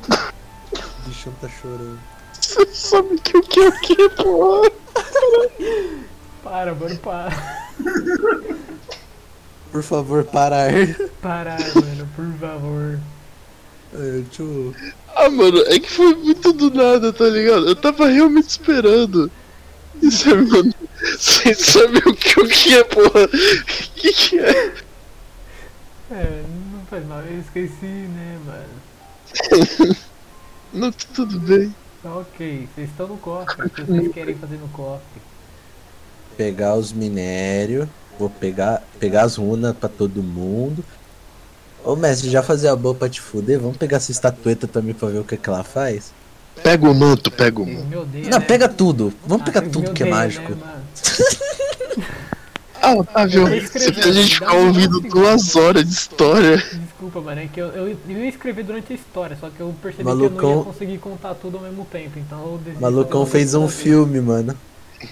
O 0.09 1.09
bichão 1.09 1.33
tá 1.41 1.49
chorando. 1.61 1.99
você 2.41 2.67
sabe 2.67 3.19
que 3.21 3.37
o 3.37 3.43
que 3.43 3.61
o 3.61 3.73
que, 3.81 4.09
porra? 4.11 4.71
Para, 6.49 6.75
mano, 6.77 6.97
para. 6.99 7.37
Por 9.73 9.83
favor, 9.83 10.23
parar. 10.25 10.71
Parar, 11.21 11.59
mano, 11.75 12.09
por 12.15 12.33
favor. 12.39 13.01
É, 13.93 14.21
deixa 14.21 14.43
eu... 14.43 14.73
Ah, 15.15 15.29
mano, 15.29 15.59
é 15.67 15.81
que 15.81 15.91
foi 15.91 16.15
muito 16.15 16.53
do 16.53 16.71
nada, 16.71 17.13
tá 17.13 17.25
ligado? 17.25 17.69
Eu 17.69 17.75
tava 17.75 18.07
realmente 18.07 18.49
esperando. 18.49 19.31
E 20.01 20.11
você, 20.11 20.35
mano, 20.35 20.73
vocês 21.19 21.59
sabem 21.59 22.01
o 22.07 22.15
que 22.15 22.41
o 22.41 22.49
que 22.49 22.75
é, 22.75 22.85
porra? 22.85 23.25
O 23.25 23.95
que, 23.97 24.13
que 24.13 24.39
é? 24.39 24.75
É, 26.13 26.45
não 26.73 26.87
faz 26.87 27.05
mal, 27.07 27.21
eu 27.23 27.41
esqueci, 27.41 27.85
né, 27.85 28.39
mano? 28.47 29.97
Não, 30.73 30.93
tá 30.93 31.07
tudo 31.15 31.41
bem. 31.41 31.75
Tá 32.03 32.17
ok, 32.17 32.69
vocês 32.75 32.89
estão 32.91 33.09
no 33.09 33.17
cofre, 33.17 33.67
o 33.67 33.71
que 33.71 33.83
vocês 33.83 34.13
querem 34.13 34.37
fazer 34.37 34.57
no 34.57 34.69
cofre? 34.69 35.21
Pegar 36.37 36.75
os 36.75 36.93
minérios. 36.93 37.89
Vou 38.19 38.31
pegar, 38.31 38.83
pegar 38.99 39.23
as 39.25 39.37
runas 39.37 39.77
pra 39.77 39.89
todo 39.89 40.23
mundo. 40.23 40.85
Ô 41.85 41.95
mestre, 41.95 42.31
já 42.31 42.43
fazia 42.43 42.73
a 42.73 42.77
boa 42.77 42.95
pra 42.95 43.09
te 43.09 43.21
fuder? 43.21 43.61
Vamos 43.61 43.77
pegar 43.77 43.99
essa 43.99 44.11
estatueta 44.11 44.67
também 44.67 44.95
pra 44.95 45.09
ver 45.09 45.19
o 45.19 45.25
que, 45.25 45.37
que 45.37 45.49
ela 45.49 45.63
faz? 45.63 46.13
Pega 46.63 46.89
o 46.89 46.95
manto, 46.95 47.31
pega 47.31 47.61
o 47.61 47.67
manto. 47.67 47.87
Não, 48.31 48.39
né? 48.39 48.41
pega 48.41 48.69
tudo. 48.69 49.13
Vamos 49.27 49.43
Ah, 49.43 49.45
pegar 49.53 49.63
tudo 49.71 49.93
que 49.93 50.03
é 50.03 50.07
mágico. 50.11 50.53
né? 50.53 50.83
Ah, 52.83 52.95
Otávio, 52.95 53.53
escrever, 53.57 54.05
a 54.05 54.13
gente 54.13 54.35
ficar 54.35 54.53
ouvindo 54.55 55.01
duas 55.11 55.57
horas 55.57 55.85
de 55.85 55.93
história. 55.93 56.57
Desculpa, 56.59 57.21
mano, 57.21 57.41
é 57.41 57.47
que 57.49 57.61
eu, 57.61 57.67
eu, 57.69 57.89
eu 57.89 58.17
ia 58.19 58.29
escrever 58.29 58.63
durante 58.65 58.93
a 58.93 58.97
história, 58.97 59.37
só 59.41 59.51
que 59.51 59.59
eu 59.59 59.75
percebi 59.83 60.05
que 60.05 60.09
eu 60.11 60.15
Malucão- 60.15 60.51
não 60.51 60.59
ia 60.59 60.65
conseguir 60.65 60.99
contar 60.99 61.35
tudo 61.35 61.57
ao 61.57 61.65
mesmo 61.65 61.85
tempo, 61.91 62.17
então 62.17 62.39
eu 62.39 62.81
Malucão 62.81 63.27
fazer 63.27 63.33
fez 63.39 63.55
um 63.57 63.67
filme, 63.67 64.21
mano. 64.21 64.55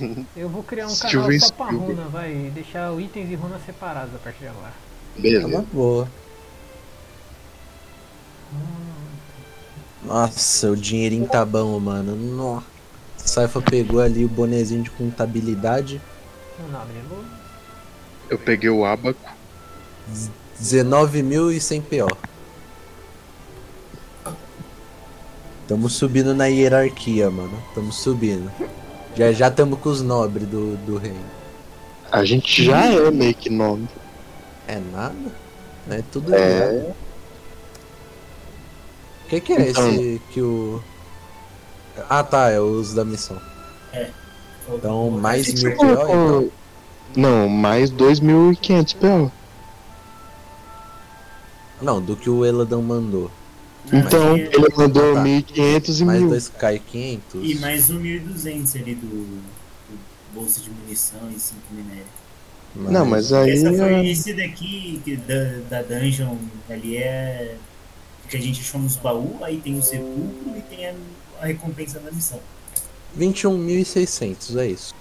Eu 0.36 0.48
vou 0.48 0.62
criar 0.62 0.86
um 0.86 0.90
Steven 0.90 1.23
canal 1.23 1.40
só 1.40 1.52
pra 1.52 1.66
Spielberg. 1.66 1.92
runa, 1.94 2.08
vai 2.08 2.50
deixar 2.55 3.00
itens 3.00 3.31
e 3.31 3.34
runas 3.34 3.64
separados 3.64 4.14
a 4.14 4.18
partir 4.18 4.40
de 4.40 4.48
agora. 4.48 4.73
É 5.16 5.20
Beleza. 5.20 5.47
uma 5.47 5.62
boa. 5.62 6.08
Nossa, 10.05 10.70
o 10.70 10.76
dinheirinho 10.76 11.26
tá 11.26 11.44
bom, 11.44 11.78
mano. 11.81 12.14
Nossa. 12.14 12.66
Saifa 13.16 13.60
pegou 13.62 14.00
ali 14.00 14.24
o 14.24 14.28
bonezinho 14.28 14.82
de 14.82 14.90
contabilidade. 14.90 16.00
Eu 18.28 18.39
peguei 18.39 18.68
o 18.68 18.84
abaco. 18.84 19.18
19.100 20.60 21.82
PO. 21.82 22.16
Tamo 25.66 25.89
subindo 25.89 26.34
na 26.34 26.47
hierarquia, 26.47 27.31
mano. 27.31 27.62
Tamo 27.74 27.90
subindo. 27.90 28.52
Já 29.17 29.33
já 29.33 29.51
tamo 29.51 29.76
com 29.76 29.89
os 29.89 30.02
nobres 30.02 30.47
do, 30.49 30.76
do 30.78 30.97
reino. 30.97 31.18
A 32.10 32.25
gente 32.25 32.65
já 32.65 32.84
é 32.86 33.10
meio 33.10 33.34
que 33.34 33.49
nome. 33.51 33.89
É 34.67 34.78
nada? 34.93 35.15
É 35.91 36.02
tudo 36.10 36.34
É. 36.34 36.39
é. 36.39 36.94
O 39.25 39.28
que, 39.28 39.41
que 39.41 39.52
é 39.52 39.70
Então. 39.70 39.89
esse 39.89 40.20
que 40.31 40.41
o. 40.41 40.83
Ah 42.09 42.23
tá, 42.25 42.51
é 42.51 42.59
os 42.60 42.93
da 42.94 43.05
missão. 43.05 43.41
Então, 44.68 45.10
mais 45.10 45.62
mil 45.62 45.76
PO, 45.76 45.84
então. 45.84 46.51
Não, 47.17 47.49
mais 47.49 47.91
2.500 47.91 48.97
PO. 48.97 49.33
Não, 51.81 52.01
do 52.01 52.17
que 52.17 52.28
o 52.31 52.44
Eladan 52.44 52.81
mandou. 52.81 53.31
Então, 53.92 54.32
Mas- 54.32 54.40
ele 54.52 54.68
mandou 54.76 55.14
Tá. 55.14 55.22
1.500 55.22 56.00
e 56.00 56.04
Mais 56.04 56.20
1.000. 56.20 56.28
dois 56.28 56.42
Sky 56.44 56.78
500. 56.90 57.40
E 57.50 57.54
mais 57.56 57.90
um 57.90 58.00
1.200 58.00 58.76
ali 58.76 58.94
do, 58.94 59.06
do 59.06 59.42
bolsa 60.34 60.60
de 60.60 60.70
munição 60.70 61.30
e 61.30 61.38
5 61.38 61.60
minério. 61.70 62.06
Não, 62.74 63.04
mas 63.06 63.32
aí. 63.32 63.50
Essa 63.52 63.72
foi, 63.72 63.92
é- 63.94 64.06
esse 64.10 64.32
daqui 64.32 65.00
da, 65.28 65.82
da 65.82 65.82
dungeon 65.82 66.36
ali 66.68 66.96
é 66.96 67.56
que 68.28 68.36
a 68.36 68.40
gente 68.40 68.60
achou 68.62 68.80
nos 68.80 68.96
baús, 68.96 69.40
aí 69.42 69.60
tem 69.60 69.78
o 69.78 69.82
sepulcro 69.82 70.54
e 70.56 70.60
tem 70.62 70.86
a, 70.88 70.94
a 71.40 71.46
recompensa 71.46 72.00
da 72.00 72.10
missão. 72.10 72.40
21.600, 73.16 74.56
é 74.56 74.66
isso. 74.66 74.94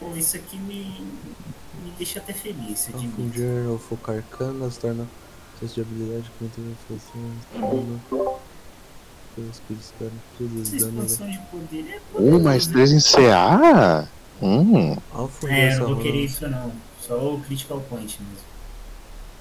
Pô, 0.00 0.14
isso 0.16 0.36
aqui 0.36 0.56
me, 0.56 0.84
me 1.84 1.92
deixa 1.98 2.20
até 2.20 2.32
feliz, 2.32 2.88
admito. 2.88 3.16
Confundir 3.16 3.66
ou 3.68 3.78
focar 3.78 4.16
arcanas, 4.16 4.76
torna 4.78 5.06
teste 5.60 5.74
de 5.76 5.80
habilidade 5.80 6.30
que 6.38 6.44
mantém 6.44 6.64
a 6.72 6.76
força. 6.86 7.12
Pelos 9.34 9.60
que 9.68 9.74
disparam 9.74 10.12
todos 10.36 10.74
Essa 10.74 10.86
os 10.86 11.16
danos. 11.16 11.40
poder 11.50 12.00
é 12.14 12.20
Um 12.20 12.42
mais 12.42 12.66
três 12.66 12.90
em 12.92 13.00
CA? 13.00 14.08
Hum. 14.42 14.96
É, 15.48 15.66
essa 15.66 15.78
não 15.80 15.86
vou 15.86 15.94
rola. 15.94 16.02
querer 16.02 16.24
isso 16.24 16.48
não. 16.48 16.72
Só 17.00 17.14
o 17.34 17.40
critical 17.40 17.80
point 17.88 18.18
mesmo. 18.20 18.44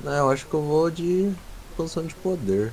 Não, 0.04 0.12
eu 0.14 0.30
acho 0.32 0.46
que 0.46 0.54
eu 0.54 0.62
vou 0.62 0.90
de 0.92 1.32
expansão 1.72 2.06
de 2.06 2.14
poder. 2.16 2.72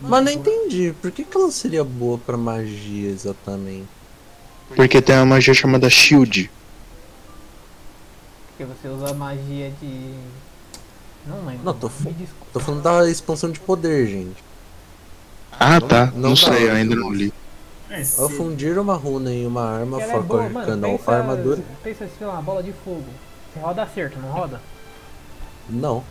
Mas 0.00 0.24
não 0.24 0.30
entendi, 0.32 0.94
por 1.00 1.10
que, 1.10 1.24
que 1.24 1.36
ela 1.36 1.50
seria 1.50 1.82
boa 1.82 2.18
pra 2.18 2.36
magia 2.36 3.08
exatamente? 3.10 3.88
Porque 4.76 5.00
tem 5.00 5.16
uma 5.16 5.26
magia 5.26 5.54
chamada 5.54 5.88
Shield. 5.90 6.50
Porque 8.48 8.64
você 8.64 8.88
usa 8.88 9.10
a 9.10 9.14
magia 9.14 9.72
de. 9.80 10.14
Não 11.26 11.44
lembro. 11.46 11.64
Não, 11.64 11.74
tô. 11.74 11.90
Tô 12.52 12.60
falando 12.60 12.82
da 12.82 13.08
expansão 13.10 13.50
de 13.50 13.58
poder, 13.60 14.06
gente. 14.06 14.44
Ah, 15.58 15.80
tá. 15.80 16.06
não 16.14 16.30
Não, 16.30 16.36
sei, 16.36 16.68
eu 16.68 16.72
ainda 16.74 16.94
não 16.94 17.10
li. 17.12 17.32
É, 17.88 18.02
se- 18.02 18.20
Ao 18.20 18.28
fundir 18.28 18.76
uma 18.78 18.94
runa 18.94 19.30
em 19.32 19.46
uma 19.46 19.64
arma, 19.64 20.00
Ela 20.00 20.10
é 20.12 20.14
foco 20.16 20.24
boa, 20.26 20.48
mano. 20.48 20.80
Pensa, 20.80 21.08
ou 21.10 21.14
armadura. 21.14 21.62
pensa, 21.82 22.08
sei 22.18 22.26
lá, 22.26 22.34
uma 22.34 22.42
bola 22.42 22.62
de 22.62 22.72
fogo. 22.84 23.04
Você 23.52 23.60
roda 23.60 23.82
acerto, 23.84 24.18
não 24.18 24.30
roda? 24.30 24.60
Não. 25.70 26.02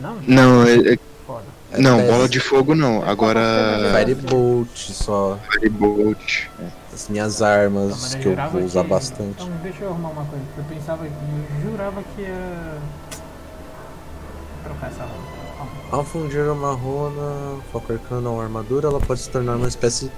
Não? 0.00 0.16
Não, 0.26 0.62
é- 0.64 0.92
é- 0.94 0.98
Foda. 1.26 1.44
É 1.72 1.80
não, 1.80 1.96
teste. 1.98 2.12
bola 2.12 2.28
de 2.28 2.40
fogo 2.40 2.74
não. 2.74 3.02
Agora. 3.08 3.40
Firebolt, 3.94 4.76
só 4.92 5.38
Firebolt. 5.52 6.48
as 6.92 7.08
minhas 7.08 7.40
armas 7.40 7.90
mas 8.02 8.14
que 8.16 8.26
eu 8.26 8.36
vou 8.50 8.62
usar 8.62 8.82
que- 8.82 8.90
bastante. 8.90 9.42
Então, 9.42 9.50
deixa 9.62 9.84
eu 9.84 9.88
arrumar 9.90 10.10
uma 10.10 10.24
coisa. 10.26 10.44
Eu 10.58 10.64
pensava. 10.64 11.06
Eu 11.06 11.10
jurava 11.70 12.02
que 12.14 12.22
ia. 12.22 12.78
Trocar 14.62 14.88
essa 14.88 15.04
roupa. 15.04 15.42
Ao 15.90 16.04
fundir 16.04 16.50
uma 16.50 16.72
runa, 16.72 17.60
foco 17.70 17.92
arcano 17.92 18.32
ou 18.32 18.40
armadura, 18.40 18.88
ela 18.88 19.00
pode 19.00 19.20
se 19.20 19.30
tornar 19.30 19.56
uma 19.56 19.68
espécie. 19.68 20.10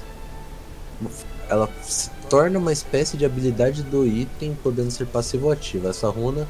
Ela 1.49 1.69
se 1.83 2.11
torna 2.31 2.59
uma 2.59 2.73
espécie 2.73 3.17
de 3.17 3.25
habilidade 3.25 3.83
do 3.83 4.07
item, 4.07 4.57
podendo 4.63 4.91
ser 4.91 5.07
passiva 5.07 5.47
ou 5.47 5.53
ativa. 5.53 5.89
Essa 5.89 6.09
runa 6.09 6.47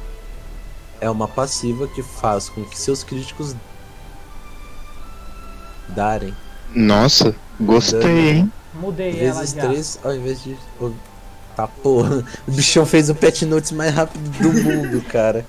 é 1.00 1.10
uma 1.10 1.26
passiva 1.26 1.88
que 1.88 2.02
faz 2.02 2.48
com 2.48 2.64
que 2.64 2.78
seus 2.78 3.02
críticos 3.02 3.56
darem 5.88 6.34
Nossa, 6.74 7.34
gostei, 7.60 8.30
hein? 8.30 8.52
Mudei 8.74 9.24
ela 9.24 9.40
vezes. 9.40 9.54
3 9.54 10.00
ao 10.02 10.14
invés 10.14 10.42
de. 10.42 10.56
Tá 11.54 11.68
porra, 11.68 12.24
o 12.48 12.50
bichão 12.50 12.84
fez 12.84 13.08
o 13.08 13.14
Pet 13.14 13.46
Notes 13.46 13.70
mais 13.70 13.94
rápido 13.94 14.28
do 14.38 14.52
mundo, 14.52 15.00
cara. 15.02 15.46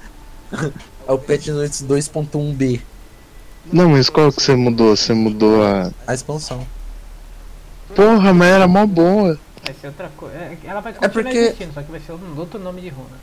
É 1.07 1.11
o 1.11 1.17
Pet 1.19 1.51
Notes 1.51 1.83
2.1b, 1.83 2.81
Não, 3.71 3.89
mas 3.89 4.09
qual 4.09 4.31
que 4.31 4.41
você 4.41 4.55
mudou? 4.55 4.95
Você 4.95 5.13
mudou 5.13 5.63
a. 5.63 5.91
a 6.07 6.13
expansão. 6.13 6.65
Porra, 7.95 8.33
mas 8.33 8.47
era 8.49 8.67
mó 8.67 8.85
boa. 8.85 9.39
Vai 9.63 9.75
ser 9.79 9.87
outra 9.87 10.09
coisa. 10.17 10.35
É, 10.35 10.57
Ela 10.63 10.81
vai 10.81 10.93
continuar 10.93 11.23
porque- 11.23 11.37
existindo, 11.37 11.73
só 11.73 11.81
que 11.83 11.91
vai 11.91 11.99
ser 11.99 12.11
um 12.13 12.37
outro 12.39 12.59
nome 12.59 12.81
de 12.81 12.89
runa. 12.89 13.17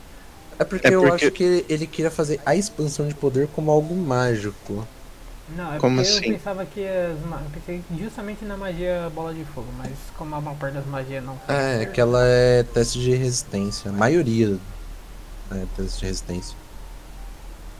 É 0.59 0.63
porque, 0.63 0.87
É 0.87 0.93
eu 0.95 1.01
porque- 1.03 1.25
acho 1.25 1.31
que 1.33 1.65
ele 1.67 1.87
queria 1.87 2.11
fazer 2.11 2.39
a 2.45 2.55
expansão 2.55 3.07
de 3.07 3.13
poder 3.13 3.47
como 3.55 3.71
algo 3.71 3.95
mágico. 3.95 4.87
Não, 5.57 5.73
é 5.73 5.77
Como 5.77 5.97
porque 5.97 6.09
assim? 6.09 6.25
eu 6.27 6.33
pensava 6.37 6.65
que 6.65 6.87
as 6.87 7.19
ma- 7.29 7.41
eu 7.43 7.49
pensei 7.59 7.81
justamente 7.99 8.45
na 8.45 8.55
magia 8.55 9.11
bola 9.13 9.33
de 9.33 9.43
fogo, 9.45 9.67
mas 9.77 9.91
como 10.17 10.33
a 10.35 10.39
maior 10.41 10.57
parte 10.57 10.75
das 10.75 10.85
magias 10.85 11.23
não 11.23 11.37
faz 11.45 11.59
É, 11.81 11.85
que 11.85 11.99
ela 11.99 12.19
é 12.23 12.63
teste 12.63 12.99
de 12.99 13.13
resistência. 13.13 13.89
A 13.89 13.93
maioria 13.93 14.57
é 15.51 15.65
teste 15.75 15.99
de 15.99 16.05
resistência. 16.05 16.55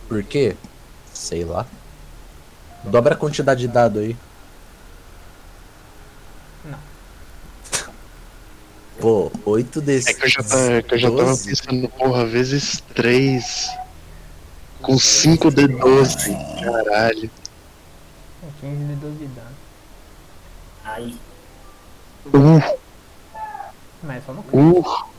Por 0.08 0.24
quê? 0.24 0.56
Sei 1.14 1.44
lá. 1.44 1.66
Dobra 2.84 3.14
a 3.14 3.18
quantidade 3.18 3.62
de 3.62 3.68
dado 3.68 4.00
aí. 4.00 4.16
Não. 6.66 6.80
Pô, 9.00 9.32
8 9.46 9.82
desses. 9.82 10.08
É 10.08 10.14
que 10.14 10.26
eu 10.26 10.30
já, 10.30 10.44
tá, 10.44 10.60
é 10.60 10.82
que 10.82 10.94
eu 10.94 11.00
já 11.00 11.10
tava 11.10 11.24
12. 11.24 11.46
pensando, 11.46 11.90
porra, 11.90 12.26
vezes 12.26 12.82
3. 12.94 13.70
Com 14.82 15.00
5 15.00 15.50
de 15.52 15.68
12. 15.68 16.36
Caralho. 16.62 17.32
Com 18.42 18.52
15 18.60 18.86
de 18.86 18.96
12 18.96 19.16
de 19.18 19.26
dano. 19.28 19.56
Aí. 20.84 21.18
Uh, 22.26 22.78
Mas 24.04 24.26
só 24.26 24.34
no 24.34 24.44
crítico. 24.44 25.10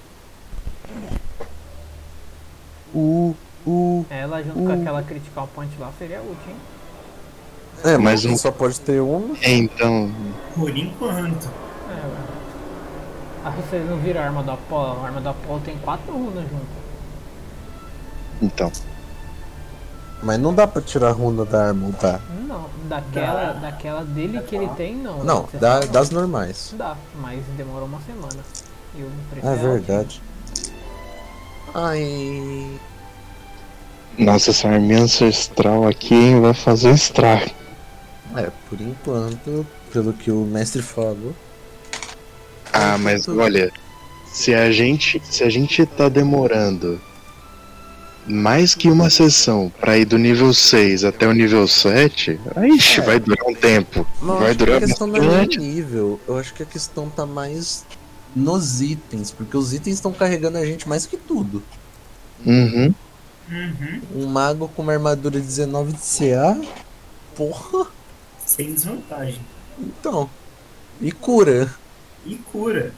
uh. 2.94 3.30
Uh, 3.30 3.36
uh. 3.66 4.06
Ela 4.10 4.42
junto 4.42 4.58
com 4.64 4.72
aquela 4.72 5.02
critical 5.02 5.48
point 5.54 5.72
lá 5.78 5.90
seria 5.98 6.20
útil, 6.20 6.36
hein? 6.48 6.56
É, 7.84 7.98
mas 7.98 8.24
mas 8.24 8.32
um- 8.32 8.36
só 8.36 8.50
pode 8.50 8.80
ter 8.80 9.00
uma. 9.00 9.36
É, 9.42 9.52
então. 9.54 10.10
Por 10.54 10.76
enquanto. 10.76 11.48
É. 11.90 12.34
Ah, 13.44 13.50
vocês 13.50 13.88
não 13.88 13.98
viram 13.98 14.20
a 14.22 14.24
arma 14.24 14.42
do 14.42 14.50
Apolo? 14.52 15.02
A 15.02 15.06
arma 15.06 15.20
do 15.20 15.28
Apolo 15.28 15.60
tem 15.64 15.76
4 15.78 16.10
runas 16.12 16.44
junto. 16.48 16.66
Então. 18.40 18.72
Mas 20.22 20.38
não 20.38 20.54
dá 20.54 20.66
pra 20.66 20.80
tirar 20.80 21.08
a 21.08 21.12
runa 21.12 21.44
da 21.44 21.66
arma, 21.66 21.90
dá? 22.00 22.18
Não, 22.48 22.66
daquela, 22.88 23.52
daquela 23.52 24.02
dele 24.04 24.40
que 24.40 24.56
ele 24.56 24.68
tem, 24.68 24.94
não. 24.96 25.22
Não, 25.22 25.46
dá, 25.52 25.80
das 25.80 26.08
normais. 26.08 26.74
Dá, 26.78 26.96
mas 27.20 27.44
demorou 27.58 27.84
uma 27.86 28.00
semana. 28.00 28.42
E 28.96 29.02
o 29.02 29.10
preço 29.30 29.46
É 29.46 29.50
alto. 29.50 29.60
verdade. 29.62 30.22
Ai. 31.74 32.80
Nossa, 34.18 34.50
essa 34.50 34.68
arminha 34.68 35.00
ancestral 35.02 35.86
aqui 35.88 36.14
hein, 36.14 36.40
vai 36.40 36.54
fazer 36.54 36.90
estrago. 36.92 37.50
É, 38.36 38.50
por 38.68 38.80
enquanto, 38.80 39.66
pelo 39.92 40.12
que 40.12 40.30
o 40.30 40.44
mestre 40.44 40.82
falou. 40.82 41.34
Ah, 42.72 42.96
mas 42.98 43.28
olha, 43.28 43.72
se 44.26 44.54
a 44.54 44.70
gente, 44.72 45.20
se 45.24 45.44
a 45.44 45.50
gente 45.50 45.84
tá 45.86 46.08
demorando 46.08 47.00
mais 48.26 48.74
que 48.74 48.88
uma 48.90 49.10
sessão 49.10 49.70
pra 49.80 49.98
ir 49.98 50.04
do 50.06 50.16
nível 50.16 50.52
6 50.54 51.04
até 51.04 51.26
o 51.28 51.32
nível 51.32 51.68
7, 51.68 52.40
ixi, 52.74 53.00
É. 53.00 53.04
vai 53.04 53.20
durar 53.20 53.46
um 53.46 53.54
tempo. 53.54 54.06
Não, 54.22 54.38
vai 54.38 54.48
acho 54.50 54.56
que 54.58 54.62
a 54.62 54.66
durar 54.66 54.80
questão 54.80 55.06
não 55.06 55.16
é 55.16 55.20
bastante. 55.20 55.58
nível. 55.58 56.20
Eu 56.26 56.38
acho 56.38 56.54
que 56.54 56.62
a 56.62 56.66
questão 56.66 57.08
tá 57.10 57.26
mais 57.26 57.84
nos 58.34 58.80
itens, 58.80 59.30
porque 59.30 59.56
os 59.56 59.72
itens 59.74 59.96
estão 59.96 60.12
carregando 60.12 60.58
a 60.58 60.64
gente 60.64 60.88
mais 60.88 61.04
que 61.06 61.16
tudo. 61.16 61.62
Uhum. 62.44 62.92
Uhum. 63.50 64.00
Um 64.22 64.26
mago 64.26 64.68
com 64.68 64.82
uma 64.82 64.92
armadura 64.92 65.38
19 65.38 65.92
de 65.92 65.98
CA? 65.98 66.58
Porra! 67.36 67.86
Sem 68.44 68.72
desvantagem. 68.74 69.40
Então. 69.78 70.28
E 71.00 71.10
cura. 71.12 71.72
E 72.24 72.36
cura. 72.36 72.92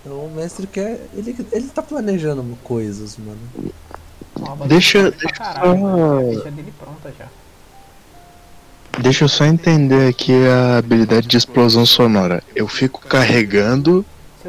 Então 0.00 0.26
o 0.26 0.30
mestre 0.34 0.66
quer. 0.66 1.00
Ele, 1.14 1.34
ele 1.52 1.68
tá 1.68 1.82
planejando 1.82 2.42
coisas, 2.62 3.16
mano. 3.16 3.38
Uma 4.36 4.66
Deixa- 4.66 5.10
deixa 5.10 5.28
caralho. 5.28 6.30
Deixa 6.32 6.50
dele 6.50 6.72
pronta 6.78 7.12
já. 7.18 7.26
Deixa 9.00 9.24
eu 9.24 9.28
só 9.28 9.44
entender 9.46 10.08
aqui 10.08 10.32
a 10.46 10.78
habilidade 10.78 11.26
de 11.26 11.36
explosão 11.36 11.86
sonora. 11.86 12.42
Eu 12.54 12.68
fico 12.68 13.00
carregando 13.00 14.04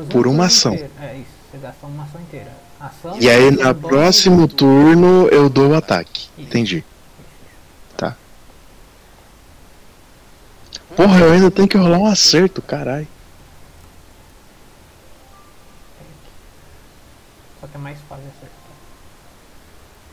Por 0.09 0.27
um 0.27 0.31
uma 0.31 0.45
ação. 0.47 0.73
É 0.73 1.15
isso, 1.17 1.27
você 1.51 1.57
gasta 1.59 1.85
uma 1.87 2.03
ação 2.03 2.19
inteira. 2.21 2.51
E 3.19 3.29
aí 3.29 3.51
na 3.51 3.73
bônus 3.73 3.89
próximo 3.89 4.47
turno 4.47 5.27
eu 5.27 5.49
dou 5.49 5.71
o 5.71 5.75
ataque. 5.75 6.29
Entendi. 6.37 6.85
Tá. 7.97 8.15
Porra, 10.95 11.19
eu 11.19 11.33
ainda 11.33 11.51
tenho 11.51 11.67
que 11.67 11.77
rolar 11.77 11.97
um 11.97 12.05
acerto, 12.05 12.61
caralho. 12.61 13.07
Só 17.59 17.67
que 17.67 17.75
é 17.75 17.79
mais 17.79 17.99
fácil 18.07 18.25
acertar. 18.25 18.49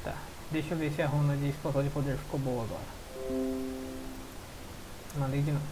Tá, 0.05 0.15
deixa 0.51 0.75
eu 0.75 0.78
ver 0.78 0.93
se 0.93 1.02
a 1.02 1.07
runa 1.07 1.36
de 1.36 1.49
explosão 1.49 1.83
de 1.83 1.91
poder 1.91 2.17
ficou 2.17 2.41
boa 2.41 2.65
agora. 2.65 2.81
Mandei 5.17 5.43
de 5.43 5.52
novo. 5.52 5.65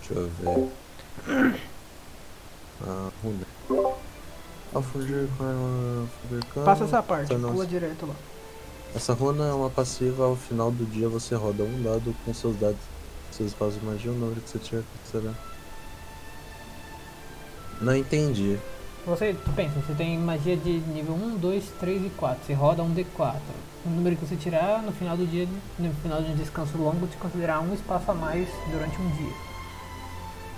Deixa 0.00 0.14
eu 0.14 0.30
ver. 0.30 1.60
Ah, 2.84 3.10
runa. 3.22 4.01
Ao 4.74 4.82
fugir 4.82 5.28
com 5.36 5.44
a 5.44 5.48
arma 5.48 6.08
Passa 6.64 6.84
essa 6.84 7.02
parte, 7.02 7.28
tá, 7.28 7.48
pula 7.48 7.66
direto 7.66 8.06
lá. 8.06 8.14
Essa 8.94 9.12
runa 9.12 9.48
é 9.48 9.52
uma 9.52 9.70
passiva, 9.70 10.24
ao 10.24 10.36
final 10.36 10.70
do 10.70 10.84
dia 10.84 11.08
você 11.08 11.34
roda 11.34 11.62
um 11.62 11.82
dado 11.82 12.14
com 12.24 12.32
seus 12.32 12.56
dados. 12.56 12.80
Seus 13.30 13.50
espaços 13.50 13.80
de 13.80 13.86
magia, 13.86 14.10
o 14.10 14.14
número 14.14 14.40
que 14.40 14.50
você 14.50 14.58
tiver 14.58 14.82
que 14.82 15.10
será. 15.10 15.32
Não 17.80 17.96
entendi. 17.96 18.58
Você 19.06 19.34
pensa, 19.56 19.80
você 19.80 19.94
tem 19.94 20.16
magia 20.18 20.56
de 20.56 20.78
nível 20.78 21.14
1, 21.14 21.36
2, 21.38 21.64
3 21.80 22.06
e 22.06 22.10
4. 22.10 22.46
Você 22.46 22.52
roda 22.52 22.82
um 22.82 22.94
D4. 22.94 23.34
O 23.84 23.90
número 23.90 24.14
que 24.14 24.24
você 24.24 24.36
tirar 24.36 24.82
no 24.82 24.92
final 24.92 25.16
do 25.16 25.26
dia, 25.26 25.48
no 25.78 25.92
final 25.94 26.22
de 26.22 26.30
um 26.30 26.36
descanso 26.36 26.78
longo, 26.78 27.06
te 27.08 27.16
considerar 27.16 27.60
um 27.60 27.74
espaço 27.74 28.10
a 28.10 28.14
mais 28.14 28.48
durante 28.70 29.00
um 29.00 29.10
dia. 29.10 29.51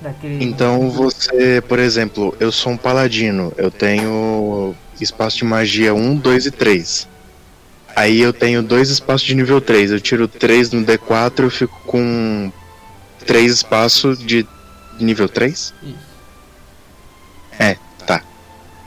Daquele. 0.01 0.45
Então 0.45 0.91
você, 0.91 1.63
por 1.67 1.79
exemplo, 1.79 2.37
eu 2.39 2.53
sou 2.53 2.73
um 2.73 2.77
paladino, 2.77 3.53
eu 3.57 3.71
tenho 3.71 4.75
espaço 5.01 5.39
de 5.39 5.45
magia 5.45 5.95
1, 5.95 6.17
2 6.17 6.47
e 6.47 6.51
3. 6.51 7.09
Aí 7.97 8.21
eu 8.21 8.33
tenho 8.33 8.63
dois 8.63 8.91
espaços 8.91 9.27
de 9.27 9.35
nível 9.35 9.61
3. 9.61 9.93
Eu 9.93 10.01
tiro 10.01 10.27
3 10.27 10.73
no 10.73 10.85
D4 10.85 11.45
eu 11.45 11.51
fico 11.51 11.81
com 11.87 12.51
3 13.25 13.53
espaços 13.53 14.19
de 14.19 14.47
nível 14.99 15.29
3? 15.29 15.73
Isso. 15.83 16.15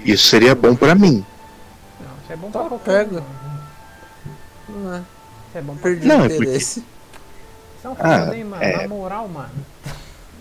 Isso 0.07 0.27
seria 0.27 0.55
bom 0.55 0.73
pra 0.73 0.95
mim. 0.95 1.25
Não, 1.99 2.07
isso 2.23 2.31
é 2.31 2.35
bom 2.37 2.49
Tá, 2.49 2.59
pra 2.59 2.69
qualquer 2.69 3.05
pega. 3.09 3.23
um. 4.69 4.83
Não 4.83 4.93
é. 4.95 4.99
Isso 4.99 5.57
é 5.57 5.61
bom 5.61 5.75
pra 5.75 5.91
Não, 5.91 6.23
é 6.23 6.29
porque-. 6.29 6.57
Isso 6.57 6.83
é 7.83 7.89
um 7.89 7.95
Ah, 7.99 8.29
é. 8.61 8.77
Na 8.83 8.87
moral, 8.87 9.27
mano. 9.27 9.49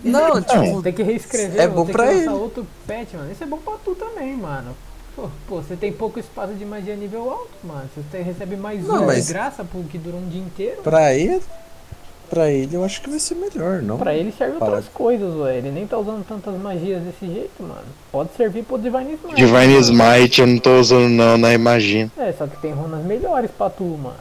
Não, 0.03 0.41
tipo, 0.41 0.81
Tem 0.81 0.93
que 0.93 1.03
reescrever, 1.03 1.59
É 1.61 1.67
bom 1.67 1.85
pra 1.85 2.07
que 2.07 2.13
ele. 2.13 2.29
outro 2.29 2.67
patch, 2.87 3.13
mano. 3.13 3.31
Isso 3.31 3.43
é 3.43 3.47
bom 3.47 3.57
pra 3.57 3.73
tu 3.83 3.95
também, 3.95 4.35
mano. 4.37 4.75
Pô, 5.15 5.29
pô, 5.47 5.55
você 5.61 5.75
tem 5.75 5.91
pouco 5.91 6.19
espaço 6.19 6.53
de 6.53 6.63
magia 6.63 6.95
nível 6.95 7.29
alto, 7.31 7.49
mano. 7.63 7.89
Você 7.95 8.01
tem- 8.11 8.23
recebe 8.23 8.55
mais 8.55 8.83
Não, 8.85 9.03
um 9.03 9.05
mas- 9.07 9.25
de 9.27 9.33
graça 9.33 9.63
por 9.63 9.83
que 9.85 9.97
dura 9.97 10.15
um 10.15 10.27
dia 10.29 10.41
inteiro. 10.41 10.81
pra 10.83 11.13
ele. 11.13 11.41
Pra 12.29 12.51
ele 12.51 12.75
eu 12.75 12.83
acho 12.83 13.01
que 13.01 13.09
vai 13.09 13.19
ser 13.19 13.35
melhor, 13.35 13.81
não? 13.81 13.97
Pra 13.97 14.13
ele 14.13 14.33
serve 14.37 14.59
Fala. 14.59 14.71
outras 14.75 14.89
coisas, 14.93 15.33
ué. 15.35 15.57
Ele 15.59 15.71
nem 15.71 15.87
tá 15.87 15.97
usando 15.97 16.25
tantas 16.27 16.53
magias 16.59 17.01
desse 17.01 17.25
jeito, 17.25 17.63
mano. 17.63 17.85
Pode 18.11 18.31
servir 18.35 18.63
pro 18.63 18.77
Divine 18.77 19.13
Smite. 19.13 19.35
Divine 19.35 19.67
mano. 19.67 19.79
Smite 19.79 20.41
eu 20.41 20.47
não 20.47 20.59
tô 20.59 20.77
usando 20.77 21.07
não, 21.07 21.37
não 21.37 21.51
imagino. 21.53 22.11
É, 22.17 22.33
só 22.37 22.45
que 22.45 22.57
tem 22.61 22.73
runas 22.73 23.03
melhores 23.05 23.49
pra 23.49 23.69
tu, 23.69 23.83
mano. 23.85 24.17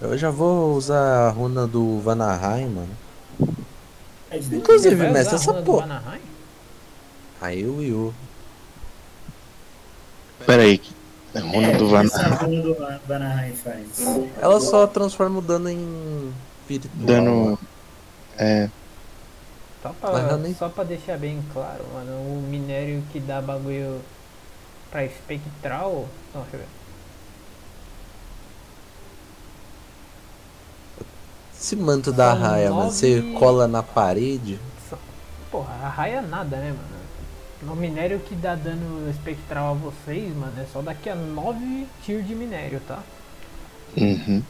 Eu 0.00 0.18
já 0.18 0.28
vou 0.30 0.74
usar 0.74 1.28
a 1.28 1.30
runa 1.30 1.66
do 1.66 2.00
Vanaheim, 2.00 2.66
mano. 2.66 2.88
É. 4.32 4.38
Inclusive, 4.56 4.96
mestre, 5.10 5.36
essa 5.36 5.52
do 5.52 5.62
porra. 5.62 6.02
Aí 7.40 7.64
o 7.66 7.82
Yu. 7.82 8.14
Pera 10.46 10.62
aí. 10.62 10.80
A 11.34 11.40
runa 11.40 11.68
É, 11.68 11.76
do 11.76 11.88
Vanaheim. 11.88 12.34
runa 12.34 12.62
do 12.62 12.74
Van- 12.74 13.00
Vanaheim 13.08 13.54
faz. 13.54 13.86
Ela 14.40 14.60
só 14.60 14.86
transforma 14.86 15.38
o 15.38 15.42
dano 15.42 15.68
em 15.70 16.32
espiritual. 16.60 17.06
Dano. 17.06 17.58
É. 18.36 18.68
Só 19.82 19.88
pra, 20.00 20.36
nem- 20.36 20.54
só 20.54 20.68
pra 20.68 20.84
deixar 20.84 21.18
bem 21.18 21.42
claro, 21.52 21.84
mano, 21.92 22.12
o 22.12 22.46
minério 22.48 23.02
que 23.12 23.18
dá 23.18 23.40
bagulho 23.40 24.00
pra 24.90 25.04
espectral. 25.04 26.06
Não, 26.34 26.42
deixa 26.42 26.56
eu 26.56 26.60
ver. 26.60 26.66
Esse 31.62 31.76
manto 31.76 32.12
da 32.12 32.32
São 32.32 32.40
raia, 32.42 32.70
mano, 32.72 32.90
você 32.90 33.20
nove- 33.20 33.38
cola 33.38 33.68
na 33.68 33.84
parede. 33.84 34.58
Porra, 35.48 35.72
a 35.84 35.88
raia 35.88 36.16
é 36.16 36.20
nada, 36.20 36.56
né, 36.56 36.74
mano? 36.74 37.72
O 37.72 37.76
minério 37.76 38.18
que 38.18 38.34
dá 38.34 38.56
dano 38.56 39.08
espectral 39.08 39.70
a 39.70 39.74
vocês, 39.74 40.34
mano, 40.34 40.52
é 40.60 40.66
só 40.72 40.82
daqui 40.82 41.08
a 41.08 41.14
9 41.14 41.86
tier 42.04 42.20
de 42.24 42.34
minério, 42.34 42.80
tá? 42.88 42.98
Uhum. 43.96 44.42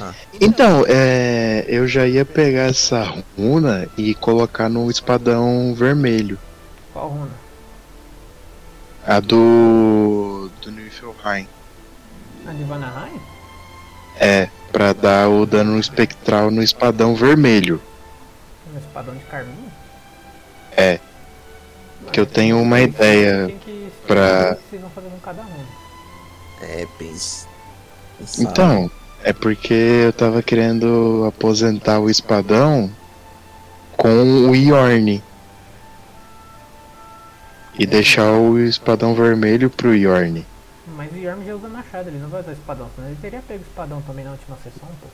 Ah. 0.00 0.12
Então, 0.40 0.84
é, 0.88 1.64
eu 1.68 1.86
já 1.86 2.08
ia 2.08 2.24
pegar 2.24 2.62
essa 2.62 3.22
runa 3.38 3.86
e 3.96 4.12
colocar 4.16 4.68
no 4.68 4.90
espadão 4.90 5.72
vermelho. 5.76 6.36
Qual 6.92 7.08
runa? 7.08 7.30
A 9.06 9.20
do. 9.20 10.50
do 10.60 10.72
Niflheim. 10.72 11.46
A 12.48 12.52
de 12.52 12.64
Vanaheim? 12.64 13.20
É, 14.18 14.48
pra 14.72 14.92
dar 14.92 15.28
o 15.28 15.44
dano 15.44 15.78
espectral 15.78 16.50
no 16.50 16.62
espadão 16.62 17.14
vermelho. 17.14 17.80
No 18.72 18.78
espadão 18.78 19.14
de 19.14 19.24
carmim? 19.24 19.54
É. 20.76 20.98
Que 22.10 22.18
eu 22.18 22.26
tenho 22.26 22.60
uma 22.60 22.80
ideia 22.80 23.46
Tem 23.46 23.58
que 23.58 23.92
pra- 24.06 24.54
que 24.56 24.70
vocês 24.70 24.82
vão 24.82 24.90
fazer 24.90 25.08
com 25.08 25.18
cada 25.18 25.42
runa. 25.42 25.66
É, 26.62 26.86
pens... 26.98 27.46
Então, 28.38 28.90
é 29.24 29.32
porque 29.32 29.74
eu 29.74 30.12
tava 30.12 30.42
querendo 30.42 31.24
aposentar 31.28 31.98
o 31.98 32.08
espadão 32.08 32.90
com 33.96 34.48
o 34.48 34.54
Yorn. 34.54 35.22
E 37.78 37.86
deixar 37.86 38.30
o 38.32 38.58
espadão 38.60 39.14
vermelho 39.14 39.68
pro 39.70 39.94
Yorn. 39.94 40.46
Mas 40.96 41.12
o 41.12 41.16
Yorm 41.16 41.44
já 41.44 41.54
usa 41.54 41.68
machado, 41.68 42.08
ele 42.08 42.18
não 42.18 42.28
vai 42.28 42.40
usar 42.40 42.52
espadão, 42.52 42.88
senão 42.94 43.08
ele 43.08 43.18
teria 43.20 43.42
pego 43.42 43.62
espadão 43.62 44.00
também 44.02 44.24
na 44.24 44.32
última 44.32 44.56
sessão, 44.58 44.88
pô. 45.00 45.08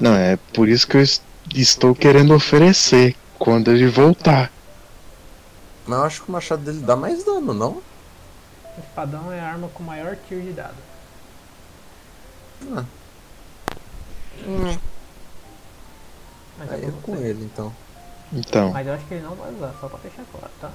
Não, 0.00 0.14
é 0.14 0.36
por 0.54 0.68
isso 0.68 0.86
que 0.86 0.96
eu 0.96 1.02
es- 1.02 1.22
estou 1.54 1.94
querendo 1.94 2.34
oferecer 2.34 3.16
quando 3.38 3.70
ele 3.70 3.86
voltar. 3.86 4.50
Mas 5.86 5.98
eu 5.98 6.04
acho 6.04 6.22
que 6.22 6.28
o 6.28 6.32
machado 6.32 6.62
dele 6.62 6.80
dá 6.80 6.96
mais 6.96 7.24
dano, 7.24 7.52
não? 7.54 7.82
Espadão 8.78 9.32
é 9.32 9.40
a 9.40 9.46
arma 9.46 9.68
com 9.68 9.82
maior 9.82 10.16
tier 10.28 10.42
de 10.42 10.52
dado. 10.52 10.74
Mas, 16.58 16.70
Aí 16.72 16.82
é 16.82 16.86
é 16.86 16.90
com 17.02 17.16
você. 17.16 17.26
ele, 17.26 17.44
então. 17.44 17.72
Então, 18.32 18.72
Mas 18.72 18.86
eu 18.86 18.92
acho 18.94 19.06
que 19.06 19.14
ele 19.14 19.24
não 19.24 19.34
vai 19.34 19.52
usar, 19.52 19.72
só 19.80 19.88
pra 19.88 19.98
deixar 19.98 20.24
claro, 20.32 20.50
tá? 20.60 20.70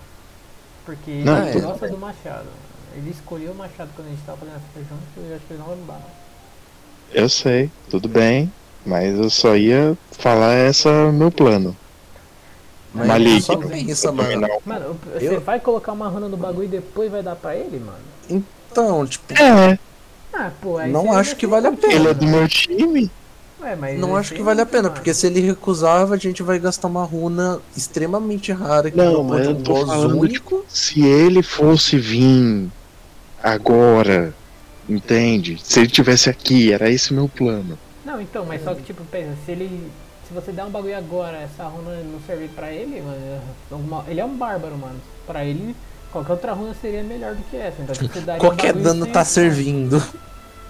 Porque 0.86 1.12
Não, 1.12 1.38
ele 1.38 1.60
é. 1.60 1.62
gosta 1.62 1.88
do 1.88 1.98
machado. 1.98 2.48
Ele 2.96 3.10
escolheu 3.12 3.52
o 3.52 3.56
machado 3.56 3.90
quando 3.96 4.08
a 4.08 4.12
gente 4.12 4.24
tava 4.26 4.38
fazendo 4.38 4.56
essa 4.56 4.80
junto 4.80 5.28
e 5.28 5.30
eu 5.30 5.36
acho 5.36 5.46
que 5.46 5.54
ele 5.54 5.60
não 5.60 5.68
vai 5.68 5.76
mudar, 5.76 6.02
eu 7.14 7.30
sei, 7.30 7.70
tudo 7.90 8.08
bem. 8.10 8.52
Mas 8.86 9.18
eu 9.18 9.30
só 9.30 9.56
ia 9.56 9.98
falar 10.12 10.56
esse 10.70 10.88
é 10.88 10.92
o 10.92 11.12
meu 11.14 11.32
plano. 11.32 11.76
Mas 12.94 13.08
Malik. 13.08 13.42
só 13.42 13.58
pensa, 13.58 14.12
mano. 14.12 14.48
Mano, 14.66 15.00
você 15.14 15.36
Eu- 15.36 15.42
vai 15.42 15.60
colocar 15.60 15.92
uma 15.92 16.08
runa 16.08 16.30
no 16.30 16.38
bagulho 16.38 16.66
e 16.66 16.70
depois 16.70 17.12
vai 17.12 17.22
dar 17.24 17.36
pra 17.36 17.56
ele, 17.56 17.80
mano? 17.80 17.98
Então, 18.30 19.06
tipo, 19.06 19.34
É, 19.34 19.78
Ah, 20.38 20.52
pô, 20.62 20.78
aí 20.78 20.92
Não 20.92 21.14
acho 21.14 21.36
que 21.38 21.48
vale 21.48 21.68
a 21.68 21.72
pena. 21.72 21.94
ele 21.94 22.08
é 22.10 22.14
do 22.14 22.28
meu 22.28 22.48
time. 22.48 23.10
Ué, 23.62 23.76
mas 23.76 23.98
não 23.98 24.16
acho 24.18 24.34
que 24.34 24.44
vale 24.44 24.60
a 24.62 24.66
pena, 24.66 24.90
porque 24.90 25.14
se 25.14 25.28
ele 25.28 25.40
recusava, 25.40 26.14
a 26.14 26.18
gente 26.18 26.44
vai 26.44 26.60
gastar 26.60 26.90
uma 26.90 27.04
runa 27.06 27.62
extremamente 27.76 28.52
rara 28.52 28.92
que 28.92 28.98
Não, 28.98 29.14
não 29.14 29.24
mas 29.24 29.46
pode 29.46 29.48
eu 29.48 29.56
um 29.56 29.64
tô 29.64 29.74
boss 29.74 29.88
falando, 29.88 30.20
único. 30.20 30.66
Se 30.68 31.02
ele 31.06 31.42
fosse 31.42 31.98
vir 31.98 32.70
agora, 33.46 34.34
entende? 34.90 35.58
Se 35.64 35.80
ele 35.80 35.90
tivesse 35.90 36.30
aqui, 36.30 36.74
era 36.74 36.90
esse 36.90 37.14
meu 37.14 37.30
plano. 37.30 37.78
Não, 38.04 38.20
então, 38.20 38.44
mas 38.46 38.64
só 38.64 38.74
que 38.74 38.82
tipo, 38.82 39.04
pensa, 39.06 39.38
se 39.46 39.52
ele. 39.52 39.92
Se 40.28 40.34
você 40.34 40.52
der 40.52 40.66
um 40.66 40.72
bagulho 40.72 40.98
agora, 40.98 41.38
essa 41.38 41.66
runa 41.66 41.92
não 42.04 42.20
servir 42.26 42.50
pra 42.50 42.72
ele, 42.72 43.00
mano. 43.00 44.04
é 44.08 44.12
ele 44.12 44.20
é 44.20 44.26
um 44.26 44.36
bárbaro, 44.36 44.76
mano. 44.76 45.00
Pra 45.28 45.46
ele, 45.46 45.76
qualquer 46.12 46.32
outra 46.32 46.54
runa 46.54 46.76
seria 46.82 47.04
melhor 47.04 47.36
do 47.36 47.44
que 47.44 47.56
essa. 47.56 47.80
Então 47.80 47.94
tipo, 47.94 48.12
você 48.12 48.22
daria 48.22 48.42
um 48.42 48.48
Qualquer 48.48 48.74
bagulho 48.74 48.84
dano 48.84 49.06
tá 49.06 49.24
servindo. 49.24 50.04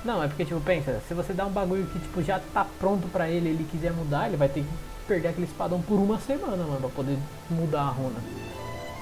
Não, 0.03 0.21
é 0.21 0.27
porque, 0.27 0.43
tipo, 0.43 0.59
pensa, 0.59 1.01
se 1.07 1.13
você 1.13 1.33
dá 1.33 1.45
um 1.45 1.51
bagulho 1.51 1.87
que, 1.87 1.97
tipo, 1.99 2.21
já 2.21 2.39
tá 2.53 2.67
pronto 2.79 3.07
pra 3.07 3.29
ele 3.29 3.49
ele 3.49 3.65
quiser 3.71 3.91
mudar, 3.91 4.27
ele 4.27 4.37
vai 4.37 4.49
ter 4.49 4.59
que 4.61 4.69
perder 5.07 5.29
aquele 5.29 5.47
espadão 5.47 5.81
por 5.81 5.95
uma 5.95 6.19
semana, 6.19 6.57
mano, 6.57 6.79
pra 6.81 6.89
poder 6.89 7.17
mudar 7.49 7.81
a 7.81 7.89
runa. 7.89 8.19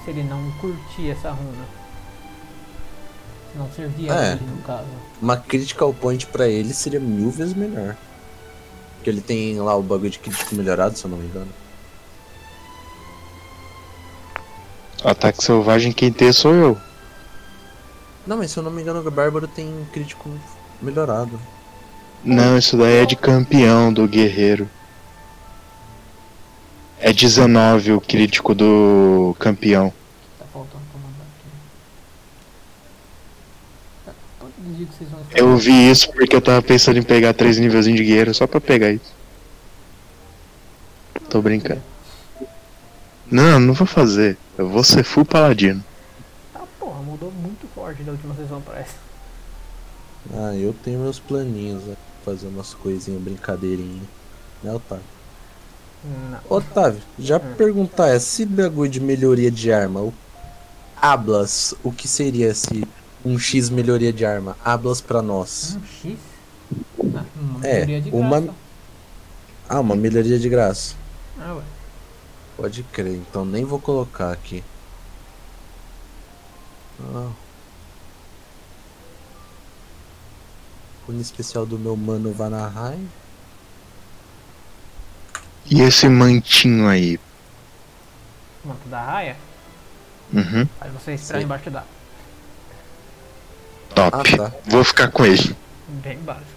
Se 0.04 0.10
ele 0.10 0.22
não 0.22 0.50
curtir 0.60 1.10
essa 1.10 1.30
runa. 1.30 1.83
Não 3.56 3.70
servir 3.70 4.10
a 4.10 4.14
É. 4.14 4.32
ele, 4.32 4.44
no 4.44 4.62
caso. 4.62 4.86
Uma 5.22 5.36
critical 5.36 5.92
point 5.94 6.26
pra 6.26 6.48
ele 6.48 6.74
seria 6.74 7.00
mil 7.00 7.30
vezes 7.30 7.54
melhor. 7.54 7.96
Porque 8.96 9.10
ele 9.10 9.20
tem 9.20 9.58
lá 9.60 9.76
o 9.76 9.82
bagulho 9.82 10.10
de 10.10 10.18
crítico 10.18 10.54
melhorado, 10.54 10.96
se 10.98 11.04
eu 11.04 11.10
não 11.10 11.18
me 11.18 11.26
engano. 11.26 11.48
Ataque 15.04 15.44
selvagem 15.44 15.92
quem 15.92 16.10
tem 16.10 16.32
sou 16.32 16.54
eu. 16.54 16.78
Não, 18.26 18.38
mas 18.38 18.50
se 18.50 18.56
eu 18.56 18.62
não 18.62 18.70
me 18.70 18.80
engano, 18.80 19.06
o 19.06 19.10
Bárbaro 19.10 19.46
tem 19.46 19.86
crítico 19.92 20.30
melhorado. 20.80 21.38
Não, 22.24 22.56
isso 22.56 22.76
daí 22.78 23.02
é 23.02 23.06
de 23.06 23.14
campeão 23.14 23.92
do 23.92 24.08
guerreiro. 24.08 24.68
É 26.98 27.12
19 27.12 27.92
o 27.92 28.00
crítico 28.00 28.54
do 28.54 29.36
campeão. 29.38 29.92
Tá 30.38 30.46
faltando 30.50 30.82
pra 30.90 31.00
mandar 31.00 31.24
aqui. 31.36 31.48
Tá, 34.06 34.12
que 34.74 34.94
vocês 34.96 35.10
vão 35.10 35.20
Eu 35.34 35.56
vi 35.56 35.90
isso 35.90 36.10
porque 36.12 36.34
eu 36.36 36.40
tava 36.40 36.60
pensando 36.62 36.98
em 36.98 37.02
pegar 37.02 37.32
três 37.34 37.58
nívelzinhos 37.58 37.98
de 38.00 38.06
guerreiro 38.06 38.34
só 38.34 38.46
pra 38.46 38.60
pegar 38.60 38.90
isso. 38.90 39.12
Tô 41.28 41.40
brincando. 41.40 41.82
Não, 43.30 43.58
não 43.58 43.74
vou 43.74 43.86
fazer. 43.86 44.36
Eu 44.56 44.68
vou 44.68 44.84
ser 44.84 45.02
full 45.02 45.24
paladino. 45.24 45.82
Tá, 46.52 46.60
porra, 46.78 47.00
mudou 47.00 47.32
muito 47.32 47.66
forte 47.74 48.02
da 48.02 48.12
última 48.12 48.34
sessão 48.34 48.60
pra 48.60 48.78
essa. 48.78 48.96
Ah, 50.32 50.54
eu 50.54 50.74
tenho 50.84 51.00
meus 51.00 51.18
planinhos, 51.18 51.82
né? 51.84 51.96
Fazer 52.24 52.46
umas 52.46 52.72
coisinhas, 52.74 53.20
brincadeirinha. 53.20 54.02
Né, 54.62 54.72
Otávio? 54.72 55.04
Não. 56.30 56.38
Otávio, 56.56 57.00
já 57.18 57.36
Hum. 57.38 57.54
perguntar, 57.56 58.14
esse 58.14 58.44
bagulho 58.46 58.90
de 58.90 59.00
melhoria 59.00 59.50
de 59.50 59.72
arma, 59.72 60.00
o 60.00 60.12
Ablas, 61.00 61.74
o 61.82 61.90
que 61.92 62.06
seria 62.06 62.48
esse 62.48 62.86
um 63.24 63.38
X 63.38 63.70
melhoria 63.70 64.12
de 64.12 64.24
arma? 64.24 64.56
Ablas 64.64 65.00
pra 65.00 65.22
nós. 65.22 65.76
Um 65.80 65.86
X? 65.86 66.18
Ah, 67.16 67.24
uma 67.36 67.66
É, 67.66 67.72
melhoria 67.86 68.00
de 68.00 68.10
uma- 68.10 68.40
graça. 68.40 68.58
Ah, 69.68 69.80
uma 69.80 69.96
melhoria 69.96 70.38
de 70.38 70.48
graça. 70.48 70.94
Ah, 71.40 71.54
ué. 71.54 71.62
Pode 72.56 72.82
crer, 72.84 73.14
então 73.16 73.44
nem 73.44 73.64
vou 73.64 73.80
colocar 73.80 74.30
aqui. 74.32 74.62
Ah. 77.00 77.30
Cune 81.06 81.20
especial 81.20 81.66
do 81.66 81.78
meu 81.78 81.96
mano 81.96 82.32
Vanaheim. 82.32 83.08
E 85.66 85.80
esse 85.80 86.08
mantinho 86.08 86.86
aí? 86.88 87.18
Manto 88.64 88.88
da 88.88 89.02
raia. 89.02 89.36
Uhum. 90.32 90.66
Aí 90.80 90.90
você 90.90 91.12
extrai 91.14 91.40
Sim. 91.40 91.44
embaixo 91.46 91.70
da. 91.70 91.84
Top. 93.94 94.10
Ah, 94.12 94.36
tá. 94.36 94.52
Vou 94.66 94.82
ficar 94.84 95.10
com 95.10 95.24
ele. 95.24 95.56
Bem 95.88 96.18
básico. 96.18 96.54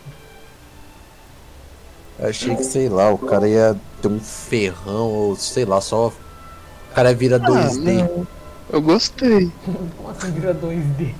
Eu 2.19 2.29
achei 2.29 2.55
que, 2.55 2.63
sei 2.63 2.89
lá, 2.89 3.11
o 3.11 3.17
cara 3.17 3.47
ia 3.47 3.75
ter 4.01 4.07
um 4.07 4.19
ferrão, 4.19 5.07
ou 5.07 5.35
sei 5.35 5.65
lá, 5.65 5.79
só. 5.79 6.07
O 6.07 6.95
cara 6.95 7.13
vira 7.13 7.39
2D. 7.39 8.01
Ah, 8.01 8.07
não. 8.07 8.27
Eu 8.69 8.81
gostei. 8.81 9.51
Como 9.95 10.09
assim 10.09 10.31
vira 10.31 10.53
2D? 10.53 11.13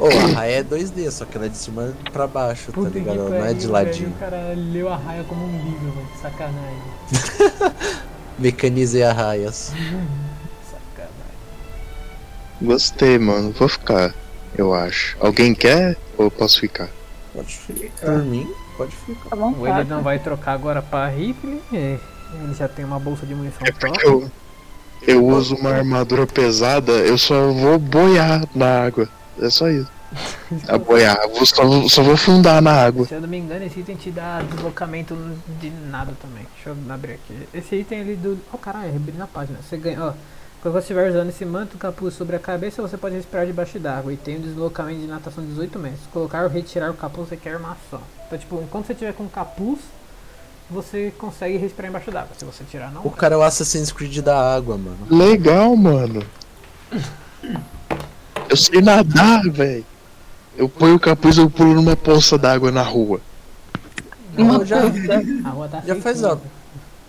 Ô, 0.00 0.06
a 0.06 0.34
raia 0.34 0.60
é 0.60 0.64
2D, 0.64 1.10
só 1.10 1.24
que 1.24 1.36
ela 1.36 1.46
é 1.46 1.48
de 1.48 1.56
cima 1.56 1.92
pra 2.12 2.26
baixo, 2.26 2.66
tá 2.66 2.72
Puta 2.72 2.90
que 2.90 2.98
ligado? 2.98 3.18
Ela 3.18 3.30
não 3.30 3.44
é 3.44 3.52
de 3.52 3.60
velho, 3.60 3.72
ladinho. 3.72 4.08
O 4.08 4.14
cara 4.14 4.54
leu 4.56 4.88
a 4.88 4.96
raia 4.96 5.22
como 5.24 5.44
um 5.44 5.64
livro, 5.64 5.94
mano. 5.94 6.08
que 6.08 6.18
Sacanagem. 6.18 6.82
Mecanizei 8.38 9.02
a 9.02 9.12
raias. 9.12 9.72
Sacanagem. 10.70 11.12
Gostei, 12.62 13.18
mano. 13.18 13.52
Vou 13.52 13.68
ficar, 13.68 14.14
eu 14.56 14.74
acho. 14.74 15.16
Alguém 15.20 15.54
quer 15.54 15.96
ou 16.18 16.26
eu 16.26 16.30
posso 16.30 16.60
ficar? 16.60 16.88
Pode 17.32 17.56
ficar. 17.56 18.06
Por 18.06 18.24
mim, 18.24 18.46
pode 18.76 18.94
ficar. 18.96 19.30
Tá 19.30 19.36
bom, 19.36 19.52
O 19.58 19.66
ele 19.66 19.84
não 19.84 20.02
vai 20.02 20.18
trocar 20.18 20.52
agora 20.52 20.82
pra 20.82 21.08
rifle. 21.08 21.60
Ele 21.72 21.98
já 22.58 22.68
tem 22.68 22.84
uma 22.84 22.98
bolsa 22.98 23.24
de 23.26 23.34
munição 23.34 23.60
É 23.66 23.72
top. 23.72 23.86
porque 23.92 24.06
eu, 24.06 24.30
eu 25.06 25.26
uso 25.26 25.54
uma 25.56 25.70
armadura 25.70 26.26
pesada, 26.26 26.92
eu 26.92 27.16
só 27.18 27.50
vou 27.52 27.78
boiar 27.78 28.44
na 28.54 28.84
água. 28.84 29.08
É 29.40 29.48
só 29.50 29.68
isso. 29.68 29.90
A 30.68 30.76
boiar, 30.76 31.16
eu 31.22 31.30
vou- 31.30 31.46
só, 31.46 31.64
vou- 31.64 31.88
só 31.88 32.02
vou 32.02 32.16
fundar 32.18 32.60
na 32.60 32.72
água. 32.84 33.06
Se 33.06 33.14
eu 33.14 33.20
não 33.22 33.28
me 33.28 33.38
engano, 33.38 33.64
esse 33.64 33.80
item 33.80 33.96
te 33.96 34.10
dá 34.10 34.42
deslocamento 34.42 35.16
de 35.58 35.70
nada 35.70 36.12
também. 36.20 36.46
Deixa 36.54 36.68
eu 36.68 36.92
abrir 36.94 37.12
aqui. 37.14 37.48
Esse 37.54 37.76
item 37.76 38.00
ali 38.02 38.16
do. 38.16 38.38
Oh 38.52 38.58
caralho, 38.58 38.94
abri 38.94 39.12
na 39.16 39.26
página. 39.26 39.58
Você 39.62 39.78
ganha. 39.78 40.04
Ó, 40.04 40.12
quando 40.62 40.74
você 40.74 40.78
estiver 40.78 41.10
usando 41.10 41.28
esse 41.28 41.44
manto 41.44 41.76
capuz 41.76 42.14
sobre 42.14 42.36
a 42.36 42.38
cabeça, 42.38 42.80
você 42.80 42.96
pode 42.96 43.16
respirar 43.16 43.44
debaixo 43.44 43.80
d'água. 43.80 44.12
E 44.12 44.16
tem 44.16 44.38
um 44.38 44.40
deslocamento 44.40 45.00
de 45.00 45.08
natação 45.08 45.42
de 45.42 45.50
18 45.50 45.76
metros. 45.76 46.02
Colocar 46.12 46.44
ou 46.44 46.48
retirar 46.48 46.88
o 46.88 46.94
capuz 46.94 47.28
requer 47.30 47.56
uma 47.56 47.72
ação. 47.72 48.00
Então, 48.26 48.38
tipo, 48.38 48.62
enquanto 48.62 48.86
você 48.86 48.94
tiver 48.94 49.12
com 49.12 49.24
o 49.24 49.28
capuz, 49.28 49.80
você 50.70 51.12
consegue 51.18 51.56
respirar 51.56 51.90
embaixo 51.90 52.12
d'água. 52.12 52.30
Se 52.38 52.44
você 52.44 52.62
tirar, 52.62 52.92
não. 52.92 53.04
O 53.04 53.10
cara 53.10 53.34
é 53.34 53.38
o 53.38 53.42
Assassin's 53.42 53.90
Creed 53.90 54.18
da 54.18 54.54
água, 54.54 54.78
mano. 54.78 54.98
Legal, 55.10 55.74
mano. 55.74 56.22
Eu 58.48 58.56
sei 58.56 58.80
nadar, 58.80 59.42
velho. 59.50 59.84
Eu 60.56 60.68
ponho 60.68 60.94
o 60.94 61.00
capuz 61.00 61.38
e 61.38 61.40
eu 61.40 61.50
pulo 61.50 61.74
numa 61.74 61.96
poça 61.96 62.38
d'água 62.38 62.70
na 62.70 62.82
rua. 62.82 63.20
Uma 64.38 64.64
já, 64.64 64.78
A 65.44 65.50
rua 65.50 65.66
tá 65.66 65.82
já 65.84 65.96
faz 65.96 66.22
a. 66.22 66.38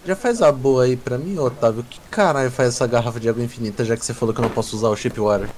Já 0.06 0.15
faz 0.15 0.41
a 0.41 0.51
boa 0.51 0.83
aí 0.83 0.98
pra 0.98 1.17
mim, 1.17 1.38
Otávio. 1.40 1.83
Que 1.90 1.99
caralho 2.11 2.51
faz 2.51 2.69
essa 2.69 2.85
garrafa 2.85 3.19
de 3.19 3.30
água 3.30 3.43
infinita, 3.43 3.85
já 3.85 3.95
que 3.95 4.06
você 4.06 4.14
falou 4.14 4.33
que 4.33 4.41
eu 4.41 4.43
não 4.43 4.49
posso 4.49 4.75
usar 4.75 4.90
o 4.90 4.95
chip 4.95 5.17
water? 5.19 5.49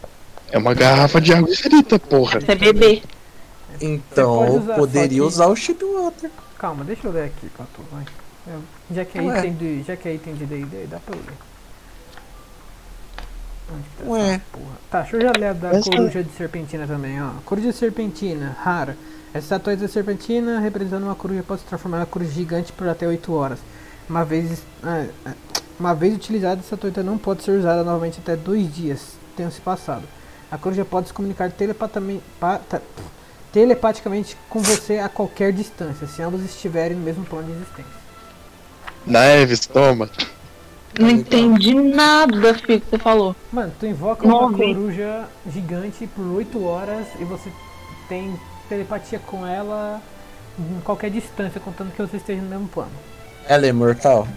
É 0.51 0.57
uma 0.57 0.73
garrafa 0.73 1.19
de 1.19 1.33
água 1.33 1.49
infinita, 1.49 1.97
porra. 1.97 2.39
Você 2.39 2.51
é 2.51 2.55
bebê. 2.55 3.01
Então, 3.81 4.45
eu 4.45 4.53
usar, 4.61 4.75
poderia 4.75 5.09
que- 5.17 5.21
usar 5.21 5.47
o 5.47 5.55
chip 5.55 5.83
water. 5.83 6.29
Calma, 6.59 6.83
deixa 6.83 7.07
eu 7.07 7.11
ler 7.11 7.23
aqui, 7.25 7.49
Catu, 7.57 7.81
vai. 7.91 8.05
Eu- 8.47 8.61
já, 8.95 9.03
que 9.03 9.17
é 9.17 9.21
Ué. 9.21 9.39
item 9.39 9.53
de, 9.55 9.83
já 9.83 9.95
que 9.95 10.07
é 10.07 10.13
item 10.13 10.35
de 10.35 10.45
D&D, 10.45 10.85
dá 10.87 10.99
pra 10.99 11.15
eu 11.15 11.21
ler. 11.25 11.33
Onde 13.73 13.83
que 13.83 14.03
tá 14.03 14.09
Ué. 14.09 14.41
Tá, 14.91 15.01
deixa 15.01 15.17
eu 15.17 15.21
já 15.21 15.31
ler 15.37 15.47
a 15.47 15.53
da 15.53 15.73
Mas, 15.73 15.83
coruja 15.85 16.23
de 16.23 16.31
serpentina 16.37 16.85
também, 16.85 17.21
ó. 17.21 17.31
Coruja 17.43 17.71
de 17.71 17.77
serpentina, 17.77 18.55
rara. 18.63 18.95
Essa 19.33 19.45
estatueta 19.55 19.85
de 19.87 19.91
serpentina, 19.91 20.59
representando 20.59 21.03
uma 21.03 21.15
coruja, 21.15 21.43
pode 21.43 21.61
se 21.61 21.67
transformar 21.67 21.97
em 21.97 21.99
uma 22.01 22.05
coruja 22.05 22.31
gigante 22.31 22.71
por 22.71 22.87
até 22.87 23.07
8 23.07 23.33
horas. 23.33 23.59
Uma 24.09 24.23
vez, 24.23 24.63
ah, 24.83 25.07
ah, 25.25 25.33
uma 25.79 25.95
vez 25.95 26.15
utilizada, 26.15 26.55
essa 26.55 26.75
estatueta 26.75 27.01
não 27.03 27.17
pode 27.17 27.43
ser 27.43 27.51
usada 27.51 27.83
novamente 27.83 28.19
até 28.19 28.35
2 28.35 28.73
dias, 28.73 29.17
tenham 29.35 29.51
se 29.51 29.59
passado. 29.61 30.03
A 30.51 30.57
coruja 30.57 30.85
pode 30.85 31.07
se 31.07 31.13
comunicar 31.13 31.51
telepaticamente 33.51 34.37
com 34.49 34.61
você 34.61 34.99
a 34.99 35.09
qualquer 35.09 35.51
distância, 35.51 36.05
se 36.07 36.21
ambos 36.21 36.43
estiverem 36.43 36.95
no 36.95 37.03
mesmo 37.03 37.25
plano 37.25 37.47
de 37.47 37.53
existência. 37.53 38.05
Neves, 39.05 39.65
toma. 39.65 40.09
Não 40.97 41.09
entendi 41.09 41.73
nada, 41.73 42.53
filho, 42.53 42.79
que 42.79 42.89
você 42.89 42.97
falou. 42.97 43.35
Mano, 43.51 43.73
tu 43.77 43.85
invoca 43.85 44.25
uma 44.25 44.41
Nove. 44.41 44.73
coruja 44.73 45.27
gigante 45.51 46.07
por 46.07 46.25
8 46.25 46.63
horas 46.63 47.05
e 47.19 47.25
você 47.25 47.51
tem 48.07 48.39
telepatia 48.69 49.19
com 49.19 49.45
ela 49.45 50.01
em 50.57 50.79
qualquer 50.81 51.11
distância, 51.11 51.59
contando 51.59 51.91
que 51.91 52.01
você 52.01 52.15
esteja 52.17 52.41
no 52.41 52.47
mesmo 52.47 52.67
plano. 52.69 52.91
Ela 53.47 53.65
é 53.65 53.69
imortal? 53.69 54.27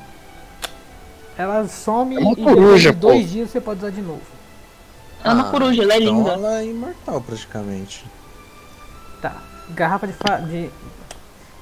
Ela 1.37 1.67
some 1.69 2.17
É 2.17 2.21
e 2.21 2.37
coruja, 2.37 2.45
depois 2.45 2.83
de 2.83 2.93
dois 2.93 3.27
pô. 3.27 3.33
dias 3.33 3.51
você 3.51 3.61
pode 3.61 3.79
usar 3.81 3.91
de 3.91 4.03
novo. 4.03 4.21
É 5.25 5.31
uma 5.31 5.49
Ah, 5.49 5.51
coruja, 5.51 5.83
ela 5.83 5.95
é 5.95 6.01
então 6.01 6.17
linda. 6.19 6.31
ela 6.33 6.59
é 6.61 6.67
imortal 6.67 7.21
praticamente. 7.21 8.05
Tá. 9.21 9.37
Garrafa 9.71 10.07
de, 10.07 10.13
fa- 10.13 10.39
de 10.39 10.71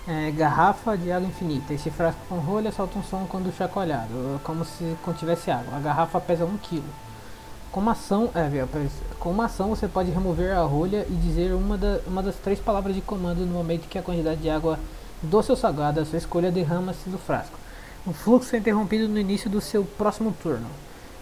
é, 0.08 0.30
garrafa 0.30 0.96
de 0.96 1.10
água 1.10 1.28
infinita. 1.28 1.72
Esse 1.74 1.90
frasco 1.90 2.20
com 2.28 2.36
rolha 2.36 2.70
solta 2.72 2.98
um 2.98 3.02
som 3.02 3.26
quando 3.28 3.54
chacoalhado, 3.56 4.40
como 4.44 4.64
se 4.64 4.96
contivesse 5.02 5.50
água. 5.50 5.76
A 5.76 5.80
garrafa 5.80 6.20
pesa 6.20 6.44
1 6.44 6.56
kg. 6.58 6.82
Com 7.72 7.80
uma 7.80 7.92
ação, 7.92 8.30
é, 8.34 8.64
com 9.18 9.30
uma 9.30 9.46
ação 9.46 9.68
você 9.70 9.86
pode 9.88 10.10
remover 10.10 10.56
a 10.56 10.60
rolha 10.62 11.04
e 11.08 11.12
dizer 11.14 11.52
uma, 11.52 11.76
da- 11.76 11.98
uma 12.06 12.22
das 12.22 12.36
três 12.36 12.58
palavras 12.58 12.94
de 12.94 13.00
comando 13.02 13.40
no 13.44 13.52
momento 13.52 13.88
que 13.88 13.98
a 13.98 14.02
quantidade 14.02 14.40
de 14.40 14.48
água 14.48 14.78
doce 15.26 15.50
ou 15.50 15.56
salgada, 15.56 16.00
a 16.00 16.04
sua 16.04 16.18
escolha 16.18 16.50
derrama-se 16.50 17.08
do 17.08 17.18
frasco. 17.18 17.58
O 18.06 18.12
fluxo 18.12 18.54
é 18.54 18.58
interrompido 18.58 19.08
no 19.08 19.18
início 19.18 19.50
do 19.50 19.60
seu 19.60 19.84
próximo 19.84 20.34
turno. 20.42 20.66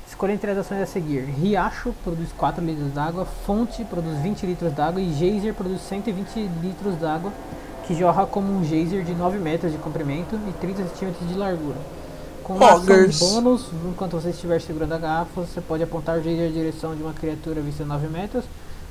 Escolha 0.06 0.32
entre 0.32 0.50
as 0.50 0.58
ações 0.58 0.82
a 0.82 0.86
seguir. 0.86 1.22
Riacho 1.24 1.94
produz 2.04 2.30
4 2.36 2.64
litros 2.64 2.92
d'água, 2.92 3.24
Fonte 3.24 3.84
produz 3.84 4.18
20 4.18 4.46
litros 4.46 4.72
d'água 4.72 5.00
e 5.00 5.12
Geyser 5.14 5.54
produz 5.54 5.80
120 5.80 6.50
litros 6.62 6.94
d'água, 6.96 7.32
que 7.86 7.94
jorra 7.94 8.26
como 8.26 8.52
um 8.52 8.64
geyser 8.64 9.02
de 9.02 9.14
9 9.14 9.38
metros 9.38 9.72
de 9.72 9.78
comprimento 9.78 10.38
e 10.48 10.52
30 10.52 10.84
centímetros 10.88 11.28
de 11.28 11.34
largura. 11.34 11.76
Com 12.42 12.54
uma 12.54 12.66
ação 12.66 12.82
Hoggers. 12.82 13.18
bônus, 13.18 13.66
enquanto 13.86 14.12
você 14.12 14.30
estiver 14.30 14.60
segurando 14.60 14.92
a 14.92 14.98
garrafa, 14.98 15.40
você 15.40 15.60
pode 15.60 15.82
apontar 15.82 16.18
o 16.18 16.22
geyser 16.22 16.50
em 16.50 16.52
direção 16.52 16.94
de 16.94 17.02
uma 17.02 17.12
criatura 17.12 17.60
vista 17.60 17.82
a 17.82 17.86
9 17.86 18.06
metros. 18.08 18.44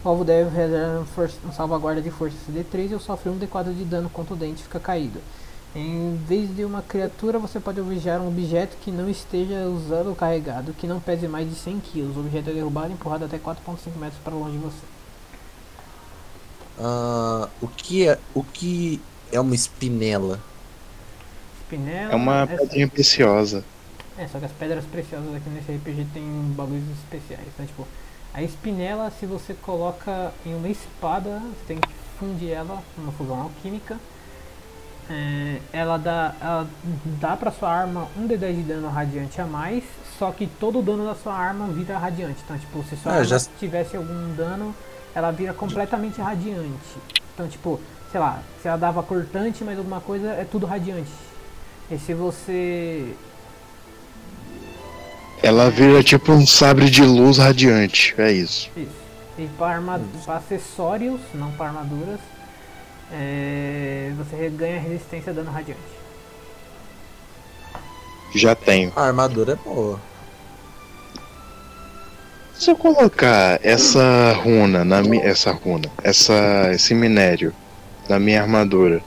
O 0.04 0.10
alvo 0.10 0.26
deve 0.26 0.50
realizar 0.56 1.00
um, 1.00 1.52
salvaguarda 1.52 2.02
de 2.02 2.12
força 2.12 2.36
CD3 2.50 2.92
e 2.96 3.00
sofre 3.00 3.30
um 3.30 3.40
D4 3.40 3.74
de 3.74 3.86
dano 3.86 4.10
contundente 4.10 4.62
e 4.62 4.64
fica 4.64 4.80
caído. 4.80 5.20
Em 5.76 6.16
vez 6.28 6.56
de 6.56 6.64
uma 6.66 6.82
criatura, 6.84 7.40
você 7.40 7.60
pode 7.60 7.80
alvejar 7.80 8.22
um 8.22 8.28
objeto 8.28 8.78
que 8.78 8.92
não 8.92 9.10
esteja 9.10 9.66
usando 9.68 10.08
ou 10.10 10.16
carregado, 10.16 10.74
que 10.74 10.86
não 10.86 11.00
pese 11.00 11.28
mais 11.28 11.50
de 11.50 11.56
100 11.56 11.80
kg. 11.80 12.02
O 12.16 12.20
objeto 12.20 12.50
é 12.50 12.54
derrubado 12.54 12.90
e 12.90 12.94
empurrado 12.94 13.26
até 13.26 13.40
4,5 13.40 13.98
metros 13.98 14.22
para 14.24 14.34
longe 14.36 14.58
de 14.58 14.64
você. 14.64 14.86
Ah, 16.78 17.50
o 17.62 17.68
que 17.68 18.08
é 18.08 18.20
o 18.34 18.44
que 18.44 19.02
é 19.32 19.40
uma 19.40 19.56
espinela? 19.56 20.40
Spinella. 21.62 22.12
É 22.12 22.16
uma 22.16 22.46
essa- 22.48 22.58
pedrinha 22.58 22.88
preciosa. 22.88 23.64
É, 24.18 24.28
só 24.28 24.40
que 24.40 24.46
as 24.46 24.52
pedras 24.52 24.86
preciosas 24.86 25.34
aqui 25.36 25.50
nesse 25.50 25.72
RPG 25.72 26.06
tem 26.14 26.24
bagulhos 26.56 26.84
especiais. 27.04 27.48
Então, 27.48 27.66
tipo, 27.66 27.88
a 28.34 28.42
espinela, 28.42 29.12
se 29.20 29.26
você 29.26 29.54
coloca 29.54 30.32
em 30.46 30.56
uma 30.56 30.68
espada, 30.68 31.40
você 31.40 31.66
tem 31.68 31.78
que 31.78 31.90
fundir 32.20 32.50
ela 32.52 32.82
numa 32.98 33.12
fusão 33.12 33.42
alquímica. 33.42 33.98
É, 35.10 35.60
ela 35.74 35.98
dá, 35.98 36.34
ela 36.42 36.68
dá 37.20 37.36
pra 37.36 37.52
sua 37.52 37.70
arma 37.70 38.08
um 38.18 38.28
D10 38.28 38.56
de 38.56 38.62
dano 38.64 38.90
radiante 38.90 39.40
a 39.42 39.46
mais, 39.46 39.84
só 40.18 40.32
que 40.32 40.48
todo 40.48 40.80
o 40.80 40.82
dano 40.82 41.06
da 41.06 41.14
sua 41.14 41.34
arma 41.34 41.68
vira 41.68 41.98
radiante. 41.98 42.40
Então, 42.46 42.58
tipo, 42.58 42.84
se 42.84 42.96
sua 42.96 43.12
Ah, 43.12 43.16
arma 43.16 43.26
já- 43.26 43.40
tivesse 43.60 43.98
algum 43.98 44.34
dano, 44.36 44.74
ela 45.14 45.30
vira 45.32 45.54
completamente 45.54 46.22
radiante. 46.22 46.98
Então, 47.34 47.48
tipo, 47.48 47.80
sei 48.12 48.20
lá, 48.20 48.40
se 48.62 48.68
ela 48.68 48.78
dava 48.78 49.04
cortante, 49.04 49.64
mas 49.64 49.78
alguma 49.78 50.00
coisa, 50.00 50.30
é 50.30 50.46
tudo 50.50 50.66
radiante. 50.66 51.12
E 51.92 51.98
se 51.98 52.14
você 52.14 53.14
Ela 55.44 55.70
vira 55.70 56.02
tipo 56.02 56.32
um 56.32 56.48
sabre 56.48 56.90
de 56.90 57.04
luz 57.04 57.38
radiante. 57.38 58.16
É 58.18 58.32
isso. 58.32 58.72
Isso. 58.78 59.04
E 59.38 59.46
para 59.58 59.82
pra 60.24 60.38
acessórios, 60.38 61.20
não 61.34 61.52
para 61.52 61.68
armaduras, 61.68 62.20
é, 63.12 64.14
você 64.18 64.50
ganha 64.50 64.80
resistência 64.80 65.32
a 65.32 65.36
dano 65.36 65.52
radiante. 65.52 65.82
Já 68.34 68.56
tenho. 68.56 68.94
A 68.96 69.04
armadura 69.04 69.54
é 69.54 69.56
boa. 69.56 70.00
Se 72.54 72.72
eu 72.72 72.78
colocar 72.78 73.60
essa 73.62 74.32
runa 74.42 74.86
na 74.86 75.02
minha. 75.02 75.26
Essa 75.26 75.52
runa. 75.52 75.92
Essa, 76.02 76.72
esse 76.72 76.96
minério 76.96 77.54
na 78.08 78.18
minha 78.18 78.42
armadura, 78.42 79.02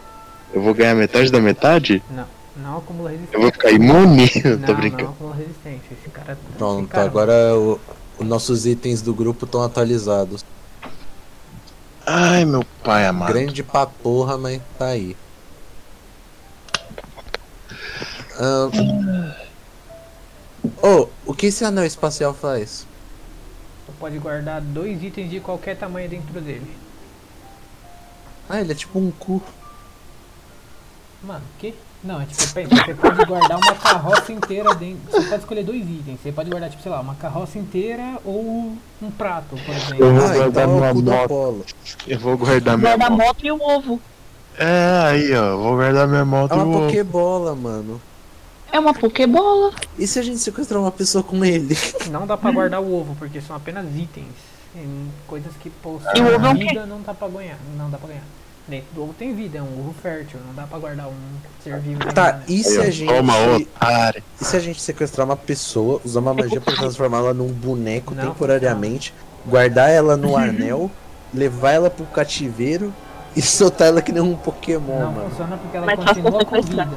eu 0.52 0.60
vou 0.60 0.74
ganhar 0.74 0.94
metade 0.94 1.32
da 1.32 1.40
metade? 1.40 2.02
Não, 2.10 2.26
não 2.56 2.78
acumula 2.78 3.10
resistência. 3.10 3.36
Eu 3.36 3.40
vou 3.42 3.52
ficar 3.52 3.70
imune? 3.70 4.30
Eu 4.44 4.58
não, 4.58 4.66
tô 4.66 4.72
não 4.72 4.80
brincando. 4.80 5.10
acumula 5.10 5.34
resistência. 5.36 5.92
Esse 6.00 6.08
cara. 6.10 6.32
esse 6.32 6.56
Pronto, 6.58 6.88
cara- 6.88 7.04
agora 7.06 7.56
o- 7.56 7.80
os 8.18 8.26
nossos 8.26 8.66
itens 8.66 9.02
do 9.02 9.14
grupo 9.14 9.44
estão 9.44 9.62
atualizados. 9.62 10.44
Ai, 12.06 12.44
meu 12.44 12.64
pai 12.84 13.06
amado. 13.06 13.32
Grande 13.32 13.62
pra 13.62 13.86
porra, 13.86 14.38
mas 14.38 14.60
tá 14.78 14.86
aí. 14.86 15.16
Ô, 20.82 21.08
o 21.24 21.34
que 21.34 21.46
esse 21.46 21.64
anel 21.64 21.84
espacial 21.84 22.34
faz? 22.34 22.86
Você 23.86 23.92
pode 23.98 24.18
guardar 24.18 24.60
dois 24.60 25.02
itens 25.02 25.30
de 25.30 25.40
qualquer 25.40 25.76
tamanho 25.76 26.08
dentro 26.08 26.40
dele. 26.40 26.76
Ah, 28.48 28.60
ele 28.60 28.72
é 28.72 28.74
tipo 28.74 28.98
um 28.98 29.10
cu. 29.10 29.42
Mano, 31.22 31.44
que? 31.58 31.74
Não, 32.06 32.20
é 32.20 32.26
tipo, 32.26 32.40
você 32.42 32.94
pode 32.94 33.24
guardar 33.24 33.58
uma 33.58 33.74
carroça 33.74 34.32
inteira 34.32 34.72
dentro. 34.74 35.10
Você 35.10 35.22
pode 35.28 35.40
escolher 35.42 35.64
dois 35.64 35.82
itens. 35.82 36.20
Você 36.22 36.30
pode 36.30 36.48
guardar, 36.48 36.70
tipo, 36.70 36.82
sei 36.82 36.92
lá, 36.92 37.00
uma 37.00 37.14
carroça 37.16 37.58
inteira 37.58 38.18
ou 38.24 38.72
um 39.02 39.10
prato, 39.10 39.56
por 39.56 39.74
Eu 39.74 39.74
exemplo. 39.74 40.12
vou 40.14 40.24
Ah, 40.24 40.28
guardar 40.34 40.48
então 40.48 40.62
é 40.62 40.66
minha 40.66 40.92
o 40.92 41.02
moto. 41.02 41.66
Eu 42.06 42.18
vou 42.20 42.36
guardar 42.38 42.78
minha 42.78 42.96
moto. 42.96 43.10
moto 43.12 43.44
e 43.46 43.50
o 43.50 43.60
ovo. 43.60 44.00
É, 44.58 45.00
aí, 45.06 45.34
ó. 45.34 45.56
Vou 45.56 45.74
guardar 45.76 46.06
minha 46.08 46.24
moto 46.24 46.52
É 46.52 46.54
e 46.54 46.58
uma 46.58 46.64
o 46.66 46.70
ovo. 46.76 46.86
pokebola, 46.86 47.54
mano. 47.56 48.00
É 48.72 48.78
uma 48.78 48.94
pokebola. 48.94 49.72
E 49.98 50.06
se 50.06 50.18
a 50.18 50.22
gente 50.22 50.38
sequestrar 50.38 50.80
uma 50.80 50.90
pessoa 50.92 51.24
com 51.24 51.44
ele? 51.44 51.76
Não 52.10 52.26
dá 52.26 52.36
pra 52.36 52.50
guardar 52.52 52.80
o 52.80 52.94
ovo, 52.94 53.14
porque 53.18 53.40
são 53.40 53.56
apenas 53.56 53.84
itens. 53.96 54.26
Coisas 55.26 55.52
que 55.60 55.68
E 55.68 55.70
o 55.70 55.72
possuem 55.82 56.34
ovo 56.34 56.46
é 56.46 56.50
o 56.50 56.54
quê? 56.56 56.66
vida 56.68 56.84
não 56.84 57.00
dá 57.00 57.14
pra 57.14 57.26
ganhar. 57.28 57.56
Não 57.78 57.88
dá 57.88 57.96
pra 57.96 58.08
ganhar. 58.08 58.22
Dentro 58.68 58.88
do 58.94 59.02
ovo 59.04 59.14
tem 59.16 59.32
vida, 59.32 59.58
é 59.58 59.62
um 59.62 59.78
ovo 59.78 59.94
fértil, 60.02 60.40
não 60.44 60.52
dá 60.52 60.64
pra 60.64 60.76
guardar 60.78 61.06
um 61.06 61.14
ser 61.62 61.78
vivo. 61.78 62.00
Tá, 62.12 62.24
nada. 62.24 62.44
e 62.48 62.64
se 62.64 62.80
a 62.80 62.90
gente. 62.90 63.06
Toma, 63.14 63.32
otário. 63.56 64.22
E 64.40 64.44
se 64.44 64.56
a 64.56 64.60
gente 64.60 64.80
sequestrar 64.80 65.24
uma 65.24 65.36
pessoa, 65.36 66.00
usar 66.04 66.18
uma 66.18 66.34
magia 66.34 66.60
pra 66.60 66.74
transformá-la 66.76 67.32
num 67.32 67.46
boneco 67.52 68.12
Não, 68.12 68.24
temporariamente, 68.26 69.14
guardar 69.46 69.88
ela 69.90 70.16
no 70.16 70.36
anel, 70.36 70.90
levar 71.32 71.70
ela 71.72 71.88
pro 71.90 72.04
cativeiro 72.06 72.92
e 73.36 73.42
soltar 73.42 73.86
ela 73.86 74.02
que 74.02 74.10
nem 74.10 74.20
um 74.22 74.34
Pokémon, 74.34 74.98
Não 75.00 75.12
mano. 75.12 75.30
funciona 75.30 75.56
porque 75.58 75.76
ela 75.76 75.86
Mas 75.86 76.04
continua 76.04 76.44
com 76.44 76.60
vida. 76.62 76.88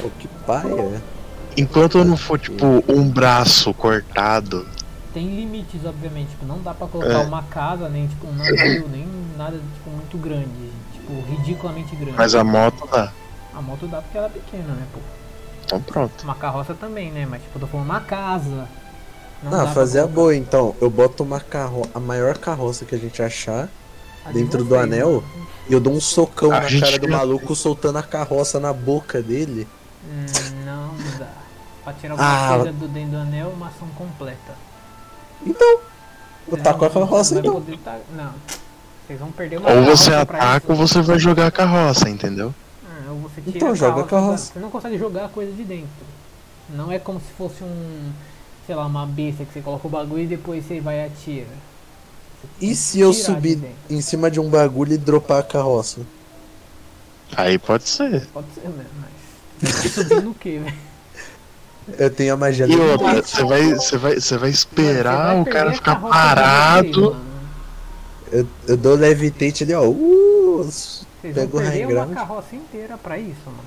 Pô, 0.00 0.10
que 0.18 0.28
paia. 0.46 1.00
Enquanto 1.56 1.98
eu 1.98 2.04
não 2.04 2.16
for, 2.16 2.38
tipo, 2.40 2.82
um 2.88 3.08
braço 3.08 3.72
cortado. 3.74 4.66
Tem 5.12 5.26
limites, 5.28 5.84
obviamente. 5.84 6.30
Tipo, 6.30 6.46
não 6.46 6.58
dá 6.62 6.72
pra 6.72 6.86
colocar 6.86 7.10
É. 7.12 7.24
uma 7.24 7.42
casa, 7.42 7.88
nem 7.88 8.06
tipo 8.08 8.26
um 8.26 8.32
navio, 8.32 8.88
nem 8.88 9.06
nada 9.42 9.56
tipo, 9.74 9.90
muito 9.90 10.18
grande. 10.18 10.70
Tipo, 10.92 11.20
ridiculamente 11.28 11.94
grande. 11.96 12.16
Mas 12.16 12.34
a 12.34 12.44
moto 12.44 12.86
dá. 12.90 13.12
A 13.54 13.60
moto 13.62 13.86
dá 13.86 14.00
porque 14.00 14.16
ela 14.18 14.26
é 14.28 14.30
pequena, 14.30 14.74
né, 14.74 14.86
pô? 14.92 15.00
Então 15.64 15.80
pronto. 15.82 16.22
Uma 16.24 16.34
carroça 16.34 16.74
também, 16.74 17.10
né? 17.10 17.26
Mas 17.28 17.42
tipo, 17.42 17.56
eu 17.56 17.60
tô 17.60 17.66
falando 17.66 17.86
uma 17.86 18.00
casa. 18.00 18.68
Não 19.42 19.50
pra 19.50 19.66
fazer 19.68 20.00
a 20.00 20.06
boa 20.06 20.34
então. 20.36 20.74
Eu 20.80 20.88
boto 20.88 21.22
uma 21.24 21.40
carro, 21.40 21.82
a 21.94 21.98
maior 21.98 22.38
carroça 22.38 22.84
que 22.84 22.94
a 22.94 22.98
gente 22.98 23.20
achar 23.20 23.68
a 24.24 24.28
de 24.30 24.38
dentro 24.38 24.58
do 24.58 24.66
vocês, 24.70 24.82
anel 24.84 25.20
né? 25.36 25.46
e 25.68 25.72
eu 25.72 25.80
dou 25.80 25.92
um 25.92 26.00
socão 26.00 26.52
A 26.52 26.60
na 26.60 26.68
gente 26.68 26.82
cara 26.84 26.98
do 26.98 27.08
maluco 27.08 27.54
soltando 27.56 27.98
a 27.98 28.02
carroça 28.02 28.60
na 28.60 28.72
boca 28.72 29.20
dele. 29.20 29.66
Hum, 30.04 30.26
não 30.64 30.94
dá. 31.18 31.28
Pra 31.82 31.92
tirar 31.94 32.12
alguma 32.12 32.28
Ah. 32.28 32.56
coisa 32.58 32.72
do 32.72 32.86
dentro 32.88 33.10
do 33.10 33.16
anel, 33.16 33.48
uma 33.50 33.66
ação 33.66 33.88
completa. 33.96 34.54
Eu 36.48 36.56
taco 36.62 36.84
a 36.84 36.90
carroça 36.90 37.38
então. 37.38 37.54
poder 37.54 37.78
tá- 37.78 37.98
Não. 38.14 38.32
Vocês 39.06 39.18
vão 39.18 39.32
perder 39.32 39.58
uma 39.58 39.70
Ou 39.70 39.84
você 39.84 40.12
ataca 40.14 40.66
ou 40.72 40.76
você 40.76 41.00
vai 41.02 41.18
jogar 41.18 41.46
a 41.46 41.50
carroça, 41.50 42.08
entendeu? 42.08 42.54
Ah, 42.84 43.10
ou 43.10 43.18
você 43.20 43.40
tira 43.40 43.56
Então, 43.56 43.74
joga 43.74 44.02
a 44.02 44.04
carroça. 44.04 44.52
Você 44.52 44.58
não 44.60 44.70
consegue 44.70 44.98
jogar 44.98 45.24
a 45.26 45.28
coisa 45.28 45.52
de 45.52 45.64
dentro. 45.64 46.06
Não 46.70 46.90
é 46.90 46.98
como 46.98 47.20
se 47.20 47.32
fosse 47.36 47.62
um. 47.64 48.12
Sei 48.66 48.74
lá, 48.74 48.86
uma 48.86 49.04
besta 49.06 49.44
que 49.44 49.52
você 49.52 49.60
coloca 49.60 49.86
o 49.86 49.90
bagulho 49.90 50.22
e 50.22 50.26
depois 50.26 50.64
você 50.64 50.80
vai 50.80 50.98
e 51.00 51.06
atira. 51.06 51.46
Você 52.40 52.48
E 52.60 52.74
se 52.76 53.00
eu 53.00 53.10
de 53.10 53.16
subir 53.16 53.56
dentro. 53.56 53.76
em 53.90 54.00
cima 54.00 54.30
de 54.30 54.38
um 54.40 54.48
bagulho 54.48 54.92
e 54.92 54.98
dropar 54.98 55.40
a 55.40 55.42
carroça? 55.42 56.00
Aí 57.36 57.58
pode 57.58 57.88
ser. 57.88 58.26
Pode 58.32 58.46
ser, 58.54 58.68
né? 58.68 58.84
Mas. 59.00 59.92
Subir 59.92 60.22
no 60.22 60.34
quê, 60.34 60.60
velho? 60.64 60.76
Eu 61.98 62.10
tenho 62.10 62.34
a 62.34 62.36
magia 62.36 62.66
E 62.68 62.68
do 62.68 62.80
outra, 62.80 63.22
você 63.22 63.42
vai, 63.44 63.74
você 63.74 63.96
vai, 63.98 64.14
você 64.14 64.38
vai 64.38 64.50
esperar 64.50 65.34
Mano, 65.34 65.42
o 65.42 65.44
você 65.44 65.50
vai 65.50 65.52
cara 65.52 65.72
perder 65.72 65.74
a 65.74 65.74
ficar 65.74 65.94
de 65.96 66.00
parado. 66.08 67.00
mano. 67.10 67.31
Eu, 68.32 68.46
eu 68.66 68.76
dou 68.76 68.94
levitate 68.96 69.62
ali, 69.64 69.74
ó. 69.74 69.84
Uh, 69.86 70.62
Vocês 70.64 71.06
Pega 71.20 71.34
vão 71.34 71.46
o 71.46 71.50
perder 71.62 71.84
high 71.86 71.94
uma 72.06 72.06
carroça 72.14 72.56
inteira 72.56 72.96
pra 72.96 73.18
isso, 73.18 73.36
mano. 73.46 73.58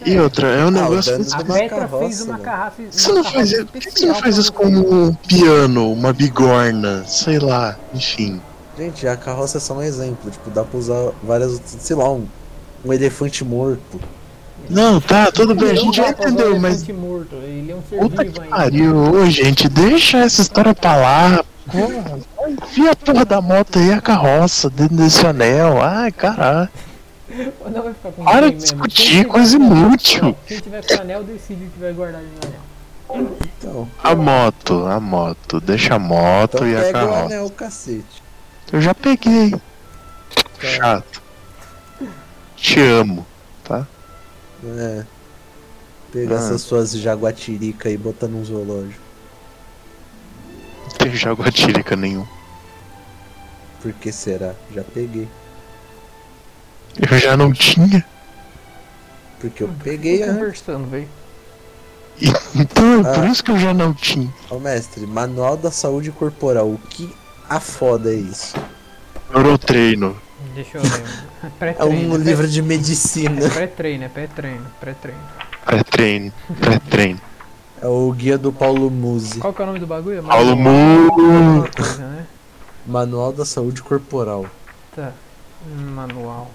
É 0.00 0.04
E 0.04 0.08
sério. 0.08 0.22
outra, 0.22 0.46
é 0.48 0.64
um 0.64 0.68
Ah, 0.68 0.70
negócio. 0.70 1.12
dano 1.18 1.24
A 1.34 1.44
Petra 1.44 1.68
carroça, 1.80 1.98
fez 2.06 2.20
uma 2.22 2.38
carroça. 2.38 2.82
Você 2.90 3.12
não 3.12 3.24
faz 3.24 3.52
por 3.64 3.66
que 3.80 3.90
você 3.90 4.06
não 4.06 4.14
faz 4.14 4.38
isso 4.38 4.52
com 4.52 4.66
um 4.66 5.14
piano, 5.14 5.92
uma 5.92 6.12
bigorna, 6.12 7.04
sei 7.06 7.38
lá, 7.38 7.76
enfim. 7.92 8.40
Gente, 8.76 9.06
a 9.08 9.16
carroça 9.16 9.58
é 9.58 9.60
só 9.60 9.74
um 9.74 9.82
exemplo. 9.82 10.30
Tipo, 10.30 10.50
dá 10.50 10.62
pra 10.64 10.78
usar 10.78 11.10
várias 11.22 11.52
outras. 11.54 11.76
Sei 11.80 11.96
lá, 11.96 12.10
um, 12.12 12.26
um 12.84 12.92
elefante 12.92 13.44
morto. 13.44 14.00
Não, 14.68 15.00
tá, 15.00 15.30
tudo 15.32 15.54
bem, 15.54 15.70
a 15.70 15.74
gente 15.74 15.96
já 15.96 16.10
entendeu, 16.10 16.58
mas. 16.60 16.86
Morto. 16.88 17.36
Ele 17.36 17.72
é 17.72 17.74
um 17.74 17.82
ser 17.88 17.98
Puta 17.98 18.24
que 18.24 18.40
pariu, 18.48 18.96
ô 18.96 19.26
gente, 19.26 19.68
deixa 19.68 20.18
essa 20.18 20.42
história 20.42 20.74
pra 20.74 20.96
lá. 20.96 21.44
Porra, 21.70 22.18
enfia 22.48 22.90
a 22.92 22.96
porra 22.96 23.24
da 23.24 23.40
moto 23.40 23.78
aí, 23.78 23.92
a 23.92 24.00
carroça 24.00 24.68
dentro 24.70 24.96
desse 24.96 25.26
anel. 25.26 25.82
Ai, 25.82 26.10
caralho. 26.12 26.68
Não 27.30 27.82
vai 27.82 27.92
ficar 27.92 28.10
com 28.12 28.24
Para 28.24 28.50
de 28.50 28.56
discutir 28.58 29.26
coisa 29.26 29.56
inútil. 29.56 30.36
Quem 30.46 30.58
tiver 30.60 30.86
com 30.86 30.94
o 30.94 31.00
anel 31.00 31.24
decide 31.24 31.64
o 31.64 31.70
que 31.70 31.78
vai 31.78 31.92
guardar 31.92 32.22
no 32.22 32.28
anel. 32.48 33.28
Então, 33.58 33.88
A 34.04 34.14
moto, 34.14 34.86
a 34.86 35.00
moto, 35.00 35.60
deixa 35.60 35.94
a 35.94 35.98
moto 35.98 36.56
então 36.56 36.68
e 36.68 36.76
a 36.76 36.80
pega 36.80 37.04
o 37.04 37.08
carroça. 37.08 37.24
anel, 37.34 37.50
cacete. 37.50 38.22
Eu 38.72 38.80
já 38.80 38.94
peguei. 38.94 39.54
Chato. 40.60 41.22
Te 42.56 42.80
amo, 42.80 43.26
tá? 43.64 43.86
É. 44.64 45.04
Pega 46.12 46.34
Ah. 46.34 46.38
essas 46.38 46.62
suas 46.62 46.92
jaguatirica 46.92 47.90
e 47.90 47.96
bota 47.96 48.26
num 48.26 48.44
zoológico. 48.44 49.00
Não 50.84 50.96
tem 50.98 51.14
jaguatirica 51.14 51.94
nenhum. 51.94 52.26
Por 53.82 53.92
que 53.92 54.10
será? 54.10 54.54
Já 54.74 54.82
peguei. 54.82 55.28
Eu 57.10 57.18
já 57.18 57.36
não 57.36 57.52
tinha. 57.52 58.04
Porque 59.40 59.62
eu 59.62 59.70
peguei 59.84 60.18
conversando, 60.26 60.88
velho. 60.90 61.08
Então 62.56 63.00
é 63.00 63.14
por 63.14 63.24
Ah. 63.24 63.28
isso 63.28 63.44
que 63.44 63.50
eu 63.52 63.58
já 63.58 63.72
não 63.72 63.94
tinha. 63.94 64.32
Ó, 64.50 64.58
mestre, 64.58 65.06
Manual 65.06 65.56
da 65.56 65.70
Saúde 65.70 66.10
Corporal. 66.10 66.66
O 66.68 66.78
que 66.90 67.14
a 67.48 67.60
foda 67.60 68.10
é 68.10 68.16
isso? 68.16 68.56
Eurotreino. 69.32 70.20
Deixa 70.58 70.78
eu 70.78 70.82
ver. 70.82 71.04
É 71.78 71.84
um 71.84 72.16
livro 72.16 72.48
de 72.48 72.60
medicina. 72.60 73.44
É 73.44 73.48
pré-treino, 73.48 74.04
é 74.04 74.08
pré-treino, 74.08 74.66
pré-treino. 74.80 75.20
Pré-treino. 75.64 76.32
Pré-treino. 76.60 77.20
É 77.80 77.86
o 77.86 78.10
guia 78.10 78.36
do 78.36 78.52
Paulo 78.52 78.90
Musi. 78.90 79.38
Qual 79.38 79.52
que 79.52 79.60
é 79.60 79.64
o 79.64 79.66
nome 79.68 79.78
do 79.78 79.86
bagulho? 79.86 80.20
Paulo 80.24 80.56
Manual- 80.56 80.74
Mu. 80.74 81.12
alguma 81.12 81.68
coisa, 81.68 82.06
né? 82.08 82.26
Manual 82.84 83.32
da 83.32 83.44
Saúde 83.44 83.82
Corporal. 83.82 84.46
Tá. 84.96 85.12
Manual. 85.94 86.50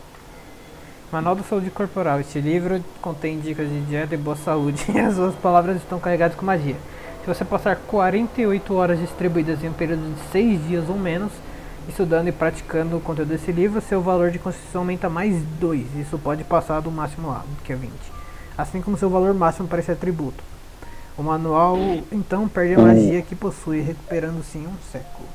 Manual 1.09 1.35
da 1.35 1.43
Saúde 1.43 1.69
Corporal. 1.69 2.19
Este 2.19 2.41
livro 2.41 2.83
contém 3.01 3.39
dicas 3.39 3.69
de 3.69 3.79
dieta 3.85 4.15
e 4.15 4.17
boa 4.17 4.35
saúde 4.35 4.83
e 4.93 4.99
as 4.99 5.15
suas 5.15 5.35
palavras 5.35 5.77
estão 5.77 5.97
carregadas 5.97 6.35
com 6.35 6.45
magia. 6.45 6.75
Se 7.21 7.27
você 7.27 7.45
passar 7.45 7.77
48 7.87 8.73
horas 8.75 8.99
distribuídas 8.99 9.63
em 9.63 9.69
um 9.69 9.73
período 9.73 10.13
de 10.13 10.31
6 10.33 10.67
dias 10.67 10.89
ou 10.89 10.97
menos, 10.99 11.31
estudando 11.89 12.27
e 12.27 12.31
praticando 12.31 12.97
o 12.97 13.01
conteúdo 13.01 13.29
desse 13.29 13.51
livro, 13.51 13.81
seu 13.81 14.01
valor 14.01 14.31
de 14.31 14.39
constituição 14.39 14.81
aumenta 14.81 15.09
mais 15.09 15.35
2. 15.59 15.95
Isso 15.97 16.17
pode 16.17 16.43
passar 16.43 16.79
do 16.81 16.91
máximo 16.91 17.29
lá, 17.29 17.43
que 17.63 17.73
é 17.73 17.75
20. 17.75 17.91
Assim 18.57 18.81
como 18.81 18.97
seu 18.97 19.09
valor 19.09 19.33
máximo 19.33 19.67
para 19.67 19.79
esse 19.79 19.91
atributo. 19.91 20.43
O 21.17 21.23
manual 21.23 21.77
então 22.11 22.47
perde 22.47 22.73
a 22.75 22.79
magia 22.79 23.21
que 23.21 23.35
possui, 23.35 23.81
recuperando-se 23.81 24.57
em 24.57 24.67
um 24.67 24.75
século. 24.91 25.27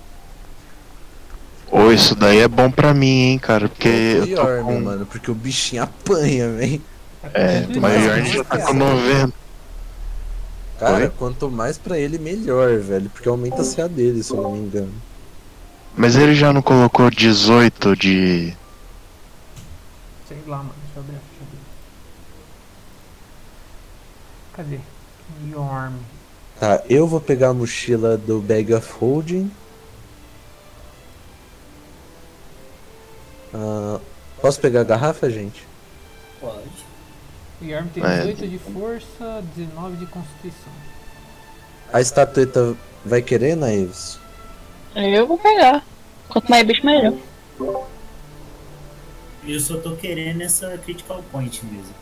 Ô, 1.70 1.90
isso 1.92 2.14
daí 2.14 2.38
é 2.38 2.48
bom 2.48 2.70
pra 2.70 2.94
mim, 2.94 3.30
hein, 3.32 3.38
cara. 3.38 3.68
Porque 3.68 3.88
o 3.88 4.24
eu 4.24 4.28
tô 4.34 4.46
pior, 4.46 4.64
com. 4.64 4.80
mano? 4.80 5.06
Porque 5.06 5.30
o 5.30 5.34
bichinho 5.34 5.82
apanha, 5.82 6.50
velho. 6.52 6.82
É, 7.34 7.62
Quanto 7.62 7.80
mas 7.80 8.04
o 8.06 8.06
Yarn 8.06 8.26
já 8.26 8.44
tá 8.44 8.58
com 8.58 8.74
mais 8.74 8.74
90. 8.74 9.32
Cara, 10.78 11.04
Oi? 11.04 11.10
quanto 11.10 11.50
mais 11.50 11.76
pra 11.78 11.98
ele, 11.98 12.18
melhor, 12.18 12.78
velho. 12.78 13.10
Porque 13.10 13.28
aumenta 13.28 13.62
a 13.62 13.64
CA 13.64 13.88
dele, 13.88 14.22
se 14.22 14.32
eu 14.32 14.42
não 14.42 14.52
me 14.52 14.58
engano. 14.60 14.92
Mas 15.98 16.14
ele 16.14 16.32
já 16.32 16.52
não 16.52 16.62
colocou 16.62 17.10
18 17.10 17.96
de. 17.96 18.56
Sei 20.28 20.38
lá, 20.46 20.58
mano. 20.58 20.72
Deixa 20.84 20.96
eu 20.96 21.02
abrir 21.02 21.16
a 21.16 21.18
ficha 21.18 21.44
dele. 21.50 21.62
Cadê? 24.54 24.78
Yorm. 25.52 25.96
Tá, 26.60 26.84
eu 26.88 27.04
vou 27.08 27.20
pegar 27.20 27.48
a 27.48 27.52
mochila 27.52 28.16
do 28.16 28.40
Bag 28.40 28.72
of 28.74 28.88
Holding. 29.00 29.50
Ah, 33.52 33.98
posso 34.40 34.60
pegar 34.60 34.82
a 34.82 34.84
garrafa, 34.84 35.28
gente? 35.28 35.66
Pode. 36.40 36.86
O 37.60 37.64
Yorm 37.64 37.88
tem 37.88 38.04
É. 38.04 38.18
18 38.18 38.46
de 38.46 38.58
força, 38.58 39.42
19 39.56 39.96
de 39.96 40.06
constituição. 40.06 40.72
A 41.92 42.00
estatueta 42.00 42.76
vai 43.04 43.20
querer, 43.20 43.56
Naeves? 43.56 44.20
Eu 44.98 45.26
vou 45.26 45.38
pegar. 45.38 45.84
Quanto 46.28 46.50
mais 46.50 46.66
bicho, 46.66 46.84
melhor. 46.84 47.14
Eu 49.46 49.60
só 49.60 49.76
tô 49.78 49.92
querendo 49.92 50.42
essa 50.42 50.76
critical 50.78 51.22
point 51.30 51.64
mesmo. 51.64 51.94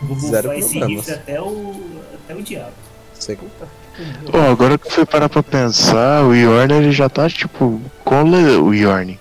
Vou 0.00 0.18
Zero 0.18 0.48
bufar 0.48 0.58
esse 0.58 0.78
problemas. 0.78 1.06
rifle 1.06 1.14
até 1.14 1.40
o, 1.40 1.80
até 2.14 2.34
o 2.34 2.42
diabo. 2.42 2.72
Você... 3.14 3.36
Pô, 3.36 4.38
agora 4.50 4.78
que 4.78 4.86
eu 4.86 4.90
fui 4.90 5.04
parar 5.04 5.28
pra 5.28 5.42
pensar, 5.42 6.24
o 6.24 6.34
Yorn 6.34 6.72
ele 6.72 6.92
já 6.92 7.08
tá 7.08 7.28
tipo. 7.28 7.80
Com 8.04 8.22
o 8.24 8.72
Yorn. 8.72 9.18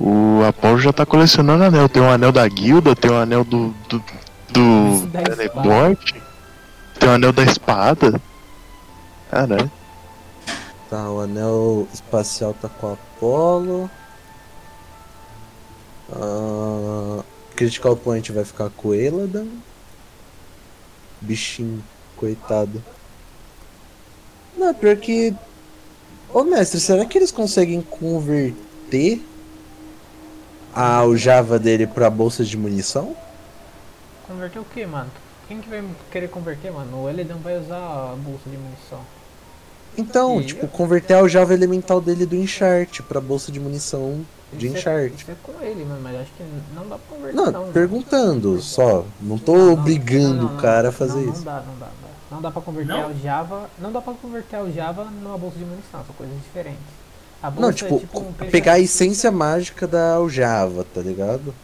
O 0.00 0.42
Apollo 0.46 0.78
já 0.78 0.92
tá 0.92 1.06
colecionando 1.06 1.64
anel. 1.64 1.88
Tem 1.88 2.02
um 2.02 2.10
anel 2.10 2.32
da 2.32 2.46
guilda, 2.48 2.96
tem 2.96 3.10
um 3.10 3.18
anel 3.18 3.44
do. 3.44 3.74
do. 3.88 4.02
do 4.50 5.08
teleporte, 5.12 6.14
tem 6.98 7.08
um 7.08 7.12
anel 7.12 7.32
da 7.32 7.44
espada. 7.44 8.20
Caralho. 9.30 9.70
Tá, 10.96 11.10
o 11.10 11.20
anel 11.20 11.86
espacial 11.92 12.54
tá 12.54 12.70
com 12.70 12.86
a 12.86 12.92
Apollo. 12.94 13.90
Ah, 16.10 17.22
Critical 17.54 17.94
Point 17.94 18.32
vai 18.32 18.46
ficar 18.46 18.70
com 18.70 18.88
o 18.88 18.94
Eladan. 18.94 19.46
Bichinho, 21.20 21.84
coitado. 22.16 22.82
Não, 24.56 24.72
pior 24.72 24.96
que. 24.96 25.34
Ô 26.32 26.42
mestre, 26.44 26.80
será 26.80 27.04
que 27.04 27.18
eles 27.18 27.30
conseguem 27.30 27.82
converter 27.82 29.22
a 30.74 30.96
aljava 30.96 31.58
dele 31.58 31.86
pra 31.86 32.08
bolsa 32.08 32.42
de 32.42 32.56
munição? 32.56 33.14
Converter 34.26 34.60
o 34.60 34.64
que, 34.64 34.86
mano? 34.86 35.10
Quem 35.46 35.60
que 35.60 35.68
vai 35.68 35.84
querer 36.10 36.28
converter, 36.28 36.72
mano? 36.72 37.02
O 37.02 37.08
Elidan 37.10 37.36
vai 37.36 37.58
usar 37.58 37.76
a 38.12 38.16
bolsa 38.16 38.48
de 38.48 38.56
munição. 38.56 39.15
Então, 39.96 40.40
E- 40.40 40.44
tipo, 40.44 40.66
converter 40.68 41.14
a 41.14 41.18
aljava 41.18 41.54
elemental 41.54 42.00
dele 42.00 42.26
do 42.26 42.36
Enchart 42.36 43.00
pra 43.02 43.20
bolsa 43.20 43.50
de 43.50 43.58
munição 43.60 44.20
de 44.52 44.66
Isso 44.66 44.76
é- 44.76 44.78
Enchart. 44.78 45.14
Isso 45.20 45.30
é 45.30 45.34
com 45.42 45.52
ele, 45.64 45.84
mano, 45.84 46.00
mas 46.02 46.16
acho 46.20 46.30
que 46.36 46.44
não 46.74 46.82
dá 46.88 46.96
pra 46.96 47.16
converter 47.16 47.36
Não, 47.36 47.46
não. 47.46 47.60
mano. 47.60 47.72
perguntando 47.72 48.60
só. 48.60 49.04
Não 49.20 49.38
tô 49.38 49.56
Não, 49.56 49.66
não, 49.66 49.72
obrigando 49.74 50.34
não, 50.44 50.44
não, 50.50 50.54
o 50.54 50.60
cara 50.60 50.88
a 50.88 50.90
não, 50.90 50.92
fazer 50.92 51.20
não, 51.20 51.32
isso. 51.32 51.38
Não 51.38 51.44
dá, 51.44 51.52
não 51.54 51.60
dá, 51.60 51.70
não 51.70 51.78
dá. 51.80 51.86
Não 52.30 52.42
dá 52.42 52.50
pra 52.50 52.60
converter 52.62 52.92
Não? 52.92 53.10
o 53.10 53.20
Java. 53.22 53.70
Não 53.78 53.92
dá 53.92 54.00
pra 54.00 54.12
converter 54.14 54.60
o 54.60 54.72
Java 54.72 55.04
numa 55.04 55.38
bolsa 55.38 55.56
de 55.58 55.64
munição, 55.64 56.04
são 56.04 56.14
coisas 56.16 56.36
diferentes. 56.42 56.80
A 57.42 57.50
bolsa 57.50 57.60
Não, 57.62 57.68
é 57.68 57.72
tipo, 57.72 57.98
tipo 58.00 58.18
um 58.20 58.32
pegar 58.50 58.72
a 58.74 58.80
essência 58.80 59.30
mágica 59.30 59.86
da 59.86 60.14
aljava, 60.14 60.84
tá 60.92 61.00
ligado? 61.00 61.54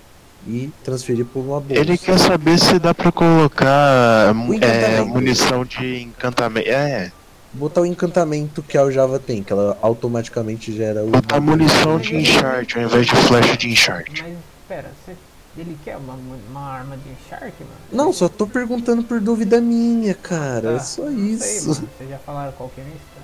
E 0.46 0.70
transferir 0.84 1.24
por 1.24 1.40
uma 1.40 1.60
bolsa. 1.60 1.80
Ele 1.80 1.96
quer 1.96 2.18
saber 2.18 2.58
se 2.58 2.78
dá 2.78 2.92
pra 2.94 3.10
colocar 3.12 4.34
O 4.34 4.54
é, 4.54 5.00
munição 5.02 5.64
de 5.64 6.02
encantamento. 6.02 6.68
É, 6.68 7.10
Botar 7.54 7.82
o 7.82 7.86
encantamento 7.86 8.62
que 8.62 8.78
a 8.78 8.80
aljava 8.80 9.18
tem, 9.18 9.42
que 9.42 9.52
ela 9.52 9.76
automaticamente 9.82 10.72
gera 10.74 11.04
o. 11.04 11.08
botar 11.10 11.40
munição 11.40 11.98
de 11.98 12.16
enchart 12.16 12.76
ao 12.76 12.82
invés 12.82 13.06
de 13.06 13.14
flecha 13.14 13.56
de 13.56 13.68
enchart. 13.68 14.22
Mas, 14.22 14.36
pera, 14.66 14.90
você, 15.04 15.14
ele 15.56 15.76
quer 15.84 15.98
uma, 15.98 16.18
uma 16.50 16.60
arma 16.62 16.96
de 16.96 17.28
Shark, 17.28 17.52
mano? 17.60 17.76
Não, 17.92 18.12
só 18.12 18.26
tô 18.26 18.46
perguntando 18.46 19.02
por 19.02 19.20
dúvida 19.20 19.60
minha, 19.60 20.14
cara. 20.14 20.72
é 20.72 20.76
Ah, 20.76 20.80
só 20.80 21.04
sei, 21.04 21.14
isso. 21.14 21.74
Vocês 21.74 22.08
já 22.08 22.18
falaram 22.18 22.52
qual 22.52 22.70
que 22.70 22.80
é 22.80 22.84
isso? 22.84 23.22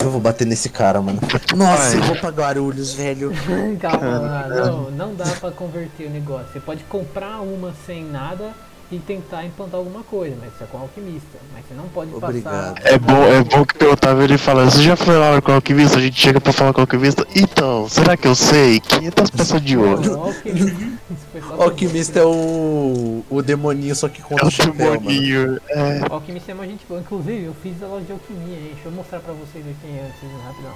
Eu 0.00 0.10
vou 0.10 0.20
bater 0.20 0.46
nesse 0.46 0.68
cara, 0.68 1.02
mano. 1.02 1.18
Nossa, 1.56 1.96
Ai. 1.96 1.98
eu 1.98 2.02
vou 2.02 2.16
pra 2.16 2.30
Guarulhos, 2.30 2.94
velho. 2.94 3.32
Calma, 3.80 4.20
mano. 4.20 4.54
Não, 4.54 4.90
não 4.92 5.14
dá 5.14 5.26
pra 5.40 5.50
converter 5.50 6.06
o 6.06 6.10
negócio. 6.10 6.52
Você 6.52 6.60
pode 6.60 6.84
comprar 6.84 7.40
uma 7.40 7.74
sem 7.84 8.04
nada 8.04 8.52
e 8.90 8.98
tentar 8.98 9.44
implantar 9.44 9.76
alguma 9.78 10.02
coisa, 10.02 10.34
mas 10.40 10.52
isso 10.54 10.64
é 10.64 10.66
com 10.66 10.78
alquimista. 10.78 11.38
Mas 11.52 11.64
você 11.66 11.74
não 11.74 11.88
pode 11.88 12.14
Obrigado. 12.14 12.74
passar. 12.74 12.86
É 12.86 12.98
bom, 12.98 13.22
é 13.24 13.42
bom 13.44 13.64
que 13.64 13.84
o 13.84 13.92
Otávio 13.92 14.22
ele 14.24 14.38
fala, 14.38 14.64
você 14.64 14.82
já 14.82 14.96
foi 14.96 15.16
lá 15.18 15.40
com 15.42 15.52
o 15.52 15.54
alquimista? 15.54 15.98
A 15.98 16.00
gente 16.00 16.18
chega 16.18 16.40
pra 16.40 16.52
falar 16.54 16.72
com 16.72 16.80
o 16.80 16.82
alquimista. 16.84 17.26
Então, 17.36 17.86
será 17.88 18.16
que 18.16 18.26
eu 18.26 18.34
sei? 18.34 18.80
500 18.80 19.30
peças 19.30 19.60
de 19.62 19.76
ouro. 19.76 20.00
Não, 20.10 20.22
alquimista. 20.24 20.72
Isso 21.10 21.26
foi 21.32 21.40
só 21.42 21.54
O 21.56 21.62
alquimista 21.62 22.18
é 22.20 22.24
o. 22.24 23.24
o 23.28 23.42
demoninho, 23.42 23.94
só 23.94 24.08
que 24.08 24.20
É 24.22 24.24
contra 24.24 24.44
o 24.46 24.48
o 24.48 24.50
chapéu, 24.50 24.74
mano. 24.92 25.00
demoninho. 25.00 25.60
É. 25.68 26.00
O 26.10 26.14
alquimista 26.14 26.52
é 26.52 26.54
uma 26.54 26.66
gente 26.66 26.86
boa. 26.88 27.00
Inclusive, 27.00 27.44
eu 27.44 27.54
fiz 27.62 27.82
a 27.82 27.86
loja 27.86 28.06
de 28.06 28.12
alquimia, 28.12 28.56
hein? 28.56 28.70
Deixa 28.72 28.88
eu 28.88 28.92
mostrar 28.92 29.20
pra 29.20 29.34
vocês 29.34 29.64
aqui 29.66 29.98
antes, 30.00 30.44
rapidão. 30.44 30.72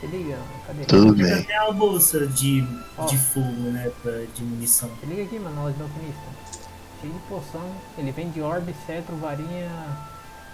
Se 0.00 0.06
liga, 0.08 0.36
cadê? 0.66 0.84
Tudo 0.84 1.14
bem. 1.14 1.32
até 1.32 1.56
a 1.56 1.72
bolsa 1.72 2.26
de, 2.26 2.60
de 3.08 3.16
fogo, 3.16 3.70
né? 3.72 3.90
pra- 4.02 4.12
de 4.34 4.42
munição. 4.42 4.90
Se 5.00 5.06
liga 5.06 5.22
aqui, 5.22 5.38
mano, 5.38 5.62
loja 5.62 5.74
de 5.76 5.82
alquimista. 5.82 6.63
De 7.12 7.18
poção. 7.28 7.70
Ele 7.98 8.10
vende 8.12 8.40
orbe, 8.40 8.74
cetro, 8.86 9.16
varinha. 9.16 9.70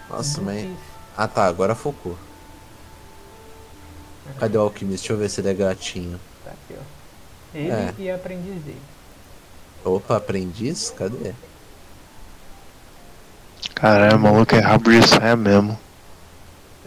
Nossa, 0.09 0.41
mas. 0.41 0.69
Ah 1.17 1.27
tá, 1.27 1.45
agora 1.45 1.75
focou. 1.75 2.17
Cadê 4.39 4.57
o 4.57 4.61
alquimista? 4.61 5.01
Deixa 5.07 5.13
eu 5.13 5.17
ver 5.17 5.29
se 5.29 5.41
ele 5.41 5.49
é 5.49 5.53
gatinho. 5.53 6.19
Tá 6.43 6.51
aqui, 6.51 6.75
ó. 6.79 7.57
Ele 7.57 7.69
É. 7.71 7.93
e 7.97 8.09
a 8.11 8.15
aprendiz 8.15 8.61
dele. 8.63 8.81
Opa, 9.83 10.17
aprendiz? 10.17 10.89
Cadê? 10.91 11.33
Caralho, 13.75 14.17
o 14.17 14.19
maluco 14.19 14.55
é 14.55 14.59
rabo 14.59 14.89
de 14.91 15.07
saia 15.07 15.35
mesmo. 15.35 15.77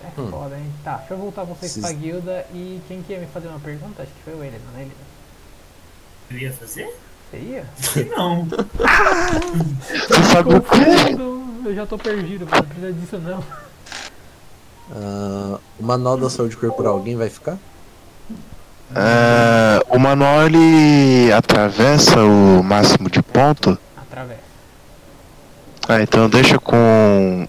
É 0.03 0.21
Hum. 0.21 0.31
foda, 0.31 0.57
hein? 0.57 0.73
Tá, 0.85 0.99
deixa 0.99 1.15
eu 1.15 1.19
voltar 1.19 1.45
vocês 1.45 1.73
Esses- 1.73 1.83
pra 1.83 1.93
guilda 1.93 2.47
e 2.53 2.81
quem 2.87 3.03
que 3.03 3.13
ia 3.13 3.21
me 3.21 3.27
fazer 3.27 3.49
uma 3.49 3.59
pergunta? 3.61 4.03
Acho 4.03 4.13
que 4.13 4.23
foi 4.23 4.35
o 4.35 4.45
ele, 4.45 4.61
não 4.71 4.79
é 4.79 4.83
ele? 4.83 4.97
Eu 6.31 6.39
ia 6.39 6.53
fazer? 6.53 6.95
Você 7.77 8.01
ia? 8.03 8.17
Não. 8.17 8.47
Você 8.47 10.23
sabe 10.33 10.55
o 10.55 11.69
Eu 11.69 11.75
já 11.75 11.87
tô 11.87 11.99
perdido. 11.99 12.47
Não 12.51 12.63
precisa 12.63 12.93
disso 12.93 13.19
não. 13.19 13.43
Ah, 14.93 15.59
o 15.81 15.85
manual 15.85 16.17
da 16.17 16.31
saúde 16.31 16.57
corporal, 16.57 16.95
alguém 16.95 17.17
vai 17.17 17.29
ficar? 17.29 17.59
É, 18.95 19.83
o 19.89 19.99
manual 19.99 20.47
ele 20.47 21.33
atravessa 21.33 22.21
o 22.23 22.63
máximo 22.63 23.11
de 23.11 23.23
ponto. 23.23 23.77
Atravessa. 23.97 24.41
Ah, 25.89 26.03
então 26.03 26.29
deixa 26.29 26.59
com. 26.59 27.49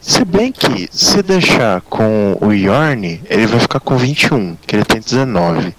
Se 0.00 0.24
bem 0.24 0.52
que 0.52 0.88
se 0.92 1.22
deixar 1.22 1.80
com 1.82 2.36
o 2.40 2.52
Yorn, 2.52 3.20
ele 3.28 3.46
vai 3.46 3.58
ficar 3.58 3.80
com 3.80 3.96
21, 3.96 4.56
que 4.66 4.76
ele 4.76 4.84
tem 4.84 5.00
19. 5.00 5.74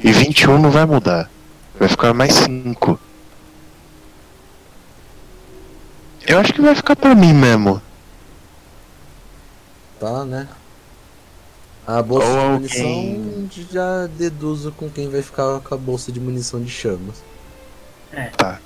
E 0.00 0.12
21 0.12 0.58
não 0.58 0.70
vai 0.70 0.84
mudar. 0.84 1.30
Vai 1.78 1.88
ficar 1.88 2.14
mais 2.14 2.32
5. 2.34 2.98
Eu 6.26 6.38
acho 6.40 6.52
que 6.52 6.60
vai 6.60 6.74
ficar 6.74 6.96
pra 6.96 7.14
mim 7.14 7.32
mesmo. 7.32 7.80
Tá, 10.00 10.24
né? 10.24 10.48
A 11.86 12.02
bolsa 12.02 12.26
Ou 12.26 12.58
de 12.58 12.64
alguém- 12.66 13.18
munição 13.20 13.64
já 13.70 14.06
deduzo 14.08 14.72
com 14.72 14.90
quem 14.90 15.08
vai 15.08 15.22
ficar 15.22 15.60
com 15.60 15.74
a 15.74 15.78
bolsa 15.78 16.10
de 16.10 16.18
munição 16.18 16.60
de 16.60 16.68
chamas. 16.70 17.22
É. 18.12 18.24
Tá. 18.30 18.58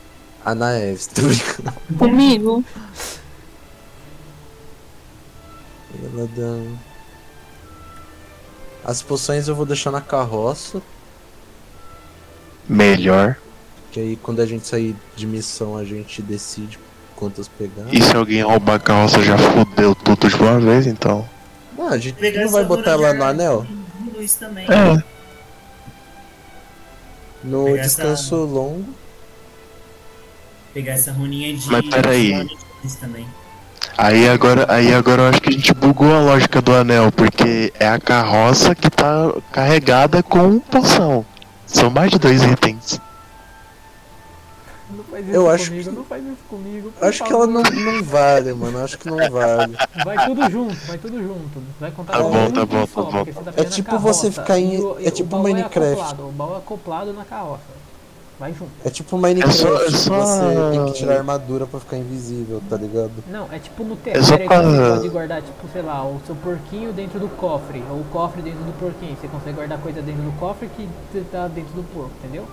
A 0.45 0.55
Naeves, 0.55 1.07
tô 1.09 1.21
brincando. 1.23 1.73
Comigo? 1.99 2.65
Ela 6.15 6.27
dá- 6.35 6.77
As 8.83 9.03
poções 9.03 9.49
eu 9.49 9.55
vou 9.55 9.67
deixar 9.67 9.91
na 9.91 10.01
carroça, 10.01 10.81
Melhor. 12.71 13.37
que 13.91 13.99
aí 14.01 14.17
quando 14.23 14.41
a 14.41 14.47
gente 14.47 14.67
sair 14.67 14.95
de 15.17 15.27
missão 15.27 15.77
a 15.77 15.85
gente 15.85 16.23
decide 16.23 16.79
quantas 17.17 17.49
pegar. 17.49 17.85
E 17.93 18.01
se 18.03 18.15
alguém 18.17 18.43
roubar 18.43 18.75
a 18.77 18.79
carroça 18.79 19.21
já 19.23 19.37
fodeu 19.37 19.95
tudo 19.95 20.29
de 20.29 20.37
uma 20.37 20.59
vez, 20.61 20.87
então. 20.87 21.29
Não, 21.77 21.89
a 21.89 21.99
gente 21.99 22.15
Pegar 22.15 22.43
não 22.45 22.51
vai 22.51 22.61
essa 22.63 22.69
botar 22.69 22.91
ela 22.93 23.13
no 23.15 23.25
anel? 23.25 23.67
de 24.01 24.11
luz 24.19 24.35
também. 24.35 24.65
É. 24.67 25.03
No 27.43 27.65
Pegar 27.65 27.77
essa- 27.79 27.89
descanso 28.03 28.37
longo. 28.37 28.85
Pegar 30.75 30.93
essa 30.93 31.11
runinha 31.13 31.53
de. 31.57 31.69
Mas 31.71 31.89
peraí. 31.89 32.45
de 32.45 32.57
luz 32.85 32.95
também. 32.97 33.27
Aí 33.99 34.29
agora, 34.29 34.67
aí 34.73 34.95
agora 34.95 35.23
eu 35.23 35.29
acho 35.29 35.41
que 35.43 35.49
a 35.49 35.53
gente 35.53 35.75
bugou 35.75 36.15
a 36.15 36.21
lógica 36.21 36.63
do 36.63 36.73
anel, 36.75 37.11
porque 37.13 37.73
é 37.79 37.89
a 37.89 37.99
carroça 37.99 38.75
que 38.75 38.89
tá 38.89 39.33
carregada 39.53 40.23
com 40.23 40.59
poção. 40.61 41.25
São 41.73 41.91
mais 41.91 42.11
de 42.11 42.19
dois 42.19 42.43
itens. 42.43 43.01
Não 44.91 45.05
faz 45.05 45.25
isso 45.25 45.35
Eu 45.37 45.49
acho 45.49 45.69
comigo, 45.71 45.89
que- 45.91 45.97
não 45.97 46.05
faz 46.05 46.25
isso 46.25 46.37
comigo. 46.49 46.93
Acho 47.01 47.25
que 47.25 47.33
ela 47.33 47.47
favor. 47.47 47.71
não, 47.73 47.93
não 47.93 48.03
vale, 48.03 48.53
mano. 48.55 48.83
Acho 48.85 48.99
que 48.99 49.09
não 49.09 49.17
vale. 49.31 49.77
Vai 50.05 50.27
tudo 50.27 50.51
junto, 50.51 50.87
vai 50.87 50.99
tudo 50.99 51.23
junto. 51.23 51.63
Vai 51.79 51.91
contar 51.93 52.13
Tá 52.15 52.19
com 52.19 52.31
bom, 52.31 52.39
um 52.39 52.51
tá 52.51 52.63
item 52.63 52.67
bom, 52.67 52.87
só, 52.89 53.03
tá 53.05 53.11
bom. 53.11 53.25
tá 53.25 53.53
É 53.57 53.65
tipo 53.65 53.91
carroça, 53.91 54.13
você 54.13 54.31
ficar 54.33 54.59
em- 54.59 54.75
é 54.77 55.09
o 55.09 55.11
tipo 55.13 55.29
baú 55.31 55.43
Minecraft. 55.45 55.93
acoplado, 55.93 56.29
o 56.29 56.33
baú 56.33 56.55
é 56.55 56.59
acoplado 56.59 57.13
na 57.13 57.25
carroça. 57.25 57.80
Vai 58.41 58.55
junto. 58.55 58.71
É 58.83 58.89
tipo 58.89 59.19
Minecraft, 59.19 59.61
É 59.61 59.67
só- 59.69 59.77
é 59.83 59.85
que 59.85 59.93
só- 59.93 60.21
você 60.25 60.71
tem 60.73 60.87
que 60.87 60.93
tirar 60.95 61.19
armadura 61.19 61.67
pra 61.67 61.79
ficar 61.79 61.99
invisível, 61.99 62.63
tá 62.71 62.77
ligado? 62.79 63.13
Não, 63.31 63.47
é 63.53 63.59
tipo 63.59 63.85
no 63.85 63.99
É 64.07 64.23
só 64.23 64.39
terrário 64.39 64.71
que 64.71 64.77
você 64.79 64.91
pode 64.97 65.09
guardar, 65.11 65.43
tipo, 65.43 65.69
sei 65.71 65.83
lá, 65.83 66.03
o 66.07 66.19
seu 66.25 66.35
porquinho 66.37 66.91
dentro 66.91 67.21
do 67.21 67.29
cofre, 67.29 67.85
ou 67.91 67.99
o 68.01 68.05
cofre 68.05 68.41
dentro 68.41 68.61
do 68.61 68.73
porquinho. 68.81 69.15
Você 69.21 69.29
consegue 69.29 69.57
guardar 69.57 69.79
coisa 69.79 70.01
dentro 70.01 70.23
do 70.23 70.33
cofre 70.41 70.69
que 70.75 70.89
tá 71.31 71.49
dentro 71.49 71.75
do 71.75 71.83
porco, 71.93 72.11
entendeu? 72.25 72.47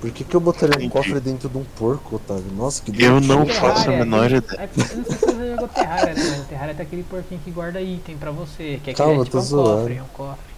Por 0.00 0.10
que, 0.10 0.24
que 0.24 0.34
eu 0.34 0.40
botaria 0.40 0.84
um 0.84 0.90
cofre 0.90 1.20
dentro 1.20 1.48
de 1.48 1.56
um 1.56 1.64
porco, 1.78 2.16
Otávio? 2.16 2.50
Nossa, 2.54 2.82
que 2.82 2.90
Eu 3.02 3.20
não 3.20 3.46
Terraria, 3.46 3.54
faço 3.54 3.88
a 3.88 3.92
menor 3.92 4.26
ideia. 4.32 4.44
É, 4.60 4.64
eu 4.64 4.96
não 4.98 5.04
sei 5.04 5.14
se 5.14 5.26
você 5.26 5.50
jogou 5.52 5.68
Terraria, 5.68 6.14
né? 6.14 6.24
Mas 6.28 6.40
o 6.40 6.44
Terraria 6.44 6.74
tem 6.74 6.86
aquele 6.86 7.02
porquinho 7.04 7.40
que 7.44 7.50
guarda 7.52 7.80
item 7.80 8.16
pra 8.18 8.30
você. 8.32 8.80
Que 8.82 8.90
é, 8.90 8.94
Calma, 8.94 9.12
aquele, 9.12 9.20
eu 9.20 9.24
tipo 9.26 9.36
tô 9.36 9.38
um 9.38 9.46
zoando. 9.46 9.78
cofre, 9.78 9.96
é 9.96 10.02
um 10.02 10.06
cofre. 10.12 10.53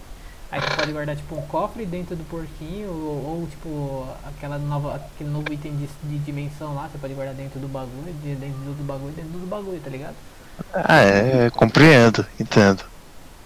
Aí 0.49 0.61
você 0.61 0.75
pode 0.77 0.91
guardar 0.93 1.15
tipo 1.15 1.35
um 1.35 1.41
cofre 1.41 1.85
dentro 1.85 2.15
do 2.15 2.23
porquinho, 2.23 2.89
ou, 2.89 3.41
ou, 3.41 3.47
tipo 3.47 4.07
aquela 4.25 4.57
nova, 4.57 4.95
aquele 4.95 5.29
novo 5.29 5.51
item 5.51 5.75
de, 5.75 5.87
de 6.03 6.17
dimensão 6.19 6.73
lá, 6.73 6.87
você 6.89 6.97
pode 6.97 7.13
guardar 7.13 7.35
dentro 7.35 7.59
do 7.59 7.67
bagulho, 7.67 8.13
de- 8.23 8.35
dentro 8.35 8.73
do 8.73 8.83
bagulho, 8.83 9.13
dentro 9.13 9.31
do 9.31 9.47
bagulho, 9.47 9.79
tá 9.81 9.89
ligado? 9.89 10.15
Ah, 10.73 11.01
é, 11.01 11.49
compreendo, 11.49 12.25
entendo. 12.39 12.83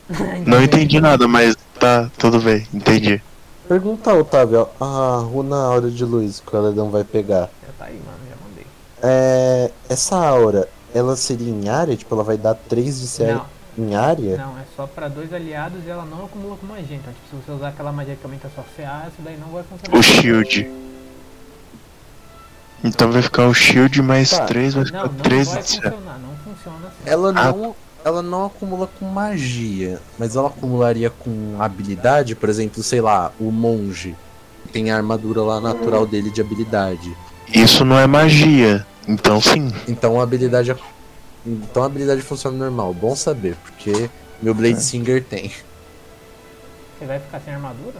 Não 0.46 0.62
Entendeu? 0.62 0.62
entendi 0.62 1.00
nada, 1.00 1.28
mas 1.28 1.56
tá, 1.80 2.10
tudo 2.18 2.40
bem, 2.40 2.68
entendi. 2.74 3.22
Pergunta, 3.68 4.14
Otávio, 4.14 4.68
a 4.80 5.20
runa 5.24 5.56
aura 5.58 5.90
de 5.90 6.04
luz 6.04 6.40
que 6.40 6.56
o 6.56 6.60
Aledão 6.60 6.92
vai 6.92 7.04
pegar. 7.04 7.50
Já 7.66 7.74
tá 7.78 7.86
aí, 7.86 8.02
mano, 8.06 8.20
já 8.30 8.36
mandei. 8.46 8.68
É. 9.02 9.72
Essa 9.90 10.18
aura, 10.18 10.68
ela 10.94 11.16
seria 11.16 11.50
em 11.50 11.70
área? 11.70 11.96
Tipo, 11.96 12.16
ela 12.16 12.24
vai 12.24 12.38
dar 12.38 12.56
3 12.56 13.00
de 13.00 13.08
CR 13.08 13.36
Não, 13.36 13.46
em 13.78 13.96
área? 13.96 14.38
não, 14.38 14.58
é 14.58 14.64
só 14.76 14.86
pra 14.86 15.08
dois 15.08 15.34
aliados 15.34 15.80
e 15.86 15.90
ela 15.90 16.06
não 16.06 16.26
acumula 16.26 16.56
com 16.58 16.66
magia. 16.68 16.96
Então, 16.98 17.14
tipo, 17.14 17.28
se 17.30 17.36
você 17.46 17.52
usar 17.52 17.70
aquela 17.70 17.92
magia 17.92 18.16
que 18.16 18.24
aumenta 18.26 18.50
sua 18.54 18.64
CA, 18.76 19.06
isso 19.08 19.22
daí 19.22 19.38
não 19.38 19.48
vai 19.50 19.64
funcionar. 19.64 19.98
O 19.98 20.04
shield. 20.04 20.70
Então 22.84 23.12
vai 23.12 23.22
ficar 23.22 23.48
o 23.48 23.54
shield 23.54 24.02
mais 24.02 24.32
Tá. 24.32 24.46
3, 24.46 24.74
vai 24.74 24.84
Não, 24.84 24.88
ficar 24.88 25.04
não 25.04 25.16
3 25.16 25.48
vai 25.48 25.62
de 25.62 25.68
funcionar, 25.76 26.20
não 26.20 26.36
funciona 26.54 26.88
assim. 26.88 26.98
Ela 27.06 27.30
Ah. 27.30 27.52
não. 27.52 27.76
Ela 28.04 28.24
não 28.24 28.48
acumula 28.48 28.88
com 29.00 29.06
magia, 29.06 30.02
mas 30.18 30.36
ela 30.36 30.48
acumularia 30.48 31.12
com 31.12 31.58
habilidade, 31.60 32.34
por 32.34 32.50
exemplo, 32.50 32.82
sei 32.82 33.00
lá, 33.00 33.32
o 33.40 33.52
monge. 33.52 34.16
Tem 34.74 34.90
a 34.90 34.98
armadura 34.98 35.44
lá 35.44 35.62
natural 35.62 36.08
dele 36.08 36.32
de 36.32 36.42
habilidade. 36.42 37.16
Isso 37.54 37.86
não 37.86 38.00
é 38.00 38.08
magia. 38.08 38.88
Então 39.08 39.40
sim. 39.40 39.72
Então 39.88 40.20
a 40.20 40.24
habilidade. 40.24 40.76
Então 41.46 41.84
a 41.84 41.86
habilidade 41.88 42.22
funciona 42.22 42.58
normal. 42.58 42.94
Bom 42.94 43.16
saber, 43.16 43.56
porque 43.56 44.10
meu 44.42 44.54
Blade 44.54 44.82
Singer 44.82 45.24
tem. 45.24 45.52
Você 46.98 47.06
vai 47.06 47.20
ficar 47.20 47.40
sem 47.42 47.54
armadura? 47.54 48.00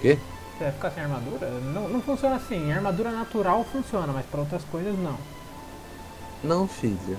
Quê? 0.00 0.18
Você 0.56 0.64
vai 0.64 0.72
ficar 0.72 0.90
sem 0.90 1.02
armadura? 1.04 1.50
Não, 1.72 1.88
não 1.88 2.02
funciona 2.02 2.36
assim. 2.36 2.72
Armadura 2.72 3.10
natural 3.10 3.64
funciona, 3.64 4.12
mas 4.12 4.26
pra 4.26 4.40
outras 4.40 4.62
coisas 4.64 4.98
não. 4.98 5.16
Não, 6.42 6.66
filho. 6.66 7.18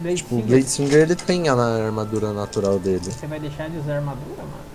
Blade 0.00 0.16
Tipo, 0.16 0.36
o 0.36 0.38
Singer, 0.38 0.48
Blade 0.48 0.70
Singer 0.70 1.00
ele 1.00 1.16
tem 1.16 1.48
a 1.48 1.54
armadura 1.54 2.32
natural 2.32 2.78
dele. 2.78 3.10
Você 3.10 3.26
vai 3.26 3.38
deixar 3.38 3.68
de 3.68 3.78
usar 3.78 3.96
armadura, 3.96 4.42
mano? 4.42 4.72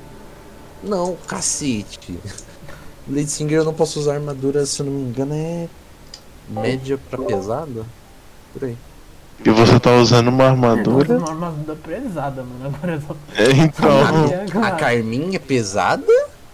Não, 0.84 1.18
cacete. 1.28 2.20
Blade 3.08 3.30
Singer 3.30 3.60
eu 3.60 3.66
não 3.66 3.74
posso 3.74 4.00
usar 4.00 4.16
armadura, 4.16 4.66
se 4.66 4.82
eu 4.82 4.86
não 4.86 4.94
me 4.94 5.10
engano, 5.10 5.34
é 5.34 5.68
média 6.50 7.00
pra 7.10 7.24
pesada? 7.24 7.86
Por 8.60 8.68
aí. 8.68 8.78
E 9.46 9.50
você 9.52 9.80
tá 9.80 9.92
usando 9.96 10.30
uma 10.30 10.46
armadura? 10.46 11.18
Uma 11.18 11.30
armadura 11.30 11.78
pesada, 11.84 12.44
mano. 12.44 12.76
Agora 12.76 12.94
eu 12.96 13.02
só. 13.02 13.16
É, 13.36 13.52
então. 13.52 14.32
É, 14.32 14.44
A 14.46 14.52
claro. 14.52 14.78
Carminha 14.78 15.36
é 15.36 15.40
pesada? 15.40 16.06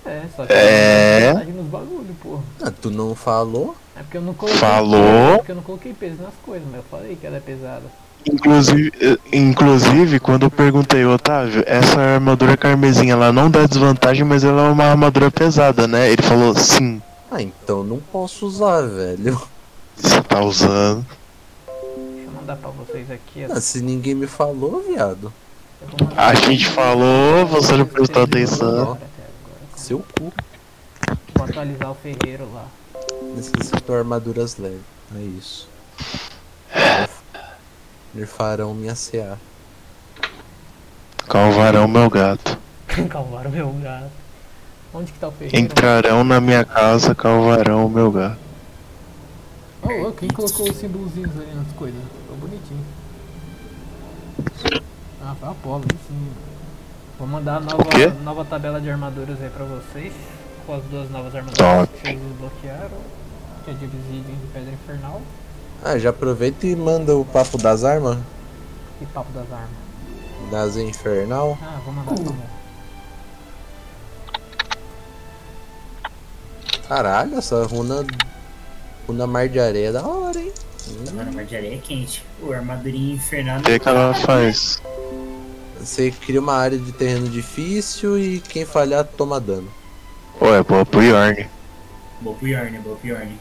É, 0.06 0.24
só 0.36 0.46
que 0.46 0.52
É. 0.54 1.20
eu 1.30 1.34
vantagem 1.34 1.54
nos 1.54 1.68
bagulho, 1.68 2.16
porra. 2.22 2.42
Ah, 2.62 2.72
tu 2.72 2.92
não 2.92 3.16
falou? 3.16 3.76
É 3.96 4.02
porque 4.04 4.18
eu 4.18 4.22
não 4.22 4.34
coloquei. 4.34 4.60
Falou. 4.60 5.34
É 5.34 5.38
porque 5.38 5.52
eu 5.52 5.56
não 5.56 5.64
coloquei 5.64 5.94
peso 5.94 6.22
nas 6.22 6.34
coisas, 6.46 6.68
mas 6.70 6.80
eu 6.82 6.86
falei 6.92 7.16
que 7.16 7.26
ela 7.26 7.38
é 7.38 7.40
pesada. 7.40 7.84
Inclusive, 8.30 8.92
eh, 9.02 9.18
inclusive, 9.32 10.20
quando 10.20 10.44
eu 10.44 10.50
perguntei, 10.52 11.06
Otávio, 11.06 11.64
essa 11.68 12.00
armadura 12.00 12.56
carmesim, 12.58 13.12
ela 13.12 13.32
não 13.34 13.50
dá 13.50 13.66
desvantagem, 13.66 14.24
mas 14.26 14.44
ela 14.44 14.68
é 14.68 14.70
uma 14.72 14.86
armadura 14.86 15.30
pesada, 15.32 15.88
né? 15.88 16.10
Ele 16.10 16.22
falou, 16.22 16.56
sim, 16.56 17.02
Ah, 17.32 17.42
então 17.42 17.84
não 17.84 17.98
posso 18.12 18.46
usar, 18.46 18.82
velho. 18.82 19.42
você 19.96 20.22
tá 20.22 20.42
usando. 20.42 21.06
Mandar 22.44 22.58
pra 22.58 22.72
vocês 22.72 23.10
aqui. 23.10 23.46
Ah, 23.46 23.62
se 23.62 23.82
ninguém 23.82 24.14
me 24.14 24.28
falou, 24.28 24.84
viado. 24.84 25.32
A 26.18 26.34
gente 26.36 26.70
falou, 26.72 27.46
você 27.48 27.78
não 27.78 27.86
prestou 27.86 28.24
atenção. 28.24 28.98
Seu 29.78 30.00
cu. 30.00 30.34
Vou 31.34 31.46
atualizar 31.46 31.92
o 31.92 31.96
ferreiro 31.96 32.46
lá. 32.54 32.66
Necessito 33.34 33.94
armaduras 33.94 34.58
leves. 34.58 34.82
É 35.16 35.22
isso. 35.22 35.70
Nerfarão 38.14 38.74
minha 38.74 38.94
CA. 38.94 39.40
Calvarão, 41.26 41.88
meu 41.88 42.10
gato. 42.10 42.60
Calvaram 43.10 43.52
meu 43.52 43.72
gato. 43.82 44.12
Onde 44.94 45.14
que 45.14 45.20
tá 45.20 45.30
o 45.30 45.32
ferreiro? 45.32 45.66
Entrarão 45.66 46.26
na 46.26 46.42
minha 46.42 46.66
casa, 46.66 47.16
calvarão, 47.16 47.88
meu 47.88 48.12
gato. 48.12 48.38
Oh, 49.82 50.08
oh, 50.08 50.12
quem 50.12 50.28
colocou 50.28 50.70
os 50.70 50.76
símbolozinhos 50.76 51.32
ali 51.38 51.56
nas 51.56 51.72
coisas? 51.74 52.23
Bonitinho. 52.44 52.86
Ah, 55.22 55.34
foi 55.40 55.48
a 55.48 55.52
Apolo, 55.52 55.84
aí 55.90 55.98
sim. 56.08 56.32
Vou 57.18 57.26
mandar 57.26 57.56
a 57.56 57.60
nova, 57.62 57.84
nova 58.22 58.44
tabela 58.44 58.82
de 58.82 58.90
armaduras 58.90 59.42
aí 59.42 59.50
pra 59.50 59.64
vocês. 59.64 60.14
Com 60.66 60.76
as 60.76 60.84
duas 60.86 61.10
novas 61.10 61.34
armaduras 61.34 61.58
Top. 61.58 61.88
que 61.94 62.02
vocês 62.02 62.20
desbloquearam. 62.20 62.98
Que 63.64 63.72
é 63.72 63.74
de 63.76 63.86
obsidian 63.86 64.34
e 64.34 64.50
pedra 64.54 64.74
infernal. 64.74 65.22
Ah, 65.82 65.98
já 65.98 66.10
aproveita 66.10 66.68
e 66.68 66.76
manda 66.76 67.16
o 67.16 67.24
papo 67.24 67.58
das 67.58 67.86
armas. 67.86 68.18
E 69.02 69.06
papo 69.06 69.32
das 69.32 69.50
armas. 69.50 69.70
Das 70.52 70.76
infernal. 70.76 71.58
Ah, 71.62 71.80
vou 71.86 71.94
mandar 71.94 72.16
também. 72.16 72.54
Caralho, 76.90 77.38
essa 77.38 77.66
runa. 77.66 78.06
Runa 79.08 79.28
mar 79.28 79.48
de 79.48 79.60
areia 79.60 79.88
é 79.88 79.92
da 79.94 80.06
hora, 80.06 80.40
hein? 80.40 80.52
Mano, 81.14 81.32
mas 81.34 81.48
de 81.48 81.56
areia 81.56 81.76
é 81.76 81.78
quente. 81.78 82.24
Pô, 82.40 82.52
armadurinha 82.54 83.16
infernal. 83.16 83.60
O 83.60 83.64
que, 83.64 83.80
que 83.80 83.88
ela 83.90 84.14
faz? 84.14 84.82
Você 85.80 86.12
cria 86.12 86.40
uma 86.40 86.54
área 86.56 86.78
de 86.78 86.92
terreno 86.92 87.28
difícil 87.30 88.18
e 88.18 88.40
quem 88.40 88.66
falhar 88.66 89.06
toma 89.06 89.40
dano. 89.40 89.72
Pô, 90.40 90.54
é 90.54 90.64
boa 90.64 90.86
pro 90.86 91.02
Yorn. 91.02 91.48
Boa 92.22 92.36
pro 92.36 92.48
Yorn, 92.48 92.80
boa 92.80 92.96
pro 92.98 93.08
Yorn. 93.08 93.38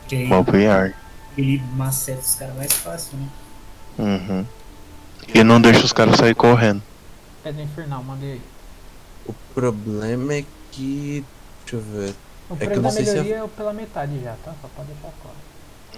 Porque 0.00 0.26
Boa 0.26 0.44
pro 0.44 0.58
Yorn. 0.58 0.94
ele 1.36 1.62
maceta 1.76 2.20
os 2.20 2.34
caras 2.34 2.56
mais 2.56 2.72
fácil, 2.72 3.18
né? 3.18 3.28
Uhum. 3.98 4.46
E 5.34 5.42
não 5.42 5.60
deixa 5.60 5.84
os 5.84 5.92
caras 5.92 6.16
sair 6.16 6.34
correndo. 6.34 6.82
Pedra 7.42 7.62
infernal, 7.62 8.02
mandei 8.04 8.32
aí. 8.32 8.40
O 9.26 9.32
problema 9.54 10.34
é 10.34 10.44
que. 10.70 11.24
Deixa 11.62 11.76
eu 11.76 11.80
ver. 11.80 12.14
O 12.48 12.54
É 12.54 12.56
que 12.58 12.64
eu 12.64 12.68
preço 12.68 12.74
não 12.82 12.82
da 12.82 12.90
sei 12.90 13.04
se 13.04 13.10
é- 13.10 13.14
melhoria 13.14 13.44
é 13.44 13.48
pela 13.48 13.72
metade 13.72 14.20
já, 14.22 14.34
tá? 14.44 14.52
Só 14.62 14.68
pode 14.76 14.88
deixar 14.88 15.12
claro. 15.22 15.36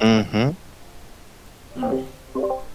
Uhum. 0.00 0.54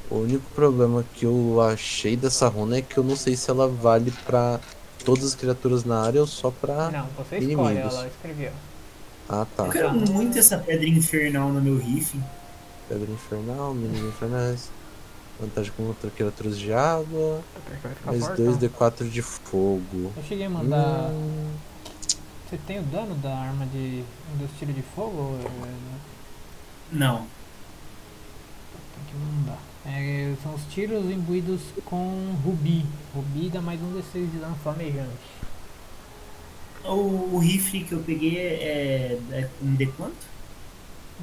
O 0.10 0.16
único 0.20 0.50
problema 0.54 1.04
que 1.16 1.26
eu 1.26 1.60
achei 1.62 2.16
dessa 2.16 2.48
runa 2.48 2.78
é 2.78 2.82
que 2.82 2.98
eu 2.98 3.04
não 3.04 3.16
sei 3.16 3.36
se 3.36 3.50
ela 3.50 3.68
vale 3.68 4.12
pra 4.26 4.60
todas 5.04 5.24
as 5.26 5.36
criaturas 5.36 5.84
na 5.84 6.02
área 6.02 6.22
ou 6.22 6.28
só 6.28 6.52
pra. 6.52 6.92
Não, 6.92 7.08
você 7.18 7.38
escolhe, 7.38 7.52
inimigos. 7.76 7.94
ela 7.94 8.08
escreveu. 8.08 8.52
Ah 9.28 9.46
tá. 9.56 9.66
Eu 9.66 9.72
quero 9.72 9.94
muito 9.94 10.38
essa 10.38 10.58
pedra 10.58 10.88
infernal 10.88 11.50
no 11.50 11.62
meu 11.62 11.78
riff. 11.78 12.20
Pedra 12.88 13.12
infernal, 13.12 13.74
meninos 13.74 14.10
infernais. 14.14 14.70
Vantagem 15.40 15.72
contra 15.76 16.10
criaturas 16.12 16.60
de 16.60 16.72
água. 16.72 17.42
Mais 18.06 18.26
fortão. 18.26 18.46
2d4 18.46 19.10
de 19.10 19.22
fogo. 19.24 20.12
Eu 20.16 20.24
cheguei 20.28 20.46
a 20.46 20.50
mandar. 20.50 21.10
Hum, 21.10 21.52
Você 22.48 22.58
tem 22.68 22.80
o 22.80 22.84
dano 22.84 23.16
da 23.16 23.34
arma 23.36 23.66
de. 23.66 24.04
dos 24.38 24.52
tiros 24.60 24.76
de 24.76 24.84
fogo? 24.96 25.18
ou 25.18 25.40
é- 26.94 26.98
Não. 26.98 27.28
Que 29.08 29.16
mandar. 29.18 29.60
É, 29.86 30.36
são 30.42 30.54
os 30.56 30.64
tiros 30.74 31.06
imbuídos 31.12 31.62
com 31.86 32.36
rubi. 32.44 32.86
Rubi 33.14 33.50
dá 33.50 33.62
mais 33.62 33.82
um 33.82 33.92
D6 33.94 34.32
de 34.32 34.38
dano 34.40 34.56
flamejante. 34.64 35.44
O, 36.86 37.36
o 37.36 37.40
rifle 37.40 37.84
que 37.84 37.94
eu 37.94 38.00
peguei 38.04 38.38
é, 38.38 39.20
é 39.32 39.50
um 39.62 39.74
D 39.74 39.88
quanto? 39.88 40.28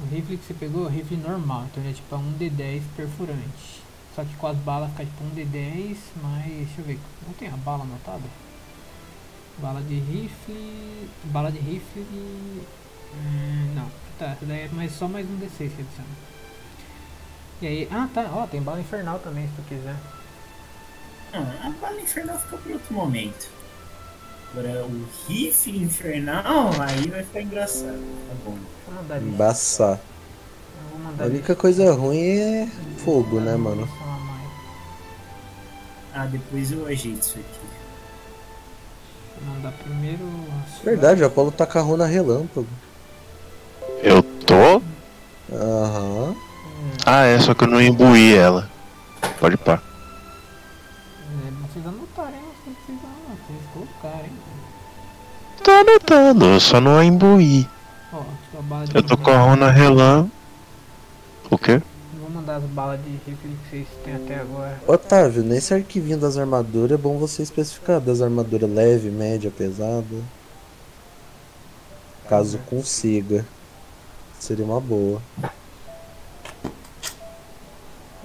O 0.01 0.05
rifle 0.13 0.37
que 0.37 0.45
você 0.45 0.53
pegou 0.53 0.83
é 0.83 0.87
o 0.87 0.89
rifle 0.89 1.17
normal, 1.17 1.65
então 1.65 1.83
ele 1.83 1.91
é 1.91 1.95
tipo 1.95 2.15
um 2.15 2.33
D10 2.37 2.81
perfurante. 2.95 3.81
Só 4.15 4.23
que 4.25 4.35
com 4.35 4.47
as 4.47 4.57
balas 4.57 4.89
fica 4.91 5.05
tipo 5.05 5.23
um 5.23 5.29
D10, 5.29 5.97
mas. 6.21 6.45
deixa 6.45 6.81
eu 6.81 6.85
ver. 6.85 6.99
Não 7.25 7.33
tem 7.33 7.47
a 7.49 7.57
bala 7.57 7.83
anotada? 7.83 8.23
Bala 9.59 9.81
de 9.81 9.95
rifle. 9.99 11.09
Bala 11.25 11.51
de 11.51 11.59
rifle. 11.59 12.05
Hum, 13.13 13.73
não. 13.75 14.00
Tá, 14.21 14.33
essa 14.33 14.45
daí 14.45 14.65
é 14.65 14.69
mais, 14.71 14.91
só 14.91 15.07
mais 15.07 15.25
um 15.27 15.35
D6 15.39 15.49
que 15.57 15.63
adiciona. 15.63 16.07
E 17.59 17.65
aí. 17.65 17.87
Ah 17.89 18.07
tá, 18.13 18.29
ó, 18.31 18.45
tem 18.45 18.61
bala 18.61 18.79
infernal 18.79 19.17
também 19.17 19.47
se 19.47 19.53
tu 19.55 19.63
quiser. 19.63 19.95
Não, 21.33 21.41
a 21.41 21.71
bala 21.81 21.99
infernal 21.99 22.37
fica 22.37 22.57
por 22.57 22.71
outro 22.71 22.93
momento. 22.93 23.49
Agora 24.51 24.85
o 24.85 25.07
rifle 25.27 25.81
infernal, 25.81 26.69
aí 26.79 27.07
vai 27.07 27.23
ficar 27.23 27.41
engraçado. 27.41 27.99
Tá 28.29 28.35
bom. 28.45 28.57
Embaçar. 29.17 29.97
Eu 29.97 30.89
vou 30.91 30.99
mandar 30.99 31.23
A 31.23 31.27
única 31.27 31.55
coisa 31.55 31.91
ruim 31.91 32.21
é 32.21 32.67
fogo, 33.03 33.39
né, 33.39 33.55
mano? 33.55 33.89
Ah, 36.13 36.27
depois 36.27 36.71
eu 36.71 36.85
ajeito 36.85 37.21
isso 37.21 37.39
aqui. 37.39 37.59
Vou 39.41 39.55
mandar 39.55 39.71
primeiro. 39.71 40.19
Verdade, 40.83 41.23
o 41.23 41.25
Apolo 41.25 41.51
tá 41.51 41.65
com 41.65 41.79
a 41.79 41.81
runa 41.81 42.05
relâmpago. 42.05 42.67
Eu 44.03 44.23
tô? 44.23 44.81
Aham. 45.53 46.29
Hum, 46.31 46.35
Ah, 47.05 47.25
é, 47.25 47.39
só 47.39 47.53
que 47.53 47.63
eu 47.63 47.67
não 47.67 47.81
imbuí 47.81 48.35
ela. 48.35 48.69
Pode 49.39 49.57
pá. 49.57 49.81
é 51.33 51.51
não 51.51 51.67
sei 51.69 51.81
se 51.81 51.87
vocês 52.85 52.99
não, 53.01 53.35
vocês 53.35 53.59
colocarem. 53.73 54.31
Tô 55.63 55.71
anotando, 55.71 56.45
eu 56.45 56.59
só 56.59 56.81
não 56.81 56.97
a 56.97 57.05
imbuí. 57.05 57.67
Ó, 58.13 58.23
Eu 58.93 59.03
tô 59.03 59.17
com 59.17 59.31
a 59.31 59.37
runa 59.37 59.69
relâmpago. 59.69 60.31
O 61.49 61.57
quê? 61.57 61.81
Vou 62.19 62.29
mandar 62.29 62.59
das 62.59 62.69
balas 62.69 62.99
de 63.03 63.09
rifle 63.11 63.35
que 63.35 63.69
vocês 63.69 63.87
têm 64.03 64.15
até 64.15 64.39
agora. 64.39 64.79
Otávio, 64.87 65.43
nesse 65.43 65.73
arquivinho 65.73 66.17
das 66.17 66.37
armaduras 66.37 66.91
é 66.91 67.01
bom 67.01 67.17
você 67.17 67.43
especificar 67.43 67.99
das 67.99 68.21
armaduras 68.21 68.69
leve, 68.69 69.09
média, 69.09 69.51
pesada. 69.55 70.05
Caso 72.29 72.57
consiga. 72.69 73.45
Seria 74.41 74.65
uma 74.65 74.81
boa. 74.81 75.21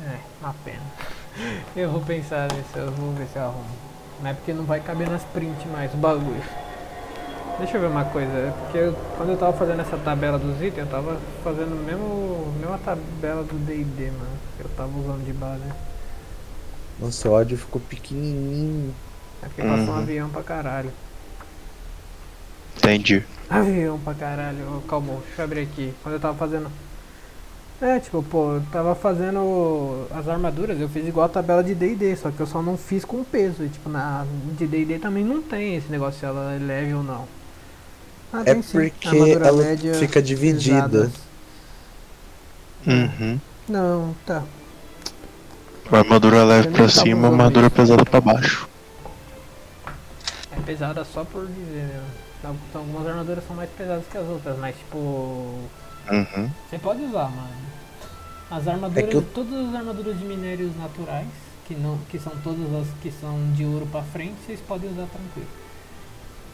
É, 0.03 0.19
uma 0.41 0.55
pena. 0.65 0.81
Eu 1.77 1.91
vou 1.91 2.01
pensar 2.01 2.51
nisso, 2.53 2.71
eu 2.77 2.91
vou 2.93 3.13
ver 3.13 3.27
se 3.27 3.37
eu 3.37 3.43
arrumo. 3.43 3.65
Não 4.23 4.31
é 4.31 4.33
porque 4.35 4.55
não 4.55 4.65
vai 4.65 4.81
caber 4.81 5.11
nas 5.11 5.23
print 5.25 5.67
mais 5.69 5.93
o 5.93 5.97
bagulho. 5.99 6.43
Deixa 7.59 7.77
eu 7.77 7.83
ver 7.83 7.87
uma 7.89 8.05
coisa, 8.07 8.31
é 8.33 8.53
porque 8.63 8.79
eu- 8.79 8.95
quando 9.19 9.31
eu 9.33 9.37
tava 9.37 9.53
fazendo 9.57 9.81
essa 9.81 9.97
tabela 9.99 10.39
dos 10.39 10.57
itens, 10.57 10.79
eu 10.79 10.87
tava 10.87 11.19
fazendo 11.45 11.75
mesmo, 11.85 12.53
mesma 12.61 12.79
tabela 12.79 13.43
do 13.43 13.55
D&D, 13.67 14.11
mano. 14.11 14.39
Que 14.57 14.65
eu 14.65 14.71
tava 14.75 14.91
usando 14.99 15.23
de 15.25 15.33
base. 15.35 15.63
Nossa, 16.99 17.29
o 17.29 17.33
ódio 17.33 17.59
ficou 17.59 17.79
pequenininho. 17.81 18.95
É 19.43 19.47
porque 19.49 19.61
passou 19.63 19.77
um 19.89 19.89
Uhum. 19.89 19.97
avião 19.99 20.31
pra 20.31 20.43
caralho. 20.43 20.91
Entendi. 22.77 23.23
Avião 23.49 23.99
pra 23.99 24.15
caralho, 24.15 24.83
calma, 24.89 25.15
deixa 25.27 25.43
eu 25.43 25.45
abrir 25.45 25.61
aqui. 25.61 25.95
Quando 26.03 26.15
eu 26.15 26.21
tava 26.21 26.37
fazendo. 26.37 26.71
É, 27.81 28.01
tipo, 28.01 28.23
pô, 28.23 28.55
eu 28.55 28.63
tava 28.73 28.95
fazendo 28.95 30.07
as 30.11 30.27
armaduras, 30.29 30.81
eu 30.81 30.89
fiz 30.89 31.07
igual 31.07 31.27
a 31.27 31.29
tabela 31.29 31.63
de 31.63 31.75
DD, 31.75 32.17
só 32.17 32.31
que 32.31 32.41
eu 32.41 32.47
só 32.47 32.63
não 32.63 32.77
fiz 32.77 33.05
com 33.05 33.23
peso. 33.23 33.63
E, 33.65 33.69
tipo, 33.69 33.89
na 33.91 34.25
de 34.59 34.67
DD 34.67 34.99
também 34.99 35.23
não 35.25 35.43
tem 35.43 35.77
esse 35.77 35.91
negócio 35.91 36.19
se 36.21 36.25
ela 36.27 36.55
é 36.55 36.59
leve 36.59 36.95
ou 36.95 37.03
não. 37.03 37.29
Ah, 38.33 38.41
É 38.47 38.55
tem 38.55 38.63
sim. 38.63 38.73
porque 38.91 39.09
Armadura 39.09 39.47
ela 39.47 39.63
média, 39.63 39.95
fica 39.95 40.23
dividida. 40.23 40.81
pesadas. 40.89 41.11
Uhum. 42.87 43.39
Não, 43.69 44.15
tá. 44.25 44.43
Armadura 45.93 46.45
leve 46.45 46.69
pra 46.69 46.89
cima, 46.89 47.29
usando 47.29 47.33
armadura 47.41 47.71
pesada 47.71 48.05
pra 48.05 48.21
baixo. 48.21 48.69
É 50.51 50.61
pesada 50.65 51.05
só 51.05 51.25
por 51.25 51.47
dizer 51.47 51.87
mesmo. 51.87 52.26
Então, 52.47 52.57
então, 52.71 52.81
algumas 52.83 53.07
armaduras 53.09 53.45
são 53.47 53.57
mais 53.57 53.71
pesadas 53.71 54.05
que 54.11 54.17
as 54.19 54.27
outras, 54.29 54.57
mas 54.59 54.77
tipo. 54.77 54.97
Uhum. 54.99 56.51
Você 56.71 56.79
pode 56.79 57.03
usar, 57.03 57.29
mano. 57.31 57.67
As 58.51 58.69
armaduras, 58.69 59.11
É 59.13 59.17
eu- 59.17 59.23
todas 59.23 59.69
as 59.69 59.75
armaduras 59.75 60.17
de 60.19 60.25
minérios 60.25 60.77
naturais, 60.77 61.27
que 61.67 61.75
não, 61.75 61.99
que 62.09 62.19
são 62.19 62.33
todas 62.45 62.73
as 62.81 62.87
que 63.03 63.11
são 63.21 63.37
de 63.55 63.65
ouro 63.65 63.87
pra 63.91 64.03
frente, 64.03 64.35
vocês 64.47 64.61
podem 64.61 64.89
usar 64.91 65.07
tranquilo. 65.07 65.49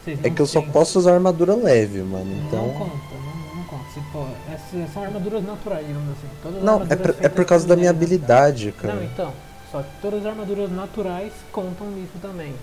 Vocês 0.03 0.19
É 0.23 0.27
não 0.29 0.35
que 0.35 0.41
eu 0.41 0.47
só 0.47 0.61
posso 0.63 0.97
usar 0.99 1.13
armadura 1.13 1.55
leve, 1.55 2.01
mano. 2.01 2.25
Não 2.25 2.47
Então. 2.47 2.69
conta, 2.73 2.95
não, 3.13 3.55
não 3.57 3.63
conta. 3.65 3.83
Se, 3.93 3.99
pô, 4.11 4.25
essas 4.51 4.91
são 4.91 5.03
armaduras 5.03 5.43
naturais, 5.43 5.85
digamos 5.85 6.09
assim. 6.11 6.27
Todas 6.41 6.57
as 6.57 6.63
Não, 6.63 6.81
é 6.81 6.95
por, 6.95 7.15
é 7.25 7.29
por 7.29 7.45
causa 7.45 7.67
da 7.67 7.75
minha 7.75 7.91
habilidade, 7.91 8.65
naturais. 8.67 8.81
cara. 8.81 8.95
Não, 8.95 9.03
então. 9.03 9.33
Só 9.71 9.81
que 9.83 9.89
todas 10.01 10.19
as 10.21 10.25
armaduras 10.25 10.71
naturais 10.71 11.31
contam 11.51 11.87
nisso 11.91 12.13
também. 12.21 12.53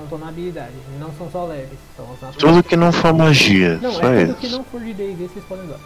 Contam 0.00 0.18
na 0.18 0.28
habilidade. 0.28 0.72
Não 0.98 1.10
são 1.18 1.30
só 1.30 1.44
leves, 1.46 1.78
são 1.96 2.04
as 2.06 2.20
naturais. 2.20 2.36
Tudo 2.38 2.62
que 2.62 2.76
não 2.76 2.92
for 2.92 3.12
magia, 3.12 3.78
Não, 3.82 3.92
só 3.92 4.04
é 4.04 4.26
tudo 4.26 4.34
que 4.36 4.46
isso. 4.46 4.56
não 4.56 4.64
for 4.64 4.80
de 4.80 4.94
D&D 4.94 5.28
vocês 5.28 5.44
podem 5.44 5.64
usar. 5.66 5.78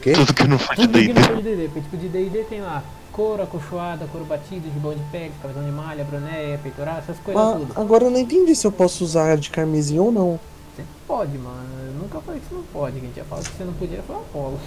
Quê? 0.00 0.12
Tudo 0.12 0.34
que 0.34 0.48
não 0.48 0.58
for 0.58 0.74
de 0.74 0.82
Tudo 0.82 0.98
que 0.98 1.08
não 1.12 1.14
D&D. 1.14 1.22
for 1.28 1.36
de 1.36 1.42
D&D, 1.42 1.64
porque 1.68 1.80
tipo 1.82 1.96
de 1.96 2.08
D&D 2.08 2.44
tem 2.44 2.60
lá 2.60 2.82
couro, 3.12 3.42
acolchoada, 3.42 4.06
couro 4.06 4.24
batido, 4.26 4.68
gibão 4.72 4.94
de 4.94 5.02
pele, 5.12 5.32
camisão 5.40 5.62
de 5.64 5.70
malha, 5.70 6.02
broné, 6.04 6.58
peitoral, 6.62 6.98
essas 6.98 7.18
coisas 7.18 7.40
Ah, 7.42 7.56
tudo. 7.58 7.80
agora 7.80 8.04
eu 8.04 8.10
não 8.10 8.18
entendi 8.18 8.54
se 8.56 8.66
eu 8.66 8.72
posso 8.72 9.04
usar 9.04 9.36
de 9.36 9.50
carmesim 9.50 9.98
ou 9.98 10.10
não. 10.10 10.40
Você 10.74 10.82
pode, 11.06 11.36
mano. 11.38 11.68
Eu 11.86 11.92
nunca 11.92 12.20
falei 12.20 12.40
que 12.40 12.46
você 12.48 12.54
não 12.54 12.62
pode. 12.64 12.98
Quem 13.00 13.10
tinha 13.10 13.24
falado 13.26 13.44
que 13.48 13.56
você 13.56 13.64
não 13.64 13.72
podia 13.74 14.02
foi 14.06 14.16
o 14.16 14.18
Apolo. 14.20 14.58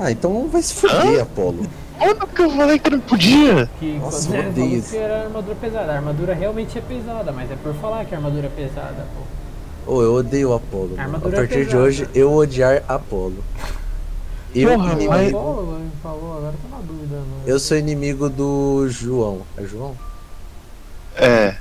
Ah, 0.00 0.10
então 0.10 0.48
vai 0.48 0.62
se 0.62 0.72
fuder, 0.74 1.22
Apolo. 1.22 1.66
Olha 2.00 2.14
que 2.14 2.40
eu 2.42 2.50
falei 2.50 2.78
que 2.78 2.88
não 2.90 3.00
podia. 3.00 3.68
Que 3.78 3.98
Nossa, 3.98 4.34
eu 4.34 4.52
falou 4.54 4.68
isso. 4.68 4.90
que 4.90 4.96
era 4.96 5.24
armadura 5.24 5.54
pesada. 5.60 5.92
A 5.92 5.96
armadura 5.96 6.32
realmente 6.34 6.78
é 6.78 6.80
pesada, 6.80 7.30
mas 7.32 7.50
é 7.50 7.56
por 7.56 7.74
falar 7.74 8.06
que 8.06 8.14
a 8.14 8.18
armadura 8.18 8.46
é 8.46 8.50
pesada, 8.50 9.06
pô. 9.14 9.92
Ô, 9.92 10.02
eu 10.02 10.14
odeio 10.14 10.50
o 10.50 10.54
Apolo. 10.54 10.94
A 10.96 11.02
Armadura 11.02 11.36
partir 11.36 11.58
de 11.60 11.64
pesada. 11.66 11.82
hoje, 11.82 12.08
eu 12.14 12.32
odiar 12.32 12.82
Apolo. 12.88 13.44
Eu, 14.54 14.70
Porra, 14.72 14.86
inimigo- 14.92 15.10
mas- 15.12 15.28
Apolo 15.28 15.66
mano, 15.66 15.90
falou, 16.02 16.36
agora 16.38 16.54
eu 16.54 16.70
tô 16.70 16.76
na 16.76 16.82
dúvida, 16.82 17.16
mano. 17.16 17.42
eu 17.46 17.58
sou 17.60 17.76
inimigo 17.76 18.28
do 18.30 18.86
João. 18.88 19.42
É 19.58 19.62
João? 19.64 19.94
É. 21.16 21.56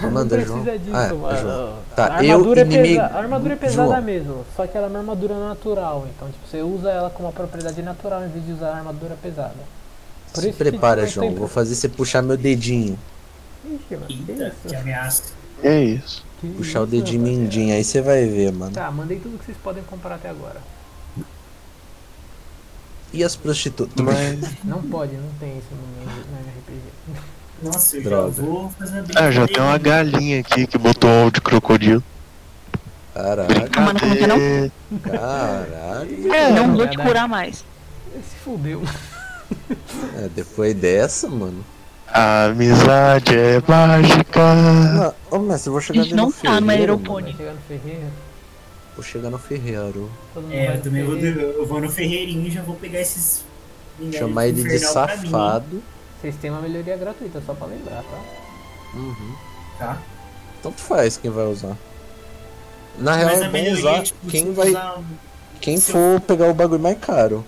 Manda, 0.00 0.36
não 0.36 0.44
João. 0.44 0.62
precisa 0.62 0.78
disso, 0.84 0.96
Ah, 0.96 1.04
é, 1.06 1.12
mano. 1.12 1.38
João. 1.40 1.78
a 1.90 1.94
Tá, 1.94 2.24
eu, 2.24 2.32
armadura, 2.32 2.60
é 2.60 2.64
inimigo. 2.64 3.00
pesa... 3.00 3.14
a 3.14 3.18
armadura 3.18 3.52
é 3.52 3.56
pesada 3.56 3.88
João. 3.88 4.02
mesmo, 4.02 4.44
só 4.54 4.66
que 4.66 4.76
ela 4.76 4.86
é 4.86 4.90
uma 4.90 4.98
armadura 4.98 5.38
natural. 5.48 6.06
Então, 6.14 6.28
tipo, 6.30 6.46
você 6.46 6.60
usa 6.62 6.90
ela 6.90 7.08
com 7.10 7.22
uma 7.22 7.32
propriedade 7.32 7.80
natural 7.82 8.24
em 8.24 8.28
vez 8.28 8.44
de 8.44 8.52
usar 8.52 8.68
a 8.72 8.76
armadura 8.76 9.16
pesada. 9.22 9.54
Por 10.34 10.40
Se 10.42 10.48
isso 10.50 10.58
que, 10.58 10.64
prepara, 10.64 11.02
tipo, 11.02 11.14
João. 11.14 11.28
tem- 11.28 11.36
Vou 11.38 11.48
fazer 11.48 11.74
você 11.74 11.88
puxar 11.88 12.20
meu 12.22 12.36
dedinho. 12.36 12.98
Ixi, 13.64 13.94
mano, 13.96 14.06
que 14.06 14.24
Eita, 14.32 14.52
que 14.68 14.76
ameaça. 14.76 15.22
É 15.62 15.82
isso. 15.82 16.24
Que 16.40 16.48
Puxar 16.48 16.80
o 16.80 16.82
isso, 16.84 16.90
dedinho 16.90 17.20
rapaziada? 17.22 17.42
mindinho. 17.44 17.74
Aí 17.74 17.82
você 17.82 18.02
vai 18.02 18.26
ver, 18.26 18.52
mano. 18.52 18.72
Tá, 18.72 18.90
mandei 18.90 19.18
tudo 19.18 19.38
que 19.38 19.46
vocês 19.46 19.56
podem 19.62 19.82
comprar 19.84 20.16
até 20.16 20.28
agora. 20.28 20.60
E 23.12 23.24
as 23.24 23.34
prostitutas? 23.34 24.04
Mas. 24.04 24.38
Não 24.62 24.82
pode, 24.82 25.14
não 25.16 25.30
tem 25.40 25.56
isso 25.56 25.68
no 25.72 26.38
RPG. 26.38 27.22
Nossa, 27.62 27.96
eu 27.96 28.02
Droga. 28.02 28.32
já 28.32 28.42
vou 28.42 28.70
fazer 28.78 29.04
Ah, 29.16 29.30
já 29.30 29.46
tem 29.46 29.62
uma 29.62 29.78
galinha 29.78 30.40
aqui 30.40 30.66
que 30.66 30.76
botou 30.78 31.08
ovo 31.10 31.30
de 31.30 31.40
crocodilo. 31.40 32.02
Caraca, 33.14 33.70
Ah, 33.76 33.92
não 33.94 34.28
não? 34.28 35.00
Caraca. 35.00 36.36
É, 36.36 36.50
não 36.50 36.76
vou 36.76 36.86
te 36.86 36.98
curar 36.98 37.26
mais. 37.26 37.64
Se 38.14 38.36
fudeu. 38.44 38.82
É, 40.18 40.28
depois 40.34 40.74
dessa, 40.74 41.28
mano. 41.28 41.64
A 42.08 42.44
amizade 42.46 43.34
é 43.36 43.62
mágica. 43.66 44.40
Ah, 44.40 45.12
Ô, 45.30 45.38
mestre, 45.38 45.68
eu 45.68 45.72
vou 45.72 45.80
chegar 45.80 46.00
A 46.00 46.04
gente 46.04 46.14
no 46.14 46.22
não 46.24 46.32
tá 46.32 46.60
numa 46.60 46.72
ferreiro, 46.72 46.92
aeropone. 46.92 47.32
Vai 47.32 47.36
chegar 47.36 47.52
no 47.54 47.60
ferreiro. 47.68 48.06
Vou 48.94 49.04
chegar 49.04 49.30
no 49.30 49.38
ferreiro. 49.38 50.10
É, 50.50 50.66
eu 50.68 50.74
no 50.76 50.80
também 50.82 51.04
vou, 51.04 51.16
eu 51.16 51.66
vou 51.66 51.80
no 51.80 51.90
Ferreirinho 51.90 52.46
e 52.46 52.50
já 52.50 52.62
vou 52.62 52.76
pegar 52.76 53.00
esses. 53.00 53.44
Chamar 54.12 54.46
ele 54.48 54.62
de 54.62 54.74
infernal 54.76 54.92
pra 55.06 55.16
mim, 55.16 55.22
safado. 55.30 55.82
Vocês 56.26 56.40
têm 56.42 56.50
uma 56.50 56.60
melhoria 56.60 56.96
gratuita, 56.96 57.40
só 57.46 57.54
pra 57.54 57.68
lembrar, 57.68 58.02
tá? 58.02 58.18
Uhum. 58.94 59.36
Tá? 59.78 59.96
Tanto 60.60 60.80
faz 60.80 61.16
quem 61.16 61.30
vai 61.30 61.46
usar. 61.46 61.76
Na 62.98 63.12
Mas 63.12 63.18
real, 63.18 63.30
é 63.30 63.44
bom 63.46 63.52
melhoria, 63.52 63.78
usar 63.78 64.02
tipo, 64.02 64.26
quem 64.28 64.46
eu 64.46 64.52
vai. 64.54 64.68
usar, 64.70 64.98
Quem 65.60 65.76
se 65.76 65.92
eu- 65.92 65.94
for 65.94 66.20
pegar 66.22 66.48
o 66.48 66.54
bagulho 66.54 66.82
mais 66.82 66.98
caro. 66.98 67.44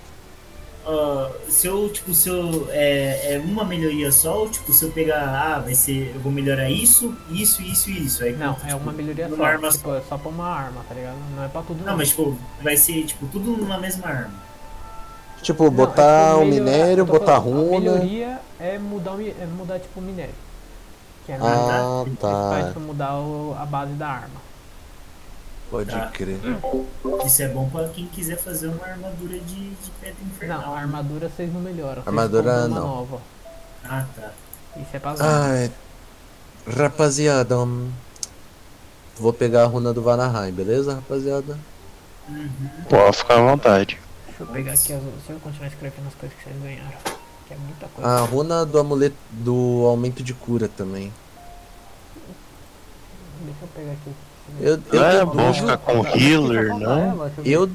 ah, 0.87 1.29
se 1.49 1.67
eu, 1.67 1.89
tipo, 1.93 2.15
se 2.15 2.29
eu. 2.29 2.69
É, 2.71 3.35
é 3.35 3.43
uma 3.45 3.65
melhoria 3.65 4.13
só, 4.13 4.43
ou 4.43 4.49
tipo, 4.49 4.73
se 4.73 4.85
eu 4.85 4.93
pegar. 4.93 5.25
Ah, 5.57 5.59
vai 5.59 5.75
ser. 5.75 6.13
Eu 6.15 6.21
vou 6.21 6.31
melhorar 6.31 6.71
isso, 6.71 7.13
isso, 7.31 7.61
isso 7.63 7.91
e 7.91 8.05
isso. 8.07 8.23
Aí, 8.23 8.37
Não, 8.37 8.55
conta, 8.55 8.67
é 8.67 8.69
tipo, 8.71 8.81
uma 8.81 8.93
melhoria 8.93 9.27
numa 9.27 9.39
só. 9.39 9.45
arma 9.45 9.69
tipo, 9.71 9.93
é 9.95 10.03
só 10.09 10.17
pra 10.17 10.29
uma 10.29 10.47
arma, 10.49 10.85
tá 10.89 10.95
ligado? 10.95 11.17
Não 11.35 11.43
é 11.43 11.49
pra 11.49 11.63
tudo 11.63 11.85
Não, 11.85 11.97
mas 11.97 12.11
tipo, 12.11 12.39
vai 12.63 12.77
ser 12.77 13.05
tipo 13.07 13.27
tudo 13.27 13.57
numa 13.57 13.79
mesma 13.79 14.07
arma. 14.07 14.48
Tipo, 15.43 15.65
Não, 15.65 15.71
botar 15.71 16.03
é 16.03 16.35
o 16.35 16.39
tipo 16.41 16.51
melhorar- 16.51 16.65
minério, 16.73 17.05
botar 17.07 17.41
falando, 17.41 17.59
A 17.59 17.63
runa. 17.77 17.79
melhoria 17.81 18.39
é 18.59 18.79
mudar, 18.79 19.17
é 19.21 19.47
mudar 19.47 19.79
tipo 19.79 20.01
o 20.01 20.03
minério. 20.03 20.35
Que 21.25 21.33
é 21.33 21.37
Ah, 21.37 22.05
Vai 22.05 22.63
tá. 22.63 22.69
tipo, 22.69 22.81
mudar 22.81 23.15
o- 23.17 23.57
a 23.59 23.65
base 23.67 23.93
da 23.93 24.09
arma. 24.09 24.49
Pode 25.71 25.91
Tá. 25.91 26.07
crer. 26.13 26.39
Isso 27.27 27.43
é 27.43 27.49
bom 27.49 27.69
pra 27.69 27.87
quem 27.89 28.07
quiser 28.07 28.37
fazer 28.39 28.69
uma 28.69 28.85
armadura 28.87 29.39
de, 29.39 29.71
de 29.71 29.91
pedra 30.01 30.17
infernal. 30.25 30.61
Não, 30.63 30.75
a 30.75 30.79
armadura 30.79 31.29
vocês 31.29 31.53
não 31.53 31.61
melhoram. 31.61 31.97
vocês 32.03 32.07
Armadura, 32.09 32.67
não. 32.69 32.81
nova. 32.81 33.19
Ah, 33.85 34.05
tá. 34.17 34.31
Isso 34.77 34.89
é 34.95 34.99
pra. 34.99 35.15
Ai. 35.21 35.71
Rapaziada, 36.67 37.59
hum, 37.59 37.91
vou 39.19 39.33
pegar 39.33 39.63
a 39.65 39.67
runa 39.67 39.93
do 39.93 40.03
Vanaheim, 40.03 40.53
beleza, 40.53 40.95
rapaziada? 40.97 41.59
Uhum. 42.29 42.49
Pode 42.89 43.17
ficar 43.17 43.35
à 43.39 43.43
vontade. 43.51 43.99
Deixa 44.39 44.43
eu 44.43 44.47
pegar 44.47 44.73
aqui 44.73 44.93
as. 44.93 45.03
Deixa 45.03 45.33
eu 45.33 45.41
continuar 45.41 45.67
escrevendo 45.69 46.07
as 46.09 46.15
coisas 46.15 46.39
que 46.39 46.45
vocês 46.45 46.63
ganharam. 46.63 46.99
Que 47.47 47.55
é 47.55 47.57
muita 47.57 47.89
coisa. 47.89 48.09
A 48.11 48.21
runa 48.21 48.65
do 48.67 48.79
amuleto 48.79 49.17
do 49.31 49.85
aumento 49.87 50.23
de 50.23 50.33
cura 50.35 50.69
também. 50.69 51.13
Deixa 53.43 53.59
eu 53.63 53.69
pegar 53.69 53.93
aqui. 53.93 54.13
Eu, 54.61 54.73
eu 54.93 55.01
Não 55.01 55.05
é 55.05 55.13
deduzo- 55.19 55.37
bom 55.37 55.55
ficar 55.55 55.77
com 55.79 56.07
healer, 56.07 56.69
não? 56.79 57.31
eu. 57.45 57.71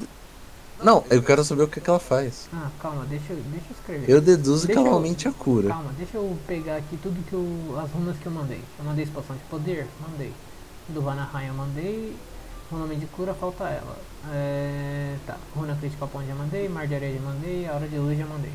Não, 0.83 1.03
eu 1.09 1.23
quero 1.23 1.45
saber 1.45 1.63
o 1.63 1.67
que, 1.67 1.79
que 1.79 1.89
ela 1.89 1.99
faz. 1.99 2.49
Ah, 2.53 2.69
calma, 2.81 3.05
deixa, 3.05 3.31
eu- 3.31 3.37
deixa 3.37 3.67
eu 3.69 3.75
escrever. 3.79 4.09
Eu 4.09 4.19
deduzo 4.19 4.61
que 4.61 4.67
Deixa 4.67 4.81
ela 4.81 4.89
eu- 4.89 4.93
aumente 4.95 5.27
a 5.27 5.31
cura. 5.31 5.69
Calma, 5.69 5.91
deixa 5.97 6.17
eu 6.17 6.37
pegar 6.45 6.75
aqui 6.77 6.97
tudo 7.01 7.23
que 7.25 7.33
eu. 7.33 7.79
as 7.79 7.89
runas 7.91 8.17
que 8.17 8.25
eu 8.25 8.31
mandei. 8.31 8.61
Eu 8.79 8.85
mandei 8.85 9.05
expansão 9.05 9.35
de 9.35 9.43
poder? 9.43 9.87
Mandei. 10.01 10.33
Do 10.89 11.01
Vanaheim 11.01 11.47
eu 11.47 11.53
mandei. 11.53 12.15
O 12.71 12.75
nome 12.75 12.95
de 12.97 13.05
cura 13.05 13.33
falta 13.33 13.63
ela. 13.65 13.95
É, 14.31 15.15
tá, 15.27 15.37
runa 15.55 15.75
crítica 15.75 16.07
pão 16.07 16.25
já 16.25 16.33
mandei, 16.33 16.69
mar 16.69 16.87
de 16.87 16.95
areia 16.95 17.13
já 17.15 17.21
mandei, 17.21 17.67
a 17.67 17.73
hora 17.73 17.87
de 17.87 17.97
luz 17.97 18.17
já 18.17 18.25
mandei. 18.25 18.51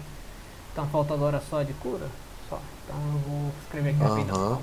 Então 0.73 0.87
falta 0.89 1.13
agora 1.15 1.43
só 1.51 1.63
de 1.63 1.73
cura? 1.75 2.07
Só. 2.49 2.59
Então 2.85 2.97
eu 2.97 3.19
vou 3.31 3.53
escrever 3.65 3.91
aqui 3.91 3.99
rapidão. 4.03 4.63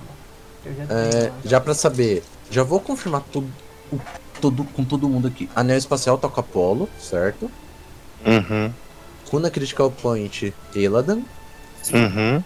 Eu 0.65 0.73
já 0.75 0.83
É, 0.83 1.09
tenho. 1.29 1.33
já 1.45 1.61
pra 1.61 1.75
saber, 1.75 2.23
já 2.49 2.63
vou 2.63 2.79
confirmar 2.79 3.21
tudo, 3.31 3.47
o- 3.91 3.99
todo, 4.41 4.63
com 4.63 4.83
todo 4.83 5.07
mundo 5.07 5.27
aqui. 5.27 5.47
Anel 5.55 5.77
espacial 5.77 6.17
com 6.17 6.39
Apolo, 6.39 6.89
certo? 6.99 7.51
Uhum. 8.25 8.73
Runa 9.31 9.51
Critical 9.51 9.91
Point, 9.91 10.53
Eladan. 10.73 11.21
Uhum. 11.93 12.43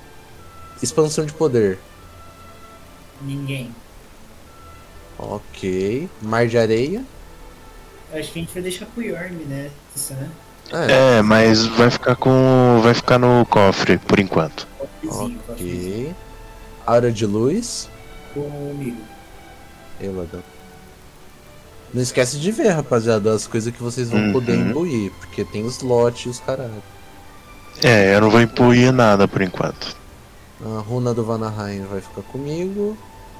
Expansão 0.83 1.25
de 1.25 1.31
poder. 1.31 1.79
Ninguém. 3.21 3.73
Ok. 5.17 6.09
Mar 6.21 6.47
de 6.47 6.57
areia. 6.57 7.03
Acho 8.13 8.31
que 8.31 8.39
a 8.39 8.41
gente 8.41 8.53
vai 8.53 8.63
deixar 8.63 8.85
pro 8.87 9.03
Yorm, 9.03 9.35
né? 9.47 9.69
Isso, 9.95 10.13
né? 10.13 10.29
É, 10.71 11.21
mas 11.21 11.65
vai 11.65 11.89
ficar 11.89 12.15
com. 12.15 12.79
Vai 12.83 12.93
ficar 12.93 13.17
no 13.17 13.45
cofre 13.45 13.97
por 13.97 14.19
enquanto. 14.19 14.67
Cofrezinho. 14.77 15.39
Ok. 15.47 16.15
Aura 16.85 17.11
de 17.11 17.25
luz. 17.25 17.89
Comigo. 18.33 19.01
Eladan. 19.99 20.41
Não 21.93 22.01
esquece 22.03 22.37
de 22.37 22.51
ver, 22.51 22.69
rapaziada, 22.69 23.33
as 23.33 23.47
coisas 23.47 23.73
que 23.73 23.81
vocês 23.81 24.09
vão 24.09 24.19
Uhum. 24.27 24.31
poder 24.33 24.55
imbuir. 24.55 25.11
Porque 25.19 25.43
tem 25.43 25.65
os 25.65 25.81
lotes 25.81 26.25
e 26.25 26.29
os 26.29 26.39
caralho. 26.39 26.83
É, 27.83 28.15
eu 28.15 28.21
não 28.21 28.29
vou 28.29 28.41
impuir 28.41 28.91
nada 28.91 29.27
por 29.27 29.41
enquanto. 29.41 29.95
A 30.63 30.79
runa 30.81 31.13
do 31.13 31.23
Vanaheim 31.23 31.85
vai 31.85 32.01
ficar 32.01 32.21
comigo. 32.23 32.95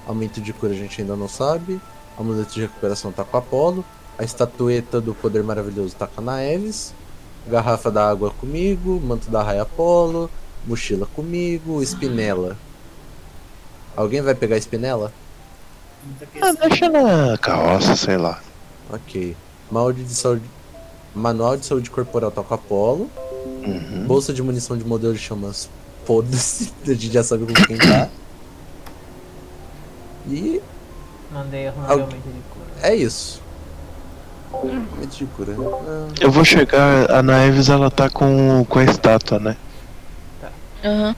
Aumento 0.08 0.42
de 0.42 0.52
cura 0.54 0.74
a 0.74 0.76
gente 0.76 1.02
ainda 1.02 1.16
não 1.16 1.28
sabe. 1.28 1.80
Amuleto 2.18 2.54
de 2.56 2.62
recuperação 2.62 3.12
tá 3.12 3.24
com 3.24 3.38
a 3.38 3.40
Apolo. 3.40 3.86
A 4.20 4.24
estatueta 4.24 5.00
do 5.02 5.16
poder 5.16 5.44
maravilhoso 5.44 5.96
tá 5.96 6.06
com 6.06 6.20
a 6.22 6.24
Naeves. 6.24 6.94
Garrafa 7.48 7.90
da 7.90 8.08
água 8.10 8.32
comigo. 8.32 9.00
Manto 9.04 9.32
da 9.32 9.42
raia 9.42 9.62
Apolo. 9.64 10.30
Mochila 10.68 11.06
comigo. 11.16 11.82
Espinela. 11.82 12.58
Alguém 13.96 14.22
vai 14.22 14.36
pegar 14.36 14.56
a 14.56 14.60
espinela? 14.60 15.12
Ah, 16.42 16.52
deixa 16.68 16.90
na 16.90 17.38
carroça, 17.38 17.96
sei 17.96 18.18
lá. 18.18 18.42
Ok. 18.92 19.36
Molde 19.72 20.04
de 20.04 20.14
saúde. 20.14 20.44
Manual 21.16 21.58
de 21.58 21.66
saúde 21.66 21.90
corporal 21.90 22.30
tá 22.30 22.44
com 22.44 22.54
a 22.54 22.58
Apolo. 22.58 23.10
Uhum. 23.66 24.06
Bolsa 24.06 24.34
de 24.34 24.44
munição 24.44 24.78
de 24.78 24.84
modelo 24.86 25.14
de 25.14 25.20
chamas. 25.20 25.70
Foda-se. 26.06 26.74
A 26.84 26.88
gente 26.88 27.10
já 27.12 27.24
sabe 27.24 27.46
com 27.46 27.54
quem 27.66 27.78
tá. 27.78 28.10
E 30.28 30.62
Mandei 31.32 31.68
a 31.68 31.72
Al- 31.88 31.96
de 31.98 32.02
aumento 32.04 32.16
de 32.16 32.42
cura. 32.54 32.66
é 32.82 32.96
isso. 32.96 33.42
Ah, 34.54 36.08
Eu 36.20 36.32
vou 36.32 36.44
chegar. 36.44 37.10
A 37.12 37.22
Naeves 37.22 37.70
ela 37.70 37.90
tá 37.92 38.10
com, 38.10 38.66
com 38.68 38.80
a 38.80 38.84
estátua, 38.84 39.40
né? 39.40 39.56
Aham. 40.84 41.16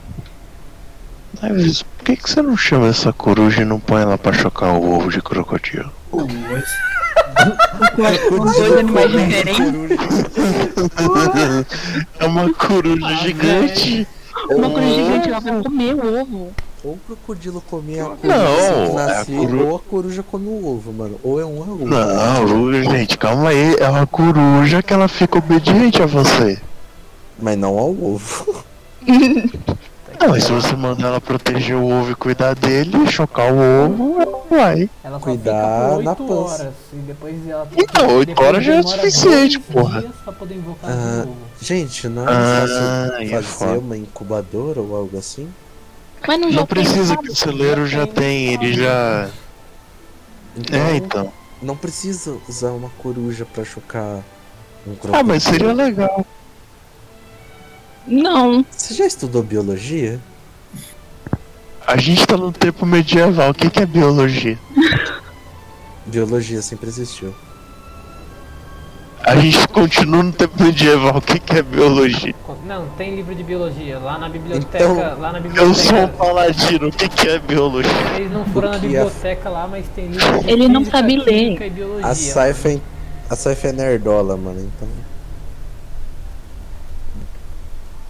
Naeves, 1.40 1.82
por 1.82 2.04
que, 2.04 2.16
que 2.16 2.30
você 2.30 2.42
não 2.42 2.56
chama 2.56 2.88
essa 2.88 3.12
coruja 3.12 3.62
e 3.62 3.64
não 3.64 3.80
põe 3.80 4.02
ela 4.02 4.18
pra 4.18 4.32
chocar 4.32 4.72
o 4.74 4.94
ovo 4.96 5.10
de 5.10 5.20
crocodilo? 5.22 5.90
What? 6.12 6.66
Com 8.28 8.38
dois 8.44 8.78
animais 8.78 9.10
diferentes. 9.10 9.66
É 12.18 12.26
uma 12.26 12.52
coruja 12.52 13.14
gigante. 13.16 14.06
Uma 14.50 14.70
coruja 14.70 14.94
gigante, 14.94 15.28
ela 15.28 15.40
vai 15.40 15.62
comer 15.62 15.94
o 15.94 16.20
ovo. 16.20 16.52
Ou 16.84 16.94
o 16.94 16.98
crocodilo 17.06 17.62
come 17.70 18.00
a 18.00 18.04
coruja 18.06 18.36
Não, 18.38 18.86
que 18.90 18.96
é 18.96 19.02
a 19.02 19.06
nasce, 19.06 19.32
coru- 19.36 19.66
ou 19.68 19.76
a 19.76 19.78
coruja 19.78 20.22
come 20.24 20.48
o 20.48 20.66
ovo, 20.66 20.92
mano. 20.92 21.20
Ou 21.22 21.40
é 21.40 21.44
um 21.44 21.58
ou 21.58 21.64
é 21.64 21.70
outro. 21.70 21.86
Não, 21.86 22.82
gente, 22.90 23.16
calma 23.16 23.50
aí. 23.50 23.76
É 23.78 23.88
uma 23.88 24.06
coruja 24.06 24.82
que 24.82 24.92
ela 24.92 25.06
fica 25.06 25.38
obediente 25.38 26.02
a 26.02 26.06
você. 26.06 26.60
Mas 27.40 27.56
não 27.56 27.78
ao 27.78 27.90
ovo. 27.90 28.64
Não, 30.20 30.28
mas 30.28 30.44
se 30.44 30.52
você 30.52 30.76
mandar 30.76 31.08
ela 31.08 31.20
proteger 31.20 31.74
o 31.76 31.84
ovo 31.84 32.12
e 32.12 32.14
cuidar 32.14 32.54
dele, 32.54 33.10
chocar 33.10 33.52
o 33.52 33.56
ovo, 33.58 34.20
ela 34.20 34.38
vai. 34.48 34.88
Ela 35.02 35.18
só 35.18 35.24
Cuidar 35.24 35.90
fica 35.96 36.02
na 36.04 36.14
por 36.14 36.22
8 36.22 36.28
pança. 36.44 36.62
horas. 36.62 36.74
E 36.92 36.96
depois 36.98 37.48
ela 37.48 37.66
tem 37.66 37.82
Então, 37.82 38.06
que- 38.06 38.12
oito 38.14 38.28
depois 38.28 38.48
horas 38.48 38.64
já 38.64 38.74
é 38.74 38.82
suficiente, 38.82 39.58
porra. 39.58 40.04
Ah. 40.84 41.26
Gente, 41.60 42.08
não 42.08 42.22
é 42.22 42.26
Ah, 42.28 42.62
é 43.20 43.26
fácil 43.26 43.42
foda. 43.42 43.42
fazer 43.42 43.78
uma 43.78 43.96
incubadora 43.96 44.80
ou 44.80 44.94
algo 44.94 45.18
assim? 45.18 45.48
Mas 46.26 46.40
não, 46.40 46.50
já 46.50 46.60
Não 46.60 46.66
precisa 46.66 47.14
tem, 47.16 47.24
que 47.24 47.30
o 47.32 47.36
celeiro 47.36 47.86
já 47.86 48.06
tem, 48.06 48.54
ele 48.54 48.72
já. 48.74 49.30
Então, 50.56 50.78
É, 50.78 50.96
então. 50.96 51.32
não 51.60 51.76
precisa 51.76 52.36
usar 52.48 52.70
uma 52.70 52.90
coruja 52.98 53.44
pra 53.44 53.64
chocar 53.64 54.22
um 54.86 54.94
crocodilo. 54.94 55.16
Ah, 55.16 55.22
mas 55.22 55.42
seria 55.42 55.72
legal. 55.72 56.26
Não. 58.06 58.64
Você 58.70 58.94
já 58.94 59.06
estudou 59.06 59.42
biologia? 59.42 60.20
A 61.86 61.96
gente 61.96 62.26
tá 62.26 62.36
no 62.36 62.52
tempo 62.52 62.86
medieval, 62.86 63.50
o 63.50 63.54
que, 63.54 63.68
que 63.70 63.80
é 63.82 63.86
biologia? 63.86 64.58
Biologia 66.06 66.60
sempre 66.62 66.88
existiu. 66.88 67.32
A 69.22 69.36
gente 69.36 69.68
continua 69.68 70.22
no 70.24 70.32
tempo 70.32 70.60
medieval, 70.60 71.16
o 71.16 71.20
que, 71.20 71.38
que 71.38 71.56
é 71.58 71.62
biologia? 71.62 72.34
Não, 72.72 72.88
tem 72.96 73.14
livro 73.14 73.34
de 73.34 73.42
biologia. 73.44 73.98
Lá 73.98 74.16
na 74.18 74.30
biblioteca. 74.30 74.82
Então, 74.82 75.20
lá 75.20 75.30
na 75.32 75.38
Eu 75.40 75.74
sou 75.74 75.92
um 75.92 76.06
biblioteca. 76.06 76.08
paladino, 76.16 76.88
o 76.88 76.90
que, 76.92 77.06
que 77.06 77.28
é 77.28 77.38
biologia? 77.38 77.92
Eles 78.16 78.32
não 78.32 78.46
foram 78.46 78.70
na 78.70 78.76
é- 78.76 78.80
biblioteca 78.80 79.50
lá, 79.50 79.66
mas 79.68 79.86
tem 79.88 80.06
livro 80.06 80.38
de 80.40 80.50
Ele 80.50 80.68
não 80.68 80.82
sabe 80.82 81.16
ler. 81.16 81.58
A 82.02 82.14
Saifa 82.14 82.70
é, 82.70 82.80
a 83.28 83.36
Saifa 83.36 83.68
é 83.68 83.72
nerdola, 83.72 84.38
mano. 84.38 84.60
Então. 84.60 84.88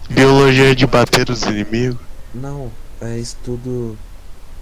Biologia 0.09 0.71
é 0.71 0.75
de 0.75 0.87
bater 0.87 1.29
os 1.29 1.43
inimigos? 1.43 1.99
Não, 2.33 2.71
é 3.01 3.17
estudo 3.17 3.97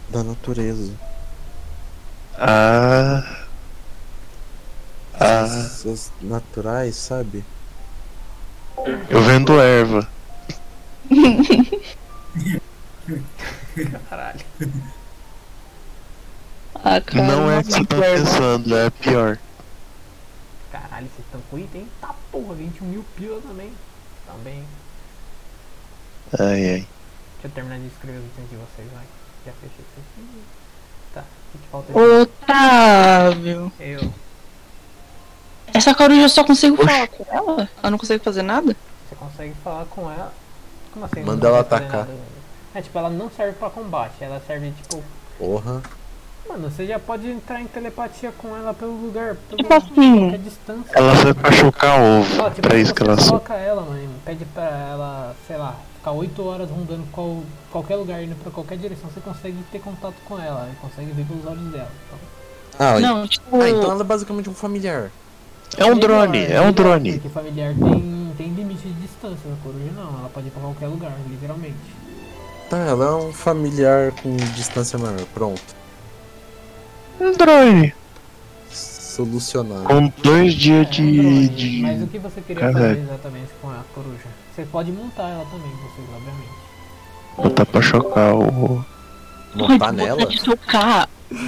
da 0.09 0.23
natureza. 0.23 0.91
Ah. 2.39 3.23
Ah, 5.19 5.45
Coisas 5.47 6.11
naturais, 6.19 6.95
sabe? 6.95 7.45
Eu 9.09 9.21
vendo 9.21 9.59
erva. 9.59 10.07
Caralho. 14.09 14.39
Ah, 16.75 16.99
cara. 17.01 17.27
Não 17.27 17.51
é 17.51 17.59
o 17.59 17.63
que 17.63 17.71
você 17.71 17.85
tá 17.85 17.95
pensando, 17.95 18.75
é 18.75 18.89
pior. 18.89 19.37
Caralho, 20.71 21.07
vocês 21.07 21.25
estão 21.25 21.41
com 21.49 21.59
item? 21.59 21.87
Tá 21.99 22.15
porra, 22.31 22.55
21 22.55 22.87
mil 22.87 23.05
pila 23.15 23.41
também. 23.41 23.71
Também. 24.25 24.63
Ai, 26.39 26.69
ai. 26.69 26.87
Deixa 27.33 27.47
eu 27.47 27.51
terminar 27.51 27.79
de 27.79 27.87
escrever 27.87 28.19
os 28.19 28.25
itens 28.25 28.49
de 28.49 28.55
vocês, 28.55 28.87
vai. 28.93 29.03
Já 29.45 29.51
fechei 29.53 29.85
aqui. 29.97 30.43
Tá, 31.13 31.23
o 31.53 31.57
que 31.57 31.67
falta? 31.67 31.97
Otávio. 31.97 33.71
Eu. 33.79 34.13
Essa 35.73 35.93
coruja 35.95 36.21
eu 36.23 36.29
só 36.29 36.43
consigo 36.43 36.75
Oxi. 36.75 36.85
falar 36.87 37.07
com 37.07 37.25
ela? 37.31 37.69
Eu 37.83 37.91
não 37.91 37.97
consigo 37.97 38.23
fazer 38.23 38.41
nada? 38.43 38.75
Você 39.09 39.15
consegue 39.15 39.53
falar 39.63 39.85
com 39.85 40.09
ela. 40.11 40.33
Como 40.93 41.05
assim? 41.05 41.23
Manda 41.23 41.47
ela 41.47 41.59
atacar. 41.61 41.89
nada? 41.99 42.15
É 42.73 42.81
tipo, 42.81 42.97
ela 42.97 43.09
não 43.09 43.29
serve 43.29 43.53
pra 43.53 43.69
combate, 43.69 44.15
ela 44.21 44.41
serve 44.45 44.71
tipo. 44.71 45.03
Porra. 45.37 45.81
Mano, 46.49 46.69
você 46.69 46.85
já 46.85 46.99
pode 46.99 47.29
entrar 47.29 47.61
em 47.61 47.67
telepatia 47.67 48.31
com 48.37 48.55
ela 48.55 48.73
pelo 48.73 48.91
lugar, 48.93 49.35
pelo 49.49 49.57
Tipo 49.61 49.73
assim. 49.73 50.19
qualquer 50.21 50.39
distância. 50.39 50.91
Ela 50.93 51.15
serve 51.15 51.33
pra 51.35 51.51
chocar 51.51 51.99
ovo. 52.01 52.41
Ó, 52.43 52.49
tipo, 52.49 52.61
Pra 52.67 52.77
isso 52.77 52.93
que 52.93 53.03
ela 53.03 53.15
serve. 53.15 53.29
coloca 53.29 53.53
ela, 53.53 53.81
mano, 53.83 54.09
pede 54.25 54.43
pra 54.45 54.63
ela, 54.63 55.35
sei 55.47 55.55
lá, 55.57 55.75
ficar 55.97 56.11
8 56.11 56.45
horas 56.45 56.69
rondando 56.69 57.03
qual, 57.11 57.41
qualquer 57.71 57.95
lugar, 57.95 58.21
indo 58.23 58.35
pra 58.35 58.51
qualquer 58.51 58.77
direção, 58.77 59.09
você 59.09 59.21
consegue 59.21 59.57
ter 59.71 59.79
contato 59.79 60.15
com 60.25 60.37
ela, 60.39 60.67
consegue 60.81 61.11
ver 61.11 61.25
pelos 61.25 61.45
olhos 61.45 61.71
dela. 61.71 61.91
Então, 62.07 62.19
Ah, 62.79 62.99
Não, 62.99 63.27
tipo. 63.27 63.61
ah, 63.61 63.69
então 63.69 63.91
ela 63.91 64.01
é 64.01 64.03
basicamente 64.05 64.49
um 64.49 64.53
familiar. 64.53 65.11
É 65.77 65.85
um 65.85 65.97
drone, 65.97 66.37
é 66.39 66.59
um 66.59 66.65
melhor, 66.65 66.71
drone. 66.73 67.13
Porque 67.13 67.29
familiar 67.29 67.73
tem, 67.73 68.33
tem 68.37 68.49
limite 68.53 68.87
de 68.87 68.93
distância, 68.93 69.51
a 69.51 69.63
coruja 69.63 69.91
não, 69.95 70.19
ela 70.19 70.29
pode 70.33 70.47
ir 70.47 70.51
pra 70.51 70.61
qualquer 70.61 70.87
lugar, 70.87 71.13
literalmente. 71.29 71.75
Tá, 72.69 72.77
ela 72.77 73.05
é 73.05 73.11
um 73.11 73.33
familiar 73.33 74.11
com 74.23 74.35
distância 74.55 74.97
maior. 74.97 75.25
Pronto. 75.33 75.61
Um 77.19 77.31
drone. 77.33 77.93
Solucionado. 78.69 79.83
Com 79.85 80.07
dois 80.23 80.53
dias 80.53 80.87
É, 80.87 80.89
um 80.89 80.91
de. 80.91 81.17
drone, 81.17 81.47
de... 81.49 81.81
Mas 81.81 82.01
o 82.01 82.07
que 82.07 82.17
você 82.17 82.41
queria 82.41 82.61
Caralho. 82.61 82.95
fazer 82.95 82.99
exatamente 83.01 83.49
com 83.61 83.69
a 83.69 83.83
coruja? 83.93 84.27
Você 84.55 84.63
pode 84.65 84.91
montar 84.91 85.29
ela 85.29 85.45
também, 85.45 85.71
vocês, 85.71 86.07
obviamente. 86.15 86.61
Botar 87.37 87.65
pra 87.65 87.81
chocar 87.81 88.35
o. 88.35 88.85
Montar 89.53 89.77
botar 89.77 89.91
nela? 89.91 90.25
Pode 90.25 90.41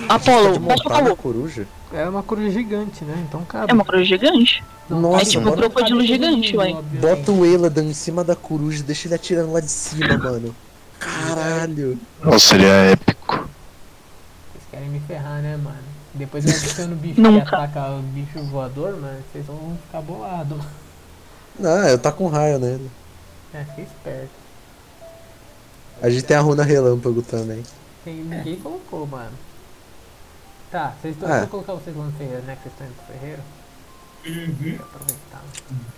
Apolo, 0.09 0.43
pode 0.45 0.59
montar 0.59 1.01
na 1.03 1.11
o 1.11 1.15
coruja? 1.15 1.67
É 1.93 2.09
uma 2.09 2.23
coruja 2.23 2.49
gigante, 2.49 3.05
né? 3.05 3.23
Então 3.27 3.45
cabe. 3.45 3.71
É 3.71 3.73
uma 3.73 3.85
coruja 3.85 4.05
gigante. 4.05 4.63
Nossa, 4.89 5.19
cabe 5.19 5.29
tipo 5.29 5.49
um 5.49 5.51
crocodilo 5.53 6.03
gigante, 6.03 6.57
ué. 6.57 6.73
Bota 6.99 7.31
o 7.31 7.45
Eladan 7.45 7.83
em 7.83 7.93
cima 7.93 8.23
da 8.23 8.35
coruja 8.35 8.79
e 8.79 8.83
deixa 8.83 9.07
ele 9.07 9.15
atirando 9.15 9.53
lá 9.53 9.59
de 9.59 9.69
cima, 9.69 10.17
mano. 10.17 10.55
Caralho. 10.99 11.99
Nossa, 12.21 12.39
seria 12.39 12.67
épico. 12.67 13.35
Vocês 13.35 14.63
querem 14.71 14.89
me 14.89 14.99
ferrar, 15.01 15.41
né, 15.41 15.55
mano? 15.57 15.77
Depois 16.15 16.45
eu 16.45 16.51
adiciono 16.51 16.93
o 16.93 16.95
bicho 16.95 17.15
que 17.15 17.21
Nunca. 17.21 17.57
ataca 17.57 17.91
o 17.91 18.01
bicho 18.01 18.43
voador, 18.45 18.99
mano, 18.99 19.19
vocês 19.31 19.45
vão 19.45 19.77
ficar 19.85 20.01
bolados. 20.01 20.63
Ah, 21.63 21.89
eu 21.89 21.99
tá 21.99 22.11
com 22.11 22.27
raio 22.27 22.57
nele. 22.57 22.89
É, 23.53 23.63
fica 23.65 23.81
esperto. 23.81 24.29
A 26.01 26.09
gente 26.09 26.23
tem 26.23 26.35
a 26.35 26.41
runa 26.41 26.63
relâmpago 26.63 27.21
também. 27.21 27.63
Tem, 28.03 28.15
ninguém 28.15 28.55
colocou, 28.57 29.05
mano. 29.07 29.31
Tá, 30.73 30.95
vocês 30.99 31.13
estão. 31.15 31.31
É. 31.31 31.39
Vou 31.41 31.47
colocar 31.49 31.73
vocês 31.73 31.95
lá 31.95 32.03
no 32.05 32.11
ferreiro, 32.13 32.41
né? 32.41 32.57
Que 32.57 32.63
vocês 32.69 32.73
estão 32.73 32.87
indo 32.87 32.95
pro 32.95 33.05
ferreiro. 33.13 33.41
Uhum. 34.25 34.79
Aproveitar. 34.81 35.43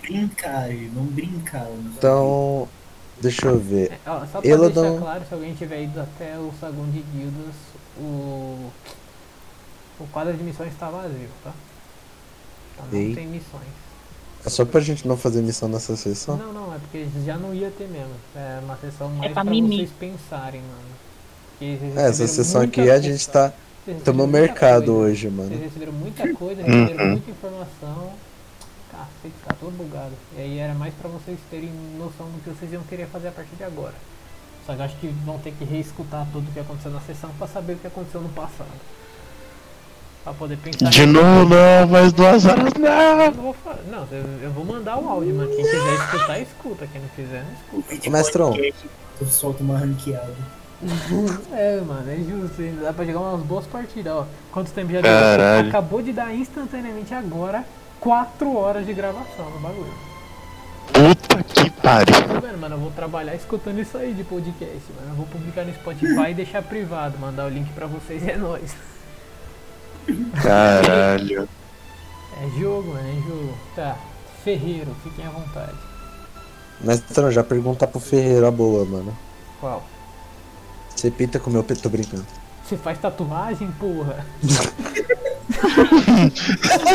Brincar, 0.01 0.67
vamos 0.93 1.13
brincar. 1.13 1.67
Então, 1.97 2.67
deixa 3.21 3.47
eu 3.47 3.57
ver. 3.57 3.93
É, 3.93 3.99
ó, 4.05 4.25
só 4.25 4.41
pra 4.41 4.49
Eladon- 4.49 4.81
deixar 4.81 4.99
claro, 4.99 5.25
se 5.29 5.33
alguém 5.33 5.53
tiver 5.55 5.83
ido 5.83 6.01
até 6.01 6.37
o 6.37 6.51
saguão 6.59 6.89
de 6.89 6.99
guildas, 6.99 7.55
o, 7.97 8.69
o 10.01 10.07
quadro 10.11 10.33
de 10.33 10.43
missões 10.43 10.73
está 10.73 10.89
vazio, 10.89 11.29
tá? 11.41 11.53
Então 12.73 12.85
não 12.91 12.99
Ei. 12.99 13.15
tem 13.15 13.27
missões. 13.27 13.63
É 14.45 14.49
só 14.49 14.65
pra 14.65 14.81
gente 14.81 15.07
não 15.07 15.15
fazer 15.15 15.41
missão 15.41 15.69
nessa 15.69 15.95
sessão? 15.95 16.35
Não, 16.35 16.51
não, 16.51 16.75
é 16.75 16.79
porque 16.79 17.07
já 17.25 17.37
não 17.37 17.53
ia 17.53 17.71
ter 17.71 17.87
mesmo. 17.87 18.13
É 18.35 18.59
uma 18.61 18.75
sessão 18.75 19.09
mais 19.09 19.31
pra 19.31 19.41
pra 19.43 19.49
mimir. 19.51 19.87
vocês 19.87 19.91
pensarem, 19.97 20.61
mano. 20.61 21.95
É, 21.97 22.09
essa 22.09 22.27
sessão 22.27 22.61
aqui 22.61 22.89
a 22.89 22.99
gente 22.99 23.29
tá. 23.29 23.53
Vocês 23.85 23.97
Estamos 23.97 24.27
mercado 24.29 24.85
coisa. 24.85 24.91
hoje, 24.91 25.27
Vocês 25.29 25.49
mano. 25.49 25.63
receberam 25.63 25.91
muita 25.93 26.33
coisa, 26.33 26.61
receberam 26.63 27.03
Uhum. 27.05 27.11
muita 27.11 27.31
informação. 27.31 28.13
Cacete, 28.91 29.35
tá 29.45 29.55
todo 29.59 29.71
bugado. 29.77 30.11
E 30.37 30.41
aí 30.41 30.57
era 30.59 30.73
mais 30.73 30.93
pra 30.93 31.09
vocês 31.09 31.37
terem 31.51 31.69
noção 31.97 32.27
do 32.27 32.41
que 32.43 32.49
vocês 32.49 32.71
iam 32.73 32.83
querer 32.83 33.07
fazer 33.07 33.27
a 33.27 33.31
partir 33.31 33.55
de 33.55 33.63
agora. 33.63 33.93
Só 34.65 34.73
que 34.73 34.79
eu 34.79 34.85
acho 34.85 34.95
que 34.97 35.07
vão 35.25 35.37
ter 35.39 35.51
que 35.51 35.63
reescutar 35.65 36.25
tudo 36.31 36.49
o 36.49 36.51
que 36.51 36.59
aconteceu 36.59 36.91
na 36.91 36.99
sessão 37.01 37.29
pra 37.37 37.47
saber 37.47 37.73
o 37.73 37.77
que 37.77 37.87
aconteceu 37.87 38.21
no 38.21 38.29
passado. 38.29 38.69
Pra 40.23 40.33
poder 40.33 40.57
pensar. 40.57 40.89
De 40.89 41.05
novo, 41.05 41.49
não, 41.53 41.87
mais 41.87 42.11
duas 42.11 42.45
horas, 42.45 42.73
Eu 42.73 42.79
não. 42.81 43.31
não 43.31 43.31
vou 43.43 43.55
Não, 43.91 44.07
eu 44.41 44.49
vou 44.51 44.65
mandar 44.65 44.97
o 44.97 45.07
áudio, 45.07 45.35
mano. 45.35 45.49
Quem 45.55 45.63
quiser 45.63 45.93
escutar, 45.93 46.39
escuta. 46.39 46.87
Quem 46.87 46.99
não 47.01 47.09
quiser, 47.09 47.43
não 47.71 47.79
escuta. 47.81 48.09
Mestrão. 48.09 48.53
Eu 49.21 49.27
solto 49.27 49.61
uma 49.63 49.77
ranqueada. 49.77 50.33
É, 51.51 51.81
mano, 51.81 52.11
é 52.11 52.15
justo. 52.17 52.61
hein? 52.61 52.77
Dá 52.81 52.93
pra 52.93 53.05
jogar 53.05 53.19
umas 53.19 53.41
boas 53.45 53.65
partidas, 53.65 54.13
ó. 54.13 54.25
Quanto 54.51 54.71
tempo 54.71 54.91
já 54.91 55.01
Caralho. 55.01 55.63
deu? 55.63 55.69
Acabou 55.69 56.01
de 56.01 56.11
dar 56.13 56.33
instantaneamente 56.33 57.13
agora 57.13 57.63
4 57.99 58.55
horas 58.55 58.85
de 58.85 58.93
gravação 58.93 59.49
no 59.49 59.59
bagulho. 59.59 59.93
Puta 60.93 61.43
que 61.43 61.69
pariu. 61.71 62.39
Vendo, 62.41 62.57
mano? 62.59 62.75
Eu 62.75 62.79
vou 62.79 62.91
trabalhar 62.91 63.33
escutando 63.35 63.79
isso 63.79 63.97
aí 63.97 64.13
de 64.13 64.23
podcast, 64.23 64.83
mano. 64.95 65.09
Eu 65.11 65.15
vou 65.15 65.25
publicar 65.25 65.63
no 65.65 65.73
Spotify 65.73 66.29
e 66.29 66.33
deixar 66.35 66.61
privado, 66.61 67.17
mandar 67.17 67.45
o 67.45 67.49
link 67.49 67.67
pra 67.73 67.87
vocês 67.87 68.23
e 68.23 68.29
é 68.29 68.37
nóis. 68.37 68.75
Caralho. 70.41 71.49
É 72.41 72.59
jogo, 72.59 72.93
mano, 72.93 73.07
é 73.09 73.21
jogo. 73.27 73.57
Tá. 73.75 73.97
Ferreiro, 74.43 74.95
fiquem 75.03 75.25
à 75.25 75.29
vontade. 75.29 75.73
Mas 76.81 77.01
então, 77.09 77.31
já 77.31 77.43
perguntar 77.43 77.87
pro 77.87 77.99
Ferreiro 77.99 78.45
a 78.45 78.51
boa, 78.51 78.85
mano. 78.85 79.17
Qual? 79.59 79.83
Você 80.95 81.11
pinta 81.11 81.39
com 81.39 81.49
o 81.49 81.53
meu 81.53 81.63
pé, 81.63 81.75
tô 81.75 81.89
brincando. 81.89 82.25
Você 82.63 82.77
faz 82.77 82.97
tatuagem, 82.97 83.69
porra? 83.79 84.25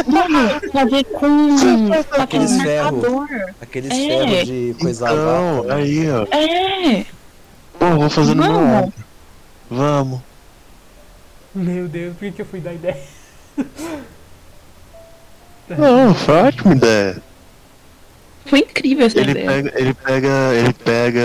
Mano, 0.06 0.60
fazer 0.72 1.04
com, 1.04 1.18
com 1.20 1.92
aquele 1.92 2.22
Aqueles 2.22 2.62
ferro. 2.62 2.92
marcador. 2.96 3.28
Aqueles 3.60 3.90
É. 3.90 3.94
ferros 4.08 4.46
de 4.48 4.76
coisa 4.80 5.06
Então, 5.12 5.62
vaca. 5.62 5.74
aí, 5.74 6.10
ó. 6.10 6.26
É, 6.34 7.04
Pô, 7.78 7.86
vou 7.96 8.10
fazer 8.10 8.34
no 8.34 8.42
meu 8.42 8.52
Vamos. 8.52 8.78
ombro. 8.84 8.92
Vamos. 9.70 10.20
Meu 11.54 11.88
Deus, 11.88 12.16
por 12.16 12.30
que 12.32 12.42
eu 12.42 12.46
fui 12.46 12.60
dar 12.60 12.72
ideia? 12.74 12.96
Não, 15.68 16.14
foi 16.14 16.34
uma 16.34 16.48
ótima 16.48 16.72
ideia. 16.74 17.22
Foi 18.50 18.58
incrível 18.60 19.06
essa 19.06 19.18
Ele 19.18 19.30
ideia. 19.30 19.46
pega, 19.46 19.72
ele 19.80 19.94
pega, 19.94 20.28
ele 20.54 20.72
pega 20.72 21.20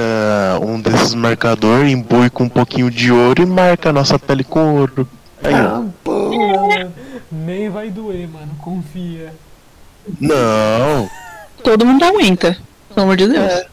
um 0.62 0.80
desses 0.80 1.14
marcadores, 1.14 1.92
embui 1.92 2.30
com 2.30 2.44
um 2.45 2.50
pouquinho 2.50 2.90
de 2.90 3.12
ouro 3.12 3.42
e 3.42 3.45
marca 3.45 3.90
a 3.90 3.94
nossa 3.94 4.18
pele 4.18 4.44
com 4.44 4.76
ouro. 4.76 5.08
Aí, 5.44 5.54
ó. 5.54 5.84
Porra, 6.04 6.68
mano. 6.78 6.94
Nem 7.32 7.70
vai 7.70 7.90
doer, 7.90 8.28
mano. 8.30 8.52
Confia. 8.62 9.34
Não, 10.20 11.10
Todo 11.64 11.86
mundo 11.86 12.04
aguenta. 12.06 12.56
Pelo 12.94 13.04
amor 13.06 13.18
de 13.18 13.28
Deus. 13.28 13.64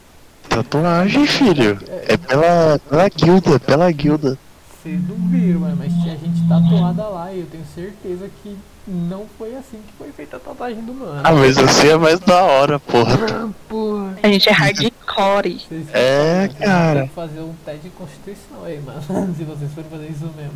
tatuagem, 0.49 1.27
filho. 1.27 1.79
É 2.09 2.17
pela, 2.17 2.79
pela 2.89 3.09
guilda, 3.09 3.61
pela 3.61 3.93
guilda. 3.93 4.39
Vocês 4.83 4.99
não 5.09 5.17
viram, 5.29 5.61
mano, 5.61 5.77
mas 5.79 5.93
tinha 5.93 6.17
gente 6.17 6.41
tatuada 6.49 7.05
lá 7.09 7.33
e 7.33 7.41
eu 7.41 7.47
tenho 7.47 7.65
certeza 7.75 8.29
que 8.43 8.57
não 8.86 9.27
foi 9.39 9.55
assim 9.55 9.78
que 9.86 9.93
foi 9.99 10.11
feita 10.12 10.36
a 10.36 10.41
tatuagem 10.41 10.83
do 10.85 10.93
mano. 10.94 11.20
Ah, 11.23 11.33
mas 11.33 11.57
assim 11.59 11.89
é 11.89 11.97
mais 11.97 12.19
da 12.20 12.43
hora, 12.43 12.78
porra. 12.81 13.19
Porra. 13.69 14.19
A 14.23 14.28
gente 14.28 14.49
é 14.49 14.52
hardcore. 14.52 15.59
Vocês 15.69 15.86
É, 15.93 16.49
cara. 16.59 17.02
que 17.07 17.15
fazer 17.15 17.41
um 17.41 17.55
teste 17.65 17.83
de 17.83 17.91
constituição 17.91 18.65
aí, 18.65 18.81
mano. 18.81 19.01
Se 19.36 19.44
vocês 19.44 19.73
forem 19.73 19.91
fazer 19.91 20.07
isso 20.09 20.25
mesmo. 20.36 20.52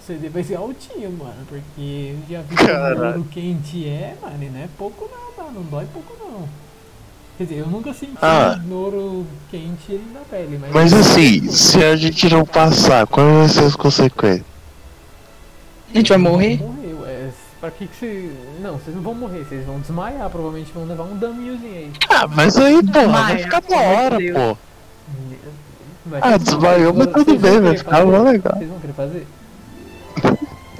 O 0.00 0.06
CD 0.06 0.28
vai 0.30 0.42
ser 0.42 0.54
altinho, 0.56 1.10
mano, 1.12 1.34
porque 1.48 2.14
eu 2.14 2.18
já 2.30 2.40
vi 2.42 2.54
Caralho. 2.56 3.06
ouro 3.08 3.26
quente 3.30 3.86
é, 3.86 4.14
mano, 4.22 4.42
e 4.42 4.46
não 4.48 4.60
é 4.60 4.68
pouco 4.78 5.06
não, 5.10 5.44
mano. 5.44 5.60
Não 5.60 5.66
dói 5.70 5.86
pouco 5.92 6.14
não. 6.18 6.48
Quer 7.36 7.44
dizer, 7.44 7.56
eu 7.60 7.66
nunca 7.66 7.92
senti 7.92 8.16
Ah. 8.22 8.58
um 8.66 8.72
ouro 8.74 9.26
quente 9.50 10.00
na 10.14 10.20
pele, 10.30 10.58
mas. 10.60 10.72
Mas 10.72 10.92
assim, 10.94 11.46
se 11.50 11.82
a 11.84 11.94
gente 11.94 12.28
não 12.30 12.44
passar, 12.46 13.06
quais 13.06 13.28
vão 13.30 13.48
ser 13.48 13.64
as 13.64 13.76
consequências? 13.76 14.46
A 15.94 15.98
gente 15.98 16.08
vai 16.08 16.18
morrer? 16.18 16.60
Pra 17.60 17.70
que 17.72 17.86
que 17.88 17.96
você. 17.96 18.30
Não, 18.60 18.74
vocês 18.78 18.94
não 18.94 19.02
vão 19.02 19.14
morrer, 19.14 19.44
vocês 19.44 19.66
vão 19.66 19.80
desmaiar, 19.80 20.30
provavelmente 20.30 20.70
vão 20.72 20.84
levar 20.84 21.02
um 21.04 21.16
daninhozinho 21.16 21.74
aí. 21.74 21.92
Ah, 22.08 22.26
mas 22.28 22.56
aí, 22.56 22.80
porra, 22.86 23.08
vai 23.08 23.38
ficar 23.38 23.60
da 23.62 23.76
hora, 23.76 24.16
pô. 24.16 24.56
Vai 26.06 26.20
Ah, 26.22 26.36
desmaiou, 26.38 26.94
mas 26.94 27.08
tudo 27.08 27.36
bem, 27.38 27.60
vai 27.60 27.76
ficar 27.76 27.98
legal. 28.04 28.54
Vocês 28.56 28.70
vão 28.70 28.78
querer 28.78 28.92
fazer? 28.92 29.26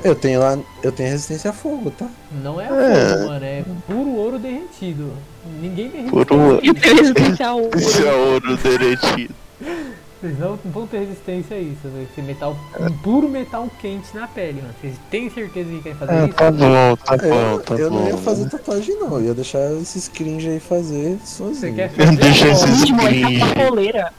Eu 0.04 0.14
tenho 0.14 0.38
lá. 0.38 0.56
Eu 0.82 0.92
tenho 0.92 1.10
resistência 1.10 1.50
a 1.50 1.52
fogo, 1.52 1.90
tá? 1.90 2.06
Não 2.44 2.60
é 2.60 2.66
É. 2.66 3.08
fogo, 3.16 3.26
mano, 3.30 3.44
é 3.44 3.64
puro 3.86 4.10
ouro 4.14 4.38
derretido. 4.38 5.12
Ninguém 5.60 5.90
Por 6.08 6.24
resistência. 6.24 6.36
um. 6.36 6.52
Eu 6.62 6.74
tenho 6.74 6.96
resistência 6.96 7.48
ao 7.48 7.58
ouro. 7.58 7.78
É 8.06 8.12
ouro 8.14 8.56
derretido. 8.56 9.34
Vocês 10.20 10.36
não 10.38 10.58
vão 10.64 10.84
ter 10.86 10.98
resistência 10.98 11.56
a 11.56 11.60
isso. 11.60 11.80
Esse 12.10 12.20
metal, 12.22 12.56
um 12.80 12.92
puro 12.98 13.28
metal 13.28 13.68
quente 13.80 14.08
na 14.16 14.26
pele, 14.26 14.60
mano. 14.60 14.74
Vocês 14.80 14.94
têm 15.10 15.30
certeza 15.30 15.70
que 15.70 15.80
querem 15.82 15.96
fazer 15.98 16.12
Ah, 16.12 16.24
isso? 16.26 16.34
tá 16.34 16.50
bom, 16.50 16.96
tá 16.96 17.14
eu 17.14 17.18
bom, 17.54 17.58
tá 17.60 17.74
eu 17.76 17.90
bom. 17.90 17.96
não 18.00 18.08
ia 18.08 18.16
fazer 18.16 18.50
tatuagem, 18.50 18.96
não. 18.98 19.12
Eu 19.18 19.24
ia 19.26 19.34
deixar 19.34 19.60
esses 19.80 20.08
cringe 20.08 20.48
aí 20.48 20.58
fazer 20.60 21.18
Você 21.24 21.36
sozinho. 21.36 21.74
quer 21.76 21.90
fazer? 21.90 22.16
Deixa 22.16 22.48
esses 22.48 22.84
cringe. 22.90 23.54
coleira. 23.54 24.12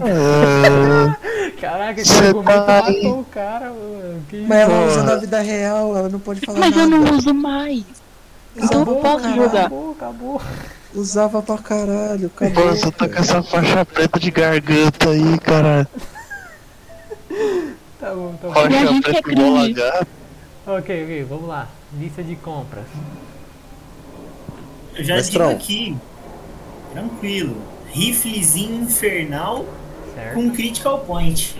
Ah, 0.00 1.16
Caraca, 1.60 2.00
esse 2.00 2.12
argumento 2.18 2.66
tá 2.66 2.82
matou 2.82 3.20
o 3.20 3.24
cara, 3.24 3.70
mano. 3.70 4.22
Que 4.28 4.40
Mas 4.46 4.60
ela 4.60 4.86
usa 4.86 5.02
na 5.02 5.16
vida 5.16 5.40
real, 5.40 5.96
ela 5.96 6.08
não 6.08 6.20
pode 6.20 6.40
falar 6.40 6.58
Mas 6.58 6.70
nada. 6.76 6.82
eu 6.82 6.88
não 7.00 7.16
uso 7.16 7.34
mais. 7.34 7.82
Então 8.56 8.68
eu 8.72 8.82
Acabou, 8.82 9.00
posso 9.00 9.34
jogar. 9.34 9.60
Acabou, 9.66 9.90
acabou. 9.92 10.42
Usava 10.94 11.40
pra 11.40 11.56
caralho, 11.58 12.26
acabou. 12.34 12.68
você 12.70 12.90
tá 12.90 13.08
com 13.08 13.18
essa 13.18 13.42
faixa 13.42 13.84
preta 13.84 14.18
de 14.18 14.30
garganta 14.30 15.10
aí, 15.10 15.38
cara. 15.38 15.88
Tá 18.00 18.14
bom, 18.14 18.34
tá 18.40 18.48
bom. 18.48 18.52
A 18.52 18.54
Faixa 18.54 19.00
preta 19.02 19.30
igual 19.30 19.54
cringe. 19.54 19.74
lagarto. 19.80 20.06
Ok, 20.66 21.04
ok, 21.04 21.24
vamos 21.24 21.48
lá. 21.48 21.68
Lista 21.98 22.22
de 22.22 22.34
compras. 22.36 22.84
Eu 24.96 25.04
já 25.04 25.14
Mestrão. 25.16 25.48
digo 25.50 25.60
aqui. 25.60 25.96
Tranquilo. 26.92 27.56
Riflezinho 27.92 28.82
infernal 28.84 29.64
Certo? 30.14 30.34
com 30.34 30.50
critical 30.50 31.00
point. 31.00 31.56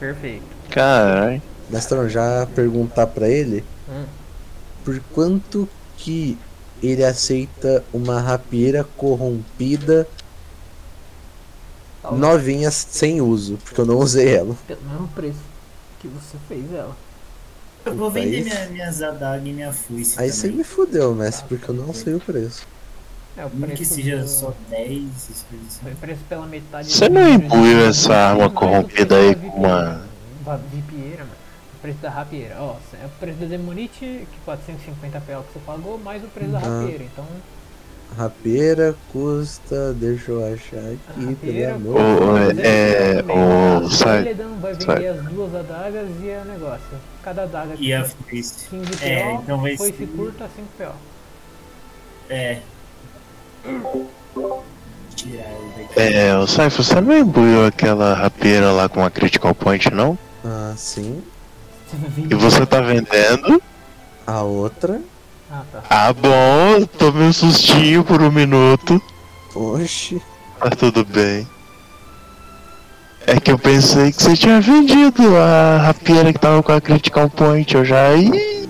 Perfeito. 0.00 0.44
Caralho. 0.70 1.40
Mestrão, 1.70 2.08
já 2.08 2.46
perguntar 2.54 3.06
pra 3.06 3.28
ele 3.28 3.64
Hum. 3.88 4.04
por 4.84 5.00
quanto 5.12 5.68
que 5.96 6.36
ele 6.82 7.04
aceita 7.04 7.84
uma 7.92 8.20
rapieira 8.20 8.84
corrompida 8.96 10.06
Talvez 12.02 12.20
novinha 12.20 12.70
sem 12.70 13.20
uso, 13.20 13.58
porque 13.64 13.80
eu 13.80 13.86
não 13.86 13.98
usei 13.98 14.34
ela. 14.36 14.54
Pelo 14.66 14.80
mesmo 14.82 15.08
preço 15.08 15.38
que 16.00 16.08
você 16.08 16.36
fez 16.48 16.72
ela. 16.72 16.96
Eu 17.84 17.94
vou 17.94 18.08
Puta, 18.10 18.20
vender 18.22 18.44
minha, 18.44 18.66
minhas 18.66 19.02
adagas 19.02 19.46
e 19.46 19.52
minha 19.52 19.72
foice 19.72 20.20
Aí 20.20 20.30
você 20.30 20.42
também. 20.42 20.58
me 20.58 20.64
fudeu, 20.64 21.14
mestre, 21.14 21.44
porque 21.48 21.70
eu 21.70 21.74
não 21.74 21.92
sei 21.94 22.14
o 22.14 22.20
preço. 22.20 22.66
É, 23.36 23.44
o 23.44 23.50
Mesmo 23.50 23.66
que 23.68 23.76
preço 23.76 23.94
seja 23.94 24.18
do- 24.18 24.28
só 24.28 24.54
10, 24.68 25.04
essas 25.16 25.44
coisas 25.48 25.66
assim. 25.68 25.78
Foi 25.82 25.94
preço 25.94 26.20
pela 26.28 26.46
metade. 26.46 26.90
Você 26.92 27.08
não 27.08 27.22
preço 27.22 27.34
imbuiu 27.56 27.80
essa 27.86 28.14
arma 28.14 28.50
corrompida 28.50 29.06
preço 29.16 29.28
aí 29.28 29.34
com 29.50 29.58
uma- 29.58 30.06
vipieira, 30.72 31.24
mano. 31.24 31.37
O 31.78 31.80
preço 31.80 31.98
da 31.98 32.10
rapieira. 32.10 32.56
Ó, 32.58 32.74
é 33.00 33.06
o 33.06 33.08
preço 33.20 33.38
da 33.38 33.46
Demonite, 33.46 34.00
que 34.00 34.38
450 34.44 35.20
PO 35.20 35.42
que 35.44 35.52
você 35.52 35.58
pagou, 35.64 35.96
mais 35.98 36.22
o 36.24 36.26
preço 36.26 36.50
da 36.50 36.58
Uhum. 36.58 36.80
rapieira. 36.82 37.04
Então, 37.04 37.24
Rapieira 38.16 38.96
custa, 39.12 39.92
deixa 39.92 40.30
eu 40.32 40.42
achar 40.42 40.78
aqui, 40.78 40.98
pelo 41.14 41.28
rapieira. 41.30 41.74
amor. 41.74 42.00
Ô, 42.00 42.16
custa 42.48 42.62
é, 42.66 43.22
200 43.22 43.26
também. 43.26 43.36
ô, 43.36 43.78
O 43.84 43.90
sai, 43.90 44.22
Celedon 44.22 44.56
vai 44.60 44.72
vender 44.72 44.86
sai. 44.86 45.06
as 45.08 45.22
duas 45.24 45.54
adagas 45.54 46.08
e 46.22 46.28
é 46.30 46.42
negócio. 46.46 46.98
Cada 47.22 47.42
adaga 47.42 47.74
E 47.78 47.92
a 47.92 48.00
custa 48.00 48.16
foice. 48.30 48.68
15 48.70 48.96
PO, 48.96 49.04
É, 49.04 49.32
então 49.34 49.60
vai 49.60 49.76
foice 49.76 49.98
ser- 49.98 50.06
curta 50.16 50.48
5 50.56 50.68
PO. 50.78 50.94
É. 52.30 52.60
É, 55.96 56.36
o 56.38 56.46
Saif, 56.46 56.76
você 56.82 57.00
não 57.00 57.16
imbuiu 57.18 57.66
aquela 57.66 58.14
rapieira 58.14 58.70
lá 58.72 58.88
com 58.88 59.04
a 59.04 59.10
critical 59.10 59.54
point, 59.54 59.90
não? 59.92 60.18
Ah, 60.44 60.72
sim. 60.76 61.22
E 62.30 62.34
você 62.34 62.66
tá 62.66 62.80
vendendo? 62.80 63.62
A 64.26 64.42
outra. 64.42 65.00
Ah, 65.50 65.62
tá. 65.72 65.82
Ah, 65.88 66.12
bom, 66.12 66.84
tomei 66.98 67.28
um 67.28 67.32
sustinho 67.32 68.04
por 68.04 68.20
um 68.20 68.30
minuto. 68.30 69.00
Oxi. 69.54 70.20
Tá 70.60 70.70
tudo 70.70 71.04
bem. 71.04 71.48
É 73.26 73.38
que 73.40 73.50
eu 73.50 73.58
pensei 73.58 74.12
que 74.12 74.22
você 74.22 74.36
tinha 74.36 74.60
vendido 74.60 75.36
a 75.36 75.78
rapieira 75.78 76.32
que 76.32 76.38
tava 76.38 76.62
com 76.62 76.72
a 76.72 76.80
Critical 76.80 77.28
Point. 77.30 77.74
Eu 77.74 77.84
já. 77.84 78.14
Ih, 78.14 78.28
Isso 78.28 78.68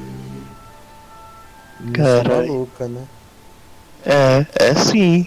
Caralho. 1.92 2.30
é 2.30 2.46
maluca, 2.46 2.88
né? 2.88 3.02
É, 4.04 4.46
é 4.54 4.74
sim. 4.74 5.26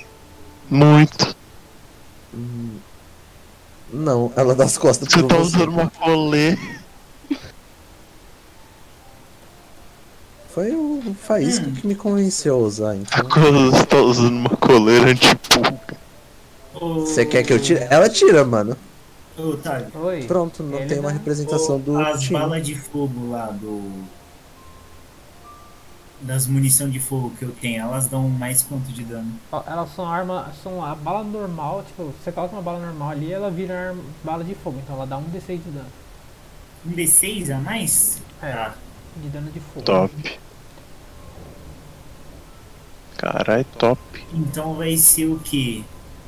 Muito. 0.69 1.35
Não, 3.93 4.31
ela 4.37 4.55
dá 4.55 4.63
as 4.63 4.77
costas 4.77 5.09
Você 5.11 5.21
tá 5.23 5.35
você. 5.35 5.41
usando 5.41 5.69
uma 5.69 5.89
colê. 5.89 6.57
Foi 10.53 10.71
o 10.75 11.15
Faísca 11.19 11.69
que 11.71 11.88
me 11.88 11.95
convenceu 11.95 12.55
a 12.55 12.57
usar, 12.57 12.95
então. 12.95 13.23
Você 13.71 13.85
tá 13.85 13.97
usando 14.01 14.35
uma 14.38 14.49
coleira 14.57 15.11
antipulga. 15.11 15.80
Você 16.73 17.25
quer 17.25 17.43
que 17.43 17.53
eu 17.53 17.59
tire? 17.59 17.85
Ela 17.89 18.09
tira, 18.09 18.43
mano. 18.43 18.75
Ô, 19.38 19.43
Otávio, 19.49 19.88
Oi. 20.03 20.23
Pronto, 20.23 20.61
não 20.61 20.77
Ele 20.80 20.88
tem 20.88 20.99
uma 20.99 21.09
não- 21.09 21.17
representação 21.17 21.77
ô, 21.77 21.80
do 21.80 21.97
as 21.99 22.19
time. 22.21 22.38
balas 22.39 22.65
de 22.65 22.75
fogo 22.75 23.30
lá 23.30 23.45
do. 23.47 24.03
Das 26.21 26.45
munição 26.45 26.88
de 26.89 26.99
fogo 26.99 27.31
que 27.39 27.43
eu 27.45 27.51
tenho, 27.59 27.81
elas 27.81 28.05
dão 28.07 28.27
mais 28.30 28.61
quanto 28.61 28.91
de 28.91 29.03
dano? 29.03 29.31
Elas 29.65 29.89
são 29.95 30.05
arma, 30.05 30.51
são 30.61 30.83
a 30.83 30.93
bala 30.93 31.23
normal, 31.23 31.83
tipo, 31.88 32.13
você 32.23 32.31
coloca 32.31 32.53
uma 32.53 32.61
bala 32.61 32.80
normal 32.80 33.09
ali, 33.09 33.31
ela 33.33 33.49
vira 33.49 33.88
arma- 33.89 34.03
bala 34.23 34.43
de 34.43 34.53
fogo, 34.53 34.77
então 34.83 34.95
ela 34.97 35.07
dá 35.07 35.17
um 35.17 35.23
D6 35.23 35.63
de 35.63 35.71
dano. 35.71 35.88
Um 36.85 36.91
D6 36.91 37.49
a 37.49 37.57
mais? 37.57 38.21
É, 38.41 38.51
Tá. 38.51 38.75
De 39.17 39.30
dano 39.30 39.51
de 39.51 39.59
fogo. 39.59 39.81
Top. 39.85 40.40
Carai, 43.17 43.64
top. 43.77 43.99
Então 44.33 44.73
vai 44.73 44.98
ser 44.98 45.25
o 45.25 45.40
quê? 45.40 45.83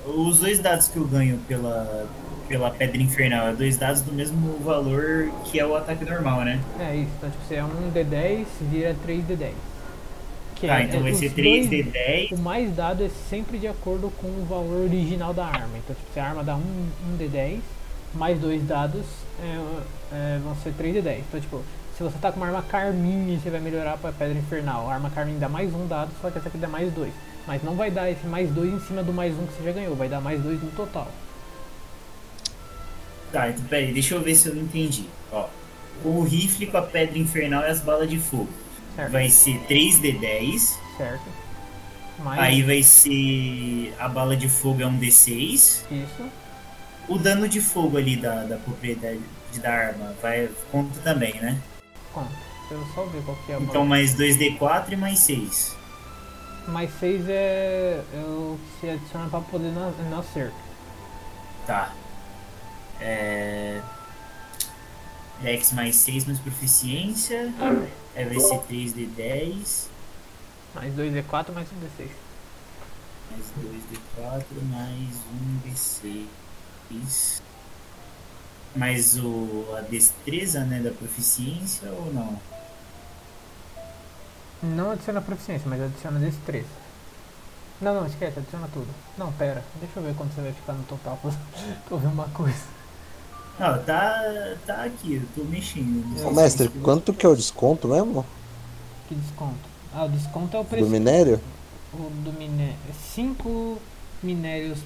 Os 0.05 0.39
dois 0.39 0.59
dados 0.59 0.87
que 0.87 0.97
eu 0.97 1.05
ganho 1.07 1.39
pela, 1.47 2.07
pela 2.47 2.69
pedra 2.69 3.01
infernal 3.01 3.47
é 3.47 3.53
dois 3.53 3.77
dados 3.77 4.01
do 4.01 4.11
mesmo 4.13 4.59
valor 4.63 5.29
que 5.45 5.59
é 5.59 5.65
o 5.65 5.75
ataque 5.75 6.05
normal, 6.05 6.41
né? 6.41 6.59
É 6.79 6.95
isso, 6.97 7.09
então 7.17 7.29
tipo, 7.31 7.43
você 7.47 7.55
é 7.55 7.63
um 7.63 7.91
D10, 7.91 8.45
vira 8.69 8.95
3D10. 9.05 9.53
Que 10.55 10.67
Tá, 10.67 10.79
é- 10.81 10.83
então 10.83 10.99
é 10.99 11.03
vai 11.03 11.13
ser 11.13 11.29
dois- 11.29 11.67
3D10. 11.67 12.31
O 12.31 12.37
mais 12.37 12.75
dado 12.75 13.03
é 13.03 13.09
sempre 13.29 13.57
de 13.57 13.67
acordo 13.67 14.11
com 14.21 14.27
o 14.27 14.45
valor 14.47 14.83
original 14.83 15.33
da 15.33 15.45
arma. 15.45 15.77
Então, 15.77 15.95
tipo, 15.95 16.13
se 16.13 16.19
a 16.19 16.25
arma 16.25 16.43
dá 16.43 16.55
um, 16.55 16.59
um 17.07 17.17
D10, 17.17 17.59
mais 18.13 18.39
dois 18.39 18.61
dados 18.67 19.05
é, 19.41 19.57
é, 20.15 20.39
vão 20.43 20.55
ser 20.57 20.73
3D10. 20.73 21.19
Então, 21.27 21.39
tipo, 21.41 21.61
se 21.97 22.03
você 22.03 22.17
tá 22.19 22.31
com 22.31 22.37
uma 22.37 22.47
arma 22.47 22.63
carmine, 22.63 23.39
você 23.39 23.49
vai 23.49 23.59
melhorar 23.59 23.97
pra 23.97 24.11
pedra 24.11 24.37
infernal. 24.37 24.89
A 24.89 24.95
arma 24.95 25.09
carmine 25.11 25.39
dá 25.39 25.47
mais 25.47 25.73
um 25.73 25.85
dado, 25.87 26.11
só 26.21 26.29
que 26.31 26.37
essa 26.39 26.47
aqui 26.47 26.57
dá 26.57 26.67
mais 26.67 26.91
dois. 26.91 27.13
Mas 27.45 27.61
não 27.61 27.75
vai 27.75 27.91
dar 27.91 28.09
esse 28.09 28.25
mais 28.25 28.49
dois 28.49 28.73
em 28.73 28.79
cima 28.79 29.03
do 29.03 29.13
mais 29.13 29.33
um 29.37 29.45
que 29.45 29.53
você 29.53 29.63
já 29.63 29.71
ganhou, 29.71 29.95
vai 29.95 30.09
dar 30.09 30.21
mais 30.21 30.41
dois 30.41 30.61
no 30.61 30.71
total. 30.71 31.11
Tá, 33.31 33.49
então 33.49 33.63
peraí, 33.65 33.93
deixa 33.93 34.15
eu 34.15 34.21
ver 34.21 34.35
se 34.35 34.47
eu 34.47 34.55
entendi. 34.55 35.05
Ó, 35.31 35.47
o 36.03 36.23
rifle 36.23 36.67
com 36.67 36.77
a 36.77 36.81
pedra 36.81 37.17
infernal 37.17 37.63
e 37.63 37.67
as 37.67 37.81
balas 37.81 38.09
de 38.09 38.19
fogo. 38.19 38.49
Certo? 38.95 39.11
Vai 39.11 39.29
ser 39.29 39.59
3D10. 39.67 40.77
Certo. 40.97 41.23
Mais 42.19 42.39
Aí 42.39 42.61
vai 42.61 42.83
ser. 42.83 43.93
A 43.99 44.07
bala 44.07 44.35
de 44.37 44.47
fogo 44.47 44.81
é 44.81 44.85
um 44.85 44.97
D6. 44.99 45.85
isso. 45.91 46.29
O 47.07 47.17
dano 47.17 47.49
de 47.49 47.59
fogo 47.59 47.97
ali 47.97 48.15
da, 48.15 48.43
da 48.43 48.57
propriedade 48.57 49.19
da 49.61 49.71
arma 49.71 50.15
vai 50.21 50.49
conta 50.71 50.99
também, 51.01 51.33
né? 51.41 51.59
Quanto? 52.13 52.29
Deixa 52.69 52.73
eu 52.75 52.85
só 52.93 53.03
ver 53.05 53.21
qual 53.23 53.37
que 53.45 53.51
é 53.51 53.55
a 53.55 53.59
Então 53.59 53.85
mais 53.85 54.15
2D4 54.15 54.91
e 54.93 54.95
mais 54.95 55.19
6. 55.19 55.75
Mais 56.67 56.89
6 56.99 57.27
é, 57.27 58.01
é 58.13 58.17
o 58.19 58.57
que 58.57 58.79
se 58.79 58.89
adiciona 58.91 59.29
pra 59.29 59.41
poder 59.41 59.71
na- 59.71 59.89
no 59.89 60.19
acerto. 60.19 60.55
Tá. 61.67 61.91
É. 63.01 63.81
Dex 65.41 65.73
mais 65.73 65.95
6 65.97 66.25
mais 66.25 66.39
proficiência. 66.39 67.51
Vai 68.15 68.39
ser 68.39 68.59
3D10. 68.69 69.87
Mais 70.75 70.93
2D4, 70.95 71.51
mais 71.53 71.67
um 71.71 71.79
D6. 71.81 72.07
Mais 73.29 73.45
2D4, 73.57 74.45
mais 74.71 75.09
1D6. 75.75 77.41
Mais 78.75 79.17
o, 79.17 79.65
a 79.77 79.81
destreza, 79.81 80.61
né, 80.65 80.79
da 80.79 80.91
proficiência 80.91 81.89
ou 81.91 82.11
não? 82.13 82.39
Não 84.63 84.91
adiciona 84.91 85.21
proficiência, 85.21 85.67
mas 85.69 85.81
adiciona 85.81 86.19
destreza. 86.19 86.67
Não, 87.81 87.93
não, 87.93 88.07
esquece, 88.07 88.39
adiciona 88.39 88.67
tudo. 88.73 88.87
Não, 89.17 89.31
pera, 89.33 89.63
deixa 89.79 89.99
eu 89.99 90.03
ver 90.03 90.15
quanto 90.15 90.33
você 90.33 90.41
vai 90.41 90.53
ficar 90.53 90.73
no 90.73 90.83
total 90.83 91.19
eu 91.91 91.97
ver 91.99 92.07
uma 92.07 92.27
coisa. 92.29 92.63
Não, 93.59 93.83
tá, 93.83 94.21
tá 94.65 94.83
aqui, 94.85 95.15
eu 95.15 95.23
tô 95.35 95.43
mexendo. 95.43 96.25
Ô, 96.25 96.31
mestre, 96.31 96.71
eu- 96.73 96.81
quanto 96.81 97.13
que 97.13 97.25
é 97.25 97.29
o 97.29 97.35
desconto 97.35 97.87
mesmo? 97.87 98.25
Que 99.07 99.15
desconto? 99.15 99.69
Ah, 99.93 100.05
o 100.05 100.09
desconto 100.09 100.57
é 100.57 100.59
o 100.59 100.65
preço 100.65 100.85
Do 100.85 100.89
minério? 100.89 101.39
o 101.93 102.09
do 102.09 102.33
minério. 102.33 102.75
5 103.13 103.79
minérios 104.21 104.79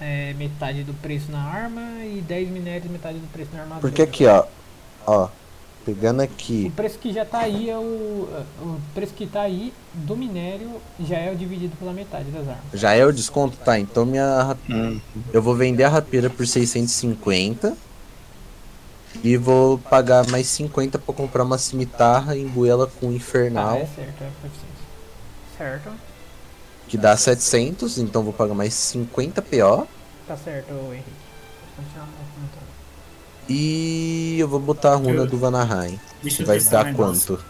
é, 0.00 0.34
metade 0.34 0.82
do 0.84 0.92
preço 0.94 1.30
na 1.30 1.42
arma 1.42 1.80
e 2.04 2.20
10 2.26 2.48
minérios 2.50 2.90
metade 2.90 3.18
do 3.18 3.26
preço 3.32 3.50
na 3.54 3.60
armadura. 3.62 3.80
Porque 3.80 4.02
aqui, 4.02 4.26
ó. 4.26 4.44
Ó. 5.06 5.28
Pegando 5.84 6.20
O 6.20 6.22
aqui. 6.22 6.72
preço 6.74 6.98
que 6.98 7.12
já 7.12 7.26
tá 7.26 7.40
aí 7.40 7.68
é 7.68 7.76
o. 7.76 7.80
O 8.62 8.80
preço 8.94 9.12
que 9.12 9.26
tá 9.26 9.42
aí 9.42 9.70
do 9.92 10.16
minério 10.16 10.80
já 10.98 11.18
é 11.18 11.30
o 11.30 11.36
dividido 11.36 11.76
pela 11.76 11.92
metade 11.92 12.30
das 12.30 12.48
armas. 12.48 12.64
Já 12.72 12.94
é 12.94 13.04
o 13.04 13.12
desconto? 13.12 13.56
Tá, 13.58 13.78
então 13.78 14.06
minha. 14.06 14.56
Hum, 14.70 14.98
Eu 15.32 15.42
vou 15.42 15.54
vender 15.54 15.84
a 15.84 15.88
rapieira 15.90 16.30
por 16.30 16.46
650. 16.46 17.76
E 19.22 19.36
vou 19.36 19.78
pagar 19.78 20.26
mais 20.28 20.46
50 20.48 20.98
pra 20.98 21.14
comprar 21.14 21.44
uma 21.44 21.56
cimitarra 21.58 22.34
e 22.34 22.42
imbuir 22.42 22.70
ela 22.72 22.86
com 22.86 23.10
Ah, 23.10 23.12
infernal. 23.12 23.76
é 23.76 23.86
certo, 23.86 24.22
é. 24.24 24.30
Certo, 25.56 25.90
Que 26.88 26.98
dá 26.98 27.16
700, 27.16 27.98
então 27.98 28.22
vou 28.22 28.32
pagar 28.32 28.54
mais 28.54 28.74
50 28.74 29.42
PO. 29.42 29.88
tá 30.26 30.36
certo, 30.36 30.72
Henrique. 30.92 31.24
E 33.48 34.36
eu 34.38 34.48
vou 34.48 34.60
botar 34.60 34.92
a 34.92 34.96
runa 34.96 35.26
do 35.26 35.36
Vanaheim. 35.36 35.98
Deixa 36.22 36.38
Que 36.38 36.42
eu 36.42 36.46
vai 36.46 36.58
um 36.58 36.70
dar 36.70 36.94
quanto? 36.94 37.44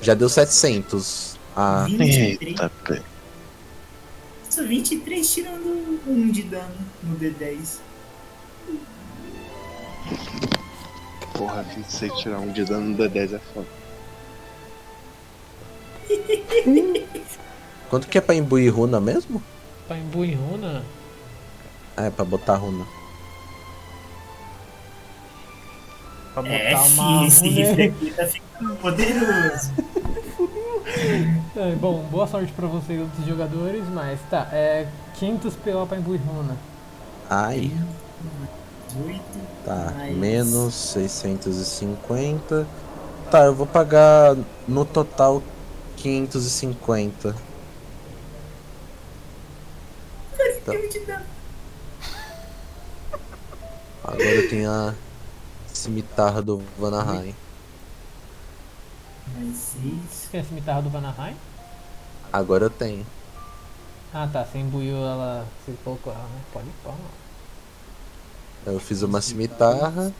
Já 0.00 0.14
deu 0.14 0.28
700. 0.28 1.36
Ah, 1.54 1.84
23. 1.88 2.40
Eita, 2.40 2.70
pé. 2.84 3.02
Nossa, 4.46 4.64
23 4.64 5.32
tirando 5.32 6.00
1 6.06 6.30
de 6.30 6.42
dano 6.42 6.74
no 7.02 7.16
D10. 7.18 7.78
Porra, 11.34 11.62
26 11.62 12.12
tirar 12.14 12.38
um 12.38 12.52
de 12.52 12.64
dano 12.64 12.90
no 12.90 12.96
D10 12.96 13.34
é 13.34 13.40
foda. 13.52 13.66
quanto 17.92 18.08
que 18.08 18.16
é 18.16 18.20
pra 18.22 18.34
imbuir 18.34 18.74
runa 18.74 18.98
mesmo? 18.98 19.42
Pra 19.86 19.98
imbuir 19.98 20.38
runa, 20.38 20.82
Ah, 21.94 22.04
é 22.06 22.10
pra 22.10 22.24
botar 22.24 22.54
runa. 22.56 22.86
pra 26.32 26.42
botar 26.42 26.54
É, 26.54 26.74
uma 26.76 27.26
esse 27.28 27.46
runa. 27.48 27.54
rifle 27.60 27.82
aqui 27.84 28.10
tá 28.12 28.26
ficando 28.26 28.74
poderoso. 28.76 29.70
É, 31.54 31.74
bom, 31.76 32.02
boa 32.10 32.26
sorte 32.26 32.50
pra 32.52 32.66
vocês 32.66 32.98
outros 33.00 33.26
jogadores, 33.26 33.84
mas 33.92 34.18
tá, 34.30 34.48
é 34.52 34.86
500 35.18 35.54
PO 35.56 35.86
pra 35.86 35.98
imbuir 35.98 36.20
runa. 36.26 36.56
Ai, 37.28 37.70
18. 38.88 39.20
tá. 39.66 39.92
Mais- 39.96 40.16
Menos 40.16 40.74
650. 40.74 42.66
Tá, 43.30 43.40
eu 43.44 43.54
vou 43.54 43.66
pagar 43.66 44.34
no 44.66 44.84
total 44.86 45.42
550. 45.96 47.34
Tá. 50.64 51.22
Agora 54.04 54.24
eu 54.24 54.48
tenho 54.48 54.70
a 54.70 54.94
cimitarra 55.66 56.42
do 56.42 56.62
Vanaheim. 56.78 57.34
6. 59.54 60.28
Tem 60.30 60.40
a 60.40 60.44
cimitarra 60.44 60.82
do 60.82 60.90
Vanaheim? 60.90 61.36
Agora 62.32 62.64
eu 62.64 62.70
tenho. 62.70 63.06
Ah 64.14 64.28
tá, 64.30 64.44
você 64.44 64.58
imbuiu 64.58 64.96
ela, 64.96 65.46
você 65.64 65.74
colocou 65.82 66.12
ela, 66.12 66.22
né? 66.22 66.40
Pode 66.52 66.68
pôr, 66.82 66.92
não. 66.92 68.72
Eu 68.74 68.78
fiz 68.78 69.02
uma 69.02 69.20
cimitarra 69.20 70.12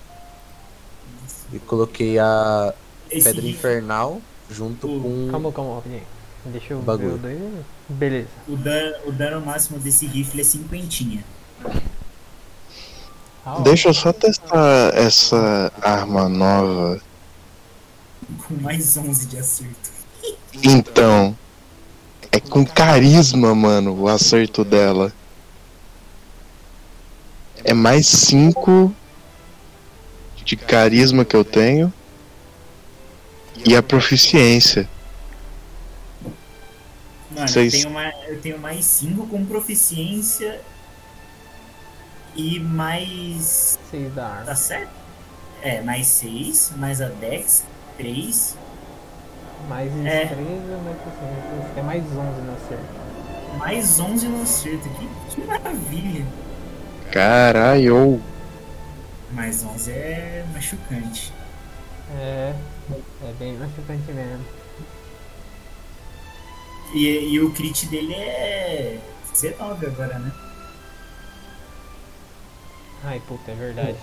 e 1.52 1.58
coloquei 1.60 2.18
a 2.18 2.74
Pedra 3.08 3.46
Infernal 3.46 4.20
junto 4.50 4.88
com. 4.88 5.28
Calma, 5.30 5.52
calma, 5.52 5.76
rapidinho. 5.76 6.06
Deixa 6.46 6.72
eu 6.74 6.80
Bagulho. 6.80 7.18
ver 7.18 7.36
o 7.36 7.38
dois. 7.38 7.64
Beleza. 7.92 8.28
o, 8.48 8.56
dano, 8.56 8.96
o 9.06 9.12
dano 9.12 9.44
máximo 9.44 9.78
desse 9.78 10.06
rifle 10.06 10.40
é 10.40 10.44
cinquentinha. 10.44 11.24
Ó, 13.44 13.60
Deixa 13.60 13.88
eu 13.88 13.94
só 13.94 14.12
testar 14.12 14.94
essa 14.94 15.72
arma 15.80 16.28
nova. 16.28 17.00
Com 18.46 18.54
mais 18.54 18.96
11 18.96 19.26
de 19.26 19.38
acerto. 19.38 19.90
Então, 20.62 21.36
é 22.30 22.38
com 22.38 22.64
carisma, 22.64 23.54
mano, 23.54 23.94
o 23.94 24.08
acerto 24.08 24.64
dela. 24.64 25.12
É 27.64 27.74
mais 27.74 28.06
5 28.06 28.94
de 30.44 30.56
carisma 30.56 31.24
que 31.24 31.36
eu 31.36 31.44
tenho. 31.44 31.92
E 33.64 33.76
a 33.76 33.82
proficiência. 33.82 34.88
Mano, 37.34 37.48
Seis. 37.48 37.72
eu, 37.74 37.80
tenho 37.80 37.90
uma, 37.90 38.08
eu 38.26 38.40
tenho 38.40 38.58
mais 38.58 38.84
5 38.84 39.26
com 39.26 39.44
proficiência 39.44 40.60
e 42.34 42.58
mais. 42.60 43.78
6 43.90 44.14
da 44.14 44.26
arma. 44.26 44.44
Tá 44.46 44.56
certo? 44.56 44.90
É, 45.62 45.80
mais 45.80 46.06
6, 46.08 46.72
mais 46.76 47.00
a 47.00 47.08
Dex, 47.08 47.64
3, 47.96 48.56
Mais 49.68 49.92
É. 50.04 50.24
destreza, 50.24 50.78
mais 50.84 50.96
proficiência. 50.98 51.70
É 51.76 51.82
mais 51.82 52.02
11 52.04 52.40
no 52.42 52.52
acerto. 52.54 53.58
mais 53.58 54.00
11 54.00 54.26
no 54.28 54.42
acerto. 54.42 54.88
Que, 54.88 55.34
que 55.40 55.46
maravilha! 55.46 56.26
Caralho. 57.12 58.20
Mais 59.32 59.62
11 59.64 59.90
é 59.92 60.44
machucante. 60.52 61.32
É, 62.18 62.54
é 63.24 63.32
bem 63.38 63.52
machucante 63.56 64.10
mesmo. 64.12 64.44
E, 66.92 67.06
e 67.32 67.40
o 67.40 67.50
crit 67.52 67.86
dele 67.86 68.14
é 68.14 68.98
19 69.32 69.86
agora, 69.86 70.18
né? 70.18 70.32
Ai, 73.04 73.20
puta, 73.26 73.50
é 73.50 73.54
verdade. 73.54 73.96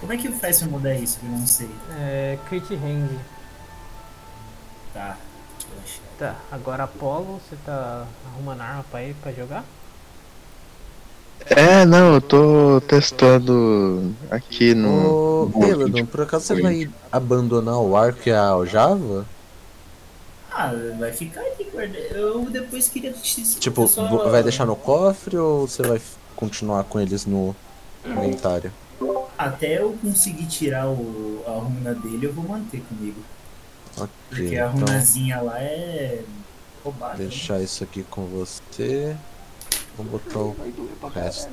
Como 0.00 0.12
é 0.12 0.16
que 0.16 0.30
faz 0.32 0.58
pra 0.58 0.68
mudar 0.68 0.94
isso? 0.94 1.18
Que 1.18 1.26
eu 1.26 1.30
não 1.30 1.46
sei. 1.46 1.70
É, 1.98 2.38
crit 2.48 2.74
range. 2.74 3.18
Tá. 4.92 5.16
Tá, 6.18 6.34
agora 6.50 6.84
Apollo, 6.84 7.40
você 7.46 7.56
tá 7.64 8.06
arrumando 8.32 8.62
arma 8.62 8.84
pra 8.90 9.02
ir 9.02 9.14
pra 9.16 9.32
jogar? 9.32 9.64
É, 11.44 11.84
não, 11.84 12.14
eu 12.14 12.20
tô 12.20 12.80
testando 12.88 14.14
aqui 14.30 14.74
no. 14.74 15.50
Ô, 15.54 15.64
Eladon, 15.64 16.06
por 16.06 16.22
acaso 16.22 16.46
você 16.46 16.62
vai 16.62 16.90
abandonar 17.12 17.76
o 17.76 17.94
arco 17.94 18.26
e 18.26 18.32
a 18.32 18.48
aljava? 18.48 19.26
Ah, 20.58 20.72
vai 20.98 21.12
ficar 21.12 21.42
ali, 21.42 21.64
guarda. 21.70 21.98
Eu 21.98 22.48
depois 22.48 22.88
queria. 22.88 23.12
Tipo, 23.12 23.86
só- 23.86 24.06
vai 24.30 24.42
deixar 24.42 24.64
no 24.64 24.74
cofre 24.74 25.36
ou 25.36 25.68
você 25.68 25.82
vai 25.82 26.00
continuar 26.34 26.84
com 26.84 26.98
eles 26.98 27.26
no 27.26 27.54
inventário? 28.04 28.72
Até 29.36 29.82
eu 29.82 29.92
conseguir 30.00 30.46
tirar 30.46 30.88
o, 30.88 31.44
a 31.46 31.50
runa 31.50 31.94
dele, 31.94 32.26
eu 32.26 32.32
vou 32.32 32.44
manter 32.48 32.80
comigo. 32.88 33.20
Ok, 33.98 34.08
Porque 34.30 34.56
a 34.56 34.66
então 34.68 34.80
runazinha 34.80 35.42
lá 35.42 35.58
é. 35.60 36.22
roubada. 36.82 37.18
né? 37.18 37.28
deixar 37.28 37.60
isso 37.60 37.84
aqui 37.84 38.02
com 38.04 38.24
você. 38.24 39.14
Vamos 39.98 40.12
botar 40.12 40.38
o 40.38 41.08
resto. 41.10 41.50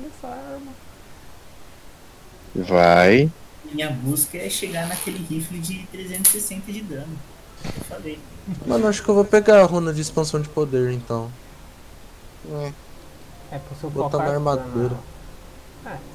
Vai. 2.54 3.30
Minha 3.72 3.90
busca 3.90 4.38
é 4.38 4.48
chegar 4.48 4.86
naquele 4.88 5.18
rifle 5.18 5.58
de 5.58 5.86
360 5.88 6.72
de 6.72 6.80
dano. 6.82 7.18
Eu 7.64 7.84
falei. 7.84 8.18
Mano, 8.66 8.88
acho 8.88 9.02
que 9.02 9.08
eu 9.08 9.14
vou 9.14 9.24
pegar 9.24 9.60
a 9.60 9.64
runa 9.64 9.92
de 9.92 10.00
expansão 10.00 10.40
de 10.40 10.48
poder 10.48 10.92
então. 10.92 11.30
É 13.50 13.58
pro 13.58 13.76
seu 13.80 13.90
Botar 13.90 14.18
foco 14.18 14.18
na 14.18 14.24
arcano. 14.24 14.50
armadura. 14.50 14.96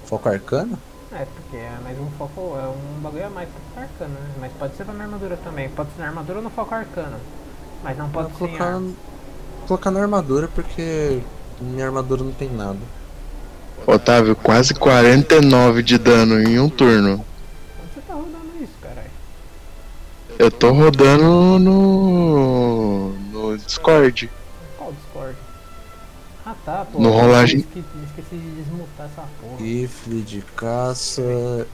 Foco 0.05 0.29
arcano? 0.29 0.79
É, 1.11 1.25
porque 1.25 1.57
é 1.57 1.77
mais 1.83 1.99
um 1.99 2.07
foco, 2.17 2.55
é 2.55 2.67
um 2.67 3.01
bagulho 3.01 3.25
a 3.25 3.29
mais 3.29 3.49
pro 3.49 3.61
foco 3.69 3.79
arcano, 3.79 4.13
né? 4.13 4.29
Mas 4.39 4.51
pode 4.53 4.75
ser 4.75 4.85
na 4.85 5.03
armadura 5.03 5.37
também. 5.37 5.69
Pode 5.69 5.89
ser 5.91 6.01
na 6.01 6.07
armadura 6.07 6.37
ou 6.39 6.43
no 6.43 6.49
foco 6.51 6.75
arcano. 6.75 7.17
Mas 7.83 7.97
não 7.97 8.09
pode 8.09 8.31
ser 8.31 8.37
colocar, 8.37 8.81
colocar 9.67 9.91
na 9.91 10.01
armadura 10.01 10.47
porque 10.53 11.21
minha 11.59 11.85
armadura 11.85 12.23
não 12.23 12.31
tem 12.31 12.49
nada. 12.49 12.79
Otávio, 13.87 14.35
quase 14.35 14.73
49 14.73 15.81
de 15.81 15.97
dano 15.97 16.39
em 16.41 16.59
um 16.59 16.69
turno. 16.69 17.25
Eu 20.39 20.49
tô 20.49 20.71
rodando 20.71 21.59
no. 21.59 23.09
no 23.29 23.57
Discord. 23.57 24.31
Qual 24.77 24.93
Discord? 24.93 25.37
Ah 26.45 26.55
tá, 26.63 26.85
pô. 26.85 26.97
No 26.97 27.09
rolagem. 27.11 27.59
Esqueci, 27.59 27.85
esqueci 28.05 28.35
de 28.37 28.51
desmutar 28.51 29.07
essa 29.07 29.27
porra. 29.41 29.57
Rifle 29.57 30.21
de 30.21 30.41
caça. 30.55 31.67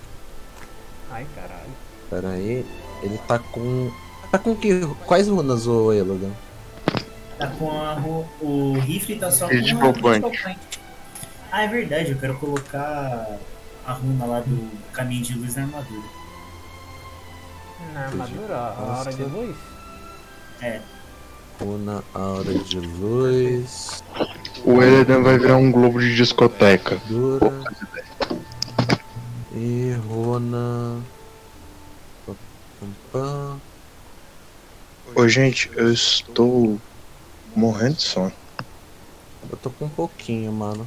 Ai 1.12 1.28
caralho. 1.36 1.70
Pera 2.10 2.30
aí. 2.30 2.66
Ele 3.04 3.20
tá 3.28 3.38
com. 3.38 3.92
Tá 4.32 4.40
com 4.40 4.56
que. 4.56 4.82
Quais 5.06 5.28
runas, 5.28 5.68
ô 5.68 5.94
Elogan? 5.94 6.32
Tá 7.38 7.46
com 7.46 7.70
a, 7.70 8.02
o 8.42 8.80
rifle 8.80 9.20
tá 9.20 9.30
só 9.30 9.46
com 9.48 9.54
a 9.54 9.58
critical 9.58 9.94
point. 9.94 10.22
point. 10.22 10.60
Ah, 11.52 11.66
é 11.66 11.68
verdade, 11.68 12.14
eu 12.14 12.18
quero 12.18 12.36
colocar 12.40 13.38
a 13.86 13.94
runa 13.94 14.26
lá 14.26 14.40
do 14.40 14.72
caminho 14.92 15.22
de 15.22 15.38
luz 15.38 15.56
na 15.56 15.62
armadura. 15.62 16.15
Na 17.94 18.06
armadura, 18.06 18.76
ó, 18.78 18.84
a 18.84 19.00
hora 19.00 19.14
de 19.14 19.24
luz. 19.24 19.56
É, 20.62 20.82
Runa 21.60 22.04
Aura 22.14 22.54
de 22.54 22.80
Luz. 22.80 24.04
O 24.66 24.82
Eledan 24.82 25.22
vai 25.22 25.38
virar 25.38 25.58
um 25.58 25.72
globo 25.72 26.00
de 26.00 26.16
discoteca. 26.16 26.98
Dura. 27.08 27.64
E 29.54 29.96
pam. 33.12 33.58
Ô, 35.16 35.28
gente, 35.28 35.72
eu 35.76 35.92
estou 35.92 36.80
morrendo 37.56 37.96
de 37.96 38.02
sono. 38.02 38.34
Eu 39.50 39.58
tô 39.58 39.70
com 39.70 39.86
um 39.86 39.90
pouquinho, 39.90 40.52
mano. 40.52 40.86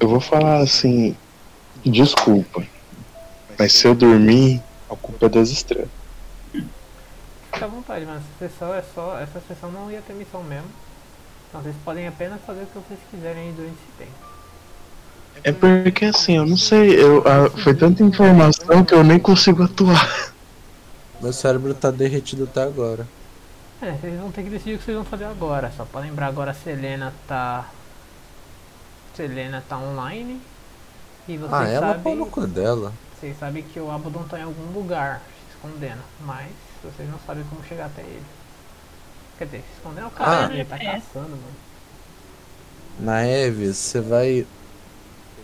Eu 0.00 0.08
vou 0.08 0.20
falar 0.20 0.58
assim. 0.58 1.16
Desculpa. 1.84 2.66
Mas 3.56 3.72
se 3.72 3.86
eu 3.86 3.94
dormir, 3.94 4.60
a 4.90 4.96
culpa 4.96 5.26
é 5.26 5.28
das 5.28 5.48
estrelas. 5.50 5.88
Fica 7.52 7.64
à 7.64 7.68
vontade, 7.68 8.04
mas 8.04 8.16
essa 8.18 8.48
sessão 8.48 8.74
é 8.74 8.82
só. 8.94 9.18
Essa 9.18 9.40
sessão 9.48 9.70
não 9.70 9.90
ia 9.90 10.02
ter 10.02 10.12
missão 10.14 10.42
mesmo. 10.42 10.68
Então 11.48 11.62
vocês 11.62 11.76
podem 11.84 12.06
apenas 12.06 12.40
fazer 12.42 12.62
o 12.62 12.66
que 12.66 12.78
vocês 12.78 13.00
quiserem 13.10 13.48
aí 13.48 13.52
durante 13.52 13.74
esse 13.74 13.92
tempo. 13.98 14.26
É 15.44 15.52
porque 15.52 16.06
assim, 16.06 16.36
eu 16.36 16.46
não 16.46 16.56
sei, 16.56 16.98
eu, 17.00 17.22
ah, 17.26 17.50
foi 17.62 17.74
tanta 17.74 18.02
informação 18.02 18.84
que 18.84 18.94
eu 18.94 19.04
nem 19.04 19.18
consigo 19.18 19.62
atuar. 19.62 20.32
Meu 21.20 21.32
cérebro 21.32 21.74
tá 21.74 21.90
derretido 21.90 22.44
até 22.44 22.62
agora. 22.62 23.06
É, 23.80 23.92
vocês 23.92 24.18
vão 24.18 24.30
ter 24.32 24.42
que 24.42 24.50
decidir 24.50 24.74
o 24.76 24.78
que 24.78 24.84
vocês 24.84 24.96
vão 24.96 25.04
fazer 25.04 25.24
agora. 25.24 25.70
Só 25.76 25.84
pra 25.84 26.00
lembrar 26.00 26.26
agora 26.28 26.50
a 26.50 26.54
Selena 26.54 27.12
tá. 27.26 27.70
Selena 29.14 29.62
tá 29.68 29.78
online. 29.78 30.40
E 31.28 31.36
vocês 31.36 31.52
Ah, 31.52 31.68
ela 31.68 31.86
sabem. 31.94 32.16
no 32.16 32.26
cu 32.26 32.46
dela. 32.46 32.92
Vocês 33.18 33.38
sabem 33.38 33.62
que 33.62 33.80
o 33.80 33.90
Abaddon 33.90 34.24
tá 34.24 34.38
em 34.38 34.42
algum 34.42 34.72
lugar 34.72 35.22
se 35.48 35.56
escondendo. 35.56 36.02
Mas 36.20 36.48
vocês 36.82 37.08
não 37.08 37.18
sabem 37.26 37.44
como 37.44 37.64
chegar 37.64 37.86
até 37.86 38.02
ele. 38.02 38.22
Quer 39.38 39.44
dizer, 39.46 39.58
se 39.58 39.76
escondendo 39.76 40.04
é 40.04 40.08
o 40.08 40.10
cara, 40.10 40.44
Ah. 40.44 40.48
né? 40.48 40.54
ele 40.54 40.64
tá 40.64 40.78
caçando, 40.78 41.30
mano. 41.30 41.66
Na 42.98 43.26
Eves, 43.26 43.76
você 43.76 44.00
vai 44.00 44.46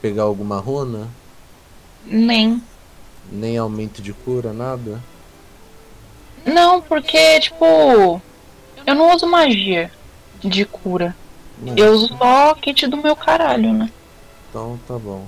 pegar 0.00 0.22
alguma 0.22 0.58
runa? 0.58 1.08
Nem. 2.04 2.62
Nem 3.30 3.56
aumento 3.58 4.00
de 4.02 4.12
cura, 4.12 4.52
nada? 4.52 5.00
Não, 6.44 6.80
porque, 6.82 7.38
tipo, 7.40 8.20
eu 8.86 8.94
não 8.94 9.14
uso 9.14 9.26
magia 9.26 9.90
de 10.40 10.64
cura. 10.64 11.14
Não. 11.58 11.76
Eu 11.76 11.92
uso 11.92 12.08
só 12.18 12.54
kit 12.54 12.86
do 12.88 12.96
meu 12.96 13.14
caralho, 13.14 13.72
né? 13.72 13.90
Então 14.50 14.78
tá 14.88 14.98
bom. 14.98 15.26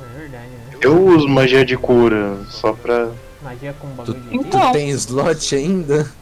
É 0.00 0.18
verdade, 0.18 0.46
né? 0.48 0.65
Eu 0.80 1.04
uso 1.06 1.28
magia 1.28 1.64
de 1.64 1.76
cura, 1.76 2.38
só 2.50 2.72
pra. 2.72 3.10
Magia 3.42 3.74
com 3.80 3.88
Tu, 3.88 3.94
bagulho 4.14 4.20
de 4.20 4.36
Então. 4.36 4.60
tu 4.68 4.72
tem 4.72 4.90
slot 4.90 5.54
ainda? 5.54 6.00
Acho 6.00 6.12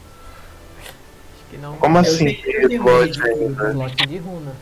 que 1.50 1.56
não. 1.58 1.76
Como 1.76 1.96
eu 1.96 2.00
assim? 2.00 2.38
eu 2.44 2.68
tenho 2.68 2.82
Slot 2.82 3.10
de- 3.12 3.22
ainda? 3.22 3.70
Slot 3.70 4.06
de 4.06 4.18
runa. 4.18 4.52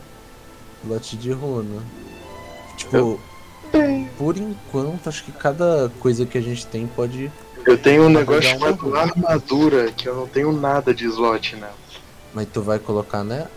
Slot 0.83 1.17
de 1.17 1.31
runa. 1.31 1.81
Tipo, 2.77 3.19
por 4.17 4.37
enquanto, 4.37 5.07
acho 5.09 5.23
que 5.23 5.31
cada 5.31 5.91
coisa 5.99 6.25
que 6.25 6.37
a 6.37 6.41
gente 6.41 6.65
tem 6.67 6.85
pode. 6.87 7.31
Eu 7.65 7.77
tenho 7.77 8.03
um 8.03 8.09
negócio 8.09 8.43
chamado 8.43 8.95
armadura, 8.95 9.91
que 9.91 10.07
eu 10.07 10.15
não 10.15 10.27
tenho 10.27 10.51
nada 10.51 10.93
de 10.93 11.05
slot 11.05 11.55
nela. 11.55 11.73
Mas 12.33 12.47
tu 12.51 12.61
vai 12.61 12.77
colocar, 12.79 13.23
né? 13.23 13.47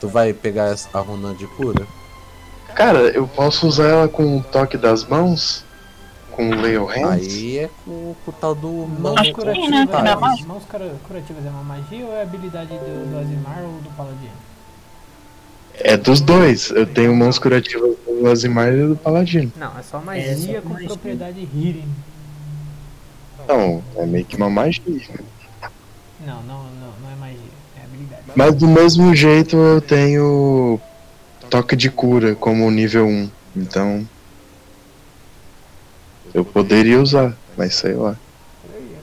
Tu 0.00 0.08
vai 0.08 0.32
pegar 0.32 0.66
essa- 0.72 0.88
a 0.94 1.00
runa 1.00 1.34
de 1.34 1.46
cura? 1.46 1.86
Cara, 2.76 2.98
eu 3.08 3.26
posso 3.26 3.66
usar 3.66 3.86
ela 3.88 4.08
com 4.08 4.36
o 4.36 4.42
toque 4.42 4.76
das 4.76 5.02
mãos? 5.04 5.64
Com 6.32 6.50
o 6.50 6.84
of 6.84 6.94
Hands? 7.00 7.26
Aí 7.34 7.58
é 7.60 7.70
com, 7.84 8.14
com 8.22 8.30
o 8.30 8.34
tal 8.34 8.54
do 8.54 8.68
Mãos 8.68 9.16
Acho 9.18 9.32
que 9.32 9.40
sim, 9.40 9.68
né? 9.70 9.86
curativas, 9.86 9.88
Não 10.04 10.12
é 10.12 10.16
mágica. 10.16 10.48
mãos 10.48 10.64
cura- 10.70 10.94
curativas 11.08 11.46
é 11.46 11.48
uma 11.48 11.62
magia 11.64 12.04
ou 12.04 12.12
é 12.12 12.22
habilidade 12.22 12.68
do, 12.68 13.10
do 13.10 13.18
Azimar 13.18 13.62
ou 13.62 13.80
do 13.80 13.88
Paladino? 13.96 14.30
É 15.78 15.96
dos 15.96 16.20
dois. 16.20 16.70
Eu 16.70 16.86
tenho 16.86 17.16
mãos 17.16 17.38
curativas 17.38 17.96
do 18.06 18.26
Azimar 18.30 18.70
e 18.74 18.86
do 18.88 18.96
Paladino. 18.96 19.50
Não, 19.56 19.78
é 19.78 19.82
só 19.82 19.98
É, 19.98 20.02
magia 20.04 20.56
só 20.56 20.60
com 20.60 20.68
magia. 20.74 20.88
propriedade 20.88 21.40
healing. 21.54 21.88
Então, 23.42 23.82
é 23.96 24.04
meio 24.04 24.24
que 24.26 24.36
uma 24.36 24.50
magia. 24.50 24.82
Não, 26.20 26.42
não, 26.42 26.64
não, 26.64 26.92
não 27.02 27.10
é 27.12 27.16
magia, 27.18 27.38
é 27.80 27.84
habilidade. 27.84 28.22
Mas 28.34 28.54
do 28.54 28.68
mesmo 28.68 29.14
jeito 29.14 29.56
eu 29.56 29.80
tenho 29.80 30.78
toque 31.46 31.74
de 31.74 31.90
cura 31.90 32.34
como 32.34 32.70
nível 32.70 33.06
1. 33.06 33.30
Então. 33.56 34.08
Eu 36.34 36.44
poderia 36.44 37.00
usar, 37.00 37.34
mas 37.56 37.74
sei 37.74 37.94
lá. 37.94 38.16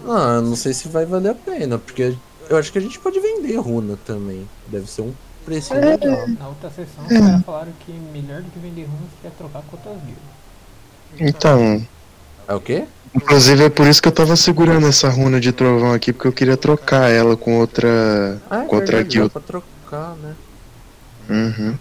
Ah, 0.07 0.41
não 0.41 0.55
sei 0.55 0.73
se 0.73 0.87
vai 0.87 1.05
valer 1.05 1.31
a 1.31 1.35
pena, 1.35 1.79
porque 1.79 2.15
eu 2.49 2.57
acho 2.57 2.71
que 2.71 2.77
a 2.77 2.81
gente 2.81 2.99
pode 2.99 3.19
vender 3.19 3.55
runa 3.55 3.97
também. 4.05 4.47
Deve 4.67 4.87
ser 4.87 5.01
um 5.01 5.13
preço 5.45 5.73
legal. 5.73 6.27
Na 6.27 6.49
outra 6.49 6.69
sessão, 6.69 7.03
os 7.03 7.09
caras 7.09 7.43
falaram 7.43 7.71
que 7.85 7.91
melhor 7.91 8.41
do 8.41 8.51
que 8.51 8.59
vender 8.59 8.83
runas 8.83 9.09
é 9.23 9.29
trocar 9.29 9.63
com 9.63 9.77
outras 9.77 9.95
guildas. 10.03 10.23
Então. 11.19 11.87
É 12.47 12.53
o 12.53 12.59
quê? 12.59 12.85
Inclusive 13.15 13.63
é 13.63 13.69
por 13.69 13.87
isso 13.87 14.01
que 14.01 14.07
eu 14.07 14.11
tava 14.11 14.35
segurando 14.35 14.87
essa 14.87 15.07
runa 15.07 15.39
de 15.39 15.51
trovão 15.51 15.93
aqui, 15.93 16.11
porque 16.11 16.27
eu 16.27 16.33
queria 16.33 16.57
trocar 16.57 17.09
ela 17.09 17.37
com 17.37 17.59
outra. 17.59 18.41
Ah, 18.49 18.63
é 18.63 18.65
com 18.65 18.75
outra 18.75 18.97
verdade, 18.97 19.17
dá 19.17 19.21
guilda. 19.21 19.29
pra 19.29 19.41
trocar, 19.41 20.15
né? 20.17 20.35
Uhum. 21.29 21.77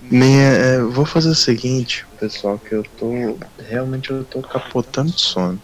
Minha, 0.00 0.42
é, 0.42 0.80
vou 0.80 1.04
fazer 1.04 1.30
o 1.30 1.34
seguinte, 1.34 2.06
pessoal, 2.20 2.58
que 2.58 2.72
eu 2.72 2.84
tô. 2.98 3.36
Realmente 3.58 4.10
eu 4.10 4.24
tô 4.24 4.40
capotando 4.40 5.10
de 5.10 5.20
sono. 5.20 5.60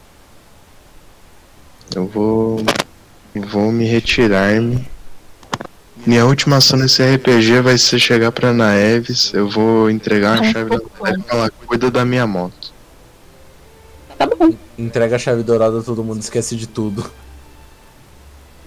Eu 1.95 2.07
vou. 2.07 2.65
Vou 3.35 3.71
me 3.71 3.85
retirar-me. 3.85 4.87
Minha 6.05 6.27
última 6.27 6.57
ação 6.57 6.79
nesse 6.79 7.03
RPG 7.03 7.61
vai 7.61 7.79
ser 7.79 7.99
chegar 7.99 8.33
pra 8.33 8.53
Naeves. 8.53 9.33
Eu 9.33 9.49
vou 9.49 9.89
entregar 9.89 10.41
a 10.41 10.45
chave 10.45 10.71
da 10.71 10.79
fofão. 10.79 10.91
mulher 10.99 11.21
pra 11.21 11.37
ela 11.37 11.51
cuida 11.51 11.91
da 11.91 12.05
minha 12.05 12.27
moto. 12.27 12.73
Tá 14.19 14.27
bom. 14.27 14.53
Entrega 14.77 15.17
a 15.17 15.19
chave 15.19 15.43
dourada, 15.43 15.83
todo 15.83 16.03
mundo 16.03 16.21
esquece 16.21 16.57
de 16.57 16.67
tudo. 16.67 17.09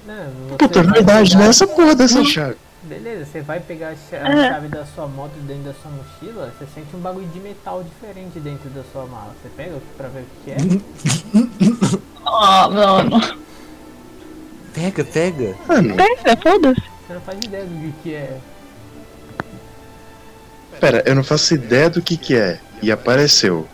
Não, 0.08 0.58
Puta, 0.58 0.80
é 0.80 0.84
verdade, 0.84 1.36
né? 1.36 1.48
Essa 1.48 1.68
porra 1.68 1.96
dessa 1.96 2.24
chave. 2.24 2.56
Beleza, 2.88 3.26
você 3.26 3.42
vai 3.42 3.60
pegar 3.60 3.90
a 3.90 3.92
É. 3.94 4.50
chave 4.50 4.68
da 4.68 4.86
sua 4.86 5.08
moto 5.08 5.34
dentro 5.48 5.64
da 5.64 5.74
sua 5.74 5.90
mochila, 5.92 6.54
você 6.58 6.66
sente 6.74 6.96
um 6.96 7.00
bagulho 7.00 7.28
de 7.28 7.40
metal 7.40 7.84
diferente 7.84 8.40
dentro 8.40 8.70
da 8.70 8.84
sua 8.92 9.06
mala. 9.08 9.34
Você 9.42 9.50
pega 9.58 9.82
pra 9.98 10.08
ver 10.08 10.22
o 10.22 10.26
que 10.44 10.52
é? 10.52 10.58
Ah, 12.28 12.68
mano. 12.70 13.20
Pega, 14.74 15.04
pega. 15.06 15.56
Mano, 15.68 15.96
Pega, 15.96 16.36
foda-se. 16.42 16.82
Você 17.08 17.14
não 17.14 17.22
faz 17.22 17.38
ideia 17.40 17.66
do 17.66 17.74
que 17.80 17.94
que 18.04 18.14
é. 18.16 18.40
pera, 20.80 21.04
eu 21.06 21.16
não 21.16 21.24
faço 21.24 21.54
ideia 21.54 21.90
do 21.90 22.02
que 22.02 22.18
que 22.18 22.36
é. 22.36 22.60
E 22.82 22.92
apareceu. 22.92 23.68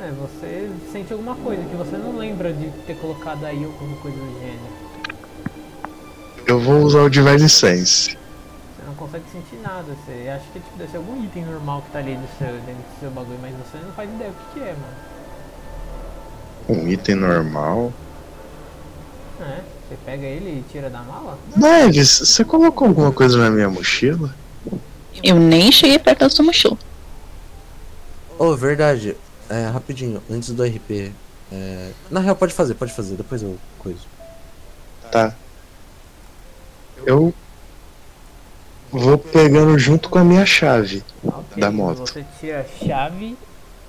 É, 0.00 0.10
você 0.12 0.70
sente 0.92 1.12
alguma 1.12 1.34
coisa 1.36 1.62
que 1.64 1.74
você 1.74 1.96
não 1.96 2.16
lembra 2.16 2.52
de 2.52 2.68
ter 2.86 2.96
colocado 2.98 3.44
aí 3.44 3.64
ou 3.64 3.72
alguma 3.72 3.96
coisa 3.96 4.16
do 4.16 4.38
gênero. 4.38 4.75
Eu 6.46 6.60
vou 6.60 6.82
usar 6.82 7.00
o 7.02 7.10
Device 7.10 7.48
Sense. 7.48 8.10
Você 8.10 8.86
não 8.86 8.94
consegue 8.94 9.24
sentir 9.32 9.56
nada, 9.62 9.84
você 10.04 10.28
acha 10.28 10.44
que 10.52 10.60
tipo, 10.60 10.76
deve 10.78 10.90
ser 10.90 10.96
algum 10.98 11.22
item 11.24 11.44
normal 11.44 11.82
que 11.82 11.90
tá 11.90 11.98
ali 11.98 12.14
do 12.16 12.28
seu, 12.38 12.46
dentro 12.46 12.74
do 12.74 13.00
seu 13.00 13.10
bagulho, 13.10 13.38
mas 13.42 13.52
você 13.56 13.84
não 13.84 13.92
faz 13.92 14.08
ideia 14.08 14.30
do 14.30 14.36
que, 14.36 14.60
que 14.60 14.60
é, 14.60 14.74
mano. 14.74 16.82
Um 16.82 16.88
item 16.88 17.16
normal. 17.16 17.92
É, 19.40 19.60
você 19.88 19.96
pega 20.04 20.24
ele 20.24 20.60
e 20.60 20.64
tira 20.70 20.88
da 20.88 21.02
mala? 21.02 21.38
Neves, 21.56 22.18
você 22.20 22.44
colocou 22.44 22.88
alguma 22.88 23.12
coisa 23.12 23.36
na 23.38 23.50
minha 23.50 23.68
mochila? 23.68 24.34
Eu 25.22 25.36
nem 25.36 25.72
cheguei 25.72 25.98
perto 25.98 26.20
da 26.20 26.30
sua 26.30 26.44
mochila. 26.44 26.78
Oh, 28.38 28.54
verdade. 28.54 29.16
É, 29.48 29.66
rapidinho, 29.66 30.22
antes 30.30 30.50
do 30.50 30.62
RP. 30.62 31.12
é, 31.52 31.90
Na 32.10 32.20
real, 32.20 32.36
pode 32.36 32.52
fazer, 32.52 32.74
pode 32.74 32.92
fazer, 32.92 33.16
depois 33.16 33.42
eu 33.42 33.56
coisa. 33.78 34.00
Tá. 35.10 35.34
Eu 37.04 37.32
vou 38.90 39.18
pegando 39.18 39.78
junto 39.78 40.08
com 40.08 40.18
a 40.18 40.24
minha 40.24 40.46
chave. 40.46 41.02
Ok, 41.24 41.60
Da 41.60 41.70
moto. 41.70 41.98
Você 41.98 42.24
tira 42.40 42.60
a 42.60 42.86
chave 42.86 43.36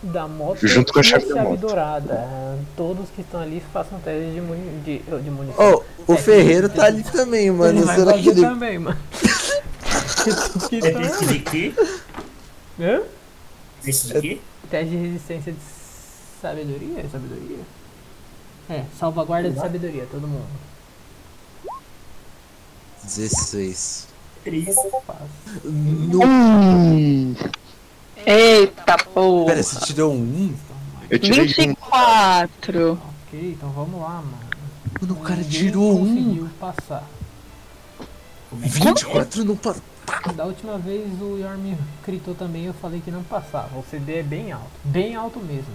da 0.03 0.27
moto 0.27 0.66
Junto 0.68 0.94
com 0.94 1.00
a 1.00 1.02
e 1.02 1.06
chave 1.06 1.26
da 1.34 1.44
moto. 1.44 1.60
dourada. 1.60 2.27
Todos 2.76 3.10
que 3.16 3.22
estão 3.22 3.42
ali 3.42 3.64
façam 3.74 4.00
teste 4.00 4.32
de, 4.32 4.42
muni 4.42 4.80
de, 4.84 5.00
de 5.00 5.30
munição. 5.32 5.84
Oh, 6.08 6.11
o 6.11 6.16
É, 6.16 6.18
Ferreiro 6.18 6.69
tá 6.69 6.86
ali 6.86 7.03
também, 7.03 7.50
mano. 7.52 7.80
ele 7.80 7.86
vai 7.86 7.95
Será 7.95 8.14
que 8.14 8.30
ele. 8.30 8.42
também, 8.42 8.80
mano. 8.80 8.98
que 10.69 10.80
tá... 10.80 11.00
teste 11.00 11.26
de 11.26 11.40
quê? 11.40 11.74
Hã? 12.80 13.02
Teste 13.84 14.08
de 14.14 14.22
quê? 14.22 14.42
Teste 14.69 14.90
de 14.90 14.98
resistência 14.98 15.52
de 15.52 15.60
sabedoria? 16.42 17.03
Sabedoria? 17.11 17.58
É, 18.69 18.84
salvaguarda 19.00 19.50
de 19.50 19.60
sabedoria, 19.60 20.06
todo 20.11 20.27
mundo. 20.27 20.45
16. 23.08 24.08
Três. 24.44 24.76
No... 25.64 26.24
Hum, 26.24 27.36
Eita 28.26 28.98
porra. 28.98 29.45
Pera, 29.45 29.64
você 29.64 29.86
tirou 29.86 30.14
um? 30.14 30.53
eu 31.10 31.19
tirei 31.19 31.42
um. 31.42 31.48
24. 31.48 33.00
Ok, 33.27 33.52
então 33.52 33.69
vamos 33.69 34.02
lá, 34.02 34.16
mano. 34.22 34.38
Mano, 35.02 35.14
o 35.14 35.18
cara 35.18 35.44
tirou 35.44 36.02
um. 36.02 36.16
conseguiu 36.16 36.50
passar. 36.60 37.08
24 38.52 39.44
não 39.44 39.56
pa... 39.56 39.76
Da 40.36 40.45
última 40.45 40.77
vez 40.77 41.22
o 41.22 41.38
Yorm 41.38 41.60
me 41.60 41.77
gritou 42.06 42.34
também 42.34 42.66
eu 42.66 42.74
falei 42.74 43.02
que 43.02 43.11
não 43.11 43.24
passava. 43.24 43.77
O 43.77 43.84
CD 43.90 44.19
é 44.19 44.24
bem 44.24 44.52
alto. 44.52 44.69
Bem 44.86 45.16
alto 45.16 45.40
mesmo. 45.40 45.74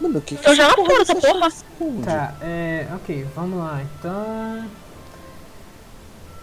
Mano, 0.00 0.18
o 0.18 0.22
que 0.22 0.36
que 0.36 0.48
Eu 0.48 0.54
já 0.54 0.66
essa 0.66 0.74
fui 0.74 0.94
essa 1.00 1.64
porra. 1.78 2.04
Tá, 2.04 2.34
é. 2.42 2.86
Ok, 2.94 3.26
vamos 3.34 3.58
lá 3.58 3.82
então. 3.82 4.68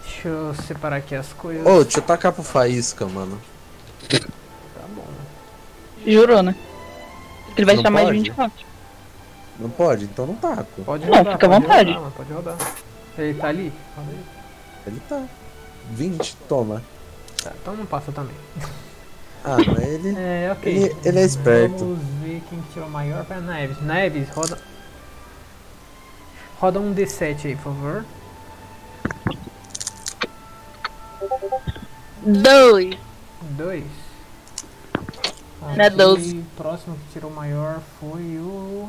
Deixa 0.02 0.28
eu 0.28 0.54
separar 0.54 0.96
aqui 0.96 1.14
as 1.14 1.32
coisas. 1.32 1.66
Ô, 1.66 1.82
deixa 1.82 1.98
eu 1.98 2.02
tacar 2.02 2.32
pro 2.32 2.42
Faísca, 2.42 3.06
mano. 3.06 3.40
Tá 4.08 4.18
bom. 4.94 5.04
Jurou, 6.06 6.42
né? 6.42 6.54
Ele 7.56 7.66
vai 7.66 7.74
Não 7.76 7.82
tirar 7.82 7.90
mais 7.90 8.06
de 8.06 8.12
pode? 8.12 8.18
24. 8.30 8.66
Não 9.58 9.70
pode? 9.70 10.04
Então 10.04 10.26
não 10.26 10.34
taco. 10.34 10.82
Pode 10.82 11.06
Não, 11.06 11.16
rodar. 11.18 11.32
fica 11.34 11.46
à 11.46 11.48
pode 11.50 11.62
vontade. 11.62 11.92
Rodar, 11.92 12.10
pode 12.12 12.32
rodar. 12.32 12.56
Ele 13.18 13.34
tá 13.38 13.48
ali? 13.48 13.72
Ele 14.86 15.00
tá. 15.08 15.22
20, 15.90 16.36
toma. 16.48 16.82
Tá, 17.42 17.52
então 17.60 17.74
não 17.76 17.84
passa 17.86 18.10
também. 18.12 18.34
Ah, 19.44 19.56
mas 19.66 19.78
ele. 19.82 20.14
É, 20.18 20.50
ok. 20.52 20.72
Ele- 20.72 20.96
ele 21.04 21.18
é 21.20 21.24
esperto. 21.24 21.78
Vamos 21.78 21.98
ver 22.22 22.42
quem 22.48 22.60
tirou 22.72 22.88
maior 22.88 23.24
pra 23.24 23.40
Neves. 23.40 23.80
Neves, 23.82 24.28
roda. 24.30 24.58
Roda 26.58 26.80
um 26.80 26.94
D7 26.94 27.46
aí, 27.46 27.56
por 27.56 27.64
favor. 27.64 28.04
Dois. 32.24 32.96
Dois. 33.42 33.84
Não 35.60 35.70
é 35.70 35.86
Ok, 35.86 35.90
doze. 35.90 36.36
O 36.38 36.44
próximo 36.56 36.96
que 36.96 37.12
tirou 37.12 37.30
maior 37.30 37.80
foi 38.00 38.38
o. 38.38 38.88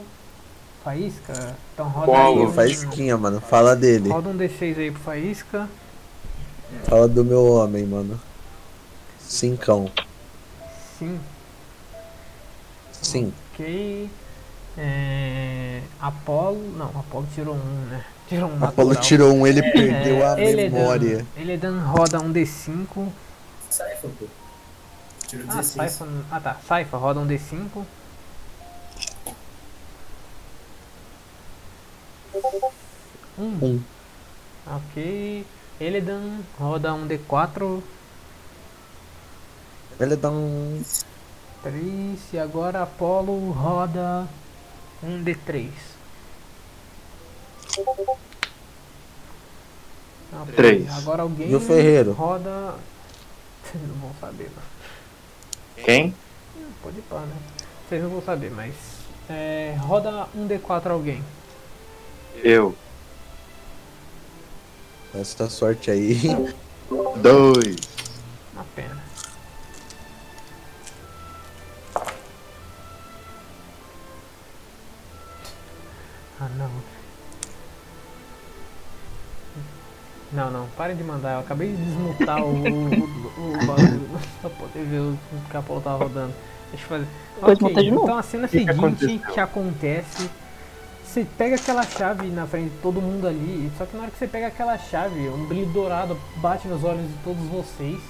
Faísca. 0.84 1.56
Então 1.74 1.88
roda 1.88 2.12
Uau, 2.12 2.34
aí. 2.34 2.46
Um- 2.46 2.52
Faísquinha, 2.54 3.18
mano. 3.18 3.40
Fala 3.40 3.76
dele. 3.76 4.10
Roda 4.10 4.30
um 4.30 4.38
D6 4.38 4.78
aí 4.78 4.92
pro 4.92 5.02
Faísca. 5.02 5.70
Fala 6.84 7.08
do 7.08 7.24
meu 7.24 7.46
homem, 7.46 7.86
mano. 7.86 8.20
Cincão. 9.20 9.90
Sim. 11.00 11.20
Sim. 13.02 13.34
Ok. 13.54 14.10
É... 14.78 15.82
Apolo. 16.02 16.60
Não, 16.78 16.88
Apolo 17.00 17.28
tirou 17.34 17.56
um, 17.56 17.86
né? 17.90 18.04
Tirou 18.28 18.50
um 18.50 18.56
Apolo 18.64 18.90
natural. 18.90 19.04
tirou 19.04 19.34
um, 19.34 19.46
ele 19.48 19.62
perdeu 19.62 20.26
a 20.26 20.40
É, 20.40 20.50
Eledan- 20.52 20.78
memória. 20.78 21.26
Eledan 21.38 21.80
roda 21.86 22.20
um 22.20 22.32
D5. 22.34 23.08
Saifa, 23.70 24.08
pô. 24.20 24.26
Tiro 25.28 25.44
Ah, 25.50 25.56
16. 25.58 25.92
Saifa. 25.92 26.08
Ah 26.32 26.40
tá, 26.40 26.58
Saifa 26.68 26.98
roda 26.98 27.20
um 27.20 27.28
D5. 27.28 27.84
Um. 33.38 33.44
Um. 33.62 33.84
Ok. 34.68 35.46
Eledan 35.80 36.40
roda 36.60 36.94
um 36.94 37.08
D4. 37.08 37.82
Ele 40.00 40.16
dá 40.16 40.30
um. 40.30 40.82
3. 41.64 42.20
E 42.34 42.40
agora 42.40 42.84
Apolo 42.84 43.52
roda 43.52 44.28
um 45.04 45.24
D3. 45.24 45.70
Ok, 50.34 50.56
Três. 50.56 50.90
Agora 50.98 51.22
alguém 51.22 51.52
E 51.52 51.56
o 51.56 51.60
Ferreiro? 51.60 52.12
roda. 52.14 52.76
Vocês 53.64 53.84
não 53.88 53.96
vão 53.96 54.12
saber, 54.20 54.50
mano. 54.50 54.68
Quem? 55.86 56.16
Pode 56.82 56.98
ir 56.98 57.02
pá, 57.04 57.20
né? 57.20 57.36
Vocês 57.88 58.02
não 58.04 58.10
vão 58.10 58.22
saber, 58.22 58.52
mas. 58.52 58.74
É, 59.30 59.76
roda 59.80 60.28
um 60.36 60.48
D4 60.48 60.88
alguém. 60.92 61.24
Eu. 62.44 62.76
Essa 65.14 65.50
sorte 65.50 65.92
aí. 65.92 66.20
Dois. 67.22 67.76
Uma 68.54 68.66
pena. 68.76 69.03
Ah 76.40 76.50
não. 76.58 76.70
Não, 80.32 80.50
não, 80.50 80.68
parem 80.76 80.96
de 80.96 81.04
mandar. 81.04 81.34
Eu 81.34 81.40
acabei 81.42 81.70
de 81.76 81.78
desmutar 81.84 82.44
o, 82.44 82.50
o, 82.56 83.04
o 83.04 83.58
bagulho 83.66 84.10
pra 84.42 84.50
poder 84.50 84.84
ver 84.86 85.00
o 85.00 85.18
que 85.50 85.56
a 85.56 85.60
Apolo 85.60 85.82
tava 85.82 86.04
rodando. 86.06 86.34
Deixa 86.72 86.86
eu 86.86 86.90
fazer. 86.90 87.08
Depois 87.36 87.60
Ok, 87.60 87.68
monta 87.70 87.84
de 87.84 87.92
novo. 87.92 88.04
então 88.06 88.18
a 88.18 88.24
cena 88.24 88.48
que 88.48 88.58
seguinte 88.58 88.72
aconteceu? 88.72 89.20
que 89.32 89.40
acontece. 89.40 90.30
Você 91.06 91.24
pega 91.38 91.56
aquela 91.56 91.84
chave 91.84 92.28
na 92.30 92.48
frente 92.48 92.72
de 92.72 92.78
todo 92.78 93.00
mundo 93.00 93.28
ali, 93.28 93.72
só 93.78 93.86
que 93.86 93.96
na 93.96 94.04
hora 94.04 94.12
que 94.12 94.18
você 94.18 94.28
pega 94.28 94.48
aquela 94.48 94.76
chave, 94.80 95.30
um 95.30 95.46
brilho 95.46 95.68
dourado 95.72 96.18
bate 96.38 96.68
nos 96.68 96.84
olhos 96.84 97.08
de 97.08 97.14
todos 97.24 97.44
vocês. 97.50 98.02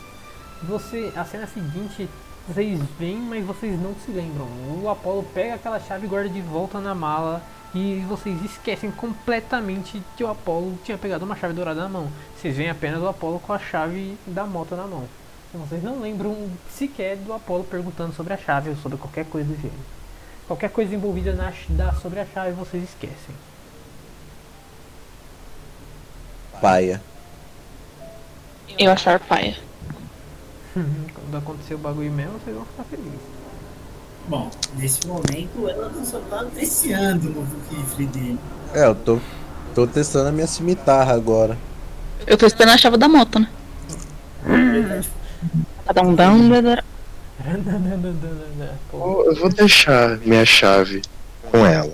Você, 0.63 1.11
a 1.13 1.25
cena 1.25 1.45
seguinte, 1.45 2.07
vocês 2.47 2.79
veem, 2.97 3.17
mas 3.17 3.43
vocês 3.45 3.77
não 3.81 3.93
se 3.95 4.09
lembram. 4.11 4.47
O 4.81 4.89
Apollo 4.89 5.25
pega 5.33 5.55
aquela 5.55 5.81
chave 5.81 6.05
e 6.05 6.09
guarda 6.09 6.29
de 6.29 6.39
volta 6.39 6.79
na 6.79 6.95
mala 6.95 7.41
e 7.73 8.05
vocês 8.07 8.39
esquecem 8.43 8.91
completamente 8.91 10.01
que 10.15 10.23
o 10.23 10.29
Apollo 10.29 10.77
tinha 10.83 10.97
pegado 10.97 11.25
uma 11.25 11.35
chave 11.35 11.53
dourada 11.53 11.81
na 11.81 11.89
mão. 11.89 12.07
Vocês 12.37 12.55
veem 12.55 12.69
apenas 12.69 13.01
o 13.01 13.07
Apollo 13.07 13.39
com 13.39 13.51
a 13.51 13.57
chave 13.57 14.15
da 14.27 14.45
moto 14.45 14.75
na 14.75 14.85
mão. 14.85 15.07
E 15.53 15.57
vocês 15.57 15.81
não 15.81 15.99
lembram 15.99 16.51
sequer 16.69 17.17
do 17.17 17.33
Apollo 17.33 17.63
perguntando 17.63 18.13
sobre 18.13 18.33
a 18.33 18.37
chave 18.37 18.69
ou 18.69 18.75
sobre 18.75 18.97
qualquer 18.97 19.25
coisa 19.25 19.47
do 19.47 19.55
gênero. 19.55 19.79
Qualquer 20.47 20.69
coisa 20.69 20.93
envolvida 20.93 21.33
na, 21.33 21.51
da, 21.69 21.93
sobre 21.93 22.19
a 22.19 22.25
chave 22.25 22.51
vocês 22.51 22.83
esquecem. 22.83 23.35
Paia. 26.61 27.01
Eu 28.77 28.91
achar 28.91 29.19
paia. 29.19 29.57
Quando 30.73 31.37
acontecer 31.37 31.73
o 31.73 31.79
bagulho 31.79 32.11
mesmo, 32.11 32.39
vocês 32.39 32.55
vão 32.55 32.65
ficar 32.65 32.83
felizes. 32.83 33.32
Bom, 34.27 34.49
nesse 34.77 35.05
momento 35.05 35.69
ela 35.69 35.91
só 36.05 36.19
tá 36.29 36.41
apreciando 36.41 37.29
o 37.29 37.33
novo 37.33 37.55
rifle 37.69 38.05
dele. 38.07 38.39
É, 38.73 38.85
eu 38.85 38.95
tô, 38.95 39.19
tô 39.75 39.85
testando 39.85 40.29
a 40.29 40.31
minha 40.31 40.47
cimitarra 40.47 41.13
agora. 41.13 41.57
Eu 42.25 42.37
tô 42.37 42.45
esperando 42.45 42.75
a 42.75 42.77
chave 42.77 42.97
da 42.97 43.09
moto, 43.09 43.39
né? 43.39 43.49
Pô, 48.89 49.23
Eu 49.25 49.35
vou 49.35 49.49
deixar 49.49 50.17
minha 50.19 50.45
chave 50.45 51.01
com 51.51 51.65
ela. 51.65 51.93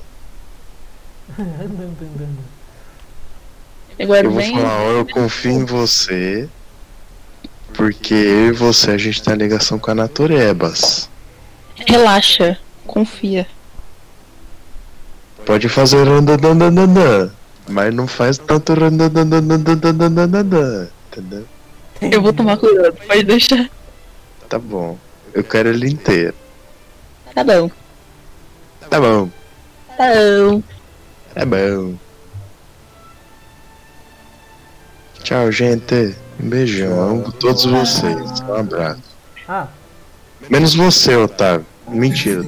Eu 3.98 4.08
guardo 4.08 4.25
Eu 4.25 4.32
vou 4.32 4.41
falar, 4.41 4.82
ó, 4.82 4.91
eu 4.91 5.06
confio 5.06 5.51
em 5.51 5.66
você. 5.66 6.48
Porque 7.74 8.14
eu 8.14 8.48
e 8.48 8.51
você, 8.51 8.91
a 8.91 8.98
gente 8.98 9.22
tem 9.24 9.33
a 9.33 9.38
ligação 9.38 9.80
com 9.80 9.91
a 9.91 9.95
Naturebas. 9.95 11.08
Relaxa, 11.88 12.58
confia. 12.85 13.48
Pode 15.45 15.69
fazer 15.69 16.08
randandandandandan, 16.08 17.32
mas 17.67 17.93
não 17.93 18.08
faz 18.08 18.38
tanto 18.38 18.74
randandandandandandandandan, 18.74 20.90
Menos 40.49 40.73
você, 40.75 41.15
Otávio. 41.15 41.65
Mentira. 41.87 42.45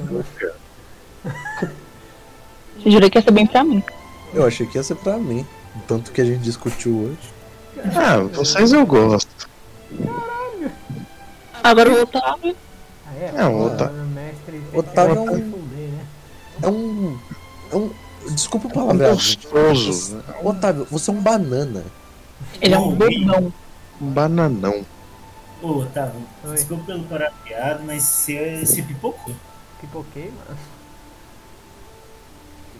Eu 2.83 2.91
jurei 2.91 3.09
que 3.09 3.17
ia 3.17 3.21
ser 3.21 3.31
bem 3.31 3.45
pra 3.45 3.63
mim. 3.63 3.83
Eu 4.33 4.45
achei 4.45 4.65
que 4.65 4.77
ia 4.77 4.83
ser 4.83 4.95
pra 4.95 5.17
mim. 5.17 5.45
o 5.75 5.79
Tanto 5.87 6.11
que 6.11 6.21
a 6.21 6.25
gente 6.25 6.39
discutiu 6.41 6.95
hoje. 6.95 7.33
Ah, 7.95 8.17
vocês 8.33 8.71
eu 8.73 8.85
gosto. 8.85 9.47
Agora 11.63 11.89
o 11.91 12.01
Otávio. 12.01 12.55
ah 13.05 13.15
é, 13.19 13.31
Não, 13.33 13.55
o 13.67 14.05
mestre. 14.07 14.61
Otávio 14.73 15.15
é 15.15 15.19
um- 15.19 15.37
né? 15.37 15.99
É 16.63 16.67
um. 16.67 17.17
É 17.71 17.75
um. 17.75 17.91
Desculpa 18.31 18.67
o 18.67 18.71
palavreado. 18.71 19.15
Gostoso. 19.15 20.15
né? 20.15 20.23
Otávio, 20.43 20.87
você 20.89 21.09
é 21.09 21.13
um 21.13 21.21
banana. 21.21 21.83
Ele 22.61 22.73
é 22.73 22.79
um 22.79 22.91
bobão. 22.95 23.53
Um 24.01 24.07
bananão. 24.09 24.85
Ô, 25.61 25.67
Otávio, 25.79 26.21
Oi. 26.43 26.53
desculpa 26.55 26.85
pelo 26.85 27.03
parapeado, 27.03 27.83
mas 27.83 28.03
você, 28.03 28.65
você 28.65 28.81
pipocou. 28.81 29.35
Pipoquei, 29.79 30.31
mano. 30.31 30.57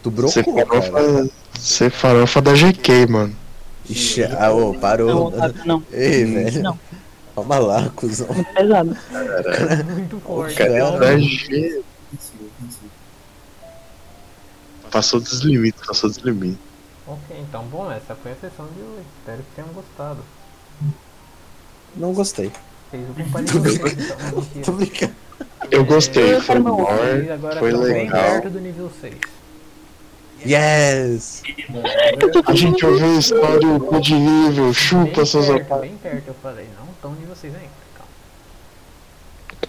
Tu 0.02 0.10
Você 0.10 0.42
brocou, 0.42 0.54
cara. 0.66 0.82
farofa, 0.82 1.30
você 1.54 1.90
farofa 1.90 2.42
da 2.42 2.52
GK, 2.54 3.06
mano. 3.06 3.36
Ixi, 3.88 4.24
ah, 4.24 4.50
ô, 4.52 4.72
Não, 4.72 4.80
parou. 4.80 5.26
Otávio, 5.28 5.64
não. 5.64 5.82
Ei, 5.92 6.24
velho. 6.24 6.62
Não. 6.62 6.80
Calma 7.34 7.58
lá, 7.58 7.88
cuzão. 7.90 8.28
Muito 8.34 8.52
pesado. 8.52 8.96
Muito 9.94 10.20
forte. 10.20 10.54
Cara, 10.56 10.72
Cara. 10.72 10.98
da 10.98 11.18
G. 11.18 11.82
Passou 14.90 15.20
dos 15.20 15.40
limites, 15.40 15.86
passou 15.86 16.10
dos 16.10 16.18
limites. 16.18 16.58
Ok, 17.06 17.36
então, 17.40 17.64
bom, 17.64 17.90
essa 17.90 18.14
foi 18.14 18.32
a 18.32 18.36
sessão 18.36 18.66
de 18.66 18.80
hoje. 18.80 19.06
Espero 19.18 19.38
que 19.42 19.54
tenham 19.56 19.70
gostado. 19.72 20.20
Não 21.96 22.12
gostei. 22.12 22.52
Vocês. 22.92 24.14
Tô 24.64 24.72
brincando. 24.72 25.12
Eu 25.70 25.84
gostei, 25.84 26.34
Eu 26.34 26.40
foi 26.42 26.56
agora 27.30 27.58
foi 27.58 27.70
bem 27.72 27.80
legal. 27.82 28.22
perto 28.22 28.50
do 28.50 28.60
nível 28.60 28.90
6. 29.00 29.14
Yes! 30.44 31.42
A 32.46 32.54
gente 32.54 32.84
ouviu 32.84 33.06
a 33.06 33.18
história 33.18 33.68
o 33.68 34.00
de 34.00 34.14
nível, 34.14 34.74
chupa 34.74 35.16
Bem 35.18 35.26
seus 35.26 35.46
perto, 35.46 35.80
bem 35.80 35.96
perto, 36.02 36.28
eu 36.28 36.34
falei. 36.42 36.66
Não 36.78 36.86
tão 37.00 37.12
nível 37.14 37.34
6 37.36 37.54
ainda. 37.54 37.68
Calma. 37.94 38.10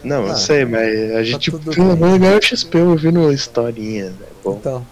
Não, 0.04 0.26
eu 0.26 0.32
Ah, 0.32 0.36
sei, 0.36 0.66
mas 0.66 1.12
a 1.16 1.24
gente 1.24 1.52
tudo 1.52 1.72
pelo 1.72 1.96
menos 1.96 2.18
ganhou 2.20 2.42
XP 2.42 2.78
ouvindo 2.80 3.28
a 3.28 3.34
historinha, 3.34 4.10
né? 4.10 4.26
Bom, 4.44 4.58
Então, 4.60 4.86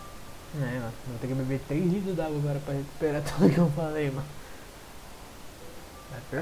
É, 0.56 0.66
mano, 0.66 0.94
vou 1.08 1.18
ter 1.20 1.28
que 1.28 1.34
beber 1.34 1.60
3 1.68 1.84
litros 1.84 2.16
d'água 2.16 2.38
agora 2.38 2.60
pra 2.64 2.74
recuperar 2.76 3.22
tudo 3.24 3.50
que 3.50 3.58
eu 3.58 3.72
falei, 3.76 4.06
mano. 4.12 4.24
Vocês 6.32 6.42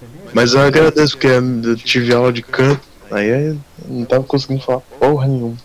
receberam. 0.00 0.30
mas 0.34 0.54
eu 0.54 0.60
agradeço 0.62 1.16
porque 1.18 1.26
eu 1.28 1.76
tive 1.76 2.14
aula 2.14 2.32
de 2.32 2.42
canto, 2.42 2.80
aí 3.10 3.28
eu 3.28 3.58
não 3.86 4.04
tava 4.04 4.24
conseguindo 4.24 4.62
falar 4.62 4.80
porra 4.98 5.26
nenhuma. 5.28 5.56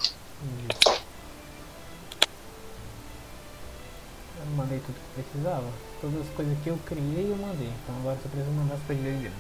Eu 4.40 4.46
mandei 4.56 4.80
tudo 4.80 4.96
que 4.96 5.22
precisava. 5.22 5.66
Todas 6.02 6.22
as 6.22 6.28
coisas 6.36 6.58
que 6.64 6.70
eu 6.70 6.78
criei 6.86 7.32
eu 7.32 7.38
mandei. 7.38 7.70
Então 7.84 7.96
agora 8.02 8.18
só 8.22 8.30
preciso 8.30 8.52
mandar 8.52 8.76
as 8.76 8.82
coisas 8.84 9.04
dele. 9.04 9.32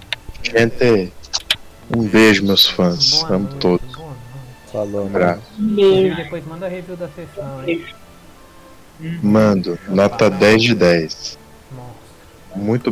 Gente, 0.44 1.14
um 1.96 2.08
beijo, 2.08 2.46
meus 2.46 2.68
fãs. 2.68 3.22
Boa 3.22 3.36
Amo 3.36 3.44
noite, 3.46 3.60
todos. 3.60 3.96
boa 3.96 4.08
noite. 4.08 4.22
falou, 4.72 5.02
Um 5.06 5.10
mano. 5.10 5.16
abraço. 5.16 5.42
E 5.60 6.16
depois 6.16 6.46
manda 6.46 6.66
a 6.66 6.70
review 6.70 6.96
da 6.98 7.08
sessão, 7.10 7.68
hein? 7.68 7.86
Mando, 9.22 9.78
nota 9.90 10.30
10 10.30 10.64
de 10.64 10.76
10 10.76 11.38
muito 12.58 12.86